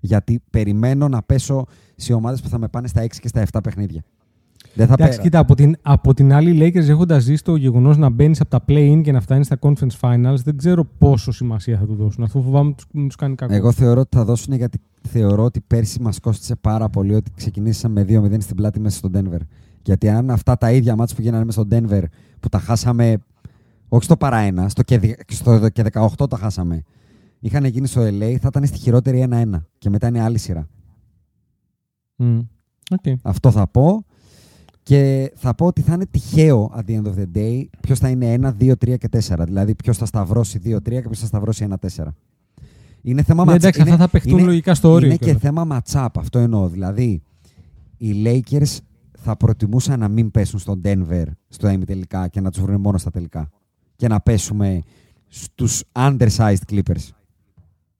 Γιατί 0.00 0.40
περιμένω 0.50 1.08
να 1.08 1.22
πέσω 1.22 1.64
σε 1.96 2.12
ομάδες 2.12 2.40
που 2.42 2.48
θα 2.48 2.58
με 2.58 2.68
πάνε 2.68 2.88
στα 2.88 3.02
6 3.02 3.06
και 3.20 3.28
στα 3.28 3.44
7 3.52 3.58
παιχνίδια. 3.62 4.02
Δεν 4.74 4.86
θα 4.86 4.92
Εντάξει, 4.92 5.10
πέρα. 5.12 5.22
κοίτα, 5.22 5.38
από 5.38 5.54
την, 5.54 5.76
από 5.82 6.14
την 6.14 6.32
άλλη, 6.32 6.50
οι 6.50 6.58
Lakers 6.74 6.88
έχοντας 6.88 7.22
ζήσει 7.22 7.44
το 7.44 7.56
γεγονός 7.56 7.96
να 7.96 8.10
μπαίνεις 8.10 8.40
από 8.40 8.50
τα 8.50 8.64
play-in 8.68 9.00
και 9.02 9.12
να 9.12 9.20
φτάνεις 9.20 9.46
στα 9.46 9.58
conference 9.60 9.98
finals, 10.00 10.36
δεν 10.44 10.56
ξέρω 10.56 10.84
πόσο 10.98 11.32
σημασία 11.32 11.78
θα 11.78 11.86
του 11.86 11.94
δώσουν. 11.94 12.22
Αυτό 12.24 12.40
φοβάμαι 12.40 12.72
τους- 12.72 12.86
μην 12.92 13.06
τους 13.06 13.16
κάνει 13.16 13.34
κακό. 13.34 13.54
Εγώ 13.54 13.72
θεωρώ 13.72 14.00
ότι 14.00 14.16
θα 14.16 14.24
δώσουν 14.24 14.54
γιατί 14.54 14.80
θεωρώ 15.08 15.44
ότι 15.44 15.60
πέρσι 15.66 16.00
μας 16.00 16.20
κόστησε 16.20 16.54
πάρα 16.56 16.88
πολύ 16.88 17.14
ότι 17.14 17.30
ξεκινήσαμε 17.36 18.04
με 18.04 18.20
2-0 18.36 18.40
στην 18.40 18.56
πλάτη 18.56 18.80
μέσα 18.80 18.96
στο 18.96 19.10
Denver. 19.14 19.40
Γιατί 19.82 20.08
αν 20.08 20.30
αυτά 20.30 20.56
τα 20.58 20.72
ίδια 20.72 20.96
μάτς 20.96 21.14
που 21.14 21.20
γίνανε 21.22 21.44
μέσα 21.44 21.60
στο 21.64 21.76
Denver 21.76 22.02
που 22.40 22.48
τα 22.48 22.58
χάσαμε, 22.58 23.16
όχι 23.88 24.04
στο 24.04 24.16
παρά 24.16 24.36
ένα, 24.38 24.68
στο 24.68 24.82
και, 24.82 24.98
δι- 24.98 25.32
στο 25.32 25.68
και 25.68 25.82
18 25.92 26.28
τα 26.30 26.36
χάσαμε, 26.36 26.82
είχαν 27.40 27.64
γίνει 27.64 27.86
στο 27.86 28.00
LA, 28.02 28.36
θα 28.40 28.46
ήταν 28.48 28.66
στη 28.66 28.78
χειρότερη 28.78 29.26
1-1. 29.30 29.50
Και 29.78 29.90
μετά 29.90 30.06
είναι 30.08 30.20
άλλη 30.20 30.38
σειρά. 30.38 30.68
Μμ. 32.16 32.38
Οκ. 32.90 33.18
Αυτό 33.22 33.50
θα 33.50 33.66
πω. 33.68 34.04
Και 34.82 35.32
θα 35.34 35.54
πω 35.54 35.66
ότι 35.66 35.80
θα 35.82 35.94
είναι 35.94 36.06
τυχαίο 36.06 36.72
at 36.76 36.90
the 36.90 37.00
end 37.02 37.04
of 37.06 37.14
the 37.18 37.26
day 37.38 37.64
ποιος 37.80 37.98
θα 37.98 38.08
είναι 38.08 38.34
1, 38.34 38.52
2, 38.60 38.72
3 38.76 38.96
και 38.98 39.08
4. 39.08 39.44
Δηλαδή 39.46 39.74
ποιος 39.74 39.96
θα 39.98 40.06
σταυρώσει 40.06 40.60
2-3 40.64 40.80
και 40.82 41.00
ποιος 41.00 41.18
θα 41.18 41.26
σταυρώσει 41.26 41.66
1-4. 41.96 42.04
Είναι 43.02 43.22
θέμα 43.22 43.44
Ναι, 43.44 43.52
match- 43.52 43.54
εντάξει, 43.54 43.80
είναι- 43.80 43.90
αυτά 43.90 44.02
θα 44.04 44.10
παιχτούν 44.10 44.32
είναι- 44.38 44.46
λογικά 44.46 44.74
στο 44.74 44.90
όριο. 44.90 45.06
Είναι 45.06 45.16
και 45.16 45.24
κιόλας. 45.24 45.42
θέμα 45.42 45.66
match-up, 45.70 46.06
αυτό 46.16 46.38
εννοώ. 46.38 46.68
Δηλαδή, 46.68 47.22
οι 47.96 48.22
Lakers 48.24 48.76
θα 49.18 49.36
προτιμούσαν 49.36 49.98
να 50.00 50.08
μην 50.08 50.30
πέσουν 50.30 50.58
στον 50.58 50.80
Denver 50.84 51.24
στο 51.48 51.68
ημιτελικά 51.68 52.28
και 52.28 52.40
να 52.40 52.50
τους 52.50 52.62
βρουν 52.62 52.80
μόνο 52.80 52.98
στα 52.98 53.10
τελικά. 53.10 53.50
Και 53.96 54.08
να 54.08 54.20
πέσουμε 54.20 54.82
στους 55.28 55.82
undersized 55.92 56.56
Clippers. 56.70 57.08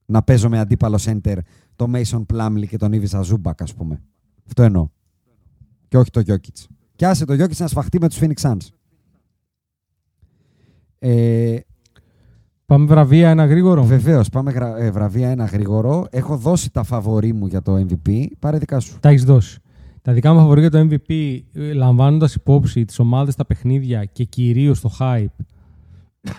Να 0.06 0.22
παίζω 0.22 0.48
με 0.48 0.58
αντίπαλο 0.58 0.98
center 1.04 1.36
το 1.76 1.86
Mason 1.94 2.24
Plumlee 2.32 2.66
και 2.68 2.76
τον 2.76 2.90
Ivica 2.92 3.20
Zubac, 3.24 3.52
ας 3.58 3.74
πούμε. 3.74 4.02
Αυτό 4.46 4.62
εννοώ. 4.62 4.88
Και 5.88 5.98
όχι 5.98 6.10
το 6.10 6.22
Jokic. 6.26 6.64
Και 6.96 7.06
άσε 7.06 7.24
το 7.24 7.32
Jokic 7.34 7.56
να 7.56 7.66
σφαχτεί 7.66 7.98
με 8.00 8.08
τους 8.08 8.18
Phoenix 8.20 8.34
Suns. 8.40 8.66
Ε, 10.98 11.56
Πάμε 12.66 12.86
βραβεία 12.86 13.30
ένα 13.30 13.44
γρήγορο. 13.46 13.84
Βεβαίως, 13.84 14.28
πάμε 14.28 14.50
γρα- 14.52 14.76
ε, 14.78 14.90
βραβεία 14.90 15.28
ένα 15.30 15.44
γρήγορο. 15.44 16.06
Έχω 16.10 16.36
δώσει 16.36 16.70
τα 16.70 16.82
φαβορή 16.82 17.32
μου 17.32 17.46
για 17.46 17.62
το 17.62 17.76
MVP. 17.76 18.26
Πάρε 18.38 18.58
δικά 18.58 18.80
σου. 18.80 18.98
Τα 19.00 19.08
έχεις 19.08 19.24
δώσει. 19.24 19.60
Τα 20.02 20.12
δικά 20.12 20.32
μου 20.32 20.38
φαβορή 20.38 20.60
για 20.60 20.70
το 20.70 20.78
MVP, 20.90 21.38
λαμβάνοντας 21.74 22.34
υπόψη 22.34 22.84
τις 22.84 22.98
ομάδες, 22.98 23.34
τα 23.34 23.46
παιχνίδια 23.46 24.04
και 24.04 24.24
κυρίως 24.24 24.80
το 24.80 24.90
hype, 24.98 25.26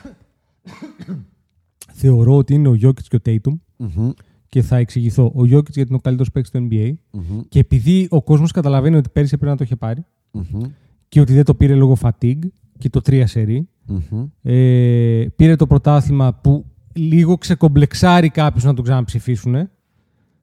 θεωρώ 1.94 2.38
ότι 2.38 2.54
είναι 2.54 2.68
ο 2.68 2.78
Jokic 2.82 3.02
και 3.08 3.16
ο 3.16 3.20
Tatum 3.26 3.54
Μμμ, 3.78 4.10
και 4.50 4.62
θα 4.62 4.78
εξηγηθώ. 4.78 5.26
Ο 5.26 5.42
Jokic 5.42 5.70
γιατί 5.70 5.80
είναι 5.80 5.96
ο 5.96 6.00
καλύτερος 6.00 6.32
παίκτης 6.32 6.52
του 6.52 6.68
NBA 6.72 6.94
μμμ, 7.12 7.42
και 7.50 7.60
επειδή 7.60 8.08
ο 8.10 8.24
κόσμος 8.24 8.52
καταλαβαίνει 8.52 8.96
ότι 8.96 9.10
πέρυσι 9.10 9.38
πρέπει 9.38 9.52
να 9.52 9.58
το 9.58 9.64
είχε 9.64 9.76
πάρει 9.76 10.06
μμμ, 10.32 10.62
και 11.08 11.20
ότι 11.20 11.34
δεν 11.34 11.44
το 11.44 11.56
πήρε 11.56 11.76
λόγω 11.76 11.98
fatigue 12.02 12.48
και 12.78 12.90
το 12.90 13.02
3 13.06 13.24
σερί. 13.26 13.68
μμμ. 13.86 14.26
Ε, 14.42 15.26
πήρε 15.36 15.56
το 15.56 15.68
πρωτάθλημα 15.68 16.34
που 16.34 16.66
λίγο 16.94 17.38
ξεκομπλεξάρει 17.38 18.30
κάποιου 18.30 18.68
να 18.68 18.74
τον 18.74 18.84
ξαναψηφίσουν. 18.84 19.70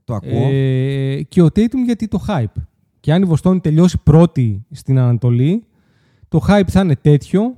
Το 0.05 0.14
ακούω. 0.14 0.48
Ε, 0.51 1.23
και 1.23 1.43
ο 1.43 1.47
Tatum 1.47 1.85
γιατί 1.85 2.09
το 2.09 2.24
hype. 2.28 2.62
Και 3.01 3.12
αν 3.12 3.23
η 3.23 3.24
Βοστόνη 3.24 3.60
τελειώσει 3.60 3.98
πρώτη 4.02 4.64
στην 4.70 4.98
Ανατολή, 4.98 5.64
το 6.28 6.44
hype 6.48 6.69
θα 6.69 6.81
είναι 6.81 6.97
τέτοιο, 6.97 7.56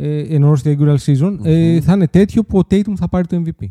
ε, 0.00 0.34
εννοώ 0.34 0.56
στη 0.56 0.76
regular 0.78 0.96
season, 0.98 1.38
ε, 1.42 1.80
θα 1.80 1.92
είναι 1.92 2.08
τέτοιο 2.08 2.44
που 2.44 2.58
ο 2.58 2.62
Tatum 2.70 2.92
θα 2.96 3.08
πάρει 3.08 3.26
το 3.26 3.42
MVP. 3.46 3.66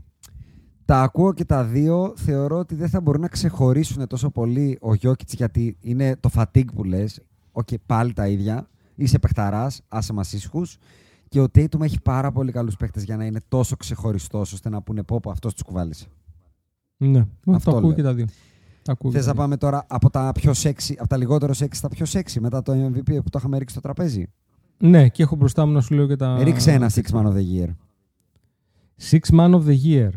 Τα 0.85 1.01
ακούω 1.01 1.33
και 1.33 1.45
τα 1.45 1.63
δύο. 1.63 2.13
Θεωρώ 2.15 2.57
ότι 2.57 2.75
δεν 2.75 2.89
θα 2.89 3.01
μπορούν 3.01 3.21
να 3.21 3.27
ξεχωρίσουν 3.27 4.07
τόσο 4.07 4.29
πολύ 4.29 4.77
ο 4.81 4.93
Γιόκιτς 4.93 5.33
γιατί 5.33 5.77
είναι 5.79 6.15
το 6.19 6.29
fatigue 6.35 6.73
που 6.75 6.83
λες. 6.83 7.19
Οκ, 7.51 7.67
πάλι 7.85 8.13
τα 8.13 8.27
ίδια. 8.27 8.67
Είσαι 8.95 9.19
παιχταράς, 9.19 9.81
άσε 9.87 10.13
μας 10.13 10.33
ήσυχους. 10.33 10.77
Και 11.27 11.41
ο 11.41 11.43
Tatum 11.43 11.81
έχει 11.81 12.01
πάρα 12.01 12.31
πολύ 12.31 12.51
καλούς 12.51 12.75
παίχτες 12.75 13.03
για 13.03 13.17
να 13.17 13.25
είναι 13.25 13.39
τόσο 13.47 13.75
ξεχωριστός 13.75 14.53
ώστε 14.53 14.69
να 14.69 14.81
πούνε 14.81 15.03
πω 15.03 15.19
πω 15.19 15.29
αυτός 15.29 15.53
τους 15.53 15.61
κουβάλησε. 15.63 16.05
Ναι, 16.97 17.25
Αυτό 17.45 17.71
το 17.71 17.77
ακούω 17.77 17.87
λέω. 17.87 17.95
και 17.97 18.03
τα 18.03 18.13
δύο. 18.13 18.25
Τα 18.81 18.91
ακούω 18.91 19.11
και 19.11 19.17
Θες 19.17 19.25
τα 19.25 19.31
να 19.31 19.33
δύο. 19.33 19.41
πάμε 19.43 19.57
τώρα 19.57 19.85
από 19.87 20.09
τα 20.09 20.31
πιο 20.33 20.51
sexy, 20.55 20.93
από 20.97 21.07
τα 21.07 21.17
λιγότερο 21.17 21.53
sexy 21.57 21.67
στα 21.75 21.87
πιο 21.89 22.05
sexy 22.09 22.39
μετά 22.39 22.61
το 22.61 22.73
MVP 22.73 23.09
που 23.23 23.29
το 23.29 23.37
είχαμε 23.37 23.57
ρίξει 23.57 23.73
στο 23.73 23.81
τραπέζι; 23.83 24.27
Ναι, 24.77 25.09
και 25.09 25.23
έχω 25.23 25.35
μπροστά 25.35 25.65
μου 25.65 25.71
να 25.71 25.81
σου 25.81 25.95
λέω 25.95 26.07
και 26.07 26.15
τα... 26.15 26.43
Ρίξε 26.43 26.71
ένα 26.71 26.91
six 26.93 27.11
man 27.11 27.25
of 27.25 27.33
the 27.33 27.61
year. 27.61 27.69
Six 28.99 29.29
Man 29.31 29.53
of 29.53 29.65
the 29.65 29.75
Year. 29.85 30.09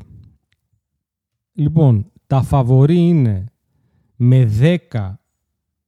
Λοιπόν, 1.53 2.13
τα 2.27 2.43
φαβορή 2.43 2.99
είναι 2.99 3.45
με 4.17 4.51
10 4.93 5.15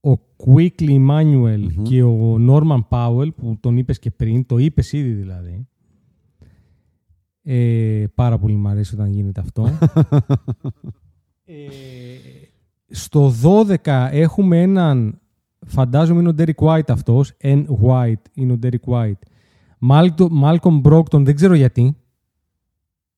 ο 0.00 0.12
Quickly 0.46 1.08
Emmanuel 1.08 1.66
και 1.82 2.02
ο 2.02 2.36
Norman 2.48 2.80
Powell, 2.88 3.34
που 3.36 3.56
τον 3.60 3.76
είπες 3.76 3.98
και 3.98 4.10
πριν, 4.10 4.46
το 4.46 4.58
είπες 4.58 4.92
ήδη 4.92 5.12
δηλαδή. 5.12 5.66
Ε, 7.42 8.04
πάρα 8.14 8.38
πολύ 8.38 8.54
μου 8.54 8.68
αρέσει 8.68 8.94
όταν 8.94 9.10
γίνεται 9.10 9.40
αυτό. 9.40 9.66
ε, 11.44 11.54
στο 12.86 13.32
12 13.42 14.08
έχουμε 14.10 14.62
έναν, 14.62 15.20
φαντάζομαι 15.66 16.20
είναι 16.20 16.28
ο 16.28 16.34
Derek 16.38 16.66
White 16.66 16.88
αυτός, 16.88 17.32
N. 17.42 17.64
White 17.82 18.22
είναι 18.34 18.52
ο 18.52 18.58
Derek 18.62 18.92
White. 18.92 19.18
Malcolm, 19.90 20.28
Malcolm 20.44 20.82
Brockton, 20.82 21.20
δεν 21.24 21.34
ξέρω 21.34 21.54
γιατί. 21.54 21.96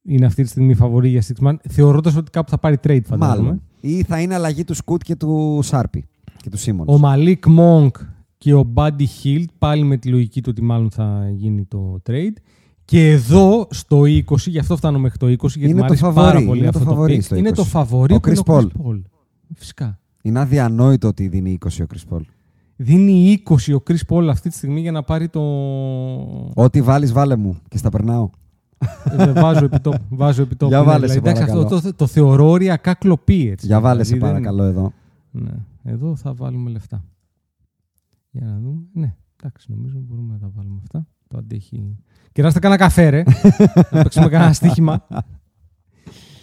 Είναι 0.03 0.27
αυτή 0.27 0.43
τη 0.43 0.49
στιγμή 0.49 0.75
φαβορή 0.75 1.09
για 1.09 1.23
Six 1.23 1.47
Man. 1.47 1.55
Θεωρώντας 1.69 2.17
ότι 2.17 2.31
κάπου 2.31 2.51
θα 2.51 2.59
πάρει 2.59 2.77
trade, 2.83 3.01
φαντάζομαι. 3.05 3.43
Μάλλον. 3.43 3.63
Ή 3.81 4.03
θα 4.03 4.21
είναι 4.21 4.35
αλλαγή 4.35 4.65
του 4.65 4.75
Σκούτ 4.75 5.03
και 5.03 5.17
του 5.17 5.61
Σάρπι 5.63 6.05
και 6.37 6.51
του 6.51 6.57
Σίμονς. 6.57 6.95
Ο 6.95 7.01
Malik 7.05 7.59
Monk 7.59 7.91
και 8.39 8.55
ο 8.55 8.73
Buddy 8.75 9.05
Hield, 9.23 9.45
πάλι 9.59 9.85
με 9.85 9.97
τη 9.97 10.09
λογική 10.09 10.41
του 10.41 10.49
ότι 10.53 10.63
μάλλον 10.63 10.91
θα 10.91 11.31
γίνει 11.33 11.65
το 11.65 12.01
trade. 12.09 12.35
Και 12.85 13.11
εδώ 13.11 13.67
στο 13.71 14.01
20, 14.01 14.23
γι' 14.37 14.59
αυτό 14.59 14.77
φτάνω 14.77 14.99
μέχρι 14.99 15.19
το 15.19 15.27
20, 15.27 15.37
γιατί 15.39 15.59
Είναι 15.65 15.73
μου 15.73 15.79
το 15.79 15.85
αρέσει 15.85 16.03
φαβορί, 16.03 16.27
πάρα 16.27 16.45
πολύ 16.45 16.59
είναι 16.59 16.69
αυτό 16.69 16.79
το 16.79 16.85
το, 16.85 16.91
φαβορί 16.91 17.17
pick. 17.17 17.23
στο 17.23 17.37
Είναι 17.37 17.51
20. 17.51 17.55
το 17.55 17.65
φαβορί 17.65 18.15
Ο 18.15 18.21
που 18.21 18.29
είναι 18.29 18.39
Chris 18.45 18.55
ο 18.55 18.57
Paul. 18.57 18.63
Chris 18.63 18.87
Paul. 18.87 19.01
Φυσικά. 19.55 19.99
Είναι 20.23 20.41
αδιανόητο 20.41 21.09
ότι 21.09 21.29
δίνει 21.29 21.59
20 21.65 21.69
ο 21.83 21.87
Chris 21.95 22.15
Paul. 22.15 22.21
Δίνει 22.77 23.43
20 23.49 23.55
ο 23.79 23.83
Chris 23.87 24.15
Paul 24.15 24.27
αυτή 24.31 24.49
τη 24.49 24.55
στιγμή 24.57 24.81
για 24.81 24.93
να 24.93 25.03
πάρει 25.03 25.29
το... 25.29 25.41
Ό,τι 26.55 26.83
βάλεις, 26.83 27.13
βάλε 27.13 27.37
μου 27.37 27.57
και 27.69 27.79
στα 27.79 27.89
περνάω. 27.89 28.31
Ε, 29.19 29.33
βάζω 29.33 29.65
επιτόπου. 29.65 30.05
Βάζω 30.09 30.43
επιτόπου. 30.43 30.73
Για 30.73 30.81
ναι, 30.81 30.87
βάλε 30.87 31.07
δηλαδή, 31.07 31.13
σε 31.13 31.19
εντάξει, 31.19 31.43
αυτό 31.43 31.55
παρακαλώ. 31.65 31.81
το, 31.83 31.95
το 31.95 32.07
θεωρώ 32.07 32.49
οριακά 32.51 32.95
κλοπή. 32.95 33.49
Έτσι. 33.51 33.67
Για 33.67 33.81
βάλε 33.81 34.05
σε 34.05 34.15
Δηλαδή, 34.15 34.33
δεν- 34.33 34.43
παρακαλώ 34.43 34.63
εδώ. 34.71 34.93
Ναι. 35.31 35.53
Εδώ 35.83 36.17
θα 36.17 36.35
βάλουμε 36.35 36.71
λεφτά. 36.71 37.05
Για 38.31 38.47
να 38.47 38.59
δούμε. 38.59 38.81
Ναι, 38.93 39.15
εντάξει, 39.41 39.67
νομίζω 39.71 39.99
μπορούμε 40.09 40.33
να 40.33 40.39
τα 40.39 40.51
βάλουμε 40.55 40.79
αυτά. 40.83 41.07
Το 41.29 41.39
αντέχει. 41.39 41.97
Κεράστε 42.33 42.59
κανένα 42.59 42.81
καφέ, 42.81 43.09
ρε. 43.09 43.23
να 43.91 44.03
παίξουμε 44.03 44.29
κανένα 44.29 44.53
στοίχημα. 44.53 45.07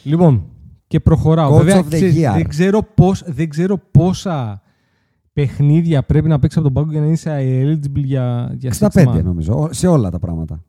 Λοιπόν, 0.03 0.43
και 0.87 0.99
προχωράω. 0.99 1.53
Coach 1.55 1.57
Βέβαια, 1.57 1.81
of 1.81 1.85
the 1.85 1.89
ξέρεις, 1.89 2.15
year. 2.15 2.33
δεν, 2.35 2.47
ξέρω 2.47 2.83
πώς, 2.95 3.23
δεν 3.27 3.49
ξέρω 3.49 3.77
πόσα 3.91 4.61
παιχνίδια 5.33 6.03
πρέπει 6.03 6.27
να 6.27 6.39
παίξει 6.39 6.59
από 6.59 6.67
τον 6.67 6.75
πάγκο 6.75 6.91
για 6.91 7.01
να 7.01 7.07
είσαι 7.07 7.37
eligible 7.63 8.03
για, 8.03 8.53
για 8.57 8.73
six 8.79 8.87
65 8.93 9.07
man. 9.07 9.23
νομίζω. 9.23 9.53
ο- 9.53 9.73
Σε 9.73 9.87
όλα 9.87 10.09
τα 10.09 10.19
πράγματα. 10.19 10.63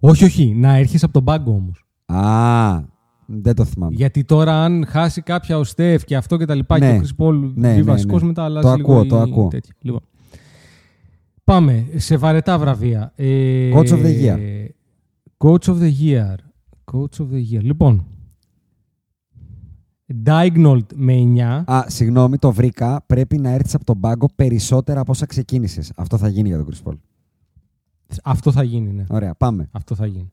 Όχι, 0.00 0.24
όχι. 0.24 0.54
Να 0.54 0.74
έρχεσαι 0.76 1.04
από 1.04 1.14
τον 1.14 1.24
πάγκο 1.24 1.50
όμως. 1.52 1.84
Α, 2.06 2.82
δεν 3.26 3.54
το 3.54 3.64
θυμάμαι. 3.64 3.94
Γιατί 3.94 4.24
τώρα, 4.24 4.64
αν 4.64 4.84
χάσει 4.86 5.22
κάποια 5.22 5.58
ο 5.58 5.64
Στεφ 5.64 6.04
και 6.04 6.16
αυτό 6.16 6.36
και 6.36 6.44
τα 6.44 6.54
λοιπά, 6.54 6.78
Ναι. 6.78 6.90
και 6.90 6.96
ο 6.96 7.00
Chris 7.00 7.24
Paul 7.24 7.34
Ναι, 7.54 7.68
βγει 7.72 7.76
ναι, 7.78 7.82
βασικός, 7.82 8.20
ναι. 8.20 8.26
μετά 8.28 8.44
αλλάζει 8.44 8.66
Το 8.68 8.74
λίγο 8.74 8.92
ακούω, 8.92 9.04
η 9.04 9.08
το 9.08 9.18
ακούω. 9.18 9.48
τέτοια. 9.48 9.74
Λοιπόν. 9.80 10.00
Πάμε 11.44 11.86
σε 11.96 12.16
βαρετά 12.16 12.58
βραβεία. 12.58 13.12
Ε, 13.16 13.70
Coach 13.74 13.88
of 13.88 14.04
the 14.04 14.22
year. 14.24 14.38
Coach 15.38 15.64
of 15.72 15.78
the 15.80 15.90
year. 16.02 16.34
Coach 16.92 17.22
of 17.22 17.26
the 17.32 17.54
year. 17.56 17.62
Λοιπόν. 17.62 18.06
Diagnold 20.24 20.84
με 20.94 21.14
9. 21.14 21.62
Α, 21.72 21.84
συγγνώμη, 21.86 22.38
το 22.38 22.52
βρήκα. 22.52 23.02
Πρέπει 23.06 23.38
να 23.38 23.50
έρθεις 23.50 23.74
από 23.74 23.84
τον 23.84 24.00
πάγκο 24.00 24.28
περισσότερα 24.34 25.00
από 25.00 25.10
όσα 25.10 25.26
ξεκίνησες. 25.26 25.92
Αυτό 25.96 26.16
θα 26.18 26.28
γίνει 26.28 26.48
για 26.48 26.56
τον 26.56 26.68
Chris 26.70 26.90
Paul. 26.90 26.96
Αυτό 28.24 28.52
θα 28.52 28.62
γίνει, 28.62 28.92
ναι. 28.92 29.04
Ωραία, 29.08 29.34
πάμε. 29.34 29.68
Αυτό 29.72 29.94
θα 29.94 30.06
γίνει. 30.06 30.30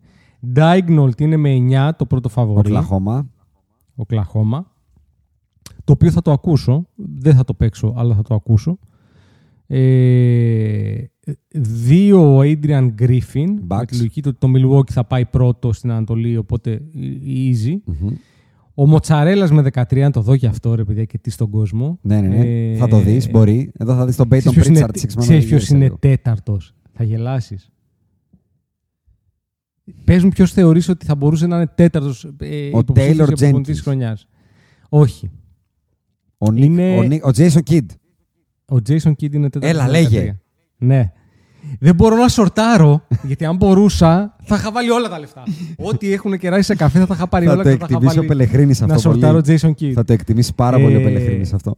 Diagnold 0.55 1.21
είναι 1.21 1.37
με 1.37 1.55
9 1.89 1.91
το 1.97 2.05
πρώτο 2.05 2.29
φαβορή. 2.29 2.67
Οκλαχώμα. 2.67 3.29
Οκλαχώμα. 3.95 4.71
Το 5.83 5.93
οποίο 5.93 6.11
θα 6.11 6.21
το 6.21 6.31
ακούσω. 6.31 6.87
Δεν 6.95 7.35
θα 7.35 7.43
το 7.43 7.53
παίξω, 7.53 7.93
αλλά 7.97 8.15
θα 8.15 8.21
το 8.21 8.35
ακούσω. 8.35 8.77
Ε, 9.67 11.03
δύο 11.51 12.35
ο 12.35 12.41
Adrian 12.41 12.89
Griffin. 12.99 13.53
Με 13.67 13.85
τη 13.85 13.97
λογική 13.97 14.21
του 14.21 14.31
ότι 14.35 14.39
το 14.39 14.51
Milwaukee 14.55 14.91
θα 14.91 15.03
πάει 15.03 15.25
πρώτο 15.25 15.73
στην 15.73 15.91
Ανατολή, 15.91 16.37
οπότε 16.37 16.81
easy. 17.25 17.75
Ο 18.79 18.87
Μοτσαρέλας 18.87 19.51
με 19.51 19.61
13, 19.61 20.01
να 20.01 20.11
το 20.11 20.21
δω 20.21 20.37
και 20.37 20.47
αυτό 20.47 20.75
ρε 20.75 20.83
παιδιά 20.83 21.05
και 21.05 21.17
τι 21.17 21.29
στον 21.29 21.49
κόσμο. 21.49 21.99
Ναι, 22.01 22.21
ναι, 22.21 22.27
ναι. 22.27 22.71
Ε, 22.71 22.75
θα 22.75 22.87
το 22.87 22.99
δεις, 22.99 23.29
μπορεί. 23.29 23.71
Εδώ 23.77 23.95
θα 23.95 24.05
δεις 24.05 24.15
τον 24.15 24.27
Peyton 24.27 24.37
Ξέρεις 24.37 24.53
ποιος 24.53 24.67
είναι- 24.67 24.79
Pritchard 24.79 24.97
Six 24.99 25.09
Man. 25.13 25.17
Ξέρεις 25.17 25.43
of 25.43 25.45
the 25.45 25.49
ποιος 25.49 25.67
Year, 25.67 25.69
είναι 25.73 25.83
λίγο. 25.83 25.97
τέταρτος. 25.97 26.73
Θα 26.93 27.03
γελάσεις. 27.03 27.69
Πες 30.03 30.23
μου 30.23 30.29
ποιος 30.29 30.51
θεωρείς 30.51 30.89
ότι 30.89 31.05
θα 31.05 31.15
μπορούσε 31.15 31.47
να 31.47 31.55
είναι 31.55 31.67
τέταρτος 31.75 32.23
ε, 32.39 32.69
Ο 32.73 32.79
υποψήφιος 32.79 33.11
Taylor 33.11 33.15
για 33.15 33.25
προπονητής 33.25 33.73
της 33.75 33.79
Jenkins. 33.79 33.83
χρονιάς. 33.83 34.27
Όχι. 34.89 35.31
Ο, 36.37 36.47
Nick, 36.49 36.57
Είναι- 36.57 36.97
ο, 36.97 37.01
Nick- 37.01 37.21
ο 37.21 37.29
Jason 37.35 37.59
Kidd. 37.69 37.85
Ο 38.65 38.75
Jason 38.87 39.11
Kidd 39.11 39.33
είναι 39.33 39.49
τέταρτος. 39.49 39.69
Έλα, 39.69 39.83
με 39.85 39.91
λέγε. 39.91 40.19
13. 40.19 40.39
Ναι. 40.77 41.11
Δεν 41.79 41.95
μπορώ 41.95 42.15
να 42.15 42.27
σορτάρω, 42.27 43.01
γιατί 43.23 43.45
αν 43.45 43.55
μπορούσα, 43.55 44.35
θα 44.43 44.55
είχα 44.55 44.71
βάλει 44.71 44.89
όλα 44.89 45.09
τα 45.09 45.19
λεφτά. 45.19 45.43
Ό,τι 45.89 46.13
έχουν 46.13 46.37
κεράσει 46.37 46.63
σε 46.63 46.75
καφέ 46.75 46.99
θα 46.99 47.07
τα 47.07 47.13
είχα 47.13 47.27
πάρει 47.27 47.45
Θα 47.45 47.51
όλα 47.51 47.63
το 47.63 47.69
και 47.69 47.75
θα 47.75 47.79
τα 47.79 47.85
είχα 47.85 47.93
εκτιμήσει 47.95 48.19
ο 48.19 48.21
βάλει 48.21 48.27
Πελεχρίνης 48.27 48.81
αυτό 48.81 48.93
να 48.93 48.99
σορτάρω 48.99 49.41
πολύ. 49.41 49.59
Jason 49.61 49.69
Kidd. 49.81 49.91
Θα 49.93 50.03
το 50.03 50.13
εκτιμήσει 50.13 50.55
πάρα 50.55 50.79
πολύ 50.79 50.95
ο 50.95 50.99
Ε, 50.99 51.03
Πελεχρίνης 51.03 51.53
αυτό. 51.53 51.77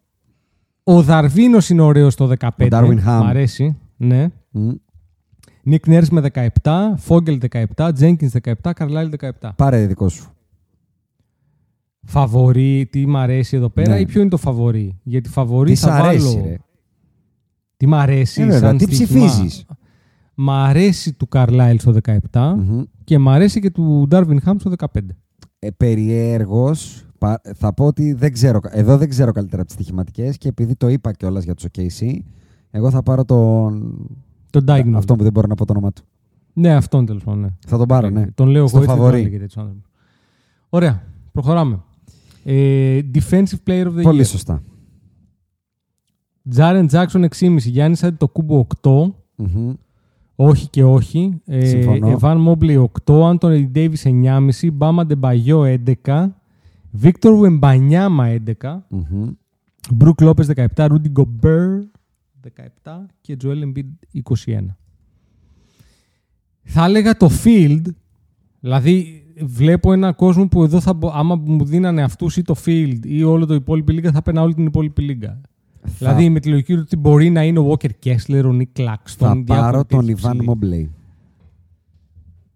Ο 0.83 1.01
Δαρβίνος 1.01 1.69
είναι 1.69 1.81
ωραίος 1.81 2.15
το 2.15 2.31
15. 2.39 2.47
Ο 2.59 2.67
Darwin 2.69 2.97
Ham. 3.07 3.21
Μ' 3.23 3.27
αρέσει. 3.27 3.77
Ναι. 3.97 4.29
Μμ. 4.51 4.69
Νίκ 5.63 5.87
Νέρς 5.87 6.09
με 6.09 6.21
17, 6.33 6.47
Φόγγελ 6.97 7.39
17, 7.75 7.89
Τζένκινς 7.93 8.33
17, 8.43 8.71
Καρλάιλ 8.75 9.09
17. 9.41 9.49
Πάρε 9.55 9.85
δικό 9.85 10.09
σου. 10.09 10.29
Φαβορή, 12.05 12.87
τι 12.91 13.07
μ' 13.07 13.17
αρέσει 13.17 13.55
εδώ 13.57 13.69
πέρα 13.69 13.93
Ναι. 13.93 13.99
ή 13.99 14.05
ποιο 14.05 14.21
είναι 14.21 14.29
το 14.29 14.37
φαβορή; 14.37 14.99
Γιατί 15.03 15.29
φαβορή 15.29 15.71
Τι 15.71 15.77
σ' 15.77 15.81
θα 15.81 15.93
αρέσει, 15.93 16.25
βάλω... 16.27 16.45
ρε. 16.47 16.57
Τι 17.77 17.87
μ' 17.87 17.93
αρέσει 17.95 18.41
Ε, 18.41 18.45
βέβαια, 18.45 18.59
σαν 18.59 18.77
τι 18.77 18.95
στοίχημα. 18.95 19.47
Ψηφίζεις. 20.39 20.45
Μ' 20.45 20.49
αρέσει 20.49 21.13
του 21.13 21.27
Καρλάιλ 21.27 21.79
στο 21.79 21.93
17 22.31 22.53
Μμμ. 22.57 22.81
και 23.03 23.17
μ' 23.17 23.29
αρέσει 23.29 23.59
και 23.59 23.69
του 23.71 24.05
Ντάρβιν 24.07 24.41
Χάμ 24.41 24.57
στο 24.57 24.69
15. 24.77 24.85
Ε, 25.59 25.69
περιέργως, 25.71 27.05
πα- 27.17 27.41
θα 27.55 27.73
πω 27.73 27.85
ότι 27.85 28.13
δεν 28.13 28.33
ξέρω, 28.33 28.59
εδώ 28.69 28.97
δεν 28.97 29.09
ξέρω 29.09 29.31
καλύτερα 29.31 29.61
από 29.61 29.71
τις 29.71 29.79
στοιχηματικές 29.79 30.37
και 30.37 30.47
επειδή 30.47 30.75
το 30.75 30.87
είπα 30.87 31.11
κιόλας 31.11 31.43
για 31.43 31.53
τους 31.53 31.65
OKC, 31.71 32.17
εγώ 32.71 32.89
θα 32.89 33.03
πάρω 33.03 33.25
τον... 33.25 33.97
Τον 34.49 34.63
Diagonal. 34.67 34.93
Αυτό 34.95 35.15
που 35.15 35.23
δεν 35.23 35.31
μπορώ 35.31 35.47
να 35.47 35.55
πω 35.55 35.65
το 35.65 35.73
όνομα 35.73 35.91
του. 35.91 36.01
Ναι, 36.53 36.73
αυτόν 36.75 37.05
τέλος 37.05 37.23
πάντων. 37.23 37.39
Ναι. 37.41 37.47
Θα 37.67 37.77
τον 37.77 37.87
πάρω, 37.87 38.09
ναι. 38.09 38.25
Τον 38.31 38.47
λέω 38.47 38.67
Στο 38.67 38.77
εγώ 38.77 38.85
έτσι. 38.85 38.95
δεν 38.97 39.03
φαβορί. 39.03 39.11
τον 39.17 39.19
έλεγε 39.27 39.37
τέτοιος 39.39 39.57
άνθρωπος. 39.57 39.89
Ωραία. 40.69 41.03
Προχωράμε. 41.31 41.79
Ε, 42.43 42.99
defensive 43.13 43.59
player 43.67 43.85
of 43.85 43.95
the 43.97 44.01
Πολύ 44.01 44.21
year. 44.21 44.27
σωστά. 44.27 44.61
Τζάρεν 46.49 46.87
Τζάξον 46.87 47.23
6,5. 47.39 47.55
Γιάννης 47.57 48.03
Αντιτοκούμπο 48.03 48.67
8. 48.81 49.13
Μμμ. 49.35 49.73
Όχι 50.41 50.69
και 50.69 50.83
όχι. 50.83 51.41
Ε, 51.45 51.65
Συμφωνώ. 51.65 52.09
Εβάν 52.09 52.37
Μόμπλε 52.37 52.85
8. 53.05 53.21
Άντωνι 53.29 53.67
Ντέιβις 53.67 54.05
9,5. 54.05 54.69
Μπάμα 54.73 55.05
Ντεμπαγιό 55.05 55.63
11. 56.05 56.27
Βίκτορ 56.91 57.39
Βεμπανιάμα 57.39 58.25
11. 58.61 58.85
Μμμ. 58.87 59.29
Μπρουκ 59.93 60.21
Λόπες 60.21 60.47
17. 60.55 60.85
Ρούντι 60.87 61.09
Γκομπέρ 61.09 61.79
17. 62.83 63.05
Και 63.21 63.35
Τζοέλ 63.37 63.63
Embiid 63.73 64.19
21. 64.45 64.59
Θα 66.63 66.85
έλεγα 66.85 67.17
το 67.17 67.29
field. 67.43 67.81
Δηλαδή 68.59 69.23
βλέπω 69.41 69.93
έναν 69.93 70.15
κόσμο 70.15 70.47
που 70.47 70.63
εδώ 70.63 70.79
θα, 70.79 70.93
μπο- 70.93 71.11
άμα 71.13 71.35
μου 71.35 71.65
δίνανε 71.65 72.01
αυτούς 72.03 72.37
ή 72.37 72.41
το 72.41 72.55
field 72.65 72.99
ή 73.03 73.23
όλο 73.23 73.45
το 73.45 73.53
υπόλοιπη 73.53 73.93
λίγα 73.93 74.11
θα 74.11 74.21
παίρνα 74.21 74.41
όλη 74.41 74.53
την 74.53 74.65
υπόλοιπη 74.65 75.01
λίγα. 75.01 75.41
Δηλαδή 75.84 76.30
με 76.30 76.39
τη 76.39 76.49
λογική 76.49 76.73
του 76.73 76.81
ότι 76.84 76.95
μπορεί 76.95 77.30
να 77.30 77.43
είναι 77.43 77.60
ο 77.60 77.72
Walker 77.72 77.89
Kessler, 78.03 78.43
ο 78.45 78.57
Nick 78.57 78.81
Claxton. 78.81 78.93
Θα 79.06 79.43
πάρω 79.45 79.85
τον 79.85 79.99
τέτοιοι 79.99 80.11
Ιβάν 80.11 80.31
ψηλοί. 80.31 80.47
Μομπλέη. 80.47 80.91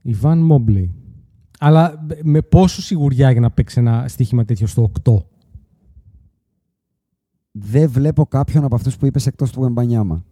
Ιβάν 0.02 0.40
Μόμπλεϊ. 0.40 0.94
Αλλά 1.60 2.06
με 2.24 2.42
πόσο 2.42 2.82
σιγουριά 2.82 3.32
για 3.32 3.42
να 3.42 3.52
παίξει 3.52 3.80
ένα 3.80 4.08
στοίχημα 4.08 4.46
τέτοιο 4.46 4.68
στο 4.68 4.92
8. 5.04 5.14
Δεν 7.52 7.90
βλέπω 7.90 8.26
κάποιον 8.26 8.64
από 8.64 8.76
αυτούς 8.76 8.98
που 8.98 9.06
είπες 9.06 9.28
εκτός 9.28 9.52
του 9.52 9.64
Εμπανιάμα. 9.64 10.26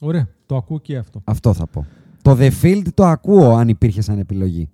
Ωραία, 0.00 0.28
το 0.46 0.56
ακούω 0.56 0.78
και 0.78 0.96
αυτό. 0.96 1.20
Αυτό 1.24 1.52
θα 1.52 1.66
πω. 1.66 1.86
Το 2.22 2.36
The 2.40 2.50
Field 2.62 2.86
το 2.94 3.04
ακούω 3.04 3.54
αν 3.54 3.68
υπήρχε 3.68 4.00
σαν 4.00 4.18
επιλογή. 4.18 4.68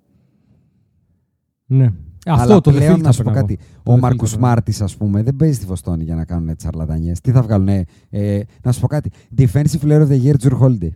Ναι. 1.65 1.93
Αυτό 2.27 2.43
Αλλά 2.51 2.61
το 2.61 2.71
πλέον 2.71 2.93
The 2.93 2.97
Field 2.97 3.01
να 3.01 3.05
θα 3.05 3.11
σου 3.11 3.23
πω 3.23 3.31
παίρνω 3.33 3.47
κάτι. 3.47 3.59
εγώ. 3.61 3.79
Το 3.83 3.91
Ο 3.91 3.93
The 3.93 3.97
Field 3.97 4.01
Μάρκους 4.01 4.29
θα 4.29 4.35
παίρνω. 4.35 4.49
Μάρτης, 4.49 4.81
ας 4.81 4.95
πούμε, 4.97 5.23
δεν 5.23 5.35
παίζει 5.35 5.55
στη 5.55 5.65
Βοστόνη 5.65 6.03
για 6.03 6.15
να 6.15 6.25
κάνουν 6.25 6.49
έτσι 6.49 6.67
αρλατανιές. 6.67 7.21
Τι 7.21 7.31
θα 7.31 7.41
βγάλουν, 7.41 7.67
ε, 8.09 8.39
να 8.63 8.71
σου 8.71 8.79
πω 8.79 8.87
κάτι. 8.87 9.11
Defensive 9.37 9.79
Player 9.83 10.01
of 10.01 10.07
the 10.07 10.23
Year, 10.23 10.33
Drew 10.41 10.59
Holiday. 10.61 10.89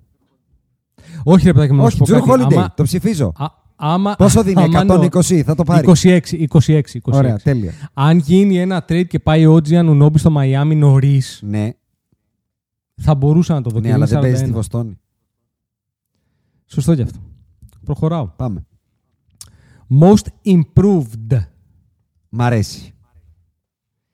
Όχι, 1.23 1.45
ρε 1.45 1.53
παιδάκι 1.53 1.73
μου, 1.73 1.83
να 1.83 1.89
σου 1.89 1.97
Όχι, 2.01 2.11
πω 2.11 2.17
Drew 2.17 2.27
κάτι. 2.27 2.43
Holiday. 2.43 2.57
Άμα- 2.57 2.73
Το 2.75 2.83
ψηφίζω. 2.83 3.31
Α, 3.35 3.45
άμα, 3.75 4.15
Πόσο 4.15 4.43
δίνει, 4.43 4.61
άμα 4.63 4.79
120, 4.79 5.41
θα 5.43 5.55
το 5.55 5.63
πάρει. 5.63 5.87
26, 6.01 6.19
26, 6.31 6.81
26. 6.93 6.99
Ωραία, 7.03 7.37
τέλεια. 7.37 7.73
Αν 7.93 8.17
γίνει 8.17 8.57
ένα 8.59 8.85
trade 8.89 9.07
και 9.07 9.19
πάει 9.19 9.45
ο 9.45 9.53
Ότζιαν 9.53 9.87
Ουνόμπι 9.87 10.17
στο 10.17 10.29
Μαϊάμι 10.29 10.75
νωρίς, 10.75 11.39
Ναι, 11.45 11.69
θα 13.01 13.15
μπορούσα 13.15 13.53
να 13.53 13.61
το 13.61 13.69
δω. 13.69 13.79
ναι 13.79 13.87
και 13.87 13.93
αλλά 13.93 14.05
είναι 14.05 14.13
δεν 14.13 14.21
παίζει 14.21 14.35
στη 14.37 14.45
41. 14.51 14.53
Βοστόνη. 14.53 14.99
Σωστό 16.65 16.95
κι 16.95 17.01
αυτό. 17.01 17.19
Προχωράω. 17.85 18.27
Πάμε. 18.35 18.65
Most 20.01 20.25
improved. 20.45 21.39
Μ' 22.29 22.41
αρέσει. 22.41 22.93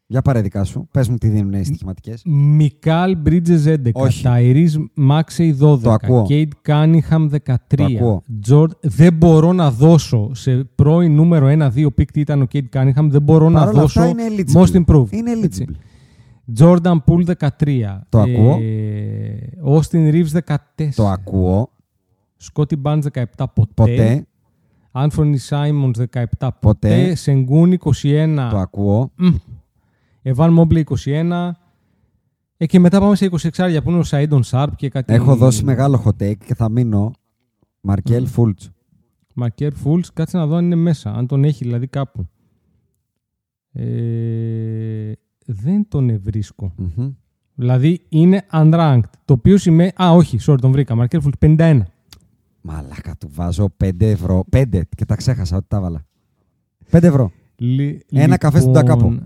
Για 0.07 0.21
πάρε 0.21 0.41
δικά 0.41 0.63
σου. 0.63 0.87
Πες 0.91 1.09
μου 1.09 1.17
τι 1.17 1.27
δίνουν 1.27 1.53
οι 1.53 1.63
στοιχηματικές. 1.63 2.13
Μικάλ 2.25 3.17
Μπρίτζες 3.17 3.65
11. 3.67 3.89
Όχι. 3.93 4.23
Ταϊρίς 4.23 4.89
Μάξεϊ 4.93 5.57
12. 5.61 5.79
Το 5.81 5.91
ακούω. 5.91 6.23
Κέιντ 6.25 6.51
Κάνινγκχαμ 6.61 7.27
13. 7.45 7.55
Το 7.67 7.83
ακούω. 7.83 8.23
Τζορ... 8.41 8.69
Δεν 8.81 9.13
μπορώ 9.13 9.53
να 9.53 9.71
δώσω 9.71 10.29
σε 10.33 10.63
πρώην 10.63 11.15
νούμερο 11.15 11.69
1-2 11.75 11.87
pick 11.95 12.11
τι 12.11 12.19
ήταν 12.19 12.41
ο 12.41 12.45
Κέιντ 12.45 12.65
Κάνινγκχαμ. 12.69 13.09
Δεν 13.09 13.21
μπορώ 13.21 13.43
Παρ' 13.45 13.53
να 13.53 13.61
όλα 13.61 13.71
δώσω 13.71 13.99
αυτά 13.99 14.11
είναι 14.11 14.23
eligible. 14.29 14.61
most 14.61 14.83
improved. 14.85 15.11
Είναι 15.11 15.31
Έτσι. 15.31 15.65
eligible. 15.67 15.75
Τζόρνταν 16.53 17.03
Πούλ 17.03 17.23
13. 17.37 18.01
Το 18.09 18.19
ακούω. 18.19 18.59
Όστιν 19.61 20.09
Ρίβ 20.09 20.29
14. 20.45 20.55
Το 20.95 21.07
ακούω. 21.07 21.69
Σκότι 22.35 22.75
Μπάντ 22.75 23.03
17 23.13 23.23
ποτέ. 23.35 23.71
Ποτέ. 23.73 24.27
Άνθονι 24.97 25.37
Σάιμον 25.37 25.91
17 25.97 26.03
ποτέ. 26.07 26.49
Ποτέ. 26.59 27.15
Σενγκούν 27.15 27.77
21. 28.01 28.47
Το 28.51 28.57
ακούω. 28.57 29.11
Εβάν 30.21 30.53
Μόμπλε 30.53 30.83
21. 31.05 31.51
Ε, 32.57 32.65
και 32.65 32.79
μετά 32.79 32.99
πάμε 32.99 33.15
σε 33.15 33.29
26 33.31 33.49
άρια 33.57 33.81
που 33.81 33.89
είναι 33.89 33.99
ο 33.99 34.03
Σαΐντον 34.05 34.39
Σάρπ 34.41 34.75
και 34.75 34.89
κάτι. 34.89 35.13
Έχω 35.13 35.35
δώσει 35.35 35.63
μεγάλο 35.63 36.03
hot 36.05 36.23
take 36.23 36.37
και 36.45 36.55
θα 36.55 36.69
μείνω. 36.69 37.11
Μαρκέλ 37.81 38.27
Φούλτ. 38.27 38.59
Μακέρ 39.33 39.73
Φούλς, 39.73 40.13
κάτσε 40.13 40.37
να 40.37 40.45
δω 40.45 40.55
αν 40.55 40.65
είναι 40.65 40.75
μέσα. 40.75 41.13
Αν 41.13 41.27
τον 41.27 41.43
έχει 41.43 41.63
δηλαδή 41.63 41.87
κάπου. 41.87 42.27
Ε, 43.71 45.11
δεν 45.45 45.87
τον 45.87 46.21
βρίσκω. 46.21 46.73
Δηλαδή 47.53 48.01
είναι 48.09 48.45
unranked. 48.51 49.09
Το 49.25 49.33
οποίο 49.33 49.57
σημαίνει. 49.57 49.91
Α, 50.03 50.11
όχι, 50.11 50.37
sorry, 50.41 50.59
τον 50.61 50.71
βρήκα. 50.71 50.95
Μαρκέρ 50.95 51.21
Φούλς 51.21 51.35
51. 51.39 51.81
Μαλάκα 52.67 53.15
του 53.19 53.29
βάζω 53.33 53.69
5 53.83 53.91
ευρώ. 54.01 54.43
5 54.51 54.81
και 54.95 55.05
τα 55.05 55.15
ξέχασα 55.15 55.57
ότι 55.57 55.65
τα 55.69 55.77
έβαλα. 55.77 56.05
5 56.91 57.03
ευρώ. 57.03 57.31
Λι- 57.57 57.99
Ένα 58.11 58.37
καφέ 58.37 58.59
στον 58.59 58.73
λοιπόν, 58.75 58.85
Τακάπο. 58.87 59.19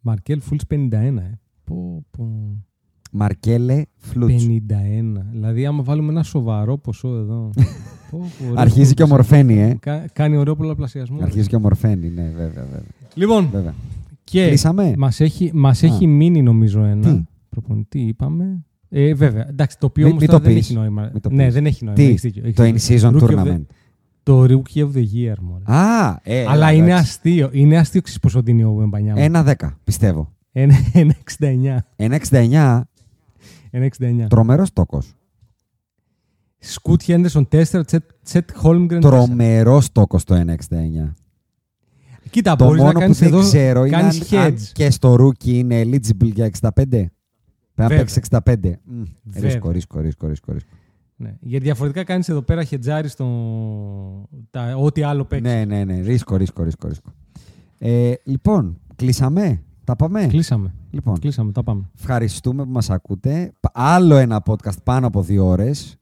Μαρκέλ 0.00 0.40
Φούλς 0.40 0.62
51. 0.70 0.92
Ε. 1.18 1.38
Πω, 1.64 2.04
πω. 2.10 2.28
Μαρκέλε 3.12 3.82
Φλούτς. 3.96 4.46
51. 4.46 5.22
Δηλαδή, 5.32 5.66
άμα 5.66 5.82
βάλουμε 5.82 6.10
ένα 6.10 6.22
σοβαρό 6.22 6.78
ποσό 6.78 7.08
εδώ. 7.08 7.50
πω, 8.10 8.18
πω, 8.18 8.44
ωραίο 8.44 8.54
Αρχίζει 8.60 8.94
και 8.94 9.02
ποσό. 9.02 9.12
ομορφαίνει, 9.14 9.60
ε. 9.60 9.76
Κα- 9.80 10.06
κάνει 10.12 10.36
ωραίο 10.36 10.56
πολλαπλασιασμό. 10.56 11.18
Αρχίζει 11.22 11.48
και 11.48 11.56
ομορφαίνει, 11.56 12.08
ναι, 12.08 12.22
βέβαια. 12.22 12.48
βέβαια. 12.64 12.82
Λοιπόν, 13.14 13.48
βέβαια. 13.52 13.74
και 14.24 14.46
Κλείσαμε. 14.46 14.94
μας 14.98 15.20
έχει, 15.20 15.50
μας 15.54 15.82
Α. 15.82 15.86
έχει 15.86 16.06
μείνει 16.06 16.42
νομίζω 16.42 16.82
ένα. 16.84 17.14
Τι; 17.16 17.22
Προπονητή 17.48 18.00
είπαμε. 18.00 18.64
Ε, 18.96 19.14
βέβαια. 19.14 19.48
Εντάξει, 19.48 19.78
το 19.78 19.86
οποίο 19.86 20.02
Μην- 20.04 20.12
όμως 20.12 20.20
μην 20.22 20.30
τώρα 20.30 20.42
το 20.42 20.48
δεν 20.48 20.56
πεις. 20.58 20.66
έχει 20.68 20.74
νόημα. 20.78 21.10
Μην 21.12 21.20
το 21.22 21.30
ναι, 21.30 21.44
πεις. 21.44 21.54
δεν 21.54 21.66
έχει 21.66 21.84
νόημα. 21.84 21.98
Τι; 22.00 22.06
έχεις 22.06 22.20
δίκιο, 22.20 22.42
έχεις 22.44 22.54
Το 22.56 22.62
δίκιο. 22.62 23.10
in-season 23.10 23.14
Rookie 23.14 23.20
of 23.20 23.28
the- 23.28 23.44
tournament. 23.44 23.64
Το 24.22 24.42
Rookie 24.44 24.78
of 24.78 24.90
the 24.94 25.04
Year, 25.14 25.34
μωρέ. 25.40 25.62
Α, 25.64 26.18
ε, 26.22 26.44
Αλλά 26.46 26.72
είναι 26.72 26.84
εντάξει. 26.86 27.02
αστείο. 27.02 27.48
Είναι 27.52 27.76
αστείο 27.78 28.00
ξέρεις 28.00 28.20
πόσο 28.20 28.42
δίνει 28.42 28.64
ο 28.64 28.86
Μπανιάμα. 28.88 29.20
Ένα 29.20 29.42
10, 29.42 29.78
πιστεύω. 29.84 30.32
Ένα 30.52 30.74
69. 31.24 31.84
Ένα 31.96 32.14
69, 32.14 32.88
Ένα 33.70 33.84
69. 33.84 34.26
τρομερός 34.28 34.72
τόκος. 34.72 35.14
Σκούτ 36.58 37.02
Χέντερσον 37.02 37.48
4, 37.50 37.80
Τσέτ 38.22 38.50
Χόλμγκρεν 38.54 39.00
4. 39.00 39.02
Τρομερός 39.10 39.92
τόκος 39.92 40.24
το 40.24 40.34
1,69. 40.34 41.14
Κοίτα, 42.30 42.56
Το 42.56 42.64
μπορείς 42.64 42.78
να 42.80 42.84
μόνο 42.86 42.98
που 42.98 43.04
κάνεις 43.04 43.18
δεν 43.18 43.28
εδώ, 43.28 43.40
ξέρω 43.40 43.84
είναι 43.84 43.96
αν, 43.96 44.02
κάνεις 44.02 44.32
αν 44.32 44.52
hedge. 44.54 44.60
και 44.72 44.90
στο 44.90 45.14
rookie 45.20 45.44
είναι 45.46 45.82
eligible 45.82 46.32
για 46.34 46.44
65. 46.44 47.10
Πρέπει 47.74 47.92
να 47.92 47.96
Βέβαια. 47.96 47.98
παίξει 47.98 48.20
65. 48.20 48.72
Μμ, 48.84 49.02
Βέβαια. 49.24 49.50
Ρίσκο, 49.50 49.70
ρίσκο, 49.70 50.00
ρίσκο, 50.00 50.26
ρίσκο. 50.28 50.52
ρίσκο. 50.52 50.70
Ναι. 51.16 51.36
Γιατί 51.40 51.64
διαφορετικά 51.64 52.04
κάνεις 52.04 52.28
εδώ 52.28 52.42
πέρα 52.42 52.64
χετζάρι 52.64 53.08
στο... 53.08 53.26
Τα... 54.50 54.76
ό,τι 54.76 55.02
άλλο 55.02 55.24
παίξεις. 55.24 55.52
Ναι, 55.54 55.64
ναι, 55.64 55.84
ναι. 55.84 56.00
Ρίσκο, 56.00 56.36
ρίσκο, 56.36 56.62
ρίσκο. 56.62 56.88
ρίσκο. 56.88 57.10
Ε, 57.78 58.12
λοιπόν, 58.24 58.78
κλείσαμε. 58.96 59.62
Τα 59.84 59.96
πάμε; 59.96 60.26
Κλείσαμε. 60.26 60.74
Λοιπόν, 60.90 61.18
Κλείσαμε, 61.18 61.52
τα 61.52 61.62
πάμε. 61.62 61.90
ευχαριστούμε 61.98 62.64
που 62.64 62.70
μας 62.70 62.90
ακούτε. 62.90 63.52
Π- 63.60 63.66
Άλλο 63.72 64.16
ένα 64.16 64.42
podcast 64.46 64.82
πάνω 64.84 65.06
από 65.06 65.22
δύο 65.22 65.46
ώρες. 65.46 65.96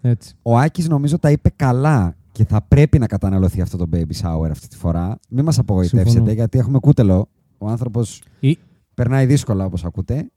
Έτσι. 0.00 0.34
Ο 0.42 0.58
Άκης 0.58 0.88
νομίζω 0.88 1.18
τα 1.18 1.30
είπε 1.30 1.50
καλά 1.56 2.16
και 2.32 2.44
θα 2.44 2.62
πρέπει 2.62 2.98
να 2.98 3.06
καταναλωθεί 3.06 3.60
αυτό 3.60 3.76
το 3.76 3.86
baby 3.92 4.20
shower 4.22 4.48
αυτή 4.50 4.68
τη 4.68 4.76
φορά. 4.76 5.18
Μην 5.28 5.44
μας 5.44 5.58
απογοητεύσετε 5.58 6.10
Συμφωνώ. 6.10 6.32
γιατί 6.32 6.58
έχουμε 6.58 6.78
κούτελο. 6.78 7.28
Ο 7.58 7.68
άνθρωπος 7.68 8.22
Ή- 8.40 8.58
περνάει 8.94 9.26
δύσκολα 9.26 9.64
όπως 9.64 9.84
ακούτε. 9.84 10.30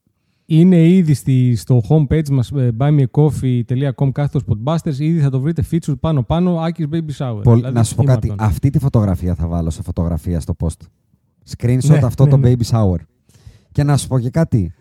Είναι 0.54 0.88
ήδη 0.88 1.14
στη, 1.14 1.56
στο 1.56 1.82
homepage 1.90 2.30
μας 2.30 2.52
ε, 2.52 2.72
buymeacoffee.com 2.80 4.12
κάθετος 4.12 4.44
podbusters 4.48 4.98
ήδη 5.00 5.20
θα 5.20 5.30
το 5.30 5.40
βρείτε 5.40 5.64
featured 5.72 6.00
πάνω 6.00 6.24
πάνω 6.24 6.60
Άκης 6.60 6.86
Baby 6.92 7.10
Shower. 7.18 7.40
Πολ- 7.44 7.56
Δηλαδή, 7.58 7.74
να 7.76 7.84
σου 7.84 7.96
πω 7.96 8.04
κάτι. 8.04 8.26
ήμαρτον. 8.28 8.48
Αυτή 8.48 8.70
τη 8.70 8.80
φωτογραφία 8.80 9.36
θα 9.36 9.48
βάλω 9.48 9.70
σε 9.70 9.82
φωτογραφία 9.82 10.40
στο 10.40 10.56
post. 10.60 10.86
Screenshot 11.58 11.88
Ναι, 11.90 11.98
αυτό 12.04 12.24
ναι, 12.24 12.30
το 12.30 12.38
ναι. 12.38 12.52
baby 12.54 12.64
shower. 12.72 12.96
Και 13.72 13.84
να 13.84 13.98
σου 13.98 14.08
πω 14.08 14.20
και 14.20 14.30
κάτι. 14.30 14.74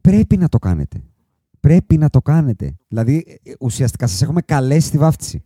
Πρέπει 0.00 0.36
να 0.36 0.48
το 0.48 0.58
κάνετε. 0.58 1.02
Πρέπει 1.60 1.96
να 1.98 2.10
το 2.10 2.22
κάνετε. 2.22 2.74
Δηλαδή, 2.88 3.24
ε, 3.42 3.52
ουσιαστικά 3.60 4.06
σας 4.06 4.22
έχουμε 4.22 4.40
καλέσει 4.40 4.86
στη 4.86 4.98
βάφτιση. 4.98 5.42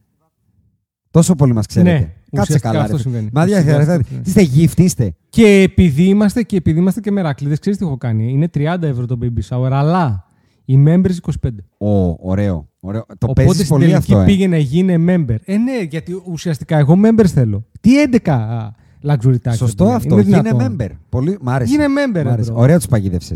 Τόσο 1.10 1.34
πολύ 1.34 1.52
μας 1.52 1.66
ξέρετε. 1.66 2.12
Ναι, 2.30 2.38
Κάτσε 2.38 2.52
ουσιαστικά 2.54 2.68
καλά. 2.70 2.80
αυτό 2.82 2.96
ρε. 2.96 3.02
συμβαίνει. 3.02 3.28
Μα 3.32 3.42
Ουσιαστικά 3.42 3.70
διαχειριστείτε. 3.78 3.92
αυτό 4.00 4.06
συμβαίνει. 4.14 4.28
Είστε 4.28 4.60
γύφτοι, 4.60 4.82
είστε. 4.82 5.14
Και 5.28 5.46
επειδή 5.46 6.02
είμαστε 6.02 6.42
και, 6.42 6.56
επειδή 6.56 6.78
είμαστε 6.78 7.00
και 7.00 7.10
μεράκλειδες, 7.10 7.58
ξέρεις 7.58 7.78
τι 7.78 7.84
έχω 7.84 7.96
κάνει; 7.96 8.32
Είναι 8.32 8.48
30 8.54 8.82
ευρώ 8.82 9.06
το 9.06 9.18
Baby 9.22 9.40
Shower, 9.48 9.68
αλλά 9.72 10.24
οι 10.64 10.84
members 10.86 11.30
25. 11.46 11.48
Ω, 11.78 12.16
ωραίο. 12.30 12.68
ωραίο. 12.80 13.04
Το 13.06 13.14
Οπότε 13.20 13.32
παίζεις 13.44 13.56
στην 13.56 13.68
πολύ 13.68 13.80
τελική 13.84 13.98
αυτό, 13.98 14.18
ε. 14.20 14.24
πήγαινε 14.24 14.58
γίνε 14.58 14.94
member. 15.08 15.36
Ε, 15.44 15.56
ναι, 15.56 15.80
γιατί 15.90 16.22
ουσιαστικά 16.26 16.78
εγώ 16.78 16.94
members 17.04 17.26
θέλω. 17.26 17.64
Τι 17.80 17.90
11 18.24 18.30
α, 18.30 18.68
luxury 19.02 19.34
tax. 19.42 19.52
Σωστό 19.54 19.84
είναι 19.84 19.94
αυτό. 19.94 20.18
Γίνε 20.20 20.40
δυνατόν. 20.42 20.76
member. 20.80 20.88
Πολύ... 21.08 21.38
Μ' 21.40 21.48
άρεσε. 21.48 21.70
Γίνε 21.72 21.84
member, 21.86 22.24
Μ' 22.24 22.28
άρεσε. 22.28 22.52
bro. 22.52 22.56
Ωραία 22.56 22.76
τους 22.76 22.86
παγίδευσε. 22.86 23.34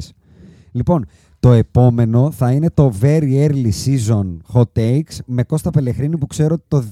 Λοιπόν, 0.73 1.07
το 1.41 1.53
επόμενο 1.53 2.31
θα 2.31 2.51
είναι 2.53 2.71
το 2.75 2.93
very 3.01 3.49
early 3.49 3.71
season 3.85 4.37
hot 4.53 4.63
takes 4.79 5.17
με 5.27 5.43
Κώστα 5.43 5.71
Πελεχρίνη 5.71 6.19
που 6.19 6.27
ξέρω 6.27 6.55
ότι 6.55 6.65
το, 6.69 6.85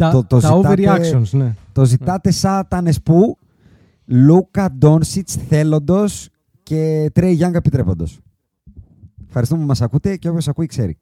Τα, 0.00 0.10
το, 0.10 0.24
το 0.24 0.40
τα 0.40 0.56
ζητάτε, 0.56 1.10
overreactions, 1.12 1.30
ναι. 1.30 1.54
το 1.72 1.84
ζητάτε 1.84 2.30
σάτανες 2.30 3.02
που; 3.02 3.38
Λούκα 4.04 4.72
Ντόνσιτς 4.72 5.34
θέλοντος 5.34 6.28
και 6.62 7.10
Τρέι 7.14 7.32
Γιάνγκα 7.32 7.58
επιτρέποντος. 7.58 8.18
Ευχαριστούμε 9.26 9.60
που 9.60 9.66
μας 9.66 9.80
ακούτε 9.80 10.16
και 10.16 10.28
όποιος 10.28 10.48
ακούει 10.48 10.66
ξέρει. 10.66 10.98